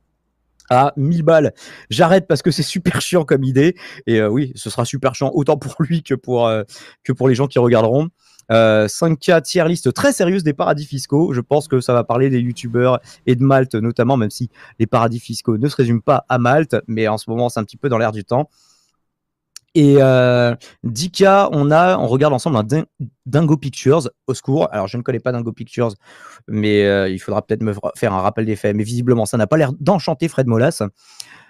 À 0.69 0.94
1000 0.98 1.23
balles, 1.23 1.53
j'arrête 1.89 2.27
parce 2.27 2.41
que 2.41 2.52
c'est 2.52 2.64
super 2.64 3.02
chiant 3.02 3.23
comme 3.23 3.44
idée. 3.44 3.76
Et 4.06 4.19
euh, 4.19 4.27
oui, 4.27 4.52
ce 4.56 4.69
sera 4.69 4.85
super 4.85 5.15
chiant 5.15 5.31
autant 5.34 5.57
pour 5.57 5.76
lui 5.80 6.03
que 6.03 6.14
pour, 6.14 6.48
euh, 6.48 6.64
que 7.03 7.14
pour 7.14 7.30
les 7.30 7.35
gens 7.35 7.48
qui 7.48 7.60
regarderont. 7.60 8.10
Euh, 8.49 8.88
5K 8.88 9.41
tier 9.41 9.68
liste 9.68 9.94
très 9.94 10.14
sérieuse 10.14 10.44
des 10.44 10.53
paradis 10.53 10.85
fiscaux. 10.85 11.34
Je 11.34 11.41
pense 11.41 11.68
que 11.68 11.81
ça 11.81 11.94
va 11.94 12.03
parler 12.03 12.30
des 12.30 12.39
youtubeurs 12.39 12.99
et 13.26 13.35
de 13.35 13.44
Malte 13.44 13.76
notamment, 13.76 14.18
même 14.18 14.30
si 14.30 14.49
les 14.80 14.88
paradis 14.88 15.19
fiscaux 15.19 15.57
ne 15.57 15.68
se 15.68 15.76
résument 15.76 16.02
pas 16.02 16.26
à 16.30 16.38
Malte, 16.38 16.77
mais 16.88 17.07
en 17.07 17.18
ce 17.18 17.30
moment 17.30 17.49
c'est 17.49 17.60
un 17.60 17.64
petit 17.64 17.77
peu 17.77 17.89
dans 17.89 17.98
l'air 17.98 18.11
du 18.11 18.23
temps. 18.23 18.49
Et 19.78 19.98
euh, 19.99 20.56
10K, 20.88 21.49
on 21.52 21.70
a, 21.70 21.99
on 21.99 22.08
regarde 22.08 22.34
ensemble 22.34 22.58
un 22.58 22.64
Din- 22.64 22.86
Dingo 23.28 23.58
Pictures 23.58 24.10
au 24.26 24.34
secours. 24.34 24.68
Alors 24.72 24.88
je 24.88 24.98
ne 24.98 25.04
connais 25.04 25.20
pas 25.20 25.32
Dingo 25.32 25.52
Pictures, 25.52 25.94
mais 26.48 26.84
euh, 26.84 27.08
il 27.08 27.20
faudra 27.20 27.44
peut-être 27.44 27.62
me 27.62 27.76
faire 27.95 28.12
un 28.12 28.22
rappel 28.22 28.48
des 28.48 28.56
faits. 28.56 28.76
Mais 28.76 28.84
visiblement, 28.84 29.28
ça 29.28 29.38
n'a 29.38 29.45
pas 29.45 29.56
l'air 29.56 29.74
d'enchanter 29.80 30.30
Fred 30.30 30.48
Molas. 30.48 30.82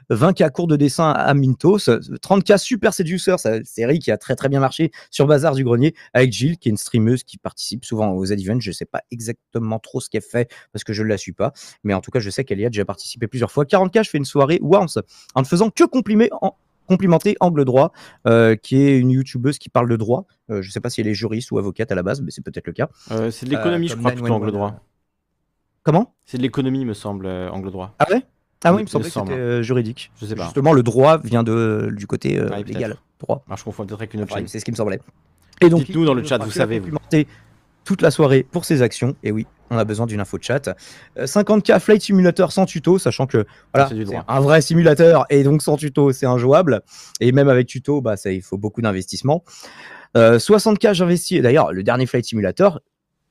20K 0.10 0.52
cours 0.52 0.68
de 0.68 0.76
dessin 0.76 1.12
à 1.12 1.34
Mintos, 1.34 1.78
30K 1.88 2.58
Super 2.58 2.94
Seducer, 2.94 3.36
série 3.64 3.99
qui 3.99 4.12
a 4.12 4.18
très 4.18 4.36
très 4.36 4.49
bien 4.49 4.60
marché 4.60 4.91
sur 5.10 5.26
Bazar 5.26 5.56
du 5.56 5.64
Grenier 5.64 5.95
avec 6.14 6.34
Gilles, 6.34 6.58
qui 6.58 6.68
est 6.68 6.72
une 6.72 6.78
streameuse 6.78 7.24
qui 7.24 7.38
participe 7.38 7.86
souvent 7.86 8.12
aux 8.12 8.26
Z-Events. 8.26 8.60
Je 8.60 8.72
ne 8.72 8.74
sais 8.74 8.86
pas 8.86 9.04
exactement 9.10 9.80
trop 9.80 10.02
ce 10.02 10.10
qu'elle 10.10 10.22
fait 10.22 10.49
parce 10.74 10.84
que 10.84 10.91
je 10.91 11.02
ne 11.04 11.08
la 11.08 11.18
suis 11.18 11.34
pas, 11.34 11.54
mais 11.86 11.94
en 11.94 12.02
tout 12.02 12.12
cas, 12.12 12.20
je 12.20 12.30
sais 12.30 12.44
qu'elle 12.44 12.60
y 12.60 12.66
a 12.66 12.70
déjà 12.70 12.84
participé 12.84 13.28
plusieurs 13.28 13.52
fois. 13.52 13.64
40K, 13.64 14.04
je 14.04 14.10
fais 14.10 14.18
une 14.18 14.26
soirée 14.26 14.60
once 14.62 14.99
en 15.34 15.41
ne 15.41 15.45
faisant 15.45 15.70
que 15.70 15.84
complimer, 15.86 16.30
en, 16.41 16.56
complimenter 16.88 17.35
Angle 17.39 17.65
Droit, 17.65 17.91
euh, 18.27 18.55
qui 18.55 18.81
est 18.81 18.97
une 18.97 19.11
youtubeuse 19.11 19.57
qui 19.59 19.69
parle 19.69 19.89
de 19.89 19.95
droit. 19.95 20.26
Euh, 20.49 20.61
je 20.61 20.69
ne 20.69 20.72
sais 20.72 20.80
pas 20.80 20.89
si 20.89 21.01
elle 21.01 21.07
est 21.07 21.14
juriste 21.14 21.51
ou 21.51 21.57
avocate 21.59 21.91
à 21.91 21.95
la 21.95 22.03
base, 22.03 22.22
mais 22.22 22.31
c'est 22.31 22.43
peut-être 22.43 22.65
le 22.68 22.73
cas. 22.73 22.89
Euh, 23.11 23.30
c'est 23.31 23.45
de 23.45 23.51
l'économie, 23.51 23.88
je 23.89 23.95
crois, 23.95 24.11
plutôt 24.11 24.23
911, 24.27 24.41
angle 24.41 24.51
droit. 24.51 24.80
Comment? 25.84 26.14
C'est 26.26 26.38
de 26.38 26.41
l'économie, 26.43 26.84
me 26.85 26.93
semble, 26.93 27.27
angle 27.27 27.72
droit. 27.72 27.93
Ah 27.99 28.05
ouais? 28.11 28.23
Ah 28.64 28.73
oui, 28.73 28.81
il 28.81 28.84
me 28.85 28.88
semblait 28.89 29.05
me 29.05 29.09
que 29.09 29.14
semble. 29.14 29.31
c'était 29.31 29.64
juridique. 29.64 30.11
Je 30.19 30.26
sais 30.26 30.35
pas. 30.35 30.45
Justement, 30.45 30.73
le 30.73 30.81
droit 30.84 31.18
vient 31.19 31.43
de, 31.43 31.93
du 31.95 32.07
côté 32.07 32.39
Ah 32.51 32.59
légal. 32.61 32.95
Droit. 33.19 33.43
Ah, 33.49 33.55
je 33.57 33.64
confonds 33.64 33.85
peut-être 33.85 33.99
avec 33.99 34.14
une 34.14 34.22
autre 34.22 34.31
Enfin, 34.31 34.39
chaîne. 34.41 34.47
c'est 34.47 34.59
ce 34.59 34.65
qui 34.65 34.72
me 34.72 34.76
semblait. 34.76 34.99
Et 35.61 35.69
donc, 35.69 35.85
Dites-nous 35.85 36.05
dans 36.05 36.14
le 36.14 36.23
chat, 36.23 36.38
vous 36.39 36.51
savez, 36.51 36.80
vous. 36.80 36.85
complimenter 36.91 37.27
toute 37.88 38.01
la 38.01 38.11
soirée 38.11 38.43
pour 38.43 38.65
ses 38.65 38.81
actions. 38.81 39.15
Et 39.23 39.31
oui, 39.31 39.47
on 39.69 39.77
a 39.77 39.85
besoin 39.85 40.05
d'une 40.05 40.19
info 40.19 40.38
de 40.38 40.43
chat. 40.43 40.76
Euh, 41.18 41.26
50K 41.26 41.80
Flight 41.80 42.01
Simulator 42.01 42.51
sans 42.51 42.65
tuto, 42.65 42.99
sachant 42.99 43.27
que 43.27 43.45
voilà, 43.73 43.88
c'est 43.88 44.19
un 44.27 44.39
vrai 44.41 44.59
simulateur 44.59 45.26
et 45.30 45.41
donc 45.43 45.61
sans 45.61 45.77
tuto, 45.77 46.11
c'est 46.11 46.26
injouable. 46.26 46.81
Et 47.22 47.31
même 47.31 47.47
avec 47.47 47.65
tuto, 47.65 48.01
bah, 48.01 48.18
ça, 48.18 48.30
il 48.30 48.41
faut 48.41 48.57
beaucoup 48.57 48.81
d'investissement. 48.81 49.45
Euh, 50.18 50.38
60K, 50.38 50.93
j'investis. 50.95 51.38
Et 51.38 51.41
D'ailleurs, 51.41 51.72
le 51.72 51.81
dernier 51.81 52.05
Flight 52.05 52.26
Simulator, 52.26 52.81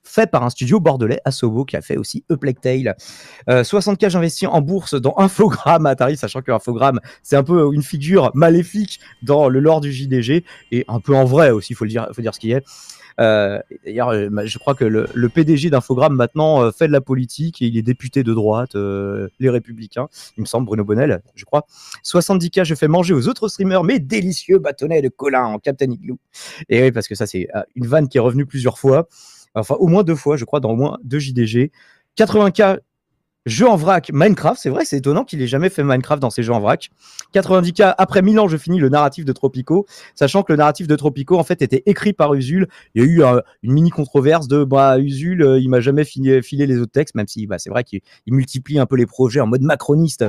fait 0.02 0.30
par 0.30 0.42
un 0.42 0.48
studio 0.48 0.80
bordelais, 0.80 1.20
Asobo, 1.26 1.66
qui 1.66 1.76
a 1.76 1.82
fait 1.82 1.98
aussi 1.98 2.24
A 2.30 2.36
Plague 2.38 2.60
Tale. 2.60 2.96
Euh, 3.50 3.62
60K, 3.62 4.08
j'investis 4.08 4.48
en 4.48 4.62
bourse 4.62 4.94
dans 4.94 5.14
Infogrames 5.18 5.84
Atari, 5.84 6.16
sachant 6.16 6.40
que 6.40 6.50
Infogrames, 6.50 7.00
c'est 7.22 7.36
un 7.36 7.42
peu 7.42 7.74
une 7.74 7.82
figure 7.82 8.30
maléfique 8.34 9.00
dans 9.22 9.50
le 9.50 9.60
lore 9.60 9.82
du 9.82 9.92
JDG 9.92 10.44
et 10.72 10.84
un 10.88 11.00
peu 11.00 11.14
en 11.14 11.24
vrai 11.24 11.50
aussi, 11.50 11.74
il 11.74 11.76
faut, 11.76 11.84
le 11.84 11.90
dire, 11.90 12.08
faut 12.14 12.22
dire 12.22 12.34
ce 12.34 12.40
qu'il 12.40 12.50
y 12.50 12.54
a. 12.54 12.58
Euh, 12.58 12.60
D'ailleurs, 13.18 14.10
euh, 14.10 14.28
je 14.44 14.58
crois 14.58 14.74
que 14.74 14.84
le, 14.84 15.28
PDG 15.28 15.70
d'Infogrames 15.70 16.14
maintenant 16.14 16.62
euh, 16.62 16.70
fait 16.70 16.86
de 16.86 16.92
la 16.92 17.00
politique 17.00 17.62
et 17.62 17.66
il 17.66 17.76
est 17.76 17.82
député 17.82 18.22
de 18.22 18.34
droite, 18.34 18.74
euh, 18.74 19.28
les 19.38 19.50
Républicains, 19.50 20.08
il 20.36 20.42
me 20.42 20.46
semble, 20.46 20.66
Bruno 20.66 20.84
Bonnel, 20.84 21.22
je 21.34 21.44
crois. 21.44 21.66
70K, 22.04 22.64
je 22.64 22.74
fais 22.74 22.88
manger 22.88 23.14
aux 23.14 23.28
autres 23.28 23.48
streamers 23.48 23.84
mes 23.84 23.98
délicieux 23.98 24.58
bâtonnets 24.58 25.02
de 25.02 25.08
Colin 25.08 25.44
en 25.44 25.58
Captain 25.58 25.90
Igloo. 25.90 26.18
Et 26.68 26.82
oui, 26.82 26.92
parce 26.92 27.08
que 27.08 27.14
ça, 27.14 27.26
c'est 27.26 27.48
euh, 27.54 27.62
une 27.74 27.86
vanne 27.86 28.08
qui 28.08 28.18
est 28.18 28.20
revenue 28.20 28.46
plusieurs 28.46 28.78
fois, 28.78 29.08
enfin 29.54 29.76
au 29.76 29.88
moins 29.88 30.02
deux 30.02 30.16
fois, 30.16 30.36
je 30.36 30.44
crois, 30.44 30.60
dans 30.60 30.72
au 30.72 30.76
moins 30.76 30.98
deux 31.04 31.18
JDG. 31.18 31.72
80K, 32.18 32.78
jeu 33.46 33.68
en 33.68 33.76
vrac 33.76 34.10
Minecraft, 34.12 34.60
c'est 34.60 34.68
vrai, 34.68 34.84
c'est 34.84 34.98
étonnant 34.98 35.24
qu'il 35.24 35.40
ait 35.40 35.46
jamais 35.46 35.70
fait 35.70 35.82
Minecraft 35.82 36.20
dans 36.20 36.30
ses 36.30 36.42
jeux 36.42 36.52
en 36.52 36.60
vrac. 36.60 36.90
90K, 37.34 37.94
après 37.96 38.20
1000 38.20 38.38
ans, 38.40 38.48
je 38.48 38.56
finis 38.56 38.78
le 38.78 38.88
narratif 38.88 39.24
de 39.24 39.32
Tropico, 39.32 39.86
sachant 40.14 40.42
que 40.42 40.52
le 40.52 40.58
narratif 40.58 40.86
de 40.86 40.96
Tropico, 40.96 41.38
en 41.38 41.44
fait, 41.44 41.62
était 41.62 41.82
écrit 41.86 42.12
par 42.12 42.34
Usul. 42.34 42.68
Il 42.94 43.02
y 43.02 43.06
a 43.06 43.08
eu 43.08 43.22
euh, 43.22 43.40
une 43.62 43.72
mini 43.72 43.90
controverse 43.90 44.48
de, 44.48 44.64
bah, 44.64 44.98
Usul, 44.98 45.42
euh, 45.42 45.58
il 45.58 45.68
m'a 45.70 45.80
jamais 45.80 46.04
filé 46.04 46.42
les 46.66 46.78
autres 46.78 46.92
textes, 46.92 47.14
même 47.14 47.28
si, 47.28 47.46
bah, 47.46 47.58
c'est 47.58 47.70
vrai 47.70 47.84
qu'il 47.84 48.00
il 48.26 48.34
multiplie 48.34 48.78
un 48.78 48.86
peu 48.86 48.96
les 48.96 49.06
projets 49.06 49.40
en 49.40 49.46
mode 49.46 49.62
macroniste. 49.62 50.24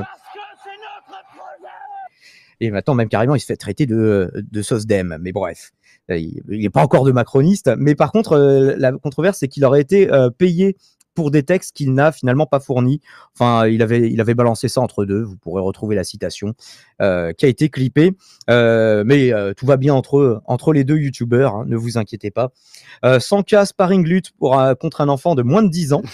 Et 2.60 2.72
maintenant, 2.72 2.96
même 2.96 3.10
carrément, 3.10 3.36
il 3.36 3.40
se 3.40 3.46
fait 3.46 3.56
traiter 3.56 3.86
de, 3.86 4.32
de 4.34 4.62
sauce 4.62 4.86
d'em. 4.88 5.18
Mais 5.22 5.32
bref, 5.32 5.72
Euh, 6.10 6.18
il 6.18 6.42
n'est 6.50 6.70
pas 6.70 6.82
encore 6.82 7.04
de 7.04 7.12
macroniste. 7.12 7.70
Mais 7.78 7.96
par 7.96 8.12
contre, 8.12 8.34
euh, 8.34 8.76
la 8.78 8.92
controverse, 8.94 9.40
c'est 9.40 9.48
qu'il 9.48 9.66
aurait 9.66 9.82
été 9.82 10.12
euh, 10.12 10.30
payé 10.30 10.78
pour 11.18 11.32
des 11.32 11.42
textes 11.42 11.76
qu'il 11.76 11.96
n'a 11.96 12.12
finalement 12.12 12.46
pas 12.46 12.60
fournis. 12.60 13.02
Enfin, 13.34 13.66
il 13.66 13.82
avait, 13.82 14.08
il 14.12 14.22
avait 14.22 14.36
balancé 14.36 14.70
ça 14.70 14.82
entre 14.82 15.04
deux. 15.04 15.24
Vous 15.24 15.36
pourrez 15.36 15.64
retrouver 15.64 15.96
la 15.96 16.04
citation 16.04 16.54
euh, 17.02 17.34
qui 17.34 17.46
a 17.46 17.48
été 17.48 17.70
clippée. 17.70 18.16
Euh, 18.52 19.04
mais 19.04 19.34
euh, 19.34 19.56
tout 19.56 19.66
va 19.66 19.78
bien 19.78 19.96
entre, 19.96 20.44
entre 20.46 20.74
les 20.74 20.84
deux 20.84 20.98
youtubeurs, 20.98 21.56
hein, 21.56 21.66
ne 21.66 21.76
vous 21.76 21.98
inquiétez 21.98 22.30
pas. 22.30 22.52
Euh, 23.04 23.18
100K 23.18 23.66
sparring 23.66 24.06
lutte 24.06 24.30
pour, 24.38 24.62
contre 24.80 25.02
un 25.02 25.10
enfant 25.10 25.34
de 25.34 25.42
moins 25.42 25.64
de 25.64 25.70
10 25.70 25.94
ans. 25.94 26.04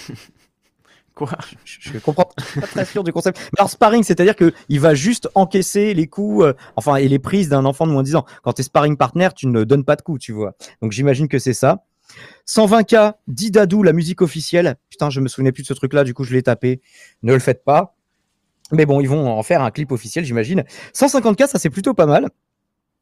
Quoi? 1.15 1.29
Je, 1.65 1.99
comprends 1.99 2.25
pas 2.55 2.67
très 2.67 2.85
sûr 2.85 3.03
du 3.03 3.11
concept. 3.11 3.37
Mais 3.37 3.59
alors, 3.59 3.69
sparring, 3.69 4.03
c'est-à-dire 4.03 4.37
que 4.37 4.53
il 4.69 4.79
va 4.79 4.95
juste 4.95 5.29
encaisser 5.35 5.93
les 5.93 6.07
coups, 6.07 6.45
euh, 6.45 6.53
enfin, 6.75 6.95
et 6.95 7.07
les 7.07 7.19
prises 7.19 7.49
d'un 7.49 7.65
enfant 7.65 7.85
de 7.85 7.91
moins 7.91 8.01
de 8.03 8.07
10 8.07 8.15
ans. 8.15 8.25
Quand 8.41 8.53
tu 8.53 8.61
es 8.61 8.63
sparring 8.63 8.95
partner, 8.97 9.27
tu 9.35 9.47
ne 9.47 9.65
donnes 9.65 9.83
pas 9.83 9.97
de 9.97 10.01
coups, 10.01 10.21
tu 10.21 10.31
vois. 10.31 10.53
Donc, 10.81 10.91
j'imagine 10.91 11.27
que 11.27 11.39
c'est 11.39 11.53
ça. 11.53 11.83
120K, 12.47 13.13
Didadou, 13.27 13.83
la 13.83 13.93
musique 13.93 14.21
officielle. 14.21 14.75
Putain, 14.89 15.09
je 15.09 15.19
me 15.21 15.27
souvenais 15.27 15.51
plus 15.51 15.63
de 15.63 15.67
ce 15.67 15.73
truc-là, 15.73 16.03
du 16.03 16.13
coup, 16.13 16.23
je 16.23 16.33
l'ai 16.33 16.43
tapé. 16.43 16.81
Ne 17.21 17.33
le 17.33 17.39
faites 17.39 17.63
pas. 17.63 17.95
Mais 18.71 18.85
bon, 18.85 19.01
ils 19.01 19.09
vont 19.09 19.27
en 19.27 19.43
faire 19.43 19.61
un 19.61 19.71
clip 19.71 19.91
officiel, 19.91 20.25
j'imagine. 20.25 20.63
150K, 20.93 21.47
ça 21.47 21.59
c'est 21.59 21.69
plutôt 21.69 21.93
pas 21.93 22.05
mal. 22.05 22.29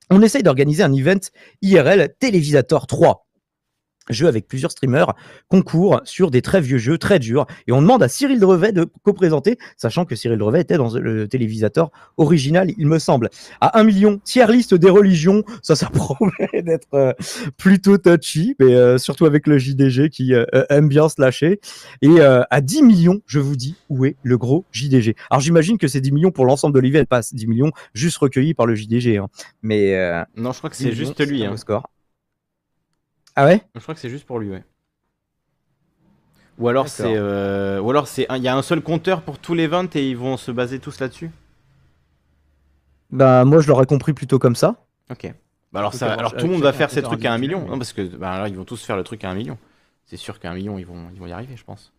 On 0.09 0.21
essaye 0.21 0.43
d'organiser 0.43 0.83
un 0.83 0.93
event 0.93 1.19
IRL 1.61 2.13
Télévisator 2.19 2.87
3 2.87 3.25
jeu 4.09 4.27
avec 4.27 4.47
plusieurs 4.47 4.71
streamers, 4.71 5.13
concours 5.47 6.01
sur 6.05 6.31
des 6.31 6.41
très 6.41 6.59
vieux 6.61 6.77
jeux, 6.79 6.97
très 6.97 7.19
durs. 7.19 7.45
Et 7.67 7.71
on 7.71 7.81
demande 7.81 8.01
à 8.03 8.07
Cyril 8.07 8.39
Drevet 8.39 8.71
de 8.71 8.85
co-présenter, 9.03 9.57
sachant 9.77 10.05
que 10.05 10.15
Cyril 10.15 10.37
Drevet 10.39 10.61
était 10.61 10.77
dans 10.77 10.93
le 10.97 11.27
télévisateur 11.27 11.91
original, 12.17 12.71
il 12.77 12.87
me 12.87 12.99
semble. 12.99 13.29
À 13.61 13.79
1 13.79 13.83
million, 13.83 14.17
tiers 14.23 14.49
liste 14.51 14.73
des 14.73 14.89
religions, 14.89 15.43
ça, 15.61 15.75
ça 15.75 15.89
promet 15.93 16.61
d'être 16.63 16.93
euh, 16.93 17.13
plutôt 17.57 17.97
touchy, 17.97 18.55
mais 18.59 18.73
euh, 18.73 18.97
surtout 18.97 19.25
avec 19.25 19.47
le 19.47 19.57
JDG 19.57 20.09
qui 20.09 20.33
euh, 20.33 20.45
euh, 20.55 20.65
aime 20.69 20.87
bien 20.89 21.07
se 21.09 21.21
lâcher. 21.21 21.59
Et 22.01 22.09
euh, 22.19 22.41
à 22.49 22.61
10 22.61 22.83
millions, 22.83 23.21
je 23.27 23.39
vous 23.39 23.55
dis, 23.55 23.75
où 23.89 24.05
est 24.05 24.15
le 24.23 24.37
gros 24.37 24.65
JDG 24.71 25.15
Alors 25.29 25.41
j'imagine 25.41 25.77
que 25.77 25.87
c'est 25.87 26.01
10 26.01 26.11
millions 26.11 26.31
pour 26.31 26.45
l'ensemble 26.45 26.73
de 26.75 26.79
l'event, 26.79 27.03
pas 27.05 27.21
10 27.21 27.47
millions 27.47 27.71
juste 27.93 28.17
recueillis 28.17 28.53
par 28.53 28.65
le 28.65 28.75
JDG. 28.75 29.17
hein. 29.17 29.27
Mais 29.61 29.95
euh, 29.95 30.23
Non, 30.35 30.51
je 30.51 30.57
crois 30.57 30.69
que 30.69 30.75
10 30.75 30.83
c'est 30.83 30.91
juste 30.93 31.19
lui. 31.25 31.45
un 31.45 31.51
Hein. 31.53 31.57
score. 31.57 31.89
Ah 33.35 33.45
ouais 33.45 33.61
Je 33.75 33.81
crois 33.81 33.93
que 33.93 33.99
c'est 33.99 34.09
juste 34.09 34.25
pour 34.25 34.39
lui, 34.39 34.49
ouais. 34.49 34.63
Ou 36.57 36.67
alors 36.69 36.87
c'est, 36.87 37.15
euh, 37.15 37.81
ou 37.81 37.89
alors 37.89 38.07
c'est, 38.07 38.29
un- 38.29 38.37
il 38.37 38.43
y 38.43 38.47
a 38.47 38.55
un 38.55 38.61
seul 38.61 38.81
compteur 38.81 39.21
pour 39.21 39.39
tous 39.39 39.53
les 39.53 39.67
20 39.67 39.93
et 39.95 40.07
ils 40.09 40.17
vont 40.17 40.37
se 40.37 40.51
baser 40.51 40.79
tous 40.79 40.99
là-dessus? 40.99 41.31
Bah 43.11 43.43
moi 43.45 43.59
je 43.59 43.67
l'aurais 43.67 43.85
compris 43.85 44.13
plutôt 44.13 44.39
comme 44.39 44.55
ça. 44.55 44.75
Ok. 45.09 45.33
Bah 45.73 45.79
alors 45.79 45.93
ça, 45.93 46.17
tout 46.37 46.47
le 46.47 46.51
monde 46.53 46.61
va 46.61 46.73
faire 46.73 46.89
ces 46.89 47.01
trucs 47.01 47.23
à 47.25 47.33
un 47.33 47.37
million, 47.37 47.65
non 47.65 47.77
parce 47.77 47.93
que 47.93 48.01
bah 48.01 48.31
alors 48.31 48.47
ils 48.47 48.55
vont 48.55 48.65
tous 48.65 48.83
faire 48.83 48.97
le 48.97 49.03
truc 49.03 49.23
à 49.23 49.29
un 49.29 49.35
million. 49.35 49.57
C'est 50.05 50.17
sûr 50.17 50.39
qu'à 50.39 50.51
un 50.51 50.55
million 50.55 50.77
ils 50.77 50.85
vont, 50.85 51.09
ils 51.13 51.19
vont 51.19 51.27
y 51.27 51.31
arriver, 51.31 51.55
je 51.55 51.63
pense. 51.63 51.91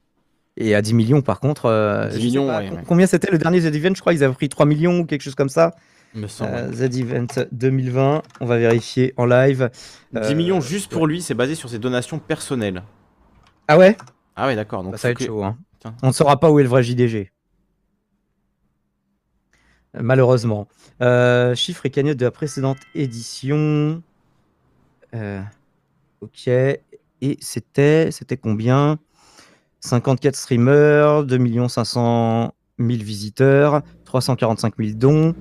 Et 0.58 0.74
à 0.74 0.82
10 0.82 0.92
millions, 0.92 1.22
par 1.22 1.40
contre, 1.40 1.66
euh, 1.66 2.08
10 2.08 2.16
je 2.16 2.20
sais 2.20 2.26
millions, 2.26 2.46
pas 2.46 2.58
ouais, 2.58 2.68
com- 2.68 2.76
ouais. 2.78 2.84
combien 2.86 3.06
c'était 3.06 3.30
le 3.30 3.38
dernier 3.38 3.60
Z-Event 3.60 3.94
Je 3.94 4.00
crois 4.00 4.12
qu'ils 4.12 4.22
avaient 4.22 4.34
pris 4.34 4.48
3 4.50 4.66
millions 4.66 4.98
ou 5.00 5.06
quelque 5.06 5.22
chose 5.22 5.34
comme 5.34 5.48
ça. 5.48 5.74
Il 6.14 6.20
me 6.20 6.26
semble. 6.26 6.52
Euh, 6.54 6.72
Z-Event 6.72 7.26
2020, 7.52 8.22
on 8.40 8.46
va 8.46 8.58
vérifier 8.58 9.14
en 9.16 9.24
live. 9.24 9.70
10 10.12 10.18
euh, 10.18 10.34
millions 10.34 10.60
juste 10.60 10.90
pour 10.92 11.06
lui, 11.06 11.22
c'est 11.22 11.34
basé 11.34 11.54
sur 11.54 11.68
ses 11.70 11.78
donations 11.78 12.18
personnelles. 12.18 12.82
Ah 13.68 13.78
ouais? 13.78 13.96
Ah 14.36 14.46
ouais, 14.46 14.56
d'accord. 14.56 14.82
Donc 14.82 14.92
Bah, 14.92 14.98
Ça 14.98 15.08
va 15.08 15.12
être 15.12 15.18
que- 15.18 15.24
chaud. 15.26 15.42
Hein. 15.42 15.56
On 16.02 16.08
ne 16.08 16.12
saura 16.12 16.38
pas 16.38 16.50
où 16.50 16.58
est 16.60 16.62
le 16.62 16.68
vrai 16.68 16.82
JDG. 16.82 17.32
Euh, 19.96 20.00
Malheureusement. 20.02 20.68
Euh, 21.00 21.54
chiffre 21.54 21.86
et 21.86 21.90
cagnotte 21.90 22.18
de 22.18 22.24
la 22.24 22.30
précédente 22.30 22.78
édition. 22.94 24.02
Euh, 25.14 25.40
ok. 26.20 26.48
Et 26.48 27.38
c'était, 27.40 28.10
c'était 28.10 28.36
combien? 28.36 28.98
54 29.80 30.36
streamers, 30.36 31.24
2 31.24 31.68
500 31.68 32.54
000 32.78 32.90
visiteurs, 33.02 33.82
345 34.12 34.74
000 34.78 34.90
dons. 34.94 35.34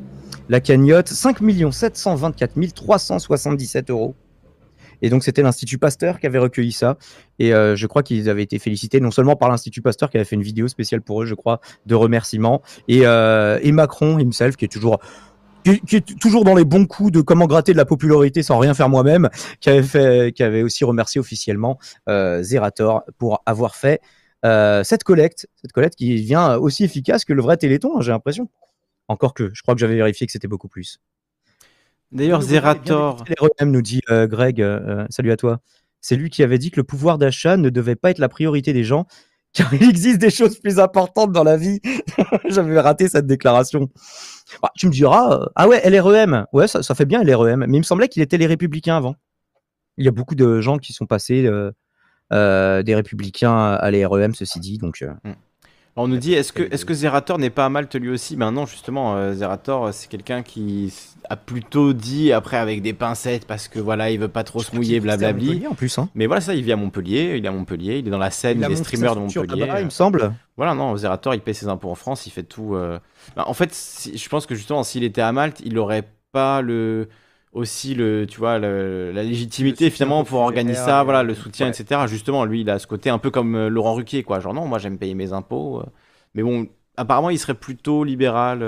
la 0.47 0.61
cagnotte 0.61 1.09
5 1.09 1.39
724 1.71 2.73
377 2.73 3.89
euros. 3.89 4.15
Et 5.01 5.09
donc 5.09 5.23
c'était 5.23 5.41
l'Institut 5.41 5.77
Pasteur 5.77 6.19
qui 6.19 6.27
avait 6.27 6.37
recueilli 6.37 6.71
ça. 6.71 6.97
Et 7.37 7.53
euh, 7.53 7.75
je 7.75 7.85
crois 7.87 8.01
qu'ils 8.01 8.29
avaient 8.29 8.43
été 8.43 8.59
félicités 8.59 9.01
non 9.01 9.11
seulement 9.11 9.35
par 9.35 9.49
l'Institut 9.49 9.81
Pasteur 9.81 10.09
qui 10.09 10.17
avait 10.17 10.25
fait 10.25 10.37
une 10.37 10.41
vidéo 10.41 10.69
spéciale 10.69 11.01
pour 11.01 11.21
eux, 11.21 11.25
je 11.25 11.35
crois, 11.35 11.59
de 11.85 11.95
remerciements, 11.95 12.61
et, 12.87 13.01
euh, 13.03 13.59
et 13.61 13.73
Macron 13.73 14.19
himself 14.19 14.55
qui 14.55 14.65
est 14.65 14.69
toujours 14.69 14.99
qui, 15.63 15.97
est 15.97 16.19
toujours 16.19 16.43
dans 16.43 16.55
les 16.55 16.63
bons 16.65 16.85
coups 16.85 17.11
de 17.11 17.21
comment 17.21 17.45
gratter 17.45 17.73
de 17.73 17.77
la 17.77 17.85
popularité 17.85 18.41
sans 18.41 18.57
rien 18.57 18.73
faire 18.73 18.89
moi-même, 18.89 19.29
qui 19.59 19.69
avait 19.69 19.83
fait, 19.83 20.33
qui 20.33 20.43
avait 20.43 20.63
aussi 20.63 20.85
remercié 20.85 21.19
officiellement 21.19 21.77
euh, 22.09 22.41
Zerator 22.41 23.03
pour 23.17 23.43
avoir 23.45 23.75
fait 23.75 24.01
euh, 24.45 24.83
cette 24.83 25.03
collecte, 25.03 25.47
cette 25.55 25.71
collecte 25.71 25.95
qui 25.95 26.15
vient 26.15 26.55
aussi 26.57 26.83
efficace 26.83 27.25
que 27.25 27.33
le 27.33 27.41
vrai 27.41 27.57
Téléthon, 27.57 27.97
hein, 27.97 28.01
j'ai 28.01 28.11
l'impression. 28.11 28.49
Encore 29.07 29.33
que, 29.33 29.51
je 29.53 29.61
crois 29.61 29.75
que 29.75 29.79
j'avais 29.79 29.95
vérifié 29.95 30.25
que 30.25 30.31
c'était 30.31 30.47
beaucoup 30.47 30.67
plus. 30.67 30.99
D'ailleurs, 32.11 32.41
Zerator. 32.41 33.23
Nous 33.61 33.81
dit 33.81 34.01
euh, 34.09 34.27
Greg, 34.27 34.61
euh, 34.61 35.05
salut 35.09 35.31
à 35.31 35.37
toi. 35.37 35.59
C'est 36.01 36.15
lui 36.15 36.29
qui 36.29 36.43
avait 36.43 36.57
dit 36.57 36.71
que 36.71 36.79
le 36.79 36.83
pouvoir 36.83 37.17
d'achat 37.17 37.57
ne 37.57 37.69
devait 37.69 37.95
pas 37.95 38.11
être 38.11 38.19
la 38.19 38.29
priorité 38.29 38.73
des 38.73 38.83
gens, 38.83 39.05
car 39.53 39.73
il 39.73 39.87
existe 39.87 40.19
des 40.19 40.29
choses 40.29 40.57
plus 40.59 40.79
importantes 40.79 41.31
dans 41.31 41.43
la 41.43 41.57
vie. 41.57 41.79
J'avais 42.49 42.79
raté 42.79 43.07
cette 43.07 43.27
déclaration. 43.27 43.89
Bah, 44.61 44.71
tu 44.75 44.87
me 44.87 44.91
diras, 44.91 45.41
euh, 45.41 45.45
ah 45.55 45.67
ouais, 45.67 45.87
LREM, 45.89 46.45
ouais, 46.53 46.67
ça, 46.67 46.83
ça 46.83 46.95
fait 46.95 47.05
bien 47.05 47.23
LREM, 47.23 47.65
mais 47.67 47.77
il 47.77 47.81
me 47.81 47.85
semblait 47.85 48.07
qu'il 48.07 48.21
était 48.21 48.37
les 48.37 48.47
Républicains 48.47 48.97
avant. 48.97 49.15
Il 49.97 50.05
y 50.05 50.07
a 50.07 50.11
beaucoup 50.11 50.35
de 50.35 50.61
gens 50.61 50.77
qui 50.77 50.93
sont 50.93 51.05
passés 51.05 51.47
des 52.31 52.95
Républicains 52.95 53.73
à 53.73 53.91
l'REM, 53.91 54.33
ceci 54.33 54.59
dit, 54.59 54.77
donc. 54.77 55.01
euh, 55.01 55.11
On 55.97 56.07
nous 56.07 56.17
dit, 56.17 56.33
est-ce 56.33 56.53
que, 56.53 56.63
est 56.63 56.85
que 56.85 56.93
Zerator 56.93 57.37
n'est 57.37 57.49
pas 57.49 57.65
à 57.65 57.69
Malte 57.69 57.95
lui 57.95 58.09
aussi? 58.09 58.35
Ben 58.37 58.51
non, 58.51 58.65
justement, 58.65 59.15
euh, 59.17 59.33
Zerator, 59.33 59.87
euh, 59.87 59.91
c'est 59.91 60.07
quelqu'un 60.09 60.41
qui 60.41 60.93
a 61.29 61.35
plutôt 61.35 61.93
dit, 61.93 62.31
après 62.31 62.57
avec 62.57 62.81
des 62.81 62.93
pincettes, 62.93 63.45
parce 63.45 63.67
que 63.67 63.79
voilà, 63.79 64.09
il 64.09 64.19
veut 64.19 64.27
pas 64.27 64.43
trop 64.43 64.61
se 64.61 64.73
mouiller, 64.75 64.99
blablabli. 64.99 65.47
Montpellier, 65.47 65.67
en 65.67 65.75
plus. 65.75 65.97
Hein. 65.99 66.09
Mais 66.15 66.25
voilà, 66.27 66.41
ça, 66.41 66.53
il 66.53 66.63
vit 66.63 66.71
à 66.71 66.75
Montpellier, 66.77 67.35
il 67.37 67.45
est 67.45 67.47
à 67.47 67.51
Montpellier, 67.51 67.99
il 67.99 68.07
est 68.07 68.11
dans 68.11 68.17
la 68.17 68.31
scène, 68.31 68.57
il, 68.59 68.63
a 68.63 68.67
est 68.67 68.69
montré 68.69 68.83
streamer 68.83 69.09
sa 69.09 69.15
de 69.15 69.19
Montpellier. 69.19 69.67
il 69.79 69.85
me 69.85 69.89
semble. 69.89 70.33
Voilà, 70.57 70.73
non, 70.73 70.95
Zerator, 70.97 71.33
il 71.35 71.41
paie 71.41 71.53
ses 71.53 71.67
impôts 71.67 71.89
en 71.91 71.95
France, 71.95 72.25
il 72.25 72.31
fait 72.31 72.43
tout. 72.43 72.75
euh. 72.75 72.99
Bah, 73.35 73.43
en 73.47 73.53
fait, 73.53 73.73
si- 73.73 74.17
je 74.17 74.29
pense 74.29 74.45
que 74.45 74.55
justement, 74.55 74.83
s'il 74.83 75.03
était 75.03 75.21
à 75.21 75.31
Malte, 75.31 75.61
il 75.63 75.77
aurait 75.77 76.07
pas 76.31 76.61
le 76.61 77.07
aussi 77.53 77.95
le, 77.95 78.25
tu 78.27 78.39
vois, 78.39 78.59
le- 78.59 79.11
la 79.11 79.23
légitimité 79.23 79.89
finalement 79.89 80.23
pour 80.23 80.39
organiser 80.39 80.75
ça, 80.79 81.03
voilà, 81.03 81.19
euh, 81.19 81.23
le 81.23 81.35
soutien, 81.35 81.67
ouais. 81.67 81.69
etc. 81.69 82.07
Justement, 82.07 82.45
lui, 82.45 82.61
il 82.61 82.69
a 82.69 82.79
ce 82.79 82.87
côté 82.87 83.09
un 83.09 83.17
peu 83.17 83.29
comme 83.31 83.55
euh, 83.55 83.69
Laurent 83.69 83.93
Ruquier, 83.95 84.23
quoi. 84.23 84.39
Genre 84.39 84.53
non, 84.53 84.67
moi 84.67 84.79
j'aime 84.79 84.97
payer 84.97 85.15
mes 85.15 85.33
impôts, 85.33 85.79
euh. 85.81 85.85
mais 86.33 86.43
bon, 86.43 86.67
apparemment, 86.97 87.29
il 87.29 87.39
serait 87.39 87.53
plutôt 87.55 88.03
libéral, 88.03 88.63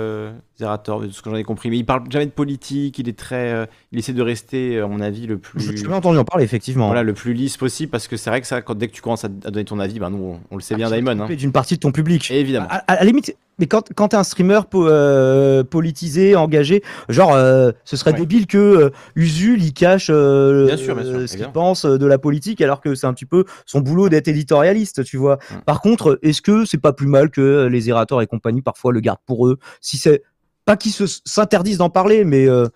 de 0.64 1.10
ce 1.12 1.22
que 1.22 1.30
j'en 1.30 1.36
ai 1.36 1.44
compris. 1.44 1.70
Mais 1.70 1.78
il 1.78 1.86
parle 1.86 2.04
jamais 2.10 2.26
de 2.26 2.32
politique, 2.32 2.98
il 3.00 3.08
est 3.10 3.18
très, 3.18 3.52
euh, 3.54 3.66
il 3.92 4.00
essaie 4.00 4.14
de 4.14 4.22
rester, 4.22 4.80
à 4.80 4.88
mon 4.88 5.00
avis, 5.02 5.28
le 5.28 5.38
plus. 5.38 5.60
Je 5.78 5.86
l'ai 5.88 5.94
entendu 5.94 6.18
en 6.18 6.24
parler, 6.26 6.44
effectivement. 6.44 6.88
Voilà, 6.88 7.04
le 7.04 7.14
plus 7.14 7.34
lisse 7.34 7.58
possible 7.58 7.92
parce 7.92 8.08
que 8.08 8.18
c'est 8.18 8.30
vrai 8.30 8.42
que 8.42 8.48
ça, 8.48 8.62
quand, 8.62 8.76
dès 8.76 8.88
que 8.88 8.94
tu 8.94 9.02
commences 9.02 9.26
à, 9.26 9.28
à 9.28 9.52
donner 9.52 9.66
ton 9.66 9.80
avis, 9.80 10.00
ben 10.00 10.10
nous, 10.10 10.24
on, 10.24 10.40
on 10.52 10.56
le 10.56 10.62
sait 10.62 10.76
bien, 10.76 10.90
Daimon. 10.90 11.20
Hein. 11.20 11.34
d'une 11.36 11.52
partie 11.52 11.76
de 11.76 11.80
ton 11.80 11.92
public. 11.92 12.30
Évidemment. 12.32 12.68
À, 12.70 12.78
à- 12.78 12.94
à 12.94 12.96
la 12.96 13.04
limite, 13.06 13.36
mais 13.60 13.68
quand, 13.68 13.90
quand 13.96 14.08
t'es 14.10 14.18
un 14.18 14.24
streamer 14.24 14.62
po- 14.70 14.88
euh, 14.88 15.64
politisé, 15.64 16.36
engagé, 16.36 16.82
genre, 17.10 17.34
euh, 17.34 17.72
ce 17.86 17.96
serait 17.98 18.12
Ouais. 18.14 18.20
débile 18.20 18.48
que 18.48 18.92
Usul 19.16 19.62
il 19.64 19.74
cache 19.74 20.08
Bien 20.10 20.78
sûr, 20.78 20.96
bien 20.96 21.04
sûr, 21.06 21.28
ce 21.30 21.38
qu'il 21.38 21.48
pense 21.52 21.86
de 21.86 22.06
la 22.06 22.18
politique, 22.18 22.62
alors 22.62 22.82
que 22.82 22.96
c'est 22.96 23.06
un 23.08 23.14
petit 23.14 23.26
peu 23.26 23.46
son 23.66 23.80
boulot 23.82 24.10
d'être 24.10 24.28
éditorialiste, 24.28 25.04
tu 25.04 25.18
vois. 25.18 25.38
Par 25.66 25.82
contre, 25.82 26.20
est-ce 26.24 26.42
que 26.42 26.66
c'est 26.66 26.80
pas 26.80 26.94
plus 26.94 27.08
mal 27.08 27.30
que 27.30 27.68
les 27.68 27.90
errateurs 27.90 28.22
et 28.22 28.28
compagnie 28.28 28.62
parfois 28.62 28.92
le 28.92 29.00
gardent 29.02 29.20
pour 29.26 29.48
eux? 29.48 29.58
Si 29.82 29.98
c'est 29.98 30.24
pas 30.66 30.78
qu'ils 30.78 30.92
se- 30.94 31.22
s'interdisent 31.26 31.78
d'en 31.78 31.90
parler, 31.90 32.24
mais 32.24 32.48
euh, 32.48 32.68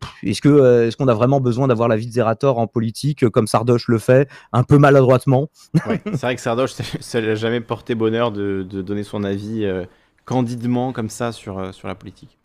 pff, 0.00 0.10
est-ce 0.24 0.40
que 0.40 0.48
euh, 0.48 0.86
est-ce 0.86 0.96
qu'on 0.96 1.08
a 1.08 1.14
vraiment 1.14 1.40
besoin 1.40 1.66
d'avoir 1.68 1.88
la 1.88 1.96
vie 1.96 2.06
de 2.06 2.12
Zerator 2.12 2.58
en 2.58 2.66
politique 2.66 3.24
euh, 3.24 3.30
comme 3.30 3.46
Sardoche 3.46 3.88
le 3.88 3.98
fait, 3.98 4.28
un 4.52 4.62
peu 4.64 4.78
maladroitement? 4.78 5.48
Ouais, 5.86 6.00
c'est 6.04 6.20
vrai 6.22 6.34
que 6.36 6.40
Sardoche, 6.40 6.72
ça- 6.72 6.84
ça 7.00 7.20
lui 7.20 7.30
a 7.30 7.34
jamais 7.34 7.60
porté 7.60 7.94
bonheur 7.94 8.30
de, 8.32 8.66
de 8.68 8.82
donner 8.82 9.02
son 9.02 9.24
avis 9.24 9.64
euh, 9.64 9.84
candidement 10.24 10.92
comme 10.92 11.10
ça 11.10 11.32
sur, 11.32 11.58
euh, 11.58 11.72
sur 11.72 11.88
la 11.88 11.94
politique. 11.94 12.38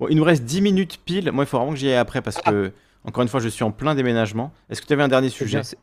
Bon, 0.00 0.06
il 0.10 0.16
nous 0.16 0.24
reste 0.24 0.44
10 0.44 0.60
minutes 0.60 0.98
pile. 1.04 1.30
Moi, 1.32 1.44
il 1.44 1.46
faut 1.46 1.56
vraiment 1.58 1.72
que 1.72 1.78
j'y 1.78 1.88
aille 1.88 1.96
après 1.96 2.22
parce 2.22 2.36
que, 2.38 2.72
encore 3.04 3.22
une 3.22 3.28
fois, 3.28 3.40
je 3.40 3.48
suis 3.48 3.62
en 3.64 3.70
plein 3.70 3.94
déménagement. 3.94 4.52
Est-ce 4.68 4.82
que 4.82 4.86
tu 4.86 4.92
avais 4.92 5.02
un 5.02 5.08
dernier 5.08 5.28
sujet? 5.28 5.58
Eh 5.60 5.64
c'est- 5.64 5.78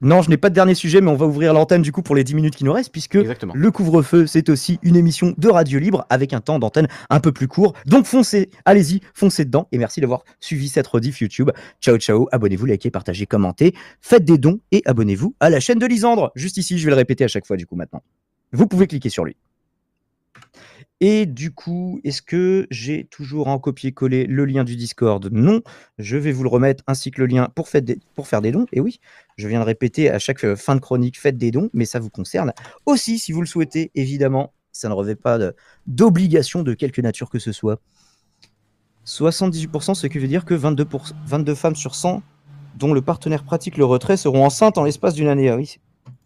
Non, 0.00 0.22
je 0.22 0.30
n'ai 0.30 0.36
pas 0.36 0.48
de 0.48 0.54
dernier 0.54 0.74
sujet, 0.74 1.00
mais 1.00 1.10
on 1.10 1.16
va 1.16 1.26
ouvrir 1.26 1.52
l'antenne 1.52 1.82
du 1.82 1.92
coup 1.92 2.02
pour 2.02 2.14
les 2.14 2.24
10 2.24 2.34
minutes 2.34 2.56
qui 2.56 2.64
nous 2.64 2.72
restent, 2.72 2.92
puisque 2.92 3.16
Exactement. 3.16 3.52
le 3.54 3.70
couvre-feu, 3.70 4.26
c'est 4.26 4.48
aussi 4.48 4.78
une 4.82 4.96
émission 4.96 5.34
de 5.36 5.48
radio 5.48 5.78
libre 5.78 6.06
avec 6.10 6.32
un 6.32 6.40
temps 6.40 6.58
d'antenne 6.58 6.88
un 7.10 7.20
peu 7.20 7.32
plus 7.32 7.48
court. 7.48 7.74
Donc 7.86 8.06
foncez, 8.06 8.50
allez-y, 8.64 9.00
foncez 9.14 9.44
dedans. 9.44 9.68
Et 9.72 9.78
merci 9.78 10.00
d'avoir 10.00 10.24
suivi 10.40 10.68
cette 10.68 10.86
rediff 10.86 11.20
YouTube. 11.20 11.50
Ciao, 11.80 11.96
ciao. 11.98 12.28
Abonnez-vous, 12.32 12.66
likez, 12.66 12.90
partagez, 12.90 13.26
commentez. 13.26 13.74
Faites 14.00 14.24
des 14.24 14.38
dons 14.38 14.60
et 14.72 14.82
abonnez-vous 14.84 15.34
à 15.40 15.50
la 15.50 15.60
chaîne 15.60 15.78
de 15.78 15.86
Lisandre. 15.86 16.32
Juste 16.34 16.56
ici, 16.56 16.78
je 16.78 16.84
vais 16.84 16.90
le 16.90 16.96
répéter 16.96 17.24
à 17.24 17.28
chaque 17.28 17.46
fois 17.46 17.56
du 17.56 17.66
coup 17.66 17.76
maintenant. 17.76 18.02
Vous 18.52 18.66
pouvez 18.66 18.86
cliquer 18.86 19.10
sur 19.10 19.24
lui. 19.24 19.36
Et 21.02 21.24
du 21.24 21.50
coup, 21.50 21.98
est-ce 22.04 22.20
que 22.20 22.66
j'ai 22.70 23.04
toujours 23.04 23.48
en 23.48 23.58
copier-coller 23.58 24.26
le 24.26 24.44
lien 24.44 24.64
du 24.64 24.76
Discord? 24.76 25.30
Non. 25.32 25.62
Je 25.98 26.18
vais 26.18 26.30
vous 26.30 26.42
le 26.42 26.50
remettre 26.50 26.84
ainsi 26.86 27.10
que 27.10 27.22
le 27.22 27.26
lien 27.26 27.48
pour, 27.54 27.68
faire 27.68 27.80
des- 27.80 28.52
dons. 28.52 28.66
Et 28.72 28.80
oui, 28.80 29.00
je 29.36 29.48
viens 29.48 29.60
de 29.60 29.64
répéter 29.64 30.10
à 30.10 30.18
chaque 30.18 30.44
euh, 30.44 30.56
fin 30.56 30.74
de 30.76 30.80
chronique, 30.80 31.18
faites 31.18 31.38
des 31.38 31.50
dons, 31.50 31.70
mais 31.72 31.86
ça 31.86 32.00
vous 32.00 32.10
concerne 32.10 32.52
aussi 32.84 33.18
si 33.18 33.32
vous 33.32 33.40
le 33.40 33.46
souhaitez, 33.46 33.90
évidemment. 33.94 34.52
Ça 34.72 34.88
ne 34.88 34.94
revêt 34.94 35.16
pas 35.16 35.38
d'obligation 35.86 36.62
de 36.62 36.74
quelque 36.74 37.00
nature 37.00 37.30
que 37.30 37.38
ce 37.38 37.50
soit. 37.52 37.80
78%, 39.06 39.94
ce 39.94 40.06
qui 40.06 40.18
veut 40.18 40.28
dire 40.28 40.44
que 40.44 40.54
22, 40.54 40.84
pour- 40.84 41.08
22 41.26 41.54
femmes 41.54 41.76
sur 41.76 41.94
100 41.94 42.22
dont 42.78 42.92
le 42.92 43.02
partenaire 43.02 43.42
pratique 43.44 43.76
le 43.78 43.84
retrait 43.84 44.16
seront 44.16 44.44
enceintes 44.44 44.78
en 44.78 44.84
l'espace 44.84 45.14
d'une 45.14 45.28
année. 45.28 45.48
Ah 45.48 45.56
oui, 45.56 45.76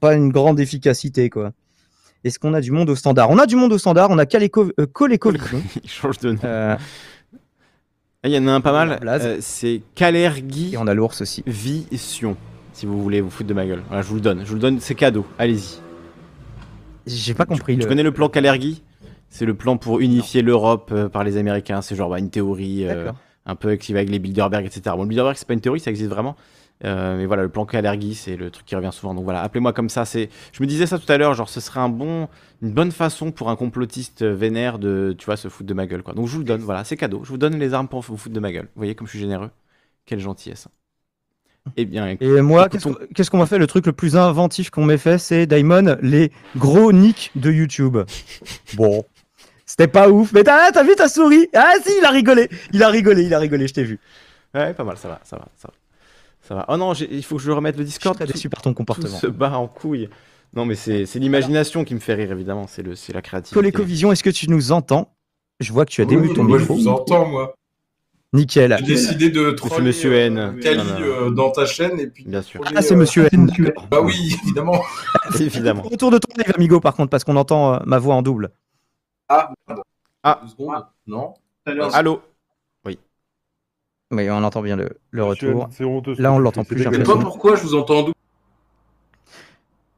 pas 0.01 0.15
une 0.15 0.31
grande 0.31 0.61
efficacité, 0.61 1.31
quoi. 1.31 1.53
Est-ce 2.25 2.39
qu'on 2.39 2.55
a 2.55 2.61
du 2.61 2.71
monde 2.73 2.89
au 2.91 2.95
standard? 2.97 3.31
On 3.31 3.39
a 3.39 3.47
du 3.47 3.55
monde 3.57 3.73
au 3.73 3.79
standard, 3.79 4.09
on 4.11 4.19
a 4.19 4.27
Caleco, 4.27 4.71
euh. 4.81 4.87
Il 5.85 5.91
change 5.91 6.19
de 6.19 6.33
nom. 6.33 6.39
Euh, 6.45 6.77
Ah, 8.23 8.29
Il 8.29 8.33
y 8.33 8.39
en 8.39 8.47
a 8.49 8.53
un 8.53 8.61
pas 8.63 8.71
a 8.81 8.87
mal. 8.87 8.99
Euh, 9.07 9.37
c'est 9.41 9.83
Calergui 9.95 10.75
et 10.75 10.79
on 10.79 10.87
a 10.87 10.95
l'ours 10.95 11.21
aussi. 11.21 11.43
Vision. 11.47 12.37
Si 12.73 12.87
vous 12.87 13.01
voulez 13.03 13.21
vous 13.21 13.31
foutre 13.31 13.49
de 13.49 13.55
ma 13.55 13.67
gueule. 13.67 13.83
Voilà, 13.89 14.03
je 14.03 14.09
vous 14.09 14.15
le 14.17 14.21
donne. 14.23 14.41
Je 14.41 14.49
vous 14.49 14.55
le 14.55 14.61
donne, 14.61 14.81
c'est 14.81 14.95
cadeau. 14.95 15.27
Allez-y. 15.39 15.79
J'ai 17.07 17.35
pas 17.35 17.45
compris. 17.45 17.75
Tu 17.75 17.81
le- 17.83 17.87
connais 17.87 18.03
le 18.03 18.13
plan 18.13 18.29
Calergui 18.29 18.83
C'est 19.29 19.45
le 19.45 19.55
plan 19.55 19.77
pour 19.77 20.01
unifier 20.01 20.41
l'Europe 20.43 20.91
euh, 20.93 21.09
par 21.09 21.23
les 21.25 21.37
Américains. 21.37 21.83
C'est 21.83 21.95
genre 21.95 22.09
bah, 22.11 22.19
une 22.19 22.31
théorie. 22.31 22.87
euh, 22.89 23.13
un 23.47 23.55
peu 23.57 23.77
qui 23.77 23.93
va 23.93 23.99
avec 23.99 24.09
les 24.11 24.19
Bilderberg, 24.19 24.65
etc. 24.65 24.81
Bon, 24.97 25.03
le 25.03 25.09
Bilderberg, 25.09 25.37
c'est 25.37 25.47
pas 25.47 25.53
une 25.53 25.61
théorie, 25.61 25.79
ça 25.81 25.91
existe 25.91 26.09
vraiment. 26.09 26.35
Euh, 26.85 27.17
mais 27.17 27.25
voilà, 27.27 27.43
le 27.45 27.49
plan 27.49 27.65
Kalergi, 27.65 28.15
c'est 28.15 28.37
le 28.37 28.51
truc 28.51 28.67
qui 28.67 28.77
revient 28.77 28.91
souvent. 28.93 29.15
Donc 29.15 29.25
voilà, 29.25 29.43
appelez-moi 29.43 29.73
comme 29.73 29.89
ça. 29.89 30.05
C'est, 30.05 30.29
je 30.53 30.63
me 30.63 30.67
disais 30.67 30.87
ça 30.87 30.99
tout 30.99 31.11
à 31.11 31.17
l'heure, 31.17 31.35
genre 31.35 31.49
ce 31.49 31.61
serait 31.61 31.81
un 31.81 31.89
bon, 31.89 32.29
une 32.63 32.73
bonne 32.73 32.93
façon 32.93 33.33
pour 33.33 33.49
un 33.51 33.57
complotiste 33.57 34.23
euh, 34.23 34.35
vénère 34.35 34.79
de, 34.79 35.15
tu 35.17 35.25
vois, 35.27 35.37
se 35.37 35.49
foutre 35.49 35.67
de 35.69 35.75
ma 35.75 35.87
gueule, 35.87 36.03
quoi. 36.03 36.15
Donc 36.15 36.27
je 36.27 36.33
vous 36.33 36.39
le 36.41 36.45
donne, 36.45 36.61
voilà, 36.61 36.85
c'est 36.85 36.97
cadeau. 36.97 37.23
Je 37.25 37.31
vous 37.31 37.39
donne 37.39 37.59
les 37.59 37.73
armes 37.75 37.89
pour 37.89 38.03
vous 38.03 38.17
foutre 38.17 38.35
de 38.35 38.41
ma 38.41 38.53
gueule. 38.53 38.65
Vous 38.75 38.81
voyez 38.81 38.95
comme 38.95 39.07
je 39.07 39.13
suis 39.13 39.21
généreux? 39.21 39.51
Quelle 40.07 40.21
gentillesse. 40.21 40.69
Eh 41.77 41.87
bien, 41.87 42.17
Et 42.21 42.41
moi, 42.43 42.69
qu'est-ce 42.69 42.87
Écoutons. 42.89 43.07
qu'on 43.07 43.15
qu'est-ce 43.15 43.31
qu'on 43.31 43.39
m'a 43.39 43.47
fait? 43.47 43.57
Le 43.59 43.67
truc 43.67 43.87
le 43.87 43.93
plus 43.93 44.17
inventif 44.17 44.69
qu'on 44.71 44.85
m'ait 44.85 44.99
fait, 44.99 45.17
c'est 45.19 45.47
Daimon, 45.47 45.97
les 46.03 46.31
gros 46.57 46.93
nicks 46.93 47.31
de 47.37 47.51
YouTube. 47.51 47.97
Bon. 48.75 49.05
C'était 49.67 49.89
pas 49.89 50.11
ouf, 50.11 50.33
mais 50.35 50.45
t'as 50.45 50.73
t'as 50.73 50.83
vu 50.85 50.95
ta 50.95 51.09
souris? 51.09 51.49
Ah 51.55 51.73
si, 51.83 51.93
il 51.99 52.05
a 52.05 52.11
rigolé 52.11 52.49
Il 52.73 52.83
a 52.83 52.89
rigolé, 52.89 53.25
il 53.25 53.35
a 53.35 53.39
rigolé, 53.39 53.67
je 53.67 53.75
t'ai 53.75 53.85
vu. 53.85 53.99
ouais, 54.55 54.75
pas 54.75 54.85
mal, 54.85 54.97
ça 54.99 55.09
va, 55.09 55.21
ça 55.25 55.37
va, 55.37 55.49
ça 55.57 55.69
va. 55.69 55.75
Ça 56.47 56.55
va. 56.55 56.65
Oh 56.69 56.77
non, 56.77 56.93
il 56.93 57.25
faut 57.25 57.37
que 57.37 57.43
je 57.43 57.51
remette 57.51 57.77
le 57.77 57.85
Je 57.85 57.89
suis 57.91 57.99
Discord. 57.99 58.19
Tout- 58.19 58.27
déçu 58.33 58.49
par 58.51 58.63
ton 58.63 58.71
tout 58.71 58.77
comportement. 58.77 59.17
se 59.19 59.27
bat 59.27 59.57
en 59.57 59.67
couille. 59.67 60.09
Non, 60.55 60.65
mais 60.67 60.75
c'est, 60.75 61.05
l'imagination 61.15 61.85
qui 61.85 61.95
me 61.95 62.01
fait 62.01 62.15
rire, 62.15 62.31
évidemment. 62.31 62.67
C'est 62.69 63.13
la 63.13 63.23
créativité. 63.23 63.55
Colecovision, 63.55 64.13
est-ce 64.13 64.23
que 64.23 64.31
tu 64.31 64.49
nous 64.51 64.71
entends? 64.73 65.15
Je 65.61 65.73
vois 65.73 65.85
que 65.85 65.91
tu 65.91 66.03
as 66.03 66.05
démuté 66.05 66.29
Oui, 66.31 66.35
ton 66.37 66.45
moi, 66.45 66.59
je 66.59 66.63
micro. 66.63 66.75
vous 66.77 66.89
entends, 66.89 67.27
moi. 67.27 67.55
Nickel. 68.33 68.77
J'ai 68.81 68.85
décidé 68.87 69.31
de 69.31 69.53
troller 69.53 69.85
Monsieur 69.87 70.13
euh, 70.13 70.27
N. 70.27 70.59
Kali 70.61 70.81
Ah, 70.81 70.99
non. 70.99 71.07
euh, 71.07 71.31
dans 71.31 71.51
ta 71.51 71.67
chaîne 71.67 71.99
et 72.01 72.09
puis. 72.09 72.25
Bien 72.25 72.43
sûr. 72.43 72.61
troller, 72.61 72.77
Ah, 72.79 72.83
c'est 72.83 72.95
euh, 72.95 72.99
Monsieur 72.99 73.29
N. 73.33 73.49
Bah 73.91 74.01
oui, 74.03 74.37
évidemment. 74.45 74.83
Évidemment. 75.41 75.83
Retour 75.83 76.11
de 76.11 76.19
ton 76.19 76.29
live, 76.37 76.53
amigo, 76.55 76.81
par 76.81 76.95
contre, 76.95 77.11
parce 77.11 77.23
qu'on 77.25 77.37
entend 77.37 77.75
euh, 77.75 77.79
ma 77.87 77.99
voix 77.99 78.15
en 78.17 78.23
double. 78.23 78.51
Ah, 79.29 79.53
pardon. 79.67 79.83
Ah. 80.25 80.41
Deux 80.43 80.49
secondes. 80.51 80.85
Non. 81.07 81.35
Allô 81.93 82.21
Oui, 84.11 84.31
on 84.31 84.43
entend 84.45 84.63
bien 84.63 84.77
le, 84.77 84.91
le 85.11 85.25
retour. 85.25 85.69
Honteux, 85.81 86.15
Là, 86.19 86.33
on 86.33 86.39
l'entend 86.39 86.65
plus, 86.65 86.79
Je 86.79 86.91
sais 86.91 87.03
pas 87.03 87.17
pourquoi 87.17 87.57
je 87.57 87.63
vous 87.63 87.75
entends 87.75 87.99
en 87.99 88.03
double. 88.03 88.15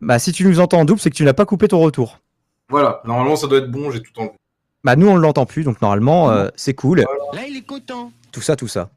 Bah, 0.00 0.18
si 0.18 0.32
tu 0.32 0.46
nous 0.46 0.60
entends 0.60 0.80
en 0.80 0.84
double, 0.84 1.00
c'est 1.00 1.10
que 1.10 1.16
tu 1.16 1.24
n'as 1.24 1.32
pas 1.32 1.46
coupé 1.46 1.68
ton 1.68 1.80
retour. 1.80 2.20
Voilà, 2.68 3.00
normalement 3.04 3.36
ça 3.36 3.46
doit 3.46 3.58
être 3.58 3.70
bon, 3.70 3.90
j'ai 3.90 4.02
tout 4.02 4.12
enlevé. 4.18 4.34
Bah, 4.84 4.94
nous, 4.96 5.08
on 5.08 5.16
ne 5.16 5.20
l'entend 5.20 5.46
plus, 5.46 5.64
donc 5.64 5.80
normalement, 5.82 6.30
euh, 6.30 6.48
c'est 6.56 6.74
cool. 6.74 7.00
Là, 7.32 7.42
il 7.48 7.56
est 7.56 7.66
content. 7.66 8.12
Tout 8.32 8.40
ça, 8.40 8.56
tout 8.56 8.68
ça. 8.68 8.90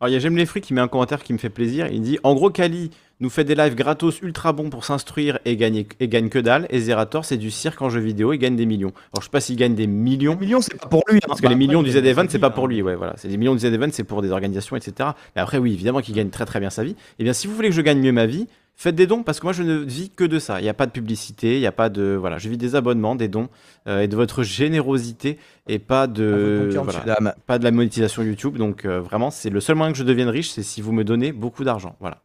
Alors, 0.00 0.10
il 0.10 0.12
y 0.12 0.16
a 0.16 0.20
J'aime 0.20 0.36
les 0.36 0.46
fruits 0.46 0.62
qui 0.62 0.74
met 0.74 0.80
un 0.80 0.88
commentaire 0.88 1.22
qui 1.24 1.32
me 1.32 1.38
fait 1.38 1.48
plaisir. 1.50 1.88
Il 1.90 2.02
dit 2.02 2.18
En 2.22 2.34
gros, 2.34 2.50
Kali 2.50 2.90
nous 3.20 3.30
fait 3.30 3.42
des 3.42 3.56
lives 3.56 3.74
gratos 3.74 4.20
ultra 4.22 4.52
bons 4.52 4.70
pour 4.70 4.84
s'instruire 4.84 5.40
et 5.44 5.56
gagner 5.56 5.88
et 5.98 6.06
gagne 6.06 6.28
que 6.28 6.38
dalle. 6.38 6.68
Et 6.70 6.78
Zerator, 6.78 7.24
c'est 7.24 7.36
du 7.36 7.50
cirque 7.50 7.82
en 7.82 7.90
jeu 7.90 7.98
vidéo, 7.98 8.32
il 8.32 8.38
gagne 8.38 8.54
des 8.54 8.64
millions. 8.66 8.92
Alors 9.12 9.22
je 9.22 9.24
sais 9.24 9.30
pas 9.30 9.40
s'il 9.40 9.56
gagne 9.56 9.74
des 9.74 9.88
millions. 9.88 10.36
millions, 10.36 10.60
c'est 10.60 10.80
pas 10.80 10.86
pour 10.86 11.02
lui. 11.08 11.16
hein. 11.16 11.26
Parce 11.26 11.40
que 11.40 11.46
Bah, 11.46 11.50
les 11.50 11.56
millions 11.56 11.80
après, 11.80 11.90
du 11.90 11.98
Z-Event, 11.98 12.26
c'est 12.28 12.38
pas 12.38 12.50
pour 12.50 12.68
lui, 12.68 12.80
ouais, 12.80 12.94
voilà. 12.94 13.14
C'est 13.16 13.26
les 13.26 13.36
millions 13.36 13.54
du 13.54 13.58
Z-Event, 13.60 13.88
c'est 13.90 14.04
pour 14.04 14.22
des 14.22 14.30
organisations, 14.30 14.76
etc. 14.76 15.10
Mais 15.34 15.42
après, 15.42 15.58
oui, 15.58 15.72
évidemment 15.72 16.00
qu'il 16.00 16.14
gagne 16.14 16.30
très 16.30 16.44
très 16.46 16.60
bien 16.60 16.70
sa 16.70 16.84
vie. 16.84 16.94
Et 17.18 17.24
bien, 17.24 17.32
si 17.32 17.48
vous 17.48 17.54
voulez 17.56 17.70
que 17.70 17.74
je 17.74 17.82
gagne 17.82 17.98
mieux 18.00 18.12
ma 18.12 18.26
vie, 18.26 18.46
faites 18.78 18.94
des 18.94 19.06
dons, 19.06 19.22
parce 19.22 19.40
que 19.40 19.46
moi, 19.46 19.52
je 19.52 19.62
ne 19.62 19.74
vis 19.74 20.08
que 20.08 20.24
de 20.24 20.38
ça. 20.38 20.60
Il 20.60 20.62
n'y 20.62 20.68
a 20.70 20.74
pas 20.74 20.86
de 20.86 20.92
publicité, 20.92 21.56
il 21.56 21.60
n'y 21.60 21.66
a 21.66 21.72
pas 21.72 21.90
de. 21.90 22.16
Voilà, 22.18 22.38
je 22.38 22.48
vis 22.48 22.56
des 22.56 22.74
abonnements, 22.76 23.14
des 23.16 23.28
dons, 23.28 23.48
euh, 23.86 24.00
et 24.00 24.08
de 24.08 24.16
votre 24.16 24.42
générosité, 24.44 25.36
et 25.66 25.78
pas 25.78 26.06
de. 26.06 26.70
voilà, 26.82 27.34
pas 27.46 27.58
de 27.58 27.64
la 27.64 27.70
monétisation 27.72 28.22
YouTube. 28.22 28.56
Donc, 28.56 28.84
euh, 28.86 29.00
vraiment, 29.00 29.30
c'est 29.30 29.50
le 29.50 29.60
seul 29.60 29.76
moyen 29.76 29.92
que 29.92 29.98
je 29.98 30.04
devienne 30.04 30.28
riche, 30.28 30.50
c'est 30.50 30.62
si 30.62 30.80
vous 30.80 30.92
me 30.92 31.04
donnez 31.04 31.32
beaucoup 31.32 31.64
d'argent. 31.64 31.96
Voilà. 32.00 32.22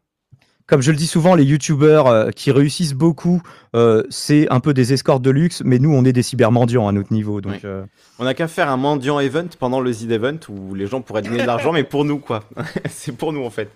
Comme 0.66 0.82
je 0.82 0.92
le 0.92 0.98
dis 0.98 1.08
souvent, 1.08 1.36
les 1.36 1.44
youtubeurs 1.44 2.08
euh, 2.08 2.30
qui 2.30 2.50
réussissent 2.50 2.94
beaucoup, 2.94 3.42
euh, 3.76 4.04
c'est 4.10 4.48
un 4.50 4.62
peu 4.62 4.74
des 4.74 4.94
escortes 4.94 5.22
de 5.22 5.30
luxe, 5.30 5.62
mais 5.66 5.78
nous, 5.78 5.94
on 5.94 6.06
est 6.06 6.14
des 6.14 6.24
cybermendiants 6.24 6.88
à 6.88 6.94
notre 6.94 7.12
niveau. 7.12 7.42
Donc, 7.42 7.54
Oui. 7.56 7.60
euh, 7.66 7.84
On 8.18 8.24
n'a 8.24 8.34
qu'à 8.34 8.48
faire 8.48 8.70
un 8.70 8.78
mendiant 8.78 9.20
event 9.20 9.48
pendant 9.60 9.82
le 9.82 9.92
Z-Event 9.92 10.38
où 10.48 10.74
les 10.74 10.88
gens 10.88 11.02
pourraient 11.02 11.22
donner 11.22 11.42
de 11.42 11.48
l'argent, 11.48 11.74
mais 11.74 11.84
pour 11.84 12.06
nous, 12.06 12.18
quoi. 12.20 12.46
c'est 12.90 13.12
pour 13.12 13.34
nous, 13.34 13.44
en 13.44 13.50
fait. 13.50 13.70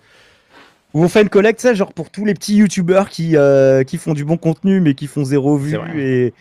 Où 0.94 1.04
on 1.04 1.08
fait 1.08 1.22
une 1.22 1.28
collecte, 1.28 1.60
ça, 1.60 1.74
genre 1.74 1.92
pour 1.92 2.10
tous 2.10 2.24
les 2.24 2.34
petits 2.34 2.56
youtubeurs 2.56 3.08
qui, 3.08 3.36
euh, 3.36 3.84
qui 3.84 3.98
font 3.98 4.14
du 4.14 4.24
bon 4.24 4.36
contenu, 4.36 4.80
mais 4.80 4.94
qui 4.94 5.06
font 5.06 5.24
zéro 5.24 5.56
vue. 5.56 5.76
vrai. 5.76 5.98
Et 5.98 6.34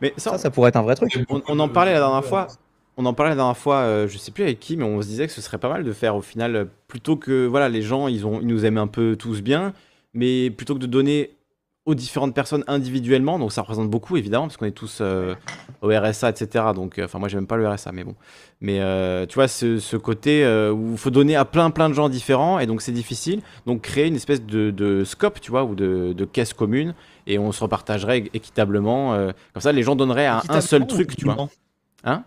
Mais 0.00 0.12
ça, 0.16 0.32
ça, 0.32 0.38
ça 0.38 0.50
pourrait 0.50 0.70
être 0.70 0.76
un 0.76 0.82
vrai 0.82 0.96
truc. 0.96 1.12
On, 1.28 1.42
on 1.46 1.58
en 1.60 1.68
parlait 1.68 1.92
la 1.92 2.00
dernière 2.00 2.24
fois. 2.24 2.48
On 2.96 3.06
en 3.06 3.14
parlait 3.14 3.30
la 3.30 3.36
dernière 3.36 3.56
fois, 3.56 3.76
euh, 3.76 4.06
je 4.08 4.18
sais 4.18 4.32
plus 4.32 4.44
avec 4.44 4.60
qui, 4.60 4.76
mais 4.76 4.84
on 4.84 5.00
se 5.00 5.06
disait 5.06 5.26
que 5.26 5.32
ce 5.32 5.40
serait 5.40 5.58
pas 5.58 5.70
mal 5.70 5.82
de 5.82 5.92
faire 5.92 6.14
au 6.14 6.20
final, 6.20 6.68
plutôt 6.88 7.16
que 7.16 7.46
voilà, 7.46 7.68
les 7.70 7.80
gens, 7.80 8.06
ils, 8.06 8.26
ont, 8.26 8.40
ils 8.40 8.46
nous 8.46 8.66
aiment 8.66 8.76
un 8.78 8.86
peu 8.86 9.16
tous 9.16 9.40
bien, 9.40 9.72
mais 10.12 10.50
plutôt 10.50 10.74
que 10.74 10.80
de 10.80 10.86
donner 10.86 11.30
aux 11.84 11.94
différentes 11.96 12.32
personnes 12.34 12.62
individuellement, 12.68 13.40
donc 13.40 13.50
ça 13.50 13.62
représente 13.62 13.90
beaucoup 13.90 14.16
évidemment, 14.16 14.44
parce 14.46 14.56
qu'on 14.56 14.66
est 14.66 14.70
tous 14.70 14.98
euh, 15.00 15.34
au 15.80 15.88
RSA, 15.88 16.30
etc. 16.30 16.66
Donc, 16.76 16.98
euh, 16.98 17.06
enfin, 17.06 17.18
moi, 17.18 17.26
j'aime 17.28 17.48
pas 17.48 17.56
le 17.56 17.68
RSA, 17.68 17.90
mais 17.90 18.04
bon. 18.04 18.14
Mais 18.60 18.78
euh, 18.80 19.26
tu 19.26 19.34
vois, 19.34 19.48
ce, 19.48 19.80
ce 19.80 19.96
côté 19.96 20.44
euh, 20.44 20.70
où 20.70 20.92
il 20.92 20.96
faut 20.98 21.10
donner 21.10 21.34
à 21.34 21.44
plein, 21.44 21.70
plein 21.72 21.88
de 21.88 21.94
gens 21.94 22.08
différents, 22.08 22.60
et 22.60 22.66
donc 22.66 22.82
c'est 22.82 22.92
difficile. 22.92 23.42
Donc, 23.66 23.82
créer 23.82 24.06
une 24.06 24.14
espèce 24.14 24.42
de, 24.44 24.70
de 24.70 25.02
scope, 25.02 25.40
tu 25.40 25.50
vois, 25.50 25.64
ou 25.64 25.74
de, 25.74 26.12
de 26.16 26.24
caisse 26.24 26.52
commune, 26.52 26.94
et 27.26 27.40
on 27.40 27.50
se 27.50 27.60
repartagerait 27.64 28.30
équitablement. 28.32 29.14
euh, 29.14 29.32
comme 29.52 29.60
ça, 29.62 29.72
les 29.72 29.82
gens 29.82 29.96
donneraient 29.96 30.26
à 30.26 30.40
un 30.50 30.60
seul 30.60 30.86
truc, 30.86 31.16
tu 31.16 31.24
vois. 31.24 31.48
Hein? 32.04 32.22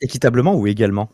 Équitablement 0.00 0.54
ou 0.56 0.66
également? 0.66 1.10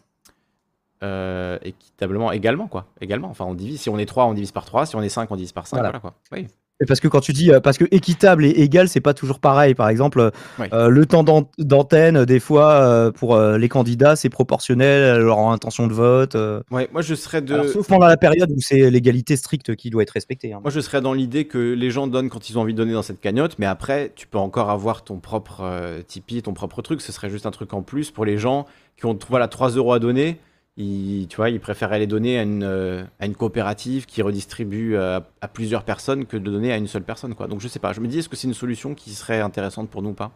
Euh, 1.03 1.59
équitablement 1.63 2.31
également 2.31 2.69
quoi 2.69 2.85
également 3.01 3.29
enfin 3.31 3.47
on 3.47 3.55
divise 3.55 3.81
si 3.81 3.89
on 3.89 3.97
est 3.99 4.05
3 4.05 4.27
on 4.27 4.35
divise 4.35 4.53
par 4.53 4.67
3 4.67 4.85
si 4.85 4.97
on 4.97 5.01
est 5.01 5.09
5 5.09 5.31
on 5.31 5.37
divise 5.37 5.53
par 5.53 5.67
5 5.67 5.79
Voilà. 5.79 5.89
voilà, 5.99 6.01
quoi 6.01 6.15
oui 6.33 6.47
parce 6.87 7.01
que 7.01 7.09
quand 7.09 7.21
tu 7.21 7.33
dis, 7.33 7.51
euh, 7.53 7.61
parce 7.61 7.79
que 7.79 7.85
équitable 7.91 8.45
et 8.45 8.51
égal, 8.51 8.89
c'est 8.89 9.01
pas 9.01 9.15
toujours 9.15 9.39
pareil. 9.41 9.75
Par 9.75 9.89
exemple, 9.89 10.31
Oui. 10.59 10.67
euh, 10.73 10.89
le 10.89 11.07
temps 11.07 11.23
d'an- 11.23 11.49
d'antenne, 11.59 12.19
euh, 12.19 12.27
des 12.27 12.41
fois, 12.41 12.73
euh, 12.73 13.11
pour 13.13 13.35
euh, 13.35 13.59
les 13.59 13.69
candidats, 13.69 14.17
c'est 14.17 14.29
proportionnel 14.31 15.03
à 15.05 15.19
leur 15.19 15.39
intention 15.39 15.87
de 15.87 15.93
vote. 15.93 16.37
ouais 16.71 16.89
moi 16.93 17.03
je 17.03 17.15
serais 17.15 17.43
de 17.43 17.55
Alors, 17.55 17.67
sauf 17.69 17.87
pendant 17.89 18.07
la 18.07 18.17
période 18.17 18.51
où 18.51 18.57
c'est 18.61 18.91
l'égalité 18.91 19.37
stricte 19.37 19.75
qui 19.77 19.91
doit 19.91 20.03
être 20.03 20.11
respectée. 20.11 20.53
hein. 20.53 20.61
moi 20.63 20.71
je 20.71 20.81
serais 20.81 21.01
dans 21.01 21.13
l'idée 21.13 21.45
que 21.47 21.59
les 21.59 21.91
gens 21.91 22.07
donnent 22.07 22.29
quand 22.31 22.49
ils 22.51 22.59
ont 22.59 22.63
envie 22.63 22.73
de 22.73 22.79
donner 22.79 22.93
dans 22.93 23.03
cette 23.03 23.21
cagnotte 23.21 23.57
mais 23.59 23.67
après 23.67 24.13
tu 24.17 24.27
peux 24.27 24.39
encore 24.39 24.71
avoir 24.71 25.05
ton 25.05 25.19
propre 25.19 25.63
Tipeee 26.07 26.43
ton 26.43 26.53
propre 26.55 26.83
truc 26.83 27.01
ce 27.01 27.13
serait 27.13 27.31
juste 27.31 27.47
un 27.47 27.51
truc 27.51 27.73
en 27.75 27.83
plus 27.83 28.11
pour 28.11 28.25
les 28.25 28.39
gens 28.39 28.67
qui 28.97 29.07
ont 29.07 29.19
voilà 29.29 29.49
3 29.49 29.71
euros 29.71 29.93
à 29.93 29.99
donner 29.99 30.39
ils, 30.77 31.27
tu 31.29 31.37
vois, 31.37 31.51
ils 31.51 31.61
préféraient 31.61 31.99
les 31.99 32.07
donner 32.07 32.39
à 32.39 32.43
une, 32.43 32.63
euh, 32.65 33.05
à 33.21 33.27
une 33.27 33.35
coopérative 33.37 34.07
qui 34.07 34.23
redistribue 34.23 34.97
euh, 34.97 35.21
à 35.41 35.49
plusieurs 35.49 35.85
personnes 35.85 36.27
que 36.27 36.37
de 36.37 36.51
donner 36.51 36.73
à 36.73 36.77
une 36.79 36.87
seule 36.89 37.05
personne. 37.05 37.35
Quoi. 37.35 37.49
Donc 37.49 37.61
je 37.61 37.69
sais 37.69 37.79
pas, 37.81 37.93
je 37.93 38.01
me 38.01 38.09
dis 38.09 38.19
est-ce 38.21 38.29
que 38.29 38.37
c'est 38.37 38.49
une 38.49 38.55
solution 38.55 38.95
qui 38.95 39.11
serait 39.13 39.41
intéressante 39.41 39.91
pour 39.91 40.03
nous 40.03 40.11
ou 40.11 40.15
pas? 40.15 40.33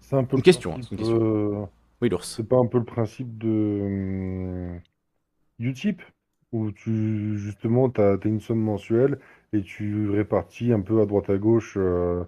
C'est 0.00 0.16
un 0.16 0.24
peu 0.24 0.36
Une 0.36 0.42
le 0.42 0.42
question, 0.42 0.74
hein, 0.74 0.78
principe, 0.78 0.82
c'est 0.82 0.90
une 0.90 0.98
question. 0.98 1.20
euh, 1.20 1.64
Oui, 2.02 2.08
l'ours. 2.08 2.36
c'est 2.36 2.48
pas 2.48 2.56
un 2.58 2.66
peu 2.66 2.78
le 2.78 2.84
principe 2.84 3.38
de 3.38 3.48
hum, 3.82 4.80
Utip 5.60 6.02
où 6.52 6.72
tu 6.72 7.38
justement 7.38 7.90
tu 7.90 8.00
as, 8.02 8.18
une 8.26 8.40
somme 8.40 8.60
mensuelle 8.60 9.20
et 9.52 9.62
tu 9.62 10.10
répartis 10.10 10.72
un 10.72 10.80
peu 10.82 11.00
à 11.02 11.06
droite 11.06 11.30
à 11.30 11.38
gauche. 11.38 11.76
euh, 11.78 12.24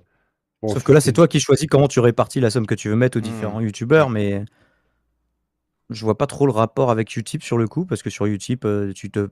bon, 0.62 0.74
Sauf 0.74 0.84
que 0.84 0.92
là, 0.92 1.00
c'est 1.00 1.12
toi 1.12 1.28
qui 1.28 1.40
choisis 1.40 1.66
comment 1.68 1.88
tu 1.88 2.00
répartis 2.00 2.40
la 2.40 2.50
somme 2.50 2.66
que 2.66 2.74
tu 2.74 2.88
veux 2.88 2.96
mettre 2.96 3.18
aux 3.18 3.20
Mmh. 3.20 3.20
différents 3.20 3.60
youtubeurs, 3.60 4.10
mais 4.10 4.44
je 5.92 6.04
vois 6.04 6.18
pas 6.18 6.26
trop 6.26 6.46
le 6.46 6.52
rapport 6.52 6.90
avec 6.90 7.16
Utip 7.16 7.42
sur 7.42 7.58
le 7.58 7.68
coup, 7.68 7.84
parce 7.84 8.02
que 8.02 8.10
sur 8.10 8.26
Utip, 8.26 8.64
euh, 8.64 8.92
tu 8.92 9.10
te 9.10 9.28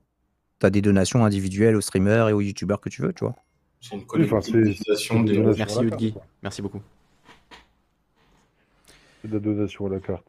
as 0.61 0.69
des 0.69 0.81
donations 0.81 1.25
individuelles 1.25 1.75
aux 1.75 1.81
streamers 1.81 2.29
et 2.29 2.33
aux 2.33 2.41
youtubeurs 2.41 2.79
que 2.79 2.89
tu 2.89 3.01
veux, 3.01 3.13
tu 3.13 3.23
vois. 3.23 3.35
C'est 3.79 3.95
une 3.95 4.03
Oui, 4.13 4.25
enfin, 4.25 4.39
collectivisation 4.41 5.23
des. 5.23 5.39
Merci, 5.39 5.83
Udgi. 5.83 6.13
Merci 6.43 6.61
beaucoup. 6.61 6.81
C'est 9.21 9.27
de 9.27 9.33
la 9.33 9.39
donation 9.39 9.87
à 9.87 9.89
la 9.89 9.99
carte. 9.99 10.25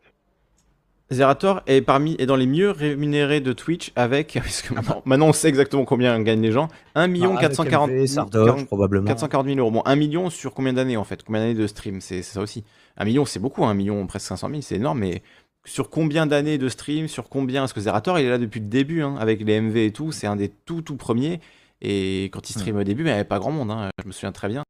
Zerator 1.11 1.63
est 1.67 1.83
parmi 1.83 2.17
est 2.19 2.27
dans 2.27 2.37
les 2.37 2.47
mieux 2.47 2.71
rémunérés 2.71 3.41
de 3.41 3.53
Twitch 3.53 3.93
avec 3.97 4.33
parce 4.43 4.63
que 4.63 4.73
maintenant, 4.73 5.03
maintenant, 5.05 5.27
on 5.29 5.33
sait 5.33 5.49
exactement 5.49 5.85
combien 5.85 6.19
gagnent 6.23 6.41
les 6.41 6.53
gens 6.53 6.69
1 6.95 7.07
million 7.09 7.35
Ah, 7.35 7.39
avec 7.39 7.51
440 7.51 7.91
MV, 7.91 8.07
Sardoche, 8.07 8.65
probablement. 8.65 9.07
440 9.07 9.47
000 9.47 9.59
euros. 9.59 9.71
Bon, 9.71 9.83
1 9.85 9.97
million 9.97 10.31
sur 10.31 10.55
combien 10.55 10.73
d'années 10.73 10.97
en 10.97 11.05
fait? 11.05 11.23
Combien 11.23 11.43
d'années 11.43 11.55
de 11.55 11.67
stream? 11.67 12.01
C'est 12.01 12.23
c'est 12.23 12.35
ça 12.35 12.41
aussi. 12.41 12.65
1 12.97 13.05
million, 13.05 13.25
c'est 13.25 13.41
beaucoup. 13.41 13.65
1 13.65 13.75
million, 13.75 14.07
presque 14.07 14.27
500 14.27 14.49
000, 14.49 14.61
c'est 14.63 14.77
énorme. 14.77 15.01
Mais 15.01 15.23
sur 15.65 15.91
combien 15.91 16.27
d'années 16.27 16.59
de 16.59 16.69
stream 16.69 17.09
Sur 17.09 17.29
combien 17.29 17.63
Parce 17.63 17.73
que 17.73 17.81
Zerator, 17.81 18.19
il 18.19 18.27
est 18.27 18.31
là 18.31 18.39
depuis 18.39 18.61
le 18.61 18.67
début, 18.67 19.03
hein, 19.03 19.17
avec 19.19 19.41
les 19.45 19.61
MV 19.61 19.77
et 19.77 19.93
tout. 19.93 20.13
C'est 20.13 20.27
un 20.27 20.37
des 20.37 20.49
tout 20.49 20.83
tout 20.83 20.97
premiers. 20.97 21.41
Et 21.81 22.25
quand 22.33 22.49
il 22.51 22.53
stream 22.55 22.77
au 22.77 22.85
début, 22.85 23.03
mais 23.03 23.11
il 23.11 23.13
n'y 23.15 23.19
avait 23.21 23.29
pas 23.29 23.39
grand 23.41 23.51
monde. 23.53 23.71
hein, 23.71 23.89
je 24.01 24.07
me 24.07 24.13
souviens 24.13 24.33
très 24.33 24.49
bien. 24.49 24.63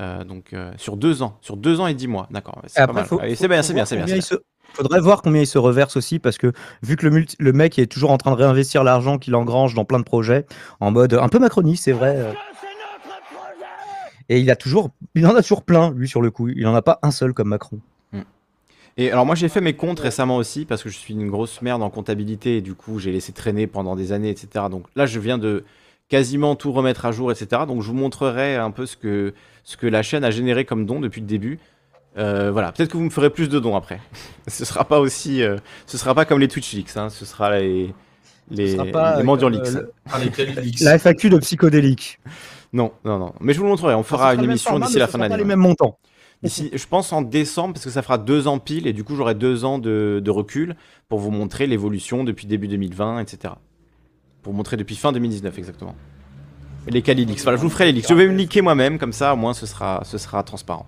Euh, 0.00 0.24
donc 0.24 0.52
euh, 0.52 0.72
sur 0.78 0.96
deux 0.96 1.22
ans, 1.22 1.36
sur 1.42 1.56
deux 1.56 1.78
ans 1.80 1.86
et 1.86 1.94
dix 1.94 2.06
mois, 2.08 2.26
d'accord. 2.30 2.62
C'est 2.66 2.80
pas 2.86 2.92
mal. 2.94 3.04
faut- 3.04 3.20
c'est 3.34 3.48
bien, 3.48 3.62
c'est 3.62 3.74
bien, 3.74 3.84
c'est 3.84 3.96
bien. 3.96 4.06
il 4.16 4.22
se- 4.22 4.36
Faudrait 4.74 5.00
voir 5.00 5.20
combien 5.20 5.42
il 5.42 5.46
se 5.46 5.58
reverse 5.58 5.96
aussi, 5.98 6.18
parce 6.18 6.38
que 6.38 6.50
vu 6.82 6.96
que 6.96 7.04
le, 7.06 7.12
multi- 7.12 7.36
le 7.38 7.52
mec 7.52 7.78
est 7.78 7.86
toujours 7.92 8.10
en 8.10 8.16
train 8.16 8.30
de 8.30 8.36
réinvestir 8.36 8.84
l'argent 8.84 9.18
qu'il 9.18 9.34
engrange 9.34 9.74
dans 9.74 9.84
plein 9.84 9.98
de 9.98 10.04
projets, 10.04 10.46
en 10.80 10.90
mode 10.90 11.12
un 11.12 11.28
peu 11.28 11.38
macroniste, 11.38 11.84
c'est 11.84 11.92
vrai. 11.92 12.14
euh. 12.16 12.32
Et 14.28 14.38
il 14.40 14.50
a 14.50 14.56
toujours, 14.56 14.90
il 15.14 15.26
en 15.26 15.34
a 15.34 15.42
toujours 15.42 15.62
plein, 15.64 15.90
lui, 15.90 16.08
sur 16.08 16.22
le 16.22 16.30
coup. 16.30 16.48
Il 16.48 16.66
en 16.66 16.74
a 16.74 16.80
pas 16.80 16.98
un 17.02 17.10
seul 17.10 17.34
comme 17.34 17.48
Macron. 17.48 17.80
Et 18.98 19.10
alors 19.10 19.24
moi 19.24 19.34
j'ai 19.34 19.48
fait 19.48 19.60
mes 19.60 19.72
comptes 19.74 20.00
récemment 20.00 20.36
aussi 20.36 20.64
parce 20.64 20.82
que 20.82 20.88
je 20.90 20.96
suis 20.98 21.14
une 21.14 21.30
grosse 21.30 21.62
merde 21.62 21.82
en 21.82 21.88
comptabilité 21.90 22.58
et 22.58 22.60
du 22.60 22.74
coup 22.74 22.98
j'ai 22.98 23.10
laissé 23.12 23.32
traîner 23.32 23.66
pendant 23.66 23.96
des 23.96 24.12
années 24.12 24.28
etc. 24.30 24.66
Donc 24.70 24.84
là 24.96 25.06
je 25.06 25.18
viens 25.18 25.38
de 25.38 25.64
quasiment 26.08 26.56
tout 26.56 26.72
remettre 26.72 27.06
à 27.06 27.12
jour 27.12 27.30
etc. 27.32 27.62
Donc 27.66 27.80
je 27.82 27.88
vous 27.88 27.94
montrerai 27.94 28.56
un 28.56 28.70
peu 28.70 28.84
ce 28.84 28.96
que, 28.98 29.32
ce 29.64 29.76
que 29.78 29.86
la 29.86 30.02
chaîne 30.02 30.24
a 30.24 30.30
généré 30.30 30.64
comme 30.66 30.84
dons 30.84 31.00
depuis 31.00 31.20
le 31.22 31.26
début. 31.26 31.58
Euh, 32.18 32.50
voilà, 32.52 32.72
peut-être 32.72 32.90
que 32.90 32.98
vous 32.98 33.04
me 33.04 33.08
ferez 33.10 33.30
plus 33.30 33.48
de 33.48 33.58
dons 33.58 33.74
après. 33.76 33.98
ce 34.46 34.66
sera 34.66 34.84
pas 34.84 35.00
aussi, 35.00 35.42
euh, 35.42 35.56
ce 35.86 35.96
sera 35.96 36.14
pas 36.14 36.26
comme 36.26 36.40
les 36.40 36.48
Twitch 36.48 36.74
Leaks, 36.74 36.96
hein. 36.98 37.08
ce 37.08 37.24
sera 37.24 37.58
les 37.58 37.94
les, 38.50 38.72
sera 38.72 38.84
pas, 38.84 39.16
les 39.16 39.22
mendiants 39.22 39.48
euh, 39.48 39.50
Leaks. 39.62 39.72
le- 39.72 39.92
Ah, 40.12 40.18
les 40.18 40.28
Calilix. 40.28 40.82
La 40.82 40.98
FAQ 40.98 41.30
de 41.30 41.38
psychodélique. 41.38 42.18
Non, 42.74 42.92
non, 43.04 43.18
non. 43.18 43.32
Mais 43.40 43.54
je 43.54 43.58
vous 43.58 43.64
le 43.64 43.70
montrerai. 43.70 43.94
On 43.94 44.02
fera 44.02 44.34
une 44.34 44.44
émission 44.44 44.78
d'ici 44.78 44.98
la 44.98 45.06
fin 45.06 45.16
de 45.16 45.22
Les 45.24 45.28
l'année. 45.30 45.44
mêmes 45.44 45.58
montants. 45.60 45.98
Je 46.42 46.86
pense 46.86 47.12
en 47.12 47.22
décembre, 47.22 47.74
parce 47.74 47.84
que 47.84 47.90
ça 47.90 48.02
fera 48.02 48.18
deux 48.18 48.48
ans 48.48 48.58
pile, 48.58 48.86
et 48.86 48.92
du 48.92 49.04
coup 49.04 49.14
j'aurai 49.14 49.34
deux 49.34 49.64
ans 49.64 49.78
de, 49.78 50.30
recul 50.30 50.76
pour 51.08 51.20
vous 51.20 51.30
montrer 51.30 51.66
l'évolution 51.66 52.24
depuis 52.24 52.46
début 52.46 52.68
2020, 52.68 53.20
etc. 53.20 53.54
Pour 54.42 54.52
montrer 54.52 54.76
depuis 54.76 54.96
fin 54.96 55.12
2019 55.12 55.56
exactement. 55.58 55.94
Les 56.88 57.02
Calilix, 57.02 57.44
voilà, 57.44 57.56
je 57.56 57.62
vous 57.62 57.70
ferai 57.70 57.92
les. 57.92 58.00
Je 58.00 58.12
vais 58.12 58.26
me 58.26 58.34
leaker 58.34 58.62
moi-même, 58.62 58.98
comme 58.98 59.12
ça 59.12 59.34
au 59.34 59.36
moins 59.36 59.54
ce 59.54 59.66
sera 59.66 60.42
transparent. 60.42 60.86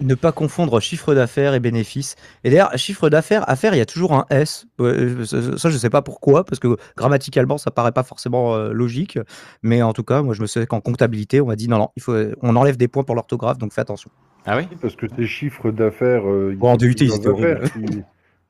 Ne 0.00 0.14
pas 0.14 0.30
confondre 0.30 0.78
chiffre 0.80 1.14
d'affaires 1.14 1.54
et 1.54 1.60
bénéfices. 1.60 2.16
Et 2.44 2.50
d'ailleurs, 2.50 2.76
chiffre 2.76 3.08
d'affaires, 3.08 3.48
affaires, 3.48 3.74
il 3.74 3.78
y 3.78 3.80
a 3.80 3.86
toujours 3.86 4.12
un 4.12 4.26
S. 4.28 4.66
Ouais, 4.78 5.24
ça, 5.24 5.70
je 5.70 5.78
sais 5.78 5.88
pas 5.88 6.02
pourquoi, 6.02 6.44
parce 6.44 6.58
que 6.60 6.76
grammaticalement, 6.96 7.56
ça 7.56 7.70
paraît 7.70 7.92
pas 7.92 8.02
forcément 8.02 8.54
euh, 8.54 8.72
logique. 8.72 9.18
Mais 9.62 9.82
en 9.82 9.94
tout 9.94 10.04
cas, 10.04 10.20
moi, 10.22 10.34
je 10.34 10.42
me 10.42 10.46
souviens 10.46 10.66
qu'en 10.66 10.80
comptabilité, 10.82 11.40
on 11.40 11.46
m'a 11.46 11.56
dit 11.56 11.68
non, 11.68 11.78
non, 11.78 11.88
il 11.96 12.02
faut, 12.02 12.14
on 12.42 12.56
enlève 12.56 12.76
des 12.76 12.88
points 12.88 13.04
pour 13.04 13.14
l'orthographe, 13.14 13.56
donc 13.56 13.72
fais 13.72 13.80
attention. 13.80 14.10
Ah 14.44 14.58
oui? 14.58 14.68
Parce 14.80 14.96
que 14.96 15.06
tes 15.06 15.26
chiffres 15.26 15.70
d'affaires, 15.70 16.28
euh, 16.28 16.54
Bon, 16.56 16.76
qui- 16.76 18.02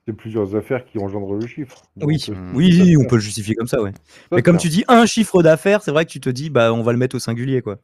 c'est 0.06 0.12
plusieurs 0.12 0.55
affaires 0.55 0.85
qui 0.85 0.98
engendrent 0.98 1.35
le 1.35 1.47
chiffre. 1.47 1.82
Donc, 1.97 2.09
Oui, 2.09 2.24
euh, 2.28 2.35
oui, 2.55 2.97
on 2.97 3.05
peut 3.05 3.16
le 3.16 3.20
justifier 3.23 3.55
comme 3.55 3.66
ça, 3.66 3.82
ouais. 3.82 3.93
ça, 3.93 4.36
Mais 4.36 4.43
comme 4.43 4.56
tu 4.56 4.68
dis 4.68 4.85
un 4.89 5.06
chiffre 5.06 5.43
d'affaires, 5.43 5.82
c'est 5.82 5.90
vrai 5.90 6.05
que 6.06 6.10
tu 6.10 6.20
te 6.20 6.28
dis, 6.28 6.51
bah, 6.51 6.73
on 6.73 6.82
va 6.82 6.93
le 6.93 6.98
mettre 6.98 7.16
au 7.16 7.18
singulier, 7.20 7.62
quoi. 7.62 7.78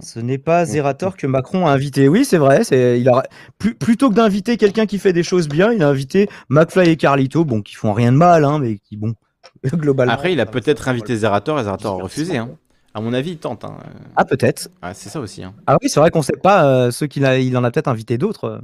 Ce 0.00 0.18
n'est 0.20 0.38
pas 0.38 0.64
Zerator 0.64 1.16
que 1.16 1.26
Macron 1.26 1.66
a 1.66 1.72
invité. 1.72 2.08
Oui, 2.08 2.24
c'est 2.24 2.38
vrai. 2.38 2.64
C'est, 2.64 2.98
il 3.00 3.08
a, 3.08 3.22
plus- 3.58 3.74
plutôt 3.74 4.08
que 4.10 4.14
d'inviter 4.14 4.56
quelqu'un 4.56 4.86
qui 4.86 4.98
fait 4.98 5.12
des 5.12 5.22
choses 5.22 5.48
bien, 5.48 5.72
il 5.72 5.82
a 5.82 5.88
invité 5.88 6.28
McFly 6.48 6.90
et 6.90 6.96
Carlito, 6.96 7.44
bon, 7.44 7.60
qui 7.60 7.74
font 7.74 7.92
rien 7.92 8.10
de 8.12 8.16
mal, 8.16 8.44
hein, 8.44 8.58
mais 8.58 8.78
qui, 8.78 8.96
bon, 8.96 9.14
globalement. 9.64 10.12
Après, 10.12 10.32
il 10.32 10.40
a 10.40 10.46
peut-être 10.46 10.88
invité 10.88 11.16
Zerator 11.16 11.60
et 11.60 11.64
Zerator 11.64 12.00
a 12.00 12.02
refusé. 12.04 12.38
Hein. 12.38 12.50
À 12.94 13.00
mon 13.00 13.12
avis, 13.14 13.32
il 13.32 13.38
tente. 13.38 13.64
Hein. 13.64 13.76
Ah, 14.16 14.24
peut-être. 14.24 14.68
Ah, 14.82 14.92
c'est 14.94 15.08
ça 15.08 15.20
aussi. 15.20 15.42
Hein. 15.42 15.54
Ah 15.66 15.76
oui, 15.82 15.88
c'est 15.88 16.00
vrai 16.00 16.10
qu'on 16.10 16.22
sait 16.22 16.36
pas 16.42 16.64
euh, 16.66 16.90
ceux 16.90 17.06
qu'il 17.06 17.24
a, 17.24 17.38
il 17.38 17.56
en 17.56 17.64
a 17.64 17.70
peut-être 17.70 17.88
invité 17.88 18.18
d'autres. 18.18 18.44
euh. 18.44 18.58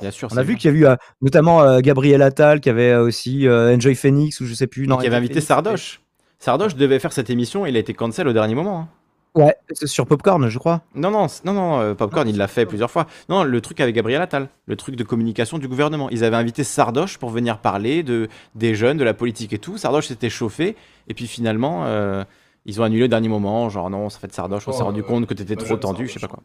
Bien 0.00 0.10
sûr. 0.10 0.28
On 0.30 0.34
c'est 0.34 0.40
a 0.40 0.42
vu 0.44 0.56
qu'il 0.56 0.70
y 0.72 0.74
a 0.74 0.76
eu 0.76 0.86
euh, 0.86 0.96
notamment 1.20 1.62
euh, 1.62 1.80
Gabriel 1.80 2.22
Attal 2.22 2.60
qui 2.60 2.70
avait 2.70 2.90
euh, 2.92 3.02
aussi 3.02 3.46
euh, 3.46 3.74
Enjoy 3.76 3.94
Phoenix 3.94 4.40
ou 4.40 4.46
je 4.46 4.54
sais 4.54 4.66
plus. 4.66 4.86
Non, 4.86 4.96
qui 4.98 5.06
avait 5.06 5.16
invité 5.16 5.34
Phoenix, 5.34 5.46
Sardoche. 5.48 6.00
Sardoche 6.38 6.74
devait 6.76 6.98
faire 6.98 7.12
cette 7.12 7.30
émission, 7.30 7.66
il 7.66 7.76
a 7.76 7.78
été 7.78 7.92
cancel 7.94 8.26
au 8.26 8.32
dernier 8.32 8.54
moment. 8.56 8.80
hein. 8.80 8.88
Ouais, 9.34 9.56
c'est 9.72 9.86
sur 9.86 10.06
Popcorn, 10.06 10.46
je 10.48 10.58
crois. 10.58 10.82
Non, 10.94 11.10
non, 11.10 11.26
non, 11.44 11.52
non, 11.54 11.80
euh, 11.80 11.94
Popcorn, 11.94 12.28
il 12.28 12.36
l'a 12.36 12.48
fait 12.48 12.66
plusieurs 12.66 12.90
fois. 12.90 13.06
Non, 13.30 13.44
le 13.44 13.60
truc 13.62 13.80
avec 13.80 13.94
Gabriel 13.94 14.20
Attal, 14.20 14.48
le 14.66 14.76
truc 14.76 14.94
de 14.94 15.04
communication 15.04 15.56
du 15.58 15.68
gouvernement. 15.68 16.10
Ils 16.10 16.22
avaient 16.22 16.36
invité 16.36 16.64
Sardoche 16.64 17.16
pour 17.16 17.30
venir 17.30 17.58
parler 17.58 18.02
de, 18.02 18.28
des 18.54 18.74
jeunes, 18.74 18.98
de 18.98 19.04
la 19.04 19.14
politique 19.14 19.54
et 19.54 19.58
tout. 19.58 19.78
Sardoche 19.78 20.08
s'était 20.08 20.28
chauffé, 20.28 20.76
et 21.08 21.14
puis 21.14 21.26
finalement, 21.26 21.86
euh, 21.86 22.24
ils 22.66 22.78
ont 22.80 22.84
annulé 22.84 23.04
au 23.04 23.08
dernier 23.08 23.28
moment. 23.28 23.70
Genre, 23.70 23.88
non, 23.88 24.10
ça 24.10 24.18
fait 24.18 24.26
de 24.28 24.32
Sardoche, 24.34 24.68
on 24.68 24.72
s'est 24.72 24.82
Oh, 24.82 24.84
rendu 24.84 25.00
euh, 25.00 25.04
compte 25.04 25.26
que 25.26 25.32
t'étais 25.32 25.56
trop 25.56 25.66
jeune, 25.68 25.80
tendu, 25.80 26.08
je 26.08 26.12
sais 26.12 26.20
pas 26.20 26.28
quoi. 26.28 26.42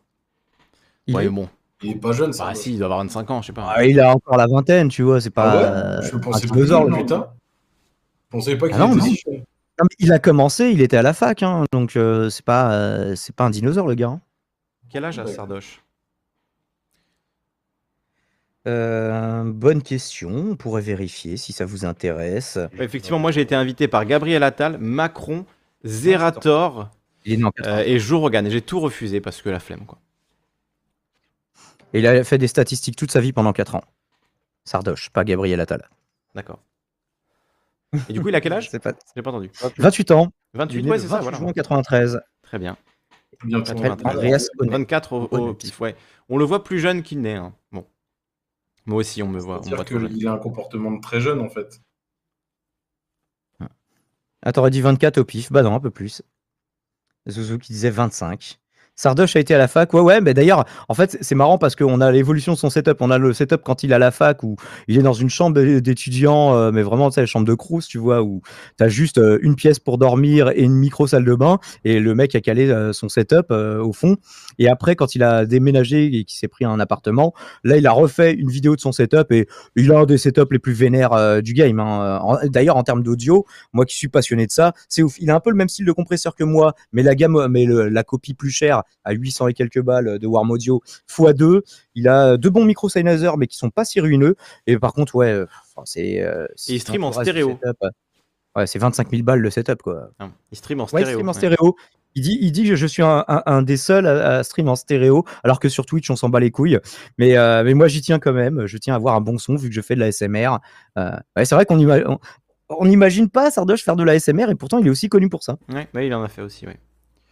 Il 1.08 1.16
ouais, 1.16 1.26
est- 1.26 1.30
bon. 1.30 1.50
Il 1.84 1.92
est 1.92 1.96
pas 1.96 2.12
jeune, 2.12 2.34
ça. 2.34 2.46
Bah, 2.46 2.56
si, 2.56 2.72
il 2.72 2.78
doit 2.78 2.86
avoir 2.86 3.00
25 3.00 3.30
ans, 3.32 3.42
je 3.42 3.48
sais 3.48 3.54
pas. 3.54 3.66
Ah, 3.76 3.86
il 3.86 4.00
a 4.00 4.12
encore 4.16 4.38
la 4.38 4.48
vingtaine, 4.48 4.88
tu 4.88 5.04
vois, 5.04 5.22
c'est 5.22 5.32
Ah 5.36 5.42
pas. 5.44 5.58
ouais? 5.58 5.64
Euh, 5.66 6.02
Je 6.02 6.18
pensais 6.18 6.48
pas 6.48 6.56
que 6.56 6.60
le 6.60 6.98
putain. 6.98 7.28
Je 8.32 8.38
pensais 8.38 8.58
pas 8.58 8.68
qu'il 8.68 8.76
Ah 8.76 8.80
non, 8.80 8.88
était 8.88 9.00
non. 9.00 9.06
si 9.06 9.16
jeune. 9.26 9.44
Non, 9.80 9.86
mais 9.90 9.96
il 10.00 10.12
a 10.12 10.20
commencé, 10.20 10.70
il 10.72 10.82
était 10.82 10.98
à 10.98 11.02
la 11.04 11.14
fac, 11.14 11.44
hein, 11.44 11.64
donc 11.72 11.96
euh, 11.96 12.30
c'est 12.30 12.44
pas, 12.46 12.74
euh, 12.74 13.16
c'est 13.16 13.36
pas 13.36 13.46
un 13.46 13.50
dinosaure 13.52 13.88
le 13.88 13.94
gars. 13.96 14.08
hein. 14.10 14.22
Quel 14.90 15.06
âge 15.06 15.20
a 15.20 15.26
Ouais. 15.26 15.34
Sardoche? 15.34 15.84
Euh, 18.68 19.44
bonne 19.46 19.82
question, 19.82 20.30
on 20.30 20.56
pourrait 20.56 20.82
vérifier 20.82 21.38
si 21.38 21.54
ça 21.54 21.66
vous 21.66 21.86
intéresse. 21.86 22.58
Effectivement, 22.80 23.20
moi 23.20 23.32
j'ai 23.32 23.42
été 23.42 23.56
invité 23.56 23.88
par 23.88 24.06
Gabriel 24.06 24.44
Attal, 24.44 24.78
Macron, 24.78 25.46
Zerator 25.86 26.90
Il 27.26 27.34
est 27.34 27.38
né 27.38 27.44
en 27.46 27.52
80. 27.52 27.72
euh, 27.78 27.84
et 27.86 28.00
Joe 28.00 28.20
Rogan, 28.20 28.46
et 28.46 28.50
j'ai 28.52 28.62
tout 28.62 28.80
refusé 28.82 29.22
parce 29.22 29.42
que 29.42 29.50
la 29.50 29.60
flemme, 29.60 29.86
quoi. 29.86 30.00
Et 31.94 32.00
il 32.00 32.08
a 32.08 32.24
fait 32.26 32.38
des 32.38 32.48
statistiques 32.48 32.98
toute 32.98 33.12
sa 33.12 33.22
vie 33.22 33.32
pendant 33.32 33.54
4 33.54 33.76
ans. 33.76 33.84
Sardoche, 34.66 35.10
pas 35.12 35.24
Gabriel 35.24 35.62
Attal. 35.62 35.88
D'accord. 36.36 36.60
Et 38.10 38.14
du 38.14 38.22
coup, 38.22 38.28
il 38.30 38.36
a 38.36 38.42
quel 38.42 38.54
âge? 38.54 38.70
C'est 38.70 38.80
pas... 38.80 38.94
J'ai 39.16 39.22
pas 39.22 39.30
entendu. 39.32 39.50
28 39.78 40.12
ans. 40.12 40.32
28, 40.54 40.76
il 40.76 40.80
est 40.80 40.84
né 40.84 40.90
ouais, 40.92 41.00
c'est 41.00 41.08
ça, 41.08 41.16
28 41.20 41.24
voilà. 41.24 41.38
juin 41.38 41.54
93. 41.54 42.22
Très 42.42 42.60
bien. 42.60 42.78
Bien 43.44 43.62
Très, 43.62 43.74
sûr. 43.74 43.82
très, 43.82 43.96
très 43.96 44.10
Andreas 44.10 44.48
Honneth. 44.60 44.72
24 44.72 45.14
au, 45.14 45.24
au 45.26 45.54
pif, 45.54 45.80
ouais. 45.80 45.96
On 46.30 46.38
le 46.38 46.46
voit 46.46 46.64
plus 46.64 46.80
jeune 46.80 47.04
qu'il 47.04 47.22
n'est. 47.22 47.36
hein. 47.36 47.54
Bon. 47.72 47.86
Moi 48.86 49.00
aussi, 49.00 49.22
on 49.22 49.28
me 49.28 49.40
voit, 49.40 49.62
on 49.66 49.70
voit 49.76 49.86
qu'il 49.86 50.28
a 50.28 50.32
un 50.32 50.38
comportement 50.38 50.92
de 50.92 51.02
très 51.02 51.22
jeune, 51.22 51.40
en 51.40 51.50
fait. 51.50 51.82
Ah, 54.44 54.52
t'aurais 54.54 54.70
dit 54.70 54.82
24 54.82 55.18
au 55.20 55.26
pif. 55.26 55.52
Bah 55.52 55.64
non, 55.64 55.76
un 55.76 55.80
peu 55.80 55.90
plus. 55.92 56.22
Zouzou 57.28 57.58
qui 57.58 57.74
disait 57.74 57.90
25. 57.90 58.60
Sardoche 58.98 59.36
a 59.36 59.40
été 59.40 59.54
à 59.54 59.60
la 59.60 59.68
fac. 59.68 59.94
Ouais, 59.94 60.02
ouais, 60.02 60.22
mais 60.22 60.34
d'ailleurs, 60.34 60.66
en 60.90 60.96
fait, 60.96 61.20
c'est 61.22 61.36
marrant 61.36 61.60
parce 61.60 61.76
qu'on 61.76 62.02
a 62.02 62.12
l'évolution 62.12 62.54
de 62.54 62.58
son 62.58 62.72
setup. 62.72 62.98
On 63.00 63.12
a 63.12 63.20
le 63.20 63.32
setup 63.32 63.62
quand 63.64 63.84
il 63.84 63.92
est 63.92 63.96
à 63.96 64.00
la 64.00 64.10
fac 64.10 64.42
où 64.42 64.56
il 64.88 64.98
est 64.98 65.04
dans 65.04 65.14
une 65.14 65.30
chambre 65.30 65.62
d'étudiant, 65.80 66.56
euh, 66.56 66.72
mais 66.72 66.82
vraiment, 66.82 67.10
tu 67.12 67.16
sais, 67.16 67.22
la 67.22 67.28
chambre 67.28 67.46
de 67.46 67.54
Crous, 67.54 67.88
tu 67.88 68.00
vois, 68.00 68.24
où 68.24 68.42
t'as 68.76 68.88
juste 68.88 69.20
euh, 69.20 69.38
une 69.44 69.56
pièce 69.56 69.78
pour 69.78 70.00
dormir 70.00 70.50
et 70.50 70.64
une 70.64 70.74
micro-salle 70.74 71.24
de 71.26 71.36
bain. 71.36 71.60
Et 71.86 72.00
le 72.00 72.16
mec 72.16 72.34
a 72.34 72.42
calé 72.42 72.70
euh, 72.70 72.92
son 72.92 73.08
setup 73.08 73.52
au 73.52 73.94
fond. 73.94 74.18
Et 74.58 74.68
après, 74.68 74.96
quand 74.96 75.14
il 75.14 75.22
a 75.22 75.46
déménagé 75.46 76.06
et 76.06 76.24
qu'il 76.24 76.40
s'est 76.40 76.48
pris 76.48 76.66
un 76.66 76.80
appartement, 76.80 77.34
là, 77.64 77.78
il 77.78 77.86
a 77.86 77.92
refait 77.92 78.34
une 78.34 78.50
vidéo 78.50 78.76
de 78.76 78.82
son 78.82 78.92
setup 78.92 79.32
et 79.32 79.48
il 79.76 79.92
a 79.92 80.00
un 80.00 80.06
des 80.06 80.18
setups 80.18 80.42
les 80.50 80.60
plus 80.60 80.74
vénères 80.74 81.42
du 81.44 81.54
game. 81.54 81.80
hein. 81.80 82.40
D'ailleurs, 82.46 82.78
en 82.78 82.84
termes 82.84 83.04
d'audio, 83.04 83.46
moi 83.74 83.86
qui 83.86 83.96
suis 83.96 84.08
passionné 84.08 84.48
de 84.48 84.52
ça, 84.52 84.74
c'est 84.90 85.04
ouf. 85.04 85.18
Il 85.20 85.30
a 85.30 85.36
un 85.36 85.40
peu 85.40 85.52
le 85.52 85.56
même 85.56 85.70
style 85.70 85.86
de 85.86 85.92
compresseur 85.92 86.36
que 86.36 86.44
moi, 86.44 86.74
mais 86.92 87.04
la 87.04 87.14
gamme, 87.14 87.48
mais 87.50 87.66
la 87.68 88.04
copie 88.04 88.34
plus 88.34 88.50
chère 88.50 88.82
à 89.04 89.14
800 89.14 89.48
et 89.48 89.54
quelques 89.54 89.82
balles 89.82 90.20
de 90.20 90.28
Warm 90.28 90.52
Audio 90.52 90.82
x2. 91.10 91.62
Il 91.96 92.08
a 92.08 92.38
deux 92.38 92.50
bons 92.50 92.66
micros 92.66 92.90
Sennheiser, 92.90 93.32
mais 93.38 93.48
qui 93.48 93.58
sont 93.58 93.70
pas 93.70 93.86
si 93.86 94.00
ruineux. 94.00 94.36
Et 94.66 94.78
par 94.78 94.94
contre, 94.94 95.16
ouais, 95.16 95.32
euh, 95.32 95.46
c'est. 95.86 96.22
euh, 96.22 96.46
si 96.56 96.76
il 96.76 96.80
stream 96.82 97.04
en 97.04 97.12
stéréo. 97.12 97.58
ouais, 98.56 98.68
c'est 98.68 98.80
25 98.80 99.10
000 99.12 99.24
balles 99.24 99.40
le 99.40 99.50
setup, 99.50 99.82
quoi. 99.82 100.10
Ah, 100.20 100.30
il 100.52 100.58
stream 100.58 100.80
en 100.82 100.84
Ouais, 100.84 100.88
stéréo. 100.90 101.08
il 101.08 101.12
stream 101.14 101.28
en 101.28 101.32
ouais. 101.32 101.38
stéréo. 101.38 101.76
Il 102.16 102.24
dit, 102.24 102.38
il 102.42 102.52
dit 102.52 102.68
que 102.68 102.76
je 102.76 102.88
suis 102.88 103.04
un, 103.04 103.24
un- 103.28 103.44
un 103.46 103.62
des 103.62 103.78
seuls 103.78 104.08
à, 104.08 104.38
à 104.40 104.44
stream 104.44 104.68
en 104.70 104.76
stéréo, 104.76 105.24
alors 105.44 105.60
que 105.60 105.70
sur 105.70 105.86
Twitch, 105.86 106.10
on 106.10 106.16
s'en 106.16 106.30
bat 106.30 106.40
les 106.40 106.50
couilles. 106.50 106.80
Mais, 107.20 107.38
euh, 107.38 107.64
mais 107.64 107.76
moi, 107.76 107.88
j'y 107.88 108.02
tiens 108.02 108.18
quand 108.18 108.34
même. 108.34 108.66
Je 108.66 108.78
tiens 108.80 108.94
à 108.96 108.98
avoir 108.98 109.16
un 109.16 109.22
bon 109.22 109.38
son, 109.38 109.56
vu 109.56 109.70
que 109.70 109.76
je 109.76 109.82
fais 109.82 109.94
de 109.94 110.00
la 110.00 110.12
SMR. 110.12 110.58
Euh, 110.98 111.12
ouais, 111.36 111.46
c'est 111.46 111.54
vrai 111.54 111.66
qu'on 111.66 111.78
ima- 111.78 112.04
on- 112.08 112.18
on 112.70 112.86
n'imagine 112.86 113.30
pas 113.30 113.52
Sardoche 113.52 113.84
faire 113.84 113.96
de 113.96 114.04
la 114.04 114.16
SMR, 114.20 114.50
et 114.50 114.56
pourtant, 114.56 114.80
il 114.80 114.88
est 114.88 114.90
aussi 114.90 115.10
connu 115.10 115.30
pour 115.30 115.44
ça. 115.44 115.58
Ouais, 115.72 116.08
il 116.08 116.14
en 116.14 116.24
a 116.24 116.28
fait 116.28 116.42
aussi, 116.42 116.66
ouais. 116.66 116.78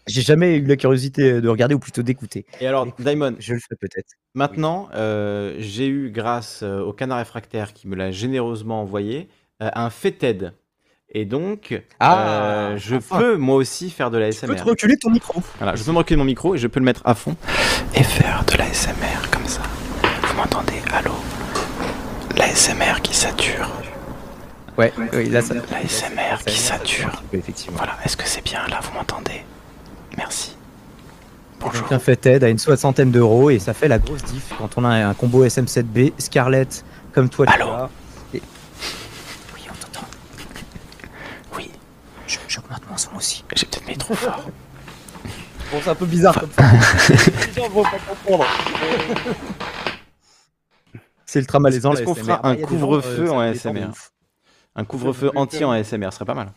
J'ai 0.07 0.21
jamais 0.21 0.57
eu 0.57 0.65
la 0.65 0.75
curiosité 0.75 1.41
de 1.41 1.49
regarder, 1.49 1.73
ou 1.75 1.79
plutôt 1.79 2.03
d'écouter. 2.03 2.45
Et 2.61 2.67
alors, 2.67 2.87
Daimon, 2.99 3.35
Je 3.39 3.53
le 3.53 3.59
fais 3.59 3.75
peut-être. 3.79 4.11
maintenant, 4.35 4.87
euh, 4.93 5.55
j'ai 5.59 5.87
eu, 5.87 6.11
grâce 6.11 6.61
euh, 6.63 6.81
au 6.81 6.93
canard 6.93 7.17
réfractaire 7.17 7.73
qui 7.73 7.87
me 7.87 7.95
l'a 7.95 8.11
généreusement 8.11 8.81
envoyé, 8.81 9.29
euh, 9.63 9.69
un 9.73 9.89
FETED. 9.89 10.53
Et 11.09 11.25
donc, 11.25 11.81
Ah, 11.99 12.27
euh, 12.73 12.77
je 12.77 12.95
enfin. 12.97 13.17
peux 13.19 13.35
moi 13.37 13.55
aussi 13.55 13.89
faire 13.89 14.11
de 14.11 14.17
la 14.17 14.31
Tu 14.31 14.39
peux 14.41 14.47
SMR. 14.47 14.55
te 14.63 14.63
reculer 14.69 14.97
ton 14.97 15.09
micro. 15.09 15.41
Voilà, 15.59 15.75
je 15.75 15.83
peux 15.83 15.91
me 15.91 15.97
reculer 15.97 16.17
mon 16.17 16.25
micro 16.25 16.55
et 16.55 16.57
je 16.57 16.67
peux 16.67 16.79
le 16.79 16.85
mettre 16.85 17.01
à 17.05 17.15
fond 17.15 17.35
et 17.95 18.03
faire 18.03 18.43
de 18.51 18.57
la 18.57 18.65
SMR 18.73 19.29
comme 19.31 19.45
ça. 19.47 19.61
Vous 20.23 20.35
m'entendez? 20.35 20.81
Allô? 20.93 21.11
La 22.37 22.47
SMR 22.53 23.01
qui 23.01 23.15
sature. 23.15 23.71
Ouais, 24.77 24.91
oui, 25.13 25.29
là, 25.29 25.41
ça. 25.41 25.53
La 25.71 25.81
SMR 25.87 26.43
qui 26.45 26.57
sature. 26.59 27.23
Effectivement. 27.31 27.77
Voilà, 27.77 27.97
est-ce 28.03 28.17
que 28.17 28.27
c'est 28.27 28.43
bien 28.43 28.67
là? 28.67 28.81
Vous 28.83 28.91
m'entendez? 28.93 29.41
Merci. 30.17 30.55
Bonjour. 31.59 31.91
Un 31.91 31.99
fait 31.99 32.15
TED 32.15 32.43
à 32.43 32.49
une 32.49 32.57
soixantaine 32.59 33.11
d'euros 33.11 33.49
et 33.49 33.59
ça 33.59 33.73
fait 33.73 33.87
la 33.87 33.97
grosse 33.99 34.23
diff 34.23 34.53
quand 34.57 34.77
on 34.77 34.83
a 34.85 34.89
un 34.89 35.13
combo 35.13 35.45
SM7B, 35.45 36.13
Scarlett, 36.17 36.83
comme 37.13 37.29
toi 37.29 37.45
Allô. 37.49 37.67
Et... 38.33 38.41
Oui, 39.53 39.61
on 39.69 39.73
t'entend. 39.73 40.05
Oui, 41.55 41.71
Je- 42.27 42.37
J'augmente 42.47 42.81
mon 42.89 42.97
son 42.97 43.15
aussi. 43.15 43.43
j'ai 43.55 43.65
peut-être 43.65 43.87
mis 43.87 43.97
trop 43.97 44.15
fort. 44.15 44.43
Bon, 45.71 45.79
c'est 45.83 45.89
un 45.89 45.95
peu 45.95 46.05
bizarre 46.05 46.39
comme 46.39 46.51
ça. 46.51 46.61
Les 47.09 47.53
gens 47.53 47.67
vont 47.69 47.81
pas 47.81 47.97
comprendre. 48.07 48.45
C'est 51.25 51.39
ultra 51.39 51.59
malaisant. 51.59 51.93
Est-ce 51.93 52.03
qu'on 52.03 52.13
fera 52.13 52.47
un 52.47 52.55
couvre-feu 52.55 53.25
gens, 53.25 53.37
en 53.37 53.39
ASMR? 53.39 53.87
Un 54.75 54.85
couvre-feu 54.85 55.31
entier 55.35 55.65
en 55.65 55.71
ASMR 55.71 56.11
serait 56.13 56.23
pas 56.25 56.35
mal. 56.35 56.51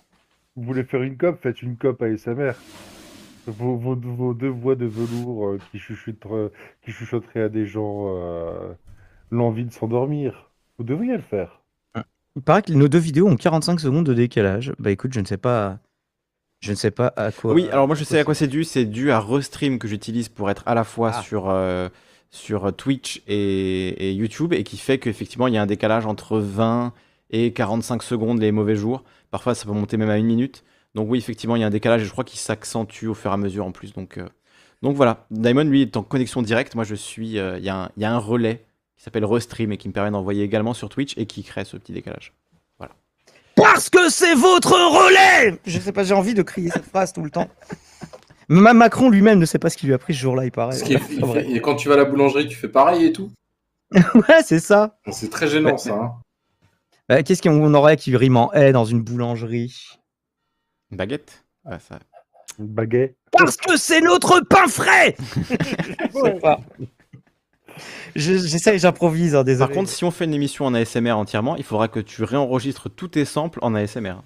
Vous 0.56 0.62
voulez 0.64 0.84
faire 0.84 1.02
une 1.02 1.16
cop, 1.16 1.40
faites 1.42 1.62
une 1.62 1.78
cop 1.78 2.02
ASMR. 2.02 2.52
Vos, 3.50 3.76
vos, 3.76 3.94
vos 3.96 4.34
deux 4.34 4.48
voix 4.48 4.74
de 4.74 4.86
velours 4.86 5.46
euh, 5.48 5.58
qui, 5.70 5.78
chuchotent- 5.78 6.50
qui 6.84 6.92
chuchoteraient 6.92 7.42
à 7.42 7.48
des 7.48 7.66
gens 7.66 8.14
euh, 8.16 8.72
l'envie 9.30 9.64
de 9.64 9.72
s'endormir. 9.72 10.50
Vous 10.78 10.84
devriez 10.84 11.16
le 11.16 11.22
faire. 11.22 11.60
Il 12.36 12.42
paraît 12.42 12.62
que 12.62 12.72
nos 12.72 12.88
deux 12.88 12.98
vidéos 12.98 13.26
ont 13.26 13.36
45 13.36 13.80
secondes 13.80 14.06
de 14.06 14.14
décalage. 14.14 14.72
Bah 14.78 14.90
écoute, 14.92 15.12
je 15.12 15.20
ne 15.20 15.24
sais 15.24 15.38
pas. 15.38 15.78
Je 16.60 16.70
ne 16.70 16.76
sais 16.76 16.90
pas 16.90 17.12
à 17.16 17.32
quoi. 17.32 17.52
Oui, 17.54 17.68
alors 17.70 17.86
moi 17.86 17.96
je 17.96 18.04
sais 18.04 18.18
à 18.18 18.24
quoi 18.24 18.34
c'est 18.34 18.46
dû. 18.48 18.64
C'est 18.64 18.84
dû 18.84 19.10
à 19.10 19.18
Restream 19.20 19.78
que 19.78 19.88
j'utilise 19.88 20.28
pour 20.28 20.50
être 20.50 20.62
à 20.66 20.74
la 20.74 20.84
fois 20.84 21.12
Ah. 21.14 21.22
sur, 21.22 21.48
euh, 21.48 21.88
sur 22.30 22.72
Twitch 22.76 23.22
et, 23.26 24.08
et 24.08 24.12
YouTube 24.12 24.52
et 24.52 24.62
qui 24.62 24.76
fait 24.76 24.98
qu'effectivement 24.98 25.46
il 25.48 25.54
y 25.54 25.56
a 25.56 25.62
un 25.62 25.66
décalage 25.66 26.04
entre 26.06 26.38
20 26.38 26.92
et 27.30 27.52
45 27.52 28.02
secondes 28.02 28.40
les 28.40 28.52
mauvais 28.52 28.76
jours. 28.76 29.04
Parfois 29.30 29.54
ça 29.54 29.66
peut 29.66 29.72
monter 29.72 29.96
même 29.96 30.10
à 30.10 30.18
une 30.18 30.26
minute. 30.26 30.64
Donc 30.94 31.08
oui, 31.10 31.18
effectivement 31.18 31.56
il 31.56 31.60
y 31.60 31.64
a 31.64 31.66
un 31.66 31.70
décalage 31.70 32.02
et 32.02 32.04
je 32.04 32.10
crois 32.10 32.24
qu'il 32.24 32.38
s'accentue 32.40 33.06
au 33.06 33.14
fur 33.14 33.30
et 33.30 33.34
à 33.34 33.36
mesure 33.36 33.64
en 33.66 33.72
plus. 33.72 33.92
Donc, 33.92 34.18
euh, 34.18 34.26
donc 34.82 34.96
voilà, 34.96 35.26
Diamond 35.30 35.64
lui 35.64 35.82
est 35.82 35.96
en 35.96 36.02
connexion 36.02 36.42
directe. 36.42 36.74
Moi 36.74 36.84
je 36.84 36.94
suis. 36.94 37.38
euh, 37.38 37.58
Il 37.58 37.64
y, 37.64 37.68
a 37.68 37.76
un- 37.84 37.90
il 37.96 38.02
y 38.02 38.06
a 38.06 38.12
un 38.12 38.18
relais 38.18 38.64
qui 38.96 39.04
s'appelle 39.04 39.24
Restream 39.24 39.70
et 39.72 39.76
qui 39.76 39.88
me 39.88 39.92
permet 39.92 40.10
d'envoyer 40.10 40.42
également 40.42 40.74
sur 40.74 40.88
Twitch 40.88 41.14
et 41.16 41.26
qui 41.26 41.42
crée 41.44 41.64
ce 41.64 41.76
petit 41.76 41.92
décalage. 41.92 42.32
Parce 43.54 43.90
que 43.90 44.08
c'est 44.08 44.36
votre 44.36 44.70
relais 44.72 45.58
Je 45.66 45.80
sais 45.80 45.90
pas, 45.90 46.04
j'ai 46.04 46.14
envie 46.14 46.32
de 46.34 46.42
crier 46.42 46.70
cette 46.70 46.84
phrase 46.84 47.12
tout 47.12 47.22
le 47.22 47.30
temps. 47.30 47.48
Même 48.48 48.76
Macron 48.76 49.10
lui-même 49.10 49.40
ne 49.40 49.44
sait 49.46 49.58
pas 49.58 49.68
ce 49.68 49.76
qui 49.76 49.86
lui 49.86 49.94
a 49.94 49.98
pris 49.98 50.14
ce 50.14 50.20
jour-là, 50.20 50.44
il 50.44 50.52
paraît. 50.52 50.76
Ce 50.76 50.84
qui 50.84 50.94
est- 50.94 50.98
C'est 51.08 51.14
il 51.14 51.24
vrai. 51.24 51.42
fait- 51.42 51.50
et 51.56 51.60
quand 51.60 51.74
tu 51.74 51.88
vas 51.88 51.94
à 51.94 51.96
la 51.96 52.04
boulangerie, 52.04 52.46
tu 52.46 52.54
fais 52.56 52.68
pareil 52.68 53.06
et 53.06 53.12
tout. 53.12 53.32
Ouais, 54.14 54.42
c'est 54.44 54.60
ça. 54.60 54.96
C'est 55.10 55.28
très 55.28 55.48
gênant, 55.48 55.72
Ouais. 55.72 55.78
ça. 55.78 55.94
hein. 55.94 56.12
Bah, 57.08 57.22
Qu'est-ce 57.24 57.42
qu'on 57.42 57.74
aurait 57.74 57.96
qui 57.96 58.16
rime 58.16 58.36
en 58.36 58.52
haie 58.52 58.70
dans 58.72 58.84
une 58.84 59.02
boulangerie? 59.02 59.97
Une 60.90 60.96
baguette? 60.96 61.44
Ouais, 61.64 61.78
ça... 61.86 61.98
Une 62.58 62.66
baguette. 62.66 63.16
Parce 63.30 63.56
que 63.56 63.76
c'est 63.76 64.00
notre 64.00 64.40
pain 64.40 64.66
frais. 64.68 65.14
Je- 68.16 68.38
J'essaye, 68.38 68.78
j'improvise, 68.78 69.36
hein, 69.36 69.44
désolé. 69.44 69.68
Par 69.68 69.74
contre, 69.76 69.90
si 69.90 70.04
on 70.04 70.10
fait 70.10 70.24
une 70.24 70.34
émission 70.34 70.64
en 70.66 70.74
ASMR 70.74 71.12
entièrement, 71.12 71.56
il 71.56 71.62
faudra 71.62 71.86
que 71.88 72.00
tu 72.00 72.24
réenregistres 72.24 72.90
tous 72.90 73.08
tes 73.08 73.24
samples 73.24 73.58
en 73.62 73.74
ASMR. 73.74 74.16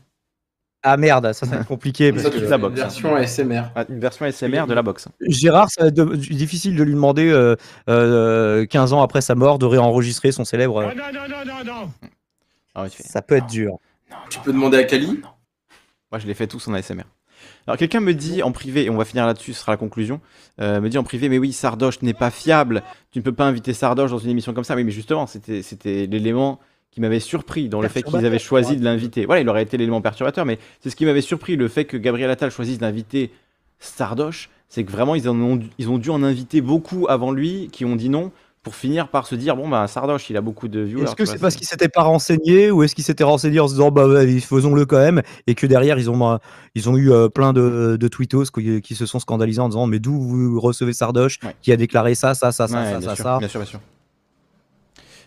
Ah 0.85 0.97
merde, 0.97 1.33
ça, 1.33 1.47
ça 1.47 1.55
va 1.57 1.61
être 1.61 1.69
compliqué. 1.69 2.11
Parce 2.13 2.25
ça, 2.25 2.31
que- 2.31 2.39
une 2.39 2.75
version 2.75 3.15
ASMR. 3.15 3.63
Ah, 3.75 3.85
Une 3.89 4.01
version 4.01 4.25
ASMR 4.25 4.67
de 4.67 4.75
la 4.75 4.83
box. 4.83 5.09
Gérard, 5.29 5.69
ça 5.71 5.83
va 5.83 5.89
être 5.89 5.95
de- 5.95 6.17
difficile 6.17 6.75
de 6.77 6.83
lui 6.83 6.95
demander, 6.95 7.29
euh, 7.31 7.55
euh, 7.89 8.65
15 8.67 8.93
ans 8.95 9.03
après 9.03 9.21
sa 9.21 9.35
mort, 9.35 9.59
de 9.59 9.67
réenregistrer 9.67 10.33
son 10.33 10.45
célèbre. 10.45 10.79
euh, 10.79 10.87
non, 10.95 11.03
non, 11.13 11.29
non, 11.29 11.45
non, 11.45 11.65
non. 11.65 11.91
Ah 12.75 12.83
ouais, 12.85 12.91
tu 12.91 12.97
fais. 13.03 13.09
Ça 13.09 13.21
peut 13.21 13.37
être 13.37 13.47
dur. 13.49 13.77
Tu 14.31 14.39
peux 14.41 14.53
demander 14.53 14.79
à 14.79 14.85
Kali. 14.85 15.21
Moi, 16.13 16.19
je 16.19 16.27
les 16.27 16.35
fais 16.35 16.47
tous 16.47 16.69
en 16.69 16.75
ASMR. 16.75 17.05
Alors, 17.67 17.79
quelqu'un 17.79 18.01
me 18.01 18.13
dit 18.13 18.43
en 18.43 18.53
privé, 18.53 18.85
et 18.85 18.91
on 18.91 18.97
va 18.97 19.07
finir 19.07 19.27
là-dessus, 19.27 19.55
ce 19.55 19.61
sera 19.61 19.73
la 19.73 19.79
conclusion, 19.79 20.21
euh, 20.61 20.81
me 20.81 20.91
dit 20.91 20.99
en 20.99 21.05
privé, 21.05 21.31
mais 21.31 21.39
oui, 21.39 21.53
Sardoche 21.53 22.03
n'est 22.03 22.13
pas 22.13 22.31
fiable, 22.31 22.83
tu 23.11 23.19
ne 23.19 23.25
peux 23.25 23.33
pas 23.33 23.47
inviter 23.47 23.73
Sardoche 23.73 24.11
dans 24.11 24.19
une 24.19 24.31
émission 24.31 24.53
comme 24.53 24.63
ça. 24.63 24.77
Oui, 24.77 24.85
mais 24.85 24.93
justement, 24.93 25.27
c'était 25.27 26.07
l'élément 26.07 26.61
qui 26.91 27.01
m'avait 27.01 27.21
surpris 27.21 27.71
dans 27.71 27.81
le 27.81 27.89
fait 27.89 28.03
qu'ils 28.03 28.27
avaient 28.27 28.39
choisi 28.39 28.77
de 28.77 28.85
l'inviter. 28.85 29.25
Voilà, 29.25 29.41
il 29.41 29.49
aurait 29.49 29.63
été 29.63 29.79
l'élément 29.79 30.03
perturbateur, 30.03 30.45
mais 30.45 30.59
c'est 30.81 30.91
ce 30.91 30.97
qui 30.97 31.07
m'avait 31.07 31.23
surpris, 31.23 31.57
le 31.57 31.69
fait 31.69 31.87
que 31.87 31.97
Gabriel 31.97 32.31
Attal 32.31 32.51
choisisse 32.51 32.79
d'inviter 32.79 33.31
Sardoche, 33.79 34.51
c'est 34.69 34.85
que 34.85 34.93
vraiment 34.93 35.15
ils, 35.15 35.29
en 35.29 35.41
ont, 35.41 35.59
ils 35.79 35.89
ont 35.89 35.99
dû 35.99 36.11
en 36.11 36.23
inviter 36.23 36.61
beaucoup 36.61 37.07
avant 37.09 37.33
lui 37.33 37.71
qui 37.73 37.87
ont 37.87 37.97
dit 37.97 38.11
non 38.11 38.33
pour 38.63 38.77
finir 38.77 39.09
par 39.09 39.27
se 39.27 39.35
dire 39.35 39.57
bon 39.57 39.69
bah 39.69 39.87
Sardoche 39.89 40.31
il 40.31 40.37
a 40.37 40.41
beaucoup 40.41 40.69
de 40.69 40.81
viewers. 40.81 41.03
Est-ce 41.05 41.17
que 41.17 41.25
c'est 41.25 41.39
parce 41.39 41.57
qu'ils 41.57 41.67
s'étaient 41.67 41.89
pas 41.89 42.03
renseignés 42.03 42.71
ou 42.71 42.83
est-ce 42.85 42.95
qu'ils 42.95 43.03
s'étaient 43.05 43.25
renseignés 43.25 43.59
en 43.61 43.67
se 43.67 43.73
disant 43.75 43.91
bah 43.91 44.07
faisons-le 44.41 44.87
quand 44.87 44.99
même 44.99 45.23
et 45.49 45.55
que 45.57 45.67
derrière 45.67 45.99
ils 45.99 46.09
ont 46.11 46.33
euh, 46.33 46.37
ils 46.77 46.89
ont 46.89 46.97
eu 46.97 47.11
euh, 47.11 47.29
plein 47.29 47.53
de, 47.53 47.97
de 47.99 48.09
tweetos 48.09 48.45
qui, 48.55 48.81
qui 48.81 48.95
se 48.95 49.05
sont 49.05 49.19
scandalisés 49.19 49.61
en 49.61 49.69
disant 49.69 49.87
mais 49.89 49.99
d'où 49.99 50.21
vous 50.21 50.61
recevez 50.61 50.93
Sardoche 50.93 51.39
Ouais. 51.45 51.57
qui 51.61 51.73
a 51.73 51.77
déclaré 51.77 52.15
ça 52.15 52.35
ça 52.35 52.53
ça 52.53 52.69
ça 52.69 52.77
Ouais, 52.83 52.93
ça 52.93 53.01
ça, 53.01 53.15
sûr, 53.17 53.25
ça. 53.25 53.39
bien 53.39 53.49
sûr, 53.49 53.61
bien 53.61 53.67
sûr. 53.69 53.81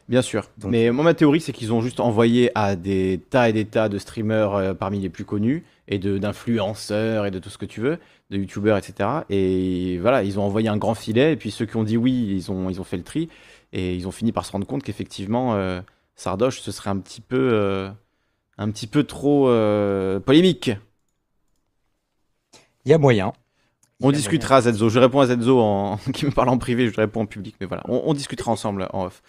Bien 0.07 0.21
sûr. 0.21 0.49
Donc- 0.57 0.71
Mais 0.71 0.91
moi, 0.91 1.03
ma 1.03 1.13
théorie, 1.13 1.41
c'est 1.41 1.51
qu'ils 1.51 1.73
ont 1.73 1.81
juste 1.81 1.99
envoyé 1.99 2.51
à 2.55 2.75
des 2.75 3.19
tas 3.29 3.49
et 3.49 3.53
des 3.53 3.65
tas 3.65 3.89
de 3.89 3.97
streamers 3.97 4.53
euh, 4.53 4.73
parmi 4.73 4.99
les 4.99 5.09
plus 5.09 5.25
connus 5.25 5.63
et 5.87 5.97
de 5.99 6.17
d'influenceurs 6.17 7.25
et 7.25 7.31
de 7.31 7.39
tout 7.39 7.49
ce 7.49 7.57
que 7.57 7.65
tu 7.65 7.81
veux, 7.81 7.97
de 8.29 8.37
youtubeurs, 8.37 8.77
etc. 8.77 9.09
Et 9.29 9.97
voilà, 9.99 10.23
ils 10.23 10.39
ont 10.39 10.43
envoyé 10.43 10.67
un 10.69 10.77
grand 10.77 10.93
filet. 10.95 11.33
Et 11.33 11.35
puis 11.35 11.49
ceux 11.51 11.65
qui 11.65 11.75
ont 11.75 11.83
dit 11.83 11.97
oui, 11.97 12.27
ils 12.29 12.51
ont, 12.51 12.69
ils 12.69 12.79
ont 12.79 12.83
fait 12.83 12.97
le 12.97 13.03
tri. 13.03 13.29
Et 13.73 13.95
ils 13.95 14.07
ont 14.07 14.11
fini 14.11 14.31
par 14.31 14.45
se 14.45 14.51
rendre 14.51 14.67
compte 14.67 14.83
qu'effectivement, 14.83 15.55
euh, 15.55 15.81
Sardoche, 16.15 16.61
ce 16.61 16.71
serait 16.71 16.91
un 16.91 16.97
petit 16.97 17.19
peu, 17.21 17.49
euh, 17.53 17.89
un 18.57 18.69
petit 18.71 18.87
peu 18.87 19.03
trop 19.03 19.49
euh, 19.49 20.19
polémique. 20.19 20.71
Il 22.85 22.91
y 22.91 22.93
a 22.93 22.97
moyen. 22.99 23.33
On 24.03 24.11
Il 24.11 24.15
discutera, 24.17 24.59
Zetzo. 24.59 24.89
Je 24.89 24.99
réponds 24.99 25.21
à 25.21 25.27
Zetzo 25.27 25.57
en... 25.61 25.97
qui 26.13 26.25
me 26.25 26.31
parle 26.31 26.49
en 26.49 26.57
privé, 26.57 26.89
je 26.89 26.95
réponds 26.95 27.21
en 27.21 27.25
public. 27.25 27.55
Mais 27.61 27.65
voilà, 27.65 27.81
on, 27.87 28.01
on 28.05 28.13
discutera 28.13 28.51
ensemble 28.51 28.87
en 28.91 29.05
off. 29.05 29.21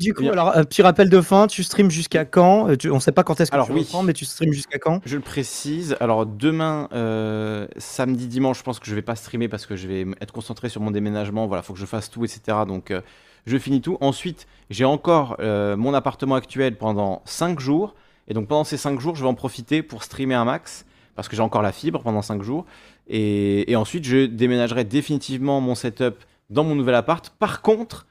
Du 0.00 0.14
coup 0.14 0.22
Bien. 0.22 0.32
alors 0.32 0.56
un 0.56 0.64
petit 0.64 0.80
rappel 0.80 1.10
de 1.10 1.20
fin, 1.20 1.46
tu 1.46 1.62
streams 1.62 1.90
jusqu'à 1.90 2.24
quand? 2.24 2.70
Euh, 2.70 2.76
tu- 2.76 2.90
On 2.90 2.98
sait 2.98 3.12
pas 3.12 3.24
quand 3.24 3.38
est-ce 3.40 3.50
que 3.50 3.54
Alors, 3.56 3.66
tu 3.66 3.72
oui. 3.74 3.80
reprends 3.80 4.02
mais 4.02 4.14
tu 4.14 4.24
streams 4.24 4.54
jusqu'à 4.54 4.78
quand? 4.78 5.00
Je 5.04 5.16
le 5.16 5.22
précise. 5.22 5.96
Alors 6.00 6.24
demain, 6.24 6.88
euh, 6.94 7.66
samedi, 7.76 8.26
dimanche, 8.26 8.58
je 8.58 8.62
pense 8.62 8.78
que 8.78 8.86
je 8.86 8.94
vais 8.94 9.02
pas 9.02 9.16
streamer 9.16 9.48
parce 9.48 9.66
que 9.66 9.76
je 9.76 9.86
vais 9.86 10.06
être 10.22 10.32
concentré 10.32 10.70
sur 10.70 10.80
mon 10.80 10.90
déménagement. 10.90 11.46
Voilà, 11.46 11.62
faut 11.62 11.74
que 11.74 11.78
je 11.78 11.84
fasse 11.86 12.08
tout, 12.10 12.24
etc. 12.24 12.58
Donc 12.66 12.90
euh, 12.90 13.02
je 13.44 13.58
finis 13.58 13.82
tout. 13.82 13.98
Ensuite, 14.00 14.46
j'ai 14.70 14.86
encore 14.86 15.36
euh, 15.40 15.76
mon 15.76 15.92
appartement 15.92 16.36
actuel 16.36 16.76
pendant 16.78 17.20
5 17.26 17.60
jours. 17.60 17.94
Et 18.28 18.34
donc 18.34 18.48
pendant 18.48 18.64
ces 18.64 18.78
5 18.78 18.98
jours, 18.98 19.14
je 19.14 19.22
vais 19.22 19.28
en 19.28 19.34
profiter 19.34 19.82
pour 19.82 20.02
streamer 20.02 20.34
un 20.34 20.46
max 20.46 20.86
parce 21.14 21.28
que 21.28 21.36
j'ai 21.36 21.42
encore 21.42 21.62
la 21.62 21.72
fibre 21.72 22.02
pendant 22.02 22.22
5 22.22 22.42
jours. 22.42 22.64
Et, 23.08 23.70
et 23.70 23.76
ensuite, 23.76 24.04
je 24.04 24.26
déménagerai 24.26 24.84
définitivement 24.84 25.60
mon 25.60 25.74
setup 25.74 26.16
dans 26.50 26.64
mon 26.64 26.74
nouvel 26.74 26.94
appart. 26.94 27.30
Par 27.38 27.62
contre, 27.62 28.06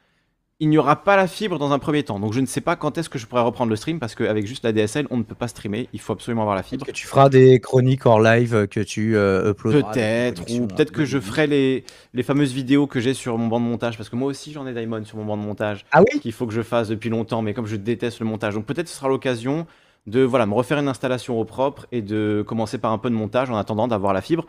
il 0.62 0.70
n'y 0.70 0.78
aura 0.78 1.04
pas 1.04 1.18
la 1.18 1.28
fibre 1.28 1.60
dans 1.60 1.74
un 1.74 1.80
premier 1.80 2.04
temps. 2.04 2.18
Donc 2.18 2.32
je 2.32 2.40
ne 2.40 2.46
sais 2.46 2.62
pas 2.62 2.78
quand 2.78 2.98
est-ce 2.98 3.10
que 3.10 3.20
je 3.20 3.26
pourrai 3.26 3.42
reprendre 3.42 3.70
le 3.70 3.76
stream 3.76 4.00
parce 4.00 4.16
qu'avec 4.16 4.48
juste 4.48 4.64
la 4.64 4.72
DSL, 4.72 5.06
on 5.10 5.18
ne 5.18 5.24
peut 5.24 5.36
pas 5.36 5.50
streamer. 5.50 5.90
Il 5.92 6.00
faut 6.00 6.14
absolument 6.14 6.44
avoir 6.44 6.56
la 6.56 6.64
fibre. 6.64 6.86
Que 6.86 6.92
tu 6.92 7.08
feras 7.08 7.28
des 7.28 7.60
chroniques 7.60 8.06
en 8.06 8.20
live 8.20 8.68
que 8.68 8.80
tu 8.80 9.18
euh, 9.18 9.52
uploaderas. 9.52 9.92
Peut-être, 9.92 10.44
ou 10.54 10.68
peut-être 10.68 10.92
que 10.92 11.04
je 11.04 11.20
ferai 11.20 11.48
les, 11.48 11.84
les 12.14 12.24
fameuses 12.24 12.54
vidéos 12.54 12.88
que 12.88 13.02
j'ai 13.02 13.14
sur 13.14 13.38
mon 13.38 13.48
banc 13.48 13.60
de 13.60 13.66
montage, 13.66 13.98
parce 13.98 14.08
que 14.08 14.16
moi 14.16 14.30
aussi 14.30 14.54
j'en 14.54 14.66
ai 14.66 14.74
Daimon 14.74 15.04
sur 15.04 15.18
mon 15.18 15.26
banc 15.26 15.36
de 15.36 15.42
montage, 15.42 15.86
Ah 15.92 16.02
oui? 16.02 16.22
qu'il 16.22 16.32
faut 16.32 16.48
que 16.48 16.54
je 16.54 16.62
fasse 16.62 16.88
depuis 16.88 17.10
longtemps, 17.10 17.42
mais 17.42 17.54
comme 17.54 17.68
je 17.68 17.76
déteste 17.76 18.22
le 18.22 18.26
montage, 18.26 18.54
donc 18.54 18.66
peut-être 18.66 18.88
ce 18.88 18.96
sera 18.96 19.10
l'occasion 19.10 19.68
de 20.08 20.22
voilà, 20.22 20.46
me 20.46 20.54
refaire 20.54 20.78
une 20.78 20.88
installation 20.88 21.38
au 21.40 21.44
propre 21.46 21.88
et 21.92 22.02
de 22.02 22.46
commencer 22.48 22.78
par 22.78 22.94
un 22.94 22.98
peu 22.98 23.10
de 23.10 23.16
montage 23.16 23.50
en 23.50 23.58
attendant 23.58 23.88
d'avoir 23.90 24.14
la 24.14 24.22
fibre. 24.22 24.46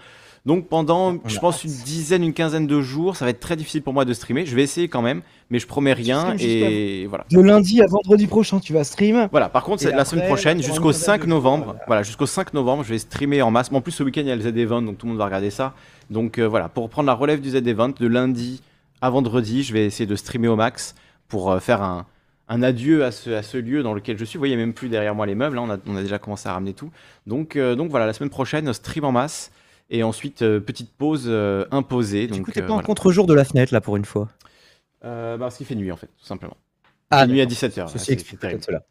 Donc 0.47 0.68
pendant, 0.68 1.14
On 1.14 1.28
je 1.28 1.39
pense, 1.40 1.56
hâte. 1.56 1.64
une 1.64 1.73
dizaine, 1.73 2.23
une 2.23 2.32
quinzaine 2.32 2.68
de 2.68 2.81
jours, 2.81 3.16
ça 3.16 3.24
va 3.24 3.32
être 3.32 3.40
très 3.40 3.56
difficile 3.56 3.82
pour 3.82 3.93
moi 3.93 4.05
de 4.05 4.12
streamer. 4.14 4.47
Je 4.47 4.55
vais 4.55 4.62
essayer 4.62 4.86
quand 4.86 5.02
même, 5.02 5.23
mais 5.51 5.59
je 5.59 5.66
promets 5.66 5.93
rien, 5.93 6.36
et 6.39 7.06
voilà. 7.09 7.27
De 7.31 7.40
lundi 7.40 7.82
à 7.82 7.86
vendredi 7.86 8.28
prochain, 8.28 8.60
tu 8.60 8.73
vas 8.73 8.85
stream. 8.85 9.28
Voilà, 9.32 9.48
par 9.48 9.64
contre, 9.64 9.85
la 9.85 10.05
semaine 10.05 10.27
prochaine, 10.27 10.62
jusqu'au 10.62 10.93
une 10.93 10.93
quinzaine 10.93 11.05
5 11.05 11.16
de 11.16 11.23
jours, 11.23 11.28
novembre. 11.31 11.64
voilà. 11.64 11.81
Voilà, 11.89 12.02
jusqu'au 12.05 12.27
5 12.27 12.55
novembre, 12.55 12.85
je 12.85 12.90
vais 12.90 12.98
streamer 12.98 13.43
en 13.43 13.51
masse. 13.51 13.73
Mais 13.73 13.77
en 13.78 13.81
plus, 13.81 13.93
ce 13.93 14.05
week-end, 14.05 14.20
il 14.20 14.28
y 14.28 14.31
a 14.31 14.36
le 14.36 14.43
Z-Event, 14.43 14.82
donc 14.82 14.98
tout 14.98 15.06
le 15.06 15.10
monde 15.10 15.18
va 15.18 15.24
regarder 15.24 15.51
ça. 15.51 15.74
Donc 16.10 16.39
euh, 16.39 16.47
voilà, 16.47 16.68
pour 16.68 16.89
prendre 16.89 17.09
la 17.09 17.14
relève 17.14 17.40
du 17.40 17.51
Z-Event, 17.51 17.89
de 17.98 18.06
lundi 18.06 18.62
à 19.01 19.10
vendredi, 19.10 19.64
je 19.64 19.73
vais 19.73 19.85
essayer 19.85 20.06
de 20.06 20.14
streamer 20.16 20.48
au 20.48 20.56
max 20.56 20.94
pour 21.28 21.51
euh, 21.51 21.59
faire 21.59 21.82
un, 21.82 22.06
un 22.48 22.62
adieu 22.62 23.05
à 23.05 23.10
ce, 23.10 23.31
à 23.31 23.43
ce 23.43 23.59
lieu 23.59 23.82
dans 23.82 23.94
lequel 23.94 24.16
je 24.16 24.24
suis. 24.24 24.36
Vous 24.36 24.43
voyez, 24.43 24.56
même 24.56 24.73
plus 24.74 24.89
derrière 24.89 25.14
moi 25.16 25.27
les 25.27 25.35
meubles, 25.35 25.59
hein, 25.59 25.64
on, 25.66 25.70
a, 25.70 25.77
on 25.89 25.97
a 25.97 26.02
déjà 26.02 26.18
commencé 26.18 26.48
à 26.48 26.52
ramener 26.52 26.73
tout. 26.73 26.90
Donc, 27.27 27.56
euh, 27.56 27.74
donc 27.74 27.90
voilà, 27.90 28.06
la 28.06 28.12
semaine 28.12 28.31
prochaine, 28.31 28.73
stream 28.73 29.05
en 29.05 29.10
masse. 29.12 29.51
Et 29.91 30.03
ensuite, 30.03 30.43
euh, 30.43 30.61
petite 30.61 30.93
pause 30.97 31.25
euh, 31.27 31.65
imposée. 31.71 32.27
Du 32.27 32.39
Donc, 32.39 32.47
coup, 32.47 32.53
t'es 32.53 32.61
euh, 32.61 32.67
pas 32.67 32.73
en 32.73 32.77
voilà. 32.77 32.87
contre-jour 32.87 33.27
de 33.27 33.35
la 33.35 33.45
fenêtre 33.45 33.73
là 33.73 33.81
pour 33.81 33.97
une 33.97 34.05
fois. 34.05 34.29
Bah, 35.03 35.37
parce 35.39 35.57
qu'il 35.57 35.67
fait 35.67 35.77
nuit 35.77 35.93
en 35.93 35.97
fait, 35.97 36.09
tout 36.19 36.25
simplement. 36.27 36.57
Ah, 37.11 37.27
nuit 37.29 37.41
à 37.41 37.47
d'accord. 37.47 37.69
17h. 37.69 37.89
Ceci 37.89 38.13
explique 38.13 38.41
peut-être 38.41 38.65
cela. 38.65 38.83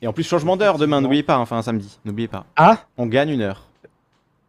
Et 0.00 0.08
en 0.08 0.12
plus, 0.12 0.24
changement 0.24 0.56
d'heure 0.56 0.78
demain, 0.78 1.00
n'oubliez 1.00 1.22
pas, 1.22 1.38
enfin 1.38 1.62
samedi, 1.62 2.00
n'oubliez 2.04 2.26
pas. 2.26 2.44
Ah, 2.56 2.86
On 2.96 3.06
gagne 3.06 3.30
une 3.30 3.40
heure. 3.42 3.68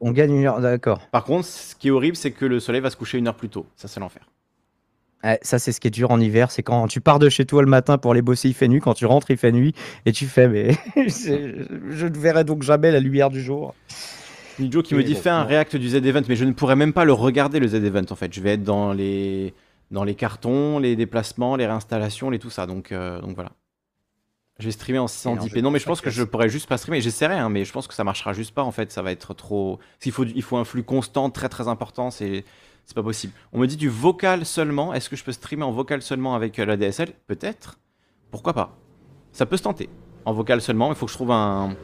on 0.02 0.10
gagne 0.12 0.34
une 0.36 0.46
heure, 0.46 0.60
d'accord. 0.60 1.08
Par 1.12 1.24
contre, 1.26 1.46
ce 1.46 1.76
qui 1.76 1.90
est 1.90 1.92
horrible, 1.92 2.18
c'est 2.18 2.32
que 2.32 2.46
le 2.46 2.60
soleil 2.60 2.82
va 2.82 2.90
se 2.90 2.98
coucher 2.98 3.20
une 3.20 3.28
heure 3.28 3.36
plus 3.36 3.50
tôt. 3.50 3.68
Ça, 3.76 3.88
c'est 3.88 4.00
l'enfer. 4.00 4.24
Ouais, 5.24 5.38
ça, 5.44 5.60
c'est 5.60 5.72
ce 5.72 5.80
qui 5.80 5.88
est 5.90 5.92
dur 5.92 6.10
en 6.10 6.20
hiver, 6.20 6.50
c'est 6.50 6.64
quand 6.64 6.88
tu 6.88 7.00
pars 7.02 7.20
de 7.20 7.30
chez 7.30 7.46
toi 7.46 7.62
le 7.62 7.70
matin 7.70 8.00
pour 8.00 8.12
aller 8.12 8.24
bosser, 8.24 8.50
il 8.50 8.56
fait 8.56 8.68
nuit, 8.68 8.80
quand 8.82 8.96
tu 8.96 9.06
rentres, 9.06 9.30
il 9.30 9.38
fait 9.38 9.52
nuit, 9.52 9.76
et 10.08 10.12
tu 10.12 10.26
fais, 10.26 10.48
mais 10.48 10.72
je 11.08 12.08
ne 12.08 12.18
verrai 12.18 12.44
donc 12.44 12.64
jamais 12.64 12.92
la 12.92 13.00
lumière 13.00 13.30
du 13.30 13.40
jour. 13.42 13.76
Nijo 14.60 14.82
qui 14.82 14.96
me 14.96 15.04
dit 15.04 15.16
fais 15.16 15.30
un 15.30 15.44
react 15.44 15.76
du 15.76 15.90
Z-Event, 15.90 16.22
mais 16.28 16.36
je 16.36 16.46
ne 16.46 16.52
pourrais 16.52 16.76
même 16.76 16.94
pas 16.94 17.06
le 17.06 17.14
regarder, 17.14 17.60
le 17.60 17.68
Z-Event, 17.68 18.06
en 18.10 18.16
fait. 18.16 18.34
Je 18.34 18.42
vais 18.42 18.54
être 18.54 18.64
dans 18.64 18.94
les, 18.94 19.54
dans 19.92 20.04
les 20.04 20.16
cartons, 20.16 20.80
les 20.80 20.96
déplacements, 20.96 21.56
les 21.56 21.66
réinstallations, 21.66 22.30
les 22.30 22.40
tout 22.40 22.50
ça. 22.50 22.66
Donc, 22.66 22.92
euh, 22.92 23.20
donc 23.22 23.36
voilà. 23.36 23.52
Je 24.60 24.66
vais 24.66 24.72
streamer 24.72 25.00
en 25.00 25.08
610p. 25.08 25.62
Non, 25.62 25.72
mais 25.72 25.80
je 25.80 25.86
pense 25.86 26.00
que 26.00 26.12
je 26.12 26.24
pourrais 26.24 26.50
juste 26.50 26.68
pas 26.68 26.78
streamer. 26.78 27.02
J'essaierai, 27.02 27.36
hein, 27.36 27.50
mais 27.50 27.66
je 27.66 27.74
pense 27.74 27.88
que 27.88 27.94
ça 27.94 28.04
marchera 28.04 28.34
juste 28.34 28.54
pas, 28.54 28.64
en 28.64 28.72
fait. 28.72 28.92
Ça 28.92 29.02
va 29.02 29.12
être 29.12 29.34
trop... 29.34 29.80
S'il 30.00 30.12
faut, 30.12 30.26
il 30.26 30.44
faut 30.44 30.58
un 30.58 30.66
flux 30.66 30.84
constant, 30.84 31.30
très 31.30 31.50
très 31.50 31.68
important, 31.68 32.12
c'est... 32.12 32.44
C'est 32.86 32.96
pas 32.96 33.04
possible. 33.04 33.32
On 33.54 33.60
me 33.60 33.66
dit 33.66 33.78
du 33.78 33.88
vocal 33.88 34.46
seulement. 34.46 34.94
Est-ce 34.94 35.10
que 35.10 35.16
je 35.16 35.24
peux 35.24 35.32
streamer 35.32 35.64
en 35.64 35.72
vocal 35.72 36.02
seulement 36.02 36.36
avec 36.36 36.60
euh, 36.60 36.66
la 36.66 36.76
DSL 36.76 37.14
Peut-être. 37.28 37.80
Pourquoi 38.30 38.54
pas? 38.54 38.78
Ça 39.32 39.46
peut 39.46 39.58
se 39.58 39.64
tenter. 39.64 39.90
En 40.26 40.34
vocal 40.34 40.62
seulement, 40.62 40.90
il 40.90 40.96
faut 40.96 41.06
que 41.06 41.12
je 41.12 41.18
trouve 41.18 41.32
un. 41.32 41.76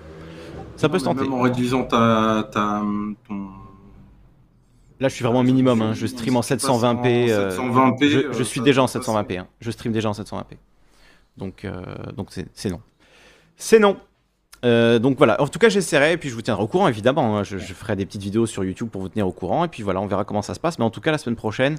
Ça 0.80 0.88
peut 0.90 0.94
Non, 0.94 1.00
se 1.00 1.06
tenter. 1.06 1.22
Même 1.22 1.34
en 1.34 1.42
réduisant 1.42 1.84
ta, 1.84 2.48
ta, 2.52 2.82
ton... 3.28 3.48
Là, 5.00 5.08
je 5.08 5.14
suis 5.16 5.24
vraiment 5.24 5.44
minimum. 5.44 5.82
hein. 5.82 5.94
Je 5.94 6.06
stream 6.08 6.36
en 6.38 6.42
Si 6.42 6.56
tu 6.58 6.66
passes 6.66 6.76
720p. 6.82 7.30
euh, 7.32 7.58
720p, 7.58 8.08
je, 8.10 8.18
euh, 8.20 8.34
je 8.34 8.44
suis 8.44 8.60
ça- 8.60 8.64
déjà 8.66 8.84
en 8.84 8.88
ça, 8.88 9.00
720p. 9.00 9.38
hein. 9.40 9.48
Je 9.62 9.72
stream 9.72 9.94
déjà 9.94 10.10
en 10.10 10.14
720p. 10.14 10.58
Donc, 11.38 11.64
euh, 11.66 11.82
donc 12.18 12.28
c'est 12.32 12.70
non. 12.70 12.82
C'est 13.56 13.80
non. 13.80 13.98
Euh, 14.66 15.00
donc 15.00 15.18
voilà. 15.18 15.42
En 15.42 15.48
tout 15.48 15.58
cas, 15.60 15.70
j'essaierai 15.70 16.14
et 16.14 16.18
puis 16.18 16.28
je 16.30 16.36
vous 16.36 16.42
tiendrai 16.42 16.64
au 16.64 16.68
courant 16.68 16.88
évidemment. 16.90 17.38
hein. 17.38 17.44
Je, 17.44 17.58
je 17.58 17.74
ferai 17.74 17.96
des 17.96 18.06
petites 18.06 18.22
vidéos 18.24 18.46
sur 18.46 18.64
YouTube 18.66 18.90
pour 18.90 19.02
vous 19.02 19.10
tenir 19.10 19.26
au 19.28 19.32
courant 19.32 19.64
et 19.64 19.68
puis 19.70 19.84
voilà, 19.84 20.02
on 20.02 20.08
verra 20.08 20.26
comment 20.26 20.42
ça 20.42 20.54
se 20.54 20.60
passe. 20.60 20.80
Mais 20.80 20.86
en 20.86 20.90
tout 20.90 21.00
cas, 21.02 21.12
la 21.12 21.18
semaine 21.18 21.38
prochaine, 21.38 21.78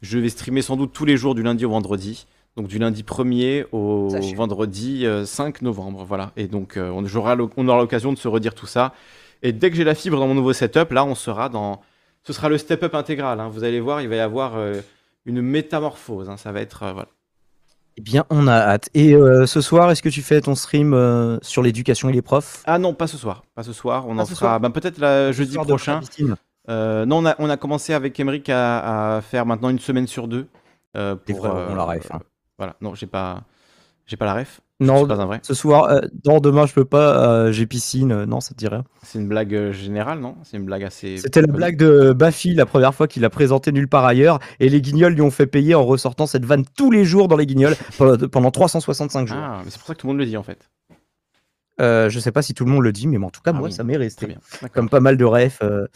je 0.00 0.18
vais 0.18 0.28
streamer 0.30 0.62
sans 0.62 0.76
doute 0.76 0.92
tous 0.94 1.04
les 1.04 1.16
jours 1.18 1.34
du 1.34 1.42
lundi 1.42 1.64
au 1.66 1.70
vendredi. 1.70 2.26
Donc 2.56 2.68
du 2.68 2.78
lundi 2.78 3.02
1er 3.02 3.66
au 3.72 4.08
Sachez. 4.10 4.34
vendredi 4.34 5.06
euh, 5.06 5.24
5 5.24 5.62
novembre. 5.62 6.04
Voilà. 6.04 6.30
Et 6.36 6.46
donc 6.46 6.76
euh, 6.76 6.90
on, 6.90 7.00
l'oc- 7.02 7.52
on 7.56 7.66
aura 7.68 7.80
l'occasion 7.80 8.12
de 8.12 8.18
se 8.18 8.28
redire 8.28 8.54
tout 8.54 8.66
ça. 8.66 8.92
Et 9.42 9.52
dès 9.52 9.70
que 9.70 9.76
j'ai 9.76 9.84
la 9.84 9.94
fibre 9.94 10.18
dans 10.20 10.28
mon 10.28 10.34
nouveau 10.34 10.52
setup, 10.52 10.90
là, 10.92 11.04
on 11.04 11.14
sera 11.14 11.48
dans. 11.48 11.80
Ce 12.22 12.32
sera 12.32 12.48
le 12.48 12.56
step-up 12.56 12.94
intégral. 12.94 13.40
hein. 13.40 13.48
Vous 13.48 13.64
allez 13.64 13.80
voir, 13.80 14.00
il 14.00 14.08
va 14.08 14.16
y 14.16 14.20
avoir 14.20 14.52
euh, 14.56 14.80
une 15.26 15.42
métamorphose. 15.42 16.30
hein. 16.30 16.36
Ça 16.36 16.52
va 16.52 16.60
être. 16.60 16.84
euh, 16.84 16.92
voilà. 16.92 17.08
Eh 17.96 18.00
bien, 18.00 18.24
on 18.30 18.46
a 18.48 18.54
hâte. 18.54 18.88
Et 18.94 19.14
euh, 19.14 19.46
ce 19.46 19.60
soir, 19.60 19.90
est-ce 19.90 20.02
que 20.02 20.08
tu 20.08 20.22
fais 20.22 20.40
ton 20.40 20.54
stream 20.54 20.94
euh, 20.94 21.38
sur 21.42 21.62
l'éducation 21.62 22.08
et 22.08 22.12
les 22.12 22.22
profs? 22.22 22.62
Ah 22.66 22.78
non, 22.78 22.94
pas 22.94 23.06
ce 23.06 23.16
soir. 23.16 23.44
Pas 23.54 23.62
ce 23.64 23.72
soir. 23.72 24.06
On 24.08 24.16
Pas 24.16 24.22
en 24.22 24.26
fera 24.26 24.58
ben, 24.58 24.70
peut-être 24.70 25.32
jeudi 25.32 25.56
prochain. 25.56 26.00
Euh, 26.70 27.04
non, 27.04 27.18
on 27.18 27.26
a, 27.26 27.34
on 27.38 27.50
a 27.50 27.56
commencé 27.56 27.92
avec 27.92 28.18
Emeric 28.18 28.48
à, 28.48 29.16
à 29.16 29.20
faire 29.20 29.44
maintenant 29.44 29.68
une 29.68 29.78
semaine 29.78 30.06
sur 30.06 30.26
deux. 30.28 30.46
euh, 30.96 31.14
pour, 31.16 31.44
on 31.44 31.74
la 31.74 31.84
ref, 31.84 32.10
hein. 32.12 32.20
Voilà. 32.58 32.76
Non, 32.80 32.94
j'ai 32.94 33.06
pas. 33.06 33.42
J'ai 34.06 34.16
pas 34.18 34.26
la 34.26 34.34
ref. 34.34 34.60
Non, 34.80 35.02
C'est 35.02 35.06
pas 35.06 35.20
un 35.22 35.26
vrai. 35.26 35.40
ce 35.42 35.54
soir, 35.54 35.84
euh, 35.84 36.00
non, 36.26 36.40
demain, 36.40 36.66
je 36.66 36.74
peux 36.74 36.84
pas, 36.84 37.16
euh, 37.46 37.52
j'ai 37.52 37.64
piscine. 37.64 38.10
euh, 38.12 38.26
non, 38.26 38.40
ça 38.40 38.50
te 38.54 38.58
dit 38.58 38.66
rien. 38.68 38.84
C'est 39.02 39.18
une 39.18 39.28
blague 39.28 39.54
euh, 39.54 39.72
générale, 39.72 40.18
non? 40.18 40.34
C'est 40.42 40.56
une 40.56 40.64
blague 40.64 40.82
assez. 40.82 41.16
C'était 41.16 41.40
la 41.40 41.46
blague 41.46 41.76
de 41.76 42.12
Baffy 42.12 42.54
la 42.54 42.66
première 42.66 42.92
fois 42.94 43.06
qu'il 43.08 43.24
a 43.24 43.30
présenté 43.30 43.70
nulle 43.72 43.88
part 43.88 44.04
ailleurs. 44.04 44.40
Et 44.60 44.68
les 44.68 44.80
guignols 44.82 45.14
lui 45.14 45.22
ont 45.22 45.30
fait 45.30 45.46
payer 45.46 45.74
en 45.74 45.84
ressortant 45.84 46.26
cette 46.26 46.44
vanne 46.44 46.64
tous 46.76 46.90
les 46.90 47.04
jours 47.04 47.28
dans 47.28 47.36
les 47.36 47.46
guignols 47.46 47.76
pendant 47.96 48.28
pendant 48.28 48.50
365 48.50 49.26
jours. 49.28 49.38
Ah, 49.40 49.62
mais 49.64 49.70
c'est 49.70 49.78
pour 49.78 49.86
ça 49.86 49.94
que 49.94 50.00
tout 50.00 50.06
le 50.08 50.12
monde 50.12 50.20
le 50.20 50.26
dit 50.26 50.36
en 50.36 50.42
fait. 50.42 50.68
Euh, 51.80 52.08
je 52.08 52.20
sais 52.20 52.30
pas 52.30 52.42
si 52.42 52.54
tout 52.54 52.64
le 52.64 52.70
monde 52.70 52.84
le 52.84 52.92
dit, 52.92 53.08
mais 53.08 53.18
en 53.18 53.30
tout 53.30 53.40
cas, 53.40 53.50
Ah 53.52 53.58
moi, 53.58 53.68
oui, 53.68 53.72
ça 53.72 53.82
m'est 53.82 53.96
resté. 53.96 54.26
Bien. 54.26 54.38
Comme 54.72 54.88
pas 54.88 55.00
mal 55.00 55.16
de 55.16 55.24
refs 55.24 55.58
euh, 55.62 55.86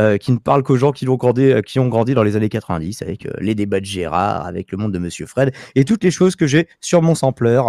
euh, 0.00 0.16
qui 0.16 0.32
ne 0.32 0.38
parlent 0.38 0.62
qu'aux 0.64 0.76
gens 0.76 0.90
qui 0.90 1.08
ont, 1.08 1.14
grandi, 1.14 1.52
qui 1.64 1.78
ont 1.78 1.88
grandi 1.88 2.14
dans 2.14 2.24
les 2.24 2.34
années 2.36 2.48
90 2.48 3.02
avec 3.02 3.26
euh, 3.26 3.30
les 3.40 3.54
débats 3.54 3.80
de 3.80 3.84
Gérard, 3.84 4.46
avec 4.46 4.72
le 4.72 4.78
monde 4.78 4.92
de 4.92 4.98
Monsieur 4.98 5.26
Fred 5.26 5.52
et 5.74 5.84
toutes 5.84 6.02
les 6.02 6.10
choses 6.10 6.34
que 6.34 6.46
j'ai 6.46 6.68
sur 6.80 7.02
mon 7.02 7.14
sampler. 7.14 7.62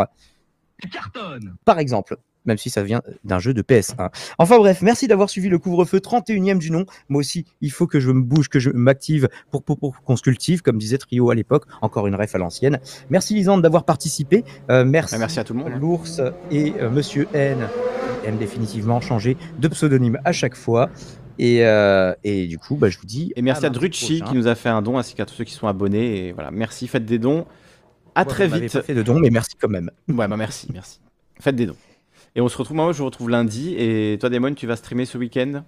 Cartonne 0.91 1.55
Par 1.65 1.77
exemple, 1.77 2.17
même 2.45 2.57
si 2.57 2.69
ça 2.69 2.83
vient 2.83 3.01
d'un 3.23 3.39
jeu 3.39 3.53
de 3.53 3.61
PS1. 3.61 4.09
Enfin 4.37 4.57
bref, 4.57 4.81
merci 4.81 5.07
d'avoir 5.07 5.29
suivi 5.29 5.49
le 5.49 5.59
couvre-feu 5.59 5.99
31e 5.99 6.57
du 6.57 6.71
nom. 6.71 6.85
Moi 7.09 7.19
aussi, 7.19 7.45
il 7.61 7.71
faut 7.71 7.87
que 7.87 7.99
je 7.99 8.11
me 8.11 8.21
bouge, 8.21 8.49
que 8.49 8.59
je 8.59 8.69
m'active 8.69 9.29
pour, 9.51 9.63
pour, 9.63 9.77
pour 9.77 10.01
qu'on 10.01 10.15
se 10.15 10.23
cultive, 10.23 10.61
comme 10.61 10.77
disait 10.77 10.97
Trio 10.97 11.29
à 11.29 11.35
l'époque, 11.35 11.65
encore 11.81 12.07
une 12.07 12.15
ref 12.15 12.35
à 12.35 12.37
l'ancienne. 12.37 12.79
Merci 13.09 13.33
Lisande 13.33 13.61
d'avoir 13.61 13.83
participé. 13.85 14.43
Euh, 14.69 14.85
merci, 14.85 15.15
Ah, 15.15 15.19
merci 15.19 15.39
à 15.39 15.43
tout 15.43 15.53
le 15.53 15.59
monde. 15.59 15.73
l'ours 15.79 16.21
et 16.51 16.73
euh, 16.79 16.89
Monsieur 16.89 17.27
N 17.33 17.67
qui 18.21 18.27
aime 18.27 18.37
définitivement 18.37 19.01
changer 19.01 19.37
de 19.59 19.67
pseudonyme 19.67 20.19
à 20.25 20.31
chaque 20.31 20.55
fois. 20.55 20.89
Et, 21.37 21.65
euh, 21.65 22.13
et 22.23 22.47
du 22.47 22.57
coup, 22.57 22.75
bah, 22.75 22.89
je 22.89 22.97
vous 22.97 23.05
dis. 23.05 23.31
Et 23.35 23.41
merci 23.41 23.65
à, 23.65 23.69
mardi 23.69 23.79
Drucci 23.79 24.21
qui 24.21 24.33
nous 24.33 24.47
a 24.47 24.55
fait 24.55 24.69
un 24.69 24.81
don, 24.81 24.97
ainsi 24.97 25.15
qu'à 25.15 25.25
tous 25.25 25.35
ceux 25.35 25.45
qui 25.45 25.53
sont 25.53 25.67
abonnés. 25.67 26.27
Et 26.27 26.31
voilà, 26.33 26.51
merci, 26.51 26.87
faites 26.87 27.05
des 27.05 27.17
dons. 27.17 27.45
À 28.15 28.25
très 28.25 28.47
vite. 28.47 28.73
pas 28.73 28.81
fait 28.81 28.93
de 28.93 29.03
don, 29.03 29.19
mais 29.19 29.29
merci 29.29 29.55
quand 29.59 29.69
même. 29.69 29.89
Ouais, 30.09 30.27
bah 30.27 30.35
merci, 30.35 30.67
merci. 30.73 30.99
Faites 31.39 31.55
des 31.55 31.65
dons. 31.65 31.77
Et 32.35 32.41
on 32.41 32.47
se 32.47 32.57
retrouve, 32.57 32.77
moi 32.77 32.91
je 32.91 32.99
vous 32.99 33.05
retrouve 33.05 33.29
lundi. 33.29 33.75
Et 33.77 34.17
toi, 34.19 34.29
Damon, 34.29 34.53
tu 34.53 34.67
vas 34.67 34.75
streamer 34.75 35.05
ce 35.05 35.17
week-end? 35.17 35.63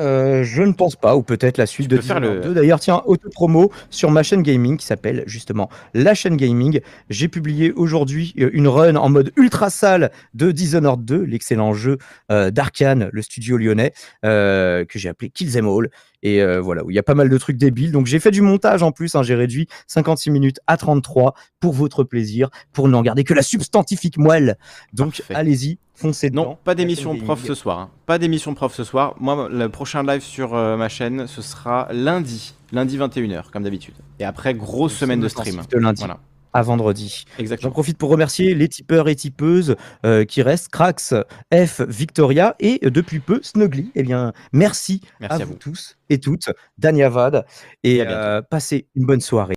Euh, 0.00 0.42
je 0.42 0.62
ne 0.62 0.72
pense 0.72 0.96
pas, 0.96 1.14
ou 1.14 1.22
peut-être 1.22 1.58
la 1.58 1.66
suite 1.66 1.88
Tu 1.88 1.94
de 1.94 2.00
faire 2.00 2.18
le- 2.18 2.40
2. 2.40 2.54
D'ailleurs, 2.54 2.80
tiens, 2.80 3.02
auto-promo 3.06 3.70
sur 3.88 4.10
ma 4.10 4.24
chaîne 4.24 4.42
gaming 4.42 4.76
qui 4.78 4.84
s'appelle 4.84 5.22
justement 5.28 5.68
La 5.94 6.12
chaîne 6.12 6.36
gaming. 6.36 6.80
J'ai 7.08 7.28
publié 7.28 7.70
aujourd'hui 7.70 8.34
euh, 8.40 8.50
une 8.52 8.66
run 8.66 8.96
en 8.96 9.08
mode 9.08 9.30
ultra 9.36 9.70
sale 9.70 10.10
de 10.34 10.50
Dishonored 10.50 11.04
2, 11.04 11.22
l'excellent 11.22 11.72
jeu 11.72 11.98
euh, 12.32 12.50
d'Arkane, 12.50 13.10
le 13.12 13.22
studio 13.22 13.56
lyonnais, 13.58 13.92
euh, 14.24 14.84
que 14.84 14.98
j'ai 14.98 15.08
appelé 15.08 15.30
Kills 15.30 15.52
Them 15.52 15.68
All. 15.68 15.88
Et 16.22 16.42
euh, 16.42 16.60
voilà, 16.60 16.84
où 16.84 16.90
il 16.90 16.94
y 16.94 16.98
a 16.98 17.02
pas 17.02 17.14
mal 17.14 17.28
de 17.28 17.38
trucs 17.38 17.56
débiles. 17.56 17.92
Donc 17.92 18.06
j'ai 18.06 18.18
fait 18.18 18.30
du 18.30 18.40
montage 18.42 18.82
en 18.82 18.92
plus, 18.92 19.14
hein, 19.14 19.22
j'ai 19.22 19.34
réduit 19.34 19.68
56 19.86 20.30
minutes 20.30 20.60
à 20.66 20.76
33 20.76 21.34
pour 21.60 21.72
votre 21.72 22.04
plaisir, 22.04 22.48
pour 22.72 22.88
n'en 22.88 23.02
garder 23.02 23.24
que 23.24 23.34
la 23.34 23.42
substantifique 23.42 24.18
moelle. 24.18 24.56
Donc 24.92 25.22
allez-y, 25.30 25.78
foncez 25.94 26.30
dedans. 26.30 26.44
Non, 26.44 26.58
pas 26.64 26.74
d'émission 26.74 27.16
prof 27.16 27.42
ce 27.44 27.54
soir. 27.54 27.78
hein. 27.78 27.90
Pas 28.06 28.18
d'émission 28.18 28.54
prof 28.54 28.74
ce 28.74 28.84
soir. 28.84 29.14
Moi, 29.20 29.48
le 29.50 29.68
prochain 29.68 30.02
live 30.02 30.22
sur 30.22 30.54
euh, 30.54 30.76
ma 30.76 30.88
chaîne, 30.88 31.26
ce 31.26 31.42
sera 31.42 31.88
lundi. 31.92 32.54
Lundi 32.72 32.98
21h, 32.98 33.50
comme 33.52 33.62
d'habitude. 33.62 33.94
Et 34.18 34.24
après, 34.24 34.52
grosse 34.54 34.94
semaine 34.94 35.20
de 35.20 35.28
stream. 35.28 35.62
De 35.70 35.78
lundi 35.78 36.00
Voilà, 36.00 36.18
à 36.56 36.62
vendredi. 36.62 37.26
J'en 37.60 37.70
profite 37.70 37.98
pour 37.98 38.08
remercier 38.08 38.54
les 38.54 38.66
tipeurs 38.68 39.08
et 39.10 39.14
tipeuses 39.14 39.76
euh, 40.06 40.24
qui 40.24 40.40
restent, 40.40 40.70
Crax, 40.70 41.14
F, 41.52 41.82
Victoria 41.82 42.56
et 42.60 42.80
euh, 42.82 42.90
depuis 42.90 43.20
peu 43.20 43.40
Snuggly. 43.42 43.92
Eh 43.94 44.02
bien, 44.02 44.32
merci, 44.52 45.02
Merci 45.20 45.42
à, 45.42 45.42
à 45.42 45.44
vous 45.44 45.52
vous. 45.52 45.58
tous 45.58 45.98
et 46.08 46.18
toutes, 46.18 46.48
Danyavad, 46.78 47.44
et 47.82 48.00
euh, 48.00 48.40
passez 48.40 48.86
une 48.94 49.04
bonne 49.04 49.20
soirée. 49.20 49.54